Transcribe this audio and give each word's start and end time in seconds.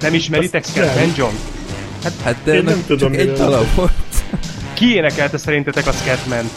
Nem 0.00 0.14
ismeritek 0.14 0.64
Scatman 0.64 1.12
John? 1.16 1.34
Hát, 2.02 2.12
hát 2.24 2.36
de 2.44 2.54
Én 2.54 2.64
nem 2.64 2.84
tudom, 2.86 3.10
csak 3.12 3.20
egy 3.20 3.32
dala 3.32 3.64
volt. 3.74 3.92
Ki 4.72 4.94
énekelte 4.94 5.38
szerintetek 5.38 5.86
a 5.86 5.92
Scatman? 5.92 6.50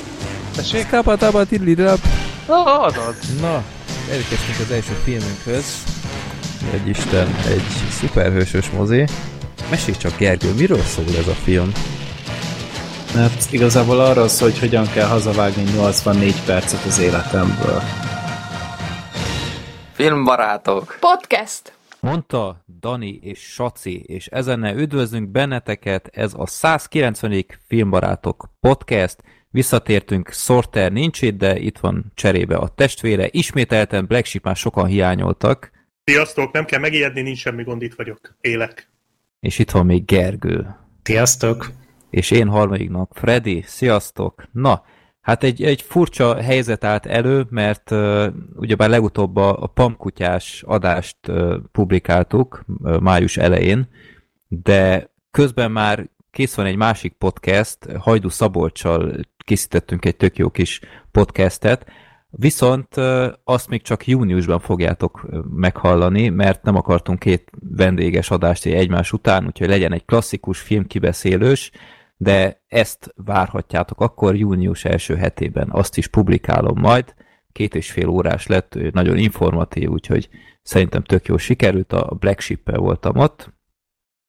Tessék? 0.56 0.90
Kapa, 0.90 1.16
tapa, 1.16 1.46
tidlidap. 1.46 2.00
Ah, 2.46 2.84
azaz. 2.84 3.16
Na, 3.42 3.64
elérkeztünk 4.10 4.60
az 4.60 4.72
első 4.72 4.98
filmünkhöz. 5.04 5.66
Egy 6.74 6.88
Isten, 6.88 7.36
egy 7.48 7.64
szuperhősös 8.00 8.70
mozi. 8.70 9.06
Mesélj 9.70 9.98
csak, 9.98 10.18
Gergő, 10.18 10.54
miről 10.54 10.82
szól 10.82 11.06
ez 11.20 11.28
a 11.28 11.36
film? 11.44 11.72
Hát 13.16 13.48
igazából 13.50 14.00
arról 14.00 14.28
szól, 14.28 14.50
hogy 14.50 14.60
hogyan 14.60 14.92
kell 14.94 15.08
hazavágni 15.08 15.64
84 15.64 16.36
percet 16.46 16.86
az 16.86 17.00
életemből. 17.00 17.82
Filmbarátok. 19.94 20.98
Podcast. 21.00 21.74
Mondta 22.02 22.64
Dani 22.80 23.20
és 23.22 23.40
Saci, 23.40 24.02
és 24.02 24.28
ezennel 24.28 24.78
üdvözlünk 24.78 25.30
benneteket, 25.30 26.10
ez 26.14 26.34
a 26.36 26.46
190. 26.46 27.46
Filmbarátok 27.68 28.50
podcast. 28.60 29.24
Visszatértünk, 29.50 30.30
Sorter 30.32 30.92
nincs 30.92 31.22
itt, 31.22 31.38
de 31.38 31.60
itt 31.60 31.78
van 31.78 32.12
cserébe 32.16 32.56
a 32.56 32.68
testvére. 32.68 33.28
Ismételten 33.32 34.06
Black 34.06 34.26
Sheep 34.26 34.44
már 34.44 34.56
sokan 34.56 34.86
hiányoltak, 34.86 35.72
Sziasztok, 36.04 36.52
nem 36.52 36.66
kell 36.66 36.80
megijedni, 36.80 37.22
nincs 37.22 37.38
semmi 37.38 37.64
gond, 37.64 37.82
itt 37.82 37.94
vagyok. 37.94 38.38
Élek. 38.42 38.90
és 39.40 39.60
itt 39.60 39.72
van 39.72 39.86
még 39.86 40.06
Gergő. 40.06 40.76
Sziasztok! 41.04 41.72
és 42.10 42.32
én 42.32 42.48
harmadiknak 42.48 43.12
Freddy, 43.14 43.64
sziasztok! 43.66 44.48
Na, 44.52 44.84
hát 45.22 45.44
egy, 45.44 45.64
egy 45.64 45.82
furcsa 45.82 46.42
helyzet 46.42 46.84
állt 46.84 47.06
elő, 47.06 47.46
mert 47.50 47.92
uh, 47.92 48.26
ugyebár 48.56 48.90
legutóbb 48.90 49.36
a, 49.36 49.64
a 49.64 49.68
pamkutyás 49.68 50.64
adást 50.68 51.18
uh, 51.28 51.56
publikáltuk 51.72 52.66
uh, 52.68 53.00
május 53.00 53.38
elején, 53.38 53.90
de 54.48 55.10
közben 55.32 55.72
már 55.72 56.10
kész 56.32 56.56
van 56.56 56.66
egy 56.66 56.76
másik 56.76 57.14
podcast, 57.14 57.78
Hajdu 58.00 58.30
Szabolcsal 58.30 59.16
készítettünk 59.38 60.06
egy 60.06 60.18
tök 60.18 60.38
jó 60.38 60.50
kis 60.50 60.80
podcastet, 61.12 61.86
Viszont 62.34 62.98
uh, 62.98 63.26
azt 63.44 63.70
még 63.70 63.82
csak 63.82 64.08
júniusban 64.08 64.60
fogjátok 64.60 65.28
meghallani, 65.56 66.30
mert 66.30 66.64
nem 66.64 66.76
akartunk 66.76 67.20
két 67.20 67.52
vendéges 67.60 68.32
adást 68.32 68.66
egymás 68.66 69.14
után, 69.14 69.46
úgyhogy 69.46 69.68
legyen 69.68 69.94
egy 69.94 70.06
klasszikus 70.06 70.60
filmkibeszélős, 70.60 71.72
de 72.22 72.62
ezt 72.68 73.14
várhatjátok 73.16 74.02
akkor 74.02 74.36
június 74.36 74.86
első 74.86 75.16
hetében. 75.16 75.70
Azt 75.72 75.98
is 75.98 76.08
publikálom 76.08 76.80
majd. 76.80 77.14
Két 77.52 77.76
és 77.76 77.92
fél 77.92 78.08
órás 78.08 78.48
lett, 78.48 78.78
nagyon 78.92 79.18
informatív, 79.18 79.90
úgyhogy 79.90 80.30
szerintem 80.62 81.04
tök 81.04 81.26
jó 81.26 81.38
sikerült. 81.38 81.94
A 81.94 82.16
Black 82.20 82.40
Ship-el 82.40 82.80
voltam 82.80 83.18
ott. 83.18 83.54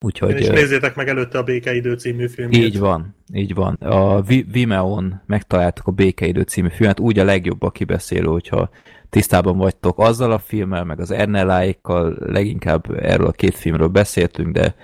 Úgyhogy, 0.04 0.40
És 0.40 0.48
ö, 0.48 0.52
nézzétek 0.52 0.94
meg 0.94 1.08
előtte 1.08 1.38
a 1.38 1.42
Békeidő 1.42 1.94
című 1.94 2.28
filmjét. 2.28 2.64
így 2.64 2.78
van, 2.78 3.16
így 3.32 3.54
van. 3.54 3.74
A 3.74 4.20
Vi- 4.22 4.46
Vimeo-n 4.52 5.22
megtaláltuk 5.26 5.86
a 5.86 5.90
Békeidő 5.90 6.42
című 6.42 6.68
filmet, 6.68 7.00
úgy 7.00 7.18
a 7.18 7.24
legjobb 7.24 7.62
a 7.62 7.70
kibeszélő, 7.70 8.26
hogyha 8.26 8.70
tisztában 9.10 9.56
vagytok 9.56 9.98
azzal 9.98 10.32
a 10.32 10.38
filmmel, 10.38 10.84
meg 10.84 11.00
az 11.00 11.10
Ernelláikkal, 11.10 12.16
leginkább 12.18 12.98
erről 13.02 13.26
a 13.26 13.30
két 13.32 13.54
filmről 13.54 13.88
beszéltünk, 13.88 14.52
de 14.52 14.74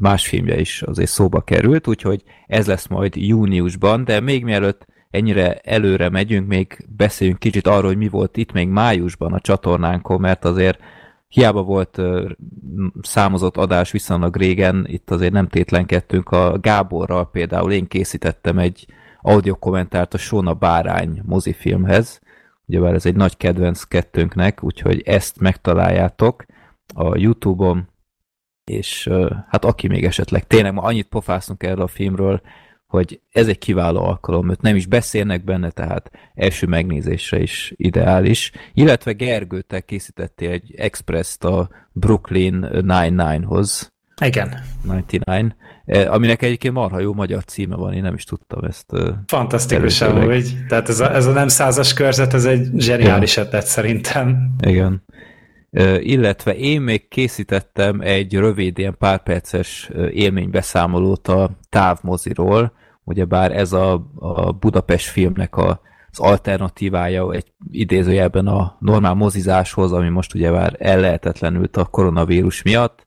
más 0.00 0.28
filmje 0.28 0.60
is 0.60 0.82
azért 0.82 1.10
szóba 1.10 1.40
került, 1.40 1.86
úgyhogy 1.86 2.22
ez 2.46 2.66
lesz 2.66 2.86
majd 2.86 3.16
júniusban, 3.16 4.04
de 4.04 4.20
még 4.20 4.44
mielőtt 4.44 4.86
ennyire 5.10 5.54
előre 5.54 6.08
megyünk, 6.08 6.48
még 6.48 6.86
beszéljünk 6.96 7.38
kicsit 7.38 7.66
arról, 7.66 7.86
hogy 7.86 7.96
mi 7.96 8.08
volt 8.08 8.36
itt 8.36 8.52
még 8.52 8.68
májusban 8.68 9.32
a 9.32 9.40
csatornánkon, 9.40 10.20
mert 10.20 10.44
azért 10.44 10.78
hiába 11.28 11.62
volt 11.62 12.00
számozott 13.02 13.56
adás 13.56 13.90
viszonylag 13.90 14.36
régen, 14.36 14.86
itt 14.88 15.10
azért 15.10 15.32
nem 15.32 15.48
tétlenkedtünk. 15.48 16.30
A 16.30 16.58
Gáborral 16.58 17.30
például, 17.30 17.72
én 17.72 17.86
készítettem 17.86 18.58
egy 18.58 18.86
audio 19.20 19.54
kommentárt 19.56 20.14
a 20.14 20.18
Sona 20.18 20.54
Bárány 20.54 21.22
mozifilmhez, 21.24 22.20
ugyebár 22.66 22.94
ez 22.94 23.06
egy 23.06 23.16
nagy 23.16 23.36
kedvenc 23.36 23.82
kettőnknek, 23.82 24.62
úgyhogy 24.62 25.02
ezt 25.06 25.40
megtaláljátok 25.40 26.44
a 26.94 27.18
Youtube-on, 27.18 27.88
és 28.68 29.08
hát 29.48 29.64
aki 29.64 29.88
még 29.88 30.04
esetleg 30.04 30.46
tényleg 30.46 30.72
ma 30.72 30.82
annyit 30.82 31.08
pofászunk 31.08 31.62
erről 31.62 31.82
a 31.82 31.86
filmről, 31.86 32.40
hogy 32.86 33.20
ez 33.32 33.48
egy 33.48 33.58
kiváló 33.58 34.04
alkalom, 34.04 34.50
őt 34.50 34.60
nem 34.60 34.76
is 34.76 34.86
beszélnek 34.86 35.44
benne, 35.44 35.70
tehát 35.70 36.10
első 36.34 36.66
megnézésre 36.66 37.40
is 37.40 37.72
ideális. 37.76 38.52
Illetve 38.74 39.12
Gergő, 39.12 39.60
te 39.60 39.80
készítettél 39.80 40.50
egy 40.50 40.74
express 40.76 41.38
a 41.38 41.68
Brooklyn 41.92 42.68
Nine-Nine-hoz, 42.70 43.92
Igen. 44.24 44.60
99, 44.82 45.54
eh, 45.84 46.12
aminek 46.12 46.42
egyébként 46.42 46.74
marha 46.74 47.00
jó 47.00 47.12
magyar 47.12 47.44
címe 47.44 47.76
van, 47.76 47.92
én 47.92 48.02
nem 48.02 48.14
is 48.14 48.24
tudtam 48.24 48.64
ezt. 48.64 48.92
Fantasztikus 49.26 50.00
amúgy. 50.00 50.56
Tehát 50.68 50.88
ez 50.88 51.00
a, 51.00 51.14
ez 51.14 51.26
a 51.26 51.32
nem 51.32 51.48
százas 51.48 51.92
körzet, 51.92 52.34
ez 52.34 52.44
egy 52.44 52.68
zseniális 52.76 53.36
ötlet 53.36 53.66
szerintem. 53.66 54.54
Igen. 54.66 55.02
Illetve 55.98 56.56
én 56.56 56.80
még 56.80 57.08
készítettem 57.08 58.00
egy 58.00 58.34
rövid, 58.34 58.78
ilyen 58.78 58.96
pár 58.98 59.22
perces 59.22 59.90
élménybeszámolót 60.12 61.28
a 61.28 61.50
távmoziról, 61.68 62.72
ugyebár 63.04 63.56
ez 63.56 63.72
a, 63.72 64.10
a 64.14 64.52
Budapest 64.52 65.08
filmnek 65.08 65.56
a, 65.56 65.80
az 66.10 66.18
alternatívája 66.18 67.32
egy 67.32 67.52
idézőjelben 67.70 68.46
a 68.46 68.76
normál 68.80 69.14
mozizáshoz, 69.14 69.92
ami 69.92 70.08
most 70.08 70.34
ugye 70.34 70.50
már 70.50 70.76
ellehetetlenült 70.78 71.76
a 71.76 71.84
koronavírus 71.84 72.62
miatt, 72.62 73.06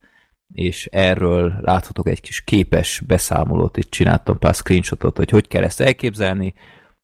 és 0.53 0.85
erről 0.91 1.53
láthatok 1.61 2.07
egy 2.07 2.21
kis 2.21 2.41
képes 2.41 3.03
beszámolót, 3.07 3.77
itt 3.77 3.89
csináltam 3.89 4.39
pár 4.39 4.53
screenshotot, 4.53 5.17
hogy 5.17 5.29
hogy 5.29 5.47
kell 5.47 5.63
ezt 5.63 5.81
elképzelni, 5.81 6.53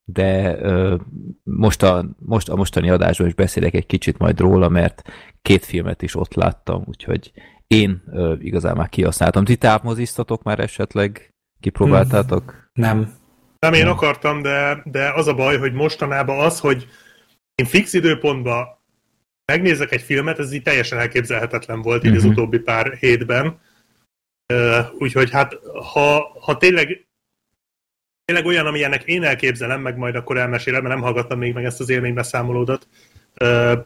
de 0.10 0.58
ö, 0.62 0.96
most, 1.44 1.84
a, 1.84 2.06
most 2.20 2.50
a 2.50 2.56
mostani 2.56 2.90
adásban 2.90 3.28
is 3.28 3.34
beszélek 3.34 3.74
egy 3.74 3.86
kicsit 3.86 4.18
majd 4.18 4.40
róla, 4.40 4.70
mert 4.70 5.02
két 5.42 5.66
filmet 5.66 6.02
is 6.02 6.16
ott 6.16 6.34
láttam, 6.34 6.84
úgyhogy 6.86 7.32
én 7.68 8.04
ö, 8.12 8.36
igazán 8.40 8.76
már 8.76 8.90
kihasználtam. 8.90 9.46
Ti 9.46 9.56
távmoziztatok 9.56 10.44
már 10.44 10.60
esetleg? 10.60 11.34
Kipróbáltátok? 11.60 12.70
Nem. 12.74 13.14
Nem, 13.60 13.74
én 13.74 13.88
akartam, 13.88 14.42
de, 14.42 14.82
de 14.86 15.12
az 15.14 15.28
a 15.28 15.34
baj, 15.34 15.58
hogy 15.58 15.74
mostanában 15.74 16.40
az, 16.40 16.60
hogy 16.60 16.88
én 17.56 17.66
fix 17.66 17.94
időpontban 17.94 18.66
megnézek 19.52 19.92
egy 19.92 20.02
filmet, 20.02 20.40
ez 20.40 20.54
így 20.54 20.62
teljesen 20.62 21.00
elképzelhetetlen 21.00 21.82
volt 21.82 22.04
így 22.06 22.16
az 22.16 22.24
Mhm. 22.24 22.32
utóbbi 22.32 22.60
pár 22.60 22.94
hétben. 22.94 23.60
Úgyhogy 24.98 25.32
hát, 25.32 25.60
ha, 25.94 26.38
ha 26.42 26.58
tényleg 26.58 27.07
tényleg 28.28 28.46
olyan, 28.46 28.66
amilyennek 28.66 29.04
én 29.04 29.24
elképzelem, 29.24 29.82
meg 29.82 29.98
majd 29.98 30.16
akkor 30.16 30.38
elmesélem, 30.38 30.82
mert 30.82 30.94
nem 30.94 31.04
hallgattam 31.04 31.38
még 31.38 31.54
meg 31.54 31.66
ezt 31.66 31.80
az 31.80 31.90
élménybeszámolódat, 31.90 32.88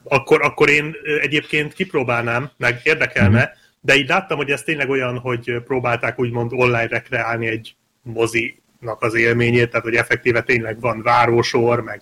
akkor, 0.03 0.41
akkor 0.41 0.69
én 0.69 0.95
egyébként 1.21 1.73
kipróbálnám, 1.73 2.51
meg 2.57 2.79
érdekelne, 2.83 3.53
de 3.81 3.95
így 3.95 4.07
láttam, 4.07 4.37
hogy 4.37 4.49
ez 4.49 4.63
tényleg 4.63 4.89
olyan, 4.89 5.17
hogy 5.17 5.63
próbálták 5.63 6.19
úgymond 6.19 6.51
online 6.53 6.87
rekreálni 6.87 7.47
egy 7.47 7.75
mozinak 8.01 8.97
az 8.99 9.13
élményét, 9.13 9.69
tehát 9.69 9.85
hogy 9.85 9.95
effektíve 9.95 10.41
tényleg 10.41 10.79
van 10.79 11.01
várósor, 11.01 11.81
meg 11.81 12.01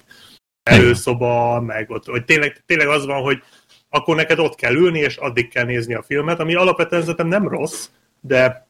előszoba, 0.64 1.62
meg 1.62 1.90
ott, 1.90 2.06
hogy 2.06 2.26
tényleg, 2.26 2.64
tényleg 2.66 2.88
az 2.88 3.06
van, 3.06 3.22
hogy 3.22 3.44
akkor 3.90 4.16
neked 4.16 4.40
ott 4.40 4.56
kell 4.56 4.76
ülni, 4.76 5.00
és 5.00 5.18
addig 5.18 5.50
kell 5.50 5.66
nézni 5.66 5.94
a 5.94 6.04
filmet, 6.04 6.40
ami 6.40 6.56
alapvetően 6.56 7.02
szerintem 7.02 7.28
nem 7.28 7.48
rossz, 7.48 7.90
de 8.22 8.68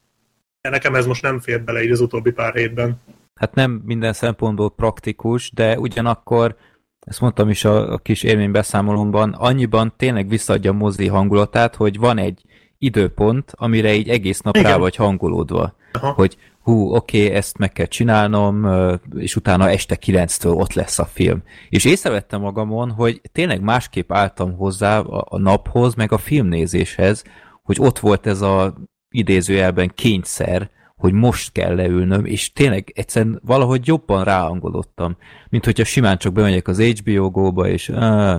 nekem 0.69 0.95
ez 0.95 1.05
most 1.05 1.21
nem 1.21 1.39
fér 1.39 1.61
bele 1.61 1.83
így 1.83 1.91
az 1.91 2.01
utóbbi 2.01 2.31
pár 2.31 2.53
hétben. 2.53 3.01
Hát 3.39 3.55
nem 3.55 3.81
minden 3.85 4.13
szempontból 4.13 4.69
praktikus, 4.69 5.51
de 5.51 5.79
ugyanakkor, 5.79 6.55
ezt 6.99 7.21
mondtam 7.21 7.49
is 7.49 7.65
a, 7.65 7.93
a 7.93 7.97
kis 7.97 8.23
élménybeszámolomban, 8.23 9.33
annyiban 9.33 9.93
tényleg 9.97 10.27
visszaadja 10.27 10.71
a 10.71 10.73
mozi 10.73 11.07
hangulatát, 11.07 11.75
hogy 11.75 11.99
van 11.99 12.17
egy 12.17 12.41
időpont, 12.77 13.53
amire 13.55 13.93
így 13.93 14.09
egész 14.09 14.39
nap 14.39 14.55
Igen. 14.55 14.71
rá 14.71 14.77
vagy 14.77 14.95
hangolódva. 14.95 15.75
Aha. 15.91 16.11
Hogy 16.11 16.37
hú, 16.61 16.93
oké, 16.95 17.23
okay, 17.23 17.35
ezt 17.35 17.57
meg 17.57 17.71
kell 17.71 17.85
csinálnom, 17.85 18.67
és 19.15 19.35
utána 19.35 19.69
este 19.69 19.95
kilenctől 19.95 20.53
ott 20.53 20.73
lesz 20.73 20.99
a 20.99 21.05
film. 21.05 21.43
És 21.69 21.85
észrevettem 21.85 22.41
magamon, 22.41 22.91
hogy 22.91 23.21
tényleg 23.31 23.61
másképp 23.61 24.11
álltam 24.11 24.55
hozzá 24.55 24.99
a, 24.99 25.25
a 25.29 25.37
naphoz, 25.37 25.95
meg 25.95 26.11
a 26.11 26.17
filmnézéshez, 26.17 27.23
hogy 27.63 27.77
ott 27.79 27.99
volt 27.99 28.27
ez 28.27 28.41
a 28.41 28.73
idézőjelben 29.09 29.91
kényszer, 29.95 30.69
hogy 30.99 31.13
most 31.13 31.51
kell 31.51 31.75
leülnöm, 31.75 32.25
és 32.25 32.53
tényleg 32.53 32.91
egyszerűen 32.95 33.41
valahogy 33.45 33.87
jobban 33.87 34.23
ráangolódtam, 34.23 35.17
mint 35.49 35.65
hogyha 35.65 35.83
simán 35.83 36.17
csak 36.17 36.33
bemegyek 36.33 36.67
az 36.67 36.81
HBO 36.81 37.29
Go-ba, 37.29 37.67
és 37.67 37.91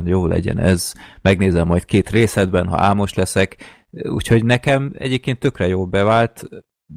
jó 0.04 0.26
legyen 0.26 0.58
ez, 0.58 0.94
megnézem 1.22 1.66
majd 1.66 1.84
két 1.84 2.10
részletben, 2.10 2.66
ha 2.66 2.80
álmos 2.80 3.14
leszek, 3.14 3.56
úgyhogy 3.90 4.44
nekem 4.44 4.92
egyébként 4.98 5.38
tökre 5.38 5.66
jó 5.68 5.86
bevált, 5.86 6.48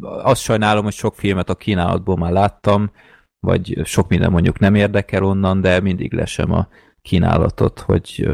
azt 0.01 0.41
sajnálom, 0.41 0.83
hogy 0.83 0.93
sok 0.93 1.15
filmet 1.15 1.49
a 1.49 1.55
kínálatból 1.55 2.17
már 2.17 2.31
láttam, 2.31 2.91
vagy 3.39 3.81
sok 3.83 4.09
minden 4.09 4.31
mondjuk 4.31 4.59
nem 4.59 4.75
érdekel 4.75 5.23
onnan, 5.23 5.61
de 5.61 5.79
mindig 5.79 6.13
lesem 6.13 6.51
a 6.51 6.67
kínálatot, 7.01 7.79
hogy 7.79 8.29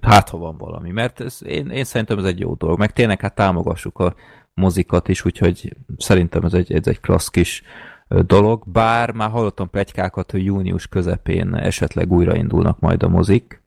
hát 0.00 0.28
ha 0.28 0.38
van 0.38 0.56
valami, 0.56 0.90
mert 0.90 1.20
ez, 1.20 1.38
én, 1.46 1.70
én 1.70 1.84
szerintem 1.84 2.18
ez 2.18 2.24
egy 2.24 2.40
jó 2.40 2.54
dolog, 2.54 2.78
meg 2.78 2.92
tényleg 2.92 3.20
hát 3.20 3.34
támogassuk 3.34 3.98
a 3.98 4.14
mozikat 4.54 5.08
is, 5.08 5.24
úgyhogy 5.24 5.76
szerintem 5.96 6.44
ez 6.44 6.54
egy, 6.54 6.72
ez 6.72 6.86
egy 6.86 7.00
klassz 7.00 7.28
kis 7.28 7.62
dolog, 8.08 8.62
bár 8.66 9.10
már 9.10 9.30
hallottam 9.30 9.70
plegykákat, 9.70 10.30
hogy 10.30 10.44
június 10.44 10.86
közepén 10.86 11.54
esetleg 11.54 12.12
újraindulnak 12.12 12.78
majd 12.78 13.02
a 13.02 13.08
mozik, 13.08 13.62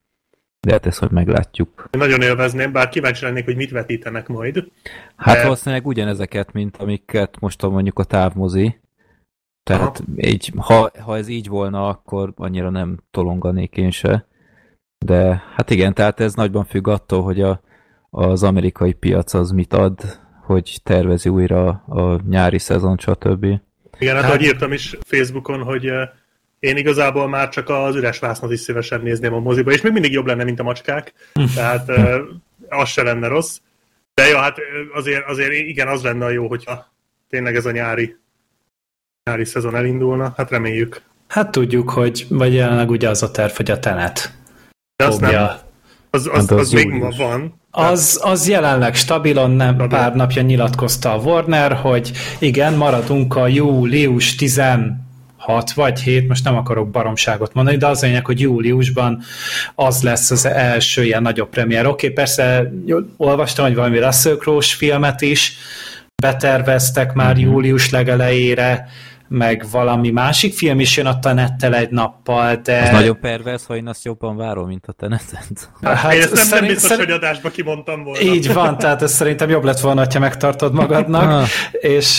de 0.60 0.72
hát 0.72 0.86
ezt, 0.86 0.98
hogy 0.98 1.10
meglátjuk. 1.10 1.88
Nagyon 1.90 2.22
élvezném, 2.22 2.72
bár 2.72 2.88
kíváncsi 2.88 3.24
lennék, 3.24 3.44
hogy 3.44 3.56
mit 3.56 3.70
vetítenek 3.70 4.28
majd. 4.28 4.64
Hát 5.16 5.36
de... 5.36 5.42
valószínűleg 5.42 5.86
ugyanezeket, 5.86 6.52
mint 6.52 6.76
amiket 6.76 7.40
most 7.40 7.62
mondjuk 7.62 7.98
a 7.98 8.04
távmozi. 8.04 8.80
Tehát 9.62 10.02
így, 10.16 10.52
ha, 10.56 10.90
ha 11.00 11.16
ez 11.16 11.28
így 11.28 11.48
volna, 11.48 11.88
akkor 11.88 12.32
annyira 12.36 12.70
nem 12.70 12.98
tolonganék 13.10 13.76
én 13.76 13.90
se. 13.90 14.26
De 14.98 15.42
hát 15.54 15.70
igen, 15.70 15.94
tehát 15.94 16.20
ez 16.20 16.34
nagyban 16.34 16.64
függ 16.64 16.88
attól, 16.88 17.22
hogy 17.22 17.40
a, 17.40 17.60
az 18.10 18.42
amerikai 18.42 18.92
piac 18.92 19.34
az 19.34 19.50
mit 19.50 19.72
ad, 19.72 20.00
hogy 20.46 20.78
tervezi 20.82 21.28
újra 21.28 21.68
a 21.88 22.20
nyári 22.28 22.58
szezon, 22.58 22.96
stb. 22.98 23.44
Igen, 23.98 24.14
hát, 24.14 24.24
hát 24.24 24.32
ahogy 24.32 24.42
írtam 24.42 24.72
is 24.72 24.96
Facebookon, 25.06 25.62
hogy 25.62 25.90
én 26.58 26.76
igazából 26.76 27.28
már 27.28 27.48
csak 27.48 27.68
az 27.68 27.94
üres 27.94 28.18
vásznat 28.18 28.52
is 28.52 28.60
szívesen 28.60 29.00
nézném 29.00 29.34
a 29.34 29.38
moziba, 29.38 29.72
és 29.72 29.80
még 29.80 29.92
mindig 29.92 30.12
jobb 30.12 30.26
lenne, 30.26 30.44
mint 30.44 30.60
a 30.60 30.62
macskák, 30.62 31.12
tehát 31.54 31.90
az 32.68 32.88
se 32.88 33.02
lenne 33.02 33.28
rossz. 33.28 33.58
De 34.14 34.26
jó, 34.26 34.36
hát 34.36 34.56
azért, 34.94 35.28
azért 35.28 35.52
igen, 35.52 35.88
az 35.88 36.02
lenne 36.02 36.24
a 36.24 36.30
jó, 36.30 36.48
hogyha 36.48 36.92
tényleg 37.28 37.56
ez 37.56 37.66
a 37.66 37.70
nyári, 37.70 38.16
nyári 39.24 39.44
szezon 39.44 39.76
elindulna, 39.76 40.32
hát 40.36 40.50
reméljük. 40.50 41.02
Hát 41.28 41.50
tudjuk, 41.50 41.90
hogy 41.90 42.26
vagy 42.28 42.54
jelenleg 42.54 42.90
ugye 42.90 43.08
az 43.08 43.22
a 43.22 43.30
terv, 43.30 43.52
hogy 43.52 43.70
a 43.70 43.78
tenet 43.78 44.34
De 44.96 45.06
azt 45.06 45.20
nem. 45.20 45.64
Az, 46.10 46.28
az, 46.32 46.50
az, 46.50 46.58
az 46.58 46.70
még 46.70 46.88
ma 46.88 47.08
van. 47.16 47.60
Az, 47.70 48.20
az 48.22 48.48
jelenleg 48.48 48.94
stabilan 48.94 49.50
nem 49.50 49.76
pár 49.88 50.14
napja 50.14 50.42
nyilatkozta 50.42 51.12
a 51.12 51.16
Warner, 51.16 51.72
hogy 51.72 52.12
igen, 52.38 52.74
maradunk 52.74 53.36
a 53.36 53.46
július 53.46 54.34
10 54.34 54.60
6 55.46 55.72
vagy 55.72 56.00
7, 56.00 56.28
most 56.28 56.44
nem 56.44 56.56
akarok 56.56 56.90
baromságot 56.90 57.54
mondani, 57.54 57.76
de 57.76 57.86
az 57.86 58.02
lényeg, 58.02 58.26
hogy 58.26 58.40
júliusban 58.40 59.22
az 59.74 60.02
lesz 60.02 60.30
az 60.30 60.46
első 60.46 61.04
ilyen 61.04 61.22
nagyobb 61.22 61.48
premier. 61.48 61.86
Oké, 61.86 61.92
okay, 61.92 62.24
persze 62.24 62.72
olvastam, 63.16 63.64
hogy 63.64 63.74
valami 63.74 63.98
Russell 63.98 64.36
Crowe 64.36 64.62
filmet 64.62 65.20
is 65.20 65.56
beterveztek 66.22 67.12
már 67.12 67.34
mm-hmm. 67.34 67.50
július 67.50 67.90
legelejére, 67.90 68.88
meg 69.28 69.64
valami 69.70 70.10
másik 70.10 70.54
film 70.54 70.80
is 70.80 70.96
jön 70.96 71.06
a 71.06 71.18
Tenettel 71.18 71.74
egy 71.74 71.90
nappal, 71.90 72.56
de... 72.56 72.82
Az 72.82 72.90
nagyon 72.90 73.20
pervers, 73.20 73.66
ha 73.66 73.76
én 73.76 73.88
azt 73.88 74.04
jobban 74.04 74.36
várom, 74.36 74.66
mint 74.66 74.86
a 74.86 74.92
Tenetet. 74.92 75.70
Hát, 75.82 76.12
én 76.12 76.20
ezt 76.20 76.32
nem, 76.32 76.44
szerint, 76.44 76.60
nem 76.60 76.68
biztos, 76.68 76.90
szerint... 76.90 77.08
hogy 77.08 77.16
adásba 77.16 77.50
kimondtam 77.50 78.02
volna. 78.02 78.20
Így 78.20 78.52
van, 78.52 78.78
tehát 78.78 79.02
ez 79.02 79.12
szerintem 79.12 79.48
jobb 79.48 79.64
lett 79.64 79.80
volna, 79.80 80.06
ha 80.12 80.18
megtartod 80.18 80.72
magadnak, 80.72 81.30
ah. 81.30 81.46
és 81.72 82.16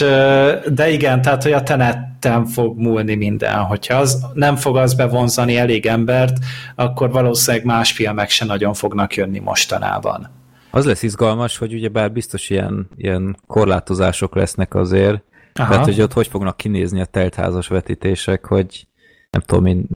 de 0.68 0.90
igen, 0.90 1.22
tehát 1.22 1.44
hogy 1.44 1.52
a 1.52 1.64
Tenetten 1.64 2.46
fog 2.46 2.78
múlni 2.78 3.16
minden, 3.16 3.60
hogyha 3.60 3.96
az 3.98 4.26
nem 4.34 4.56
fog 4.56 4.78
az 4.78 4.94
bevonzani 4.94 5.58
elég 5.58 5.86
embert, 5.86 6.38
akkor 6.76 7.12
valószínűleg 7.12 7.66
más 7.66 7.92
filmek 7.92 8.30
se 8.30 8.46
nagyon 8.46 8.74
fognak 8.74 9.16
jönni 9.16 9.40
mostanában. 9.40 10.36
Az 10.72 10.86
lesz 10.86 11.04
izgalmas, 11.04 11.58
hogy 11.58 11.74
ugye 11.74 11.88
bár 11.88 12.12
biztos 12.12 12.50
ilyen, 12.50 12.90
ilyen 12.98 13.38
korlátozások 13.48 14.36
lesznek 14.36 14.76
azért, 14.76 15.22
Aha. 15.60 15.70
Tehát, 15.70 15.86
hogy 15.86 16.02
ott 16.02 16.14
hogy 16.14 16.28
fognak 16.28 16.58
kinézni 16.58 17.02
a 17.02 17.06
teltházas 17.06 17.68
vetítések, 17.68 18.46
hogy 18.46 18.88
nem 19.30 19.42
tudom 19.42 19.66
én, 19.66 19.88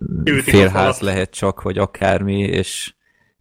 félház 0.43 0.99
lehet 0.99 1.31
csak, 1.31 1.61
vagy 1.61 1.77
akármi, 1.77 2.39
és 2.39 2.93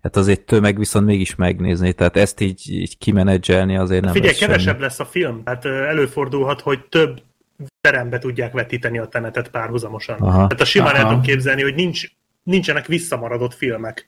hát 0.03 0.17
azért 0.17 0.41
tömeg 0.41 0.79
viszont 0.79 1.07
mégis 1.07 1.35
megnézni, 1.35 1.93
tehát 1.93 2.17
ezt 2.17 2.41
így, 2.41 2.71
így 2.71 2.99
kimenedzselni 2.99 3.77
azért 3.77 4.05
nem 4.05 4.13
Figyelj, 4.13 4.31
lesz 4.31 4.41
kevesebb 4.41 4.73
semmi. 4.73 4.81
lesz 4.81 5.01
a 5.01 5.05
film, 5.05 5.43
hát 5.45 5.65
előfordulhat, 5.65 6.61
hogy 6.61 6.85
több 6.89 7.23
terembe 7.81 8.19
tudják 8.19 8.53
vetíteni 8.53 8.99
a 8.99 9.07
tenetet 9.07 9.49
párhuzamosan. 9.51 10.19
Aha. 10.19 10.33
Tehát 10.33 10.61
a 10.61 10.65
simán 10.65 10.95
el 10.95 11.03
tudom 11.03 11.21
képzelni, 11.21 11.63
hogy 11.63 11.75
nincs, 11.75 12.09
nincsenek 12.43 12.87
visszamaradott 12.87 13.55
filmek 13.55 14.07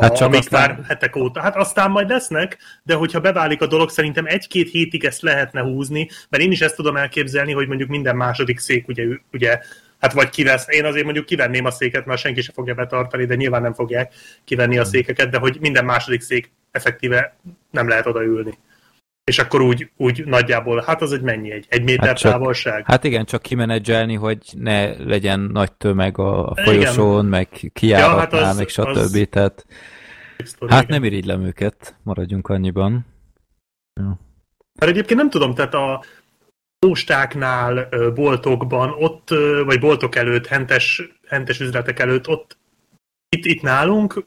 Hát 0.00 0.16
csak 0.16 0.26
amik 0.26 0.38
aztán... 0.38 0.70
már 0.70 0.86
hetek 0.86 1.16
óta. 1.16 1.40
Hát 1.40 1.56
aztán 1.56 1.90
majd 1.90 2.08
lesznek, 2.08 2.58
de 2.82 2.94
hogyha 2.94 3.20
beválik 3.20 3.62
a 3.62 3.66
dolog, 3.66 3.90
szerintem 3.90 4.26
egy-két 4.26 4.70
hétig 4.70 5.04
ezt 5.04 5.22
lehetne 5.22 5.60
húzni, 5.60 6.08
mert 6.28 6.42
én 6.42 6.50
is 6.50 6.60
ezt 6.60 6.76
tudom 6.76 6.96
elképzelni, 6.96 7.52
hogy 7.52 7.68
mondjuk 7.68 7.88
minden 7.88 8.16
második 8.16 8.58
szék 8.58 8.88
ugye, 8.88 9.04
ugye 9.32 9.60
hát 9.98 10.12
vagy 10.12 10.28
kivesz, 10.28 10.66
én 10.68 10.84
azért 10.84 11.04
mondjuk 11.04 11.26
kivenném 11.26 11.64
a 11.64 11.70
széket, 11.70 12.06
mert 12.06 12.20
senki 12.20 12.40
sem 12.40 12.54
fogja 12.54 12.74
betartani, 12.74 13.24
de 13.24 13.34
nyilván 13.34 13.62
nem 13.62 13.74
fogják 13.74 14.14
kivenni 14.44 14.78
a 14.78 14.82
hmm. 14.82 14.90
székeket, 14.90 15.30
de 15.30 15.38
hogy 15.38 15.56
minden 15.60 15.84
második 15.84 16.20
szék 16.20 16.52
effektíve 16.70 17.36
nem 17.70 17.88
lehet 17.88 18.06
odaülni. 18.06 18.58
És 19.30 19.38
akkor 19.38 19.60
úgy, 19.60 19.90
úgy 19.96 20.24
nagyjából, 20.24 20.82
hát 20.86 21.02
az 21.02 21.12
egy 21.12 21.20
mennyi? 21.20 21.50
Egy, 21.50 21.66
egy 21.68 21.82
méter 21.82 22.06
hát 22.06 22.18
csak, 22.18 22.32
távolság? 22.32 22.84
Hát 22.86 23.04
igen, 23.04 23.24
csak 23.24 23.42
kimenedzselni, 23.42 24.14
hogy 24.14 24.38
ne 24.52 25.04
legyen 25.04 25.40
nagy 25.40 25.72
tömeg 25.72 26.18
a, 26.18 26.52
folyosón, 26.54 27.18
igen. 27.18 27.24
meg 27.24 27.48
kiáratnál, 27.72 28.40
ja, 28.40 28.46
hát 28.46 28.56
meg 28.56 28.68
stb. 28.68 28.86
Az... 28.86 29.26
Tehát, 29.30 29.66
hát 30.68 30.88
nem 30.88 31.04
irigylem 31.04 31.44
őket, 31.44 31.96
maradjunk 32.02 32.48
annyiban. 32.48 33.06
Ja. 34.00 34.18
Mert 34.80 34.92
egyébként 34.92 35.20
nem 35.20 35.30
tudom, 35.30 35.54
tehát 35.54 35.74
a 35.74 36.04
postáknál, 36.78 37.88
boltokban, 38.14 38.94
ott, 38.98 39.28
vagy 39.64 39.80
boltok 39.80 40.16
előtt, 40.16 40.46
hentes, 40.46 41.02
hentes 41.28 41.60
üzletek 41.60 41.98
előtt, 41.98 42.28
ott 42.28 42.58
itt, 43.28 43.44
itt 43.44 43.62
nálunk 43.62 44.26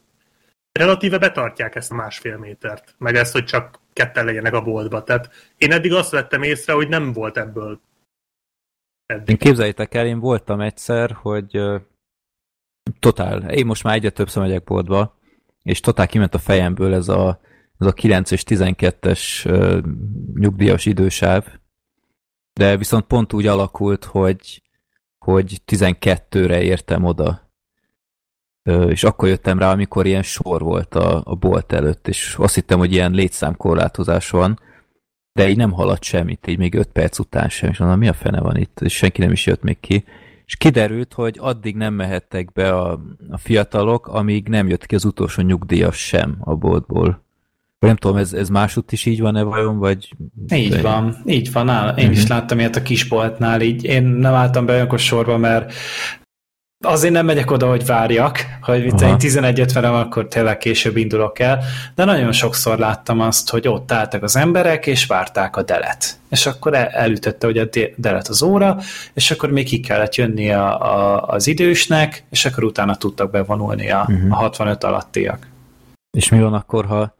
relatíve 0.71 1.17
betartják 1.17 1.75
ezt 1.75 1.91
a 1.91 1.95
másfél 1.95 2.37
métert, 2.37 2.95
meg 2.97 3.15
ezt, 3.15 3.33
hogy 3.33 3.45
csak 3.45 3.79
ketten 3.99 4.25
legyenek 4.25 4.53
a 4.53 4.61
boltba. 4.61 5.03
Tehát 5.03 5.29
én 5.57 5.71
eddig 5.71 5.93
azt 5.93 6.11
vettem 6.11 6.43
észre, 6.43 6.73
hogy 6.73 6.87
nem 6.87 7.13
volt 7.13 7.37
ebből 7.37 7.81
eddig. 9.05 9.29
Én 9.29 9.37
képzeljétek 9.37 9.93
el, 9.93 10.05
én 10.05 10.19
voltam 10.19 10.61
egyszer, 10.61 11.11
hogy 11.11 11.61
totál, 12.99 13.51
én 13.51 13.65
most 13.65 13.83
már 13.83 13.95
egyre 13.95 14.09
többször 14.09 14.43
megyek 14.43 14.63
boltba, 14.63 15.19
és 15.63 15.79
totál 15.79 16.07
kiment 16.07 16.33
a 16.33 16.37
fejemből 16.37 16.93
ez 16.93 17.07
a, 17.07 17.39
ez 17.77 17.87
a 17.87 17.93
9 17.93 18.31
és 18.31 18.43
12-es 18.45 19.49
uh, 19.49 19.83
nyugdíjas 20.33 20.85
idősáv, 20.85 21.45
de 22.53 22.77
viszont 22.77 23.05
pont 23.05 23.33
úgy 23.33 23.47
alakult, 23.47 24.03
hogy, 24.03 24.61
hogy 25.17 25.61
12-re 25.67 26.61
értem 26.61 27.03
oda 27.03 27.48
és 28.89 29.03
akkor 29.03 29.27
jöttem 29.27 29.59
rá, 29.59 29.71
amikor 29.71 30.05
ilyen 30.05 30.23
sor 30.23 30.61
volt 30.61 30.95
a, 30.95 31.21
a 31.25 31.35
bolt 31.35 31.73
előtt, 31.73 32.07
és 32.07 32.35
azt 32.37 32.55
hittem, 32.55 32.79
hogy 32.79 32.93
ilyen 32.93 33.11
létszámkorlátozás 33.11 34.29
van, 34.29 34.59
de 35.33 35.49
így 35.49 35.57
nem 35.57 35.71
haladt 35.71 36.03
semmit, 36.03 36.47
így 36.47 36.57
még 36.57 36.75
5 36.75 36.87
perc 36.87 37.19
után 37.19 37.49
sem, 37.49 37.69
és 37.69 37.77
mondom, 37.77 37.99
mi 37.99 38.07
a 38.07 38.13
fene 38.13 38.39
van 38.39 38.57
itt, 38.57 38.79
és 38.81 38.93
senki 38.93 39.21
nem 39.21 39.31
is 39.31 39.45
jött 39.45 39.63
még 39.63 39.79
ki. 39.79 40.03
És 40.45 40.55
kiderült, 40.55 41.13
hogy 41.13 41.37
addig 41.39 41.75
nem 41.75 41.93
mehettek 41.93 42.51
be 42.51 42.75
a, 42.75 42.91
a 43.29 43.37
fiatalok, 43.37 44.07
amíg 44.07 44.47
nem 44.47 44.67
jött 44.67 44.85
ki 44.85 44.95
az 44.95 45.05
utolsó 45.05 45.41
nyugdíjas 45.41 45.97
sem 45.97 46.37
a 46.39 46.55
boltból. 46.55 47.23
Nem 47.79 47.95
tudom, 47.95 48.17
ez, 48.17 48.33
ez 48.33 48.49
másutt 48.49 48.91
is 48.91 49.05
így 49.05 49.21
van-e 49.21 49.41
vajon, 49.41 49.77
vagy... 49.77 50.15
Így 50.53 50.69
de... 50.69 50.81
van, 50.81 51.15
így 51.25 51.51
van. 51.51 51.69
Áll. 51.69 51.87
Én 51.87 51.95
uh-huh. 51.95 52.11
is 52.11 52.23
mhm. 52.23 52.31
láttam 52.31 52.59
ilyet 52.59 52.75
a 52.75 52.81
kisboltnál, 52.81 53.61
így 53.61 53.83
én 53.83 54.03
nem 54.03 54.33
álltam 54.33 54.65
be 54.65 54.73
olyankor 54.73 54.99
sorba, 54.99 55.37
mert 55.37 55.73
Azért 56.85 57.13
nem 57.13 57.25
megyek 57.25 57.51
oda, 57.51 57.69
hogy 57.69 57.85
várjak, 57.85 58.45
hogy 58.61 58.85
itt 58.85 58.99
11.50 58.99 60.01
akkor 60.01 60.27
tényleg 60.27 60.57
később 60.57 60.97
indulok 60.97 61.39
el, 61.39 61.63
de 61.95 62.05
nagyon 62.05 62.31
sokszor 62.31 62.77
láttam 62.77 63.19
azt, 63.19 63.49
hogy 63.49 63.67
ott 63.67 63.91
álltak 63.91 64.23
az 64.23 64.35
emberek, 64.35 64.85
és 64.85 65.05
várták 65.05 65.55
a 65.55 65.63
delet. 65.63 66.19
És 66.29 66.45
akkor 66.45 66.73
el, 66.73 66.87
elütötte 66.87 67.45
hogy 67.45 67.57
a 67.57 67.67
delet 67.95 68.27
az 68.27 68.41
óra, 68.41 68.77
és 69.13 69.31
akkor 69.31 69.51
még 69.51 69.65
ki 69.65 69.79
kellett 69.79 70.15
jönni 70.15 70.51
a, 70.51 70.81
a, 70.81 71.23
az 71.27 71.47
idősnek, 71.47 72.23
és 72.29 72.45
akkor 72.45 72.63
utána 72.63 72.95
tudtak 72.95 73.31
bevonulni 73.31 73.91
a, 73.91 74.05
uh-huh. 74.09 74.31
a 74.31 74.35
65 74.35 74.83
alattiak. 74.83 75.47
És 76.17 76.29
mi 76.29 76.39
van 76.39 76.53
akkor, 76.53 76.85
ha 76.85 77.17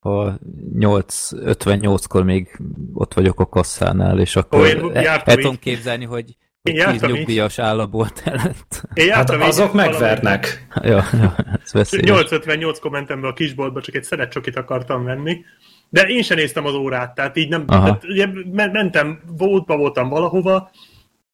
ha 0.00 0.38
8.58-kor 0.78 2.22
még 2.22 2.60
ott 2.94 3.14
vagyok 3.14 3.40
a 3.40 3.46
kasszánál, 3.46 4.20
és 4.20 4.36
akkor 4.36 4.60
Ó, 4.60 4.90
el, 4.90 5.06
el 5.24 5.34
tudom 5.34 5.58
képzelni, 5.58 6.04
hogy 6.04 6.36
Tíz 6.74 7.00
nyugdíjas 7.00 7.58
áll 7.58 7.80
a 7.80 7.86
bolt 7.86 8.22
előtt. 8.24 8.82
Én 8.94 9.12
hát 9.12 9.30
azok 9.30 9.72
megvernek. 9.72 10.66
Ja, 10.82 11.04
ja, 11.12 11.36
ez 11.72 11.90
858 11.90 12.78
kommentemben 12.78 13.30
a 13.30 13.32
kisboltba 13.32 13.80
csak 13.80 13.94
egy 13.94 14.04
szeret 14.04 14.30
csokit 14.30 14.56
akartam 14.56 15.04
venni, 15.04 15.44
de 15.88 16.02
én 16.02 16.22
sem 16.22 16.36
néztem 16.36 16.66
az 16.66 16.74
órát, 16.74 17.14
tehát 17.14 17.36
így 17.36 17.48
nem, 17.48 17.66
tehát, 17.66 18.04
ugye, 18.04 18.26
mentem, 18.52 19.20
útba 19.38 19.76
voltam 19.76 20.08
valahova, 20.08 20.70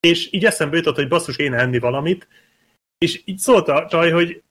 és 0.01 0.29
így 0.33 0.45
eszembe 0.45 0.77
jutott, 0.77 0.97
hogy 0.97 1.09
basszus, 1.09 1.37
kéne 1.37 1.57
enni 1.57 1.79
valamit, 1.79 2.29
és 2.99 3.21
így 3.25 3.39
szólt 3.39 3.69
a 3.69 3.87
csaj, 3.89 4.11
hogy 4.11 4.43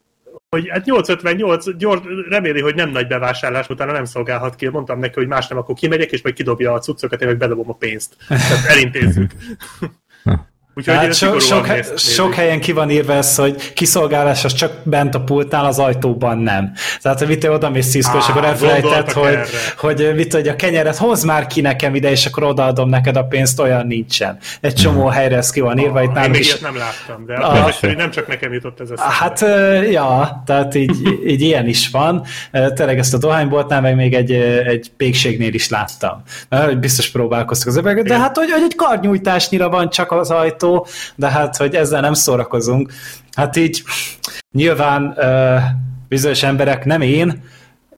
hogy 0.50 0.70
hát 0.70 0.86
858, 0.86 1.78
gyors, 1.78 2.00
reméli, 2.30 2.62
hogy 2.62 2.76
nem 2.76 2.90
nagy 2.90 3.08
bevásárlás, 3.08 3.70
utána 3.70 3.92
nem 3.92 4.06
szolgálhat 4.06 4.56
ki. 4.56 4.68
Mondtam 4.68 5.00
neki, 5.00 5.14
hogy 5.14 5.28
más 5.28 5.48
nem, 5.48 5.58
akkor 5.58 5.76
kimegyek, 5.76 6.12
és 6.12 6.22
majd 6.22 6.36
kidobja 6.36 6.74
a 6.74 6.80
cuccokat, 6.80 7.22
én 7.22 7.28
meg 7.28 7.38
bedobom 7.38 7.70
a 7.70 7.74
pénzt. 7.74 8.16
Tehát 8.28 8.66
elintézzük. 8.66 9.32
Úgyhogy 10.88 10.96
Hát 10.96 11.16
so, 11.16 11.40
sok, 11.40 11.68
néz, 11.68 12.00
sok 12.00 12.34
helyen 12.34 12.60
ki 12.60 12.72
van 12.72 12.90
írva 12.90 13.14
ez, 13.14 13.36
hogy 13.36 13.74
kiszolgálás 13.74 14.46
az 14.46 14.54
csak 14.54 14.72
bent 14.84 15.16
a 15.16 15.22
pultnál, 15.22 15.66
az 15.66 15.80
ajtóban 15.80 16.38
nem. 16.38 16.72
Tehát, 17.02 17.20
hogy 17.20 17.28
mit 17.28 17.44
oda 17.44 17.70
mész 17.70 17.90
Cisco, 17.90 18.18
és 18.18 18.28
akkor 18.28 18.44
elfelejtett, 18.46 19.12
hogy, 19.12 19.26
erre. 19.34 19.46
hogy 19.78 20.12
mit 20.16 20.34
hogy 20.34 20.48
a 20.48 20.56
kenyeret 20.56 20.98
hozz 20.98 21.24
már 21.24 21.48
ki 21.48 21.62
nekem 21.62 21.96
ide, 21.96 22.12
és 22.12 22.26
akkor 22.26 22.44
odaadom 22.44 22.90
neked 22.90 23.16
a 23.16 23.24
pénzt, 23.24 23.60
olyan 23.60 23.88
nincsen. 23.88 24.38
Egy 24.62 24.74
csomó 24.74 25.08
helyre 25.08 25.38
ez 25.38 25.50
ki 25.50 25.60
van 25.60 25.78
írva, 25.78 26.04
itt 26.04 26.18
Én 26.24 26.30
még 26.30 26.40
is. 26.40 26.48
ilyet 26.48 26.62
nem 26.62 26.78
láttam, 26.78 27.26
de 27.26 27.34
Ah. 27.34 27.66
ah, 27.66 27.72
hogy 27.72 27.96
nem 27.96 28.12
csak 28.12 28.28
nekem 28.28 28.54
jutott 28.54 28.80
ez 28.80 28.90
a 28.90 29.02
Hát, 29.02 29.46
ja, 29.92 30.42
tehát 30.46 30.76
így, 30.76 30.92
így 31.32 31.42
ilyen 31.42 31.68
is 31.68 31.90
van. 31.90 32.26
Tényleg 32.76 32.98
ezt 32.98 33.14
a 33.14 33.18
dohányboltnál, 33.18 33.82
meg 33.82 33.96
még 33.96 34.14
egy, 34.14 34.32
egy 34.68 34.92
pékségnél 34.98 35.54
is 35.54 35.70
láttam. 35.70 36.22
Mert 36.50 36.80
biztos 36.80 37.10
próbálkoztak 37.10 37.68
az 37.68 37.78
emberek, 37.78 38.04
de 38.04 38.18
hát, 38.20 38.38
hogy, 38.38 38.52
hogy 38.52 38.62
egy 38.64 38.76
karnyújtásnyira 38.76 39.70
van 39.70 39.90
csak 39.90 40.12
az 40.12 40.30
ajtó, 40.32 40.71
de 41.16 41.30
hát, 41.30 41.58
hogy 41.58 41.76
ezzel 41.76 42.02
nem 42.02 42.14
szórakozunk. 42.14 42.92
Hát 43.36 43.56
így 43.56 43.84
nyilván 44.52 45.18
bizonyos 46.08 46.44
emberek, 46.44 46.86
nem 46.86 47.02
én, 47.02 47.44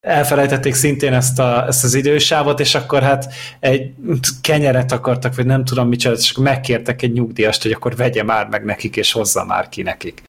elfelejtették 0.02 0.74
szintén 0.74 1.14
ezt, 1.14 1.40
a, 1.40 1.68
ezt 1.68 1.84
az 1.84 1.94
idősávot, 1.94 2.60
és 2.60 2.76
akkor 2.76 3.02
hát 3.02 3.34
egy 3.60 3.92
kenyeret 4.42 4.92
akartak, 4.92 5.36
vagy 5.36 5.46
nem 5.46 5.66
tudom 5.66 5.88
micsoda, 5.88 6.16
és 6.16 6.32
akkor 6.32 6.44
megkértek 6.44 7.02
egy 7.02 7.12
nyugdíjast, 7.12 7.62
hogy 7.62 7.72
akkor 7.72 7.96
vegye 7.96 8.24
már 8.24 8.48
meg 8.48 8.64
nekik, 8.64 8.96
és 8.96 9.12
hozza 9.12 9.46
már 9.46 9.70
ki 9.70 9.82
nekik. 9.82 10.24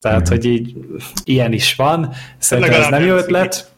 Tehát, 0.00 0.20
Mhm. 0.20 0.30
hogy 0.30 0.44
így 0.44 0.74
ilyen 1.24 1.52
is 1.52 1.74
van. 1.74 2.12
Szerintem 2.38 2.80
ez 2.80 2.88
nem 2.88 3.02
jó 3.04 3.14
ötlet. 3.16 3.70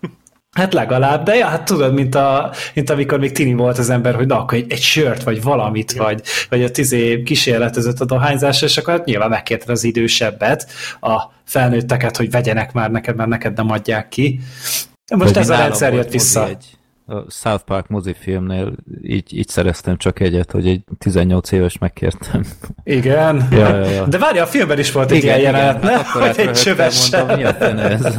Hát 0.55 0.73
legalább, 0.73 1.25
de 1.25 1.35
ja, 1.35 1.47
hát 1.47 1.65
tudod, 1.65 1.95
mint, 1.95 2.15
a, 2.15 2.53
mint 2.75 2.91
amikor 2.91 3.19
még 3.19 3.33
tini 3.33 3.53
volt 3.53 3.79
az 3.79 3.91
ember, 3.91 4.15
hogy 4.15 4.27
na, 4.27 4.41
akkor 4.41 4.59
egy, 4.59 4.73
egy 4.73 4.81
sört, 4.81 5.23
vagy 5.23 5.43
valamit, 5.43 5.93
Igen. 5.93 6.05
vagy, 6.05 6.23
vagy 6.49 6.63
a 6.63 6.71
tizé 6.71 7.23
kísérletezett 7.23 8.01
a 8.01 8.05
dohányzás, 8.05 8.63
és 8.63 8.77
akkor 8.77 8.95
hát 8.95 9.05
nyilván 9.05 9.29
megkérted 9.29 9.69
az 9.69 9.85
idősebbet, 9.85 10.67
a 11.01 11.23
felnőtteket, 11.45 12.17
hogy 12.17 12.31
vegyenek 12.31 12.73
már 12.73 12.91
neked, 12.91 13.17
mert 13.17 13.29
neked 13.29 13.57
nem 13.57 13.71
adják 13.71 14.09
ki. 14.09 14.41
Most 15.17 15.35
Vagy 15.35 15.43
ez 15.43 15.51
a 15.51 15.57
rendszer 15.57 15.93
jött 15.93 16.11
vissza. 16.11 16.49
Egy, 16.49 16.65
a 17.07 17.31
South 17.31 17.65
Park 17.65 17.89
mozifilmnél 17.89 18.75
így, 19.03 19.37
így 19.37 19.49
szereztem 19.49 19.97
csak 19.97 20.21
egyet, 20.21 20.51
hogy 20.51 20.69
egy 20.69 20.85
18 20.99 21.53
éves 21.53 21.79
megkértem. 21.79 22.45
Igen. 22.83 23.49
Ja, 23.51 23.77
ja, 23.77 23.85
ja. 23.85 24.07
De 24.07 24.19
várja, 24.19 24.43
a 24.43 24.47
filmben 24.47 24.79
is 24.79 24.93
volt 24.93 25.11
egy 25.11 25.23
ilyen 25.23 25.39
jelenet, 25.39 25.83
ne? 25.83 25.91
Hát 25.91 26.07
akkor 26.09 26.23
Hogy 26.23 26.39
egy 26.39 26.53
csöves 26.53 27.11
mondom, 27.11 27.37
mi 27.37 27.45
a 27.45 27.59
ez? 27.79 28.17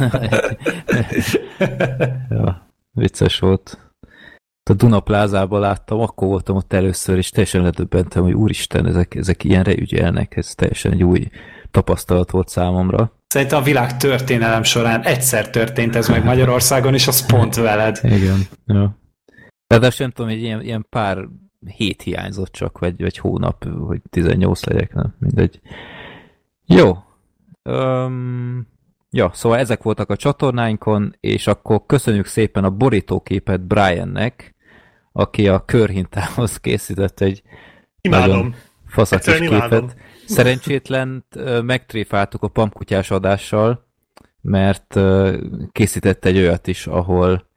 ja, 2.30 2.70
vicces 2.90 3.38
volt. 3.38 3.78
A 4.70 4.74
Duna 4.74 5.00
plázában 5.00 5.60
láttam, 5.60 6.00
akkor 6.00 6.28
voltam 6.28 6.56
ott 6.56 6.72
először, 6.72 7.16
és 7.16 7.30
teljesen 7.30 7.62
ledöbbentem, 7.62 8.22
hogy 8.22 8.32
úristen, 8.32 8.86
ezek, 8.86 9.14
ezek 9.14 9.44
ilyenre 9.44 9.72
ügyelnek, 9.76 10.36
ez 10.36 10.54
teljesen 10.54 10.92
egy 10.92 11.04
új 11.04 11.28
tapasztalat 11.70 12.30
volt 12.30 12.48
számomra. 12.48 13.15
Szerintem 13.26 13.58
a 13.58 13.62
világ 13.62 13.96
történelem 13.96 14.62
során 14.62 15.02
egyszer 15.02 15.50
történt 15.50 15.96
ez 15.96 16.08
meg 16.08 16.24
Magyarországon, 16.24 16.94
és 16.94 17.06
az 17.06 17.26
pont 17.26 17.54
veled. 17.54 18.00
Igen. 18.02 18.38
Ja. 18.66 18.98
Ráadásul 19.66 20.06
nem 20.06 20.14
tudom, 20.14 20.30
hogy 20.30 20.42
ilyen, 20.42 20.62
ilyen 20.62 20.86
pár 20.90 21.28
hét 21.76 22.02
hiányzott 22.02 22.52
csak, 22.52 22.78
vagy, 22.78 23.00
vagy 23.00 23.18
hónap, 23.18 23.64
hogy 23.86 24.00
18 24.10 24.64
legyek, 24.64 24.94
nem? 24.94 25.14
Mindegy. 25.18 25.60
Jó. 26.64 26.96
Um, 27.62 28.66
ja, 29.10 29.30
szóval 29.34 29.58
ezek 29.58 29.82
voltak 29.82 30.10
a 30.10 30.16
csatornáinkon, 30.16 31.16
és 31.20 31.46
akkor 31.46 31.82
köszönjük 31.86 32.26
szépen 32.26 32.64
a 32.64 32.70
borítóképet 32.70 33.66
Briannek, 33.66 34.54
aki 35.12 35.48
a 35.48 35.64
körhintához 35.64 36.56
készített 36.60 37.20
egy 37.20 37.42
Imádom. 38.00 38.36
nagyon 38.36 38.54
faszakis 38.86 39.26
Egyszerűen 39.26 39.52
imádom. 39.52 39.90
Képet. 40.26 40.44
Szerencsétlen 40.44 41.24
megtréfáltuk 41.62 42.42
a 42.42 42.48
pampkutyás 42.48 43.10
adással, 43.10 43.86
mert 44.40 45.00
készített 45.72 46.24
egy 46.24 46.36
olyat 46.36 46.66
is, 46.66 46.86
ahol 46.86 47.48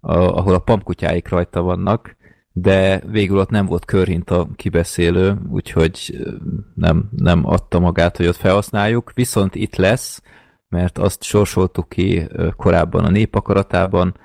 a, 0.00 0.16
ahol 0.16 0.54
a 0.54 0.58
pampkutyáik 0.58 1.28
rajta 1.28 1.62
vannak, 1.62 2.16
de 2.52 3.02
végül 3.06 3.38
ott 3.38 3.50
nem 3.50 3.66
volt 3.66 3.84
körhinta 3.84 4.48
kibeszélő, 4.56 5.38
úgyhogy 5.50 6.26
nem, 6.74 7.08
nem 7.16 7.46
adta 7.46 7.78
magát, 7.78 8.16
hogy 8.16 8.26
ott 8.26 8.36
felhasználjuk, 8.36 9.12
viszont 9.14 9.54
itt 9.54 9.76
lesz, 9.76 10.22
mert 10.68 10.98
azt 10.98 11.22
sorsoltuk 11.22 11.88
ki 11.88 12.28
korábban 12.56 13.04
a 13.04 13.10
népakaratában, 13.10 14.16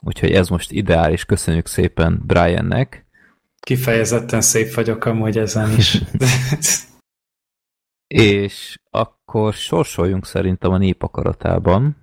úgyhogy 0.00 0.32
ez 0.32 0.48
most 0.48 0.72
ideális, 0.72 1.24
köszönjük 1.24 1.66
szépen 1.66 2.22
Briannek. 2.26 3.06
Kifejezetten 3.60 4.40
szép 4.40 4.74
vagyok 4.74 5.04
amúgy 5.04 5.38
ezen 5.38 5.76
is. 5.76 5.98
És 8.08 8.78
akkor 8.90 9.52
sorsoljunk 9.52 10.26
szerintem 10.26 10.72
a 10.72 10.78
népakaratában, 10.78 11.96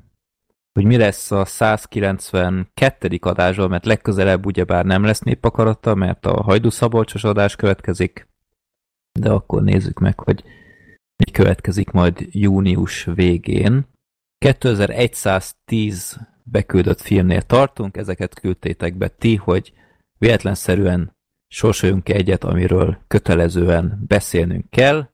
hogy 0.74 0.86
mi 0.86 0.98
lesz 0.98 1.32
a 1.32 1.46
192. 1.46 3.18
adásban, 3.22 3.70
mert 3.70 3.86
legközelebb 3.86 4.46
ugyebár 4.46 4.86
nem 4.86 5.04
lesz 5.04 5.20
népakarata, 5.20 5.96
mert 5.96 6.26
a 6.26 6.44
hajdúszabolcsos 6.44 7.24
adás 7.24 7.56
következik, 7.56 8.28
de 9.20 9.30
akkor 9.32 9.64
nézzük 9.64 10.00
meg, 10.00 10.20
hogy 10.20 10.44
mi 11.26 11.32
következik 11.32 11.92
majd 11.92 12.28
június 12.32 13.04
végén. 13.04 13.88
2110 14.38 16.20
beküldött 16.44 17.02
filmnél 17.02 17.42
tartunk, 17.42 17.98
ezeket 17.98 18.40
küldtétek 18.40 18.96
be 18.98 19.08
ti, 19.08 19.36
hogy 19.36 19.74
véletlenszerűen 20.18 21.16
sorsoljunk 21.48 22.10
egyet, 22.10 22.44
amiről 22.44 22.98
kötelezően 23.08 24.04
beszélnünk 24.08 24.70
kell. 24.70 25.10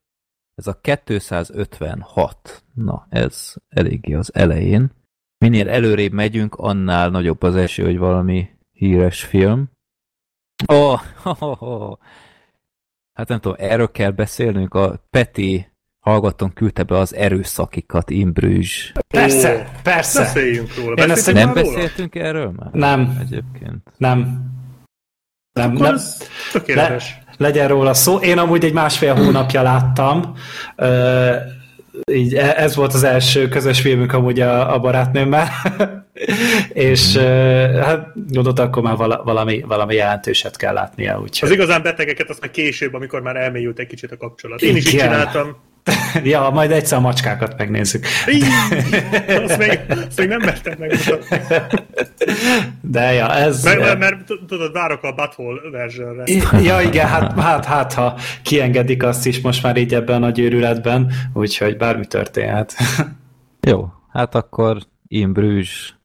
Ez 0.62 0.68
a 0.68 0.80
256. 0.82 2.63
Na, 2.74 3.08
ez 3.10 3.53
eléggé 3.70 4.13
az 4.13 4.34
elején. 4.34 4.91
Minél 5.38 5.70
előrébb 5.70 6.12
megyünk, 6.12 6.56
annál 6.56 7.10
nagyobb 7.10 7.44
az 7.44 7.56
esély, 7.56 7.86
hogy 7.86 7.98
valami 7.98 8.50
híres 8.72 9.24
film. 9.24 9.72
Ó, 10.72 10.75
oh, 10.75 11.01
oh, 11.24 11.41
oh, 11.44 11.62
oh. 11.63 11.98
hát 13.13 13.27
nem 13.27 13.39
tudom, 13.39 13.58
erről 13.60 13.91
kell 13.91 14.12
beszélnünk. 14.12 14.74
A 14.74 15.03
Peti 15.10 15.72
hallgatónk 16.00 16.53
küldte 16.53 16.84
be 16.84 16.98
az 16.98 17.13
erőszakikat 17.15 18.10
in 18.10 18.34
Bruges. 18.34 18.91
Persze, 19.08 19.72
persze. 19.84 20.20
Beszéljünk 20.22 20.75
róla. 20.75 21.03
Én 21.03 21.12
ezt 21.12 21.34
Nem 21.34 21.36
már 21.36 21.56
róla? 21.56 21.75
beszéltünk 21.75 22.15
erről 22.15 22.51
már? 22.51 22.72
Nem. 22.72 23.18
Egyébként. 23.22 23.94
Nem. 23.98 24.50
Nem, 25.51 25.72
Akkor 25.75 25.88
nem. 25.88 25.98
tökéletes. 26.51 27.20
Le, 27.25 27.30
legyen 27.41 27.67
róla 27.67 27.93
szó. 27.93 28.17
Én 28.17 28.38
amúgy 28.38 28.65
egy 28.65 28.74
másfél 28.74 29.15
hónapja 29.15 29.62
láttam. 29.62 30.33
Így 32.12 32.33
e- 32.33 32.53
ez 32.57 32.75
volt 32.75 32.93
az 32.93 33.03
első 33.03 33.48
közös 33.48 33.81
filmünk 33.81 34.13
amúgy 34.13 34.39
a, 34.39 34.74
a 34.74 34.79
barátnőmmel. 34.79 35.48
És 36.74 37.17
hát 37.81 38.07
gondoltam, 38.27 38.67
akkor 38.67 38.83
már 38.83 38.95
vala, 38.95 39.21
valami, 39.24 39.62
valami 39.67 39.95
jelentőset 39.95 40.57
kell 40.57 40.74
látnia. 40.74 41.15
Az 41.15 41.21
Úgyhogy. 41.21 41.51
igazán 41.51 41.81
betegeket 41.81 42.29
azt 42.29 42.41
meg 42.41 42.51
később, 42.51 42.93
amikor 42.93 43.21
már 43.21 43.36
elmélyült 43.36 43.79
egy 43.79 43.88
kicsit 43.88 44.12
a 44.12 44.17
kapcsolat. 44.17 44.62
Én 44.62 44.75
is 44.75 44.88
így 44.88 44.93
Igen. 44.93 45.07
csináltam. 45.07 45.55
ja, 46.24 46.50
majd 46.50 46.71
egyszer 46.71 46.98
a 46.98 47.01
macskákat 47.01 47.57
megnézzük. 47.57 48.05
Így, 48.31 48.43
azt, 49.45 49.57
még, 49.57 49.79
azt 49.89 50.17
még 50.17 50.27
nem 50.27 50.39
mertem 50.39 50.75
megmutatni. 50.79 51.38
De 52.81 53.13
ja, 53.13 53.33
ez... 53.33 53.63
Mert, 53.63 53.79
mert, 53.79 54.00
mert 54.00 54.25
tudod, 54.48 54.71
várok 54.71 55.03
a 55.03 55.12
Butthole 55.13 55.69
versionre. 55.71 56.24
Ja, 56.62 56.81
igen, 56.81 57.07
hát, 57.07 57.39
hát, 57.39 57.65
hát, 57.65 57.93
ha 57.93 58.17
kiengedik 58.43 59.03
azt 59.03 59.25
is 59.25 59.41
most 59.41 59.63
már 59.63 59.77
így 59.77 59.93
ebben 59.93 60.15
a 60.15 60.19
nagy 60.19 60.39
őrületben, 60.39 61.12
úgyhogy 61.33 61.77
bármi 61.77 62.05
történhet. 62.05 62.74
Jó, 63.67 63.88
hát 64.12 64.36
akkor 64.36 64.77
in 65.07 65.33
Bruges. 65.33 66.00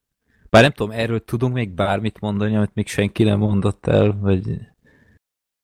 Bár 0.51 0.63
nem 0.63 0.73
tudom, 0.73 0.99
erről 0.99 1.25
tudunk 1.25 1.55
még 1.55 1.71
bármit 1.71 2.21
mondani, 2.21 2.57
amit 2.57 2.75
még 2.75 2.89
senki 2.89 3.23
nem 3.23 3.39
mondott 3.39 3.87
el, 3.87 4.19
vagy... 4.21 4.43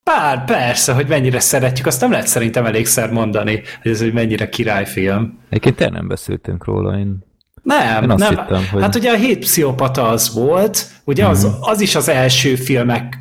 Bár, 0.03 0.45
persze, 0.45 0.93
hogy 0.93 1.07
mennyire 1.07 1.39
szeretjük, 1.39 1.85
azt 1.87 2.01
nem 2.01 2.11
lehet 2.11 2.27
szerintem 2.27 2.65
elégszer 2.65 3.11
mondani, 3.11 3.61
hogy 3.81 3.91
ez 3.91 4.01
egy 4.01 4.13
mennyire 4.13 4.49
királyfilm. 4.49 5.39
Egyébként 5.49 5.75
tényleg 5.75 5.95
nem 5.97 6.07
beszéltünk 6.07 6.65
róla, 6.65 6.97
én... 6.97 7.17
Nem, 7.63 8.03
Én 8.03 8.09
azt 8.09 8.19
nem. 8.29 8.29
hittem, 8.37 8.63
hogy- 8.71 8.81
Hát 8.81 8.95
ugye 8.95 9.11
a 9.11 9.15
hét 9.15 9.39
pszichopata 9.39 10.07
az 10.07 10.33
volt, 10.33 10.85
ugye 11.03 11.27
az, 11.27 11.43
Mhm. 11.43 11.53
az 11.61 11.81
is 11.81 11.95
az 11.95 12.09
első 12.09 12.55
filmek 12.55 13.17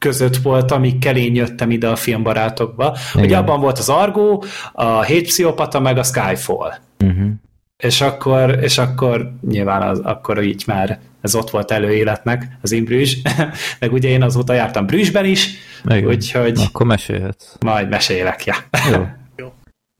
között 0.00 0.36
volt, 0.36 0.70
amikkel 0.70 1.16
én 1.16 1.34
jöttem 1.34 1.70
ide 1.70 1.88
a 1.88 1.96
filmbarátokba. 1.96 2.96
Ugye 3.14 3.24
Igen. 3.24 3.38
abban 3.38 3.60
volt 3.60 3.78
az 3.78 3.88
Argo, 3.88 4.38
a 4.72 5.02
hét 5.02 5.22
pszichopata, 5.26 5.80
meg 5.80 5.98
a 5.98 6.02
Skyfall. 6.02 6.72
Uh-huh. 7.04 7.30
És 7.82 8.00
akkor, 8.00 8.58
és 8.62 8.78
akkor 8.78 9.32
nyilván 9.48 9.82
az, 9.82 9.98
akkor 9.98 10.42
így 10.42 10.62
már 10.66 10.98
ez 11.20 11.34
ott 11.34 11.50
volt 11.50 11.70
előéletnek, 11.70 12.58
az 12.62 12.72
Imbrüzs, 12.72 13.16
meg 13.80 13.92
ugye 13.92 14.08
én 14.08 14.22
azóta 14.22 14.52
jártam 14.52 14.86
Brüsszben 14.86 15.24
is, 15.24 15.48
Igen. 15.84 16.06
úgyhogy 16.06 16.52
Na, 16.52 16.62
akkor 16.62 16.86
mesélhetsz. 16.86 17.56
majd 17.60 17.88
mesélek, 17.88 18.44
ja. 18.44 18.54
Jó. 18.92 19.06
Jó. 19.36 19.52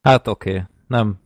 Hát 0.03 0.29
oké, 0.29 0.51
okay. 0.51 0.63
nem, 0.87 1.19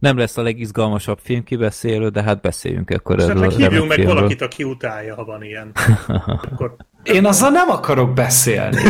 nem 0.00 0.18
lesz 0.18 0.36
a 0.36 0.42
legizgalmasabb 0.42 1.18
film 1.22 1.44
kibeszélő, 1.44 2.08
de 2.08 2.22
hát 2.22 2.40
beszéljünk 2.40 2.90
akkor 2.90 3.20
erről 3.20 3.30
Esetleg 3.30 3.50
a 3.50 3.56
hívjunk 3.68 3.88
meg 3.88 3.96
filmről. 3.96 4.16
valakit, 4.16 4.40
aki 4.40 4.64
utálja, 4.64 5.14
ha 5.14 5.24
van 5.24 5.42
ilyen. 5.42 5.72
Akkor 6.26 6.76
Én 7.02 7.24
azzal 7.24 7.50
nem 7.50 7.68
akarok 7.68 8.14
beszélni. 8.14 8.80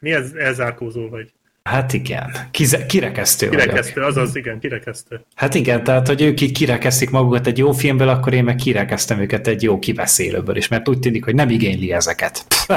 mi 0.00 0.12
ez 0.12 0.32
elzárkózó 0.32 1.08
vagy? 1.08 1.32
Hát 1.70 1.92
igen, 1.92 2.30
Kize- 2.50 2.86
kirekesztő 2.86 3.48
Kirekesztő, 3.48 3.92
vagyok. 3.94 4.08
azaz, 4.08 4.36
igen, 4.36 4.58
kirekesztő. 4.58 5.24
Hát 5.34 5.54
igen, 5.54 5.84
tehát, 5.84 6.06
hogy 6.06 6.22
ők 6.22 6.40
így 6.40 6.52
kirekeszik 6.52 7.10
magukat 7.10 7.46
egy 7.46 7.58
jó 7.58 7.72
filmből, 7.72 8.08
akkor 8.08 8.32
én 8.32 8.44
meg 8.44 8.54
kirekeztem 8.54 9.18
őket 9.20 9.46
egy 9.46 9.62
jó 9.62 9.78
kibeszélőből 9.78 10.56
is, 10.56 10.68
mert 10.68 10.88
úgy 10.88 10.98
tűnik, 10.98 11.24
hogy 11.24 11.34
nem 11.34 11.48
igényli 11.48 11.92
ezeket. 11.92 12.44
Pff, 12.48 12.70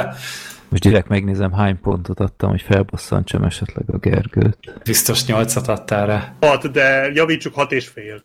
Most 0.69 0.83
direkt 0.83 1.07
megnézem, 1.07 1.51
hány 1.51 1.79
pontot 1.81 2.19
adtam, 2.19 2.49
hogy 2.49 2.61
felbosszantsam 2.61 3.43
esetleg 3.43 3.89
a 3.89 3.97
Gergőt. 3.97 4.79
biztos 4.83 5.25
nyolcat 5.25 5.67
adtál 5.67 6.05
rá. 6.05 6.33
Hat, 6.41 6.71
de 6.71 7.11
javítsuk 7.13 7.53
hat 7.53 7.71
és 7.71 7.87
fél. 7.87 8.23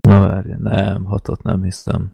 Na 0.00 0.28
várj, 0.28 0.48
nem, 0.58 1.04
hatot 1.04 1.42
nem 1.42 1.62
hiszem. 1.62 2.12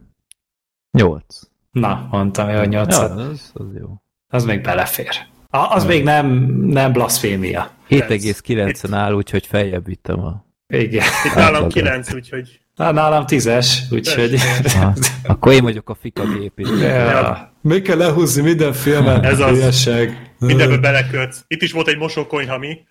Nyolc. 0.91 1.39
Na, 1.71 2.07
mondtam, 2.11 2.49
hogy 2.55 2.69
nyolcat. 2.69 3.17
Ja, 3.19 3.25
az, 3.25 3.51
az 3.53 3.65
jó. 3.79 4.01
Az 4.27 4.43
még 4.45 4.61
belefér. 4.61 5.15
A, 5.51 5.73
az 5.73 5.85
még 5.85 6.03
nem, 6.03 6.27
nem 6.65 6.91
blaszfémia. 6.93 7.71
7,9-en 7.89 8.89
áll, 8.91 9.13
úgyhogy 9.13 9.47
feljebb 9.47 9.85
vittem 9.85 10.19
a... 10.19 10.45
Igen. 10.67 11.05
Itt 11.25 11.33
nálam 11.33 11.53
Átlagot. 11.53 11.73
kilenc, 11.73 12.13
úgyhogy 12.13 12.59
Na, 12.75 12.91
nálam 12.91 13.25
tízes, 13.25 13.81
úgyhogy... 13.91 14.39
Ha, 14.73 14.93
akkor 15.23 15.53
én 15.53 15.63
vagyok 15.63 15.89
a 15.89 15.95
fika 15.95 16.23
gép. 16.23 16.59
Ja. 16.59 17.53
Még 17.61 17.81
kell 17.81 17.97
lehúzni 17.97 18.41
minden 18.41 18.73
filmet. 18.73 19.25
Ez 19.25 19.39
az. 19.39 19.49
Hülyeség. 19.49 20.17
mindenbe 20.39 20.77
belekötsz. 20.77 21.43
Itt 21.47 21.61
is 21.61 21.71
volt 21.71 21.87
egy 21.87 21.97
mosókonyha, 21.97 22.57
mi? 22.57 22.77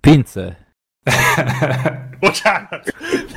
Pince. 0.00 0.58
Bocsánat. 2.20 2.94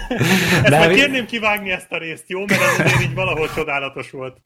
Ezt 0.09 0.69
Nem, 0.69 0.79
majd 0.79 0.95
kérném 0.95 1.25
kivágni 1.25 1.71
ezt 1.71 1.91
a 1.91 1.97
részt, 1.97 2.29
jó? 2.29 2.39
Mert 2.39 2.61
ez 2.61 2.79
azért 2.79 3.01
így 3.01 3.13
valahol 3.13 3.49
csodálatos 3.55 4.11
volt. 4.11 4.41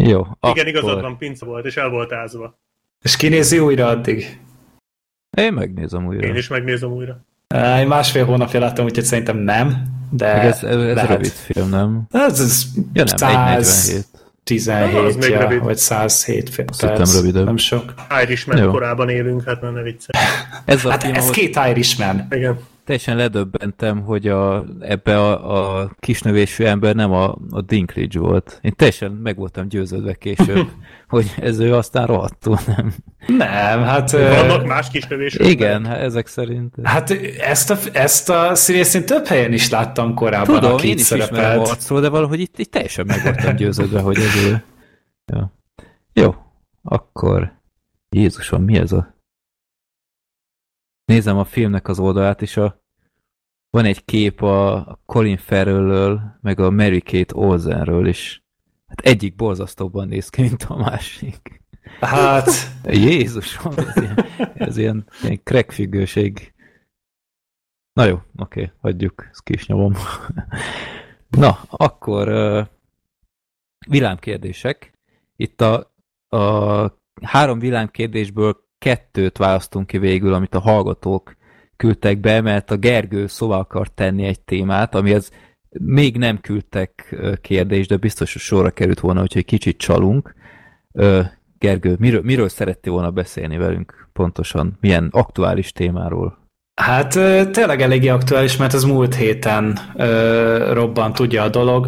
Jó, 0.00 0.20
Igen, 0.20 0.36
akkor 0.40 0.66
igazad 0.66 1.00
van, 1.00 1.18
pince 1.18 1.44
volt, 1.44 1.64
és 1.64 1.76
el 1.76 1.88
volt 1.88 2.12
ázva. 2.12 2.58
És 3.02 3.16
kinézi 3.16 3.58
újra 3.58 3.86
addig? 3.86 4.40
Én 5.36 5.52
megnézem 5.52 6.06
újra. 6.06 6.26
Én 6.26 6.34
is 6.36 6.48
megnézem 6.48 6.90
újra. 6.92 7.24
Én 7.78 7.86
másfél 7.86 8.24
hónapja 8.24 8.60
láttam, 8.60 8.84
úgyhogy 8.84 9.04
szerintem 9.04 9.36
nem, 9.36 9.82
de 10.10 10.32
Meg 10.34 10.44
ez, 10.44 10.62
ez, 10.62 10.76
lehet. 10.76 11.08
rövid 11.10 11.30
film, 11.32 11.68
nem? 11.68 12.02
Ez, 12.10 12.40
ez 12.40 12.62
Ja 12.92 13.04
nem, 13.04 13.16
147. 13.16 14.04
117 14.44 15.16
Az 15.16 15.28
ja, 15.28 15.40
rövid. 15.40 15.62
vagy 15.62 15.76
107 15.76 16.50
fél 16.50 16.64
Azt 16.68 16.80
perc. 16.80 16.98
hittem 16.98 17.14
rövidebb. 17.20 17.44
Nem 17.44 17.56
sok. 17.56 17.94
Irishman 18.22 18.56
Jó. 18.58 18.70
korában 18.70 19.08
élünk, 19.08 19.44
hát 19.44 19.60
nem 19.60 19.72
ne 19.72 19.82
viccelj. 19.82 20.24
Ez 20.64 20.84
a 20.84 20.90
Hát 20.90 21.02
film, 21.02 21.14
ez 21.14 21.22
ahol 21.22 21.32
két 21.34 21.58
Irishman. 21.68 22.26
Igen. 22.30 22.58
Teljesen 22.84 23.16
ledöbbentem, 23.16 24.02
hogy 24.02 24.28
a, 24.28 24.64
ebbe 24.80 25.18
a, 25.18 25.80
a 25.80 25.90
kisnövésű 25.98 26.64
ember 26.64 26.94
nem 26.94 27.12
a, 27.12 27.36
a 27.50 27.60
Dinklage 27.60 28.18
volt. 28.18 28.58
Én 28.62 28.72
teljesen 28.76 29.12
meg 29.12 29.36
voltam 29.36 29.68
győződve 29.68 30.14
később, 30.14 30.68
hogy 31.08 31.34
ez 31.40 31.58
ő 31.58 31.74
aztán 31.74 32.06
rohadtul 32.06 32.58
nem. 32.66 32.92
Nem, 33.26 33.82
hát... 33.82 34.10
Vannak 34.10 34.62
ö, 34.62 34.66
más 34.66 34.90
kis 34.90 35.06
növések. 35.06 35.46
Igen, 35.46 35.86
hát 35.86 36.00
ezek 36.00 36.26
szerint. 36.26 36.74
Hát 36.82 37.10
ezt 37.38 37.70
a, 37.70 37.76
ezt 37.92 38.30
a 38.30 38.54
színészt 38.54 38.94
én 38.94 39.06
több 39.06 39.26
helyen 39.26 39.52
is 39.52 39.70
láttam 39.70 40.14
korábban, 40.14 40.54
Tudom, 40.54 40.72
aki 40.72 40.88
én 40.88 40.94
is 40.94 41.00
ismerem 41.00 41.28
a 41.28 41.36
szerepelt. 41.36 41.68
arcról, 41.68 42.00
de 42.00 42.08
valahogy 42.08 42.40
itt, 42.40 42.58
itt 42.58 42.70
teljesen 42.70 43.06
meg 43.06 43.22
voltam 43.22 43.56
győződve, 43.56 44.00
hogy 44.00 44.16
ez 44.16 44.44
ő. 44.44 44.64
Ja. 45.26 45.52
Jó, 46.12 46.34
akkor 46.82 47.52
Jézusom, 48.08 48.64
mi 48.64 48.76
ez 48.76 48.92
a... 48.92 49.13
Nézem 51.04 51.38
a 51.38 51.44
filmnek 51.44 51.88
az 51.88 51.98
oldalát, 51.98 52.42
és 52.42 52.56
a... 52.56 52.84
van 53.70 53.84
egy 53.84 54.04
kép 54.04 54.42
a 54.42 54.98
Colin 55.06 55.36
Farrell-ről, 55.36 56.38
meg 56.40 56.60
a 56.60 56.70
Mary-Kate 56.70 57.34
Olsenről, 57.36 58.06
és 58.06 58.42
hát 58.86 59.00
egyik 59.00 59.36
borzasztóbban 59.36 60.08
néz 60.08 60.28
ki, 60.28 60.42
mint 60.42 60.62
a 60.62 60.76
másik. 60.76 61.62
Hát, 62.00 62.48
Jézusom, 62.84 63.72
ez 63.76 63.96
ilyen, 63.96 64.26
ez 64.54 64.76
ilyen, 64.76 65.06
ilyen 65.22 65.40
crackfüggőség. 65.42 66.54
Na 67.92 68.04
jó, 68.04 68.22
oké, 68.36 68.72
hagyjuk, 68.80 69.28
ezt 69.30 69.42
ki 69.42 69.52
is 69.52 69.66
nyomom. 69.66 69.92
Na, 71.28 71.58
akkor 71.70 72.28
uh, 72.28 72.66
villámkérdések. 73.86 74.98
Itt 75.36 75.60
a, 75.60 75.94
a 76.36 77.02
három 77.22 77.58
villámkérdésből 77.58 78.63
kettőt 78.84 79.38
választunk 79.38 79.86
ki 79.86 79.98
végül, 79.98 80.34
amit 80.34 80.54
a 80.54 80.60
hallgatók 80.60 81.36
küldtek 81.76 82.18
be, 82.18 82.40
mert 82.40 82.70
a 82.70 82.76
Gergő 82.76 83.26
szóval 83.26 83.58
akart 83.58 83.92
tenni 83.92 84.24
egy 84.24 84.40
témát, 84.40 84.94
amihez 84.94 85.30
még 85.70 86.16
nem 86.16 86.40
küldtek 86.40 87.16
kérdést, 87.40 87.88
de 87.88 87.96
biztos, 87.96 88.32
hogy 88.32 88.42
sorra 88.42 88.70
került 88.70 89.00
volna, 89.00 89.22
úgyhogy 89.22 89.44
kicsit 89.44 89.78
csalunk. 89.78 90.34
Gergő, 91.58 91.96
miről, 91.98 92.20
miről 92.22 92.48
szerettél 92.48 92.92
volna 92.92 93.10
beszélni 93.10 93.56
velünk 93.56 94.08
pontosan? 94.12 94.78
Milyen 94.80 95.08
aktuális 95.12 95.72
témáról? 95.72 96.38
Hát 96.74 97.12
tényleg 97.50 97.80
eléggé 97.80 98.08
aktuális, 98.08 98.56
mert 98.56 98.72
az 98.72 98.84
múlt 98.84 99.14
héten 99.14 99.78
ö, 99.96 100.72
robbant 100.72 101.18
ugye 101.18 101.42
a 101.42 101.48
dolog, 101.48 101.86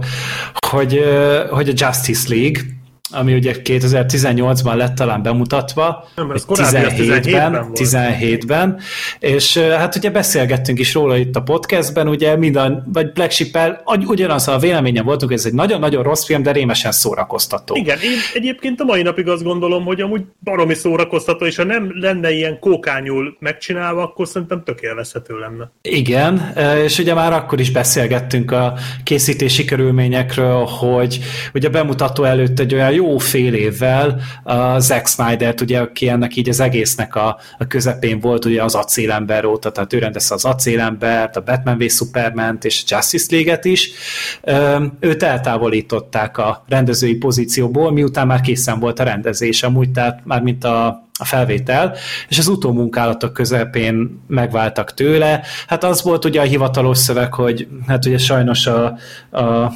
hogy, 0.68 0.96
ö, 0.96 1.44
hogy 1.50 1.68
a 1.68 1.72
Justice 1.76 2.34
League, 2.34 2.62
ami 3.10 3.34
ugye 3.34 3.54
2018-ban 3.64 4.76
lett 4.76 4.94
talán 4.94 5.22
bemutatva, 5.22 6.08
Nem, 6.14 6.30
ez 6.30 6.44
vagy 6.46 6.56
korábbi, 6.56 6.76
az 6.76 6.92
17-ben 6.92 7.22
17-ben, 7.22 7.52
volt. 7.52 7.78
17-ben, 7.78 8.80
és 9.18 9.58
hát 9.58 9.96
ugye 9.96 10.10
beszélgettünk 10.10 10.78
is 10.78 10.94
róla 10.94 11.16
itt 11.16 11.36
a 11.36 11.42
podcastben, 11.42 12.08
ugye 12.08 12.36
minden, 12.36 12.88
vagy 12.92 13.12
Black 13.12 13.30
Sheep-el 13.30 13.82
ugyanaz 14.06 14.48
a 14.48 14.58
véleményen 14.58 15.04
voltunk, 15.04 15.30
hogy 15.30 15.40
ez 15.40 15.46
egy 15.46 15.52
nagyon-nagyon 15.52 16.02
rossz 16.02 16.24
film, 16.24 16.42
de 16.42 16.52
rémesen 16.52 16.92
szórakoztató. 16.92 17.74
Igen, 17.74 17.98
én 17.98 18.18
egyébként 18.34 18.80
a 18.80 18.84
mai 18.84 19.02
napig 19.02 19.28
azt 19.28 19.42
gondolom, 19.42 19.84
hogy 19.84 20.00
amúgy 20.00 20.22
baromi 20.44 20.74
szórakoztató, 20.74 21.46
és 21.46 21.56
ha 21.56 21.64
nem 21.64 21.90
lenne 22.00 22.30
ilyen 22.30 22.58
kókányul 22.58 23.36
megcsinálva, 23.38 24.02
akkor 24.02 24.26
szerintem 24.28 24.62
tök 24.64 24.80
élvezhető 24.80 25.38
lenne. 25.38 25.70
Igen, 25.82 26.52
és 26.84 26.98
ugye 26.98 27.14
már 27.14 27.32
akkor 27.32 27.60
is 27.60 27.70
beszélgettünk 27.70 28.50
a 28.50 28.74
készítési 29.04 29.64
körülményekről, 29.64 30.64
hogy 30.64 31.18
ugye 31.54 31.68
a 31.68 31.70
bemutató 31.70 32.24
előtt 32.24 32.60
egy 32.60 32.74
olyan 32.74 32.94
jó 32.96 33.18
fél 33.18 33.54
évvel 33.54 34.20
a 34.42 34.78
Zack 34.78 35.06
Snyder-t, 35.06 35.60
ugye, 35.60 35.78
aki 35.80 36.08
ennek 36.08 36.36
így 36.36 36.48
az 36.48 36.60
egésznek 36.60 37.14
a, 37.14 37.38
a 37.58 37.66
közepén 37.66 38.20
volt, 38.20 38.44
ugye 38.44 38.62
az 38.62 38.74
acélember 38.74 39.44
óta, 39.44 39.70
tehát 39.70 39.92
ő 39.92 39.98
rendezte 39.98 40.34
az 40.34 40.44
acélembert, 40.44 41.36
a 41.36 41.40
Batman 41.42 41.78
v 41.78 41.88
Superman-t 41.88 42.64
és 42.64 42.82
a 42.82 42.94
Justice 42.94 43.26
League-et 43.30 43.64
is. 43.64 43.90
Öm, 44.42 44.96
Őt 45.00 45.22
eltávolították 45.22 46.38
a 46.38 46.64
rendezői 46.68 47.14
pozícióból, 47.14 47.92
miután 47.92 48.26
már 48.26 48.40
készen 48.40 48.80
volt 48.80 48.98
a 48.98 49.04
rendezés, 49.04 49.62
amúgy, 49.62 49.90
tehát 49.90 50.20
már 50.24 50.42
mint 50.42 50.64
a, 50.64 50.86
a 51.18 51.24
felvétel, 51.24 51.94
és 52.28 52.38
az 52.38 52.48
utómunkálatok 52.48 53.32
közepén 53.32 54.22
megváltak 54.26 54.94
tőle. 54.94 55.42
Hát 55.66 55.84
az 55.84 56.02
volt 56.02 56.24
ugye 56.24 56.40
a 56.40 56.44
hivatalos 56.44 56.98
szöveg, 56.98 57.34
hogy 57.34 57.68
hát 57.86 58.06
ugye 58.06 58.18
sajnos 58.18 58.66
a, 58.66 58.84
a 59.40 59.72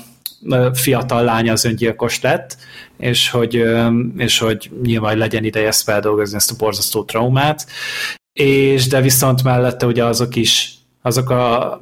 fiatal 0.73 1.25
lánya 1.25 1.53
az 1.53 1.65
öngyilkos 1.65 2.21
lett, 2.21 2.57
és 2.99 3.31
hogy, 3.31 3.65
és 4.17 4.39
hogy 4.39 4.71
nyilván 4.83 5.17
legyen 5.17 5.45
ideje 5.45 5.67
ezt 5.67 5.83
feldolgozni, 5.83 6.37
ezt 6.37 6.51
a 6.51 6.57
borzasztó 6.59 7.05
traumát, 7.05 7.67
és 8.33 8.87
de 8.87 9.01
viszont 9.01 9.43
mellette 9.43 9.87
ugye 9.87 10.05
azok 10.05 10.37
is, 10.37 10.75
azok 11.03 11.31
a 11.31 11.81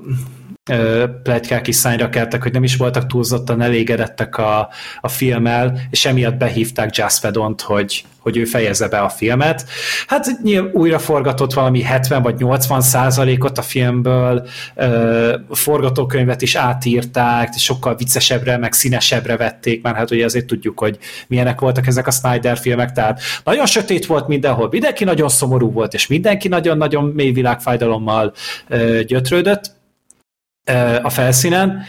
pletykák 1.23 1.67
is 1.67 1.77
szányra 1.77 2.09
keltek, 2.09 2.43
hogy 2.43 2.53
nem 2.53 2.65
is 2.65 2.77
voltak 2.77 3.07
túlzottan 3.07 3.61
elégedettek 3.61 4.39
a, 4.39 4.69
a 5.01 5.09
filmmel, 5.09 5.81
és 5.91 6.05
emiatt 6.05 6.37
behívták 6.37 6.91
Whedont, 7.23 7.61
hogy, 7.61 8.05
hogy 8.19 8.37
ő 8.37 8.45
fejezze 8.45 8.89
be 8.89 8.99
a 8.99 9.09
filmet. 9.09 9.65
Hát 10.07 10.27
nyilván 10.43 10.71
újra 10.75 10.99
forgatott 10.99 11.53
valami 11.53 11.83
70 11.83 12.23
vagy 12.23 12.35
80 12.39 12.81
százalékot 12.81 13.59
a 13.59 13.63
filmből, 13.63 14.47
a 15.49 15.57
forgatókönyvet 15.57 16.43
is 16.43 16.55
átírták, 16.55 17.53
sokkal 17.57 17.97
viccesebbre, 17.97 18.57
meg 18.57 18.73
színesebbre 18.73 19.37
vették, 19.37 19.83
mert 19.83 19.97
hát 19.97 20.11
ugye 20.11 20.25
azért 20.25 20.47
tudjuk, 20.47 20.79
hogy 20.79 20.99
milyenek 21.27 21.61
voltak 21.61 21.87
ezek 21.87 22.07
a 22.07 22.11
Snyder 22.11 22.59
filmek, 22.59 22.93
tehát 22.93 23.21
nagyon 23.45 23.67
sötét 23.67 24.07
volt 24.07 24.29
mindenhol, 24.29 24.69
mindenki 24.71 25.05
nagyon 25.05 25.29
szomorú 25.29 25.73
volt, 25.73 25.95
és 25.95 26.07
mindenki 26.07 26.49
nagyon-nagyon 26.49 27.05
mély 27.05 27.31
világfájdalommal 27.31 28.33
gyötrődött 29.07 29.77
a 31.03 31.11
felszínen, 31.11 31.83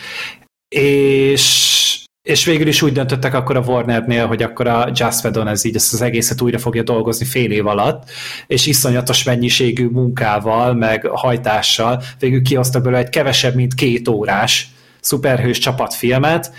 és 0.76 1.78
és 2.22 2.46
végül 2.46 2.68
is 2.68 2.82
úgy 2.82 2.92
döntöttek 2.92 3.34
akkor 3.34 3.58
a 3.58 3.64
Warnernél, 3.66 4.28
hogy 4.28 4.44
akkor 4.44 4.68
a 4.68 4.92
Just 4.94 5.24
Whedon 5.24 5.48
ez 5.48 5.66
így 5.66 5.76
ezt 5.76 5.94
az 5.94 6.02
egészet 6.02 6.42
újra 6.42 6.60
fogja 6.60 6.84
dolgozni 6.84 7.26
fél 7.26 7.52
év 7.52 7.68
alatt, 7.68 8.10
és 8.48 8.66
iszonyatos 8.66 9.24
mennyiségű 9.24 9.88
munkával, 9.88 10.74
meg 10.74 11.06
hajtással 11.06 12.04
végül 12.20 12.42
kihoztak 12.42 12.82
belőle 12.82 13.02
egy 13.02 13.10
kevesebb, 13.10 13.56
mint 13.56 13.74
két 13.74 14.08
órás 14.08 14.68
szuperhős 15.00 15.58
csapatfilmet, 15.58 16.52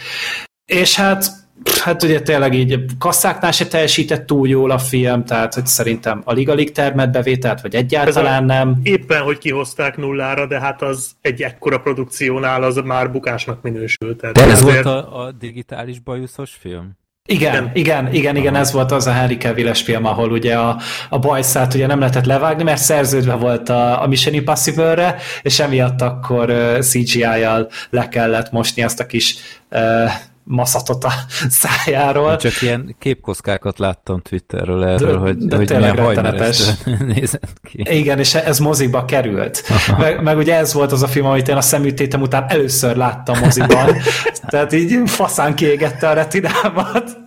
és 0.64 0.96
hát 0.96 1.39
Hát 1.84 2.02
ugye 2.02 2.20
tényleg 2.20 2.54
így 2.54 2.84
kasszáknál 2.98 3.52
se 3.52 3.66
teljesített 3.66 4.26
túl 4.26 4.48
jól 4.48 4.70
a 4.70 4.78
film, 4.78 5.24
tehát 5.24 5.54
hogy 5.54 5.66
szerintem 5.66 6.22
alig-alig 6.24 6.72
termett 6.72 7.10
bevételt, 7.10 7.60
vagy 7.60 7.74
egyáltalán 7.74 8.44
nem. 8.44 8.80
Éppen, 8.82 9.22
hogy 9.22 9.38
kihozták 9.38 9.96
nullára, 9.96 10.46
de 10.46 10.60
hát 10.60 10.82
az 10.82 11.10
egy 11.20 11.42
ekkora 11.42 11.78
produkciónál 11.80 12.62
az 12.62 12.76
már 12.84 13.10
bukásnak 13.10 13.62
minősült. 13.62 14.16
Tehát 14.18 14.34
De 14.36 14.44
ez 14.44 14.62
azért- 14.62 14.84
volt 14.84 15.04
a, 15.04 15.20
a 15.24 15.32
digitális 15.32 15.98
bajuszos 15.98 16.50
film? 16.60 16.98
Igen, 17.28 17.52
igen, 17.52 17.70
igen, 17.74 18.14
igen, 18.14 18.36
igen 18.36 18.54
ez 18.54 18.72
volt 18.72 18.92
az 18.92 19.06
a 19.06 19.12
Henry 19.12 19.36
cavill 19.36 19.74
film, 19.74 20.04
ahol 20.04 20.30
ugye 20.30 20.54
a, 20.56 20.76
a 21.08 21.18
bajszát 21.18 21.74
ugye 21.74 21.86
nem 21.86 21.98
lehetett 21.98 22.24
levágni, 22.24 22.62
mert 22.62 22.80
szerződve 22.80 23.34
volt 23.34 23.68
a, 23.68 24.02
a 24.02 24.06
Mission 24.06 24.34
Impossible-re, 24.34 25.16
és 25.42 25.60
emiatt 25.60 26.00
akkor 26.00 26.50
uh, 26.50 26.78
CGI-jal 26.78 27.68
le 27.90 28.08
kellett 28.08 28.50
mosni 28.50 28.82
azt 28.82 29.00
a 29.00 29.06
kis 29.06 29.36
uh, 29.70 30.10
maszatot 30.50 31.04
a 31.04 31.12
szájáról. 31.62 32.36
Csak 32.36 32.62
ilyen 32.62 32.96
képkoszkákat 32.98 33.78
láttam 33.78 34.20
Twitterről 34.20 34.84
erről, 34.84 35.12
de, 35.12 35.18
hogy, 35.18 35.36
de 35.36 35.56
hogy 35.56 35.68
milyen 35.68 36.54
nézett 37.14 37.52
ki. 37.62 37.84
Igen, 37.98 38.18
és 38.18 38.34
ez 38.34 38.58
moziba 38.58 39.04
került. 39.04 39.62
Meg, 39.98 40.22
meg, 40.22 40.36
ugye 40.36 40.54
ez 40.54 40.72
volt 40.72 40.92
az 40.92 41.02
a 41.02 41.06
film, 41.06 41.26
amit 41.26 41.48
én 41.48 41.56
a 41.56 41.60
szemütétem 41.60 42.20
után 42.20 42.44
először 42.48 42.96
láttam 42.96 43.38
moziban. 43.38 43.96
Tehát 44.50 44.72
így 44.72 45.10
faszán 45.10 45.54
kiégette 45.54 46.08
a 46.08 46.12
retinámat. 46.12 47.18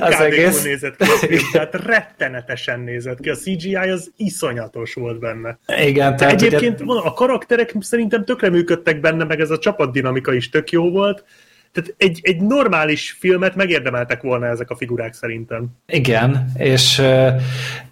Az 0.00 0.20
egész. 0.20 0.62
nézett 0.62 0.96
ki 0.96 1.02
a 1.02 1.26
film, 1.26 1.42
tehát 1.52 1.74
rettenetesen 1.74 2.80
nézett 2.80 3.20
ki. 3.20 3.30
A 3.30 3.34
CGI 3.34 3.74
az 3.74 4.12
iszonyatos 4.16 4.94
volt 4.94 5.18
benne. 5.18 5.58
Igen. 5.86 6.16
Tehát 6.16 6.42
egyébként 6.42 6.80
ugye... 6.80 7.00
a 7.00 7.12
karakterek 7.12 7.74
szerintem 7.80 8.24
tökre 8.24 8.50
működtek 8.50 9.00
benne, 9.00 9.24
meg 9.24 9.40
ez 9.40 9.50
a 9.50 9.58
csapatdinamika 9.58 10.32
is 10.32 10.48
tök 10.48 10.70
jó 10.70 10.90
volt 10.90 11.24
tehát 11.72 11.94
egy, 11.96 12.20
egy 12.22 12.40
normális 12.40 13.16
filmet 13.18 13.54
megérdemeltek 13.54 14.22
volna 14.22 14.46
ezek 14.46 14.70
a 14.70 14.76
figurák 14.76 15.14
szerintem. 15.14 15.66
Igen, 15.86 16.52
és, 16.56 17.02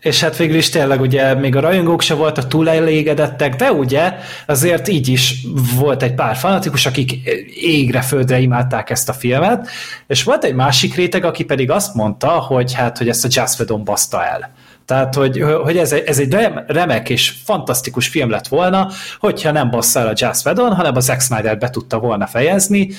és 0.00 0.20
hát 0.20 0.36
végül 0.36 0.56
is 0.56 0.68
tényleg 0.68 1.00
ugye 1.00 1.34
még 1.34 1.56
a 1.56 1.60
rajongók 1.60 2.00
se 2.00 2.14
voltak 2.14 2.48
túl 2.48 2.68
elégedettek, 2.68 3.56
de 3.56 3.72
ugye 3.72 4.12
azért 4.46 4.88
így 4.88 5.08
is 5.08 5.46
volt 5.78 6.02
egy 6.02 6.14
pár 6.14 6.36
fanatikus, 6.36 6.86
akik 6.86 7.12
égre 7.54 8.00
földre 8.00 8.38
imádták 8.38 8.90
ezt 8.90 9.08
a 9.08 9.12
filmet, 9.12 9.68
és 10.06 10.22
volt 10.22 10.44
egy 10.44 10.54
másik 10.54 10.94
réteg, 10.94 11.24
aki 11.24 11.44
pedig 11.44 11.70
azt 11.70 11.94
mondta, 11.94 12.28
hogy 12.28 12.74
hát, 12.74 12.98
hogy 12.98 13.08
ezt 13.08 13.38
a 13.38 13.48
Whedon 13.58 13.84
baszta 13.84 14.24
el. 14.24 14.54
Tehát, 14.90 15.14
hogy, 15.14 15.44
hogy 15.62 15.76
ez, 15.76 15.92
egy, 15.92 16.02
ez 16.06 16.18
egy 16.18 16.36
remek 16.66 17.08
és 17.08 17.34
fantasztikus 17.44 18.08
film 18.08 18.30
lett 18.30 18.48
volna, 18.48 18.88
hogyha 19.18 19.50
nem 19.50 19.70
basszál 19.70 20.06
a 20.06 20.12
Jazz 20.14 20.46
Whedon, 20.46 20.74
hanem 20.74 20.96
a 20.96 21.00
Zack 21.00 21.20
Snyder 21.20 21.58
be 21.58 21.70
tudta 21.70 21.98
volna 21.98 22.26
fejezni, 22.26 22.90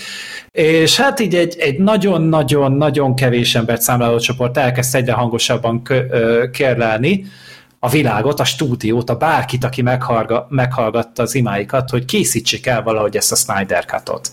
és 0.51 0.97
hát 0.97 1.19
így 1.19 1.35
egy, 1.35 1.55
egy 1.59 1.79
nagyon-nagyon-nagyon 1.79 3.15
kevés 3.15 3.55
embert 3.55 3.81
számláló 3.81 4.19
csoport 4.19 4.57
elkezdte 4.57 4.97
egyre 4.97 5.13
hangosabban 5.13 5.81
kérlelni 6.51 7.25
a 7.79 7.89
világot, 7.89 8.39
a 8.39 8.43
stúdiót, 8.43 9.09
a 9.09 9.15
bárkit, 9.15 9.63
aki 9.63 9.81
meghallga, 9.81 10.47
meghallgatta 10.49 11.21
az 11.21 11.35
imáikat, 11.35 11.89
hogy 11.89 12.05
készítsék 12.05 12.67
el 12.67 12.83
valahogy 12.83 13.17
ezt 13.17 13.31
a 13.31 13.35
Snyder 13.35 13.85
Cut-ot. 13.85 14.31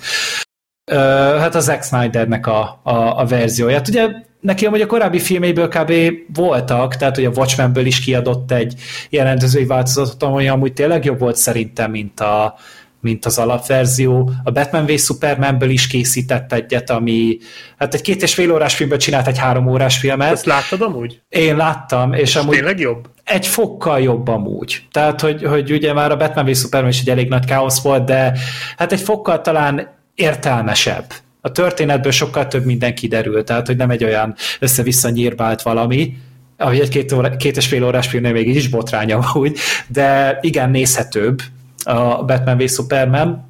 Hát 1.40 1.54
a 1.54 1.60
Zack 1.60 1.84
Snydernek 1.84 2.46
a, 2.46 2.80
a, 2.82 3.20
a 3.20 3.26
verzióját. 3.26 3.88
Ugye 3.88 4.08
neki 4.40 4.66
amúgy 4.66 4.80
a 4.80 4.86
korábbi 4.86 5.18
filméből 5.18 5.68
kb. 5.68 5.92
voltak, 6.34 6.96
tehát 6.96 7.14
hogy 7.14 7.24
a 7.24 7.32
Watchmenből 7.36 7.86
is 7.86 8.00
kiadott 8.00 8.52
egy 8.52 8.74
jelentőzői 9.10 9.64
változatot, 9.64 10.22
ami 10.22 10.48
amúgy 10.48 10.72
tényleg 10.72 11.04
jobb 11.04 11.18
volt 11.18 11.36
szerintem, 11.36 11.90
mint, 11.90 12.20
a, 12.20 12.54
mint 13.00 13.24
az 13.24 13.38
alapverzió. 13.38 14.30
A 14.44 14.50
Batman 14.50 14.86
v 14.86 14.90
Supermanből 14.90 15.70
is 15.70 15.86
készített 15.86 16.52
egyet, 16.52 16.90
ami 16.90 17.38
hát 17.78 17.94
egy 17.94 18.00
két 18.00 18.22
és 18.22 18.34
fél 18.34 18.52
órás 18.52 18.74
filmből 18.74 18.98
csinált 18.98 19.26
egy 19.26 19.38
három 19.38 19.66
órás 19.66 19.98
filmet. 19.98 20.32
Ezt 20.32 20.46
láttad 20.46 20.80
amúgy? 20.80 21.20
Én 21.28 21.56
láttam, 21.56 22.12
és, 22.12 22.20
és 22.20 22.36
amúgy... 22.36 22.54
Tényleg 22.54 22.78
jobb? 22.78 23.08
Egy 23.24 23.46
fokkal 23.46 24.00
jobb 24.00 24.28
amúgy. 24.28 24.82
Tehát, 24.92 25.20
hogy, 25.20 25.42
hogy 25.42 25.72
ugye 25.72 25.92
már 25.92 26.10
a 26.10 26.16
Batman 26.16 26.44
v 26.44 26.54
Superman 26.54 26.90
is 26.90 27.00
egy 27.00 27.10
elég 27.10 27.28
nagy 27.28 27.44
káosz 27.44 27.82
volt, 27.82 28.04
de 28.04 28.38
hát 28.76 28.92
egy 28.92 29.00
fokkal 29.00 29.40
talán 29.40 29.96
értelmesebb 30.14 31.04
a 31.40 31.52
történetből 31.52 32.12
sokkal 32.12 32.46
több 32.46 32.64
minden 32.64 32.94
kiderül, 32.94 33.44
tehát 33.44 33.66
hogy 33.66 33.76
nem 33.76 33.90
egy 33.90 34.04
olyan 34.04 34.34
össze-vissza 34.60 35.08
nyírbált 35.08 35.62
valami, 35.62 36.16
ahogy 36.56 36.80
egy 36.80 36.88
két, 36.88 37.12
óra, 37.12 37.36
két 37.36 37.56
és 37.56 37.66
fél 37.66 37.84
órás 37.84 38.08
filmnél 38.08 38.32
még 38.32 38.48
így 38.48 38.56
is 38.56 38.68
botránya 38.68 39.24
úgy, 39.34 39.58
de 39.86 40.38
igen, 40.40 40.70
nézhetőbb 40.70 41.42
a 41.84 42.24
Batman 42.24 42.56
v 42.56 42.68
Superman, 42.68 43.47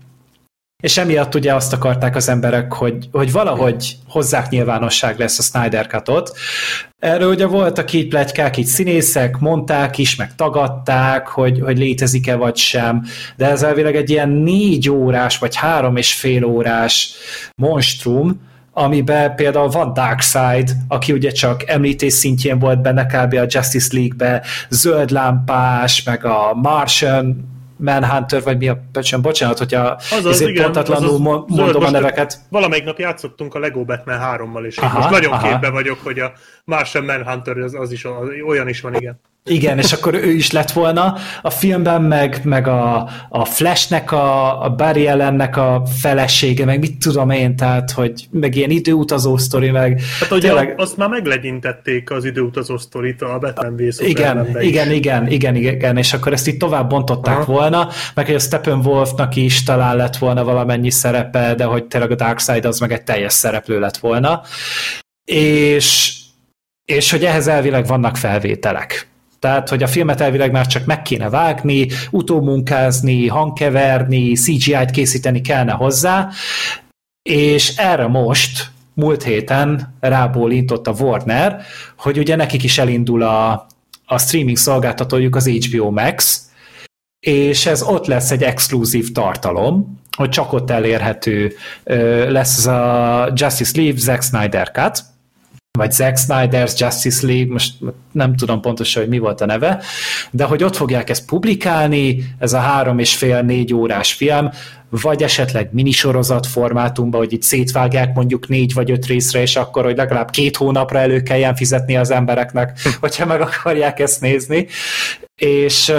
és 0.82 0.96
emiatt 0.96 1.34
ugye 1.34 1.54
azt 1.54 1.72
akarták 1.72 2.16
az 2.16 2.28
emberek, 2.28 2.72
hogy, 2.72 3.08
hogy 3.12 3.32
valahogy 3.32 3.96
hozzák 4.08 4.48
nyilvánosság 4.48 5.18
lesz 5.18 5.38
a 5.38 5.42
Snyder 5.42 5.86
Cut-ot. 5.86 6.36
Erről 6.98 7.30
ugye 7.30 7.46
voltak 7.46 7.92
így 7.92 8.08
plegykák, 8.08 8.56
így 8.56 8.66
színészek, 8.66 9.38
mondták 9.38 9.98
is, 9.98 10.16
meg 10.16 10.34
tagadták, 10.34 11.28
hogy, 11.28 11.60
hogy 11.60 11.78
létezik-e 11.78 12.36
vagy 12.36 12.56
sem, 12.56 13.04
de 13.36 13.46
ez 13.46 13.62
elvileg 13.62 13.96
egy 13.96 14.10
ilyen 14.10 14.28
négy 14.28 14.90
órás, 14.90 15.38
vagy 15.38 15.56
három 15.56 15.96
és 15.96 16.14
fél 16.14 16.44
órás 16.44 17.12
monstrum, 17.56 18.40
amiben 18.72 19.34
például 19.34 19.68
van 19.68 19.92
Darkseid, 19.92 20.72
aki 20.88 21.12
ugye 21.12 21.30
csak 21.30 21.68
említés 21.68 22.12
szintjén 22.12 22.58
volt 22.58 22.82
benne 22.82 23.06
kb. 23.06 23.34
a 23.34 23.46
Justice 23.48 23.88
League-be, 23.96 24.42
zöld 24.68 25.10
lámpás, 25.10 26.02
meg 26.02 26.24
a 26.24 26.54
Martian 26.54 27.56
Manhunter, 27.78 28.42
vagy 28.42 28.58
mi 28.58 28.68
a, 28.68 28.82
bocsánat, 28.92 29.24
bocsánat 29.24 29.58
hogyha 29.58 30.00
az 30.24 30.40
igen, 30.40 30.62
pontatlanul 30.64 31.08
az 31.08 31.14
az, 31.14 31.56
mondom 31.56 31.84
a 31.84 31.90
neveket. 31.90 32.38
Valamelyik 32.50 32.84
nap 32.84 32.98
játszottunk 32.98 33.54
a 33.54 33.58
Lego 33.58 33.84
Batman 33.84 34.18
3-mal, 34.22 34.64
és 34.64 34.76
aha, 34.76 34.98
most 34.98 35.10
nagyon 35.10 35.32
aha. 35.32 35.48
képbe 35.48 35.70
vagyok, 35.70 35.98
hogy 36.02 36.18
a 36.18 36.32
Martian 36.64 37.04
Manhunter 37.04 37.58
az, 37.58 37.74
az 37.74 37.92
is 37.92 38.06
olyan 38.46 38.68
is 38.68 38.80
van, 38.80 38.94
igen. 38.94 39.20
Igen, 39.48 39.78
és 39.78 39.92
akkor 39.92 40.14
ő 40.14 40.30
is 40.30 40.50
lett 40.50 40.70
volna. 40.70 41.16
A 41.42 41.50
filmben 41.50 42.02
meg, 42.02 42.40
meg 42.44 42.66
a, 42.66 43.08
a 43.28 43.44
Flashnek, 43.44 44.12
a, 44.12 44.62
a 44.64 44.70
Barry 44.70 45.06
Allennek 45.06 45.56
a 45.56 45.82
felesége, 46.00 46.64
meg 46.64 46.78
mit 46.78 46.98
tudom 46.98 47.30
én, 47.30 47.56
tehát, 47.56 47.90
hogy 47.90 48.26
meg 48.30 48.56
ilyen 48.56 48.70
időutazó 48.70 49.36
sztori, 49.36 49.70
meg... 49.70 50.00
Hát 50.20 50.30
ugye 50.30 50.48
tényleg... 50.48 50.74
azt 50.76 50.96
már 50.96 51.08
meglegyintették 51.08 52.10
az 52.10 52.24
időutazó 52.24 52.76
sztorit 52.78 53.22
a 53.22 53.38
Batman 53.38 53.76
v 53.76 53.80
igen, 53.80 54.46
igen, 54.60 54.86
igen, 54.86 55.26
igen, 55.26 55.56
igen, 55.56 55.96
és 55.96 56.12
akkor 56.12 56.32
ezt 56.32 56.46
itt 56.46 56.58
tovább 56.58 56.88
bontották 56.88 57.38
Aha. 57.38 57.52
volna, 57.52 57.88
meg 58.14 58.26
hogy 58.26 58.34
a 58.34 58.38
Steppenwolfnak 58.38 59.36
is 59.36 59.62
talán 59.62 59.96
lett 59.96 60.16
volna 60.16 60.44
valamennyi 60.44 60.90
szerepe, 60.90 61.54
de 61.54 61.64
hogy 61.64 61.84
tényleg 61.84 62.10
a 62.10 62.14
Darkseid 62.14 62.64
az 62.64 62.78
meg 62.78 62.92
egy 62.92 63.02
teljes 63.02 63.32
szereplő 63.32 63.78
lett 63.78 63.96
volna. 63.96 64.42
És 65.24 66.16
és 66.84 67.10
hogy 67.10 67.24
ehhez 67.24 67.46
elvileg 67.46 67.86
vannak 67.86 68.16
felvételek. 68.16 69.08
Tehát, 69.38 69.68
hogy 69.68 69.82
a 69.82 69.86
filmet 69.86 70.20
elvileg 70.20 70.50
már 70.50 70.66
csak 70.66 70.84
meg 70.84 71.02
kéne 71.02 71.28
vágni, 71.28 71.88
utómunkázni, 72.10 73.26
hangkeverni, 73.26 74.32
CGI-t 74.32 74.90
készíteni 74.90 75.40
kellene 75.40 75.72
hozzá, 75.72 76.28
és 77.22 77.76
erre 77.76 78.06
most, 78.06 78.70
múlt 78.94 79.22
héten 79.22 79.94
rábólintott 80.00 80.86
a 80.86 80.94
Warner, 80.98 81.60
hogy 81.96 82.18
ugye 82.18 82.36
nekik 82.36 82.62
is 82.62 82.78
elindul 82.78 83.22
a, 83.22 83.66
a 84.06 84.18
streaming 84.18 84.56
szolgáltatójuk 84.56 85.36
az 85.36 85.48
HBO 85.48 85.90
Max, 85.90 86.46
és 87.26 87.66
ez 87.66 87.82
ott 87.82 88.06
lesz 88.06 88.30
egy 88.30 88.42
exkluzív 88.42 89.12
tartalom, 89.12 90.00
hogy 90.16 90.28
csak 90.28 90.52
ott 90.52 90.70
elérhető 90.70 91.52
lesz 92.28 92.66
a 92.66 93.32
Justice 93.34 93.80
League 93.80 94.00
Zack 94.00 94.22
Snyder 94.22 94.70
Cut, 94.70 95.04
vagy 95.78 95.92
Zack 95.92 96.18
Snyder's 96.26 96.78
Justice 96.78 97.26
League, 97.26 97.52
most 97.52 97.74
nem 98.12 98.36
tudom 98.36 98.60
pontosan, 98.60 99.02
hogy 99.02 99.10
mi 99.10 99.18
volt 99.18 99.40
a 99.40 99.46
neve, 99.46 99.82
de 100.30 100.44
hogy 100.44 100.64
ott 100.64 100.76
fogják 100.76 101.10
ezt 101.10 101.26
publikálni, 101.26 102.34
ez 102.38 102.52
a 102.52 102.58
három 102.58 102.98
és 102.98 103.16
fél, 103.16 103.42
négy 103.42 103.74
órás 103.74 104.12
film, 104.12 104.50
vagy 104.90 105.22
esetleg 105.22 105.68
minisorozat 105.72 106.46
formátumban, 106.46 107.20
hogy 107.20 107.32
itt 107.32 107.42
szétvágják 107.42 108.14
mondjuk 108.14 108.48
négy 108.48 108.74
vagy 108.74 108.90
öt 108.90 109.06
részre, 109.06 109.40
és 109.40 109.56
akkor, 109.56 109.84
hogy 109.84 109.96
legalább 109.96 110.30
két 110.30 110.56
hónapra 110.56 110.98
elő 110.98 111.22
kelljen 111.22 111.54
fizetni 111.54 111.96
az 111.96 112.10
embereknek, 112.10 112.80
hogyha 113.00 113.26
meg 113.26 113.40
akarják 113.40 114.00
ezt 114.00 114.20
nézni. 114.20 114.66
És 115.34 115.92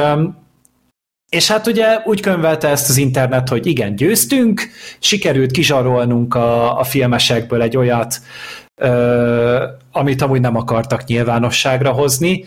és 1.29 1.47
hát 1.47 1.67
ugye 1.67 1.99
úgy 2.05 2.21
könyvelte 2.21 2.67
ezt 2.67 2.89
az 2.89 2.97
internet, 2.97 3.49
hogy 3.49 3.65
igen, 3.65 3.95
győztünk, 3.95 4.69
sikerült 4.99 5.51
kizsarolnunk 5.51 6.35
a, 6.35 6.79
a 6.79 6.83
filmesekből 6.83 7.61
egy 7.61 7.77
olyat, 7.77 8.21
amit 9.91 10.21
amúgy 10.21 10.41
nem 10.41 10.55
akartak 10.55 11.03
nyilvánosságra 11.03 11.91
hozni, 11.91 12.45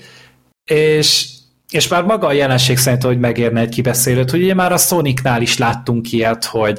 és 0.64 1.26
és 1.72 1.88
már 1.88 2.02
maga 2.02 2.26
a 2.26 2.32
jelenség 2.32 2.78
szerint, 2.78 3.02
hogy 3.02 3.18
megérne 3.18 3.60
egy 3.60 3.68
kibeszélőt, 3.68 4.30
hogy 4.30 4.42
ugye 4.42 4.54
már 4.54 4.72
a 4.72 4.76
Sonicnál 4.76 5.42
is 5.42 5.58
láttunk 5.58 6.12
ilyet, 6.12 6.44
hogy, 6.44 6.78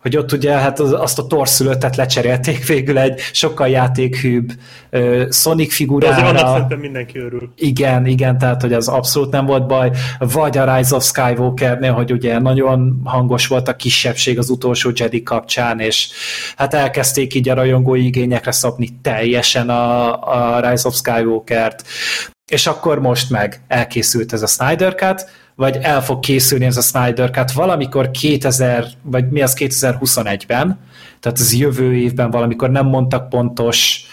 hogy 0.00 0.16
ott 0.16 0.32
ugye 0.32 0.52
hát 0.52 0.80
azt 0.80 1.18
a 1.18 1.26
torszülöttet 1.26 1.96
lecserélték 1.96 2.66
végül 2.72 2.98
egy 2.98 3.20
sokkal 3.32 3.68
játékhűbb 3.68 4.52
uh, 4.92 5.30
Sonic 5.30 5.74
figurára. 5.74 6.20
De 6.20 6.28
azért 6.28 6.46
szerintem 6.46 6.78
mindenki 6.78 7.18
örül. 7.18 7.52
Igen, 7.56 8.06
igen, 8.06 8.38
tehát 8.38 8.60
hogy 8.60 8.72
az 8.72 8.88
abszolút 8.88 9.30
nem 9.30 9.46
volt 9.46 9.66
baj. 9.66 9.90
Vagy 10.18 10.58
a 10.58 10.76
Rise 10.76 10.94
of 10.94 11.04
Skywalkernél, 11.04 11.92
hogy 11.92 12.12
ugye 12.12 12.38
nagyon 12.38 13.00
hangos 13.04 13.46
volt 13.46 13.68
a 13.68 13.76
kisebbség 13.76 14.38
az 14.38 14.50
utolsó 14.50 14.90
Jedi 14.94 15.22
kapcsán, 15.22 15.80
és 15.80 16.08
hát 16.56 16.74
elkezdték 16.74 17.34
így 17.34 17.48
a 17.48 17.54
rajongói 17.54 18.06
igényekre 18.06 18.52
szabni 18.52 18.88
teljesen 19.02 19.68
a, 19.68 20.12
a 20.54 20.70
Rise 20.70 20.88
of 20.88 20.94
Skywalker-t 20.94 21.84
és 22.50 22.66
akkor 22.66 22.98
most 22.98 23.30
meg 23.30 23.62
elkészült 23.68 24.32
ez 24.32 24.42
a 24.42 24.46
Snyder 24.46 24.94
Cut, 24.94 25.26
vagy 25.54 25.78
el 25.82 26.02
fog 26.02 26.20
készülni 26.20 26.64
ez 26.64 26.76
a 26.76 26.80
Snyder 26.80 27.30
Cut 27.30 27.52
valamikor 27.52 28.10
2000, 28.10 28.86
vagy 29.02 29.30
mi 29.30 29.42
az 29.42 29.56
2021-ben, 29.58 30.78
tehát 31.20 31.40
ez 31.40 31.54
jövő 31.54 31.94
évben 31.94 32.30
valamikor 32.30 32.70
nem 32.70 32.86
mondtak 32.86 33.28
pontos 33.28 34.06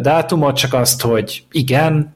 dátumot, 0.00 0.56
csak 0.56 0.74
azt, 0.74 1.00
hogy 1.00 1.44
igen, 1.50 2.14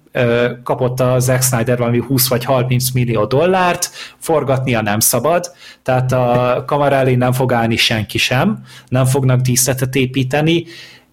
kapott 0.63 1.01
a 1.01 1.19
Zack 1.19 1.43
Snyder 1.43 1.79
valami 1.79 1.99
20 1.99 2.29
vagy 2.29 2.45
30 2.45 2.91
millió 2.91 3.25
dollárt, 3.25 3.91
forgatnia 4.19 4.81
nem 4.81 5.01
szabad, 5.01 5.53
tehát 5.83 6.13
a 6.13 6.63
kamera 6.67 6.95
elé 6.97 7.15
nem 7.15 7.33
fog 7.33 7.53
állni 7.53 7.77
senki 7.77 8.19
sem, 8.19 8.65
nem 8.89 9.05
fognak 9.05 9.41
díszletet 9.41 9.95
építeni, 9.95 10.65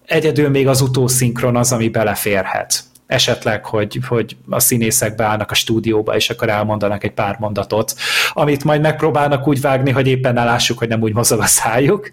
egyedül 0.06 0.48
még 0.48 0.68
az 0.68 0.80
utószinkron 0.80 1.56
az, 1.56 1.72
ami 1.72 1.88
beleférhet. 1.88 2.84
Esetleg, 3.06 3.64
hogy, 3.64 3.98
hogy 4.08 4.36
a 4.48 4.60
színészek 4.60 5.14
beállnak 5.14 5.50
a 5.50 5.54
stúdióba, 5.54 6.16
és 6.16 6.30
akkor 6.30 6.48
elmondanak 6.48 7.04
egy 7.04 7.12
pár 7.12 7.36
mondatot, 7.38 7.94
amit 8.32 8.64
majd 8.64 8.80
megpróbálnak 8.80 9.48
úgy 9.48 9.60
vágni, 9.60 9.90
hogy 9.90 10.06
éppen 10.06 10.38
elássuk, 10.38 10.78
hogy 10.78 10.88
nem 10.88 11.02
úgy 11.02 11.14
mozog 11.14 11.40
a 11.40 11.46
szájuk. 11.46 12.10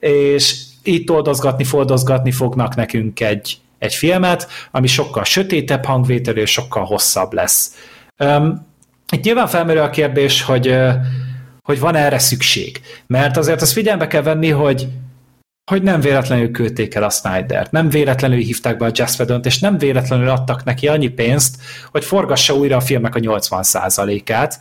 És 0.00 0.54
itt 0.82 1.10
oldozgatni, 1.10 1.64
fordozgatni 1.64 2.30
fognak 2.30 2.74
nekünk 2.74 3.20
egy, 3.20 3.58
egy 3.78 3.94
filmet, 3.94 4.48
ami 4.70 4.86
sokkal 4.86 5.24
sötétebb 5.24 5.84
hangvételű, 5.84 6.40
és 6.40 6.50
sokkal 6.50 6.84
hosszabb 6.84 7.32
lesz. 7.32 7.74
Um, 8.18 8.66
itt 9.12 9.24
nyilván 9.24 9.46
felmerül 9.46 9.82
a 9.82 9.90
kérdés, 9.90 10.42
hogy, 10.42 10.76
hogy 11.62 11.80
van 11.80 11.94
erre 11.94 12.18
szükség. 12.18 12.80
Mert 13.06 13.36
azért 13.36 13.62
azt 13.62 13.72
figyelembe 13.72 14.06
kell 14.06 14.22
venni, 14.22 14.48
hogy 14.50 14.88
hogy 15.70 15.82
nem 15.82 16.00
véletlenül 16.00 16.50
küldték 16.50 16.94
el 16.94 17.02
a 17.02 17.10
Snyder-t, 17.10 17.70
nem 17.70 17.88
véletlenül 17.88 18.38
hívták 18.38 18.76
be 18.76 18.86
a 18.86 18.90
Jazz 18.92 19.14
Whedon-t, 19.14 19.46
és 19.46 19.58
nem 19.58 19.78
véletlenül 19.78 20.28
adtak 20.28 20.64
neki 20.64 20.88
annyi 20.88 21.08
pénzt, 21.08 21.56
hogy 21.90 22.04
forgassa 22.04 22.54
újra 22.54 22.76
a 22.76 22.80
filmek 22.80 23.14
a 23.14 23.18
80%-át. 23.18 24.60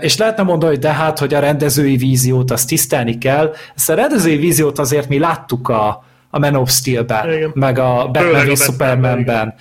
És 0.00 0.16
lehetne 0.16 0.42
mondani, 0.42 0.72
hogy 0.72 0.80
de 0.80 0.92
hát, 0.92 1.18
hogy 1.18 1.34
a 1.34 1.40
rendezői 1.40 1.96
víziót 1.96 2.50
azt 2.50 2.68
tisztelni 2.68 3.18
kell. 3.18 3.54
Ezt 3.76 3.90
a 3.90 3.94
rendezői 3.94 4.36
víziót 4.36 4.78
azért 4.78 5.08
mi 5.08 5.18
láttuk 5.18 5.68
a, 5.68 6.04
a 6.30 6.38
Man 6.38 6.54
of 6.54 6.70
Steel-ben, 6.70 7.50
meg 7.54 7.78
a 7.78 8.08
Batman 8.08 8.46
v 8.46 8.56
Superman-ben. 8.56 9.54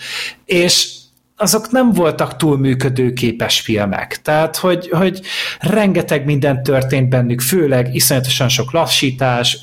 És 0.46 0.90
azok 1.38 1.72
nem 1.72 1.92
voltak 1.92 2.36
túl 2.36 2.58
működőképes 2.58 3.60
filmek. 3.60 4.22
Tehát, 4.22 4.58
hogy, 4.58 4.90
hogy 4.90 5.22
rengeteg 5.60 6.26
minden 6.26 6.64
történt 6.64 7.10
bennük, 7.10 7.42
főleg 7.42 7.96
iszonyatosan 7.96 8.50
sok 8.50 8.72
lassítás, 8.72 9.58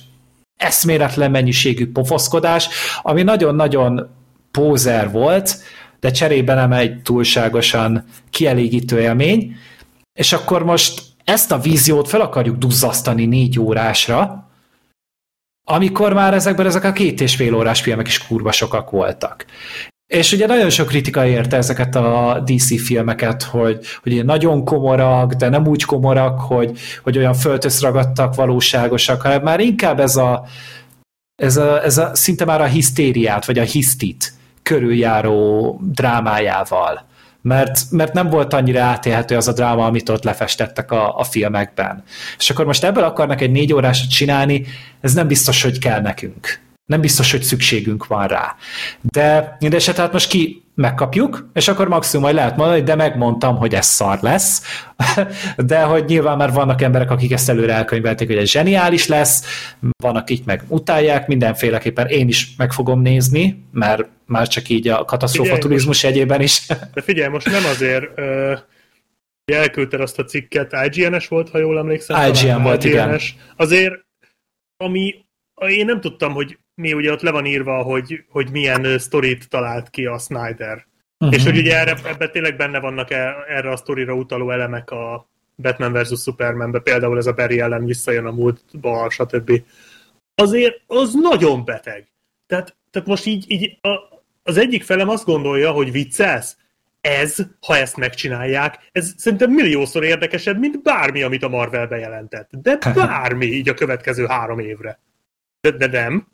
eszméletlen 0.59 1.31
mennyiségű 1.31 1.93
pofoszkodás, 1.93 2.69
ami 3.03 3.23
nagyon-nagyon 3.23 4.09
pózer 4.51 5.11
volt, 5.11 5.59
de 6.01 6.11
cserébe 6.11 6.55
nem 6.55 6.73
egy 6.73 7.03
túlságosan 7.03 8.05
kielégítő 8.31 9.01
élmény, 9.01 9.57
és 10.13 10.33
akkor 10.33 10.65
most 10.65 11.03
ezt 11.25 11.53
a 11.53 11.59
víziót 11.59 12.09
fel 12.09 12.21
akarjuk 12.21 12.57
duzzasztani 12.57 13.27
négy 13.27 13.59
órásra, 13.59 14.49
amikor 15.65 16.13
már 16.13 16.35
ezekben 16.35 16.67
ezek 16.67 16.85
a 16.85 16.93
két 16.93 17.21
és 17.21 17.37
fél 17.37 17.55
órás 17.55 17.81
filmek 17.81 18.07
is 18.07 18.27
kurva 18.27 18.53
sokak 18.53 18.91
voltak. 18.91 19.47
És 20.09 20.33
ugye 20.33 20.47
nagyon 20.47 20.71
sok 20.71 20.87
kritika 20.87 21.27
érte 21.27 21.57
ezeket 21.57 21.95
a 21.95 22.43
DC 22.45 22.83
filmeket, 22.83 23.43
hogy, 23.43 23.85
hogy 24.03 24.25
nagyon 24.25 24.65
komorak, 24.65 25.33
de 25.33 25.49
nem 25.49 25.67
úgy 25.67 25.85
komorak, 25.85 26.41
hogy, 26.41 26.79
hogy 27.03 27.19
olyan 27.19 27.35
föltöszragadtak, 27.35 28.35
valóságosak, 28.35 29.23
hanem 29.23 29.43
már 29.43 29.61
inkább 29.61 30.01
ez 30.01 30.17
a, 30.17 30.45
ez 31.43 31.57
a, 31.57 31.85
ez 31.85 31.99
a 31.99 32.15
szinte 32.15 32.45
már 32.45 32.61
a 32.61 32.65
hisztériát, 32.65 33.45
vagy 33.45 33.59
a 33.59 33.63
hisztit 33.63 34.33
körüljáró 34.63 35.81
drámájával. 35.93 37.07
Mert, 37.43 37.81
mert 37.91 38.13
nem 38.13 38.29
volt 38.29 38.53
annyira 38.53 38.83
átélhető 38.83 39.37
az 39.37 39.49
a 39.49 39.53
dráma, 39.53 39.85
amit 39.85 40.09
ott 40.09 40.25
lefestettek 40.25 40.91
a, 40.91 41.19
a 41.19 41.25
filmekben. 41.25 42.05
És 42.39 42.51
akkor 42.51 42.65
most 42.65 42.85
ebből 42.85 43.05
akarnak 43.05 43.41
egy 43.41 43.51
négy 43.51 43.73
órásat 43.73 44.11
csinálni, 44.11 44.67
ez 45.01 45.15
nem 45.15 45.27
biztos, 45.27 45.63
hogy 45.63 45.79
kell 45.79 46.01
nekünk 46.01 46.67
nem 46.89 47.01
biztos, 47.01 47.31
hogy 47.31 47.43
szükségünk 47.43 48.07
van 48.07 48.27
rá. 48.27 48.57
De 49.01 49.57
mindesetre 49.61 50.03
hát 50.03 50.13
most 50.13 50.29
ki 50.29 50.63
megkapjuk, 50.75 51.51
és 51.55 51.69
akkor 51.69 51.89
maximum 51.89 52.25
majd 52.25 52.35
lehet 52.35 52.57
mondani, 52.57 52.83
de 52.83 52.95
megmondtam, 52.95 53.57
hogy 53.57 53.75
ez 53.75 53.87
szar 53.87 54.19
lesz, 54.23 54.63
de 55.57 55.83
hogy 55.83 56.05
nyilván 56.05 56.37
már 56.37 56.53
vannak 56.53 56.83
emberek, 56.83 57.11
akik 57.11 57.33
ezt 57.33 57.49
előre 57.49 57.73
elkönyvelték, 57.73 58.29
hogy 58.29 58.37
ez 58.37 58.51
zseniális 58.51 59.07
lesz, 59.07 59.45
vannak 60.03 60.23
akik 60.23 60.45
meg 60.45 60.63
utálják, 60.69 61.27
mindenféleképpen 61.27 62.07
én 62.07 62.29
is 62.29 62.55
meg 62.57 62.73
fogom 62.73 63.03
nézni, 63.03 63.65
mert 63.73 64.09
már 64.27 64.49
csak 64.49 64.69
így 64.69 64.89
a 64.89 65.05
katasztrófa 65.05 65.59
turizmus 65.59 66.05
egyében 66.05 66.41
is. 66.41 66.67
De 66.95 67.03
figyelj, 67.03 67.29
most 67.29 67.51
nem 67.51 67.65
azért 67.65 68.19
uh, 68.19 68.59
elküldted 69.45 70.01
azt 70.01 70.19
a 70.19 70.25
cikket, 70.25 70.73
IGN-es 70.91 71.29
volt, 71.29 71.51
ha 71.51 71.59
jól 71.59 71.79
emlékszem. 71.79 72.33
IGN 72.33 72.63
volt, 72.63 72.85
IGN-es. 72.85 73.31
igen. 73.31 73.45
Azért, 73.57 73.95
ami 74.77 75.15
én 75.67 75.85
nem 75.85 76.01
tudtam, 76.01 76.33
hogy 76.33 76.59
mi 76.79 76.93
ugye 76.93 77.13
ott 77.13 77.21
le 77.21 77.31
van 77.31 77.47
írva, 77.47 77.83
hogy, 77.83 78.25
hogy 78.29 78.51
milyen 78.51 78.99
sztorit 78.99 79.49
talált 79.49 79.91
ki 79.91 80.07
a 80.07 80.19
Snyder. 80.19 80.87
Uh-huh. 81.19 81.37
És 81.37 81.45
hogy 81.45 81.57
ugye 81.57 81.79
erre, 81.79 81.97
ebben 82.05 82.31
tényleg 82.31 82.57
benne 82.57 82.81
vannak 82.81 83.11
e, 83.11 83.35
erre 83.49 83.71
a 83.71 83.77
sztorira 83.77 84.15
utaló 84.15 84.51
elemek 84.51 84.91
a 84.91 85.29
Batman 85.57 85.93
vs. 85.93 86.23
Supermanbe, 86.23 86.79
például 86.79 87.19
ez 87.19 87.27
a 87.27 87.33
Barry 87.33 87.61
ellen 87.61 87.85
visszajön 87.85 88.27
a 88.27 88.31
múltba, 88.31 89.11
stb. 89.11 89.63
Azért 90.35 90.81
az 90.87 91.15
nagyon 91.15 91.65
beteg. 91.65 92.07
Tehát, 92.47 92.77
tehát 92.91 93.09
most 93.09 93.27
így, 93.27 93.45
így 93.49 93.79
a, 93.81 93.89
az 94.43 94.57
egyik 94.57 94.83
felem 94.83 95.09
azt 95.09 95.25
gondolja, 95.25 95.71
hogy 95.71 95.93
viccelsz, 95.93 96.57
ez, 97.01 97.37
ha 97.61 97.77
ezt 97.77 97.97
megcsinálják, 97.97 98.89
ez 98.93 99.13
szerintem 99.17 99.51
milliószor 99.51 100.05
érdekesebb, 100.05 100.59
mint 100.59 100.83
bármi, 100.83 101.23
amit 101.23 101.43
a 101.43 101.49
Marvel 101.49 101.87
bejelentett. 101.87 102.51
De 102.51 102.79
bármi 102.95 103.47
így 103.47 103.69
a 103.69 103.75
következő 103.75 104.27
három 104.27 104.59
évre. 104.59 105.01
De, 105.61 105.71
de 105.71 105.87
nem. 105.87 106.27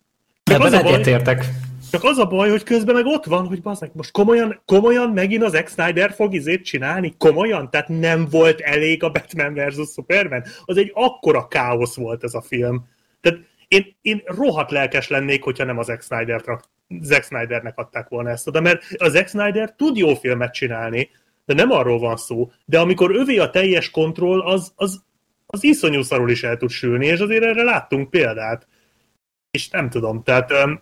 Csak 0.44 0.62
az, 0.62 0.72
a 0.72 0.82
baj, 0.82 1.02
értek. 1.06 1.44
csak 1.90 2.04
az 2.04 2.18
a 2.18 2.26
baj, 2.26 2.50
hogy 2.50 2.62
közben 2.62 2.94
meg 2.94 3.06
ott 3.06 3.24
van, 3.24 3.46
hogy 3.46 3.62
bazd 3.62 3.90
most 3.92 4.10
komolyan, 4.10 4.62
komolyan 4.64 5.10
megint 5.10 5.42
az 5.42 5.52
Zack 5.52 5.68
Snyder 5.68 6.12
fog 6.12 6.34
izét 6.34 6.64
csinálni? 6.64 7.14
Komolyan? 7.18 7.70
Tehát 7.70 7.88
nem 7.88 8.26
volt 8.30 8.60
elég 8.60 9.02
a 9.02 9.10
Batman 9.10 9.54
vs. 9.54 9.92
Superman? 9.92 10.44
Az 10.64 10.76
egy 10.76 10.90
akkora 10.94 11.48
káosz 11.48 11.96
volt 11.96 12.24
ez 12.24 12.34
a 12.34 12.40
film. 12.40 12.84
Tehát 13.20 13.38
én, 13.68 13.96
én 14.02 14.22
rohadt 14.24 14.70
lelkes 14.70 15.08
lennék, 15.08 15.42
hogyha 15.42 15.64
nem 15.64 15.78
az 15.78 15.86
Zack, 15.86 16.02
Snyder 16.02 16.44
Zack 17.00 17.24
Snydernek 17.24 17.78
adták 17.78 18.08
volna 18.08 18.30
ezt 18.30 18.46
oda, 18.46 18.60
mert 18.60 18.82
a 18.96 19.08
Zack 19.08 19.28
Snyder 19.28 19.74
tud 19.76 19.96
jó 19.96 20.14
filmet 20.14 20.54
csinálni, 20.54 21.10
de 21.44 21.54
nem 21.54 21.70
arról 21.70 21.98
van 21.98 22.16
szó. 22.16 22.50
De 22.64 22.80
amikor 22.80 23.14
övé 23.14 23.38
a 23.38 23.50
teljes 23.50 23.90
kontroll, 23.90 24.40
az, 24.40 24.72
az, 24.76 25.02
az 25.46 25.64
iszonyú 25.64 26.02
szarul 26.02 26.30
is 26.30 26.42
el 26.42 26.56
tud 26.56 26.70
sülni, 26.70 27.06
és 27.06 27.18
azért 27.18 27.44
erre 27.44 27.62
láttunk 27.62 28.10
példát 28.10 28.66
és 29.54 29.68
nem 29.68 29.90
tudom, 29.90 30.22
tehát 30.22 30.52
um, 30.64 30.80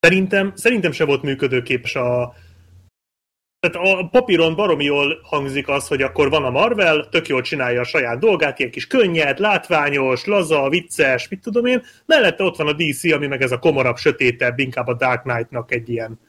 szerintem, 0.00 0.52
szerintem 0.54 0.92
se 0.92 1.04
volt 1.04 1.22
működőképes 1.22 1.94
a 1.94 2.34
tehát 3.60 3.88
a 3.88 4.08
papíron 4.08 4.54
baromi 4.54 4.84
jól 4.84 5.20
hangzik 5.22 5.68
az, 5.68 5.88
hogy 5.88 6.02
akkor 6.02 6.30
van 6.30 6.44
a 6.44 6.50
Marvel, 6.50 7.08
tök 7.08 7.28
jól 7.28 7.42
csinálja 7.42 7.80
a 7.80 7.84
saját 7.84 8.18
dolgát, 8.18 8.58
ilyen 8.58 8.70
kis 8.70 8.86
könnyed, 8.86 9.38
látványos, 9.38 10.24
laza, 10.24 10.68
vicces, 10.68 11.28
mit 11.28 11.40
tudom 11.40 11.66
én, 11.66 11.82
mellette 12.06 12.44
ott 12.44 12.56
van 12.56 12.66
a 12.66 12.72
DC, 12.72 13.12
ami 13.12 13.26
meg 13.26 13.42
ez 13.42 13.52
a 13.52 13.58
komorabb, 13.58 13.96
sötétebb, 13.96 14.58
inkább 14.58 14.86
a 14.86 14.94
Dark 14.94 15.22
Knight-nak 15.22 15.72
egy 15.72 15.88
ilyen 15.88 16.20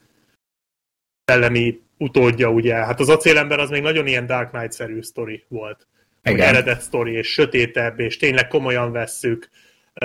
szellemi 1.25 1.81
utódja, 1.97 2.49
ugye. 2.49 2.75
Hát 2.75 2.99
az 2.99 3.09
acélember 3.09 3.59
az 3.59 3.69
még 3.69 3.81
nagyon 3.81 4.07
ilyen 4.07 4.25
Dark 4.25 4.49
Knight-szerű 4.49 5.01
sztori 5.01 5.43
volt. 5.47 5.87
Igen. 6.23 6.47
Eredet 6.47 6.81
sztori, 6.81 7.13
és 7.13 7.27
sötétebb, 7.27 7.99
és 7.99 8.17
tényleg 8.17 8.47
komolyan 8.47 8.91
vesszük. 8.91 9.49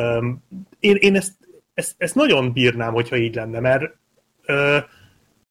Um, 0.01 0.45
én, 0.81 0.97
én 0.97 1.17
ezt 1.17 1.33
ezt, 1.81 1.95
ezt 1.99 2.15
nagyon 2.15 2.53
bírnám, 2.53 2.93
hogyha 2.93 3.17
így 3.17 3.35
lenne, 3.35 3.61
mert 3.61 3.95
ö, 4.47 4.79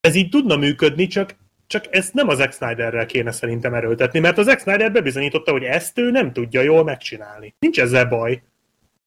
ez 0.01 0.15
így 0.15 0.29
tudna 0.29 0.55
működni, 0.55 1.07
csak, 1.07 1.35
csak 1.67 1.85
ezt 1.89 2.13
nem 2.13 2.27
az 2.27 2.37
Zack 2.37 2.53
Snyderrel 2.53 3.05
kéne 3.05 3.31
szerintem 3.31 3.73
erőltetni, 3.73 4.19
mert 4.19 4.37
az 4.37 4.45
Zack 4.45 4.59
Snyder 4.59 4.91
bebizonyította, 4.91 5.51
hogy 5.51 5.63
ezt 5.63 5.97
ő 5.97 6.11
nem 6.11 6.33
tudja 6.33 6.61
jól 6.61 6.83
megcsinálni. 6.83 7.55
Nincs 7.59 7.79
ezzel 7.79 8.05
baj. 8.05 8.41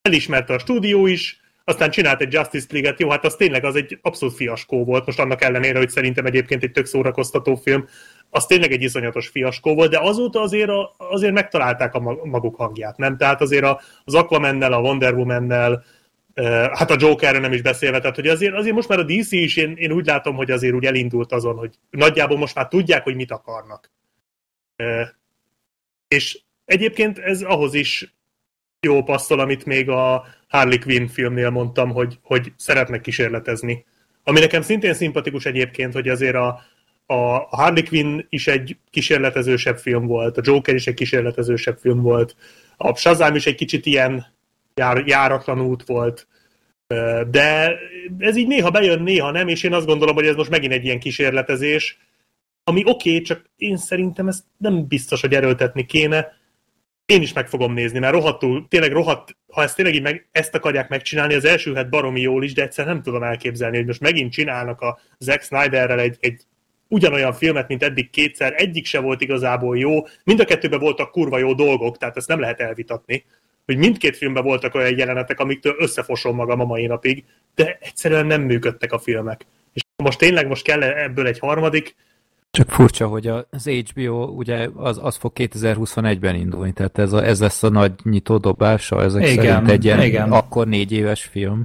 Elismerte 0.03 0.55
a 0.55 0.59
stúdió 0.59 1.07
is, 1.07 1.41
aztán 1.65 1.91
csinált 1.91 2.21
egy 2.21 2.33
Justice 2.33 2.67
League-et, 2.71 3.01
jó, 3.01 3.11
hát 3.11 3.25
az 3.25 3.35
tényleg 3.35 3.65
az 3.65 3.77
egy 3.77 3.99
abszolút 4.03 4.35
fiaskó 4.35 4.85
volt, 4.85 5.07
most 5.07 5.19
annak 5.19 5.43
ellenére, 5.43 5.79
hogy 5.79 5.91
szerintem 5.91 6.27
egyébként 6.27 6.63
egy 6.63 6.73
tök 6.73 6.87
szórakoztató 6.87 7.55
film, 7.55 7.87
az 8.31 8.47
tényleg 8.47 8.73
egy 8.73 8.83
iszonyatos 8.83 9.29
fiaskó 9.29 9.75
volt, 9.75 9.91
de 9.91 9.99
azóta 9.99 10.41
azért, 10.41 10.69
a, 10.69 10.95
azért 10.97 11.33
megtalálták 11.33 11.95
a 11.95 12.01
maguk 12.25 12.57
hangját, 12.57 12.97
nem? 12.97 13.17
Tehát 13.17 13.41
azért 13.41 13.65
az 14.05 14.15
Aquaman-nel, 14.15 14.73
a 14.73 14.81
Wonder 14.81 15.15
Woman-nel, 15.15 15.85
Hát 16.73 16.91
a 16.91 16.97
Jokerre 16.99 17.39
nem 17.39 17.53
is 17.53 17.63
beszélve, 17.63 18.01
tehát 18.01 18.17
hogy 18.17 18.29
azért, 18.29 18.55
azért 18.55 18.75
most 18.75 18.89
már 18.89 18.99
a 18.99 19.05
DC 19.05 19.33
is, 19.33 19.57
én, 19.57 19.75
én 19.77 19.93
úgy 19.93 20.07
látom, 20.07 20.37
hogy 20.37 20.51
azért 20.51 20.75
úgy 20.75 20.85
elindult 20.85 21.33
azon, 21.33 21.57
hogy 21.57 21.75
nagyjából 21.91 22.39
most 22.39 22.55
már 22.55 22.69
tudják, 22.69 23.03
hogy 23.03 23.15
mit 23.15 23.31
akarnak. 23.31 23.91
És 26.09 26.41
egyébként 26.65 27.19
ez 27.19 27.43
ahhoz 27.43 27.75
is 27.75 28.15
jó 28.81 29.03
passzol, 29.03 29.41
amit 29.41 29.65
még 29.65 29.89
a 29.89 30.25
Harley 30.49 30.79
Quinn 30.79 31.07
filmnél 31.07 31.51
mondtam, 31.51 31.91
hogy, 31.91 32.19
hogy 32.23 32.53
szeretnek 32.57 33.01
kísérletezni. 33.01 33.85
Ami 34.25 34.41
nekem 34.41 34.63
szintén 34.63 34.95
szimpatikus 34.95 35.45
egyébként, 35.45 35.93
hogy 35.93 36.09
azért 36.09 36.35
a, 36.35 36.61
a 37.07 37.57
Harley 37.57 37.85
Quinn 37.85 38.27
is 38.29 38.47
egy 38.47 38.77
kísérletezősebb 38.91 39.79
film 39.79 40.07
volt, 40.07 40.39
a 40.39 40.43
Joker 40.45 40.75
is 40.75 40.87
egy 40.87 40.95
kísérletezősebb 40.95 41.79
film 41.79 42.01
volt, 42.01 42.37
a 42.77 42.97
Shazam 42.97 43.35
is 43.35 43.47
egy 43.47 43.55
kicsit 43.55 43.87
ilyen 43.87 44.27
jár, 44.75 45.03
járatlan 45.07 45.61
út 45.61 45.85
volt. 45.85 46.27
De 47.31 47.79
ez 48.19 48.37
így 48.37 48.47
néha 48.47 48.71
bejön, 48.71 49.03
néha 49.03 49.31
nem, 49.31 49.49
és 49.49 49.63
én 49.63 49.73
azt 49.73 49.87
gondolom, 49.87 50.15
hogy 50.15 50.27
ez 50.27 50.35
most 50.35 50.51
megint 50.51 50.73
egy 50.73 50.85
ilyen 50.85 51.01
kísérletezés, 51.01 51.99
ami 52.65 52.83
oké, 52.85 53.11
okay, 53.11 53.23
csak 53.23 53.51
én 53.57 53.77
szerintem 53.77 54.29
ezt 54.29 54.45
nem 54.57 54.87
biztos, 54.87 55.21
hogy 55.21 55.35
erőltetni 55.35 55.87
kéne. 55.87 56.41
Én 57.07 57.23
is 57.23 57.33
meg 57.33 57.49
fogom 57.49 57.73
nézni, 57.73 57.99
mert 57.99 58.13
rohadtul, 58.13 58.67
tényleg 58.69 58.93
rohadt, 58.93 59.37
ha 59.53 59.63
ezt 59.63 59.77
tényleg 59.77 59.95
így 59.95 60.03
meg, 60.03 60.29
ezt 60.31 60.55
akarják 60.55 60.89
megcsinálni, 60.89 61.35
az 61.35 61.45
első 61.45 61.75
het 61.75 61.91
baromi 61.91 62.21
jól 62.21 62.45
is, 62.45 62.53
de 62.53 62.63
egyszer 62.63 62.87
nem 62.87 63.03
tudom 63.03 63.23
elképzelni, 63.23 63.77
hogy 63.77 63.87
most 63.87 64.01
megint 64.01 64.33
csinálnak 64.33 64.81
a 64.81 64.99
Zack 65.19 65.43
Snyderrel 65.43 66.01
egy, 66.01 66.17
egy 66.21 66.43
ugyanolyan 66.89 67.33
filmet, 67.33 67.69
mint 67.69 67.83
eddig 67.83 68.11
kétszer, 68.11 68.55
egyik 68.57 68.87
se 68.87 69.01
volt 69.01 69.21
igazából 69.21 69.79
jó, 69.79 70.07
mind 70.25 70.41
a 70.41 70.45
kettőben 70.45 70.81
voltak 70.81 71.11
kurva 71.11 71.39
jó 71.39 71.55
dolgok, 71.55 71.99
tehát 71.99 72.17
ezt 72.17 72.29
nem 72.29 72.41
lehet 72.41 72.61
elvitatni, 72.61 73.25
hogy 73.65 73.77
mindkét 73.77 74.17
filmben 74.17 74.45
voltak 74.45 74.75
olyan 74.75 74.99
jelenetek, 74.99 75.41
amiktől 75.41 75.75
összefosom 75.79 76.35
magam 76.35 76.61
a 76.61 76.65
mai 76.65 76.87
napig, 76.87 77.25
de 77.55 77.79
egyszerűen 77.81 78.27
nem 78.27 78.43
működtek 78.43 78.93
a 78.93 78.99
filmek. 78.99 79.47
És 79.73 79.83
most 79.97 80.19
tényleg 80.19 80.47
most 80.47 80.65
kell 80.65 80.83
ebből 80.83 81.27
egy 81.27 81.39
harmadik, 81.39 81.95
csak 82.59 82.71
furcsa, 82.71 83.07
hogy 83.07 83.27
az 83.27 83.69
HBO 83.69 84.25
ugye 84.25 84.69
az, 84.75 84.99
az 85.03 85.17
fog 85.17 85.33
2021-ben 85.35 86.35
indulni, 86.35 86.73
tehát 86.73 86.99
ez, 86.99 87.13
a, 87.13 87.25
ez 87.25 87.41
lesz 87.41 87.63
a 87.63 87.69
nagy 87.69 87.93
nyitó 88.03 88.39
dobása, 88.39 89.03
ezek 89.03 89.29
igen, 89.29 89.45
szerint 89.45 89.71
egy 89.71 89.85
ilyen 89.85 90.03
igen. 90.03 90.33
akkor 90.33 90.67
négy 90.67 90.93
éves 90.93 91.25
film. 91.25 91.63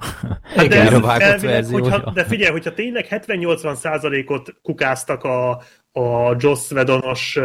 Hát 0.55 0.67
de, 0.67 0.81
ez, 0.81 0.93
elvileg, 1.21 1.65
hogyha, 1.65 2.11
de 2.11 2.23
figyelj, 2.23 2.51
hogyha 2.51 2.73
tényleg 2.73 3.05
70-80 3.09 3.75
százalékot 3.75 4.55
kukáztak 4.61 5.23
a, 5.23 5.49
a 5.91 6.35
Joss 6.37 6.69
Vedonos 6.69 7.39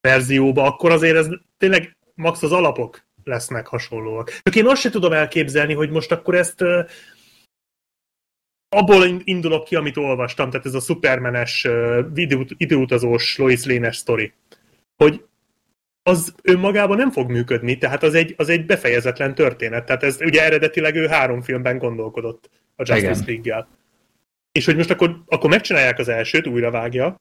verzióba, 0.00 0.62
akkor 0.62 0.90
azért 0.90 1.16
ez 1.16 1.28
tényleg 1.58 1.95
max 2.16 2.42
az 2.42 2.52
alapok 2.52 3.04
lesznek 3.24 3.66
hasonlóak. 3.66 4.40
Csak 4.42 4.56
én 4.56 4.66
azt 4.66 4.80
sem 4.80 4.90
tudom 4.90 5.12
elképzelni, 5.12 5.74
hogy 5.74 5.90
most 5.90 6.12
akkor 6.12 6.34
ezt 6.34 6.64
abból 8.68 9.20
indulok 9.24 9.64
ki, 9.64 9.74
amit 9.74 9.96
olvastam, 9.96 10.50
tehát 10.50 10.66
ez 10.66 10.74
a 10.74 10.80
szupermenes, 10.80 11.66
időutazós 12.56 13.38
Lois 13.38 13.64
Lane-es 13.64 13.96
sztori, 13.96 14.32
hogy 14.96 15.24
az 16.02 16.34
önmagában 16.42 16.96
nem 16.96 17.10
fog 17.10 17.30
működni, 17.30 17.78
tehát 17.78 18.02
az 18.02 18.14
egy, 18.14 18.34
az 18.36 18.48
egy 18.48 18.66
befejezetlen 18.66 19.34
történet. 19.34 19.84
Tehát 19.84 20.02
ez 20.02 20.20
ugye 20.20 20.44
eredetileg 20.44 20.94
ő 20.94 21.06
három 21.06 21.42
filmben 21.42 21.78
gondolkodott 21.78 22.50
a 22.76 22.82
Justice 22.86 23.24
League-gel. 23.26 23.68
És 24.52 24.64
hogy 24.64 24.76
most 24.76 24.90
akkor, 24.90 25.22
akkor 25.26 25.50
megcsinálják 25.50 25.98
az 25.98 26.08
elsőt, 26.08 26.46
újra 26.46 26.70
vágja, 26.70 27.16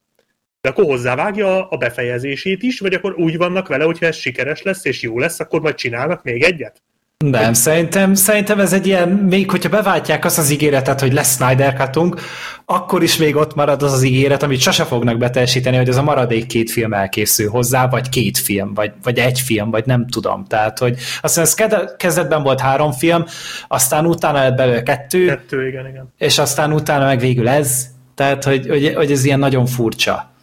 de 0.65 0.71
akkor 0.71 0.85
hozzávágja 0.85 1.67
a 1.67 1.77
befejezését 1.77 2.63
is, 2.63 2.79
vagy 2.79 2.93
akkor 2.93 3.13
úgy 3.17 3.37
vannak 3.37 3.67
vele, 3.67 3.83
hogyha 3.83 4.05
ez 4.05 4.15
sikeres 4.15 4.61
lesz 4.61 4.85
és 4.85 5.01
jó 5.01 5.19
lesz, 5.19 5.39
akkor 5.39 5.61
majd 5.61 5.75
csinálnak 5.75 6.23
még 6.23 6.43
egyet? 6.43 6.81
Nem, 7.17 7.53
szerintem, 7.53 8.13
szerintem 8.13 8.59
ez 8.59 8.73
egy 8.73 8.87
ilyen, 8.87 9.09
még 9.09 9.51
hogyha 9.51 9.69
beváltják 9.69 10.25
azt 10.25 10.37
az 10.37 10.51
ígéretet, 10.51 10.99
hogy 10.99 11.13
lesz 11.13 11.35
Snyder 11.35 11.73
Cut-unk, 11.73 12.21
akkor 12.65 13.03
is 13.03 13.17
még 13.17 13.35
ott 13.35 13.55
marad 13.55 13.83
az 13.83 13.93
az 13.93 14.03
ígéret, 14.03 14.43
amit 14.43 14.59
sose 14.59 14.83
fognak 14.83 15.17
beteljesíteni, 15.17 15.77
hogy 15.77 15.89
ez 15.89 15.97
a 15.97 16.03
maradék 16.03 16.45
két 16.45 16.71
film 16.71 16.93
elkészül 16.93 17.49
hozzá, 17.49 17.87
vagy 17.87 18.09
két 18.09 18.37
film, 18.37 18.73
vagy, 18.73 18.91
vagy 19.03 19.17
egy 19.17 19.39
film, 19.39 19.71
vagy 19.71 19.85
nem 19.85 20.07
tudom. 20.07 20.45
Tehát, 20.45 20.79
hogy 20.79 20.97
azt 21.21 21.39
hiszem, 21.39 21.69
ez 21.71 21.95
kezdetben 21.97 22.43
volt 22.43 22.59
három 22.59 22.91
film, 22.91 23.25
aztán 23.67 24.05
utána 24.05 24.39
lett 24.39 24.55
belőle 24.55 24.83
kettő, 24.83 25.25
kettő 25.25 25.67
igen, 25.67 25.87
igen. 25.87 26.13
és 26.17 26.37
aztán 26.37 26.73
utána 26.73 27.05
meg 27.05 27.19
végül 27.19 27.47
ez, 27.47 27.93
tehát, 28.15 28.43
hogy, 28.43 28.67
hogy, 28.67 28.93
hogy 28.95 29.11
ez 29.11 29.25
ilyen 29.25 29.39
nagyon 29.39 29.65
furcsa. 29.65 30.34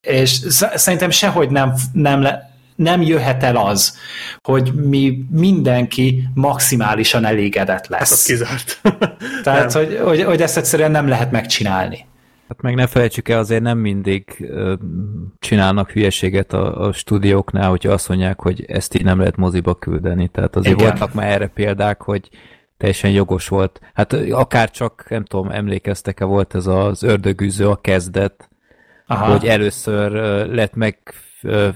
És 0.00 0.30
szerintem 0.74 1.10
sehogy 1.10 1.50
nem, 1.50 1.74
nem 1.92 2.22
le, 2.22 2.50
nem 2.76 3.02
jöhet 3.02 3.42
el 3.42 3.56
az, 3.56 3.98
hogy 4.42 4.72
mi 4.74 5.24
mindenki 5.30 6.28
maximálisan 6.34 7.24
elégedett 7.24 7.86
lesz. 7.86 8.00
Hát 8.00 8.10
az 8.10 8.24
kizárt. 8.24 8.80
Tehát, 9.44 9.72
hogy, 9.72 10.00
hogy, 10.04 10.22
hogy 10.22 10.42
ezt 10.42 10.56
egyszerűen 10.56 10.90
nem 10.90 11.08
lehet 11.08 11.30
megcsinálni. 11.30 12.08
Hát 12.48 12.62
meg 12.62 12.74
ne 12.74 12.86
felejtsük 12.86 13.28
el, 13.28 13.38
azért 13.38 13.62
nem 13.62 13.78
mindig 13.78 14.50
csinálnak 15.38 15.90
hülyeséget 15.90 16.52
a, 16.52 16.86
a 16.86 16.92
stúdióknál, 16.92 17.68
hogyha 17.68 17.92
azt 17.92 18.08
mondják, 18.08 18.40
hogy 18.40 18.64
ezt 18.68 18.94
így 18.94 19.04
nem 19.04 19.18
lehet 19.18 19.36
moziba 19.36 19.74
küldeni. 19.74 20.28
Tehát 20.28 20.56
azért 20.56 20.80
Igen. 20.80 20.88
voltak 20.88 21.14
már 21.14 21.30
erre 21.30 21.46
példák, 21.46 22.02
hogy 22.02 22.28
teljesen 22.76 23.10
jogos 23.10 23.48
volt. 23.48 23.80
Hát 23.94 24.12
akár 24.30 24.70
csak, 24.70 25.06
nem 25.08 25.24
tudom, 25.24 25.50
emlékeztek-e, 25.50 26.24
volt 26.24 26.54
ez 26.54 26.66
az 26.66 27.02
ördögűző 27.02 27.68
a 27.68 27.76
kezdet, 27.76 28.49
Aha. 29.10 29.30
hogy 29.30 29.46
először 29.46 30.10
lett 30.48 30.74
meg 30.74 30.98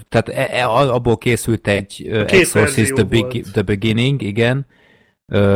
tehát 0.09 0.29
e, 0.29 0.49
e, 0.51 0.69
abból 0.69 1.19
készült 1.19 1.67
egy 1.67 2.09
Exorcist 2.27 2.93
the, 2.93 3.03
Be- 3.03 3.41
the 3.53 3.63
Beginning, 3.63 4.23
igen, 4.23 4.67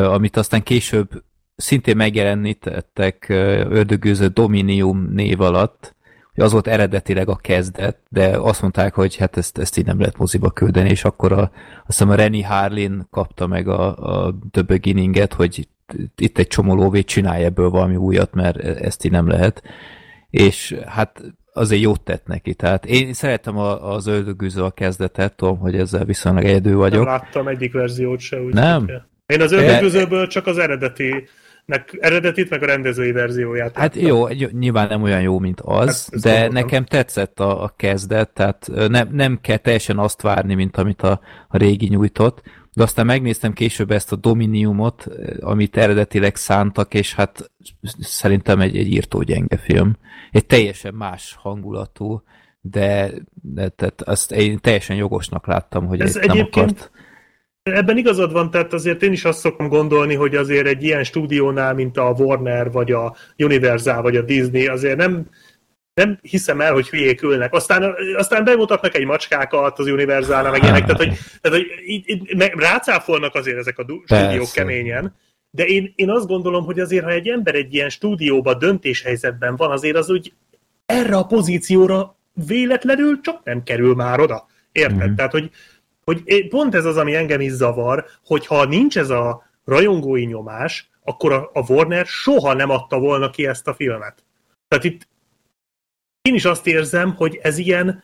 amit 0.04 0.36
aztán 0.36 0.62
később 0.62 1.22
szintén 1.56 1.96
megjelenítettek 1.96 3.26
ördögőző 3.68 4.26
Dominium 4.26 5.08
név 5.12 5.40
alatt, 5.40 5.94
hogy 6.34 6.44
az 6.44 6.52
volt 6.52 6.66
eredetileg 6.66 7.28
a 7.28 7.36
kezdet, 7.36 7.98
de 8.08 8.36
azt 8.38 8.60
mondták, 8.60 8.94
hogy 8.94 9.16
hát 9.16 9.36
ezt, 9.36 9.58
ezt 9.58 9.78
így 9.78 9.86
nem 9.86 9.98
lehet 9.98 10.18
moziba 10.18 10.50
küldeni, 10.50 10.90
és 10.90 11.04
akkor 11.04 11.32
a, 11.32 11.40
azt 11.40 11.52
hiszem 11.86 12.10
a 12.10 12.14
Renny 12.14 12.44
Harlin 12.44 13.06
kapta 13.10 13.46
meg 13.46 13.68
a, 13.68 13.96
a 13.96 14.38
The 14.50 14.62
Beginning-et, 14.62 15.32
hogy 15.32 15.68
itt 16.16 16.38
egy 16.38 16.46
csomó 16.46 16.74
lóvét 16.74 17.06
csinálj 17.06 17.44
ebből 17.44 17.70
valami 17.70 17.96
újat, 17.96 18.34
mert 18.34 18.56
e, 18.56 18.68
ezt 18.68 19.04
így 19.04 19.10
nem 19.10 19.28
lehet. 19.28 19.62
És 20.30 20.76
hát 20.86 21.22
azért 21.58 21.82
jót 21.82 22.00
tett 22.00 22.26
neki. 22.26 22.54
Tehát 22.54 22.86
én 22.86 23.12
szeretem 23.12 23.58
a, 23.58 23.94
az 23.94 24.06
öldögűző 24.06 24.62
a 24.62 24.70
kezdetet, 24.70 25.36
tudom, 25.36 25.58
hogy 25.58 25.74
ezzel 25.74 26.04
viszonylag 26.04 26.44
egyedül 26.44 26.76
vagyok. 26.76 27.04
Nem 27.04 27.12
láttam 27.12 27.48
egyik 27.48 27.72
verziót 27.72 28.20
se. 28.20 28.40
Úgy 28.40 28.54
nem? 28.54 28.90
Én 29.26 29.40
az 29.40 29.52
öldögűzőből 29.52 30.26
csak 30.26 30.46
az 30.46 30.58
eredeti 30.58 31.28
nek, 31.68 31.96
eredetit, 32.00 32.50
meg 32.50 32.62
a 32.62 32.66
rendezői 32.66 33.12
verzióját. 33.12 33.76
Hát 33.76 33.96
jó, 33.96 34.28
nyilván 34.28 34.88
nem 34.88 35.02
olyan 35.02 35.20
jó, 35.20 35.38
mint 35.38 35.60
az, 35.60 36.08
hát, 36.12 36.20
de 36.20 36.30
gondoltam. 36.30 36.54
nekem 36.54 36.84
tetszett 36.84 37.40
a, 37.40 37.62
a 37.62 37.74
kezdet, 37.76 38.30
tehát 38.30 38.70
nem, 38.88 39.08
nem 39.12 39.38
kell 39.40 39.56
teljesen 39.56 39.98
azt 39.98 40.22
várni, 40.22 40.54
mint 40.54 40.76
amit 40.76 41.02
a, 41.02 41.20
a 41.48 41.56
régi 41.56 41.86
nyújtott, 41.86 42.42
de 42.78 42.84
aztán 42.84 43.06
megnéztem 43.06 43.52
később 43.52 43.90
ezt 43.90 44.12
a 44.12 44.16
Dominiumot, 44.16 45.06
amit 45.40 45.76
eredetileg 45.76 46.36
szántak, 46.36 46.94
és 46.94 47.14
hát 47.14 47.50
szerintem 48.00 48.60
egy, 48.60 48.76
egy 48.76 48.92
írtó 48.92 49.22
gyenge 49.22 49.56
film. 49.56 49.96
Egy 50.32 50.46
teljesen 50.46 50.94
más 50.94 51.36
hangulatú, 51.38 52.22
de, 52.60 53.10
de 53.42 53.68
tehát 53.68 54.02
azt 54.02 54.32
én 54.32 54.58
teljesen 54.60 54.96
jogosnak 54.96 55.46
láttam, 55.46 55.86
hogy 55.86 56.00
ez 56.00 56.14
nem 56.14 56.38
akart. 56.38 56.90
Ebben 57.62 57.96
igazad 57.96 58.32
van, 58.32 58.50
tehát 58.50 58.72
azért 58.72 59.02
én 59.02 59.12
is 59.12 59.24
azt 59.24 59.38
szokom 59.38 59.68
gondolni, 59.68 60.14
hogy 60.14 60.34
azért 60.34 60.66
egy 60.66 60.82
ilyen 60.82 61.04
stúdiónál, 61.04 61.74
mint 61.74 61.96
a 61.96 62.14
Warner, 62.18 62.70
vagy 62.70 62.92
a 62.92 63.16
Universal, 63.36 64.02
vagy 64.02 64.16
a 64.16 64.22
Disney, 64.22 64.66
azért 64.66 64.96
nem, 64.96 65.26
nem 65.98 66.18
hiszem 66.22 66.60
el, 66.60 66.72
hogy 66.72 66.88
hülyék 66.88 67.22
ülnek. 67.22 67.52
Aztán, 67.52 67.94
aztán 68.16 68.44
bemutatnak 68.44 68.94
egy 68.94 69.04
macskákat 69.04 69.78
az 69.78 69.86
Universal, 69.86 70.50
meg 70.50 70.62
ilyenek, 70.62 70.84
tehát 70.84 70.96
hogy, 70.96 71.18
tehát, 71.40 71.58
hogy 71.58 71.66
így, 71.86 72.02
így, 72.06 72.32
rácáfolnak 72.56 73.34
azért 73.34 73.58
ezek 73.58 73.78
a 73.78 73.84
stúdiók 74.04 74.52
keményen. 74.52 75.14
De 75.50 75.64
én, 75.64 75.92
én 75.96 76.10
azt 76.10 76.26
gondolom, 76.26 76.64
hogy 76.64 76.80
azért, 76.80 77.04
ha 77.04 77.10
egy 77.10 77.28
ember 77.28 77.54
egy 77.54 77.74
ilyen 77.74 77.88
stúdióban 77.88 78.58
döntéshelyzetben 78.58 79.56
van, 79.56 79.70
azért 79.70 79.96
az 79.96 80.10
úgy 80.10 80.32
erre 80.86 81.16
a 81.16 81.26
pozícióra 81.26 82.16
véletlenül 82.46 83.20
csak 83.20 83.44
nem 83.44 83.62
kerül 83.62 83.94
már 83.94 84.20
oda. 84.20 84.46
Érted? 84.72 85.10
Mm. 85.10 85.14
Tehát, 85.14 85.32
hogy, 85.32 85.50
hogy 86.04 86.48
pont 86.48 86.74
ez 86.74 86.84
az, 86.84 86.96
ami 86.96 87.14
engem 87.14 87.40
is 87.40 87.52
zavar, 87.52 88.04
hogy 88.24 88.46
ha 88.46 88.64
nincs 88.64 88.98
ez 88.98 89.10
a 89.10 89.42
rajongói 89.64 90.24
nyomás, 90.24 90.90
akkor 91.04 91.32
a, 91.32 91.50
a 91.52 91.72
Warner 91.72 92.06
soha 92.06 92.52
nem 92.54 92.70
adta 92.70 92.98
volna 92.98 93.30
ki 93.30 93.46
ezt 93.46 93.68
a 93.68 93.74
filmet. 93.74 94.24
Tehát 94.68 94.84
itt 94.84 95.08
én 96.22 96.34
is 96.34 96.44
azt 96.44 96.66
érzem, 96.66 97.14
hogy 97.14 97.38
ez 97.42 97.58
ilyen 97.58 98.02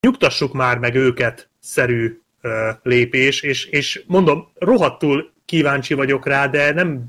nyugtassuk 0.00 0.52
már 0.52 0.78
meg 0.78 0.94
őket 0.94 1.50
szerű 1.58 2.20
ö, 2.40 2.70
lépés, 2.82 3.42
és, 3.42 3.64
és 3.64 4.04
mondom, 4.06 4.50
rohadtul 4.54 5.32
kíváncsi 5.44 5.94
vagyok 5.94 6.26
rá, 6.26 6.46
de 6.46 6.72
nem, 6.72 7.04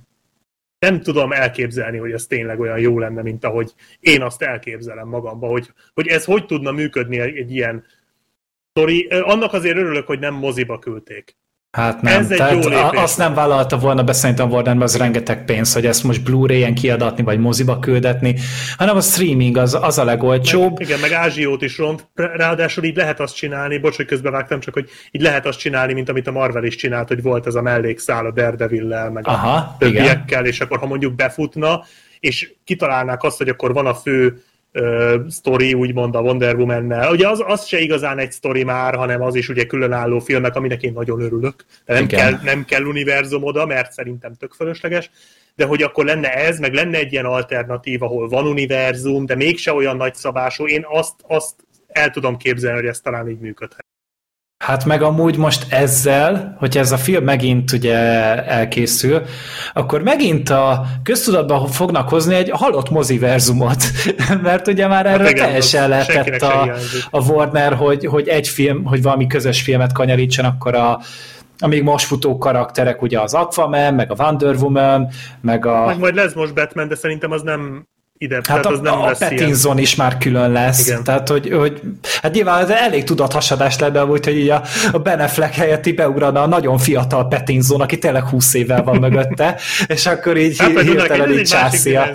nem 0.80 1.02
tudom 1.02 1.32
elképzelni, 1.32 1.98
hogy 1.98 2.12
ez 2.12 2.28
tényleg 2.28 2.60
olyan 2.60 2.80
jó 2.80 3.00
lenne, 3.00 3.22
mint 3.22 3.46
ahogy 3.46 3.74
én 4.00 4.22
azt 4.22 4.42
elképzelem 4.42 5.08
magamba, 5.08 5.48
hogy, 5.48 5.74
hogy 5.94 6.08
ez 6.08 6.26
hogy 6.26 6.46
tudna 6.46 6.72
működni 6.72 7.20
egy 7.20 7.52
ilyen 7.52 7.86
sztori. 8.70 9.08
Annak 9.08 9.54
azért 9.54 9.78
örülök, 9.78 10.08
hogy 10.08 10.20
nem 10.20 10.34
moziba 10.34 10.80
küldték. 10.80 11.36
Hát 11.72 12.02
nem, 12.02 12.20
Ez 12.20 12.28
tehát 12.28 12.64
jó 12.64 12.72
azt 12.94 13.18
nem 13.18 13.34
vállalta 13.34 13.78
volna 13.78 14.04
be 14.04 14.14
szerintem 14.14 14.50
Warner, 14.50 14.82
az 14.82 14.98
rengeteg 14.98 15.46
pénz, 15.46 15.74
hogy 15.74 15.86
ezt 15.86 16.04
most 16.04 16.24
Blu-ray-en 16.24 16.74
kiadatni, 16.74 17.24
vagy 17.24 17.40
moziba 17.40 17.80
küldetni, 17.80 18.36
hanem 18.78 18.96
a 18.96 19.02
streaming 19.02 19.58
az, 19.58 19.78
az 19.82 19.98
a 19.98 20.04
legolcsóbb. 20.04 20.80
Meg, 20.80 20.88
igen, 20.88 21.00
meg 21.00 21.12
Ázsiót 21.12 21.62
is 21.62 21.78
ront, 21.78 22.08
ráadásul 22.16 22.84
így 22.84 22.96
lehet 22.96 23.20
azt 23.20 23.36
csinálni, 23.36 23.78
bocs, 23.78 23.96
hogy 23.96 24.06
közbevágtam, 24.06 24.60
csak 24.60 24.74
hogy 24.74 24.90
így 25.12 25.22
lehet 25.22 25.46
azt 25.46 25.60
csinálni, 25.60 25.94
mint 25.94 26.10
amit 26.10 26.28
a 26.28 26.32
Marvel 26.32 26.64
is 26.64 26.76
csinált, 26.76 27.08
hogy 27.08 27.22
volt 27.22 27.48
ez 27.48 27.56
a 27.56 27.62
mellékszál 27.62 28.26
a 28.26 28.32
Daredevil-lel, 28.32 29.10
meg 29.10 29.28
Aha, 29.28 29.56
a 29.56 29.76
többiekkel, 29.80 30.40
igen. 30.40 30.46
és 30.46 30.62
akkor 30.62 30.78
ha 30.78 30.86
mondjuk 30.86 31.16
befutna, 31.16 31.84
és 32.20 32.54
kitalálnák 32.64 33.24
azt, 33.24 33.38
hogy 33.38 33.50
akkor 33.50 33.74
van 33.74 33.86
a 33.86 33.94
fő 33.94 34.44
ö, 34.72 35.20
sztori, 35.30 35.74
úgymond 35.74 36.16
a 36.16 36.22
Wonder 36.22 36.56
Woman-nel. 36.56 37.12
Ugye 37.12 37.28
az, 37.28 37.44
az 37.48 37.66
se 37.66 37.80
igazán 37.80 38.20
egy 38.20 38.32
sztori 38.32 38.64
már, 38.64 38.96
hanem 38.96 39.22
az 39.22 39.36
is 39.36 39.50
ugye 39.50 39.66
különálló 39.66 40.20
filmek, 40.20 40.56
aminek 40.56 40.84
én 40.84 40.94
nagyon 40.94 41.22
örülök. 41.22 41.66
De 41.86 41.94
nem, 41.94 42.08
kell, 42.08 42.40
nem 42.44 42.66
kell 42.66 42.84
univerzum 42.84 43.44
oda, 43.44 43.66
mert 43.66 43.92
szerintem 43.92 44.34
tök 44.34 44.54
fölösleges, 44.54 45.10
de 45.56 45.66
hogy 45.66 45.84
akkor 45.84 46.06
lenne 46.06 46.34
ez, 46.34 46.60
meg 46.60 46.74
lenne 46.74 46.98
egy 46.98 47.12
ilyen 47.12 47.26
alternatív, 47.26 48.04
ahol 48.04 48.30
van 48.30 48.48
univerzum, 48.48 49.26
de 49.26 49.36
mégse 49.36 49.74
olyan 49.74 49.96
nagy 49.96 50.16
szabású, 50.16 50.68
én 50.68 50.86
azt, 50.88 51.14
azt 51.28 51.56
el 51.88 52.10
tudom 52.10 52.38
képzelni, 52.38 52.80
hogy 52.80 52.88
ez 52.88 53.00
talán 53.00 53.30
így 53.30 53.40
működhet. 53.40 53.91
Hát 54.62 54.86
meg 54.86 55.02
amúgy 55.02 55.38
most 55.38 55.74
ezzel, 55.74 56.56
hogy 56.60 56.78
ez 56.78 56.92
a 56.92 56.98
film 56.98 57.24
megint 57.24 57.72
ugye 57.72 57.96
elkészül, 58.46 59.22
akkor 59.74 60.02
megint 60.02 60.50
a 60.50 60.86
köztudatban 61.04 61.68
fognak 61.68 62.10
hozni 62.10 62.36
egy 62.36 62.50
halott 62.50 62.90
moziverzumot, 62.90 63.84
mert 64.42 64.68
ugye 64.68 64.88
már 64.88 65.06
erre 65.06 65.24
hát 65.24 65.30
igen, 65.30 65.46
teljesen 65.46 65.90
lehetett 65.90 66.42
a, 66.42 66.76
a 67.10 67.32
Warner, 67.32 67.74
hogy, 67.74 68.06
hogy 68.06 68.28
egy 68.28 68.48
film, 68.48 68.84
hogy 68.86 69.02
valami 69.02 69.28
közös 69.28 69.62
filmet 69.62 69.94
kanyarítson, 69.94 70.46
akkor 70.46 70.76
a, 70.76 71.00
amíg 71.60 71.84
most 71.84 72.06
futó 72.06 72.38
karakterek, 72.38 73.02
ugye 73.02 73.20
az 73.20 73.34
Aquaman, 73.34 73.94
meg 73.94 74.12
a 74.12 74.24
Wonder 74.24 74.56
Woman, 74.56 75.08
meg 75.42 75.66
a... 75.66 75.86
Meg 75.86 76.00
majd 76.00 76.16
lesz 76.16 76.34
most 76.34 76.54
Batman, 76.54 76.88
de 76.88 76.96
szerintem 76.96 77.32
az 77.32 77.42
nem 77.42 77.88
ide. 78.22 78.36
Hát 78.36 78.44
tehát 78.44 78.66
a, 78.66 78.70
az 78.70 78.80
nem 78.80 79.02
a 79.02 79.06
lesz 79.06 79.18
Pattinson 79.18 79.72
ilyen. 79.72 79.84
is 79.84 79.96
már 79.96 80.18
külön 80.18 80.52
lesz. 80.52 80.88
Igen. 80.88 81.04
Tehát, 81.04 81.30
hogy, 81.30 81.52
hogy 81.52 81.82
hát 82.22 82.34
nyilván 82.34 82.62
ez 82.62 82.70
elég 82.70 83.04
tudathasadás 83.04 83.80
lenne, 83.80 84.06
úgy, 84.06 84.26
hogy 84.26 84.38
így 84.38 84.50
a, 84.50 84.62
a 84.92 84.98
Ben 84.98 85.20
Affleck 85.20 85.54
helyett 85.54 85.96
beugrana 85.96 86.42
a 86.42 86.48
nagyon 86.48 86.78
fiatal 86.78 87.28
Pattinson, 87.28 87.82
aki 87.82 87.98
tényleg 87.98 88.24
20 88.24 88.54
évvel 88.54 88.84
van 88.84 89.00
mögötte, 89.00 89.58
és 89.88 90.06
akkor 90.06 90.38
így 90.38 90.58
hát, 90.58 90.82
hirtelen 90.82 91.32
így 91.32 91.48
császia. 91.48 92.10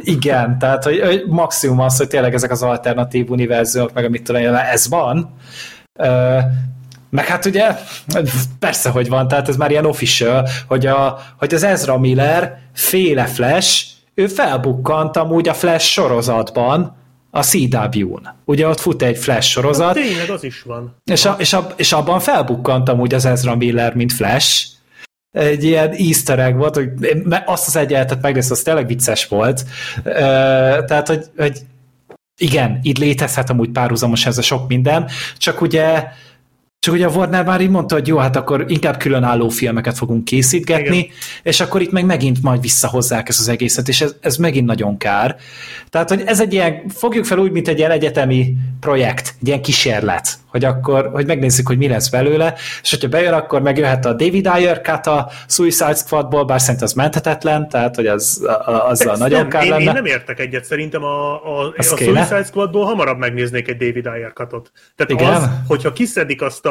Igen, 0.00 0.58
tehát 0.58 0.84
hogy, 0.84 1.00
hogy 1.00 1.24
maximum 1.26 1.80
az, 1.80 1.96
hogy 1.96 2.08
tényleg 2.08 2.34
ezek 2.34 2.50
az 2.50 2.62
alternatív 2.62 3.30
univerzumok, 3.30 3.92
meg 3.92 4.04
amit 4.04 4.22
tudom, 4.22 4.54
ez 4.54 4.88
van, 4.88 5.36
meg 7.10 7.26
hát 7.26 7.44
ugye, 7.44 7.76
persze, 8.58 8.88
hogy 8.90 9.08
van, 9.08 9.28
tehát 9.28 9.48
ez 9.48 9.56
már 9.56 9.70
ilyen 9.70 9.86
official, 9.86 10.48
hogy, 10.66 10.86
a, 10.86 11.18
hogy 11.38 11.54
az 11.54 11.62
Ezra 11.62 11.98
Miller 11.98 12.58
féle 12.72 13.24
Flash, 13.24 13.98
ő 14.20 14.26
felbukkant 14.26 15.16
amúgy 15.16 15.48
a 15.48 15.54
Flash 15.54 15.86
sorozatban, 15.86 16.96
a 17.30 17.42
CW-n. 17.42 18.34
Ugye 18.44 18.68
ott 18.68 18.80
fut 18.80 19.02
egy 19.02 19.18
Flash 19.18 19.48
sorozat. 19.48 19.94
Na, 19.94 20.00
tényleg, 20.00 20.30
az 20.30 20.44
is 20.44 20.62
van. 20.62 20.96
És, 21.04 21.24
a, 21.24 21.36
és, 21.38 21.52
a, 21.52 21.66
és 21.76 21.92
abban 21.92 22.20
felbukkant 22.20 22.88
amúgy 22.88 23.14
az 23.14 23.24
Ezra 23.24 23.56
Miller, 23.56 23.94
mint 23.94 24.12
Flash. 24.12 24.66
Egy 25.30 25.64
ilyen 25.64 25.90
easter 25.90 26.38
egg 26.38 26.56
volt, 26.56 26.74
hogy 26.74 26.88
azt 27.44 27.66
az 27.66 27.76
egyenletet 27.76 28.22
megnéztem, 28.22 28.56
az 28.56 28.62
tényleg 28.62 28.86
vicces 28.86 29.26
volt. 29.26 29.64
Tehát, 30.86 31.08
hogy, 31.08 31.24
hogy 31.36 31.58
igen, 32.36 32.78
itt 32.82 32.98
létezhet 32.98 33.50
amúgy 33.50 33.70
párhuzamos 33.70 34.26
ez 34.26 34.38
a 34.38 34.42
sok 34.42 34.68
minden, 34.68 35.10
csak 35.38 35.60
ugye 35.60 36.04
csak 36.80 36.94
ugye 36.94 37.06
a 37.06 37.10
Warner 37.10 37.44
már 37.44 37.60
így 37.60 37.70
mondta, 37.70 37.94
hogy 37.94 38.06
jó, 38.06 38.16
hát 38.16 38.36
akkor 38.36 38.64
inkább 38.68 38.96
különálló 38.96 39.48
filmeket 39.48 39.96
fogunk 39.96 40.24
készítgetni, 40.24 40.96
Igen. 40.96 41.10
és 41.42 41.60
akkor 41.60 41.80
itt 41.80 41.90
meg 41.90 42.04
megint 42.04 42.42
majd 42.42 42.60
visszahozzák 42.60 43.28
ezt 43.28 43.40
az 43.40 43.48
egészet, 43.48 43.88
és 43.88 44.00
ez, 44.00 44.14
ez 44.20 44.36
megint 44.36 44.66
nagyon 44.66 44.96
kár. 44.96 45.36
Tehát, 45.90 46.08
hogy 46.08 46.22
ez 46.26 46.40
egy 46.40 46.52
ilyen, 46.52 46.88
fogjuk 46.88 47.24
fel 47.24 47.38
úgy, 47.38 47.50
mint 47.50 47.68
egy 47.68 47.78
ilyen 47.78 47.90
egyetemi 47.90 48.54
projekt, 48.80 49.34
egy 49.40 49.46
ilyen 49.46 49.62
kísérlet, 49.62 50.38
hogy 50.46 50.64
akkor, 50.64 51.10
hogy 51.12 51.26
megnézzük, 51.26 51.66
hogy 51.66 51.78
mi 51.78 51.88
lesz 51.88 52.08
belőle, 52.08 52.54
és 52.82 52.90
hogyha 52.90 53.08
bejön, 53.08 53.32
akkor 53.32 53.62
megjöhet 53.62 54.04
a 54.06 54.12
David 54.12 54.46
Ayer 54.46 54.80
cut 54.80 55.06
a 55.06 55.30
Suicide 55.48 55.94
Squadból, 55.94 56.44
bár 56.44 56.60
szerintem 56.60 56.84
az 56.84 56.92
menthetetlen, 56.94 57.68
tehát, 57.68 57.94
hogy 57.94 58.06
az, 58.06 58.42
a 58.44 59.16
nagyon 59.18 59.48
kár 59.48 59.64
én, 59.64 59.70
lenne. 59.70 59.82
Én 59.82 59.92
nem 59.92 60.04
értek 60.04 60.40
egyet, 60.40 60.64
szerintem 60.64 61.02
a, 61.02 61.32
a, 61.32 61.74
a 61.76 61.82
Suicide 61.82 62.44
Squadból 62.44 62.84
hamarabb 62.84 63.18
megnéznék 63.18 63.68
egy 63.68 63.76
David 63.76 64.06
Ayer 64.06 64.32
cutot. 64.32 64.72
Tehát 64.96 65.12
Igen? 65.12 65.34
az, 65.34 65.48
hogyha 65.66 65.92
kiszedik 65.92 66.42
azt 66.42 66.66
a 66.66 66.69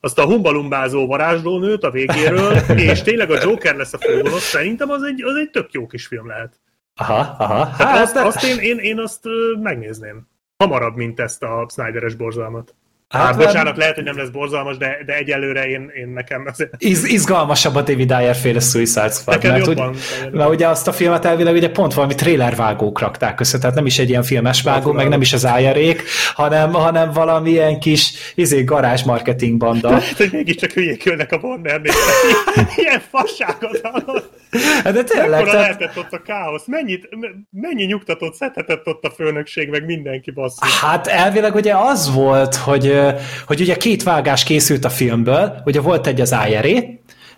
azt 0.00 0.18
a 0.18 0.24
humbalumbázó 0.24 1.06
varázslónőt 1.06 1.82
a 1.82 1.90
végéről, 1.90 2.52
és 2.90 3.02
tényleg 3.02 3.30
a 3.30 3.42
Joker 3.42 3.76
lesz 3.76 3.92
a 3.92 3.98
főgonosz, 3.98 4.42
szerintem 4.42 4.90
az 4.90 5.02
egy, 5.02 5.22
az 5.22 5.36
egy 5.36 5.50
tök 5.50 5.72
jó 5.72 5.86
kis 5.86 6.06
film 6.06 6.26
lehet. 6.26 6.60
Aha, 6.94 7.34
aha. 7.38 7.64
Hát 7.64 8.02
azt, 8.02 8.16
azt 8.16 8.44
én, 8.44 8.58
én, 8.58 8.78
én 8.78 8.98
azt 8.98 9.24
megnézném. 9.62 10.28
Hamarabb, 10.56 10.96
mint 10.96 11.20
ezt 11.20 11.42
a 11.42 11.66
Snyderes 11.70 12.14
borzalmat. 12.14 12.74
Hát, 13.08 13.22
hát 13.22 13.36
bocsánat, 13.36 13.76
lehet, 13.76 13.94
hogy 13.94 14.04
nem 14.04 14.16
lesz 14.16 14.28
borzalmas, 14.28 14.76
de, 14.76 14.98
de 15.06 15.16
egyelőre 15.16 15.68
én, 15.68 15.90
én 15.96 16.08
nekem 16.08 16.46
azért... 16.50 16.74
Iz, 16.78 17.04
izgalmasabb 17.04 17.74
a 17.74 17.82
David 17.82 18.10
Ayer 18.10 18.34
féle 18.34 18.60
Suicide 18.60 19.10
Squad. 19.10 19.36
Nekem 19.36 19.52
mert, 19.52 19.66
jobban, 19.66 19.88
úgy, 19.88 20.32
mert 20.32 20.50
ugye 20.50 20.66
azt 20.68 20.88
a 20.88 20.92
filmet 20.92 21.24
elvileg 21.24 21.54
ugye 21.54 21.70
pont 21.70 21.94
valami 21.94 22.14
trailervágók 22.14 23.00
rakták 23.00 23.40
össze, 23.40 23.58
tehát 23.58 23.74
nem 23.74 23.86
is 23.86 23.98
egy 23.98 24.08
ilyen 24.08 24.22
filmes 24.22 24.62
vágó, 24.62 24.92
meg 24.92 25.08
nem 25.08 25.20
is 25.20 25.32
az 25.32 25.44
Ayerék, 25.44 26.02
hanem, 26.34 26.72
hanem 26.72 27.12
valami 27.12 27.50
ilyen 27.50 27.80
kis 27.80 28.12
izé, 28.34 28.62
garázs 28.62 29.02
marketing 29.02 29.56
banda. 29.56 30.00
hogy 30.16 30.28
mégiscsak 30.32 30.70
hülyék 30.70 31.04
jönnek 31.04 31.32
a 31.32 31.36
Warner-nél. 31.36 31.92
ilyen 32.76 33.02
fasságot 33.10 33.80
hallott. 33.82 34.38
Hát 34.84 34.92
de 34.92 35.02
tényleg. 35.04 35.30
Mekkora 35.30 35.50
tehát... 35.50 35.66
lehetett 35.66 35.98
ott 35.98 36.12
a 36.12 36.22
káosz? 36.22 36.66
Mennyit, 36.66 37.08
mennyi 37.50 37.84
nyugtatót 37.84 38.34
szedhetett 38.34 38.86
ott 38.86 39.04
a 39.04 39.10
főnökség, 39.10 39.68
meg 39.68 39.84
mindenki 39.84 40.30
basszus? 40.30 40.80
Hát 40.80 41.06
elvileg 41.06 41.54
ugye 41.54 41.74
az 41.76 42.14
volt, 42.14 42.54
hogy, 42.54 43.00
hogy 43.46 43.60
ugye 43.60 43.76
két 43.76 44.02
vágás 44.02 44.44
készült 44.44 44.84
a 44.84 44.90
filmből, 44.90 45.62
ugye 45.64 45.80
volt 45.80 46.06
egy 46.06 46.20
az 46.20 46.34
IRA, 46.48 46.80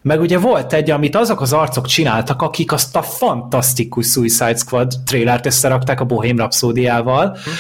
meg 0.03 0.21
ugye 0.21 0.39
volt 0.39 0.73
egy, 0.73 0.91
amit 0.91 1.17
azok 1.17 1.41
az 1.41 1.53
arcok 1.53 1.87
csináltak, 1.87 2.43
akik 2.43 2.73
azt 2.73 2.97
a 2.97 3.03
fantasztikus 3.03 4.07
Suicide 4.07 4.55
Squad 4.55 4.93
trailert 5.07 5.47
összerakták 5.47 6.01
a 6.01 6.05
Bohém 6.05 6.37
Rhapsódiával, 6.37 7.29
hm. 7.45 7.51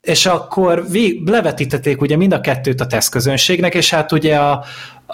és 0.00 0.26
akkor 0.26 0.90
vég, 0.90 1.28
levetítették 1.28 2.00
ugye 2.00 2.16
mind 2.16 2.32
a 2.32 2.40
kettőt 2.40 2.80
a 2.80 2.86
tesztközönségnek, 2.86 3.74
és 3.74 3.90
hát 3.90 4.12
ugye 4.12 4.36
a, 4.36 4.64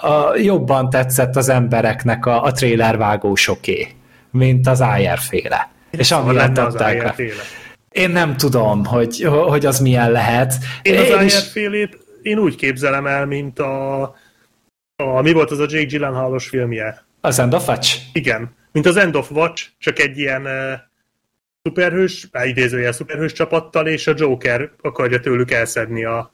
a, 0.01 0.37
jobban 0.37 0.91
tetszett 0.91 1.37
az 1.37 1.49
embereknek 1.49 2.27
a, 2.27 2.43
a 2.43 2.53
trailer 2.53 2.97
vágósoké, 2.97 3.89
mint 4.31 4.67
az 4.67 4.85
IR 4.99 5.19
féle. 5.19 5.71
És 5.91 6.11
amiatt 6.11 6.59
adták 6.59 7.03
rá. 7.03 7.15
Én 7.91 8.11
nem 8.11 8.37
tudom, 8.37 8.85
hogy, 8.85 9.23
hogy 9.25 9.67
az 9.67 9.81
milyen 9.81 10.11
lehet. 10.11 10.55
Én 10.83 10.99
az 10.99 11.23
IR 11.23 11.43
félét 11.43 11.99
én 12.23 12.39
úgy 12.39 12.57
képzelem 12.57 13.07
el, 13.07 13.27
mint 13.27 13.59
a, 13.59 14.03
a 14.97 15.21
mi 15.23 15.33
volt 15.33 15.51
az 15.51 15.59
a 15.59 15.67
Jake 15.69 15.85
Gyllenhaalos 15.85 16.49
filmje? 16.49 17.05
Az 17.21 17.39
End 17.39 17.55
of 17.55 17.69
Watch? 17.69 17.99
Igen. 18.13 18.55
Mint 18.73 18.87
az 18.87 18.97
End 18.97 19.17
of 19.17 19.31
Watch, 19.31 19.67
csak 19.79 19.99
egy 19.99 20.19
ilyen 20.19 20.43
uh, 20.43 20.73
szuperhős, 21.63 22.29
idézőjel 22.45 22.93
szuperhős 22.93 23.33
csapattal, 23.33 23.87
és 23.87 24.07
a 24.07 24.15
Joker 24.17 24.71
akarja 24.83 25.21
tőlük 25.21 25.51
elszedni 25.51 26.05
a, 26.05 26.33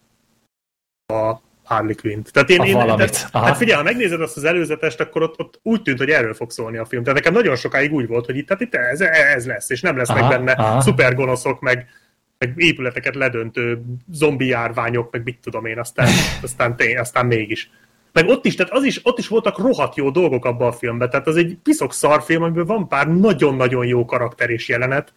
a 1.07 1.41
Harley 1.73 1.95
Quinn-t. 1.95 2.33
Tehát 2.33 2.51
én, 2.51 2.61
a 2.61 2.67
én 2.67 2.75
tehát, 2.75 3.29
hát 3.33 3.57
figyelj, 3.57 3.77
ha 3.77 3.83
megnézed 3.83 4.21
azt 4.21 4.37
az 4.37 4.45
előzetest, 4.45 5.01
akkor 5.01 5.23
ott, 5.23 5.39
ott 5.39 5.61
úgy 5.63 5.83
tűnt, 5.83 5.99
hogy 5.99 6.11
erről 6.11 6.35
fog 6.35 6.51
szólni 6.51 6.77
a 6.77 6.85
film. 6.85 7.03
Tehát 7.03 7.19
nekem 7.19 7.33
nagyon 7.33 7.57
sokáig 7.57 7.93
úgy 7.93 8.07
volt, 8.07 8.27
hogy 8.27 8.37
itt, 8.37 8.47
tehát 8.47 8.63
itt 8.63 8.75
ez, 8.75 9.01
ez 9.01 9.47
lesz, 9.47 9.71
és 9.71 9.81
nem 9.81 9.97
lesz 9.97 10.09
aha, 10.09 10.29
benne 10.29 10.53
aha. 10.53 10.81
szupergonoszok, 10.81 11.61
meg, 11.61 11.87
meg 12.39 12.53
épületeket 12.57 13.15
ledöntő 13.15 13.83
zombi 14.13 14.47
járványok, 14.47 15.13
meg 15.13 15.23
mit 15.25 15.39
tudom 15.43 15.65
én, 15.65 15.79
aztán, 15.79 16.09
aztán, 16.43 16.77
tény, 16.77 16.99
aztán 16.99 17.27
mégis. 17.27 17.71
Meg 18.13 18.29
ott 18.29 18.45
is, 18.45 18.55
tehát 18.55 18.73
az 18.73 18.85
is, 18.85 19.01
ott 19.03 19.19
is 19.19 19.29
voltak 19.29 19.59
rohadt 19.59 19.97
jó 19.97 20.11
dolgok 20.11 20.45
abban 20.45 20.69
a 20.69 20.73
filmben, 20.73 21.11
tehát 21.11 21.27
az 21.27 21.37
egy 21.37 21.59
piszok 21.63 21.93
szarfilm, 21.93 22.43
amiben 22.43 22.67
van 22.67 22.89
pár 22.89 23.09
nagyon-nagyon 23.09 23.87
jó 23.87 24.05
karakter 24.05 24.51
és 24.51 24.69
jelenet, 24.69 25.13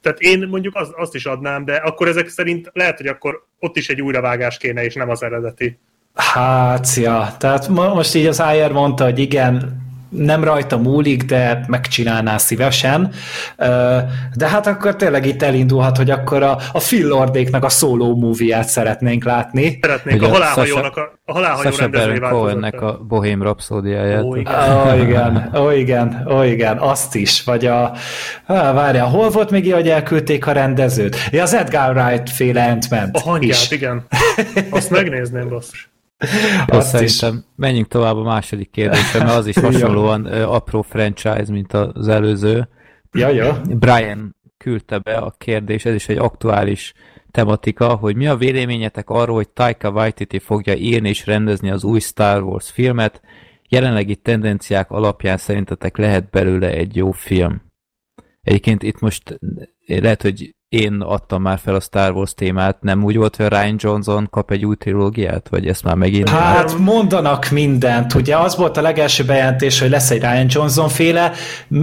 tehát 0.00 0.18
én 0.18 0.48
mondjuk 0.48 0.74
azt, 0.76 0.92
azt 0.96 1.14
is 1.14 1.26
adnám, 1.26 1.64
de 1.64 1.74
akkor 1.74 2.08
ezek 2.08 2.28
szerint 2.28 2.70
lehet, 2.72 2.96
hogy 2.96 3.06
akkor 3.06 3.46
ott 3.58 3.76
is 3.76 3.88
egy 3.88 4.00
újravágás 4.00 4.56
kéne, 4.56 4.84
és 4.84 4.94
nem 4.94 5.10
az 5.10 5.22
eredeti. 5.22 5.78
Hát, 6.14 6.94
ja, 6.94 7.34
tehát 7.38 7.68
most 7.68 8.14
így 8.14 8.26
az 8.26 8.40
Ayer 8.40 8.72
mondta, 8.72 9.04
hogy 9.04 9.18
igen, 9.18 9.85
nem 10.16 10.44
rajta 10.44 10.78
múlik, 10.78 11.22
de 11.22 11.64
megcsinálná 11.68 12.36
szívesen. 12.36 13.12
De 14.34 14.48
hát 14.48 14.66
akkor 14.66 14.96
tényleg 14.96 15.26
itt 15.26 15.42
elindulhat, 15.42 15.96
hogy 15.96 16.10
akkor 16.10 16.42
a, 16.42 16.58
a 16.72 16.78
Phil 16.78 17.08
Lordéknak 17.08 17.64
a 17.64 17.68
szóló 17.68 18.16
movie-ját 18.16 18.68
szeretnénk 18.68 19.24
látni. 19.24 19.78
Szeretnénk 19.80 20.22
a 20.22 20.28
halálhajónak 20.28 20.96
a, 20.96 21.18
a 21.24 21.32
halálhajó 21.32 21.70
rendezői 21.78 22.50
ennek 22.50 22.80
a 22.80 23.04
Bohém 23.08 23.42
Rhapsódiáját. 23.42 24.22
Ó, 24.22 24.36
igen. 24.36 24.54
Ó, 24.86 24.92
igen, 25.00 25.50
ó, 25.56 25.70
igen, 25.70 26.26
ó, 26.30 26.42
igen, 26.42 26.76
azt 26.78 27.14
is. 27.14 27.44
Vagy 27.44 27.66
a, 27.66 27.92
á, 28.46 28.72
várja, 28.72 29.04
hol 29.04 29.28
volt 29.28 29.50
még 29.50 29.72
hogy 29.72 29.88
elküldték 29.88 30.46
a 30.46 30.52
rendezőt? 30.52 31.16
Ja, 31.30 31.42
az 31.42 31.54
Edgar 31.54 31.96
Wright 31.96 32.30
féle 32.30 32.64
ant 32.64 33.12
A 33.12 33.20
hangját, 33.20 33.50
is. 33.50 33.70
igen. 33.70 34.06
Azt 34.70 34.90
megnézném, 34.90 35.48
basszus. 35.48 35.90
Azt 36.66 36.88
szerintem 36.88 37.34
is. 37.34 37.54
menjünk 37.56 37.88
tovább 37.88 38.16
a 38.16 38.22
második 38.22 38.70
kérdésre, 38.70 39.18
mert 39.18 39.36
az 39.36 39.46
is 39.46 39.58
hasonlóan 39.68 40.26
apró 40.26 40.82
franchise, 40.82 41.46
mint 41.48 41.72
az 41.72 42.08
előző. 42.08 42.68
Ja, 43.12 43.28
ja. 43.28 43.60
Brian 43.68 44.36
küldte 44.56 44.98
be 44.98 45.16
a 45.16 45.34
kérdés, 45.38 45.84
ez 45.84 45.94
is 45.94 46.08
egy 46.08 46.16
aktuális 46.16 46.94
tematika, 47.30 47.94
hogy 47.94 48.16
mi 48.16 48.26
a 48.26 48.36
véleményetek 48.36 49.10
arról, 49.10 49.36
hogy 49.36 49.48
Taika 49.48 49.90
Waititi 49.90 50.38
fogja 50.38 50.74
írni 50.74 51.08
és 51.08 51.26
rendezni 51.26 51.70
az 51.70 51.84
új 51.84 52.00
Star 52.00 52.42
Wars 52.42 52.70
filmet, 52.70 53.20
jelenlegi 53.68 54.16
tendenciák 54.16 54.90
alapján 54.90 55.36
szerintetek 55.36 55.96
lehet 55.96 56.30
belőle 56.30 56.70
egy 56.70 56.96
jó 56.96 57.10
film? 57.10 57.62
Egyébként 58.42 58.82
itt 58.82 59.00
most 59.00 59.38
lehet, 59.86 60.22
hogy 60.22 60.54
én 60.76 61.00
adtam 61.00 61.42
már 61.42 61.58
fel 61.64 61.74
a 61.74 61.80
Star 61.80 62.12
Wars 62.12 62.34
témát, 62.34 62.76
nem 62.80 63.04
úgy 63.04 63.16
volt, 63.16 63.36
hogy 63.36 63.48
Ryan 63.48 63.76
Johnson 63.78 64.28
kap 64.30 64.50
egy 64.50 64.64
új 64.64 64.76
trilógiát, 64.76 65.46
vagy 65.50 65.66
ezt 65.68 65.84
már 65.84 65.94
megint... 65.94 66.28
Hát 66.28 66.78
mondanak 66.78 67.50
mindent, 67.50 68.14
ugye 68.14 68.36
az 68.36 68.56
volt 68.56 68.76
a 68.76 68.80
legelső 68.80 69.24
bejelentés, 69.24 69.80
hogy 69.80 69.90
lesz 69.90 70.10
egy 70.10 70.20
Ryan 70.20 70.46
Johnson 70.48 70.88
féle, 70.88 71.32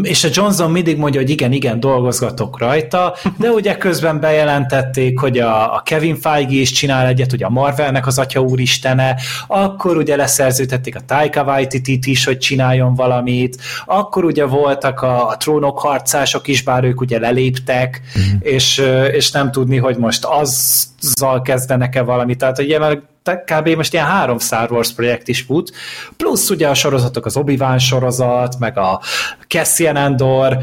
és 0.02 0.24
a 0.24 0.28
Johnson 0.32 0.72
mindig 0.72 0.98
mondja, 0.98 1.20
hogy 1.20 1.30
igen, 1.30 1.52
igen, 1.52 1.80
dolgozgatok 1.80 2.60
rajta, 2.60 3.16
de 3.38 3.50
ugye 3.50 3.78
közben 3.78 4.20
bejelentették, 4.20 5.20
hogy 5.20 5.40
a, 5.40 5.76
a 5.76 5.82
Kevin 5.86 6.16
Feige 6.16 6.54
is 6.54 6.72
csinál 6.72 7.08
egyet, 7.08 7.34
ugye 7.34 7.46
a 7.46 7.50
Marvelnek 7.50 8.08
az 8.08 8.20
atya 8.20 8.40
úristene, 8.40 9.16
akkor 9.48 9.98
ugye 9.98 10.16
leszerződtették 10.16 10.96
a 10.96 11.00
Taika 11.06 11.44
Waititi-t 11.44 12.06
is, 12.06 12.26
hogy 12.26 12.38
csináljon 12.38 12.94
valamit, 12.94 13.62
akkor 13.86 14.24
ugye 14.24 14.46
voltak 14.46 15.02
a, 15.02 15.28
a 15.28 15.38
trónok 15.38 15.80
harcások 15.80 16.48
is, 16.48 16.64
bár 16.64 16.84
ők 16.84 17.02
ugye 17.02 17.20
leléptek, 17.20 18.02
mm. 18.20 18.38
és, 18.40 18.83
és 19.12 19.32
nem 19.32 19.52
tudni, 19.52 19.78
hogy 19.78 19.98
most 19.98 20.26
azzal 20.26 21.42
kezdenek-e 21.42 22.02
valamit. 22.02 22.38
Tehát 22.38 22.60
ugye 22.60 22.80
kb. 23.24 23.68
most 23.70 23.94
ilyen 23.94 24.06
három 24.06 24.40
Star 24.40 24.72
Wars 24.72 24.92
projekt 24.92 25.28
is 25.28 25.42
fut, 25.42 25.72
plusz 26.18 26.50
ugye 26.50 26.68
a 26.68 26.74
sorozatok, 26.74 27.26
az 27.26 27.38
Obi-Wan 27.38 27.80
sorozat, 27.80 28.60
meg 28.60 28.78
a 28.78 29.02
Cassian 29.48 29.96
Andor 29.96 30.58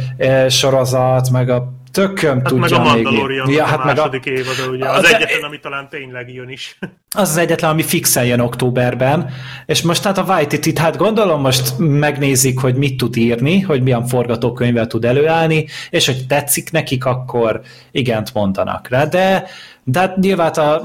sorozat, 0.49 1.31
meg 1.31 1.49
a 1.49 1.73
tököm 1.93 2.35
hát 2.35 2.47
tudja 2.47 2.79
meg 2.79 2.87
a 2.87 2.93
Mandalorian 2.93 3.47
még. 3.47 3.57
Ja, 3.57 3.65
hát 3.65 3.81
a 3.81 3.85
második 3.85 4.25
meg 4.25 4.35
a... 4.35 4.39
évada, 4.39 4.71
ugye. 4.71 4.89
Az, 4.89 4.99
az 4.99 5.05
egyetlen, 5.05 5.43
ami 5.43 5.59
talán 5.59 5.89
tényleg 5.89 6.35
jön 6.35 6.49
is. 6.49 6.79
Az 7.11 7.29
az 7.29 7.37
egyetlen, 7.37 7.71
ami 7.71 7.83
fixen 7.83 8.25
jön 8.25 8.41
októberben, 8.41 9.31
és 9.67 9.83
most 9.83 10.03
hát 10.03 10.19
a 10.19 10.23
Waititi, 10.23 10.73
hát 10.79 10.97
gondolom 10.97 11.41
most 11.41 11.79
megnézik, 11.79 12.59
hogy 12.59 12.75
mit 12.75 12.97
tud 12.97 13.17
írni, 13.17 13.61
hogy 13.61 13.83
milyen 13.83 14.07
forgatókönyvvel 14.07 14.87
tud 14.87 15.05
előállni, 15.05 15.67
és 15.91 16.07
hogy 16.07 16.27
tetszik 16.27 16.71
nekik, 16.71 17.05
akkor 17.05 17.61
igent 17.91 18.35
mondanak 18.35 18.89
rá, 18.89 19.05
de, 19.05 19.47
de 19.85 19.99
hát 19.99 20.17
nyilván 20.17 20.51
a, 20.51 20.81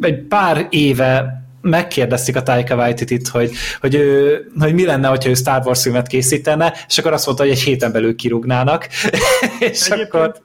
egy 0.00 0.22
pár 0.22 0.66
éve 0.70 1.43
megkérdezték 1.64 2.36
a 2.36 2.42
Taika 2.42 2.74
waititi 2.74 3.20
hogy, 3.30 3.50
hogy, 3.80 3.94
ő, 3.94 4.38
hogy 4.58 4.74
mi 4.74 4.84
lenne, 4.84 5.08
hogyha 5.08 5.30
ő 5.30 5.34
Star 5.34 5.62
Wars 5.64 5.82
filmet 5.82 6.06
készítene, 6.06 6.72
és 6.88 6.98
akkor 6.98 7.12
azt 7.12 7.26
mondta, 7.26 7.44
hogy 7.44 7.52
egy 7.52 7.62
héten 7.62 7.92
belül 7.92 8.16
kirúgnának. 8.16 8.88
és 9.58 9.88
Egyébként... 9.88 10.14
akkor... 10.14 10.42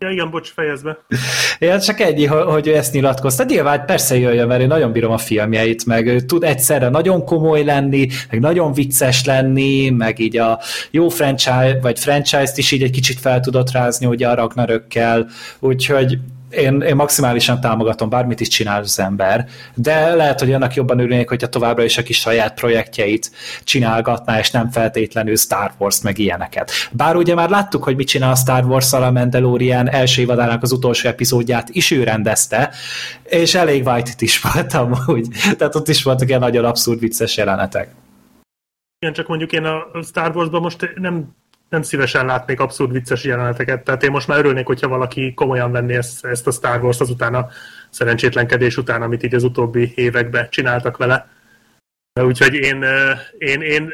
Ja, 0.00 0.10
igen, 0.10 0.30
bocs, 0.30 0.52
fejezd 0.52 0.84
be. 0.84 0.98
Ja, 1.58 1.80
csak 1.80 2.00
ennyi, 2.00 2.24
hogy 2.26 2.66
ő 2.66 2.76
ezt 2.76 2.92
nyilatkozta. 2.92 3.44
Nyilván 3.44 3.86
persze 3.86 4.18
jöjjön, 4.18 4.46
mert 4.46 4.60
én 4.60 4.66
nagyon 4.66 4.92
bírom 4.92 5.12
a 5.12 5.18
filmjeit, 5.18 5.86
meg 5.86 6.06
ő 6.06 6.20
tud 6.20 6.44
egyszerre 6.44 6.88
nagyon 6.88 7.24
komoly 7.24 7.64
lenni, 7.64 8.08
meg 8.30 8.40
nagyon 8.40 8.72
vicces 8.72 9.24
lenni, 9.24 9.90
meg 9.90 10.18
így 10.18 10.36
a 10.36 10.60
jó 10.90 11.08
franchise, 11.08 11.78
vagy 11.82 11.98
franchise-t 11.98 12.58
is 12.58 12.72
így 12.72 12.82
egy 12.82 12.90
kicsit 12.90 13.20
fel 13.20 13.40
tudott 13.40 13.70
rázni, 13.70 14.06
ugye 14.06 14.28
a 14.28 14.34
Ragnarökkel, 14.34 15.28
úgyhogy 15.58 16.18
én, 16.50 16.80
én 16.80 16.96
maximálisan 16.96 17.60
támogatom, 17.60 18.08
bármit 18.08 18.40
is 18.40 18.48
csinál 18.48 18.80
az 18.80 18.98
ember, 18.98 19.48
de 19.74 20.14
lehet, 20.14 20.40
hogy 20.40 20.52
annak 20.52 20.74
jobban 20.74 20.98
örülnék, 20.98 21.28
hogyha 21.28 21.48
továbbra 21.48 21.84
is 21.84 21.98
a 21.98 22.02
kis 22.02 22.18
saját 22.18 22.54
projektjeit 22.54 23.30
csinálgatná, 23.64 24.38
és 24.38 24.50
nem 24.50 24.70
feltétlenül 24.70 25.36
Star 25.36 25.72
Wars 25.78 26.02
meg 26.02 26.18
ilyeneket. 26.18 26.70
Bár 26.92 27.16
ugye 27.16 27.34
már 27.34 27.50
láttuk, 27.50 27.84
hogy 27.84 27.96
mit 27.96 28.08
csinál 28.08 28.30
a 28.30 28.36
Star 28.36 28.64
wars 28.64 28.92
a 28.92 29.10
Mandalorian 29.10 29.90
első 29.90 30.22
évadának 30.22 30.62
az 30.62 30.72
utolsó 30.72 31.08
epizódját 31.08 31.68
is 31.68 31.90
ő 31.90 32.04
rendezte, 32.04 32.70
és 33.22 33.54
elég 33.54 33.86
white 33.86 34.10
is 34.18 34.40
voltam, 34.40 34.92
úgy. 35.06 35.28
Tehát 35.56 35.74
ott 35.74 35.88
is 35.88 36.02
voltak 36.02 36.28
ilyen 36.28 36.40
nagyon 36.40 36.64
abszurd 36.64 37.00
vicces 37.00 37.36
jelenetek. 37.36 37.88
Igen, 38.98 39.14
csak 39.14 39.26
mondjuk 39.26 39.52
én 39.52 39.64
a 39.64 40.02
Star 40.02 40.36
Wars-ban 40.36 40.60
most 40.60 40.92
nem 40.94 41.36
nem 41.68 41.82
szívesen 41.82 42.26
látnék 42.26 42.60
abszurd 42.60 42.92
vicces 42.92 43.24
jeleneteket, 43.24 43.84
tehát 43.84 44.02
én 44.02 44.10
most 44.10 44.26
már 44.28 44.38
örülnék, 44.38 44.66
hogyha 44.66 44.88
valaki 44.88 45.34
komolyan 45.34 45.72
venné 45.72 45.96
ezt, 45.96 46.24
ezt 46.24 46.46
a 46.46 46.50
Star 46.50 46.82
Wars 46.82 47.00
azután 47.00 47.34
a 47.34 47.48
szerencsétlenkedés 47.90 48.76
után, 48.76 49.02
amit 49.02 49.22
így 49.22 49.34
az 49.34 49.44
utóbbi 49.44 49.92
években 49.94 50.48
csináltak 50.50 50.96
vele. 50.96 51.28
Úgyhogy 52.20 52.54
én, 52.54 52.84
én, 53.38 53.60
én 53.60 53.92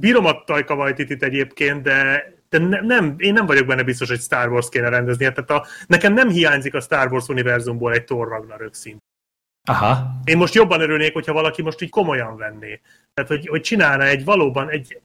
bírom 0.00 0.24
a 0.24 0.44
Tajka 0.44 0.74
Vajtitit 0.74 1.22
egyébként, 1.22 1.82
de, 1.82 2.32
de 2.48 2.58
ne, 2.58 2.80
nem, 2.80 3.14
én 3.18 3.32
nem 3.32 3.46
vagyok 3.46 3.66
benne 3.66 3.82
biztos, 3.82 4.08
hogy 4.08 4.20
Star 4.20 4.48
Wars 4.48 4.68
kéne 4.68 4.88
rendezni. 4.88 5.32
Tehát 5.32 5.50
a, 5.50 5.66
nekem 5.86 6.12
nem 6.12 6.28
hiányzik 6.28 6.74
a 6.74 6.80
Star 6.80 7.12
Wars 7.12 7.28
univerzumból 7.28 7.92
egy 7.92 8.04
Thor 8.04 8.28
Ragnarök 8.28 8.74
szint. 8.74 9.02
Aha. 9.68 10.20
Én 10.24 10.36
most 10.36 10.54
jobban 10.54 10.80
örülnék, 10.80 11.12
hogyha 11.12 11.32
valaki 11.32 11.62
most 11.62 11.80
így 11.80 11.90
komolyan 11.90 12.36
venné. 12.36 12.80
Tehát, 13.14 13.30
hogy, 13.30 13.46
hogy 13.46 13.60
csinálna 13.60 14.04
egy 14.04 14.24
valóban 14.24 14.70
egy, 14.70 15.00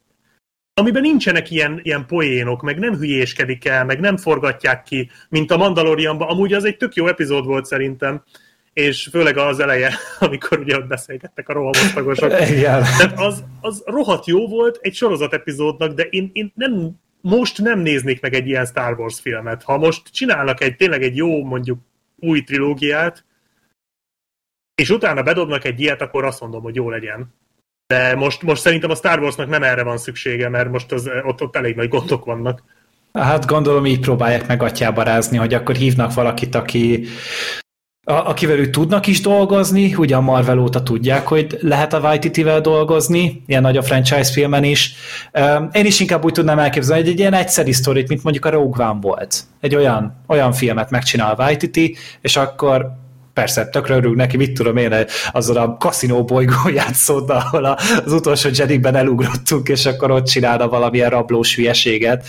amiben 0.74 1.02
nincsenek 1.02 1.50
ilyen, 1.50 1.80
ilyen 1.82 2.06
poénok, 2.06 2.62
meg 2.62 2.78
nem 2.78 2.96
hülyéskedik 2.96 3.64
el, 3.64 3.84
meg 3.84 4.00
nem 4.00 4.16
forgatják 4.16 4.82
ki, 4.82 5.10
mint 5.28 5.50
a 5.50 5.56
Mandalorianban. 5.56 6.28
Amúgy 6.28 6.52
az 6.52 6.64
egy 6.64 6.76
tök 6.76 6.94
jó 6.94 7.06
epizód 7.06 7.44
volt 7.44 7.64
szerintem, 7.64 8.22
és 8.72 9.08
főleg 9.10 9.36
az 9.36 9.60
eleje, 9.60 9.94
amikor 10.18 10.58
ugye 10.58 10.76
ott 10.76 10.86
beszélgettek 10.86 11.48
a 11.48 11.52
rohamosztagosok. 11.52 12.32
Tehát 12.98 13.18
az, 13.18 13.44
az 13.60 13.82
rohadt 13.86 14.26
jó 14.26 14.48
volt 14.48 14.78
egy 14.80 14.94
sorozat 14.94 15.32
epizódnak, 15.32 15.94
de 15.94 16.02
én, 16.02 16.30
én 16.32 16.52
nem, 16.54 16.90
most 17.20 17.58
nem 17.60 17.78
néznék 17.78 18.20
meg 18.20 18.34
egy 18.34 18.46
ilyen 18.46 18.66
Star 18.66 18.98
Wars 18.98 19.20
filmet. 19.20 19.62
Ha 19.62 19.78
most 19.78 20.02
csinálnak 20.12 20.60
egy 20.60 20.76
tényleg 20.76 21.02
egy 21.02 21.16
jó, 21.16 21.44
mondjuk 21.44 21.78
új 22.16 22.42
trilógiát, 22.42 23.24
és 24.74 24.90
utána 24.90 25.22
bedobnak 25.22 25.64
egy 25.64 25.80
ilyet, 25.80 26.00
akkor 26.00 26.24
azt 26.24 26.40
mondom, 26.40 26.62
hogy 26.62 26.74
jó 26.74 26.90
legyen. 26.90 27.34
De 27.92 28.14
most, 28.14 28.42
most 28.42 28.60
szerintem 28.62 28.90
a 28.90 28.94
Star 28.94 29.20
Warsnak 29.20 29.48
nem 29.48 29.62
erre 29.62 29.82
van 29.82 29.98
szüksége, 29.98 30.48
mert 30.48 30.70
most 30.70 30.92
az, 30.92 31.10
ott, 31.26 31.42
ott 31.42 31.56
elég 31.56 31.76
nagy 31.76 31.88
gondok 31.88 32.24
vannak. 32.24 32.62
Hát 33.12 33.46
gondolom 33.46 33.86
így 33.86 34.00
próbálják 34.00 34.46
meg 34.46 34.62
atyába 34.62 35.02
rázni, 35.02 35.36
hogy 35.36 35.54
akkor 35.54 35.74
hívnak 35.74 36.14
valakit, 36.14 36.54
aki 36.54 37.06
a, 38.06 38.12
akivel 38.12 38.58
ők 38.58 38.70
tudnak 38.70 39.06
is 39.06 39.20
dolgozni, 39.20 39.94
ugye 39.94 40.16
a 40.16 40.20
Marvel 40.20 40.58
óta 40.58 40.82
tudják, 40.82 41.26
hogy 41.26 41.58
lehet 41.60 41.92
a 41.92 42.00
Waititi-vel 42.00 42.60
dolgozni, 42.60 43.42
ilyen 43.46 43.62
nagy 43.62 43.76
a 43.76 43.82
franchise 43.82 44.32
filmen 44.32 44.64
is. 44.64 44.94
Én 45.72 45.86
is 45.86 46.00
inkább 46.00 46.24
úgy 46.24 46.32
tudnám 46.32 46.58
elképzelni, 46.58 47.02
hogy 47.02 47.12
egy 47.12 47.18
ilyen 47.18 47.34
egyszerű 47.34 47.72
sztorit, 47.72 48.08
mint 48.08 48.22
mondjuk 48.22 48.44
a 48.44 48.50
Rogue 48.50 48.86
One 48.86 49.00
volt. 49.00 49.40
Egy 49.60 49.74
olyan, 49.74 50.22
olyan 50.26 50.52
filmet 50.52 50.90
megcsinál 50.90 51.34
a 51.34 51.42
Waititi, 51.42 51.96
és 52.20 52.36
akkor 52.36 53.01
persze, 53.32 53.68
tökre 53.68 53.94
örül 53.94 54.14
neki, 54.14 54.36
mit 54.36 54.52
tudom 54.52 54.76
én, 54.76 55.06
azzal 55.32 55.56
a 55.56 55.76
kaszinó 55.76 56.24
bolygón 56.24 56.72
játszott, 56.72 57.30
ahol 57.30 57.64
az 58.04 58.12
utolsó 58.12 58.48
Jedikben 58.52 58.94
elugrottunk, 58.94 59.68
és 59.68 59.86
akkor 59.86 60.10
ott 60.10 60.26
csinálna 60.26 60.68
valamilyen 60.68 61.10
rablós 61.10 61.54
hülyeséget. 61.54 62.26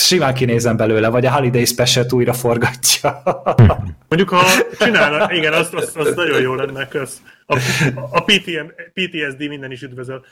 Simán 0.00 0.34
kinézem 0.34 0.76
belőle, 0.76 1.08
vagy 1.08 1.26
a 1.26 1.32
Holiday 1.32 1.64
special 1.64 2.06
újra 2.10 2.32
forgatja. 2.32 3.22
Mondjuk, 4.08 4.28
ha 4.28 4.44
csinálna, 4.78 5.32
igen, 5.32 5.52
az, 5.52 5.68
az, 5.72 5.92
az 5.94 6.14
nagyon 6.14 6.40
jó 6.40 6.54
lenne, 6.54 6.88
kösz. 6.88 7.22
A, 7.46 7.56
a 7.94 8.20
PTM, 8.24 8.66
PTSD 8.92 9.48
minden 9.48 9.70
is 9.70 9.82
üdvözöl. 9.82 10.24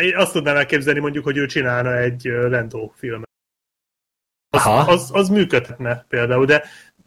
Én 0.00 0.16
azt 0.16 0.32
tudnám 0.32 0.56
elképzelni 0.56 1.00
mondjuk, 1.00 1.24
hogy 1.24 1.36
ő 1.36 1.46
csinálna 1.46 1.96
egy 1.96 2.24
Lendo 2.48 2.90
filmet. 2.96 3.28
Az, 4.50 4.88
az, 4.88 5.10
az 5.12 5.28
működhetne 5.28 6.04
például, 6.08 6.44
de 6.44 6.64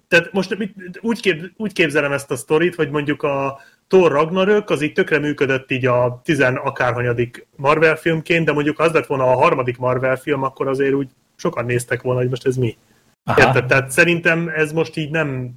tehát 0.10 0.32
most 0.32 0.58
úgy, 1.02 1.22
kép, 1.22 1.52
úgy 1.58 1.74
képzelem 1.74 2.12
ezt 2.12 2.32
a 2.32 2.36
sztorit, 2.36 2.76
hogy 2.76 2.90
mondjuk 2.90 3.24
a 3.24 3.60
Thor 3.88 4.12
Ragnarök 4.12 4.70
az 4.70 4.82
így 4.82 4.94
tökre 4.94 5.20
működött 5.20 5.72
így 5.72 5.86
a 5.86 6.22
tizen 6.24 6.56
akárhanyadik 6.56 7.48
Marvel 7.56 7.96
filmként, 7.96 8.46
de 8.46 8.52
mondjuk 8.52 8.80
az 8.80 8.92
lett 8.92 9.06
volna 9.06 9.24
a 9.24 9.36
harmadik 9.36 9.78
Marvel 9.78 10.16
film, 10.16 10.44
akkor 10.44 10.68
azért 10.68 10.94
úgy 10.94 11.10
sokan 11.36 11.66
néztek 11.66 12.02
volna, 12.02 12.20
hogy 12.20 12.30
most 12.30 12.46
ez 12.46 12.56
mi. 12.56 12.78
Aha. 13.24 13.42
Érted? 13.42 13.66
Tehát 13.66 13.92
szerintem 13.92 14.52
ez 14.56 14.72
most 14.72 14.98
így 14.98 15.12
nem 15.12 15.52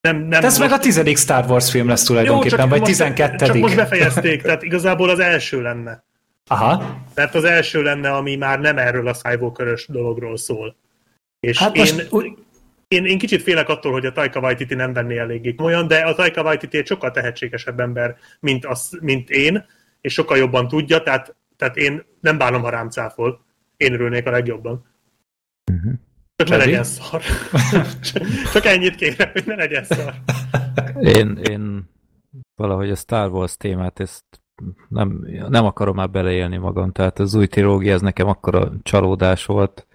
nem, 0.00 0.16
nem 0.16 0.44
ez 0.44 0.58
most... 0.58 0.70
meg 0.70 0.78
a 0.78 0.82
tizedik 0.82 1.16
Star 1.16 1.44
Wars 1.48 1.70
film 1.70 1.88
lesz 1.88 2.04
tulajdonképpen, 2.04 2.60
Jó, 2.60 2.68
vagy 2.68 2.82
tizenkettedik. 2.82 3.46
Csak 3.46 3.56
most 3.56 3.76
befejezték, 3.76 4.42
tehát 4.42 4.62
igazából 4.62 5.10
az 5.10 5.18
első 5.18 5.62
lenne. 5.62 6.04
Aha. 6.46 6.96
Mert 7.14 7.34
az 7.34 7.44
első 7.44 7.82
lenne, 7.82 8.10
ami 8.10 8.36
már 8.36 8.60
nem 8.60 8.78
erről 8.78 9.08
a 9.08 9.14
skywalker 9.14 9.78
dologról 9.86 10.36
szól. 10.36 10.76
És 11.40 11.58
hát 11.58 11.76
én... 11.76 11.82
most 11.82 12.08
én, 12.94 13.04
én 13.04 13.18
kicsit 13.18 13.42
félek 13.42 13.68
attól, 13.68 13.92
hogy 13.92 14.06
a 14.06 14.12
Taika 14.12 14.40
Waititi 14.40 14.74
nem 14.74 14.92
venné 14.92 15.18
eléggé 15.18 15.54
olyan, 15.58 15.86
de 15.86 15.98
a 15.98 16.14
Taika 16.14 16.42
Waititi 16.42 16.78
egy 16.78 16.86
sokkal 16.86 17.10
tehetségesebb 17.10 17.80
ember, 17.80 18.16
mint, 18.40 18.66
az, 18.66 18.98
mint 19.00 19.30
én, 19.30 19.64
és 20.00 20.12
sokkal 20.12 20.36
jobban 20.36 20.68
tudja, 20.68 21.02
tehát, 21.02 21.36
tehát 21.56 21.76
én 21.76 22.04
nem 22.20 22.38
bánom, 22.38 22.62
ha 22.62 22.68
rám 22.70 22.88
cáfol. 22.88 23.44
Én 23.76 23.92
örülnék 23.92 24.26
a 24.26 24.30
legjobban. 24.30 24.86
Uh-huh. 25.72 25.92
Csak 26.36 26.48
ne 26.48 26.56
legyen 26.56 26.84
szar. 26.84 27.22
Csak 28.52 28.64
ennyit 28.64 28.94
kérem, 28.94 29.30
hogy 29.32 29.46
ne 29.46 29.54
legyen 29.54 29.84
szar. 29.84 30.14
Én, 31.00 31.36
én 31.50 31.90
valahogy 32.54 32.90
a 32.90 32.94
Star 32.94 33.30
Wars 33.30 33.56
témát 33.56 34.00
ezt 34.00 34.24
nem, 34.88 35.26
nem 35.48 35.64
akarom 35.64 35.94
már 35.94 36.10
beleélni 36.10 36.56
magam, 36.56 36.92
tehát 36.92 37.18
az 37.18 37.34
új 37.34 37.46
trilógia 37.46 37.92
ez 37.92 38.00
nekem 38.00 38.28
akkora 38.28 38.72
csalódás 38.82 39.46
volt 39.46 39.86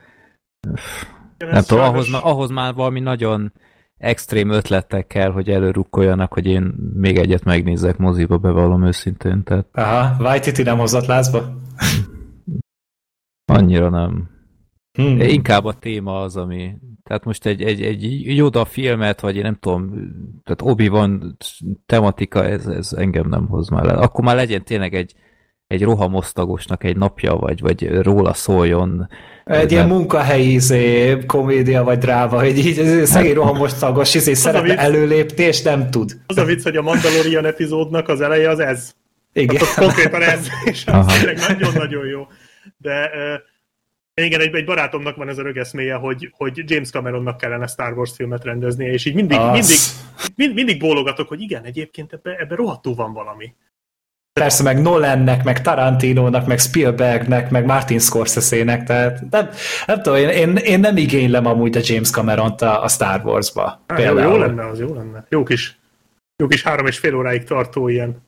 nem 1.38 1.64
tudom, 1.64 1.84
ahhoz, 1.84 2.14
ahhoz 2.14 2.50
már 2.50 2.74
valami 2.74 3.00
nagyon 3.00 3.54
extrém 3.98 4.50
ötletek 4.50 5.08
kell, 5.08 5.32
hogy 5.32 5.50
előrukkoljanak, 5.50 6.34
hogy 6.34 6.46
én 6.46 6.74
még 6.94 7.18
egyet 7.18 7.44
megnézzek 7.44 7.98
moziba, 7.98 8.38
bevallom 8.38 8.86
őszintén. 8.86 9.44
Tehát... 9.44 9.68
Aha, 9.74 10.24
Waititi 10.24 10.64
nem 10.64 10.78
hozott 10.78 11.06
lázba? 11.06 11.44
Annyira 13.54 13.90
nem. 13.90 14.30
Hmm. 14.92 15.20
Inkább 15.20 15.66
a 15.66 15.74
téma 15.74 16.22
az, 16.22 16.38
ami 16.38 16.78
tehát 17.04 17.24
most 17.24 17.46
egy, 17.46 17.62
egy, 17.62 17.82
egy 17.82 18.22
Yoda 18.36 18.66
filmet, 18.66 19.22
vagy 19.22 19.36
én 19.36 19.42
nem 19.42 19.58
tudom, 19.60 19.90
tehát 20.44 20.62
obi 20.62 20.88
van 20.88 21.38
tematika, 21.86 22.46
ez, 22.46 22.68
ez 22.68 22.94
engem 22.94 23.28
nem 23.30 23.48
hoz 23.48 23.70
már 23.70 23.84
le. 23.84 23.94
Akkor 23.94 24.24
már 24.24 24.36
legyen 24.36 24.64
tényleg 24.64 24.94
egy, 24.94 25.14
egy 25.76 25.84
rohamosztagosnak 25.84 26.84
egy 26.84 26.98
napja, 26.98 27.34
vagy, 27.36 27.62
vagy 27.62 28.02
róla 28.02 28.34
szóljon. 28.34 29.10
Egy 29.44 29.72
ilyen 29.72 29.88
munkahelyi 29.88 30.54
izé, 30.54 31.18
komédia 31.26 31.84
vagy 31.84 31.98
dráma, 31.98 32.40
hogy 32.40 32.58
így 32.58 32.80
ez 32.80 33.10
szegény 33.10 33.34
rohamosztagos 33.34 34.16
izé 34.16 34.34
szeretne 34.34 34.68
vicc. 34.68 34.78
előlépni, 34.78 35.44
és 35.44 35.62
nem 35.62 35.90
tud. 35.90 36.18
Az 36.28 36.38
a 36.38 36.46
vicc, 36.46 36.64
hogy 36.64 36.78
a 36.78 36.82
Mandalorian 36.82 37.46
epizódnak 37.46 38.08
az 38.08 38.22
eleje 38.22 38.50
az 38.50 38.60
ez. 38.60 38.94
Igen. 39.34 39.56
Hát 39.56 39.68
az 39.68 39.74
konkrétan 39.74 40.22
ez, 40.22 40.48
és 40.66 40.86
az 40.86 40.94
Aha. 40.94 41.18
tényleg 41.18 41.38
nagyon-nagyon 41.48 42.06
jó. 42.06 42.28
De 42.78 43.10
igen, 44.22 44.42
egy, 44.42 44.56
egy 44.56 44.66
barátomnak 44.66 45.16
van 45.16 45.30
ez 45.30 45.38
a 45.38 45.44
rögeszméje, 45.44 45.96
hogy, 45.96 46.32
hogy 46.38 46.72
James 46.72 46.90
Cameronnak 46.90 47.38
kellene 47.38 47.68
Star 47.68 47.98
Wars 47.98 48.12
filmet 48.16 48.44
rendeznie, 48.44 48.92
és 48.92 49.06
így 49.06 49.14
mindig, 49.14 49.40
mindig, 49.40 49.78
mind, 50.36 50.54
mindig 50.54 50.80
bólogatok, 50.80 51.28
hogy 51.28 51.42
igen, 51.42 51.64
egyébként 51.64 52.14
ebbe, 52.14 52.36
ebbe 52.36 52.56
rohadtul 52.56 52.96
van 52.96 53.14
valami. 53.14 53.54
Persze 54.40 54.64
meg 54.64 54.82
Nolannek, 54.82 55.44
meg 55.44 55.62
Tarantinónak, 55.62 56.48
meg 56.48 56.60
Spielbergnek, 56.60 57.50
meg 57.50 57.66
Martin 57.66 58.00
Scorsese-nek, 58.00 58.84
tehát 58.84 59.22
nem, 59.30 59.50
nem 59.86 60.02
tudom, 60.02 60.20
én, 60.20 60.30
én, 60.30 60.56
én 60.56 60.80
nem 60.80 60.98
igénylem 60.98 61.46
amúgy 61.46 61.78
a 61.78 61.82
James 61.84 62.10
Cameron-t 62.10 62.62
a, 62.62 62.84
a 62.84 62.88
Star 62.88 63.22
Wars-ba. 63.24 63.82
Á, 63.86 64.00
jó, 64.00 64.18
jó 64.18 64.38
lenne, 64.38 64.68
az 64.68 64.80
jó 64.80 64.94
lenne. 64.94 65.26
Jó 65.30 65.44
kis, 65.44 65.80
jó 66.38 66.48
kis 66.48 66.64
három 66.64 66.86
és 66.86 66.98
fél 66.98 67.16
óráig 67.16 67.44
tartó 67.44 67.88
ilyen 67.88 68.25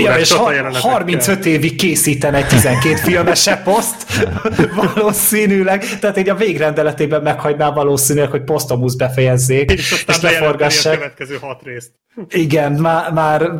órás 0.00 0.20
és 0.20 0.32
ha, 0.32 0.38
csatajelenetekkel. 0.38 0.90
35 0.90 1.46
évig 1.46 1.76
készíten 1.76 2.34
egy 2.34 2.46
12 2.46 2.96
filmes 2.96 3.46
eposzt, 3.46 4.06
valószínűleg, 4.94 5.98
tehát 6.00 6.18
így 6.18 6.28
a 6.28 6.34
végrendeletében 6.34 7.22
meghagyná 7.22 7.70
valószínűleg, 7.70 8.30
hogy 8.30 8.42
posztomusz 8.42 8.94
befejezzék, 8.94 9.70
És 9.70 9.92
aztán 9.92 10.16
és 10.16 10.22
bejelenteni 10.22 10.36
a 10.36 10.56
leforgassák. 10.56 10.94
következő 10.94 11.38
hat 11.40 11.62
részt. 11.62 11.90
Igen, 12.28 12.72
már, 12.72 13.12
már 13.12 13.50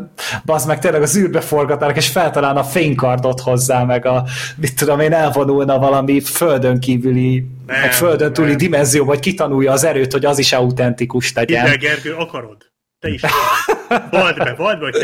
bazd 0.45 0.67
meg 0.67 0.79
tényleg 0.79 1.03
az 1.03 1.17
űrbe 1.17 1.41
forgatnának, 1.41 1.97
és 1.97 2.09
feltalálna 2.09 2.61
a 2.61 2.64
fénykardot 2.64 3.41
hozzá, 3.41 3.85
meg 3.85 4.07
a, 4.07 4.25
mit 4.57 4.77
tudom 4.77 5.01
én, 5.01 5.12
elvonulna 5.12 5.79
valami 5.79 6.21
földön 6.21 6.81
kívüli, 6.81 7.47
Nem, 7.67 7.81
meg 7.81 7.93
földön 7.93 8.33
túli 8.33 8.55
dimenzió, 8.55 9.05
vagy 9.05 9.21
kitanulja 9.21 9.73
az 9.73 9.85
erőt, 9.85 10.12
hogy 10.12 10.25
az 10.25 10.39
is 10.39 10.53
autentikus 10.53 11.33
legyen. 11.33 11.67
Ide, 11.67 11.77
Gergő, 11.77 12.14
akarod? 12.14 12.57
Te 13.01 13.09
is 13.09 13.23
akarod. 13.23 13.76
Vald 14.11 14.37
be, 14.37 14.55
vald 14.55 14.78
be, 14.78 14.84
hogy 14.84 14.95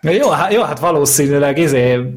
te 0.00 0.12
Jó, 0.12 0.30
hát, 0.30 0.52
jó, 0.52 0.62
hát 0.62 0.78
valószínűleg 0.78 1.58
izé, 1.58 2.12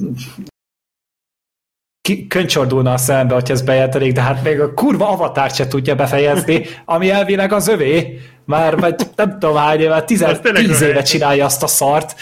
ki, 2.02 2.28
köncsordulna 2.28 2.94
a 2.94 2.98
szembe, 2.98 3.34
hogy 3.34 3.52
ez 3.52 3.62
bejelentenék, 3.62 4.14
de 4.14 4.22
hát 4.22 4.44
még 4.44 4.60
a 4.60 4.74
kurva 4.74 5.10
avatárt 5.10 5.56
se 5.56 5.68
tudja 5.68 5.96
befejezni, 5.96 6.66
ami 6.86 7.10
elvileg 7.10 7.54
az 7.54 7.68
övé, 7.68 8.20
már 8.46 8.80
vagy 8.80 8.96
nem 9.16 9.40
tudom 9.40 9.56
hány 9.56 9.80
éve, 9.80 10.04
10, 10.04 10.22
Az 10.22 10.40
tényleg 10.40 10.66
10 10.66 10.82
éve 10.82 11.02
csinálja 11.02 11.46
azt 11.46 11.64
a 11.64 11.68
szart. 11.68 12.16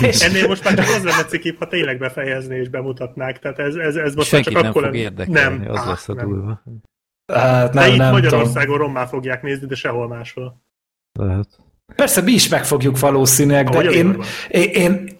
És, 0.00 0.20
Ennél 0.20 0.46
most 0.46 0.64
már 0.64 0.74
csak 0.74 0.86
az 0.96 1.04
lenne 1.04 1.24
cikibb, 1.24 1.58
ha 1.58 1.68
tényleg 1.68 1.98
befejezné 1.98 2.58
és 2.58 2.68
bemutatnák. 2.68 3.38
Tehát 3.38 3.58
ez, 3.58 3.74
ez, 3.74 3.96
ez 3.96 4.14
most 4.14 4.28
Senkit 4.28 4.52
már 4.52 4.62
nem 4.62 4.72
csak 4.72 4.82
fog 4.82 4.90
akkor 4.90 4.98
érdekelni, 4.98 5.64
nem, 5.64 5.70
az 5.70 5.86
lesz 5.86 6.08
a 6.08 6.14
durva. 6.14 6.62
hát 7.32 7.72
De 7.72 7.80
nem, 7.80 7.90
itt 7.90 7.96
nem 7.96 8.14
tudom. 8.14 8.20
Magyarországon 8.20 8.78
rommá 8.78 9.06
fogják 9.06 9.42
nézni, 9.42 9.66
de 9.66 9.74
sehol 9.74 10.08
máshol. 10.08 10.62
Lehet. 11.12 11.48
Persze 11.94 12.20
mi 12.20 12.32
is 12.32 12.48
megfogjuk 12.48 12.98
valószínűleg, 12.98 13.68
de 13.68 13.80
én, 13.80 14.22
én, 14.48 14.70
én, 14.70 15.16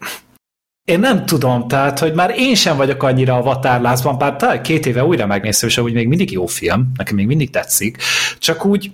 én 0.85 1.01
nem 1.01 1.27
tudom, 1.27 1.69
tehát, 1.69 1.99
hogy 1.99 2.15
már 2.15 2.35
én 2.37 2.55
sem 2.55 2.77
vagyok 2.77 3.03
annyira 3.03 3.37
a 3.37 3.43
vatárlázban, 3.43 4.19
bár 4.19 4.37
talán 4.37 4.63
két 4.63 4.87
éve 4.87 5.05
újra 5.05 5.27
megnéztem, 5.27 5.69
és 5.69 5.79
úgy 5.79 5.93
még 5.93 6.09
mindig 6.09 6.31
jó 6.31 6.47
film, 6.47 6.93
nekem 6.97 7.15
még 7.15 7.27
mindig 7.27 7.51
tetszik, 7.51 7.97
csak 8.39 8.65
úgy 8.65 8.93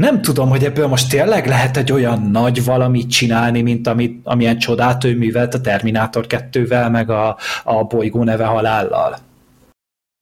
nem 0.00 0.22
tudom, 0.22 0.48
hogy 0.48 0.64
ebből 0.64 0.86
most 0.86 1.08
tényleg 1.08 1.46
lehet 1.46 1.76
egy 1.76 1.92
olyan 1.92 2.22
nagy 2.22 2.64
valamit 2.64 3.10
csinálni, 3.10 3.62
mint 3.62 3.86
amit, 3.86 4.20
amilyen 4.24 4.58
csodát 4.58 5.04
ő 5.04 5.16
művelt 5.16 5.54
a 5.54 5.60
Terminátor 5.60 6.26
2-vel, 6.28 6.90
meg 6.90 7.10
a, 7.10 7.36
a 7.64 7.84
bolygó 7.84 8.24
neve 8.24 8.44
halállal. 8.44 9.18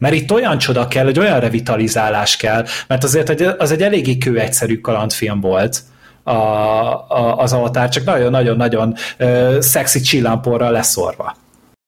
Mert 0.02 0.14
itt 0.14 0.32
olyan 0.32 0.58
csoda 0.58 0.88
kell, 0.88 1.06
egy 1.06 1.18
olyan 1.18 1.40
revitalizálás 1.40 2.36
kell, 2.36 2.64
mert 2.86 3.04
azért 3.04 3.40
az 3.40 3.70
egy 3.70 3.82
eléggé 3.82 4.18
kőegyszerű 4.18 4.80
kalandfilm 4.80 5.40
volt, 5.40 5.82
a, 6.28 7.10
a, 7.10 7.38
az 7.38 7.52
avatár, 7.52 7.88
csak 7.88 8.04
nagyon-nagyon-nagyon 8.04 8.94
uh, 9.18 9.58
szexi 9.60 10.00
csillámporral 10.00 10.72
leszorva. 10.72 11.36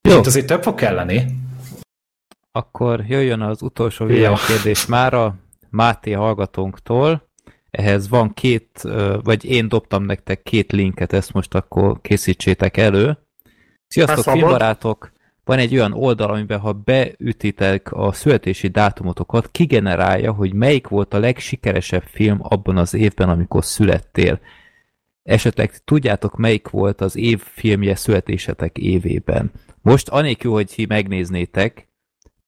Jó. 0.08 0.18
Itt 0.18 0.26
azért 0.26 0.46
több 0.46 0.62
fog 0.62 0.74
kelleni. 0.74 1.24
Akkor 2.52 3.04
jöjjön 3.08 3.40
az 3.40 3.62
utolsó 3.62 4.04
világkérdés 4.04 4.86
már 4.86 5.14
a 5.14 5.34
Máté 5.70 6.12
hallgatónktól. 6.12 7.28
Ehhez 7.70 8.08
van 8.08 8.34
két, 8.34 8.82
vagy 9.22 9.44
én 9.44 9.68
dobtam 9.68 10.04
nektek 10.04 10.42
két 10.42 10.72
linket, 10.72 11.12
ezt 11.12 11.32
most 11.32 11.54
akkor 11.54 12.00
készítsétek 12.00 12.76
elő. 12.76 13.18
Sziasztok, 13.86 14.24
Hát 14.24 14.34
filmbarátok! 14.34 15.12
Van 15.44 15.58
egy 15.58 15.74
olyan 15.74 15.92
oldal, 15.92 16.30
amiben 16.30 16.58
ha 16.58 16.72
beütitek 16.72 17.92
a 17.92 18.12
születési 18.12 18.68
dátumotokat, 18.68 19.50
kigenerálja, 19.50 20.32
hogy 20.32 20.52
melyik 20.52 20.88
volt 20.88 21.14
a 21.14 21.18
legsikeresebb 21.18 22.02
film 22.06 22.38
abban 22.42 22.76
az 22.76 22.94
évben, 22.94 23.28
amikor 23.28 23.64
születtél. 23.64 24.40
Esetleg 25.22 25.84
tudjátok, 25.84 26.36
melyik 26.36 26.68
volt 26.68 27.00
az 27.00 27.16
év 27.16 27.40
filmje 27.40 27.94
születésetek 27.94 28.78
évében. 28.78 29.50
Most 29.82 30.08
anélkül, 30.08 30.52
hogy 30.52 30.66
ti 30.66 30.86
megnéznétek, 30.86 31.88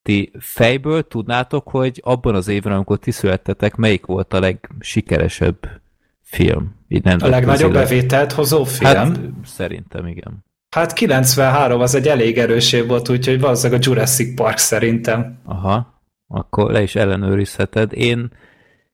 ti 0.02 0.32
fejből 0.38 1.06
tudnátok, 1.06 1.68
hogy 1.68 2.00
abban 2.04 2.34
az 2.34 2.48
évben, 2.48 2.72
amikor 2.72 2.98
ti 2.98 3.10
születtetek, 3.10 3.74
melyik 3.76 4.06
volt 4.06 4.34
a 4.34 4.40
legsikeresebb 4.40 5.80
film? 6.22 6.74
Így 6.88 7.04
nem 7.04 7.18
A 7.20 7.26
legnagyobb 7.28 7.72
bevétel. 7.72 7.96
bevételt 7.96 8.32
hozó 8.32 8.64
film. 8.64 8.94
Hát 8.94 9.06
Hát, 9.06 9.18
szerintem 9.44 10.06
igen. 10.06 10.44
Hát 10.72 10.92
93 10.92 11.80
az 11.80 11.94
egy 11.94 12.08
elég 12.08 12.38
erős 12.38 12.72
év 12.72 12.86
volt, 12.86 13.08
úgyhogy 13.08 13.40
valószínűleg 13.40 13.80
a 13.80 13.84
Jurassic 13.86 14.34
Park 14.34 14.58
szerintem. 14.58 15.38
Aha, 15.44 16.00
akkor 16.28 16.70
le 16.70 16.82
is 16.82 16.94
ellenőrizheted. 16.94 17.92
Én, 17.92 18.30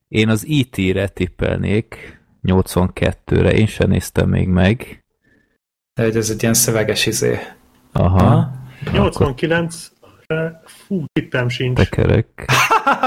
én 0.09 0.29
az 0.29 0.47
E.T.-re 0.49 1.09
tippelnék, 1.09 2.21
82-re, 2.47 3.53
én 3.53 3.67
sem 3.67 3.89
néztem 3.89 4.29
még 4.29 4.49
meg. 4.49 5.05
De 5.95 6.03
hogy 6.05 6.17
ez 6.17 6.31
egy 6.31 6.43
ilyen 6.43 6.55
szöveges 6.55 7.07
izé. 7.07 7.39
Aha, 7.93 8.19
Ha? 8.25 8.51
89, 8.93 9.89
fú, 10.65 11.05
tippem 11.13 11.49
sincs. 11.49 11.79
tekerek. 11.79 12.45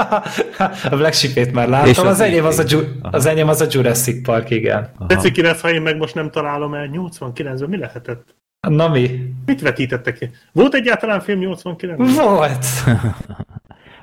a 0.90 0.96
Black 0.96 1.12
Sheep-ét 1.14 1.52
már 1.52 1.64
És 1.66 1.70
láttam, 1.70 2.06
az 2.06 2.12
az, 2.12 2.20
enyém 2.20 2.44
az, 2.44 2.58
a, 2.58 2.62
E.T.. 2.62 2.70
Ju- 2.70 2.88
az 3.00 3.26
enyém 3.26 3.48
az 3.48 3.60
a 3.60 3.66
Jurassic 3.70 4.24
Park, 4.24 4.50
igen. 4.50 4.90
Aha. 4.96 5.06
Tetszik 5.06 5.32
ki 5.32 5.42
lesz, 5.42 5.60
ha 5.60 5.70
én 5.70 5.82
meg 5.82 5.96
most 5.96 6.14
nem 6.14 6.30
találom 6.30 6.74
el. 6.74 6.88
89-ben 6.92 7.68
mi 7.68 7.76
lehetett? 7.76 8.34
Na 8.68 8.88
mi? 8.88 9.34
Mit 9.46 9.60
vetítettek 9.60 10.18
ki? 10.18 10.30
Volt 10.52 10.74
egyáltalán 10.74 11.20
film 11.20 11.38
89 11.38 12.14
Volt! 12.16 12.66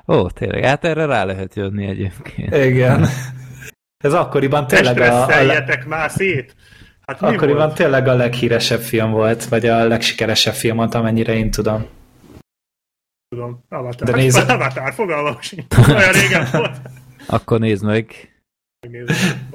Ó, 0.08 0.28
tényleg, 0.28 0.64
hát 0.64 0.84
erre 0.84 1.04
rá 1.06 1.24
lehet 1.24 1.54
jönni 1.54 1.86
egyébként. 1.86 2.54
Igen. 2.54 3.06
Ez 4.04 4.12
akkoriban 4.12 4.66
tényleg 4.66 5.00
a, 5.00 5.22
a, 5.24 5.42
le- 5.42 5.84
már 5.86 6.10
szét! 6.10 6.54
Hát 7.06 7.20
mi 7.20 7.26
akkoriban 7.26 7.64
volt? 7.64 7.74
tényleg 7.74 8.08
a 8.08 8.14
leghíresebb 8.14 8.80
film 8.80 9.10
volt, 9.10 9.44
vagy 9.44 9.66
a 9.66 9.84
legsikeresebb 9.86 10.54
film 10.54 10.76
volt, 10.76 10.94
amennyire 10.94 11.34
én 11.34 11.50
tudom. 11.50 11.86
Tudom. 13.28 13.64
Avatar. 13.68 14.08
De 14.08 14.16
nézd-. 14.16 14.50
Avatar, 14.50 14.92
fogalmam 14.94 15.36
sincs. 15.40 15.64
Olyan 15.88 16.12
régen 16.12 16.48
volt. 16.52 16.76
Akkor 17.26 17.58
nézd 17.60 17.84
meg. 17.84 18.34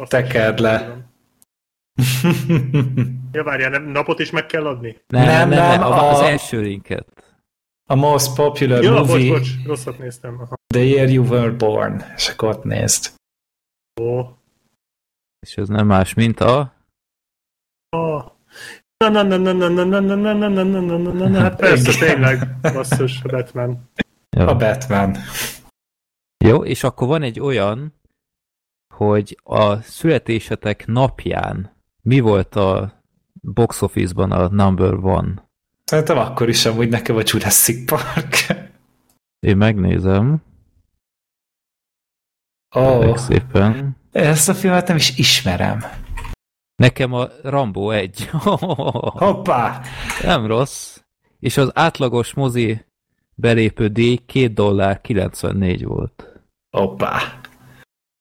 Tekerd 0.07 0.59
le. 0.59 1.04
Ja, 3.31 3.43
várjál, 3.43 3.69
nem, 3.69 3.83
napot 3.83 4.19
is 4.19 4.31
meg 4.31 4.45
kell 4.45 4.67
adni? 4.67 4.97
Nem, 5.07 5.25
nem, 5.25 5.49
nem, 5.49 5.79
nem, 5.79 5.81
a, 5.81 6.09
az 6.09 6.19
a- 6.19 6.25
első 6.25 6.61
linket. 6.61 7.07
A 7.87 7.95
most 7.95 8.35
popular 8.35 8.83
Jó, 8.83 8.93
bocs, 8.93 9.07
movie, 9.07 9.31
bocs, 9.31 9.49
rosszat 9.65 9.97
néztem. 9.97 10.39
Aha. 10.39 10.55
The 10.73 10.83
Year 10.83 11.09
You 11.09 11.25
Were 11.25 11.51
Born. 11.51 12.03
És 12.15 12.29
akkor 12.29 12.49
ott 12.49 12.63
nézd. 12.63 13.13
Ó. 14.01 14.21
És 15.39 15.57
ez 15.57 15.67
nem 15.67 15.87
más, 15.87 16.13
mint 16.13 16.39
a... 16.39 16.73
Ah. 17.89 18.25
Na, 18.97 19.09
na, 19.09 19.23
na, 19.23 19.37
na, 19.37 19.53
na, 19.53 19.69
na, 19.69 19.83
na, 19.83 19.99
na, 19.99 20.15
na, 20.15 20.33
na, 20.33 20.47
na, 20.47 20.63
na, 20.63 20.79
na, 20.79 20.97
na, 20.97 21.11
na, 21.13 21.27
na, 21.27 21.39
hát 21.39 21.55
persze, 21.55 22.05
tényleg, 22.05 22.59
basszus, 22.61 23.21
a 23.23 23.27
Batman. 23.27 23.89
Ja. 24.37 24.47
A 24.47 24.55
Batman. 24.55 25.15
Jó, 26.45 26.63
és 26.65 26.83
akkor 26.83 27.07
van 27.07 27.21
egy 27.21 27.39
olyan, 27.39 27.93
hogy 28.93 29.39
a 29.43 29.75
születésetek 29.81 30.85
napján 30.87 31.74
mi 32.05 32.19
volt 32.19 32.55
a 32.55 33.01
box 33.41 33.81
office-ban 33.81 34.31
a 34.31 34.47
number 34.47 34.93
one? 34.93 35.33
Szerintem 35.83 36.17
akkor 36.17 36.49
is 36.49 36.65
amúgy 36.65 36.89
nekem 36.89 37.15
a 37.15 37.21
Jurassic 37.23 37.85
Park. 37.85 38.47
Én 39.39 39.57
megnézem. 39.57 40.41
Oh. 42.75 42.97
oh, 42.97 43.17
szépen. 43.17 43.97
ezt 44.11 44.49
a 44.49 44.53
filmet 44.53 44.87
nem 44.87 44.95
is 44.95 45.17
ismerem. 45.17 45.83
Nekem 46.75 47.13
a 47.13 47.27
Rambo 47.43 47.89
1. 47.89 48.29
Hoppá! 49.25 49.81
Nem 50.23 50.45
rossz. 50.45 50.97
És 51.39 51.57
az 51.57 51.71
átlagos 51.73 52.33
mozi 52.33 52.85
belépő 53.35 53.87
díj 53.87 54.15
2 54.15 54.47
dollár 54.47 55.01
94 55.01 55.85
volt. 55.85 56.41
Hoppá! 56.69 57.39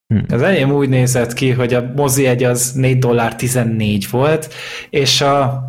Hm. 0.06 0.34
Az 0.34 0.42
enyém 0.42 0.72
úgy 0.72 0.88
nézett 0.88 1.32
ki, 1.32 1.50
hogy 1.50 1.74
a 1.74 1.92
mozi 1.96 2.26
egy 2.26 2.42
az 2.42 2.72
4 2.72 2.98
dollár 2.98 3.36
14 3.36 4.10
volt, 4.10 4.54
és 4.90 5.20
a 5.20 5.62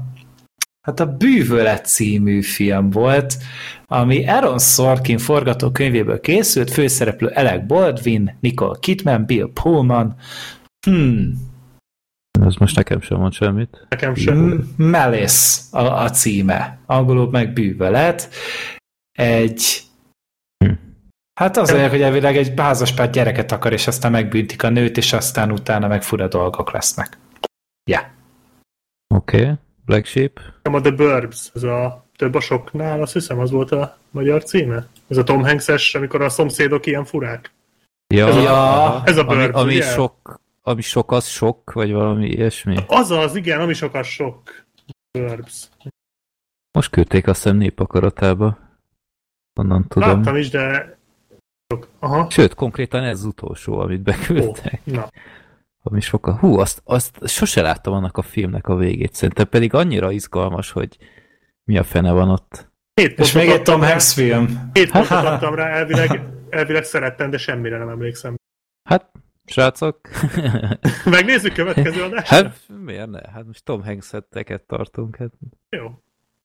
hát 0.82 1.00
a 1.00 1.06
Bűvölet 1.06 1.86
című 1.86 2.42
film 2.42 2.90
volt, 2.90 3.38
ami 3.86 4.28
Aaron 4.28 4.60
Sorkin 4.60 5.18
forgatókönyvéből 5.18 6.20
készült, 6.20 6.72
főszereplő 6.72 7.28
Alec 7.28 7.68
Baldwin, 7.68 8.38
Nicole 8.40 8.78
Kidman, 8.80 9.26
Bill 9.26 9.50
Pullman. 9.54 10.16
Hmm. 10.88 11.34
Ez 12.42 12.56
most 12.56 12.76
nekem 12.76 13.02
sem 13.02 13.20
mond 13.20 13.34
semmit. 13.34 13.86
Nekem 13.90 14.16
sem. 14.16 14.70
Malice 14.78 15.62
a, 15.72 16.04
a 16.04 16.10
címe. 16.10 16.80
Angolul 16.86 17.30
meg 17.30 17.54
Bűvölet. 17.54 18.30
Egy. 19.12 19.85
Hát 21.40 21.58
azért, 21.58 21.90
hogy 21.90 22.02
elvileg 22.02 22.38
egy 22.38 22.54
házaspár 22.58 23.10
gyereket 23.10 23.52
akar, 23.52 23.74
és 23.74 23.88
aztán 23.88 24.12
megbüntik 24.12 24.64
a 24.64 24.70
nőt, 24.70 24.98
és 24.98 25.14
aztán 25.14 25.52
utána 25.52 25.88
meg 25.88 26.04
fura 26.04 26.28
dolgok 26.28 26.72
lesznek. 26.72 27.18
Ja. 27.84 28.00
Yeah. 28.00 28.12
Oké. 29.16 29.42
Okay. 29.42 29.54
Black 29.86 30.06
Sheep. 30.06 30.40
A 30.62 30.82
The 30.82 30.92
Burbs, 30.92 31.50
ez 31.54 31.64
a 31.64 32.06
több 32.16 32.36
a 32.36 32.40
soknál, 32.40 33.02
azt 33.02 33.14
hiszem 33.14 33.40
az 33.40 33.52
volt 33.52 33.72
a 33.72 33.98
magyar 34.12 34.44
címe. 34.44 34.88
Ez 35.08 35.18
a 35.18 35.24
Tom 35.24 35.44
Hanks-es, 35.44 35.96
amikor 35.96 36.22
a 36.22 36.30
szomszédok 36.30 36.86
ilyen 36.86 37.06
furák. 37.06 37.54
Ja, 38.14 38.28
ez, 38.28 38.36
a, 38.36 39.02
ez 39.06 39.18
a 39.18 39.24
Burbs, 39.24 39.44
ami, 39.44 39.54
ami 39.54 39.82
sok, 39.82 40.40
ami 40.62 40.82
sok, 40.82 41.12
az 41.12 41.28
sok, 41.28 41.72
vagy 41.74 41.92
valami 41.92 42.28
ilyesmi? 42.28 42.78
Az 42.88 43.12
az, 43.12 43.36
igen, 43.36 43.60
ami 43.60 43.74
sok, 43.74 43.94
az 43.94 44.08
sok. 44.08 44.66
Burbs. 45.12 45.70
Most 46.72 46.90
küldték 46.90 47.28
azt 47.28 47.44
hiszem 47.44 47.58
népakaratába. 47.58 48.58
Onnan 49.60 49.88
tudom. 49.88 50.10
Láttam 50.10 50.36
is, 50.36 50.50
de... 50.50 50.95
Aha. 52.00 52.30
Sőt, 52.30 52.54
konkrétan 52.54 53.04
ez 53.04 53.20
az 53.20 53.26
utolsó, 53.26 53.80
amit 53.80 54.02
beküldtek. 54.02 54.82
Oh, 54.88 54.94
na 54.94 55.10
ami 55.88 56.00
sokkal... 56.00 56.34
Hú, 56.34 56.60
azt, 56.60 56.82
azt 56.84 57.28
sose 57.28 57.62
láttam 57.62 57.94
annak 57.94 58.18
a 58.18 58.22
filmnek 58.22 58.68
a 58.68 58.76
végét, 58.76 59.14
szerintem 59.14 59.50
pedig 59.50 59.74
annyira 59.74 60.12
izgalmas, 60.12 60.72
hogy 60.72 60.98
mi 61.64 61.78
a 61.78 61.84
fene 61.84 62.12
van 62.12 62.30
ott. 62.30 62.72
Hét 62.94 63.20
És 63.20 63.32
még 63.32 63.50
egy 63.50 63.62
Tom 63.62 63.82
Hanks 63.82 64.14
film. 64.14 64.70
Hét 64.74 64.92
pontot 64.92 65.12
adtam 65.34 65.56
rá, 65.56 65.68
elvileg, 65.68 66.22
elvileg 66.50 66.84
szerettem, 66.84 67.30
de 67.30 67.38
semmire 67.38 67.78
nem 67.78 67.90
emlékszem. 67.90 68.36
Hát, 68.90 69.12
srácok. 69.46 70.00
Megnézzük 71.06 71.54
következő 71.54 72.04
adást? 72.04 72.28
Hát, 72.28 72.60
miért 72.84 73.10
ne? 73.10 73.30
Hát 73.32 73.46
most 73.46 73.64
Tom 73.64 73.84
Hanks-eteket 73.84 74.62
tartunk. 74.62 75.16
Hát. 75.16 75.32
Jó. 75.70 75.92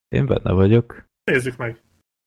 Én 0.09 0.27
benne 0.27 0.53
vagyok. 0.53 1.09
Nézzük 1.25 1.57
meg. 1.57 1.83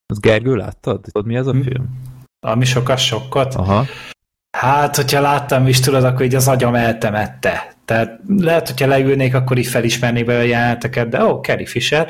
Az 0.06 0.20
Gergő 0.20 0.56
láttad? 0.56 1.02
Tudod, 1.02 1.26
mi 1.26 1.36
ez 1.36 1.48
a 1.48 1.52
hm. 1.52 1.62
film? 1.62 2.12
Ami 2.46 2.66
sokkal 2.66 2.96
sokkot? 2.96 3.56
Aha. 3.56 3.86
Hát, 4.58 4.96
hogyha 4.96 5.22
láttam 5.22 5.68
is, 5.68 5.80
tudod, 5.80 6.04
akkor 6.04 6.26
így 6.26 6.36
az 6.36 6.48
agyam 6.48 6.76
eltemette. 6.76 7.76
Tehát 7.86 8.20
lehet, 8.38 8.68
hogyha 8.68 8.88
leülnék, 8.88 9.34
akkor 9.34 9.58
így 9.58 9.66
felismernék 9.66 10.26
be 10.26 10.38
a 10.38 10.41
jeleneteket, 10.41 11.10
de 11.10 11.24
ó, 11.24 11.30
oh, 11.30 11.41
Carrie 11.41 11.66
Fisher. 11.66 12.10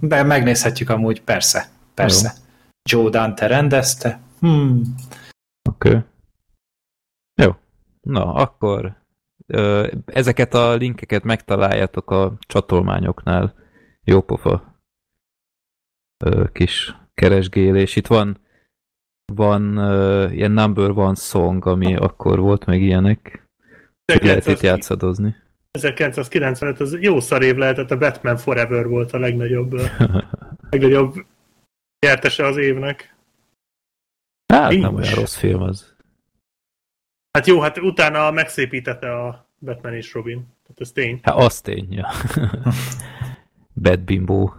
De 0.00 0.22
megnézhetjük 0.22 0.90
amúgy, 0.90 1.22
persze, 1.22 1.66
persze. 1.94 2.32
Jó. 2.90 3.00
Joe 3.00 3.10
Dante 3.10 3.46
rendezte. 3.46 4.20
Hmm. 4.40 4.82
Oké. 5.70 5.88
Okay. 5.88 6.00
Jó. 7.42 7.56
Na, 8.00 8.34
akkor 8.34 9.00
ezeket 10.04 10.54
a 10.54 10.74
linkeket 10.74 11.22
megtaláljátok 11.22 12.10
a 12.10 12.32
csatolmányoknál. 12.46 13.54
Jó 14.04 14.20
pofa 14.20 14.80
kis 16.52 16.96
keresgélés. 17.14 17.96
Itt 17.96 18.06
van 18.06 18.40
van 19.34 19.78
uh, 19.78 20.34
ilyen 20.34 20.50
number 20.50 20.90
one 20.90 21.14
song, 21.14 21.66
ami 21.66 21.96
akkor 21.96 22.38
volt, 22.38 22.64
meg 22.64 22.82
ilyenek. 22.82 23.48
Lehet 24.04 24.46
itt 24.46 24.60
játszadozni. 24.60 25.34
1995, 25.70 26.80
az 26.80 26.96
jó 27.00 27.20
szar 27.20 27.42
év 27.42 27.56
lehetett, 27.56 27.90
a 27.90 27.98
Batman 27.98 28.36
Forever 28.36 28.88
volt 28.88 29.12
a 29.12 29.18
legnagyobb, 29.18 29.72
legnagyobb 30.70 31.14
nyertese 32.06 32.46
az 32.46 32.56
évnek. 32.56 33.16
Hát 34.52 34.70
Nincs. 34.70 34.82
nem 34.82 34.94
olyan 34.94 35.14
rossz 35.14 35.36
film 35.36 35.62
az. 35.62 35.94
Hát 37.30 37.46
jó, 37.46 37.60
hát 37.60 37.78
utána 37.78 38.30
megszépítette 38.30 39.14
a 39.14 39.48
Batman 39.58 39.94
és 39.94 40.12
Robin. 40.12 40.36
Tehát 40.36 40.80
ez 40.80 40.92
tény. 40.92 41.20
Hát 41.22 41.36
az 41.36 41.60
tény, 41.60 41.92
ja. 41.92 42.08
Bad 43.82 44.00
Bimbo. 44.00 44.50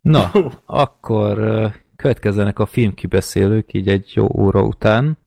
Na, 0.00 0.30
akkor 0.64 1.38
következzenek 2.06 2.58
a 2.58 2.66
filmkibeszélők 2.66 3.72
így 3.72 3.88
egy 3.88 4.12
jó 4.14 4.28
óra 4.38 4.62
után. 4.62 5.18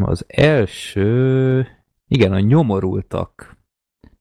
Az 0.00 0.24
első, 0.26 1.66
igen, 2.08 2.32
a 2.32 2.40
nyomorultak. 2.40 3.56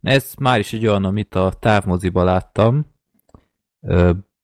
Ez 0.02 0.34
már 0.40 0.60
is 0.60 0.74
egy 0.74 0.88
olyan, 0.88 1.04
amit 1.04 1.36
a 1.36 1.54
távmoziba 1.60 2.24
láttam. 2.24 2.94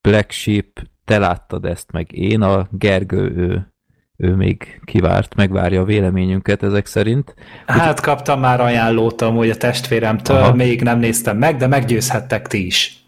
Black 0.01 0.31
Sheep, 0.31 0.87
te 1.05 1.17
láttad 1.17 1.65
ezt, 1.65 1.91
meg 1.91 2.11
én, 2.11 2.41
a 2.41 2.67
Gergő, 2.71 3.35
ő, 3.35 3.73
ő 4.17 4.35
még 4.35 4.81
kivárt, 4.85 5.35
megvárja 5.35 5.81
a 5.81 5.85
véleményünket 5.85 6.63
ezek 6.63 6.85
szerint. 6.85 7.35
Hát 7.65 7.97
Úgy... 7.97 8.05
kaptam 8.05 8.39
már 8.39 8.61
ajánlót 8.61 9.21
amúgy 9.21 9.49
a 9.49 9.57
testvéremtől, 9.57 10.37
Aha. 10.37 10.53
még 10.53 10.81
nem 10.81 10.99
néztem 10.99 11.37
meg, 11.37 11.57
de 11.57 11.67
meggyőzhettek 11.67 12.47
ti 12.47 12.65
is. 12.65 13.02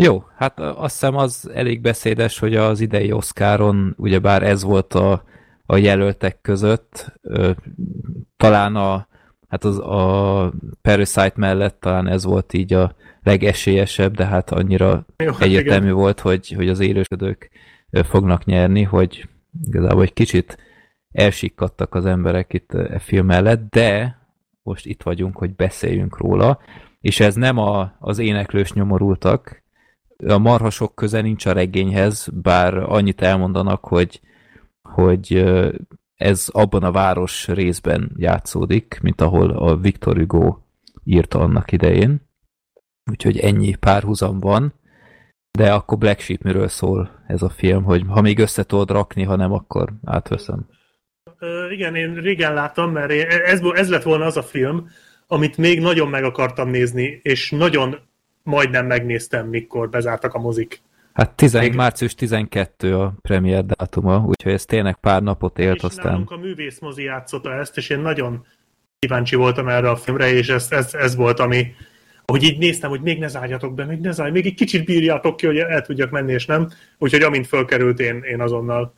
Jó, 0.00 0.24
hát 0.36 0.60
azt 0.60 0.92
hiszem 0.92 1.16
az 1.16 1.50
elég 1.54 1.80
beszédes, 1.80 2.38
hogy 2.38 2.56
az 2.56 2.80
idei 2.80 3.12
Oscaron 3.12 3.94
ugyebár 3.96 4.42
ez 4.42 4.62
volt 4.62 4.94
a, 4.94 5.24
a 5.66 5.76
jelöltek 5.76 6.40
között, 6.40 7.12
talán 8.36 8.76
a, 8.76 9.08
hát 9.48 9.64
az, 9.64 9.78
a 9.78 10.52
Parasite 10.82 11.32
mellett 11.34 11.80
talán 11.80 12.08
ez 12.08 12.24
volt 12.24 12.52
így 12.52 12.72
a 12.72 12.94
legesélyesebb, 13.22 14.14
de 14.14 14.26
hát 14.26 14.50
annyira 14.50 15.06
Jó, 15.16 15.32
hát 15.32 15.42
egyértelmű 15.42 15.84
igen. 15.86 15.96
volt, 15.96 16.20
hogy, 16.20 16.52
hogy 16.52 16.68
az 16.68 16.80
élősödők 16.80 17.50
fognak 17.90 18.44
nyerni, 18.44 18.82
hogy 18.82 19.28
igazából 19.66 20.02
egy 20.02 20.12
kicsit 20.12 20.58
elsikkadtak 21.12 21.94
az 21.94 22.06
emberek 22.06 22.52
itt 22.52 22.72
e 22.72 22.98
film 22.98 23.26
mellett, 23.26 23.70
de 23.70 24.18
most 24.62 24.86
itt 24.86 25.02
vagyunk, 25.02 25.36
hogy 25.36 25.54
beszéljünk 25.54 26.18
róla, 26.18 26.58
és 27.00 27.20
ez 27.20 27.34
nem 27.34 27.58
a, 27.58 27.96
az 27.98 28.18
éneklős 28.18 28.72
nyomorultak, 28.72 29.66
a 30.26 30.38
marhasok 30.38 30.94
köze 30.94 31.20
nincs 31.20 31.46
a 31.46 31.52
regényhez, 31.52 32.28
bár 32.32 32.74
annyit 32.74 33.22
elmondanak, 33.22 33.84
hogy, 33.84 34.20
hogy 34.82 35.44
ez 36.14 36.48
abban 36.52 36.82
a 36.82 36.92
város 36.92 37.48
részben 37.48 38.12
játszódik, 38.16 38.98
mint 39.02 39.20
ahol 39.20 39.50
a 39.50 39.76
Victor 39.76 40.16
Hugo 40.16 40.58
írta 41.04 41.38
annak 41.38 41.72
idején. 41.72 42.20
Úgyhogy 43.10 43.38
ennyi 43.38 43.74
párhuzam 43.74 44.40
van. 44.40 44.72
De 45.50 45.72
akkor 45.72 45.98
Black 45.98 46.20
Sheep 46.20 46.42
miről 46.42 46.68
szól 46.68 47.24
ez 47.26 47.42
a 47.42 47.48
film, 47.48 47.82
hogy 47.82 48.04
ha 48.08 48.20
még 48.20 48.38
össze 48.38 48.64
tudod 48.64 48.90
rakni, 48.90 49.22
ha 49.22 49.36
nem, 49.36 49.52
akkor 49.52 49.92
átveszem. 50.04 50.66
Igen, 51.70 51.94
én 51.94 52.14
régen 52.14 52.54
láttam, 52.54 52.92
mert 52.92 53.10
ez, 53.10 53.60
ez 53.74 53.90
lett 53.90 54.02
volna 54.02 54.24
az 54.24 54.36
a 54.36 54.42
film, 54.42 54.88
amit 55.26 55.56
még 55.56 55.80
nagyon 55.80 56.08
meg 56.08 56.24
akartam 56.24 56.68
nézni, 56.68 57.20
és 57.22 57.50
nagyon 57.50 57.98
majdnem 58.48 58.86
megnéztem, 58.86 59.48
mikor 59.48 59.88
bezártak 59.88 60.34
a 60.34 60.38
mozik. 60.38 60.80
Hát 61.12 61.30
10, 61.30 61.52
Még... 61.52 61.74
március 61.74 62.14
12 62.14 62.96
a 62.96 63.14
premier 63.22 63.64
dátuma, 63.64 64.24
úgyhogy 64.26 64.52
ez 64.52 64.64
tényleg 64.64 64.96
pár 64.96 65.22
napot 65.22 65.58
élt 65.58 65.76
és 65.76 65.82
aztán. 65.82 66.22
a 66.26 66.36
művészmozi 66.36 67.02
játszotta 67.02 67.52
ezt, 67.52 67.76
és 67.76 67.88
én 67.88 67.98
nagyon 67.98 68.46
kíváncsi 68.98 69.36
voltam 69.36 69.68
erre 69.68 69.90
a 69.90 69.96
filmre, 69.96 70.32
és 70.32 70.48
ez, 70.48 70.66
ez, 70.70 70.94
ez 70.94 71.16
volt, 71.16 71.38
ami, 71.40 71.74
ahogy 72.24 72.42
így 72.42 72.58
néztem, 72.58 72.90
hogy 72.90 73.00
még 73.00 73.18
ne 73.18 73.28
zárjatok 73.28 73.74
be, 73.74 73.84
még 73.84 74.00
ne 74.00 74.10
zárj, 74.10 74.30
még 74.30 74.46
egy 74.46 74.54
kicsit 74.54 74.84
bírjátok 74.84 75.36
ki, 75.36 75.46
hogy 75.46 75.58
el 75.58 75.82
tudjak 75.82 76.10
menni, 76.10 76.32
és 76.32 76.46
nem. 76.46 76.70
Úgyhogy 76.98 77.22
amint 77.22 77.46
fölkerült, 77.46 78.00
én, 78.00 78.22
én 78.22 78.40
azonnal 78.40 78.94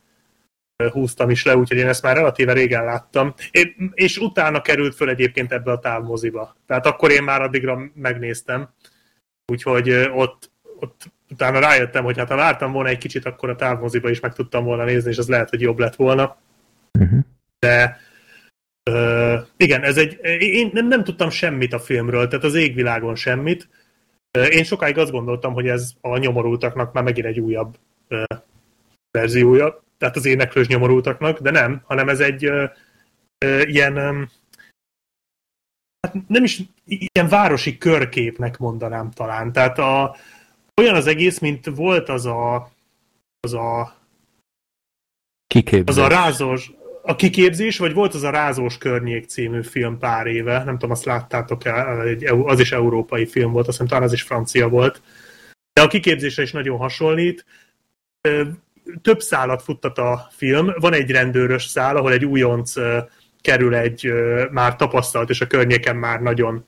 húztam 0.91 1.29
is 1.29 1.45
le, 1.45 1.57
úgyhogy 1.57 1.77
én 1.77 1.87
ezt 1.87 2.03
már 2.03 2.15
relatíve 2.15 2.53
régen 2.53 2.83
láttam. 2.83 3.33
Én, 3.51 3.91
és 3.93 4.17
utána 4.17 4.61
került 4.61 4.95
föl 4.95 5.09
egyébként 5.09 5.51
ebbe 5.51 5.71
a 5.71 5.79
távmoziba. 5.79 6.55
Tehát 6.67 6.85
akkor 6.85 7.11
én 7.11 7.23
már 7.23 7.41
addigra 7.41 7.91
megnéztem. 7.93 8.69
Úgyhogy 9.51 9.89
ott, 10.13 10.51
ott 10.79 11.11
utána 11.29 11.59
rájöttem, 11.59 12.03
hogy 12.03 12.17
hát 12.17 12.29
ha 12.29 12.35
vártam 12.35 12.71
volna 12.71 12.89
egy 12.89 12.97
kicsit, 12.97 13.25
akkor 13.25 13.49
a 13.49 13.55
távmoziba 13.55 14.09
is 14.09 14.19
meg 14.19 14.33
tudtam 14.33 14.63
volna 14.63 14.83
nézni, 14.83 15.09
és 15.09 15.17
az 15.17 15.27
lehet, 15.27 15.49
hogy 15.49 15.61
jobb 15.61 15.79
lett 15.79 15.95
volna. 15.95 16.37
Uh-huh. 16.99 17.19
De 17.59 17.99
uh, 18.91 19.39
igen, 19.57 19.83
ez 19.83 19.97
egy, 19.97 20.19
én 20.39 20.69
nem, 20.73 20.87
nem 20.87 21.03
tudtam 21.03 21.29
semmit 21.29 21.73
a 21.73 21.79
filmről, 21.79 22.27
tehát 22.27 22.45
az 22.45 22.55
égvilágon 22.55 23.15
semmit. 23.15 23.69
Én 24.49 24.63
sokáig 24.63 24.97
azt 24.97 25.11
gondoltam, 25.11 25.53
hogy 25.53 25.67
ez 25.67 25.91
a 26.01 26.17
nyomorultaknak 26.17 26.93
már 26.93 27.03
megint 27.03 27.27
egy 27.27 27.39
újabb 27.39 27.77
uh, 28.09 28.23
verziója, 29.17 29.83
tehát 29.97 30.15
az 30.15 30.25
éneklős 30.25 30.67
nyomorultaknak, 30.67 31.39
de 31.39 31.51
nem, 31.51 31.81
hanem 31.85 32.09
ez 32.09 32.19
egy 32.19 32.49
uh, 32.49 32.69
uh, 33.45 33.61
ilyen 33.69 34.29
hát 36.01 36.27
nem 36.27 36.43
is 36.43 36.61
ilyen 36.85 37.27
városi 37.27 37.77
körképnek 37.77 38.57
mondanám 38.57 39.11
talán. 39.11 39.51
Tehát 39.51 39.77
a, 39.77 40.15
olyan 40.81 40.95
az 40.95 41.07
egész, 41.07 41.39
mint 41.39 41.65
volt 41.65 42.09
az 42.09 42.25
a 42.25 42.71
az 43.39 43.53
a 43.53 43.95
Kiképzés. 45.47 45.95
az 45.95 45.97
a 45.97 46.07
rázós 46.07 46.71
a 47.03 47.15
kiképzés, 47.15 47.77
vagy 47.77 47.93
volt 47.93 48.13
az 48.13 48.23
a 48.23 48.29
Rázós 48.29 48.77
környék 48.77 49.25
című 49.25 49.63
film 49.63 49.97
pár 49.97 50.27
éve, 50.27 50.63
nem 50.63 50.73
tudom, 50.73 50.91
azt 50.91 51.05
láttátok 51.05 51.65
el, 51.65 52.01
egy, 52.01 52.25
az 52.25 52.59
is 52.59 52.71
európai 52.71 53.25
film 53.25 53.51
volt, 53.51 53.67
azt 53.67 53.77
hiszem 53.77 53.87
talán 53.87 54.03
az 54.03 54.13
is 54.13 54.21
francia 54.21 54.69
volt, 54.69 55.01
de 55.73 55.81
a 55.81 55.87
kiképzésre 55.87 56.43
is 56.43 56.51
nagyon 56.51 56.77
hasonlít. 56.77 57.45
Több 59.01 59.21
szálat 59.21 59.61
futtat 59.61 59.97
a 59.97 60.27
film, 60.31 60.73
van 60.79 60.93
egy 60.93 61.11
rendőrös 61.11 61.65
szál, 61.65 61.97
ahol 61.97 62.11
egy 62.11 62.25
újonc 62.25 62.73
kerül 63.41 63.75
egy 63.75 64.13
már 64.51 64.75
tapasztalt, 64.75 65.29
és 65.29 65.41
a 65.41 65.47
környéken 65.47 65.95
már 65.95 66.21
nagyon 66.21 66.65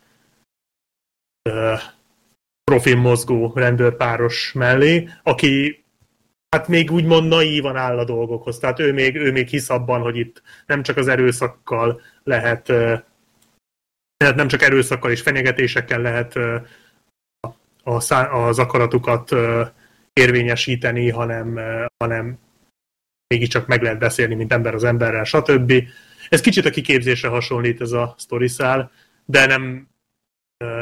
profil 2.64 2.96
mozgó 2.96 3.52
rendőrpáros 3.56 4.52
mellé, 4.52 5.10
aki 5.24 5.84
hát 6.50 6.68
még 6.68 6.92
úgymond 6.92 7.28
naívan 7.28 7.76
áll 7.76 7.98
a 7.98 8.06
dolgokhoz. 8.06 8.60
Tehát 8.60 8.80
ő 8.80 8.94
még, 8.94 9.16
ő 9.16 9.32
még 9.32 9.48
hisz 9.48 9.70
abban, 9.70 10.02
hogy 10.02 10.18
itt 10.18 10.42
nem 10.66 10.84
csak 10.84 10.98
az 10.98 11.08
erőszakkal 11.08 12.02
lehet, 12.24 12.64
tehát 14.18 14.36
nem 14.36 14.48
csak 14.48 14.62
erőszakkal 14.62 15.12
és 15.12 15.22
fenyegetésekkel 15.22 16.02
lehet 16.02 16.40
az 17.84 18.60
akaratukat 18.60 19.36
érvényesíteni, 20.14 21.10
hanem, 21.10 21.60
hanem 21.98 22.40
mégiscsak 23.28 23.68
meg 23.68 23.82
lehet 23.82 24.00
beszélni, 24.00 24.36
mint 24.36 24.54
ember 24.54 24.74
az 24.74 24.84
emberrel, 24.84 25.24
stb. 25.24 25.74
Ez 26.34 26.42
kicsit 26.42 26.66
a 26.66 26.70
kiképzésre 26.70 27.28
hasonlít 27.28 27.82
ez 27.82 27.92
a 27.92 28.16
sztoriszál, 28.18 28.92
de 29.26 29.46
nem, 29.46 29.88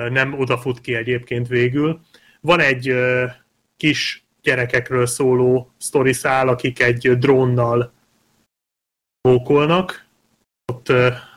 nem 0.09 0.33
odafut 0.33 0.81
ki 0.81 0.95
egyébként 0.95 1.47
végül. 1.47 1.99
Van 2.41 2.59
egy 2.59 2.95
kis 3.77 4.25
gyerekekről 4.41 5.05
szóló 5.05 5.73
sztoriszál, 5.77 6.47
akik 6.47 6.81
egy 6.81 7.17
drónnal 7.17 7.93
mókolnak. 9.21 10.05
Ott 10.73 10.93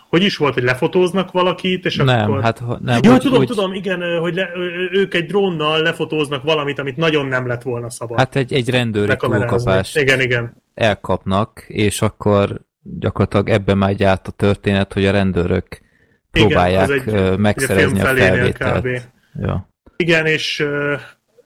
hogy 0.08 0.22
is 0.22 0.36
volt, 0.36 0.54
hogy 0.54 0.62
lefotóznak 0.62 1.32
valakit, 1.32 1.84
és 1.84 1.96
nem, 1.96 2.08
akkor... 2.08 2.42
Hát, 2.42 2.62
nem, 2.80 3.00
Jó, 3.02 3.12
úgy, 3.12 3.20
tudom, 3.20 3.40
úgy... 3.40 3.46
tudom, 3.46 3.72
igen, 3.72 4.18
hogy 4.20 4.34
le, 4.34 4.50
ők 4.90 5.14
egy 5.14 5.26
drónnal 5.26 5.82
lefotóznak 5.82 6.42
valamit, 6.42 6.78
amit 6.78 6.96
nagyon 6.96 7.26
nem 7.26 7.46
lett 7.46 7.62
volna 7.62 7.90
szabad. 7.90 8.18
Hát 8.18 8.36
egy, 8.36 8.52
egy 8.52 8.70
rendőri 8.70 9.16
túlkapást 9.16 9.98
igen, 9.98 10.20
igen. 10.20 10.62
elkapnak, 10.74 11.64
és 11.68 12.02
akkor 12.02 12.60
gyakorlatilag 12.84 13.48
ebben 13.48 13.78
megy 13.78 14.02
át 14.02 14.28
a 14.28 14.30
történet, 14.30 14.92
hogy 14.92 15.06
a 15.06 15.10
rendőrök 15.10 15.80
próbálják 16.30 16.88
igen, 16.88 17.32
egy, 17.32 17.38
megszerezni 17.38 18.00
a, 18.00 18.10
a 18.10 18.14
felvételt. 18.14 19.10
Ja. 19.40 19.68
Igen, 19.96 20.26
és, 20.26 20.66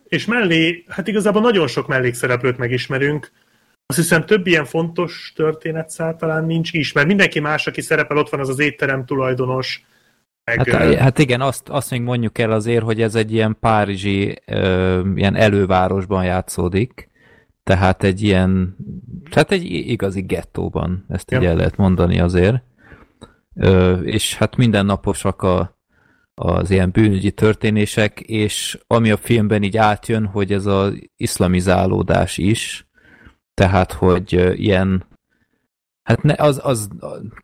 és 0.08 0.26
mellé, 0.26 0.84
hát 0.88 1.08
igazából 1.08 1.42
nagyon 1.42 1.66
sok 1.66 1.86
mellékszereplőt 1.86 2.58
megismerünk, 2.58 3.30
azt 3.86 3.98
hiszem 3.98 4.26
több 4.26 4.46
ilyen 4.46 4.64
fontos 4.64 5.32
történetszál 5.36 6.16
talán 6.16 6.44
nincs 6.44 6.72
is, 6.72 6.92
mert 6.92 7.06
mindenki 7.06 7.40
más, 7.40 7.66
aki 7.66 7.80
szerepel, 7.80 8.16
ott 8.16 8.28
van 8.28 8.40
az 8.40 8.48
az 8.48 8.58
étterem 8.58 9.04
tulajdonos. 9.04 9.82
Meg, 10.44 10.68
hát, 10.68 10.94
hát 10.94 11.18
igen, 11.18 11.40
azt, 11.40 11.68
azt 11.68 11.90
még 11.90 12.00
mondjuk 12.00 12.38
el 12.38 12.52
azért, 12.52 12.82
hogy 12.82 13.02
ez 13.02 13.14
egy 13.14 13.32
ilyen 13.32 13.56
párizsi, 13.60 14.36
ö, 14.46 15.00
ilyen 15.14 15.34
elővárosban 15.34 16.24
játszódik, 16.24 17.08
tehát 17.68 18.02
egy 18.02 18.22
ilyen, 18.22 18.76
tehát 19.30 19.50
egy 19.50 19.64
igazi 19.64 20.20
gettóban, 20.20 21.04
ezt 21.08 21.30
ja. 21.30 21.38
így 21.38 21.44
el 21.44 21.56
lehet 21.56 21.76
mondani 21.76 22.20
azért. 22.20 22.62
Ö, 23.54 23.92
és 23.92 24.36
hát 24.36 24.56
mindennaposak 24.56 25.42
a, 25.42 25.78
az 26.34 26.70
ilyen 26.70 26.90
bűnügyi 26.90 27.30
történések, 27.30 28.20
és 28.20 28.78
ami 28.86 29.10
a 29.10 29.16
filmben 29.16 29.62
így 29.62 29.76
átjön, 29.76 30.26
hogy 30.26 30.52
ez 30.52 30.66
az 30.66 30.92
iszlamizálódás 31.16 32.38
is, 32.38 32.88
tehát, 33.54 33.92
hogy 33.92 34.32
ilyen 34.60 35.06
Hát 36.02 36.22
ne, 36.22 36.34
az, 36.36 36.60
az, 36.62 36.88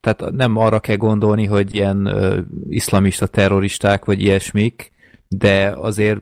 tehát 0.00 0.30
nem 0.30 0.56
arra 0.56 0.80
kell 0.80 0.96
gondolni, 0.96 1.46
hogy 1.46 1.74
ilyen 1.74 2.06
uh, 2.06 2.38
iszlamista 2.68 3.26
terroristák, 3.26 4.04
vagy 4.04 4.20
ilyesmik, 4.20 4.92
de 5.28 5.74
azért 5.76 6.20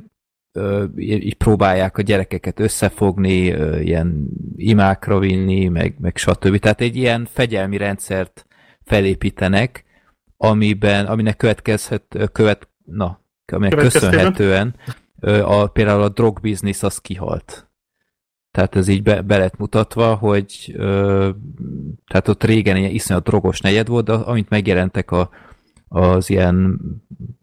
így 0.97 1.35
próbálják 1.35 1.99
a 1.99 2.03
gyerekeket 2.03 2.61
összefogni, 2.61 3.45
ilyen 3.83 4.29
imákra 4.57 5.19
vinni, 5.19 5.69
meg, 5.69 5.95
meg 6.01 6.17
stb. 6.17 6.59
Tehát 6.59 6.81
egy 6.81 6.97
ilyen 6.97 7.29
fegyelmi 7.31 7.77
rendszert 7.77 8.47
felépítenek, 8.85 9.85
amiben, 10.37 11.07
aminek 11.07 11.37
következhet, 11.37 12.31
követ, 12.33 12.69
na, 12.85 13.21
aminek 13.53 13.79
köszönhetően 13.79 14.75
a, 15.43 15.67
például 15.67 16.03
a 16.03 16.09
drogbiznisz 16.09 16.83
az 16.83 16.99
kihalt. 16.99 17.71
Tehát 18.51 18.77
ez 18.77 18.89
így 18.89 19.03
be, 19.03 19.21
be 19.21 19.39
lett 19.39 19.57
mutatva, 19.57 20.15
hogy 20.15 20.73
ö, 20.77 21.31
tehát 22.07 22.29
ott 22.29 22.45
régen 22.45 22.77
ilyen 22.77 22.91
iszonyat 22.91 23.23
drogos 23.23 23.61
negyed 23.61 23.89
volt, 23.89 24.05
de 24.05 24.13
amint 24.13 24.49
megjelentek 24.49 25.11
a, 25.11 25.31
az 25.93 26.31
ilyen 26.31 26.81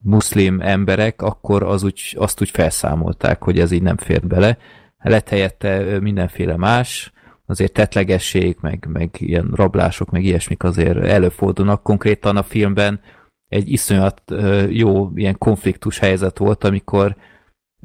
muszlim 0.01 0.61
emberek, 0.61 1.21
akkor 1.21 1.63
az 1.63 1.83
úgy, 1.83 2.15
azt 2.17 2.41
úgy 2.41 2.49
felszámolták, 2.49 3.43
hogy 3.43 3.59
ez 3.59 3.71
így 3.71 3.81
nem 3.81 3.97
fért 3.97 4.27
bele. 4.27 4.57
Lett 4.97 5.29
helyette 5.29 5.99
mindenféle 5.99 6.57
más, 6.57 7.11
azért 7.45 7.73
tetlegesség, 7.73 8.57
meg, 8.61 8.87
meg 8.89 9.09
ilyen 9.19 9.51
rablások, 9.55 10.09
meg 10.09 10.23
ilyesmik 10.23 10.63
azért 10.63 10.97
előfordulnak. 10.97 11.83
Konkrétan 11.83 12.37
a 12.37 12.43
filmben 12.43 12.99
egy 13.47 13.71
iszonyat 13.71 14.21
jó 14.69 15.11
ilyen 15.15 15.37
konfliktus 15.37 15.99
helyzet 15.99 16.37
volt, 16.37 16.63
amikor 16.63 17.15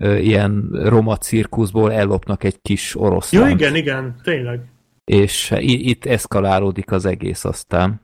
ilyen 0.01 0.69
roma 0.73 1.17
cirkuszból 1.17 1.93
ellopnak 1.93 2.45
egy 2.45 2.61
kis 2.63 2.97
oroszlánt. 2.97 3.49
Jó, 3.51 3.57
igen, 3.57 3.75
igen, 3.75 4.21
tényleg. 4.23 4.61
És 5.05 5.55
itt 5.59 6.05
eszkalálódik 6.05 6.93
az 6.93 7.05
egész 7.05 7.45
aztán. 7.45 8.01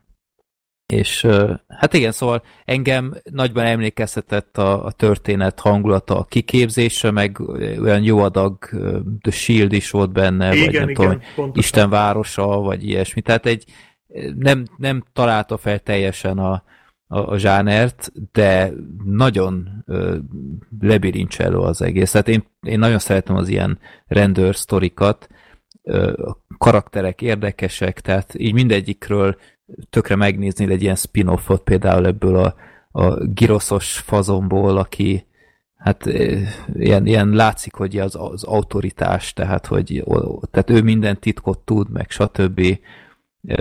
És 0.93 1.27
hát 1.69 1.95
igen, 1.95 2.13
szóval 2.13 2.43
engem 2.65 3.15
nagyban 3.31 3.65
emlékeztetett 3.65 4.59
a, 4.59 4.85
a 4.85 4.91
történet 4.91 5.61
hangulata 5.61 6.19
a 6.19 6.25
kiképzésre, 6.25 7.11
meg 7.11 7.41
olyan 7.81 8.03
jó 8.03 8.19
adag 8.19 8.59
The 9.21 9.31
Shield 9.31 9.73
is 9.73 9.91
volt 9.91 10.13
benne, 10.13 10.55
igen, 10.55 10.65
vagy 10.65 10.75
nem 10.75 10.89
igen, 10.89 11.21
tudom, 11.35 11.51
Isten 11.55 11.91
városa, 11.91 12.47
vagy 12.47 12.89
ilyesmi. 12.89 13.21
Tehát 13.21 13.47
egy 13.47 13.65
nem, 14.37 14.65
nem 14.77 15.05
találta 15.13 15.57
fel 15.57 15.79
teljesen 15.79 16.39
a, 16.39 16.63
a, 17.07 17.19
a 17.19 17.39
zsánert, 17.39 18.13
de 18.33 18.73
nagyon 19.05 19.85
ö, 19.87 20.17
lebilincselő 20.81 21.57
az 21.57 21.83
egész. 21.83 22.11
Tehát 22.11 22.29
én, 22.29 22.45
én 22.61 22.79
nagyon 22.79 22.99
szeretem 22.99 23.37
az 23.37 23.49
ilyen 23.49 23.79
rendőr 24.07 24.57
sztorikat, 24.57 25.29
a 26.17 26.37
karakterek 26.59 27.23
érdekesek, 27.23 28.01
tehát 28.01 28.35
így 28.39 28.53
mindegyikről 28.53 29.37
tökre 29.91 30.17
megnézni 30.17 30.73
egy 30.73 30.83
ilyen 30.83 30.97
spin-offot, 30.97 31.63
például 31.63 32.07
ebből 32.07 32.37
a, 32.37 32.55
a 32.91 33.25
giroszos 33.25 33.99
fazomból, 33.99 34.77
aki 34.77 35.27
hát 35.77 36.07
ilyen, 36.75 37.07
ilyen 37.07 37.29
látszik, 37.29 37.75
hogy 37.75 37.99
az, 37.99 38.15
az 38.19 38.45
autoritás, 38.45 39.33
tehát, 39.33 39.67
hogy 39.67 40.05
tehát 40.51 40.71
ő 40.71 40.83
minden 40.83 41.19
titkot 41.19 41.59
tud, 41.59 41.91
meg 41.91 42.11
stb. 42.11 42.79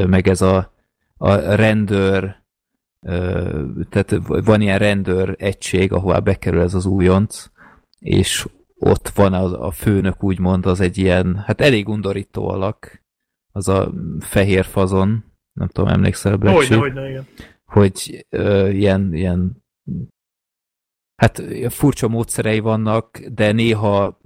Meg 0.07 0.28
ez 0.28 0.41
a, 0.41 0.74
a 1.18 1.36
rendőr 1.55 2.38
tehát 3.89 4.16
van 4.26 4.62
ilyen 4.62 4.78
rendőr 4.78 5.36
egység, 5.38 5.93
ahová 5.93 6.20
bekerül 6.20 6.62
ez 6.62 6.74
az 6.74 6.86
újonc, 6.86 7.49
és 7.99 8.47
ott 8.80 9.10
van 9.10 9.34
az, 9.34 9.53
a 9.53 9.72
főnök 9.72 10.24
úgymond, 10.24 10.66
az 10.66 10.80
egy 10.80 10.97
ilyen, 10.97 11.43
hát 11.45 11.62
elég 11.62 11.89
undorító 11.89 12.49
alak, 12.49 13.03
az 13.51 13.68
a 13.68 13.91
fehér 14.20 14.66
fazon, 14.66 15.29
nem 15.60 15.68
tudom, 15.68 15.89
emlékszel 15.89 16.36
Black 16.36 16.55
hogyne, 16.55 16.76
hogyne, 16.76 17.10
igen. 17.10 17.28
Hogy 17.66 18.26
uh, 18.32 18.76
ilyen, 18.76 19.14
ilyen 19.14 19.64
hát 21.16 21.43
furcsa 21.70 22.07
módszerei 22.07 22.60
vannak, 22.60 23.20
de 23.20 23.51
néha 23.51 24.20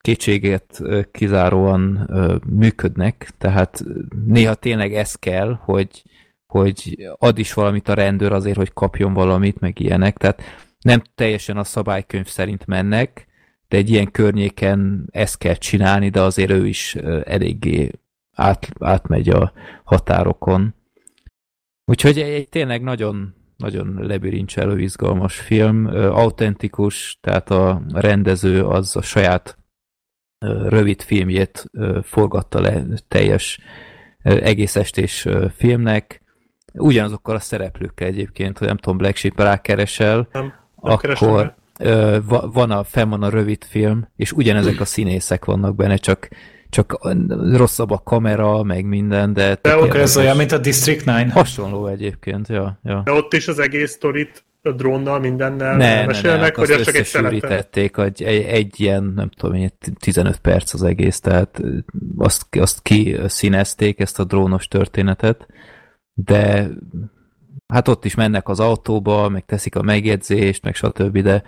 kétséget 0.00 0.82
kizáróan 1.10 2.10
működnek, 2.46 3.30
tehát 3.38 3.84
néha 4.26 4.54
tényleg 4.54 4.94
ez 4.94 5.14
kell, 5.14 5.58
hogy 5.60 6.02
hogy 6.52 7.08
ad 7.18 7.38
is 7.38 7.52
valamit 7.52 7.88
a 7.88 7.94
rendőr 7.94 8.32
azért, 8.32 8.56
hogy 8.56 8.72
kapjon 8.72 9.12
valamit, 9.12 9.60
meg 9.60 9.80
ilyenek. 9.80 10.16
Tehát 10.16 10.42
nem 10.80 11.02
teljesen 11.14 11.56
a 11.56 11.64
szabálykönyv 11.64 12.26
szerint 12.26 12.66
mennek, 12.66 13.26
de 13.68 13.76
egy 13.76 13.90
ilyen 13.90 14.10
környéken 14.10 15.08
ezt 15.10 15.38
kell 15.38 15.54
csinálni, 15.54 16.08
de 16.08 16.20
azért 16.20 16.50
ő 16.50 16.66
is 16.66 16.94
eléggé 17.24 17.90
át, 18.32 18.68
átmegy 18.80 19.28
a 19.28 19.52
határokon. 19.84 20.74
Úgyhogy 21.88 22.18
egy 22.18 22.48
tényleg 22.48 22.82
nagyon, 22.82 23.34
nagyon 23.56 23.96
lebirincselő, 24.00 24.80
izgalmas 24.80 25.38
film, 25.38 25.86
autentikus, 25.86 27.18
tehát 27.20 27.50
a 27.50 27.82
rendező 27.92 28.64
az 28.64 28.96
a 28.96 29.02
saját 29.02 29.58
rövid 30.68 31.02
filmjét 31.02 31.70
forgatta 32.02 32.60
le 32.60 32.82
teljes 33.08 33.60
egész 34.22 34.76
estés 34.76 35.26
filmnek, 35.56 36.22
ugyanazokkal 36.72 37.34
a 37.34 37.40
szereplőkkel 37.40 38.08
egyébként, 38.08 38.58
hogy 38.58 38.66
nem 38.66 38.76
tudom, 38.76 38.98
Black 38.98 39.16
Sheep 39.16 39.40
rákeresel, 39.40 40.28
nem, 40.32 40.42
nem 40.42 40.52
akkor 40.76 41.54
van 42.52 42.70
a, 42.70 42.84
fenn 42.84 43.08
van 43.08 43.22
a 43.22 43.28
rövid 43.28 43.64
film, 43.64 44.08
és 44.16 44.32
ugyanezek 44.32 44.80
a 44.80 44.84
színészek 44.84 45.44
vannak 45.44 45.74
benne, 45.76 45.96
csak, 45.96 46.28
csak 46.70 46.98
rosszabb 47.52 47.90
a 47.90 47.98
kamera, 47.98 48.62
meg 48.62 48.84
minden, 48.84 49.32
de... 49.32 49.58
De 49.62 49.72
akkor 49.72 49.96
ez 49.96 50.16
olyan, 50.16 50.36
mint 50.36 50.52
a 50.52 50.58
District 50.58 51.02
9? 51.02 51.32
Hasonló 51.32 51.86
egyébként, 51.86 52.48
ja. 52.48 52.78
ja. 52.82 53.02
De 53.04 53.12
ott 53.12 53.32
is 53.32 53.48
az 53.48 53.58
egész 53.58 53.90
sztorit 53.90 54.44
a 54.62 54.72
drónnal, 54.72 55.18
mindennel 55.18 55.76
ne, 55.76 56.06
mesélnek, 56.06 56.56
ne, 56.56 56.62
ne, 56.62 56.74
hogy 56.74 56.84
csak 56.84 56.94
egy 56.94 57.04
szelettel? 57.04 57.66
Egy, 57.72 58.22
egy, 58.22 58.42
egy 58.42 58.80
ilyen, 58.80 59.04
nem 59.04 59.28
tudom 59.28 59.54
én, 59.54 59.70
15 59.98 60.36
perc 60.36 60.74
az 60.74 60.82
egész, 60.82 61.20
tehát 61.20 61.62
azt, 62.16 62.46
azt 62.58 62.82
kiszínezték, 62.82 64.00
ezt 64.00 64.18
a 64.18 64.24
drónos 64.24 64.68
történetet, 64.68 65.46
de 66.14 66.68
hát 67.66 67.88
ott 67.88 68.04
is 68.04 68.14
mennek 68.14 68.48
az 68.48 68.60
autóba, 68.60 69.28
meg 69.28 69.44
teszik 69.44 69.76
a 69.76 69.82
megjegyzést, 69.82 70.62
meg 70.62 70.74
stb., 70.74 71.18
de 71.18 71.42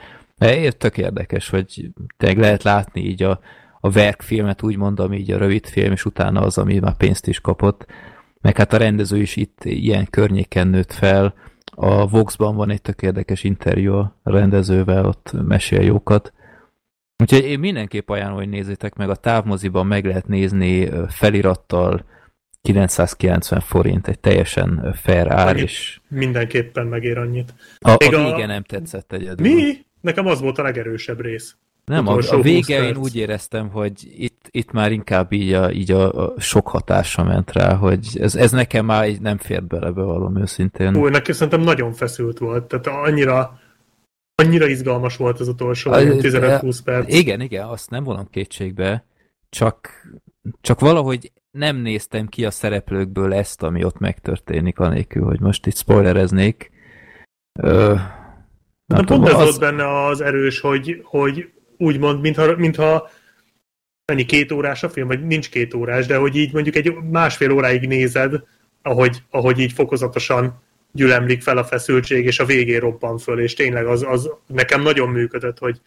tök 0.79 0.99
érdekes, 0.99 1.49
hogy 1.49 1.91
tényleg 2.16 2.39
lehet 2.39 2.62
látni 2.62 3.01
így 3.01 3.23
a, 3.23 3.41
a 3.81 3.91
verkfilmet, 3.91 4.62
úgy 4.62 4.76
mondom, 4.76 5.12
így 5.12 5.31
a 5.31 5.39
rövid 5.39 5.66
film, 5.66 5.93
és 5.93 6.05
utána 6.05 6.41
az, 6.41 6.59
ami 6.59 6.78
már 6.78 6.97
pénzt 6.97 7.26
is 7.26 7.41
kapott. 7.41 7.87
Meg 8.41 8.57
hát 8.57 8.72
a 8.72 8.76
rendező 8.76 9.20
is 9.20 9.37
itt 9.37 9.64
ilyen 9.64 10.07
környéken 10.11 10.68
nőtt 10.68 10.93
fel. 10.93 11.35
A 11.74 12.09
Voxban 12.09 12.57
van 12.57 12.70
egy 12.70 12.83
tök 12.83 13.03
érdekes 13.03 13.45
interjú 13.45 13.95
a 13.95 14.14
rendezővel, 14.22 15.07
ott 15.07 15.33
mesél 15.47 15.81
jókat. 15.81 16.33
Úgyhogy 17.22 17.45
én 17.45 17.59
mindenképp 17.59 18.09
ajánlom, 18.09 18.39
hogy 18.39 18.49
nézzétek 18.49 18.95
meg, 18.95 19.11
a 19.11 19.14
távmoziban 19.14 19.87
meg 19.87 20.05
lehet 20.05 20.26
nézni 20.26 20.89
felirattal, 21.09 22.05
990 22.62 23.61
forint, 23.61 24.09
egy 24.09 24.18
teljesen 24.18 24.95
fair 25.03 25.31
ár, 25.31 25.57
és... 25.57 26.01
Mindenképpen 26.09 26.87
megér 26.87 27.18
annyit. 27.18 27.55
A, 27.78 27.91
a 27.91 28.43
a... 28.43 28.47
nem 28.47 28.62
tetszett 28.62 29.12
egyedül. 29.12 29.55
Mi? 29.55 29.72
Nekem 30.01 30.26
az 30.26 30.41
volt 30.41 30.59
a 30.59 30.62
legerősebb 30.62 31.20
rész. 31.20 31.57
Nem, 31.91 32.07
a, 32.07 32.18
a 32.30 32.41
vége 32.41 32.82
én 32.82 32.97
úgy 32.97 33.16
éreztem, 33.16 33.68
hogy 33.68 33.93
itt, 34.16 34.49
itt 34.51 34.72
már 34.72 34.93
inkább 34.93 35.32
így 35.32 35.53
a, 35.53 35.70
így 35.72 35.91
a, 35.91 36.12
a 36.12 36.41
sok 36.41 36.68
hatása 36.68 37.24
ment 37.24 37.53
rá, 37.53 37.74
hogy 37.74 38.07
ez, 38.14 38.34
ez 38.34 38.51
nekem 38.51 38.84
már 38.84 39.09
így 39.09 39.20
nem 39.20 39.38
fért 39.38 39.66
bele 39.66 39.91
bevallom 39.91 40.38
őszintén. 40.38 40.97
Ú, 40.97 41.07
nekem 41.07 41.34
szerintem 41.34 41.61
nagyon 41.61 41.93
feszült 41.93 42.38
volt, 42.38 42.64
tehát 42.64 42.86
annyira 43.09 43.59
annyira 44.34 44.66
izgalmas 44.66 45.16
volt 45.16 45.41
az 45.41 45.49
utolsó 45.49 45.91
15-20 45.93 46.78
perc. 46.84 47.14
Igen, 47.14 47.41
igen, 47.41 47.66
azt 47.66 47.91
nem 47.91 48.05
vonom 48.05 48.28
kétségbe, 48.30 49.05
csak, 49.49 49.91
csak 50.61 50.80
valahogy 50.80 51.32
nem 51.51 51.76
néztem 51.76 52.26
ki 52.26 52.45
a 52.45 52.51
szereplőkből 52.51 53.34
ezt, 53.34 53.62
ami 53.62 53.84
ott 53.84 53.99
megtörténik, 53.99 54.78
anélkül, 54.78 55.24
hogy 55.24 55.41
most 55.41 55.66
itt 55.66 55.76
spoilereznék. 55.76 56.70
Ö, 57.61 57.95
nem 58.86 59.05
pont 59.05 59.26
ez 59.26 59.34
az... 59.34 59.43
volt 59.43 59.61
benne 59.61 60.07
az 60.07 60.20
erős, 60.20 60.61
hogy, 60.61 61.01
hogy 61.05 61.49
úgymond, 61.81 62.20
mintha, 62.20 62.57
mintha 62.57 63.11
mennyi 64.05 64.24
két 64.24 64.53
órás 64.53 64.83
a 64.83 64.89
film, 64.89 65.07
vagy 65.07 65.26
nincs 65.26 65.49
két 65.49 65.74
órás, 65.74 66.07
de 66.07 66.16
hogy 66.16 66.37
így 66.37 66.53
mondjuk 66.53 66.76
egy 66.76 66.95
másfél 66.95 67.51
óráig 67.51 67.87
nézed, 67.87 68.43
ahogy, 68.83 69.22
ahogy 69.31 69.59
így 69.59 69.72
fokozatosan 69.72 70.62
gyülemlik 70.93 71.43
fel 71.43 71.59
a 71.59 71.64
feszültség, 71.64 72.24
és 72.24 72.39
a 72.39 72.45
végén 72.45 72.81
robban 72.81 73.18
föl, 73.18 73.41
és 73.41 73.55
tényleg 73.55 73.87
az, 73.87 74.03
az 74.03 74.31
nekem 74.47 74.83
nagyon 74.83 75.09
működött, 75.09 75.59
hogy, 75.59 75.81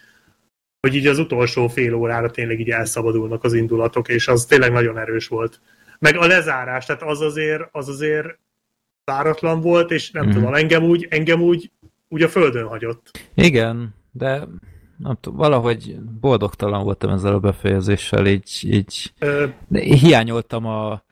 hogy 0.79 0.95
így 0.95 1.07
az 1.07 1.19
utolsó 1.19 1.67
fél 1.67 1.93
órára 1.93 2.31
tényleg 2.31 2.59
így 2.59 2.69
elszabadulnak 2.69 3.43
az 3.43 3.53
indulatok, 3.53 4.07
és 4.07 4.27
az 4.27 4.45
tényleg 4.45 4.71
nagyon 4.71 4.97
erős 4.97 5.27
volt. 5.27 5.59
Meg 5.99 6.17
a 6.17 6.27
lezárás, 6.27 6.85
tehát 6.85 7.01
az 7.03 7.21
azért, 7.21 7.63
az 7.71 7.89
azért 7.89 8.37
váratlan 9.03 9.61
volt, 9.61 9.91
és 9.91 10.11
nem 10.11 10.27
mm. 10.27 10.31
tudom, 10.31 10.53
engem 10.53 10.83
úgy, 10.83 11.07
engem 11.09 11.41
úgy, 11.41 11.71
úgy 12.09 12.23
a 12.23 12.29
földön 12.29 12.67
hagyott. 12.67 13.11
Igen, 13.33 13.95
de 14.11 14.47
nem 15.03 15.17
tudom, 15.21 15.37
valahogy 15.37 15.95
boldogtalan 16.19 16.83
voltam 16.83 17.09
ezzel 17.09 17.33
a 17.33 17.39
befejezéssel, 17.39 18.27
így, 18.27 18.59
így 18.61 19.13
Ö... 19.19 19.45
hiányoltam 19.71 20.65
a, 20.65 21.03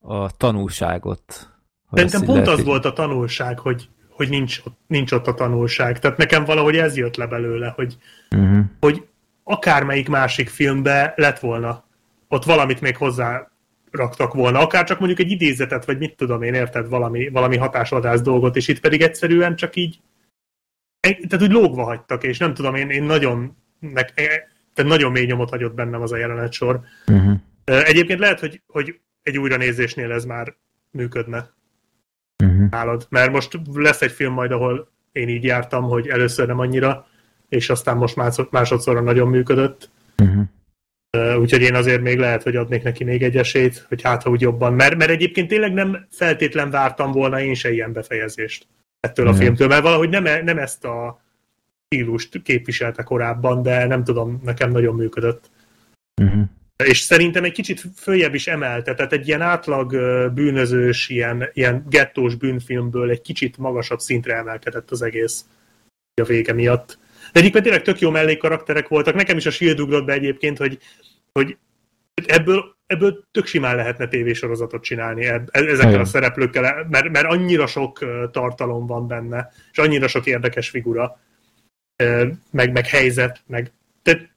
a 0.00 0.36
tanulságot. 0.36 1.50
Szerintem 1.92 2.24
pont 2.24 2.46
az 2.46 2.58
így... 2.58 2.64
volt 2.64 2.84
a 2.84 2.92
tanulság, 2.92 3.58
hogy, 3.58 3.88
hogy 4.10 4.28
nincs, 4.28 4.62
nincs 4.86 5.12
ott 5.12 5.26
a 5.26 5.34
tanulság. 5.34 5.98
Tehát 5.98 6.16
nekem 6.16 6.44
valahogy 6.44 6.76
ez 6.76 6.96
jött 6.96 7.16
le 7.16 7.26
belőle, 7.26 7.72
hogy, 7.76 7.96
uh-huh. 8.30 8.64
hogy 8.80 9.06
akármelyik 9.44 10.08
másik 10.08 10.48
filmbe 10.48 11.12
lett 11.16 11.38
volna, 11.38 11.84
ott 12.28 12.44
valamit 12.44 12.80
még 12.80 12.96
hozzá 12.96 13.50
raktak 13.90 14.34
volna, 14.34 14.60
akár 14.60 14.84
csak 14.84 14.98
mondjuk 14.98 15.20
egy 15.20 15.30
idézetet, 15.30 15.84
vagy 15.84 15.98
mit 15.98 16.16
tudom 16.16 16.42
én, 16.42 16.54
érted, 16.54 16.88
valami, 16.88 17.28
valami 17.28 17.56
hatásvadász 17.56 18.20
dolgot, 18.20 18.56
és 18.56 18.68
itt 18.68 18.80
pedig 18.80 19.00
egyszerűen 19.00 19.56
csak 19.56 19.76
így 19.76 20.00
tehát 21.00 21.42
úgy 21.42 21.52
lógva 21.52 21.84
hagytak, 21.84 22.24
és 22.24 22.38
nem 22.38 22.54
tudom, 22.54 22.74
én, 22.74 22.90
én 22.90 23.02
nagyon, 23.02 23.56
nek, 23.78 24.12
e, 24.14 24.26
tehát 24.74 24.90
nagyon 24.90 25.12
mély 25.12 25.24
nyomot 25.24 25.50
hagyott 25.50 25.74
bennem 25.74 26.02
az 26.02 26.12
a 26.12 26.16
jelenet 26.16 26.52
sor. 26.52 26.80
Uh-huh. 27.06 27.40
Egyébként 27.64 28.18
lehet, 28.18 28.40
hogy, 28.40 28.62
hogy 28.66 29.00
egy 29.22 29.38
újranézésnél 29.38 30.12
ez 30.12 30.24
már 30.24 30.56
működne 30.90 31.54
uh-huh. 32.44 32.70
nálad, 32.70 33.06
mert 33.08 33.32
most 33.32 33.60
lesz 33.74 34.02
egy 34.02 34.12
film 34.12 34.32
majd, 34.32 34.50
ahol 34.52 34.90
én 35.12 35.28
így 35.28 35.44
jártam, 35.44 35.82
hogy 35.82 36.08
először 36.08 36.46
nem 36.46 36.58
annyira, 36.58 37.06
és 37.48 37.70
aztán 37.70 37.96
most 37.96 38.16
másodszorra 38.50 39.00
nagyon 39.00 39.28
működött. 39.28 39.90
Uh-huh. 40.22 41.40
Úgyhogy 41.40 41.62
én 41.62 41.74
azért 41.74 42.02
még 42.02 42.18
lehet, 42.18 42.42
hogy 42.42 42.56
adnék 42.56 42.82
neki 42.82 43.04
még 43.04 43.22
egy 43.22 43.36
esélyt, 43.36 43.84
hogy 43.88 44.02
hát 44.02 44.22
ha 44.22 44.30
úgy 44.30 44.40
jobban, 44.40 44.74
mert, 44.74 44.96
mert 44.96 45.10
egyébként 45.10 45.48
tényleg 45.48 45.72
nem 45.72 46.06
feltétlen 46.10 46.70
vártam 46.70 47.12
volna 47.12 47.40
én 47.40 47.54
se 47.54 47.72
ilyen 47.72 47.92
befejezést 47.92 48.66
ettől 49.00 49.28
a 49.28 49.34
filmtől, 49.34 49.68
mert 49.68 49.82
valahogy 49.82 50.08
nem, 50.08 50.26
e, 50.26 50.42
nem 50.42 50.58
ezt 50.58 50.84
a 50.84 51.22
stílust 51.86 52.42
képviselte 52.42 53.02
korábban, 53.02 53.62
de 53.62 53.86
nem 53.86 54.04
tudom, 54.04 54.40
nekem 54.44 54.70
nagyon 54.70 54.94
működött. 54.94 55.50
Uh-huh. 56.22 56.42
És 56.84 56.98
szerintem 56.98 57.44
egy 57.44 57.52
kicsit 57.52 57.82
följebb 57.96 58.34
is 58.34 58.46
emelte, 58.46 58.94
tehát 58.94 59.12
egy 59.12 59.26
ilyen 59.26 59.40
átlag 59.40 59.90
bűnözős, 60.34 61.08
ilyen, 61.08 61.50
ilyen 61.52 61.84
gettós 61.88 62.34
bűnfilmből 62.34 63.10
egy 63.10 63.20
kicsit 63.20 63.56
magasabb 63.56 63.98
szintre 63.98 64.34
emelkedett 64.34 64.90
az 64.90 65.02
egész 65.02 65.44
a 66.22 66.24
vége 66.24 66.52
miatt. 66.52 66.98
De 67.32 67.40
egyébként 67.40 67.64
tényleg 67.64 67.82
tök 67.82 67.98
jó 67.98 68.10
mellékkarakterek 68.10 68.88
voltak. 68.88 69.14
Nekem 69.14 69.36
is 69.36 69.46
a 69.46 69.50
Shield 69.50 69.80
ugrott 69.80 70.04
be 70.04 70.12
egyébként, 70.12 70.58
hogy, 70.58 70.78
hogy 71.32 71.56
ebből, 72.26 72.76
ebből 72.86 73.24
tök 73.30 73.46
simán 73.46 73.76
lehetne 73.76 74.08
tévésorozatot 74.08 74.82
csinálni 74.82 75.24
e, 75.24 75.42
ezekkel 75.50 75.88
Igen. 75.88 76.00
a 76.00 76.04
szereplőkkel, 76.04 76.86
mert, 76.90 77.08
mert 77.08 77.26
annyira 77.26 77.66
sok 77.66 77.98
tartalom 78.30 78.86
van 78.86 79.06
benne, 79.06 79.52
és 79.72 79.78
annyira 79.78 80.08
sok 80.08 80.26
érdekes 80.26 80.68
figura, 80.68 81.20
meg, 82.50 82.72
meg 82.72 82.86
helyzet, 82.86 83.42
meg 83.46 83.72
tehát, 84.02 84.30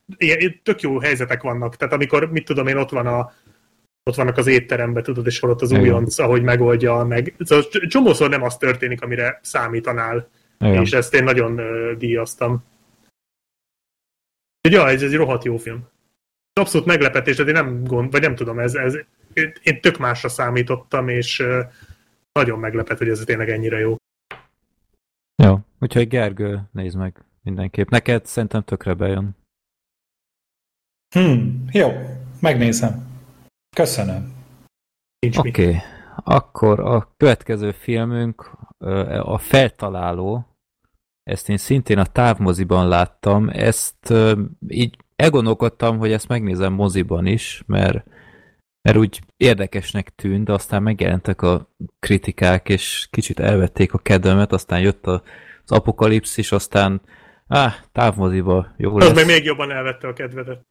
tök 0.63 0.81
jó 0.81 0.99
helyzetek 0.99 1.41
vannak. 1.41 1.75
Tehát 1.75 1.93
amikor, 1.93 2.31
mit 2.31 2.45
tudom 2.45 2.67
én, 2.67 2.77
ott 2.77 2.89
van 2.89 3.07
a 3.07 3.31
ott 4.03 4.15
vannak 4.15 4.37
az 4.37 4.47
étteremben, 4.47 5.03
tudod, 5.03 5.25
és 5.25 5.43
ott 5.43 5.61
az 5.61 5.71
újonc, 5.71 6.19
ahogy 6.19 6.41
megoldja, 6.41 7.03
meg 7.03 7.35
szóval 7.39 7.65
csomószor 7.87 8.29
nem 8.29 8.43
az 8.43 8.57
történik, 8.57 9.01
amire 9.01 9.39
számítanál, 9.41 10.29
Igen. 10.59 10.81
és 10.81 10.91
ezt 10.91 11.13
én 11.13 11.23
nagyon 11.23 11.61
díjaztam. 11.97 12.63
Ja, 14.69 14.89
ez 14.89 15.01
egy 15.01 15.15
rohadt 15.15 15.43
jó 15.43 15.57
film 15.57 15.87
abszolút 16.61 16.87
meglepetés, 16.87 17.35
de 17.35 17.43
én 17.43 17.53
nem 17.53 17.83
gond, 17.83 18.11
vagy 18.11 18.21
nem 18.21 18.35
tudom, 18.35 18.59
ez, 18.59 18.73
ez, 18.73 18.97
én 19.63 19.81
tök 19.81 19.97
másra 19.97 20.29
számítottam, 20.29 21.07
és 21.07 21.43
nagyon 22.31 22.59
meglepett, 22.59 22.97
hogy 22.97 23.09
ez 23.09 23.19
tényleg 23.19 23.49
ennyire 23.49 23.79
jó. 23.79 23.95
Jó, 25.43 25.59
úgyhogy 25.79 26.07
Gergő, 26.07 26.61
nézd 26.71 26.97
meg 26.97 27.23
mindenképp. 27.43 27.89
Neked 27.89 28.25
szerintem 28.25 28.63
tökre 28.63 28.93
bejön. 28.93 29.35
Hmm, 31.15 31.65
jó, 31.71 31.91
megnézem. 32.39 33.09
Köszönöm. 33.75 34.33
Oké, 35.37 35.49
okay. 35.49 35.77
akkor 36.15 36.79
a 36.79 37.13
következő 37.17 37.71
filmünk 37.71 38.51
a 39.21 39.37
Feltaláló, 39.37 40.45
ezt 41.23 41.49
én 41.49 41.57
szintén 41.57 41.97
a 41.97 42.05
távmoziban 42.05 42.87
láttam, 42.87 43.49
ezt 43.49 44.13
így 44.67 44.97
elgondolkodtam, 45.21 45.97
hogy 45.97 46.11
ezt 46.11 46.27
megnézem 46.27 46.73
moziban 46.73 47.25
is, 47.25 47.63
mert, 47.65 48.05
mert 48.81 48.97
úgy 48.97 49.19
érdekesnek 49.37 50.09
tűnt, 50.15 50.45
de 50.45 50.53
aztán 50.53 50.83
megjelentek 50.83 51.41
a 51.41 51.69
kritikák, 51.99 52.69
és 52.69 53.07
kicsit 53.11 53.39
elvették 53.39 53.93
a 53.93 53.97
kedvemet, 53.97 54.51
aztán 54.53 54.79
jött 54.79 55.05
a, 55.05 55.23
az 55.63 55.71
apokalipszis, 55.71 56.51
aztán 56.51 57.01
áh, 57.47 57.73
távmoziba 57.91 58.73
jó 58.77 58.97
lesz. 58.97 59.09
Az 59.09 59.15
meg 59.15 59.25
még 59.25 59.43
jobban 59.43 59.71
elvette 59.71 60.07
a 60.07 60.13
kedvedet. 60.13 60.65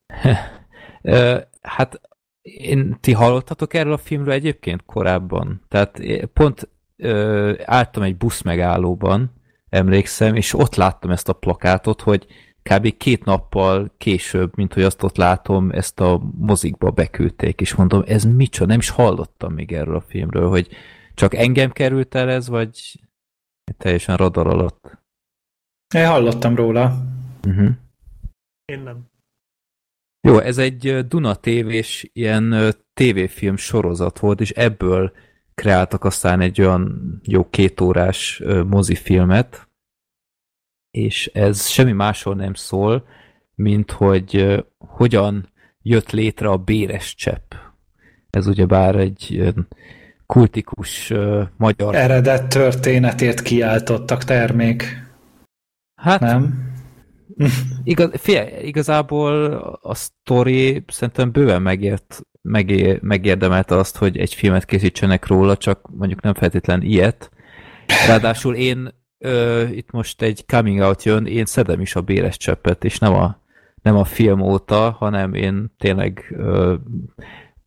hát 1.63 2.01
én, 2.43 2.97
ti 3.01 3.13
hallottatok 3.13 3.75
erről 3.75 3.93
a 3.93 3.97
filmről 3.99 4.33
egyébként 4.33 4.85
korábban? 4.85 5.63
Tehát 5.69 6.01
pont 6.33 6.69
ö, 6.97 7.53
álltam 7.65 8.03
egy 8.03 8.17
busz 8.17 8.43
megállóban, 8.43 9.33
emlékszem, 9.69 10.35
és 10.35 10.55
ott 10.55 10.75
láttam 10.75 11.11
ezt 11.11 11.29
a 11.29 11.33
plakátot, 11.33 12.01
hogy 12.01 12.27
kb. 12.63 12.97
két 12.97 13.25
nappal 13.25 13.95
később, 13.99 14.57
mint 14.57 14.75
hogy 14.75 14.83
azt 14.83 15.03
ott 15.03 15.17
látom, 15.17 15.71
ezt 15.71 16.01
a 16.01 16.23
mozikba 16.39 16.91
beküldték, 16.91 17.61
és 17.61 17.75
mondom, 17.75 18.03
ez 18.07 18.25
micsoda, 18.25 18.67
nem 18.67 18.79
is 18.79 18.89
hallottam 18.89 19.53
még 19.53 19.73
erről 19.73 19.97
a 19.97 20.01
filmről, 20.01 20.49
hogy 20.49 20.69
csak 21.15 21.35
engem 21.35 21.71
került 21.71 22.15
el 22.15 22.31
ez, 22.31 22.49
vagy 22.49 23.01
teljesen 23.77 24.17
radar 24.17 24.47
alatt? 24.47 24.99
Én 25.95 26.07
hallottam 26.07 26.55
róla. 26.57 27.05
Uh-huh. 27.47 27.71
Én 28.65 28.81
nem. 28.81 29.09
Jó, 30.21 30.39
ez 30.39 30.59
egy 30.59 31.07
Duna 31.07 31.35
tévés 31.35 32.11
ilyen 32.13 32.75
tévéfilm 32.95 33.57
sorozat 33.57 34.19
volt, 34.19 34.41
és 34.41 34.51
ebből 34.51 35.13
kreáltak 35.55 36.05
aztán 36.05 36.41
egy 36.41 36.61
olyan 36.61 37.21
jó 37.25 37.49
kétórás 37.51 38.43
mozifilmet, 38.67 39.69
és 40.91 41.27
ez 41.27 41.67
semmi 41.67 41.93
másról 41.93 42.35
nem 42.35 42.55
szól, 42.55 43.05
mint 43.55 43.91
hogy 43.91 44.65
hogyan 44.79 45.53
jött 45.83 46.11
létre 46.11 46.49
a 46.49 46.57
béres 46.57 47.15
csepp. 47.15 47.53
Ez 48.31 48.47
ugyebár 48.47 48.95
egy 48.95 49.53
kultikus 50.27 51.13
magyar... 51.57 51.95
Eredet 51.95 52.49
történetét 52.49 53.43
kiáltottak 53.43 54.25
termék. 54.25 55.09
Hát 55.95 56.21
nem? 56.21 56.69
Igaz, 57.85 58.11
fél, 58.13 58.49
igazából 58.63 59.53
a 59.83 59.95
sztori 59.95 60.85
szerintem 60.89 61.31
bőven 61.31 61.63
megért, 61.63 62.21
megé, 62.43 62.99
megérdemelte 63.03 63.77
azt, 63.77 63.97
hogy 63.97 64.19
egy 64.19 64.35
filmet 64.35 64.65
készítsenek 64.65 65.27
róla, 65.27 65.57
csak 65.57 65.89
mondjuk 65.97 66.21
nem 66.21 66.35
feltétlen 66.35 66.83
ilyet. 66.83 67.31
Ráadásul 68.09 68.55
én 68.55 69.00
ö, 69.21 69.63
itt 69.63 69.91
most 69.91 70.23
egy 70.23 70.45
coming 70.47 70.81
out 70.81 71.03
jön, 71.03 71.27
én 71.27 71.45
szedem 71.45 71.81
is 71.81 71.95
a 71.95 72.01
béres 72.01 72.37
cseppet, 72.37 72.85
és 72.85 72.99
nem 72.99 73.15
a, 73.15 73.43
nem 73.83 73.97
a 73.97 74.05
film 74.05 74.41
óta, 74.41 74.91
hanem 74.91 75.35
én 75.35 75.75
tényleg 75.79 76.35
ö, 76.39 76.75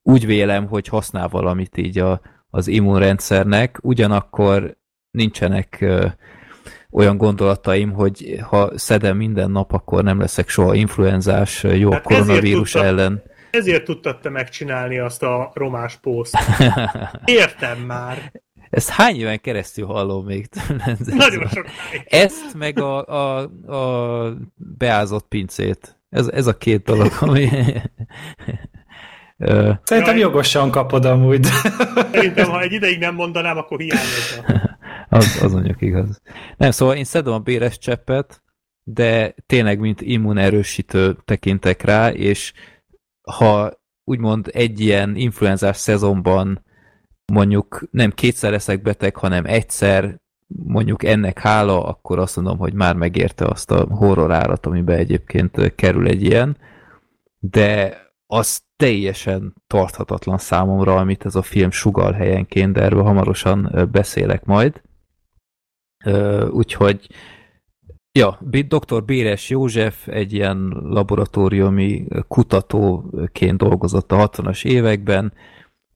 úgy 0.01 0.25
vélem, 0.25 0.67
hogy 0.67 0.87
használ 0.87 1.27
valamit 1.27 1.77
így 1.77 1.97
a, 1.97 2.21
az 2.49 2.67
immunrendszernek, 2.67 3.77
ugyanakkor 3.81 4.77
nincsenek 5.11 5.77
ö, 5.81 6.05
olyan 6.91 7.17
gondolataim, 7.17 7.91
hogy 7.91 8.39
ha 8.49 8.71
szedem 8.75 9.17
minden 9.17 9.51
nap, 9.51 9.71
akkor 9.71 10.03
nem 10.03 10.19
leszek 10.19 10.49
soha 10.49 10.73
influenzás 10.73 11.63
jó 11.63 11.91
hát 11.91 12.03
koronavírus 12.03 12.71
tudtad, 12.71 12.89
ellen. 12.89 13.23
Ezért 13.51 13.83
tudtad 13.83 14.19
te 14.19 14.29
megcsinálni 14.29 14.97
azt 14.97 15.23
a 15.23 15.51
romás 15.53 15.95
pószt. 15.95 16.37
Értem 17.25 17.79
már. 17.79 18.31
Ezt 18.73 18.89
hány 18.89 19.15
éven 19.15 19.41
keresztül 19.41 19.85
hallom 19.85 20.25
még? 20.25 20.47
Nagyon 21.05 21.47
sok. 21.47 21.65
Ezt 22.05 22.53
meg 22.53 22.79
a, 22.79 23.05
a, 23.05 23.39
a 23.73 24.37
beázott 24.55 25.27
pincét. 25.27 25.99
Ez, 26.09 26.27
ez 26.27 26.47
a 26.47 26.57
két 26.57 26.83
dolog, 26.83 27.11
ami... 27.19 27.49
Szerintem 29.83 30.17
jogosan 30.17 30.71
kapod 30.71 31.05
amúgy. 31.05 31.43
Szerintem, 32.11 32.49
ha 32.49 32.61
egy 32.61 32.71
ideig 32.71 32.99
nem 32.99 33.15
mondanám, 33.15 33.57
akkor 33.57 33.79
hiányozna. 33.79 34.77
az, 35.17 35.39
az 35.41 35.51
mondjuk 35.51 35.81
igaz. 35.81 36.21
Nem, 36.57 36.71
szóval 36.71 36.95
én 36.95 37.03
szedem 37.03 37.33
a 37.33 37.39
béres 37.39 37.77
cseppet, 37.77 38.43
de 38.83 39.35
tényleg 39.45 39.79
mint 39.79 40.01
immunerősítő 40.01 41.17
tekintek 41.25 41.81
rá, 41.81 42.11
és 42.11 42.53
ha 43.21 43.81
úgymond 44.03 44.49
egy 44.53 44.79
ilyen 44.79 45.15
influenzás 45.15 45.77
szezonban 45.77 46.63
mondjuk 47.31 47.87
nem 47.91 48.11
kétszer 48.11 48.51
leszek 48.51 48.81
beteg, 48.81 49.15
hanem 49.15 49.45
egyszer, 49.45 50.21
mondjuk 50.47 51.03
ennek 51.03 51.39
hála, 51.39 51.85
akkor 51.85 52.19
azt 52.19 52.35
mondom, 52.35 52.57
hogy 52.57 52.73
már 52.73 52.95
megérte 52.95 53.45
azt 53.45 53.71
a 53.71 53.85
horror 53.95 54.31
árat, 54.31 54.65
amiben 54.65 54.97
egyébként 54.97 55.75
kerül 55.75 56.07
egy 56.07 56.23
ilyen, 56.23 56.57
de 57.39 57.97
az 58.27 58.61
teljesen 58.75 59.53
tarthatatlan 59.67 60.37
számomra, 60.37 60.95
amit 60.95 61.25
ez 61.25 61.35
a 61.35 61.41
film 61.41 61.71
sugal 61.71 62.11
helyenként, 62.11 62.73
de 62.73 62.81
erről 62.81 63.03
hamarosan 63.03 63.87
beszélek 63.91 64.45
majd. 64.45 64.81
Úgyhogy 66.49 67.09
Ja, 68.19 68.39
dr. 68.67 69.03
Béres 69.03 69.49
József 69.49 70.07
egy 70.07 70.33
ilyen 70.33 70.57
laboratóriumi 70.83 72.07
kutatóként 72.27 73.57
dolgozott 73.57 74.11
a 74.11 74.29
60-as 74.29 74.65
években, 74.65 75.33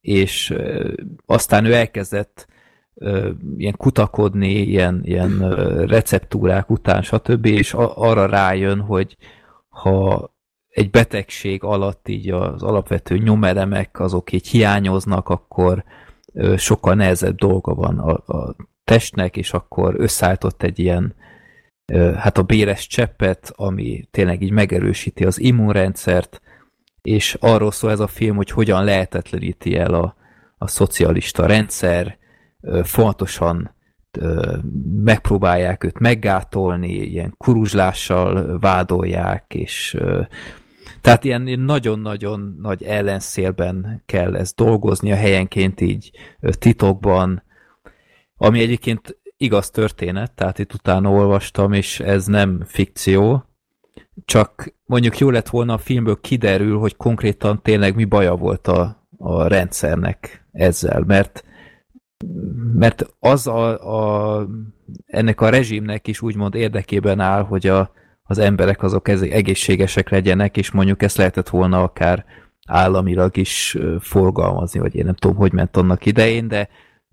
és 0.01 0.53
aztán 1.25 1.65
ő 1.65 1.73
elkezdett 1.73 2.47
ilyen 3.57 3.75
kutakodni, 3.77 4.51
ilyen, 4.51 5.01
ilyen 5.03 5.55
receptúrák 5.85 6.69
után, 6.69 7.01
stb., 7.01 7.45
és 7.45 7.73
arra 7.73 8.25
rájön, 8.25 8.79
hogy 8.79 9.17
ha 9.67 10.31
egy 10.67 10.89
betegség 10.89 11.63
alatt 11.63 12.07
így 12.07 12.29
az 12.29 12.63
alapvető 12.63 13.17
nyomelemek 13.17 13.99
azok 13.99 14.31
így 14.31 14.47
hiányoznak, 14.47 15.29
akkor 15.29 15.83
sokkal 16.57 16.93
nehezebb 16.93 17.35
dolga 17.35 17.73
van 17.73 17.99
a, 17.99 18.33
a 18.37 18.55
testnek, 18.83 19.37
és 19.37 19.53
akkor 19.53 19.95
összeállított 19.97 20.63
egy 20.63 20.79
ilyen 20.79 21.15
hát 22.15 22.37
a 22.37 22.43
béres 22.43 22.87
cseppet, 22.87 23.53
ami 23.55 24.07
tényleg 24.11 24.41
így 24.41 24.51
megerősíti 24.51 25.25
az 25.25 25.39
immunrendszert, 25.39 26.41
és 27.01 27.37
arról 27.39 27.71
szól 27.71 27.91
ez 27.91 27.99
a 27.99 28.07
film, 28.07 28.35
hogy 28.35 28.49
hogyan 28.49 28.83
lehetetleníti 28.83 29.77
el 29.77 29.93
a, 29.93 30.15
a 30.57 30.67
szocialista 30.67 31.45
rendszer, 31.45 32.17
fontosan 32.83 33.75
megpróbálják 35.03 35.83
őt 35.83 35.99
meggátolni, 35.99 36.93
ilyen 36.93 37.33
kuruzslással 37.37 38.59
vádolják, 38.59 39.53
és 39.53 39.97
tehát 41.01 41.23
ilyen 41.23 41.59
nagyon-nagyon 41.59 42.57
nagy 42.61 42.83
ellenszélben 42.83 44.03
kell 44.05 44.35
ezt 44.35 44.55
dolgozni, 44.55 45.11
a 45.11 45.15
helyenként 45.15 45.81
így 45.81 46.11
titokban, 46.41 47.43
ami 48.37 48.59
egyébként 48.59 49.17
igaz 49.37 49.69
történet, 49.69 50.31
tehát 50.31 50.59
itt 50.59 50.73
utána 50.73 51.09
olvastam, 51.09 51.73
és 51.73 51.99
ez 51.99 52.25
nem 52.25 52.63
fikció, 52.65 53.46
csak 54.25 54.73
mondjuk 54.85 55.17
jó 55.17 55.29
lett 55.29 55.49
volna 55.49 55.73
a 55.73 55.77
filmből 55.77 56.19
kiderül, 56.21 56.77
hogy 56.77 56.95
konkrétan 56.95 57.61
tényleg 57.61 57.95
mi 57.95 58.05
baja 58.05 58.35
volt 58.35 58.67
a, 58.67 59.07
a 59.17 59.47
rendszernek 59.47 60.45
ezzel, 60.51 61.03
mert 61.07 61.45
mert 62.73 63.13
az 63.19 63.47
a, 63.47 64.39
a, 64.39 64.47
ennek 65.05 65.41
a 65.41 65.49
rezsimnek 65.49 66.07
is 66.07 66.21
úgymond 66.21 66.55
érdekében 66.55 67.19
áll, 67.19 67.43
hogy 67.43 67.67
a, 67.67 67.91
az 68.23 68.37
emberek 68.37 68.83
azok 68.83 69.07
egészségesek 69.07 70.09
legyenek, 70.09 70.57
és 70.57 70.71
mondjuk 70.71 71.03
ezt 71.03 71.17
lehetett 71.17 71.49
volna 71.49 71.83
akár 71.83 72.25
államilag 72.67 73.37
is 73.37 73.77
forgalmazni, 73.99 74.79
vagy 74.79 74.95
én 74.95 75.05
nem 75.05 75.15
tudom, 75.15 75.37
hogy 75.37 75.53
ment 75.53 75.77
annak 75.77 76.05
idején, 76.05 76.47
de 76.47 76.69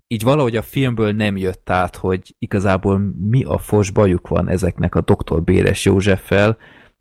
így 0.07 0.23
valahogy 0.23 0.55
a 0.55 0.61
filmből 0.61 1.11
nem 1.11 1.37
jött 1.37 1.69
át, 1.69 1.95
hogy 1.95 2.35
igazából 2.39 3.13
mi 3.29 3.43
a 3.43 3.57
fos 3.57 3.91
bajuk 3.91 4.27
van 4.27 4.49
ezeknek 4.49 4.95
a 4.95 5.01
doktor 5.01 5.43
Béres 5.43 5.85
Józseffel, 5.85 6.57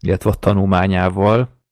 illetve 0.06 0.30
a 0.30 0.34
tanulmányával, 0.34 1.62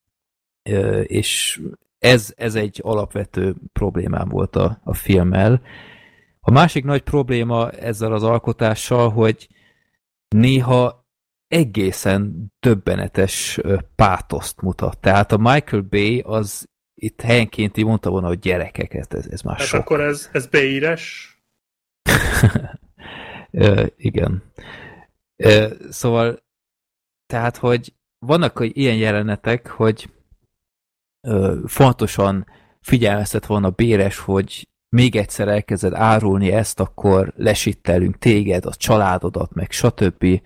és 1.02 1.60
ez, 1.98 2.32
ez 2.36 2.54
egy 2.54 2.80
alapvető 2.82 3.54
problémám 3.72 4.28
volt 4.28 4.56
a, 4.56 4.80
a 4.84 4.94
filmmel. 4.94 5.62
A 6.40 6.50
másik 6.50 6.84
nagy 6.84 7.02
probléma 7.02 7.70
ezzel 7.70 8.12
az 8.12 8.22
alkotással, 8.22 9.10
hogy 9.10 9.48
néha 10.28 11.06
egészen 11.48 12.52
döbbenetes 12.60 13.60
pátoszt 13.94 14.60
mutat. 14.60 14.98
Tehát 14.98 15.32
a 15.32 15.36
Michael 15.36 15.82
Bay 15.82 16.20
az 16.20 16.70
itt 16.94 17.20
helyenként 17.20 17.76
így 17.76 17.84
mondta 17.84 18.10
volna, 18.10 18.26
hogy 18.26 18.38
gyerekeket, 18.38 19.14
ez, 19.14 19.26
ez 19.26 19.40
már 19.40 19.56
hát 19.56 19.66
sok. 19.66 19.80
akkor 19.80 20.00
ez, 20.00 20.28
ez 20.32 20.46
Bay-íres? 20.46 21.36
igen. 23.96 24.52
szóval, 25.88 26.42
tehát, 27.26 27.56
hogy 27.56 27.94
vannak 28.26 28.58
hogy 28.58 28.76
ilyen 28.76 28.96
jelenetek, 28.96 29.68
hogy 29.68 30.10
fontosan 31.66 32.46
figyelmeztet 32.80 33.46
volna 33.46 33.70
Béres, 33.70 34.18
hogy 34.18 34.68
még 34.88 35.16
egyszer 35.16 35.48
elkezded 35.48 35.92
árulni 35.94 36.52
ezt, 36.52 36.80
akkor 36.80 37.32
lesittelünk 37.36 38.18
téged, 38.18 38.64
a 38.64 38.74
családodat, 38.74 39.54
meg 39.54 39.70
stb. 39.70 40.40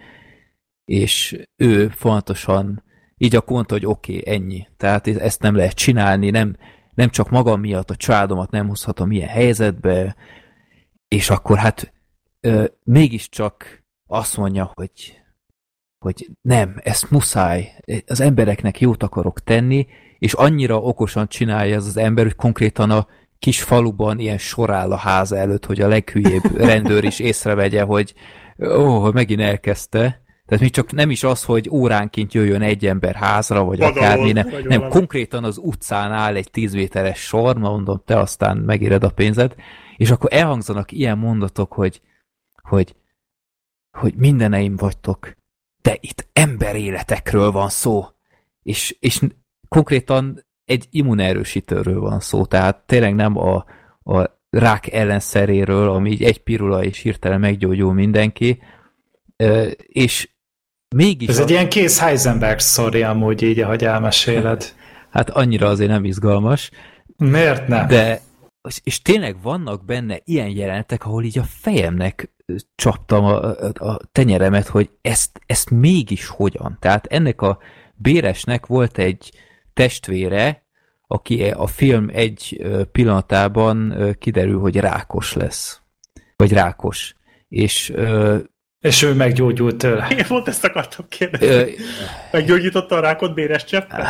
És 0.84 1.46
ő 1.56 1.88
fontosan 1.88 2.82
így 3.16 3.36
a 3.36 3.42
mondta, 3.46 3.74
hogy 3.74 3.86
oké, 3.86 4.18
okay, 4.18 4.34
ennyi. 4.34 4.66
Tehát 4.76 5.06
ezt 5.06 5.42
nem 5.42 5.56
lehet 5.56 5.74
csinálni, 5.74 6.30
nem, 6.30 6.56
nem 6.94 7.08
csak 7.08 7.30
magam 7.30 7.60
miatt 7.60 7.90
a 7.90 7.96
családomat 7.96 8.50
nem 8.50 8.68
hozhatom 8.68 9.10
ilyen 9.10 9.28
helyzetbe, 9.28 10.16
és 11.08 11.30
akkor 11.30 11.58
hát 11.58 11.92
ö, 12.40 12.64
mégiscsak 12.82 13.84
azt 14.06 14.36
mondja, 14.36 14.70
hogy, 14.74 15.20
hogy 15.98 16.28
nem, 16.40 16.80
ezt 16.82 17.10
muszáj, 17.10 17.72
az 18.06 18.20
embereknek 18.20 18.80
jót 18.80 19.02
akarok 19.02 19.40
tenni, 19.40 19.86
és 20.18 20.32
annyira 20.32 20.80
okosan 20.80 21.28
csinálja 21.28 21.74
ez 21.74 21.86
az 21.86 21.96
ember, 21.96 22.24
hogy 22.24 22.34
konkrétan 22.34 22.90
a 22.90 23.06
kis 23.38 23.62
faluban 23.62 24.18
ilyen 24.18 24.38
sorál 24.38 24.92
a 24.92 24.96
ház 24.96 25.32
előtt, 25.32 25.66
hogy 25.66 25.80
a 25.80 25.88
leghülyébb 25.88 26.56
rendőr 26.70 27.04
is 27.04 27.18
észrevegye, 27.18 27.82
hogy 27.82 28.14
ó, 28.62 29.10
megint 29.12 29.40
elkezdte. 29.40 30.24
Tehát 30.46 30.62
még 30.62 30.72
csak 30.72 30.92
nem 30.92 31.10
is 31.10 31.22
az, 31.22 31.44
hogy 31.44 31.68
óránként 31.70 32.34
jöjjön 32.34 32.62
egy 32.62 32.86
ember 32.86 33.14
házra, 33.14 33.64
vagy 33.64 33.78
Padalol, 33.78 34.02
akármi, 34.02 34.32
nem, 34.32 34.48
nem 34.64 34.88
konkrétan 34.88 35.44
az 35.44 35.58
utcán 35.58 36.12
áll 36.12 36.34
egy 36.34 36.50
tíz 36.50 36.74
méteres 36.74 37.18
sor, 37.18 37.58
mondom, 37.58 38.02
te 38.04 38.18
aztán 38.18 38.56
megéred 38.56 39.04
a 39.04 39.10
pénzed, 39.10 39.54
és 39.96 40.10
akkor 40.10 40.32
elhangzanak 40.32 40.92
ilyen 40.92 41.18
mondatok, 41.18 41.72
hogy, 41.72 42.00
hogy, 42.62 42.96
hogy 43.90 44.14
mindeneim 44.14 44.76
vagytok, 44.76 45.35
de 45.86 45.96
itt 46.00 46.28
emberéletekről 46.32 47.50
van 47.50 47.68
szó, 47.68 48.04
és, 48.62 48.96
és 49.00 49.20
konkrétan 49.68 50.44
egy 50.64 50.86
immunerősítőről 50.90 52.00
van 52.00 52.20
szó, 52.20 52.44
tehát 52.44 52.76
tényleg 52.86 53.14
nem 53.14 53.38
a, 53.38 53.64
a 54.02 54.38
rák 54.50 54.92
ellenszeréről, 54.92 55.90
ami 55.90 56.10
így 56.10 56.22
egy 56.22 56.42
pirula 56.42 56.84
és 56.84 56.98
hirtelen 56.98 57.40
meggyógyul 57.40 57.92
mindenki, 57.92 58.58
és 59.76 60.28
mégis... 60.94 61.28
Ez 61.28 61.38
a... 61.38 61.42
egy 61.42 61.50
ilyen 61.50 61.68
kész 61.68 61.98
Heisenberg 62.00 62.58
sztori 62.58 63.02
amúgy 63.02 63.42
így, 63.42 63.60
ahogy 63.60 63.84
elmeséled. 63.84 64.64
Hát 65.10 65.30
annyira 65.30 65.68
azért 65.68 65.90
nem 65.90 66.04
izgalmas. 66.04 66.70
Miért 67.16 67.68
nem? 67.68 67.86
De, 67.86 68.20
és 68.82 69.02
tényleg 69.02 69.42
vannak 69.42 69.84
benne 69.84 70.20
ilyen 70.24 70.48
jelenetek, 70.48 71.04
ahol 71.04 71.24
így 71.24 71.38
a 71.38 71.44
fejemnek 71.48 72.35
csaptam 72.74 73.24
a, 73.24 73.50
a, 73.72 73.98
tenyeremet, 74.12 74.66
hogy 74.66 74.90
ezt, 75.02 75.40
ezt 75.46 75.70
mégis 75.70 76.26
hogyan. 76.26 76.76
Tehát 76.80 77.06
ennek 77.06 77.42
a 77.42 77.58
Béresnek 77.94 78.66
volt 78.66 78.98
egy 78.98 79.30
testvére, 79.72 80.64
aki 81.06 81.50
a 81.50 81.66
film 81.66 82.10
egy 82.12 82.66
pillanatában 82.92 83.96
kiderül, 84.18 84.58
hogy 84.58 84.76
rákos 84.76 85.32
lesz. 85.32 85.80
Vagy 86.36 86.52
rákos. 86.52 87.14
És 87.48 87.94
és 88.80 89.02
ő 89.02 89.14
meggyógyult 89.14 89.76
tőle. 89.76 90.06
Igen, 90.10 90.26
volt 90.28 90.48
ezt 90.48 90.64
akartam 90.64 91.06
kérdezni. 91.08 91.74
Meggyógyította 92.32 92.96
a 92.96 93.00
rákot 93.00 93.34
Béres 93.34 93.64
cseppet? 93.64 94.02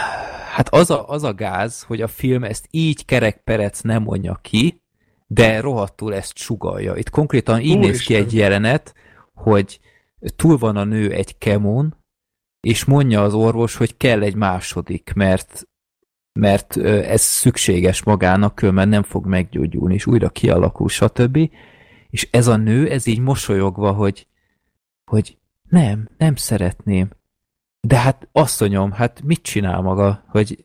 Hát 0.53 0.69
az 0.69 0.91
a, 0.91 1.09
az 1.09 1.23
a 1.23 1.35
gáz, 1.35 1.83
hogy 1.83 2.03
a 2.03 2.09
film 2.09 2.45
ezt 2.45 2.67
így 2.71 3.05
kerekperec 3.05 3.81
nem 3.81 4.03
mondja 4.03 4.39
ki, 4.43 4.83
de 5.27 5.61
rohadtul 5.61 6.15
ezt 6.15 6.37
sugalja. 6.37 6.97
Itt 6.97 7.11
konkrétan 7.11 7.61
így 7.61 7.77
Úr 7.77 7.85
néz 7.85 8.01
ki 8.01 8.15
egy 8.15 8.35
jelenet, 8.35 8.95
hogy 9.35 9.81
túl 10.37 10.57
van 10.57 10.77
a 10.77 10.85
nő 10.85 11.13
egy 11.13 11.39
kemón, 11.39 12.05
és 12.61 12.85
mondja 12.85 13.23
az 13.23 13.35
orvos, 13.35 13.77
hogy 13.77 13.97
kell 13.97 14.23
egy 14.23 14.35
második, 14.35 15.13
mert 15.15 15.67
mert 16.37 16.77
ez 16.77 17.21
szükséges 17.21 18.03
magának, 18.03 18.55
különben 18.55 18.89
nem 18.89 19.03
fog 19.03 19.27
meggyógyulni, 19.27 19.95
és 19.95 20.07
újra 20.07 20.29
kialakul, 20.29 20.89
stb. 20.89 21.51
És 22.11 22.29
ez 22.31 22.47
a 22.47 22.57
nő, 22.57 22.91
ez 22.91 23.07
így 23.07 23.19
mosolyogva, 23.19 23.93
hogy, 23.93 24.27
hogy 25.05 25.39
nem, 25.69 26.09
nem 26.19 26.35
szeretném. 26.35 27.11
De 27.81 27.99
hát 27.99 28.29
asszonyom, 28.33 28.93
hát 28.93 29.23
mit 29.23 29.43
csinál 29.43 29.81
maga, 29.81 30.25
hogy, 30.29 30.65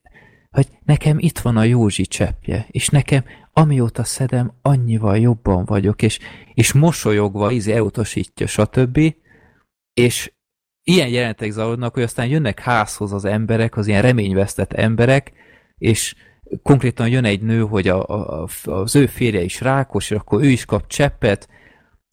hogy 0.50 0.68
nekem 0.86 1.18
itt 1.20 1.40
van 1.40 1.58
a 1.58 1.64
Józsi 1.64 2.04
cseppje, 2.06 2.68
és 2.72 2.90
nekem 2.90 3.24
amióta 3.53 4.03
szedem, 4.03 4.53
annyival 4.61 5.18
jobban 5.18 5.65
vagyok, 5.65 6.02
és, 6.02 6.19
és 6.53 6.73
mosolyogva 6.73 7.52
izé 7.52 7.73
elutasítja, 7.73 8.48
stb. 8.48 9.15
És 9.94 10.32
ilyen 10.84 11.07
jelentek 11.07 11.52
zajlódnak, 11.52 11.94
hogy 11.94 12.03
aztán 12.03 12.28
jönnek 12.28 12.60
házhoz 12.60 13.14
az 13.14 13.26
emberek, 13.26 13.78
az 13.78 13.88
ilyen 13.88 14.02
reményvesztett 14.02 14.73
emberek, 14.73 15.32
és 15.78 16.15
konkrétan 16.61 17.07
jön 17.07 17.26
egy 17.26 17.41
nő, 17.41 17.61
hogy 17.61 17.88
a, 17.88 18.06
a, 18.07 18.48
az 18.64 18.95
ő 18.95 19.06
férje 19.06 19.41
is 19.41 19.61
rákos, 19.61 20.10
és 20.10 20.18
akkor 20.18 20.44
ő 20.44 20.48
is 20.48 20.65
kap 20.65 20.88
cseppet, 20.88 21.49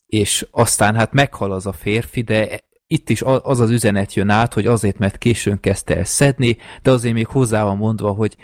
és 0.06 0.46
aztán 0.50 0.94
hát 0.94 1.12
meghal 1.12 1.52
az 1.52 1.66
a 1.66 1.72
férfi, 1.72 2.22
de 2.22 2.60
itt 2.86 3.10
is 3.10 3.22
az 3.22 3.60
az 3.60 3.70
üzenet 3.70 4.14
jön 4.14 4.28
át, 4.28 4.54
hogy 4.54 4.66
azért, 4.66 4.98
mert 4.98 5.18
későn 5.18 5.60
kezdte 5.60 5.96
el 5.96 6.04
szedni, 6.04 6.56
de 6.82 6.90
azért 6.90 7.14
még 7.14 7.26
hozzá 7.26 7.64
van 7.64 7.76
mondva, 7.76 8.10
hogy 8.10 8.36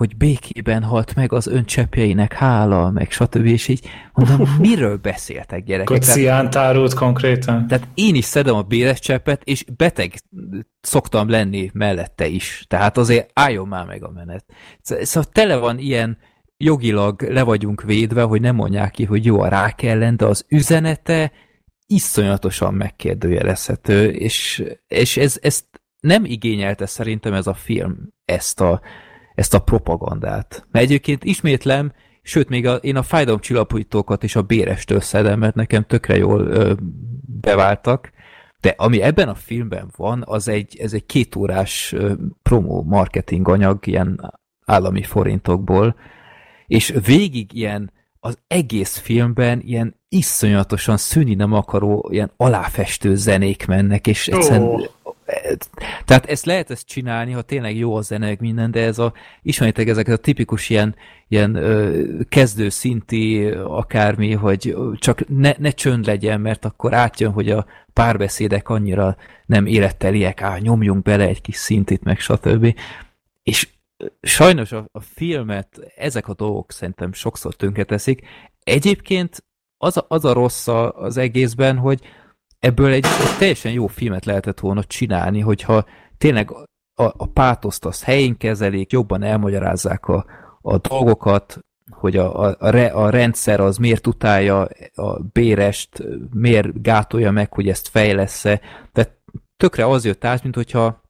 hogy 0.00 0.16
békében 0.16 0.82
halt 0.82 1.14
meg 1.14 1.32
az 1.32 1.46
öncseppjeinek 1.46 2.32
hála, 2.32 2.90
meg 2.90 3.10
stb. 3.10 3.46
És 3.46 3.68
így 3.68 3.88
mondom, 4.12 4.56
miről 4.58 4.96
beszéltek 4.96 5.64
gyerekek? 5.64 5.98
Kocián 5.98 6.50
tárult 6.50 6.94
konkrétan. 6.94 7.66
Tehát 7.66 7.88
én 7.94 8.14
is 8.14 8.24
szedem 8.24 8.54
a 8.54 8.62
béres 8.62 8.98
cseppet, 8.98 9.42
és 9.44 9.64
beteg 9.76 10.12
szoktam 10.80 11.28
lenni 11.28 11.70
mellette 11.72 12.26
is. 12.26 12.64
Tehát 12.68 12.98
azért 12.98 13.30
álljon 13.32 13.68
már 13.68 13.86
meg 13.86 14.04
a 14.04 14.10
menet. 14.10 14.44
Szóval 14.82 15.30
tele 15.32 15.56
van 15.56 15.78
ilyen 15.78 16.18
jogilag 16.56 17.22
le 17.22 17.42
vagyunk 17.42 17.82
védve, 17.82 18.22
hogy 18.22 18.40
nem 18.40 18.54
mondják 18.54 18.90
ki, 18.90 19.04
hogy 19.04 19.24
jó 19.24 19.40
a 19.40 19.48
rák 19.48 19.82
ellen, 19.82 20.16
de 20.16 20.24
az 20.24 20.44
üzenete 20.48 21.32
iszonyatosan 21.86 22.74
megkérdőjelezhető, 22.74 24.10
és, 24.10 24.64
és 24.88 25.16
ez, 25.16 25.38
ezt 25.42 25.64
nem 26.00 26.24
igényelte 26.24 26.86
szerintem 26.86 27.32
ez 27.32 27.46
a 27.46 27.54
film, 27.54 28.12
ezt 28.24 28.60
a, 28.60 28.80
ezt 29.40 29.54
a 29.54 29.58
propagandát. 29.58 30.66
Mert 30.70 30.84
egyébként 30.84 31.24
ismétlem, 31.24 31.92
sőt, 32.22 32.48
még 32.48 32.66
a, 32.66 32.74
én 32.74 32.96
a 32.96 33.02
fájdalomcsillapítókat 33.02 34.24
és 34.24 34.36
a 34.36 34.42
bérestől 34.42 35.00
szedem, 35.00 35.38
mert 35.38 35.54
nekem 35.54 35.84
tökre 35.86 36.16
jól 36.16 36.46
ö, 36.46 36.72
beváltak, 37.40 38.10
de 38.60 38.74
ami 38.76 39.02
ebben 39.02 39.28
a 39.28 39.34
filmben 39.34 39.90
van, 39.96 40.22
az 40.26 40.48
egy, 40.48 40.76
ez 40.80 40.92
egy 40.92 41.06
kétórás 41.06 41.92
ö, 41.92 42.12
promo 42.42 42.82
marketing 42.82 43.48
anyag, 43.48 43.86
ilyen 43.86 44.34
állami 44.64 45.02
forintokból, 45.02 45.96
és 46.66 46.94
végig 47.04 47.52
ilyen 47.52 47.92
az 48.20 48.38
egész 48.46 48.98
filmben 48.98 49.60
ilyen 49.60 49.94
iszonyatosan 50.08 50.96
szűni 50.96 51.34
nem 51.34 51.52
akaró, 51.52 52.08
ilyen 52.12 52.32
aláfestő 52.36 53.14
zenék 53.14 53.66
mennek, 53.66 54.06
és 54.06 54.28
egyszerűen 54.28 54.62
oh. 54.62 54.84
Tehát 56.04 56.26
ezt 56.26 56.44
lehet 56.44 56.70
ezt 56.70 56.86
csinálni, 56.86 57.32
ha 57.32 57.42
tényleg 57.42 57.76
jó 57.76 57.96
a 57.96 58.00
zene, 58.00 58.36
minden, 58.38 58.70
de 58.70 58.80
ez 58.84 58.98
a, 58.98 59.12
ismeritek 59.42 59.88
ezeket 59.88 60.18
a 60.18 60.22
tipikus 60.22 60.70
ilyen, 60.70 60.94
ilyen 61.28 61.54
ö, 61.54 62.02
kezdőszinti 62.28 63.46
akármi, 63.64 64.32
hogy 64.32 64.76
csak 64.94 65.28
ne, 65.28 65.52
ne 65.58 65.70
csönd 65.70 66.06
legyen, 66.06 66.40
mert 66.40 66.64
akkor 66.64 66.94
átjön, 66.94 67.32
hogy 67.32 67.50
a 67.50 67.66
párbeszédek 67.92 68.68
annyira 68.68 69.16
nem 69.46 69.66
életteliek, 69.66 70.42
á, 70.42 70.58
nyomjunk 70.58 71.02
bele 71.02 71.26
egy 71.26 71.40
kis 71.40 71.56
szintit, 71.56 72.02
meg 72.02 72.18
stb. 72.18 72.74
És 73.42 73.68
sajnos 74.20 74.72
a, 74.72 74.88
a 74.92 75.00
filmet 75.00 75.92
ezek 75.96 76.28
a 76.28 76.34
dolgok 76.34 76.72
szerintem 76.72 77.12
sokszor 77.12 77.54
tönkreteszik. 77.54 78.26
Egyébként 78.62 79.44
az 79.78 79.96
a, 79.96 80.04
az 80.08 80.24
a 80.24 80.32
rossz 80.32 80.68
az 80.92 81.16
egészben, 81.16 81.76
hogy 81.76 82.00
ebből 82.60 82.92
egy, 82.92 83.04
egy 83.04 83.38
teljesen 83.38 83.72
jó 83.72 83.86
filmet 83.86 84.24
lehetett 84.24 84.60
volna 84.60 84.84
csinálni, 84.84 85.40
hogyha 85.40 85.84
tényleg 86.18 86.50
a, 86.50 87.02
a 87.02 87.26
pátoszt 87.26 87.84
azt 87.84 88.02
helyén 88.02 88.36
kezelik, 88.36 88.92
jobban 88.92 89.22
elmagyarázzák 89.22 90.06
a, 90.06 90.24
a 90.60 90.78
dolgokat, 90.78 91.58
hogy 91.90 92.16
a, 92.16 92.42
a, 92.42 92.56
a, 92.58 92.70
re, 92.70 92.86
a 92.86 93.10
rendszer 93.10 93.60
az 93.60 93.76
miért 93.76 94.06
utálja 94.06 94.68
a 94.94 95.18
bérest, 95.32 96.04
miért 96.32 96.82
gátolja 96.82 97.30
meg, 97.30 97.52
hogy 97.52 97.68
ezt 97.68 97.88
fejlesz-e. 97.88 98.60
Tehát 98.92 99.18
tökre 99.56 99.86
az 99.86 100.04
jött 100.04 100.24
át, 100.24 100.42
mint 100.42 100.54
hogyha 100.54 101.02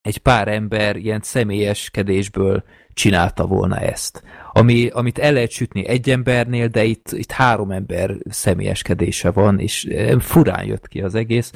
egy 0.00 0.18
pár 0.18 0.48
ember 0.48 0.96
ilyen 0.96 1.20
személyeskedésből 1.22 2.64
csinálta 2.98 3.46
volna 3.46 3.78
ezt. 3.78 4.22
Ami, 4.52 4.88
amit 4.88 5.18
el 5.18 5.32
lehet 5.32 5.50
sütni 5.50 5.86
egy 5.86 6.10
embernél, 6.10 6.68
de 6.68 6.84
itt, 6.84 7.12
itt 7.12 7.30
három 7.30 7.70
ember 7.70 8.16
személyeskedése 8.28 9.30
van, 9.30 9.58
és 9.58 9.88
furán 10.18 10.64
jött 10.64 10.88
ki 10.88 11.00
az 11.00 11.14
egész. 11.14 11.52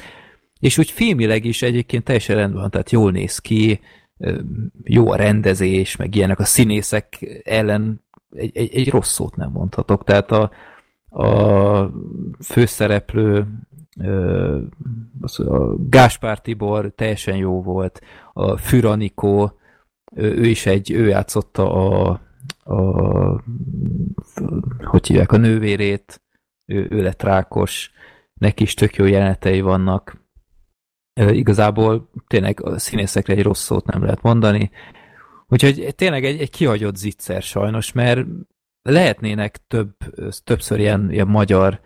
És 0.61 0.79
úgy 0.79 0.91
filmileg 0.91 1.45
is 1.45 1.63
egyébként 1.63 2.05
teljesen 2.05 2.37
rendben 2.37 2.61
van, 2.61 2.71
tehát 2.71 2.91
jól 2.91 3.11
néz 3.11 3.39
ki, 3.39 3.81
jó 4.85 5.11
a 5.11 5.17
rendezés, 5.17 5.97
meg 5.97 6.15
ilyenek 6.15 6.39
a 6.39 6.45
színészek 6.45 7.41
ellen 7.45 8.05
egy, 8.37 8.57
egy, 8.57 8.75
egy 8.75 8.91
rossz 8.91 9.13
szót 9.13 9.37
nem 9.37 9.51
mondhatok. 9.51 10.05
Tehát 10.05 10.31
a, 10.31 10.51
a 11.25 11.91
főszereplő 12.41 13.47
a 15.37 15.89
Gáspár 15.89 16.41
Tibor 16.41 16.93
teljesen 16.95 17.37
jó 17.37 17.63
volt, 17.63 18.01
a 18.33 18.57
Füranikó, 18.57 19.61
ő 20.15 20.47
is 20.47 20.67
egy, 20.67 20.91
ő 20.91 21.07
játszotta 21.07 21.73
a, 21.73 22.21
a 22.65 23.43
hogy 24.85 25.07
hívják, 25.07 25.33
a 25.33 25.37
nővérét, 25.37 26.23
ő, 26.67 26.87
ő 26.91 27.03
lett 27.03 27.23
rákos, 27.23 27.91
neki 28.41 28.63
is 28.63 28.75
tök 28.75 28.97
jó 28.97 29.05
jelenetei 29.05 29.61
vannak. 29.61 30.21
Igazából 31.15 32.11
tényleg 32.27 32.63
a 32.63 32.79
színészekre 32.79 33.35
egy 33.35 33.43
rossz 33.43 33.65
szót 33.65 33.87
nem 33.87 34.03
lehet 34.03 34.23
mondani. 34.23 34.71
Úgyhogy 35.49 35.95
tényleg 35.95 36.25
egy, 36.25 36.41
egy 36.41 36.51
kihagyott 36.51 36.97
zicser 36.97 37.43
sajnos, 37.43 37.93
mert 37.93 38.27
lehetnének 38.83 39.67
több, 39.67 39.97
többször 40.45 40.79
ilyen, 40.79 41.11
ilyen 41.11 41.27
magyar 41.27 41.81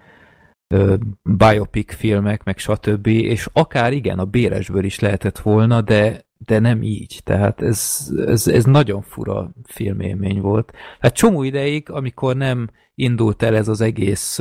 biopic 1.22 1.94
filmek, 1.94 2.44
meg 2.44 2.58
stb. 2.58 3.06
És 3.06 3.48
akár 3.52 3.92
igen, 3.92 4.18
a 4.18 4.24
Béresből 4.24 4.84
is 4.84 4.98
lehetett 4.98 5.38
volna, 5.38 5.80
de, 5.80 6.25
de 6.38 6.58
nem 6.58 6.82
így. 6.82 7.20
Tehát 7.24 7.62
ez, 7.62 8.10
ez, 8.26 8.46
ez 8.46 8.64
nagyon 8.64 9.02
fura 9.02 9.50
filmélmény 9.64 10.40
volt. 10.40 10.72
Hát 11.00 11.14
csomó 11.14 11.42
ideig, 11.42 11.90
amikor 11.90 12.36
nem 12.36 12.70
indult 12.94 13.42
el 13.42 13.56
ez 13.56 13.68
az 13.68 13.80
egész 13.80 14.40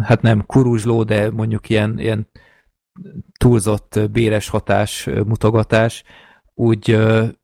hát 0.00 0.22
nem 0.22 0.46
kuruzsló, 0.46 1.02
de 1.02 1.30
mondjuk 1.30 1.68
ilyen, 1.68 1.98
ilyen 1.98 2.28
túlzott 3.38 4.00
béres 4.12 4.48
hatás 4.48 5.04
mutogatás, 5.26 6.04
úgy, 6.54 6.90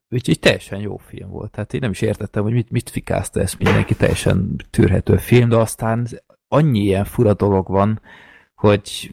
úgy, 0.09 0.29
úgy 0.29 0.39
teljesen 0.41 0.81
jó 0.81 0.97
film 0.97 1.31
volt. 1.31 1.51
Tehát 1.51 1.75
én 1.75 1.81
nem 1.81 1.91
is 1.91 2.01
értettem, 2.01 2.43
hogy 2.43 2.53
mit, 2.53 2.71
mit 2.71 2.91
fikázta 2.91 3.41
ezt 3.41 3.59
mindenki, 3.59 3.95
teljesen 3.95 4.57
tűrhető 4.71 5.17
film, 5.17 5.49
de 5.49 5.57
aztán 5.57 6.07
annyi 6.49 6.81
ilyen 6.81 7.05
fura 7.05 7.35
dolog 7.35 7.69
van, 7.69 8.01
hogy 8.55 9.11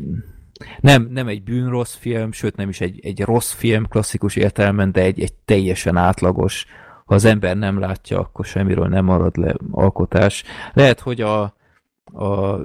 Nem, 0.79 1.07
nem 1.11 1.27
egy 1.27 1.43
bűnrossz 1.43 1.95
film, 1.95 2.31
sőt 2.31 2.55
nem 2.55 2.69
is 2.69 2.81
egy, 2.81 2.99
egy 3.05 3.21
rossz 3.21 3.51
film 3.51 3.87
klasszikus 3.87 4.35
értelemben, 4.35 4.91
de 4.91 5.01
egy, 5.01 5.21
egy 5.21 5.33
teljesen 5.33 5.97
átlagos. 5.97 6.65
Ha 7.05 7.15
az 7.15 7.25
ember 7.25 7.57
nem 7.57 7.79
látja, 7.79 8.19
akkor 8.19 8.45
semmiről 8.45 8.87
nem 8.87 9.05
marad 9.05 9.37
le 9.37 9.55
alkotás. 9.71 10.43
Lehet, 10.73 10.99
hogy 10.99 11.21
a, 11.21 11.41
a 12.13 12.57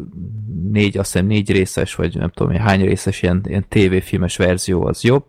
négy, 0.70 0.98
azt 0.98 1.12
hiszem 1.12 1.26
négy 1.26 1.50
részes, 1.50 1.94
vagy 1.94 2.16
nem 2.16 2.30
tudom 2.30 2.54
hány 2.54 2.84
részes 2.84 3.22
ilyen, 3.22 3.40
ilyen 3.44 3.68
tévéfilmes 3.68 4.36
verzió 4.36 4.86
az 4.86 5.02
jobb, 5.02 5.26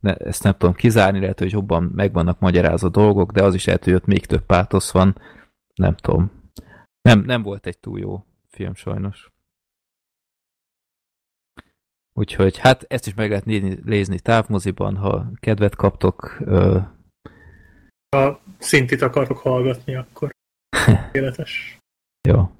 ne, 0.00 0.14
ezt 0.14 0.42
nem 0.42 0.54
tudom 0.58 0.74
kizárni, 0.74 1.20
lehet, 1.20 1.38
hogy 1.38 1.52
jobban 1.52 1.92
meg 1.94 2.12
vannak 2.12 2.38
magyarázó 2.38 2.88
dolgok, 2.88 3.32
de 3.32 3.42
az 3.42 3.54
is 3.54 3.64
lehet, 3.64 3.84
hogy 3.84 3.92
ott 3.92 4.06
még 4.06 4.26
több 4.26 4.46
pátosz 4.46 4.90
van, 4.90 5.16
nem 5.74 5.94
tudom. 5.94 6.30
Nem, 7.02 7.20
nem 7.20 7.42
volt 7.42 7.66
egy 7.66 7.78
túl 7.78 7.98
jó 7.98 8.24
film 8.48 8.74
sajnos. 8.74 9.32
Úgyhogy 12.18 12.58
hát 12.58 12.84
ezt 12.88 13.06
is 13.06 13.14
meg 13.14 13.28
lehet 13.28 13.44
nézni, 13.44 13.78
nézni 13.84 14.20
távmoziban, 14.20 14.96
ha 14.96 15.30
kedvet 15.40 15.76
kaptok. 15.76 16.36
Ö... 16.40 16.78
Ha 18.16 18.40
szintit 18.58 19.02
akarok 19.02 19.38
hallgatni, 19.38 19.94
akkor 19.94 20.30
életes. 21.12 21.78
Jó. 22.28 22.50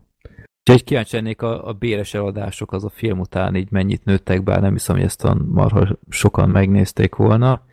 Úgyhogy 0.62 0.84
kíváncsi 0.84 1.16
lennék 1.16 1.42
a, 1.42 1.66
a 1.66 1.72
béres 1.72 2.14
eladások 2.14 2.72
az 2.72 2.84
a 2.84 2.88
film 2.88 3.18
után 3.18 3.54
így 3.54 3.70
mennyit 3.70 4.04
nőttek, 4.04 4.42
bár 4.42 4.60
nem 4.60 4.72
hiszem, 4.72 4.96
hogy 4.96 5.04
ezt 5.04 5.24
a 5.24 5.34
marha 5.34 5.98
sokan 6.08 6.50
megnézték 6.50 7.14
volna. 7.14 7.64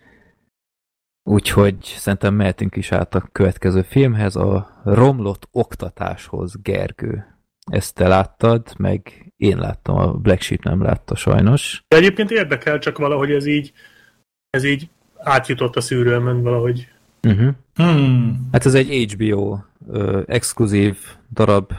Úgyhogy 1.23 1.83
szerintem 1.83 2.33
mehetünk 2.33 2.75
is 2.75 2.91
át 2.91 3.15
a 3.15 3.27
következő 3.31 3.81
filmhez, 3.81 4.35
a 4.35 4.81
Romlott 4.83 5.47
oktatáshoz, 5.51 6.61
Gergő. 6.61 7.34
Ezt 7.71 7.95
te 7.95 8.07
láttad, 8.07 8.73
meg 8.77 9.25
én 9.37 9.57
láttam, 9.57 9.95
a 9.95 10.13
Black 10.13 10.41
Sheep 10.41 10.63
nem 10.63 10.81
látta 10.81 11.15
sajnos. 11.15 11.83
De 11.87 11.97
egyébként 11.97 12.31
érdekel, 12.31 12.79
csak 12.79 12.97
valahogy 12.97 13.31
ez 13.31 13.45
így, 13.45 13.71
ez 14.49 14.63
így 14.63 14.89
átjutott 15.17 15.75
a 15.75 15.81
szűrőmön 15.81 16.41
valahogy. 16.41 16.87
Uh-huh. 17.23 17.53
Hmm. 17.73 18.47
Hát 18.51 18.65
ez 18.65 18.73
egy 18.73 19.11
HBO 19.11 19.57
ö, 19.87 20.21
exkluzív 20.25 20.97
darab, 21.33 21.73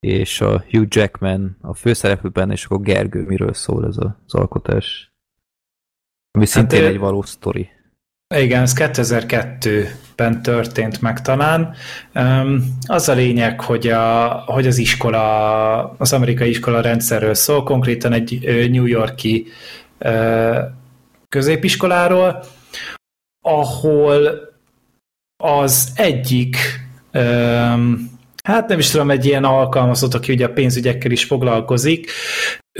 és 0.00 0.40
a 0.40 0.64
Hugh 0.70 0.86
Jackman 0.88 1.56
a 1.60 1.74
főszereplőben, 1.74 2.50
és 2.50 2.64
akkor 2.64 2.80
Gergő 2.80 3.22
miről 3.22 3.52
szól 3.52 3.86
ez 3.86 3.96
az 3.96 4.34
alkotás. 4.34 5.12
Ami 6.30 6.44
hát 6.44 6.52
szintén 6.52 6.84
egy 6.84 6.98
valós 6.98 7.28
sztori. 7.28 7.68
Igen, 8.34 8.62
ez 8.62 8.72
2002-ben 8.76 10.42
történt 10.42 11.00
meg 11.00 11.22
talán. 11.22 11.74
Az 12.86 13.08
a 13.08 13.12
lényeg, 13.12 13.60
hogy, 13.60 13.88
a, 13.88 14.28
hogy 14.46 14.66
az 14.66 14.78
iskola, 14.78 15.90
az 15.90 16.12
amerikai 16.12 16.48
iskola 16.48 16.80
rendszerről 16.80 17.34
szól, 17.34 17.62
konkrétan 17.62 18.12
egy 18.12 18.40
New 18.70 18.86
Yorki 18.86 19.46
középiskoláról, 21.28 22.44
ahol 23.40 24.48
az 25.42 25.92
egyik 25.94 26.56
hát 28.42 28.68
nem 28.68 28.78
is 28.78 28.90
tudom, 28.90 29.10
egy 29.10 29.24
ilyen 29.24 29.44
alkalmazott, 29.44 30.14
aki 30.14 30.32
ugye 30.32 30.46
a 30.46 30.52
pénzügyekkel 30.52 31.10
is 31.10 31.24
foglalkozik, 31.24 32.10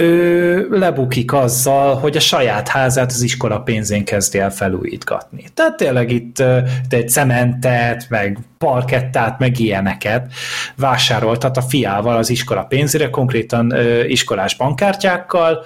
ő 0.01 0.67
lebukik 0.69 1.33
azzal, 1.33 1.95
hogy 1.95 2.17
a 2.17 2.19
saját 2.19 2.67
házát 2.67 3.11
az 3.11 3.21
iskola 3.21 3.59
pénzén 3.59 4.05
kezdi 4.05 4.39
el 4.39 4.51
felújítgatni. 4.51 5.43
Tehát 5.53 5.77
tényleg 5.77 6.11
itt 6.11 6.43
egy 6.89 7.09
cementet, 7.09 8.05
meg 8.09 8.39
parkettát, 8.57 9.39
meg 9.39 9.59
ilyeneket 9.59 10.33
vásároltat 10.75 11.57
a 11.57 11.61
fiával 11.61 12.17
az 12.17 12.29
iskola 12.29 12.63
pénzére, 12.63 13.09
konkrétan 13.09 13.73
iskolás 14.07 14.55
bankkártyákkal, 14.55 15.65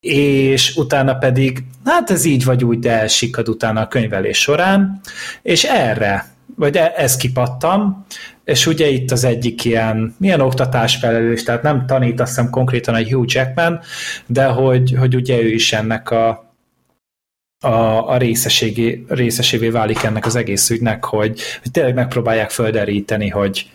és 0.00 0.76
utána 0.76 1.14
pedig, 1.14 1.64
hát 1.84 2.10
ez 2.10 2.24
így 2.24 2.44
vagy 2.44 2.64
úgy, 2.64 2.78
de 2.78 3.00
elsikad 3.00 3.48
utána 3.48 3.80
a 3.80 3.88
könyvelés 3.88 4.38
során, 4.38 5.00
és 5.42 5.64
erre, 5.64 6.26
vagy 6.56 6.76
e, 6.76 6.92
ez 6.96 7.16
kipattam, 7.16 8.04
és 8.46 8.66
ugye 8.66 8.88
itt 8.88 9.10
az 9.10 9.24
egyik 9.24 9.64
ilyen, 9.64 10.14
milyen 10.18 10.40
oktatásfelelős, 10.40 11.42
tehát 11.42 11.62
nem 11.62 11.86
tanít 11.86 12.20
azt 12.20 12.34
hiszem 12.34 12.50
konkrétan 12.50 12.94
a 12.94 13.02
Hugh 13.02 13.34
Jackman, 13.34 13.80
de 14.26 14.44
hogy, 14.44 14.94
hogy 14.98 15.14
ugye 15.14 15.40
ő 15.40 15.48
is 15.48 15.72
ennek 15.72 16.10
a, 16.10 16.54
a, 17.64 18.08
a 18.08 18.16
részeségé, 18.16 19.04
részesévé 19.08 19.68
válik 19.68 20.02
ennek 20.02 20.26
az 20.26 20.36
egész 20.36 20.70
ügynek, 20.70 21.04
hogy, 21.04 21.40
hogy 21.62 21.70
tényleg 21.70 21.94
megpróbálják 21.94 22.50
földeríteni, 22.50 23.28
hogy 23.28 23.70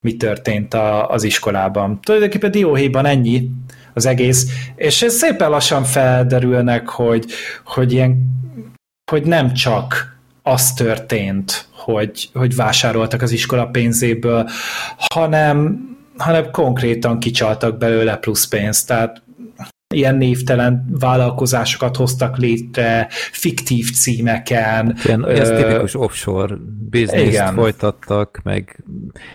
mi 0.00 0.16
történt 0.16 0.74
a, 0.74 1.08
az 1.08 1.22
iskolában. 1.22 2.00
Tulajdonképpen 2.00 2.50
dióhéjban 2.50 3.06
ennyi 3.06 3.50
az 3.94 4.06
egész, 4.06 4.46
és 4.76 5.02
ez 5.02 5.14
szépen 5.14 5.50
lassan 5.50 5.84
felderülnek, 5.84 6.88
hogy, 6.88 7.24
hogy 7.64 7.92
ilyen 7.92 8.38
hogy 9.10 9.24
nem 9.24 9.52
csak 9.52 10.18
az 10.42 10.72
történt, 10.72 11.68
hogy, 11.80 12.30
hogy 12.34 12.56
vásároltak 12.56 13.22
az 13.22 13.30
iskola 13.30 13.66
pénzéből, 13.66 14.48
hanem, 14.96 15.80
hanem 16.16 16.50
konkrétan 16.50 17.18
kicsaltak 17.18 17.78
belőle 17.78 18.16
plusz 18.16 18.48
pénzt, 18.48 18.86
tehát 18.86 19.22
ilyen 19.94 20.16
névtelen 20.16 20.84
vállalkozásokat 20.98 21.96
hoztak 21.96 22.36
létre, 22.36 23.06
fiktív 23.32 23.90
címeken. 23.90 24.96
Ilyen, 25.04 25.28
ez 25.28 25.48
tipikus 25.48 25.94
offshore 25.94 26.54
business 26.90 27.50
folytattak, 27.54 28.40
meg 28.42 28.84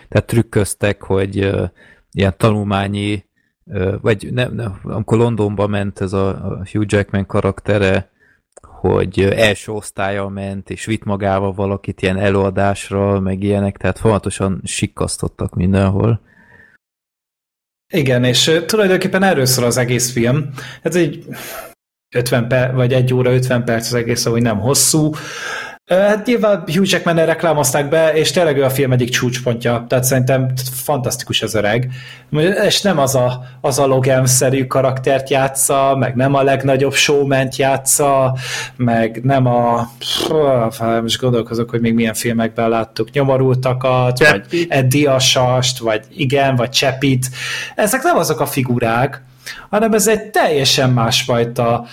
tehát 0.08 0.26
trükköztek, 0.26 1.02
hogy 1.02 1.44
uh, 1.44 1.68
ilyen 2.12 2.34
tanulmányi, 2.36 3.24
uh, 3.64 3.94
vagy 4.00 4.28
nem, 4.32 4.54
nem, 4.54 4.80
amikor 4.82 5.18
Londonba 5.18 5.66
ment 5.66 6.00
ez 6.00 6.12
a, 6.12 6.28
a 6.28 6.66
Hugh 6.72 6.86
Jackman 6.88 7.26
karaktere, 7.26 8.10
hogy 8.62 9.20
első 9.20 9.72
osztálya 9.72 10.28
ment, 10.28 10.70
és 10.70 10.84
vitt 10.84 11.04
magával 11.04 11.52
valakit 11.52 12.02
ilyen 12.02 12.18
előadásra, 12.18 13.20
meg 13.20 13.42
ilyenek, 13.42 13.76
tehát 13.76 13.98
folyamatosan 13.98 14.60
sikkasztottak 14.64 15.54
mindenhol. 15.54 16.20
Igen, 17.92 18.24
és 18.24 18.60
tulajdonképpen 18.66 19.22
erről 19.22 19.46
szól 19.46 19.64
az 19.64 19.76
egész 19.76 20.12
film. 20.12 20.50
Ez 20.82 20.96
egy 20.96 21.26
50 22.14 22.48
perc, 22.48 22.74
vagy 22.74 22.92
egy 22.92 23.14
óra 23.14 23.32
50 23.32 23.64
perc 23.64 23.86
az 23.86 23.94
egész, 23.94 24.26
ahogy 24.26 24.42
nem 24.42 24.58
hosszú. 24.58 25.12
Hát 25.86 26.26
nyilván 26.26 26.62
Hugh 26.66 26.90
jackman 26.90 27.24
reklámozták 27.24 27.88
be, 27.88 28.12
és 28.14 28.30
tényleg 28.30 28.56
ő 28.56 28.64
a 28.64 28.70
film 28.70 28.92
egyik 28.92 29.08
csúcspontja, 29.08 29.84
tehát 29.88 30.04
szerintem 30.04 30.52
fantasztikus 30.72 31.42
az 31.42 31.54
öreg. 31.54 31.90
És 32.64 32.82
nem 32.82 32.98
az 32.98 33.14
a, 33.14 33.44
az 33.60 33.78
a 33.78 33.86
Logan-szerű 33.86 34.66
karaktert 34.66 35.30
játsza, 35.30 35.96
meg 35.98 36.14
nem 36.14 36.34
a 36.34 36.42
legnagyobb 36.42 36.94
showman 36.94 37.48
játsza, 37.56 38.36
meg 38.76 39.20
nem 39.22 39.46
a... 39.46 39.90
Most 41.02 41.20
gondolkozok, 41.20 41.70
hogy 41.70 41.80
még 41.80 41.94
milyen 41.94 42.14
filmekben 42.14 42.68
láttuk 42.68 43.10
nyomorultakat, 43.10 44.16
Cseppit. 44.16 44.50
vagy 44.50 44.78
Eddie 44.78 45.12
Asast, 45.12 45.78
vagy 45.78 46.04
igen, 46.10 46.56
vagy 46.56 46.70
Csepit. 46.70 47.26
Ezek 47.74 48.02
nem 48.02 48.16
azok 48.16 48.40
a 48.40 48.46
figurák, 48.46 49.22
hanem 49.70 49.92
ez 49.92 50.06
egy 50.06 50.22
teljesen 50.22 50.90
másfajta 50.90 51.86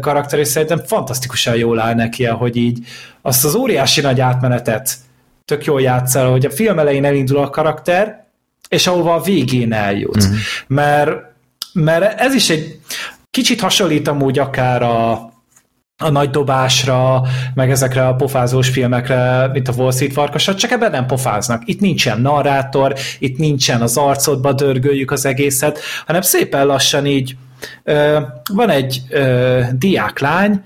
karakter, 0.00 0.38
és 0.38 0.48
szerintem 0.48 0.82
fantasztikusan 0.86 1.56
jól 1.56 1.80
áll 1.80 1.94
neki, 1.94 2.24
hogy 2.24 2.56
így 2.56 2.78
azt 3.22 3.44
az 3.44 3.54
óriási 3.54 4.00
nagy 4.00 4.20
átmenetet 4.20 4.96
tök 5.44 5.64
jól 5.64 5.80
játszol, 5.80 6.30
hogy 6.30 6.46
a 6.46 6.50
film 6.50 6.78
elején 6.78 7.04
elindul 7.04 7.38
a 7.38 7.50
karakter, 7.50 8.24
és 8.68 8.86
ahova 8.86 9.14
a 9.14 9.20
végén 9.20 9.72
eljut. 9.72 10.26
Mm. 10.26 10.32
Mert, 10.66 11.10
mert 11.72 12.20
ez 12.20 12.34
is 12.34 12.50
egy 12.50 12.80
kicsit 13.30 13.60
hasonlít 13.60 14.08
amúgy 14.08 14.38
akár 14.38 14.82
a, 14.82 15.29
a 16.00 16.10
nagy 16.10 16.30
dobásra, 16.30 17.22
meg 17.54 17.70
ezekre 17.70 18.06
a 18.06 18.14
pofázós 18.14 18.68
filmekre, 18.68 19.48
mint 19.52 19.68
a 19.68 19.72
Wall 19.76 19.92
Street 19.92 20.12
farkasat, 20.12 20.58
csak 20.58 20.70
ebben 20.70 20.90
nem 20.90 21.06
pofáznak. 21.06 21.62
Itt 21.64 21.80
nincsen 21.80 22.20
narrátor, 22.20 22.94
itt 23.18 23.38
nincsen 23.38 23.82
az 23.82 23.96
arcodba 23.96 24.52
dörgöljük 24.52 25.10
az 25.10 25.24
egészet, 25.24 25.78
hanem 26.06 26.20
szépen 26.20 26.66
lassan 26.66 27.06
így 27.06 27.36
ö, 27.84 28.18
van 28.52 28.70
egy 28.70 29.02
ö, 29.08 29.60
diáklány, 29.72 30.62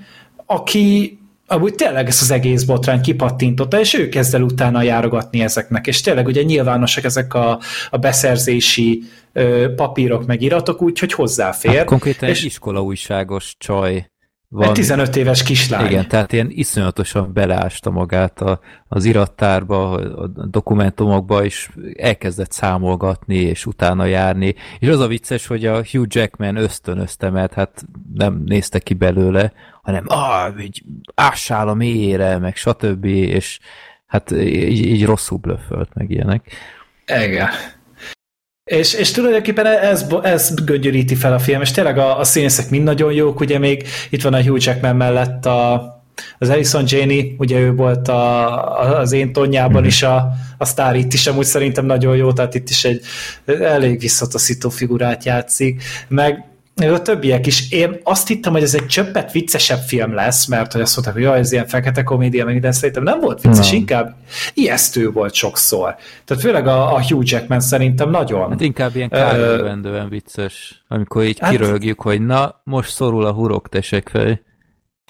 aki 0.46 1.18
amúgy 1.46 1.74
tényleg 1.74 2.06
ezt 2.06 2.22
az 2.22 2.30
egész 2.30 2.62
botrány 2.62 3.00
kipattintotta, 3.00 3.80
és 3.80 3.94
ő 3.94 4.08
kezd 4.08 4.34
el 4.34 4.42
utána 4.42 4.82
járogatni 4.82 5.40
ezeknek, 5.40 5.86
és 5.86 6.00
tényleg 6.00 6.26
ugye 6.26 6.42
nyilvánosak 6.42 7.04
ezek 7.04 7.34
a, 7.34 7.60
a 7.90 7.96
beszerzési 7.96 9.02
ö, 9.32 9.74
papírok, 9.76 10.26
meg 10.26 10.42
iratok, 10.42 10.82
úgyhogy 10.82 11.12
hozzáfér. 11.12 11.76
Hát 11.76 11.84
konkrétan 11.84 12.28
és, 12.28 12.38
egy 12.38 12.44
iskola 12.44 12.82
újságos 12.82 13.54
csaj 13.58 14.12
van. 14.54 14.68
Egy 14.68 14.72
15 14.72 15.16
éves 15.16 15.42
kislány. 15.42 15.86
Igen, 15.86 16.08
tehát 16.08 16.32
ilyen 16.32 16.46
iszonyatosan 16.50 17.32
beleásta 17.32 17.90
magát 17.90 18.40
a, 18.40 18.60
az 18.88 19.04
irattárba, 19.04 19.90
a 19.92 20.26
dokumentumokba, 20.26 21.44
és 21.44 21.68
elkezdett 21.96 22.52
számolgatni, 22.52 23.36
és 23.36 23.66
utána 23.66 24.04
járni. 24.04 24.54
És 24.78 24.88
az 24.88 25.00
a 25.00 25.06
vicces, 25.06 25.46
hogy 25.46 25.66
a 25.66 25.84
Hugh 25.90 26.06
Jackman 26.08 26.56
ösztönözte, 26.56 27.30
mert 27.30 27.52
hát 27.52 27.84
nem 28.14 28.42
nézte 28.46 28.78
ki 28.78 28.94
belőle, 28.94 29.52
hanem 29.82 30.04
ah, 30.06 30.62
így 30.62 30.82
ássál 31.14 31.68
a 31.68 31.74
mélyére, 31.74 32.38
meg 32.38 32.56
stb. 32.56 33.04
És 33.04 33.58
hát 34.06 34.30
így, 34.30 34.86
így 34.86 35.04
rosszul 35.04 35.38
blöffölt, 35.38 35.94
meg 35.94 36.10
ilyenek. 36.10 36.52
Igen. 37.06 37.48
És, 38.64 38.94
és 38.94 39.10
tulajdonképpen 39.10 39.66
ez, 39.66 40.06
ez 40.22 40.54
göngyöríti 40.64 41.14
fel 41.14 41.32
a 41.32 41.38
film, 41.38 41.60
és 41.60 41.70
tényleg 41.70 41.98
a, 41.98 42.18
a 42.18 42.24
színészek 42.24 42.70
mind 42.70 42.84
nagyon 42.84 43.12
jók, 43.12 43.40
ugye 43.40 43.58
még 43.58 43.86
itt 44.10 44.22
van 44.22 44.34
a 44.34 44.42
Hugh 44.42 44.64
Jackman 44.64 44.96
mellett 44.96 45.46
a, 45.46 45.74
az 46.38 46.48
Alison 46.48 46.84
Janey, 46.86 47.34
ugye 47.38 47.58
ő 47.58 47.74
volt 47.74 48.08
a, 48.08 48.98
az 48.98 49.12
én 49.12 49.32
tonyában 49.32 49.84
is 49.84 50.02
a, 50.02 50.28
a 50.58 50.64
sztár 50.64 50.96
itt 50.96 51.12
is, 51.12 51.26
amúgy 51.26 51.44
szerintem 51.44 51.86
nagyon 51.86 52.16
jó, 52.16 52.32
tehát 52.32 52.54
itt 52.54 52.68
is 52.68 52.84
egy 52.84 53.00
elég 53.60 54.00
visszataszító 54.00 54.68
figurát 54.68 55.24
játszik, 55.24 55.82
meg 56.08 56.44
a 56.74 57.02
többiek 57.02 57.46
is. 57.46 57.70
Én 57.70 58.00
azt 58.02 58.28
hittem, 58.28 58.52
hogy 58.52 58.62
ez 58.62 58.74
egy 58.74 58.86
csöppet 58.86 59.32
viccesebb 59.32 59.78
film 59.78 60.14
lesz, 60.14 60.46
mert 60.46 60.72
hogy 60.72 60.80
azt 60.80 60.94
mondták, 60.94 61.14
hogy 61.14 61.24
jaj, 61.24 61.38
ez 61.38 61.52
ilyen 61.52 61.66
fekete 61.66 62.02
komédia, 62.02 62.44
meg 62.44 62.52
minden 62.52 62.72
szerintem 62.72 63.02
nem 63.02 63.20
volt 63.20 63.40
vicces, 63.40 63.70
no. 63.70 63.76
inkább 63.76 64.16
ijesztő 64.54 65.10
volt 65.10 65.34
sokszor. 65.34 65.96
Tehát 66.24 66.42
főleg 66.42 66.66
a, 66.66 66.94
a 66.94 67.02
Hugh 67.02 67.30
Jackman 67.30 67.60
szerintem 67.60 68.10
nagyon. 68.10 68.50
Hát 68.50 68.60
inkább 68.60 68.96
ilyen 68.96 69.08
kárőrendően 69.08 70.08
vicces, 70.08 70.84
amikor 70.88 71.24
így 71.24 71.38
hát, 71.38 71.50
kirölgjük, 71.50 72.00
hogy 72.00 72.20
na, 72.20 72.60
most 72.64 72.90
szorul 72.90 73.24
a 73.24 73.32
hurok 73.32 73.68
fej. 74.04 74.42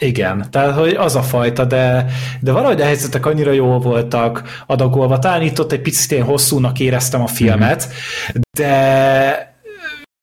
Igen, 0.01 0.47
tehát 0.51 0.75
hogy 0.79 0.95
az 0.95 1.17
a 1.17 1.23
fajta, 1.23 1.65
de, 1.65 2.07
de 2.41 2.53
valahogy 2.53 2.81
a 2.81 2.85
helyzetek 2.85 3.27
annyira 3.27 3.53
jól 3.53 3.79
voltak 3.79 4.63
adagolva. 4.67 5.19
Talán 5.19 5.43
itt 5.43 5.61
ott 5.61 5.73
egy 5.73 5.81
picit 5.81 6.13
én 6.13 6.23
hosszúnak 6.23 6.79
éreztem 6.79 7.23
a 7.23 7.27
filmet, 7.27 7.87
mm-hmm. 7.87 8.41
de, 8.59 9.57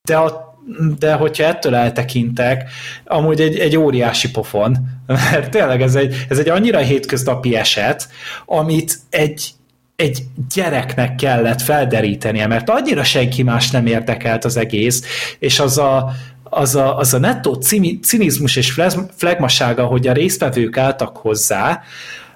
de 0.08 0.18
a 0.18 0.51
de 1.00 1.14
hogyha 1.14 1.44
ettől 1.44 1.76
eltekintek, 1.76 2.70
amúgy 3.06 3.42
egy, 3.42 3.58
egy 3.58 3.78
óriási 3.78 4.32
pofon, 4.32 4.78
mert 5.08 5.50
tényleg 5.50 5.82
ez 5.82 5.96
egy, 5.96 6.26
ez 6.30 6.40
egy 6.40 6.50
annyira 6.50 6.80
hétköznapi 6.80 7.56
eset, 7.56 8.08
amit 8.46 8.98
egy, 9.10 9.50
egy 9.96 10.24
gyereknek 10.54 11.16
kellett 11.16 11.62
felderítenie, 11.62 12.48
mert 12.48 12.70
annyira 12.70 13.04
senki 13.04 13.44
más 13.44 13.72
nem 13.72 13.86
érdekelt 13.86 14.46
az 14.46 14.58
egész, 14.58 15.04
és 15.40 15.60
az 15.60 15.78
a, 15.78 16.12
az 16.44 16.76
a, 16.76 16.98
az 16.98 17.14
a 17.14 17.20
nettó 17.20 17.54
cinizmus 18.02 18.56
és 18.56 18.82
flegmasága, 19.16 19.86
hogy 19.86 20.08
a 20.08 20.14
résztvevők 20.14 20.78
álltak 20.78 21.18
hozzá, 21.18 21.82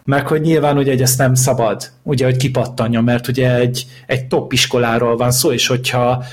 meg 0.03 0.27
hogy 0.27 0.41
nyilván 0.41 0.77
ugye 0.77 1.01
ezt 1.01 1.17
nem 1.17 1.33
szabad, 1.33 1.91
ugye, 2.03 2.25
hogy 2.25 2.37
kipattanja, 2.37 3.01
mert 3.01 3.27
ugye 3.27 3.55
egy, 3.55 3.85
egy 4.05 4.25
top 4.25 4.53
iskoláról 4.53 5.17
van 5.17 5.31
szó, 5.31 5.51
és 5.51 5.67
hogyha 5.67 6.23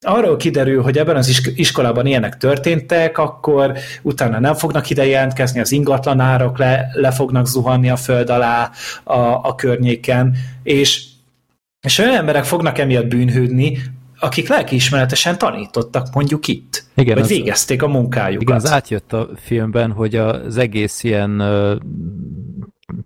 arról 0.00 0.36
kiderül, 0.36 0.82
hogy 0.82 0.98
ebben 0.98 1.16
az 1.16 1.52
iskolában 1.54 2.06
ilyenek 2.06 2.36
történtek, 2.36 3.18
akkor 3.18 3.72
utána 4.02 4.38
nem 4.38 4.54
fognak 4.54 4.90
ide 4.90 5.06
jelentkezni, 5.06 5.60
az 5.60 5.72
ingatlanárak 5.72 6.58
le, 6.58 6.88
le 6.92 7.10
fognak 7.10 7.46
zuhanni 7.46 7.90
a 7.90 7.96
föld 7.96 8.30
alá 8.30 8.70
a, 9.04 9.18
a 9.18 9.54
környéken, 9.54 10.36
és, 10.62 11.04
és 11.86 11.98
olyan 11.98 12.14
emberek 12.14 12.44
fognak 12.44 12.78
emiatt 12.78 13.06
bűnhődni, 13.06 13.78
akik 14.18 14.48
lelkiismeretesen 14.48 15.38
tanítottak 15.38 16.14
mondjuk 16.14 16.48
itt, 16.48 16.84
igen, 16.94 17.14
vagy 17.14 17.22
az, 17.22 17.28
végezték 17.28 17.82
a 17.82 17.88
munkájukat. 17.88 18.42
Igen, 18.42 18.56
az 18.56 18.70
átjött 18.70 19.12
a 19.12 19.28
filmben, 19.36 19.92
hogy 19.92 20.14
az 20.14 20.56
egész 20.56 21.02
ilyen, 21.02 21.36